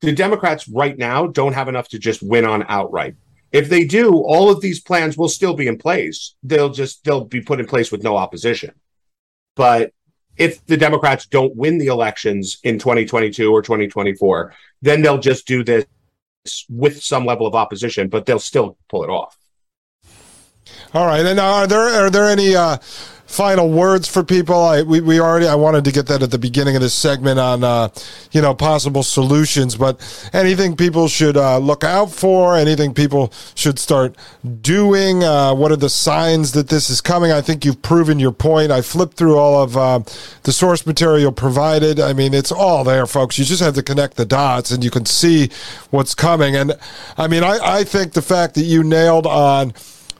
the 0.00 0.12
Democrats 0.12 0.68
right 0.68 0.98
now 0.98 1.26
don't 1.26 1.52
have 1.52 1.68
enough 1.68 1.88
to 1.88 1.98
just 1.98 2.22
win 2.22 2.44
on 2.44 2.64
outright. 2.68 3.14
If 3.52 3.68
they 3.68 3.84
do, 3.84 4.14
all 4.16 4.50
of 4.50 4.60
these 4.60 4.80
plans 4.80 5.16
will 5.16 5.28
still 5.28 5.54
be 5.54 5.68
in 5.68 5.78
place. 5.78 6.34
They'll 6.42 6.70
just 6.70 7.04
they'll 7.04 7.24
be 7.24 7.40
put 7.40 7.60
in 7.60 7.66
place 7.66 7.92
with 7.92 8.02
no 8.02 8.16
opposition. 8.16 8.72
But 9.54 9.92
if 10.36 10.64
the 10.66 10.76
Democrats 10.76 11.26
don't 11.26 11.54
win 11.54 11.78
the 11.78 11.86
elections 11.86 12.58
in 12.64 12.78
2022 12.78 13.52
or 13.52 13.62
2024, 13.62 14.54
then 14.80 15.02
they'll 15.02 15.18
just 15.18 15.46
do 15.46 15.62
this 15.62 15.84
with 16.68 17.02
some 17.02 17.26
level 17.26 17.46
of 17.46 17.54
opposition, 17.54 18.08
but 18.08 18.26
they'll 18.26 18.38
still 18.38 18.78
pull 18.88 19.04
it 19.04 19.10
off. 19.10 19.36
All 20.94 21.06
right. 21.06 21.24
And 21.24 21.38
are 21.38 21.66
there 21.66 21.80
are 21.80 22.10
there 22.10 22.28
any 22.28 22.56
uh, 22.56 22.78
final 23.32 23.70
words 23.70 24.06
for 24.06 24.22
people? 24.22 24.56
I 24.56 24.82
we, 24.82 25.00
we 25.00 25.20
already 25.20 25.46
I 25.46 25.54
wanted 25.54 25.84
to 25.86 25.92
get 25.92 26.06
that 26.08 26.22
at 26.22 26.30
the 26.30 26.38
beginning 26.38 26.76
of 26.76 26.82
this 26.82 26.94
segment 26.94 27.40
on 27.40 27.64
uh, 27.64 27.88
you 28.30 28.42
know 28.42 28.54
possible 28.54 29.02
solutions, 29.02 29.74
but 29.76 30.00
anything 30.32 30.76
people 30.76 31.08
should 31.08 31.36
uh, 31.36 31.58
look 31.58 31.82
out 31.82 32.10
for? 32.10 32.56
Anything 32.56 32.92
people 32.92 33.32
should 33.54 33.78
start 33.78 34.14
doing? 34.60 35.24
Uh, 35.24 35.54
what 35.54 35.72
are 35.72 35.76
the 35.76 35.88
signs 35.88 36.52
that 36.52 36.68
this 36.68 36.90
is 36.90 37.00
coming? 37.00 37.32
I 37.32 37.40
think 37.40 37.64
you've 37.64 37.82
proven 37.82 38.18
your 38.18 38.32
point. 38.32 38.70
I 38.70 38.82
flipped 38.82 39.16
through 39.16 39.38
all 39.38 39.62
of 39.62 39.76
uh, 39.76 40.00
the 40.42 40.52
source 40.52 40.86
material 40.86 41.32
provided. 41.32 41.98
I 41.98 42.12
mean, 42.12 42.34
it's 42.34 42.52
all 42.52 42.84
there, 42.84 43.06
folks. 43.06 43.38
You 43.38 43.44
just 43.44 43.62
have 43.62 43.74
to 43.74 43.82
connect 43.82 44.16
the 44.16 44.26
dots, 44.26 44.70
and 44.70 44.84
you 44.84 44.90
can 44.90 45.06
see 45.06 45.50
what's 45.90 46.14
coming. 46.14 46.54
And 46.54 46.74
I 47.16 47.28
mean, 47.28 47.44
I, 47.44 47.58
I 47.62 47.84
think 47.84 48.12
the 48.12 48.22
fact 48.22 48.54
that 48.56 48.62
you 48.62 48.84
nailed 48.84 49.26
on 49.26 49.72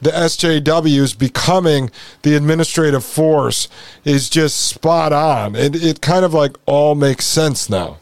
the 0.03 0.11
SJWs 0.11 1.17
becoming 1.17 1.91
the 2.23 2.35
administrative 2.35 3.05
force 3.05 3.69
is 4.05 4.29
just 4.29 4.61
spot 4.61 5.13
on. 5.13 5.55
It 5.55 5.83
it 5.83 6.01
kind 6.01 6.25
of 6.25 6.35
like 6.35 6.57
all 6.67 6.95
makes 6.97 7.25
sense 7.25 7.71
now. 7.71 7.99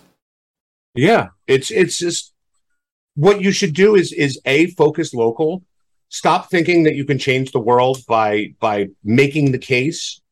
Yeah, 0.94 1.28
it's 1.46 1.70
it's 1.70 1.98
just 1.98 2.32
what 3.14 3.42
you 3.42 3.52
should 3.52 3.74
do 3.74 3.94
is 3.94 4.12
is 4.12 4.40
a 4.46 4.68
focus 4.68 5.12
local. 5.12 5.62
Stop 6.08 6.50
thinking 6.50 6.84
that 6.84 6.96
you 6.96 7.04
can 7.04 7.18
change 7.18 7.52
the 7.52 7.60
world 7.60 7.98
by 8.08 8.54
by 8.60 8.88
making 9.04 9.52
the 9.52 9.58
case 9.58 10.22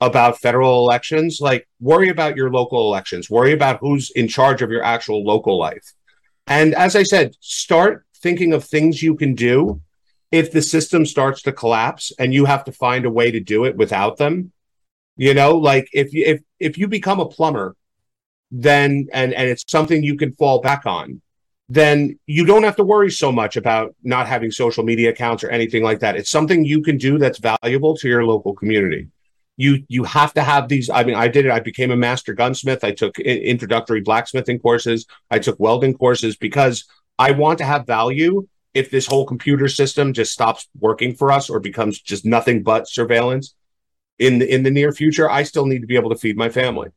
about 0.00 0.40
federal 0.40 0.78
elections. 0.78 1.40
Like 1.42 1.68
worry 1.78 2.08
about 2.08 2.36
your 2.36 2.50
local 2.50 2.86
elections. 2.88 3.28
Worry 3.28 3.52
about 3.52 3.80
who's 3.80 4.10
in 4.12 4.28
charge 4.28 4.62
of 4.62 4.70
your 4.70 4.82
actual 4.82 5.22
local 5.24 5.58
life. 5.58 5.92
And 6.46 6.74
as 6.74 6.96
I 6.96 7.02
said, 7.02 7.34
start 7.40 8.06
thinking 8.16 8.54
of 8.54 8.64
things 8.64 9.02
you 9.02 9.14
can 9.14 9.34
do 9.34 9.82
if 10.30 10.52
the 10.52 10.62
system 10.62 11.06
starts 11.06 11.42
to 11.42 11.52
collapse 11.52 12.12
and 12.18 12.34
you 12.34 12.44
have 12.44 12.64
to 12.64 12.72
find 12.72 13.06
a 13.06 13.10
way 13.10 13.30
to 13.30 13.40
do 13.40 13.64
it 13.64 13.76
without 13.76 14.16
them 14.16 14.52
you 15.16 15.34
know 15.34 15.56
like 15.56 15.88
if 15.92 16.12
you 16.12 16.24
if 16.24 16.40
if 16.58 16.78
you 16.78 16.88
become 16.88 17.20
a 17.20 17.26
plumber 17.26 17.76
then 18.50 19.08
and 19.12 19.34
and 19.34 19.48
it's 19.48 19.64
something 19.66 20.02
you 20.02 20.16
can 20.16 20.32
fall 20.34 20.60
back 20.60 20.86
on 20.86 21.20
then 21.68 22.18
you 22.26 22.46
don't 22.46 22.62
have 22.62 22.76
to 22.76 22.84
worry 22.84 23.10
so 23.10 23.30
much 23.30 23.56
about 23.56 23.94
not 24.02 24.26
having 24.26 24.50
social 24.50 24.84
media 24.84 25.10
accounts 25.10 25.44
or 25.44 25.50
anything 25.50 25.82
like 25.82 26.00
that. 26.00 26.16
It's 26.16 26.30
something 26.30 26.64
you 26.64 26.80
can 26.80 26.96
do 26.96 27.18
that's 27.18 27.38
valuable 27.38 27.94
to 27.96 28.08
your 28.08 28.24
local 28.24 28.54
community. 28.54 29.08
You 29.58 29.84
you 29.88 30.04
have 30.04 30.32
to 30.34 30.42
have 30.42 30.68
these 30.68 30.88
i 30.88 31.02
mean 31.04 31.16
i 31.16 31.28
did 31.28 31.44
it. 31.44 31.50
I 31.50 31.60
became 31.60 31.90
a 31.90 31.96
master 31.96 32.32
gunsmith. 32.32 32.84
I 32.84 32.92
took 32.92 33.18
introductory 33.18 34.00
blacksmithing 34.00 34.60
courses. 34.60 35.06
I 35.30 35.40
took 35.40 35.58
welding 35.58 35.94
courses 35.94 36.36
because 36.36 36.84
i 37.18 37.32
want 37.32 37.58
to 37.58 37.64
have 37.64 37.86
value 37.86 38.46
if 38.74 38.90
this 38.90 39.06
whole 39.06 39.24
computer 39.24 39.68
system 39.68 40.12
just 40.12 40.32
stops 40.32 40.68
working 40.78 41.14
for 41.14 41.32
us 41.32 41.50
or 41.50 41.60
becomes 41.60 42.00
just 42.00 42.24
nothing 42.24 42.62
but 42.62 42.88
surveillance 42.88 43.54
in 44.18 44.38
the, 44.38 44.52
in 44.52 44.62
the 44.62 44.70
near 44.70 44.92
future, 44.92 45.30
I 45.30 45.42
still 45.42 45.66
need 45.66 45.80
to 45.80 45.86
be 45.86 45.96
able 45.96 46.10
to 46.10 46.16
feed 46.16 46.36
my 46.36 46.48
family. 46.48 46.88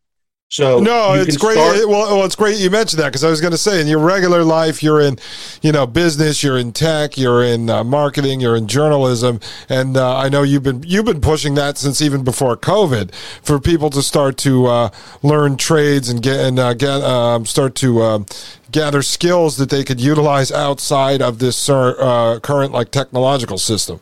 So 0.51 0.81
no, 0.81 1.13
it's 1.13 1.37
great. 1.37 1.53
Start- 1.53 1.87
well, 1.87 2.17
well, 2.17 2.25
it's 2.25 2.35
great 2.35 2.57
you 2.57 2.69
mentioned 2.69 3.01
that 3.01 3.07
because 3.07 3.23
I 3.23 3.29
was 3.29 3.39
going 3.39 3.51
to 3.51 3.57
say 3.57 3.79
in 3.79 3.87
your 3.87 3.99
regular 3.99 4.43
life, 4.43 4.83
you're 4.83 4.99
in, 4.99 5.17
you 5.61 5.71
know, 5.71 5.87
business, 5.87 6.43
you're 6.43 6.57
in 6.57 6.73
tech, 6.73 7.17
you're 7.17 7.41
in 7.41 7.69
uh, 7.69 7.85
marketing, 7.85 8.41
you're 8.41 8.57
in 8.57 8.67
journalism, 8.67 9.39
and 9.69 9.95
uh, 9.95 10.17
I 10.17 10.27
know 10.27 10.43
you've 10.43 10.63
been 10.63 10.83
you've 10.83 11.05
been 11.05 11.21
pushing 11.21 11.53
that 11.55 11.77
since 11.77 12.01
even 12.01 12.25
before 12.25 12.57
COVID 12.57 13.15
for 13.41 13.61
people 13.61 13.89
to 13.91 14.01
start 14.01 14.35
to 14.39 14.65
uh, 14.65 14.89
learn 15.23 15.55
trades 15.55 16.09
and 16.09 16.21
get 16.21 16.41
and 16.41 16.59
uh, 16.59 16.73
get 16.73 17.01
um, 17.01 17.45
start 17.45 17.73
to 17.75 18.01
um, 18.01 18.25
gather 18.71 19.01
skills 19.01 19.55
that 19.55 19.69
they 19.69 19.85
could 19.85 20.01
utilize 20.01 20.51
outside 20.51 21.21
of 21.21 21.39
this 21.39 21.69
uh, 21.69 22.39
current 22.43 22.73
like 22.73 22.91
technological 22.91 23.57
system. 23.57 24.01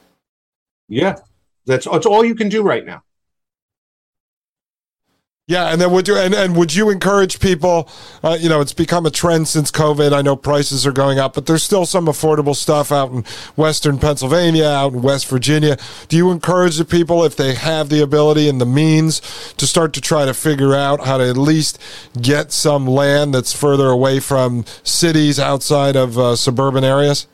Yeah, 0.87 1.17
that's 1.67 1.85
that's 1.85 2.07
all 2.07 2.25
you 2.25 2.33
can 2.33 2.49
do 2.49 2.63
right 2.63 2.83
now. 2.83 3.03
Yeah, 5.49 5.69
and 5.69 5.81
then 5.81 5.89
would 5.93 6.07
you 6.07 6.15
and, 6.15 6.35
and 6.35 6.55
would 6.55 6.75
you 6.75 6.91
encourage 6.91 7.39
people? 7.39 7.89
Uh, 8.21 8.37
you 8.39 8.49
know, 8.49 8.61
it's 8.61 8.71
become 8.71 9.07
a 9.07 9.09
trend 9.09 9.47
since 9.47 9.71
COVID. 9.71 10.13
I 10.13 10.21
know 10.21 10.35
prices 10.35 10.85
are 10.85 10.91
going 10.91 11.17
up, 11.17 11.33
but 11.33 11.47
there's 11.47 11.63
still 11.63 11.87
some 11.87 12.05
affordable 12.05 12.55
stuff 12.55 12.91
out 12.91 13.11
in 13.11 13.23
Western 13.55 13.97
Pennsylvania, 13.97 14.65
out 14.65 14.93
in 14.93 15.01
West 15.01 15.27
Virginia. 15.27 15.75
Do 16.07 16.17
you 16.17 16.29
encourage 16.29 16.77
the 16.77 16.85
people, 16.85 17.23
if 17.23 17.35
they 17.35 17.55
have 17.55 17.89
the 17.89 17.99
ability 17.99 18.47
and 18.47 18.61
the 18.61 18.67
means, 18.67 19.21
to 19.55 19.65
start 19.65 19.91
to 19.93 20.01
try 20.01 20.23
to 20.23 20.35
figure 20.35 20.75
out 20.75 21.07
how 21.07 21.17
to 21.17 21.27
at 21.27 21.35
least 21.35 21.79
get 22.21 22.51
some 22.51 22.85
land 22.85 23.33
that's 23.33 23.51
further 23.51 23.87
away 23.87 24.19
from 24.19 24.65
cities 24.83 25.39
outside 25.39 25.95
of 25.95 26.19
uh, 26.19 26.35
suburban 26.35 26.83
areas? 26.83 27.25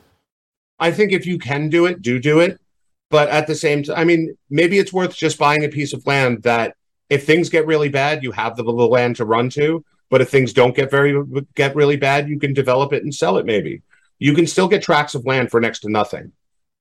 I 0.80 0.92
think 0.92 1.12
if 1.12 1.26
you 1.26 1.38
can 1.38 1.68
do 1.68 1.86
it, 1.86 2.02
do 2.02 2.20
do 2.20 2.40
it. 2.40 2.62
But 3.10 3.28
at 3.28 3.46
the 3.48 3.56
same 3.56 3.84
time, 3.84 3.98
I 3.98 4.06
mean, 4.06 4.38
maybe 4.50 4.80
it's 4.80 4.94
worth 4.94 5.18
just 5.18 5.38
buying 5.38 5.66
a 5.66 5.70
piece 5.70 5.92
of 5.92 6.08
land 6.08 6.44
that 6.44 6.78
if 7.10 7.26
things 7.26 7.50
get 7.50 7.68
really 7.68 7.90
bad, 7.90 8.24
you 8.24 8.32
have 8.32 8.56
the, 8.56 8.64
the 8.64 8.72
land 8.72 9.18
to 9.18 9.26
run 9.26 9.50
to. 9.52 9.84
But 10.10 10.22
if 10.22 10.30
things 10.30 10.54
don't 10.54 10.76
get 10.76 10.92
very 10.92 11.20
get 11.56 11.76
really 11.76 11.98
bad, 11.98 12.30
you 12.30 12.40
can 12.40 12.54
develop 12.54 12.94
it 12.94 13.04
and 13.04 13.14
sell 13.14 13.38
it. 13.38 13.46
Maybe 13.46 13.82
you 14.20 14.34
can 14.34 14.48
still 14.48 14.68
get 14.68 14.84
tracts 14.84 15.16
of 15.16 15.26
land 15.26 15.52
for 15.52 15.60
next 15.60 15.80
to 15.80 15.90
nothing. 15.90 16.32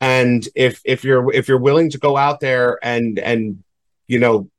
And 0.01 0.47
if 0.55 0.81
if 0.85 1.05
you're 1.05 1.33
if 1.33 1.49
you're 1.49 1.59
willing 1.59 1.91
to 1.91 1.99
go 1.99 2.17
out 2.17 2.41
there 2.41 2.79
and 2.83 3.19
and 3.19 3.63
you 4.07 4.19
know 4.19 4.51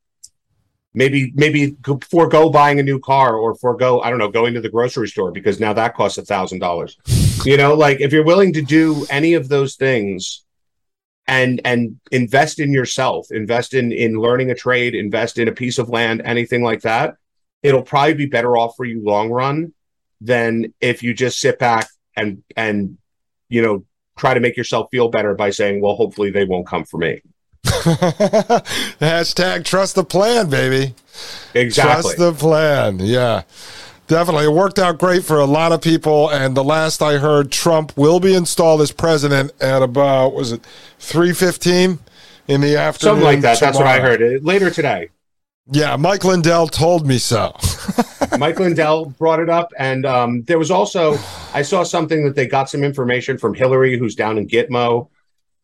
maybe 0.93 1.31
maybe 1.35 1.75
forego 2.09 2.49
buying 2.49 2.79
a 2.79 2.83
new 2.83 2.99
car 2.99 3.35
or 3.35 3.53
forego 3.55 4.01
I 4.01 4.09
don't 4.09 4.19
know 4.19 4.29
going 4.29 4.53
to 4.55 4.61
the 4.61 4.69
grocery 4.69 5.07
store 5.07 5.31
because 5.31 5.59
now 5.59 5.73
that 5.73 5.93
costs 5.93 6.17
a 6.17 6.25
thousand 6.25 6.59
dollars. 6.59 6.97
You 7.43 7.57
know, 7.57 7.75
like 7.75 8.01
if 8.01 8.11
you're 8.11 8.23
willing 8.23 8.53
to 8.53 8.61
do 8.61 9.05
any 9.09 9.35
of 9.35 9.49
those 9.49 9.75
things 9.75 10.44
and 11.27 11.59
and 11.65 11.99
invest 12.11 12.59
in 12.59 12.71
yourself, 12.71 13.27
invest 13.31 13.73
in 13.73 13.91
in 13.91 14.15
learning 14.15 14.51
a 14.51 14.55
trade, 14.55 14.95
invest 14.95 15.37
in 15.37 15.47
a 15.47 15.51
piece 15.51 15.77
of 15.77 15.89
land, 15.89 16.21
anything 16.23 16.63
like 16.63 16.81
that, 16.81 17.15
it'll 17.63 17.81
probably 17.81 18.13
be 18.13 18.25
better 18.27 18.57
off 18.57 18.75
for 18.75 18.85
you 18.85 19.03
long 19.03 19.29
run 19.29 19.73
than 20.21 20.73
if 20.81 21.03
you 21.03 21.13
just 21.13 21.39
sit 21.39 21.59
back 21.59 21.87
and 22.15 22.43
and 22.55 22.97
you 23.49 23.61
know 23.61 23.85
try 24.17 24.33
to 24.33 24.39
make 24.39 24.55
yourself 24.55 24.87
feel 24.91 25.09
better 25.09 25.33
by 25.33 25.49
saying, 25.49 25.81
well, 25.81 25.95
hopefully 25.95 26.31
they 26.31 26.45
won't 26.45 26.67
come 26.67 26.85
for 26.85 26.97
me. 26.97 27.21
Hashtag 27.65 29.65
trust 29.65 29.95
the 29.95 30.03
plan, 30.03 30.49
baby. 30.49 30.93
Exactly. 31.53 32.01
Trust 32.01 32.17
the 32.17 32.33
plan. 32.33 32.99
Yeah. 32.99 33.43
Definitely. 34.07 34.45
It 34.45 34.51
worked 34.53 34.77
out 34.77 34.99
great 34.99 35.23
for 35.23 35.39
a 35.39 35.45
lot 35.45 35.71
of 35.71 35.81
people. 35.81 36.29
And 36.29 36.55
the 36.55 36.63
last 36.63 37.01
I 37.01 37.17
heard, 37.17 37.51
Trump 37.51 37.95
will 37.97 38.19
be 38.19 38.35
installed 38.35 38.81
as 38.81 38.91
president 38.91 39.51
at 39.61 39.81
about, 39.81 40.33
was 40.33 40.51
it 40.51 40.61
3.15 40.99 41.99
in 42.47 42.61
the 42.61 42.77
afternoon? 42.77 43.15
Something 43.15 43.23
like 43.23 43.41
that. 43.41 43.57
Tomorrow. 43.57 43.71
That's 43.71 43.77
what 43.79 43.87
I 43.87 43.99
heard. 43.99 44.43
Later 44.43 44.69
today. 44.69 45.09
Yeah, 45.71 45.95
Mike 45.95 46.23
Lindell 46.23 46.67
told 46.67 47.07
me 47.07 47.17
so. 47.17 47.55
Mike 48.37 48.59
Lindell 48.59 49.05
brought 49.05 49.39
it 49.39 49.49
up, 49.49 49.73
and 49.79 50.05
um, 50.05 50.43
there 50.43 50.59
was 50.59 50.69
also 50.69 51.17
I 51.55 51.63
saw 51.63 51.81
something 51.81 52.23
that 52.25 52.35
they 52.35 52.45
got 52.45 52.69
some 52.69 52.83
information 52.83 53.39
from 53.39 53.55
Hillary, 53.55 53.97
who's 53.97 54.13
down 54.13 54.37
in 54.37 54.47
Gitmo, 54.47 55.09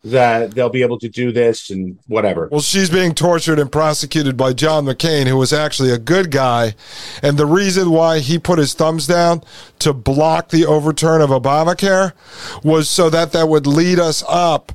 that 0.03 0.51
they'll 0.51 0.69
be 0.69 0.81
able 0.81 0.97
to 0.97 1.09
do 1.09 1.31
this 1.31 1.69
and 1.69 1.97
whatever. 2.07 2.47
Well, 2.51 2.61
she's 2.61 2.89
being 2.89 3.13
tortured 3.13 3.59
and 3.59 3.71
prosecuted 3.71 4.35
by 4.35 4.53
John 4.53 4.85
McCain, 4.85 5.27
who 5.27 5.37
was 5.37 5.53
actually 5.53 5.91
a 5.91 5.99
good 5.99 6.31
guy. 6.31 6.73
And 7.21 7.37
the 7.37 7.45
reason 7.45 7.91
why 7.91 8.19
he 8.19 8.39
put 8.39 8.57
his 8.57 8.73
thumbs 8.73 9.05
down 9.05 9.43
to 9.79 9.93
block 9.93 10.49
the 10.49 10.65
overturn 10.65 11.21
of 11.21 11.29
Obamacare 11.29 12.13
was 12.63 12.89
so 12.89 13.09
that 13.11 13.31
that 13.33 13.47
would 13.47 13.67
lead 13.67 13.99
us 13.99 14.23
up 14.27 14.71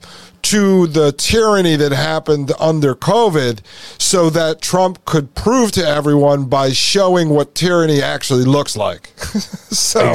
to 0.47 0.87
the 0.87 1.11
tyranny 1.11 1.75
that 1.75 1.91
happened 1.91 2.53
under 2.61 2.95
COVID 2.95 3.59
so 3.99 4.31
that 4.31 4.63
Trump 4.63 5.05
could 5.05 5.35
prove 5.35 5.73
to 5.73 5.85
everyone 5.85 6.45
by 6.45 6.71
showing 6.71 7.31
what 7.31 7.53
tyranny 7.57 8.01
actually 8.01 8.45
looks 8.45 8.77
like. 8.77 9.09
so 9.17 10.13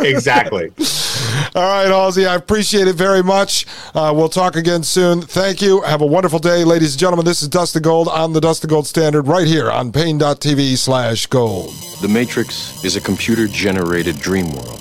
exactly. 0.00 0.70
All 1.54 1.62
right, 1.62 1.86
Halsey, 1.86 2.24
I 2.24 2.34
appreciate 2.34 2.88
it 2.88 2.96
very 2.96 3.22
much. 3.22 3.66
Uh, 3.94 4.10
we'll 4.16 4.30
talk 4.30 4.56
again 4.56 4.82
soon. 4.82 5.20
Thank 5.20 5.60
you. 5.60 5.82
Have 5.82 6.00
a 6.00 6.06
wonderful 6.06 6.38
day, 6.38 6.64
ladies 6.64 6.94
and 6.94 7.00
gentlemen. 7.00 7.26
This 7.26 7.42
is 7.42 7.48
Dustin 7.48 7.82
Gold 7.82 8.08
on 8.08 8.32
the 8.32 8.40
Dustin 8.40 8.70
Gold 8.70 8.86
Standard 8.86 9.26
right 9.26 9.46
here 9.46 9.70
on 9.70 9.92
Paine.tv 9.92 10.78
slash 10.78 11.26
gold. 11.26 11.74
The 12.00 12.08
Matrix 12.08 12.82
is 12.84 12.96
a 12.96 13.02
computer 13.02 13.46
generated 13.46 14.18
dream 14.18 14.50
world 14.50 14.80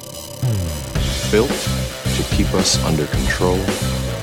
built 1.30 1.51
to 2.16 2.24
keep 2.32 2.53
us 2.53 2.82
under 2.85 3.06
control 3.07 3.59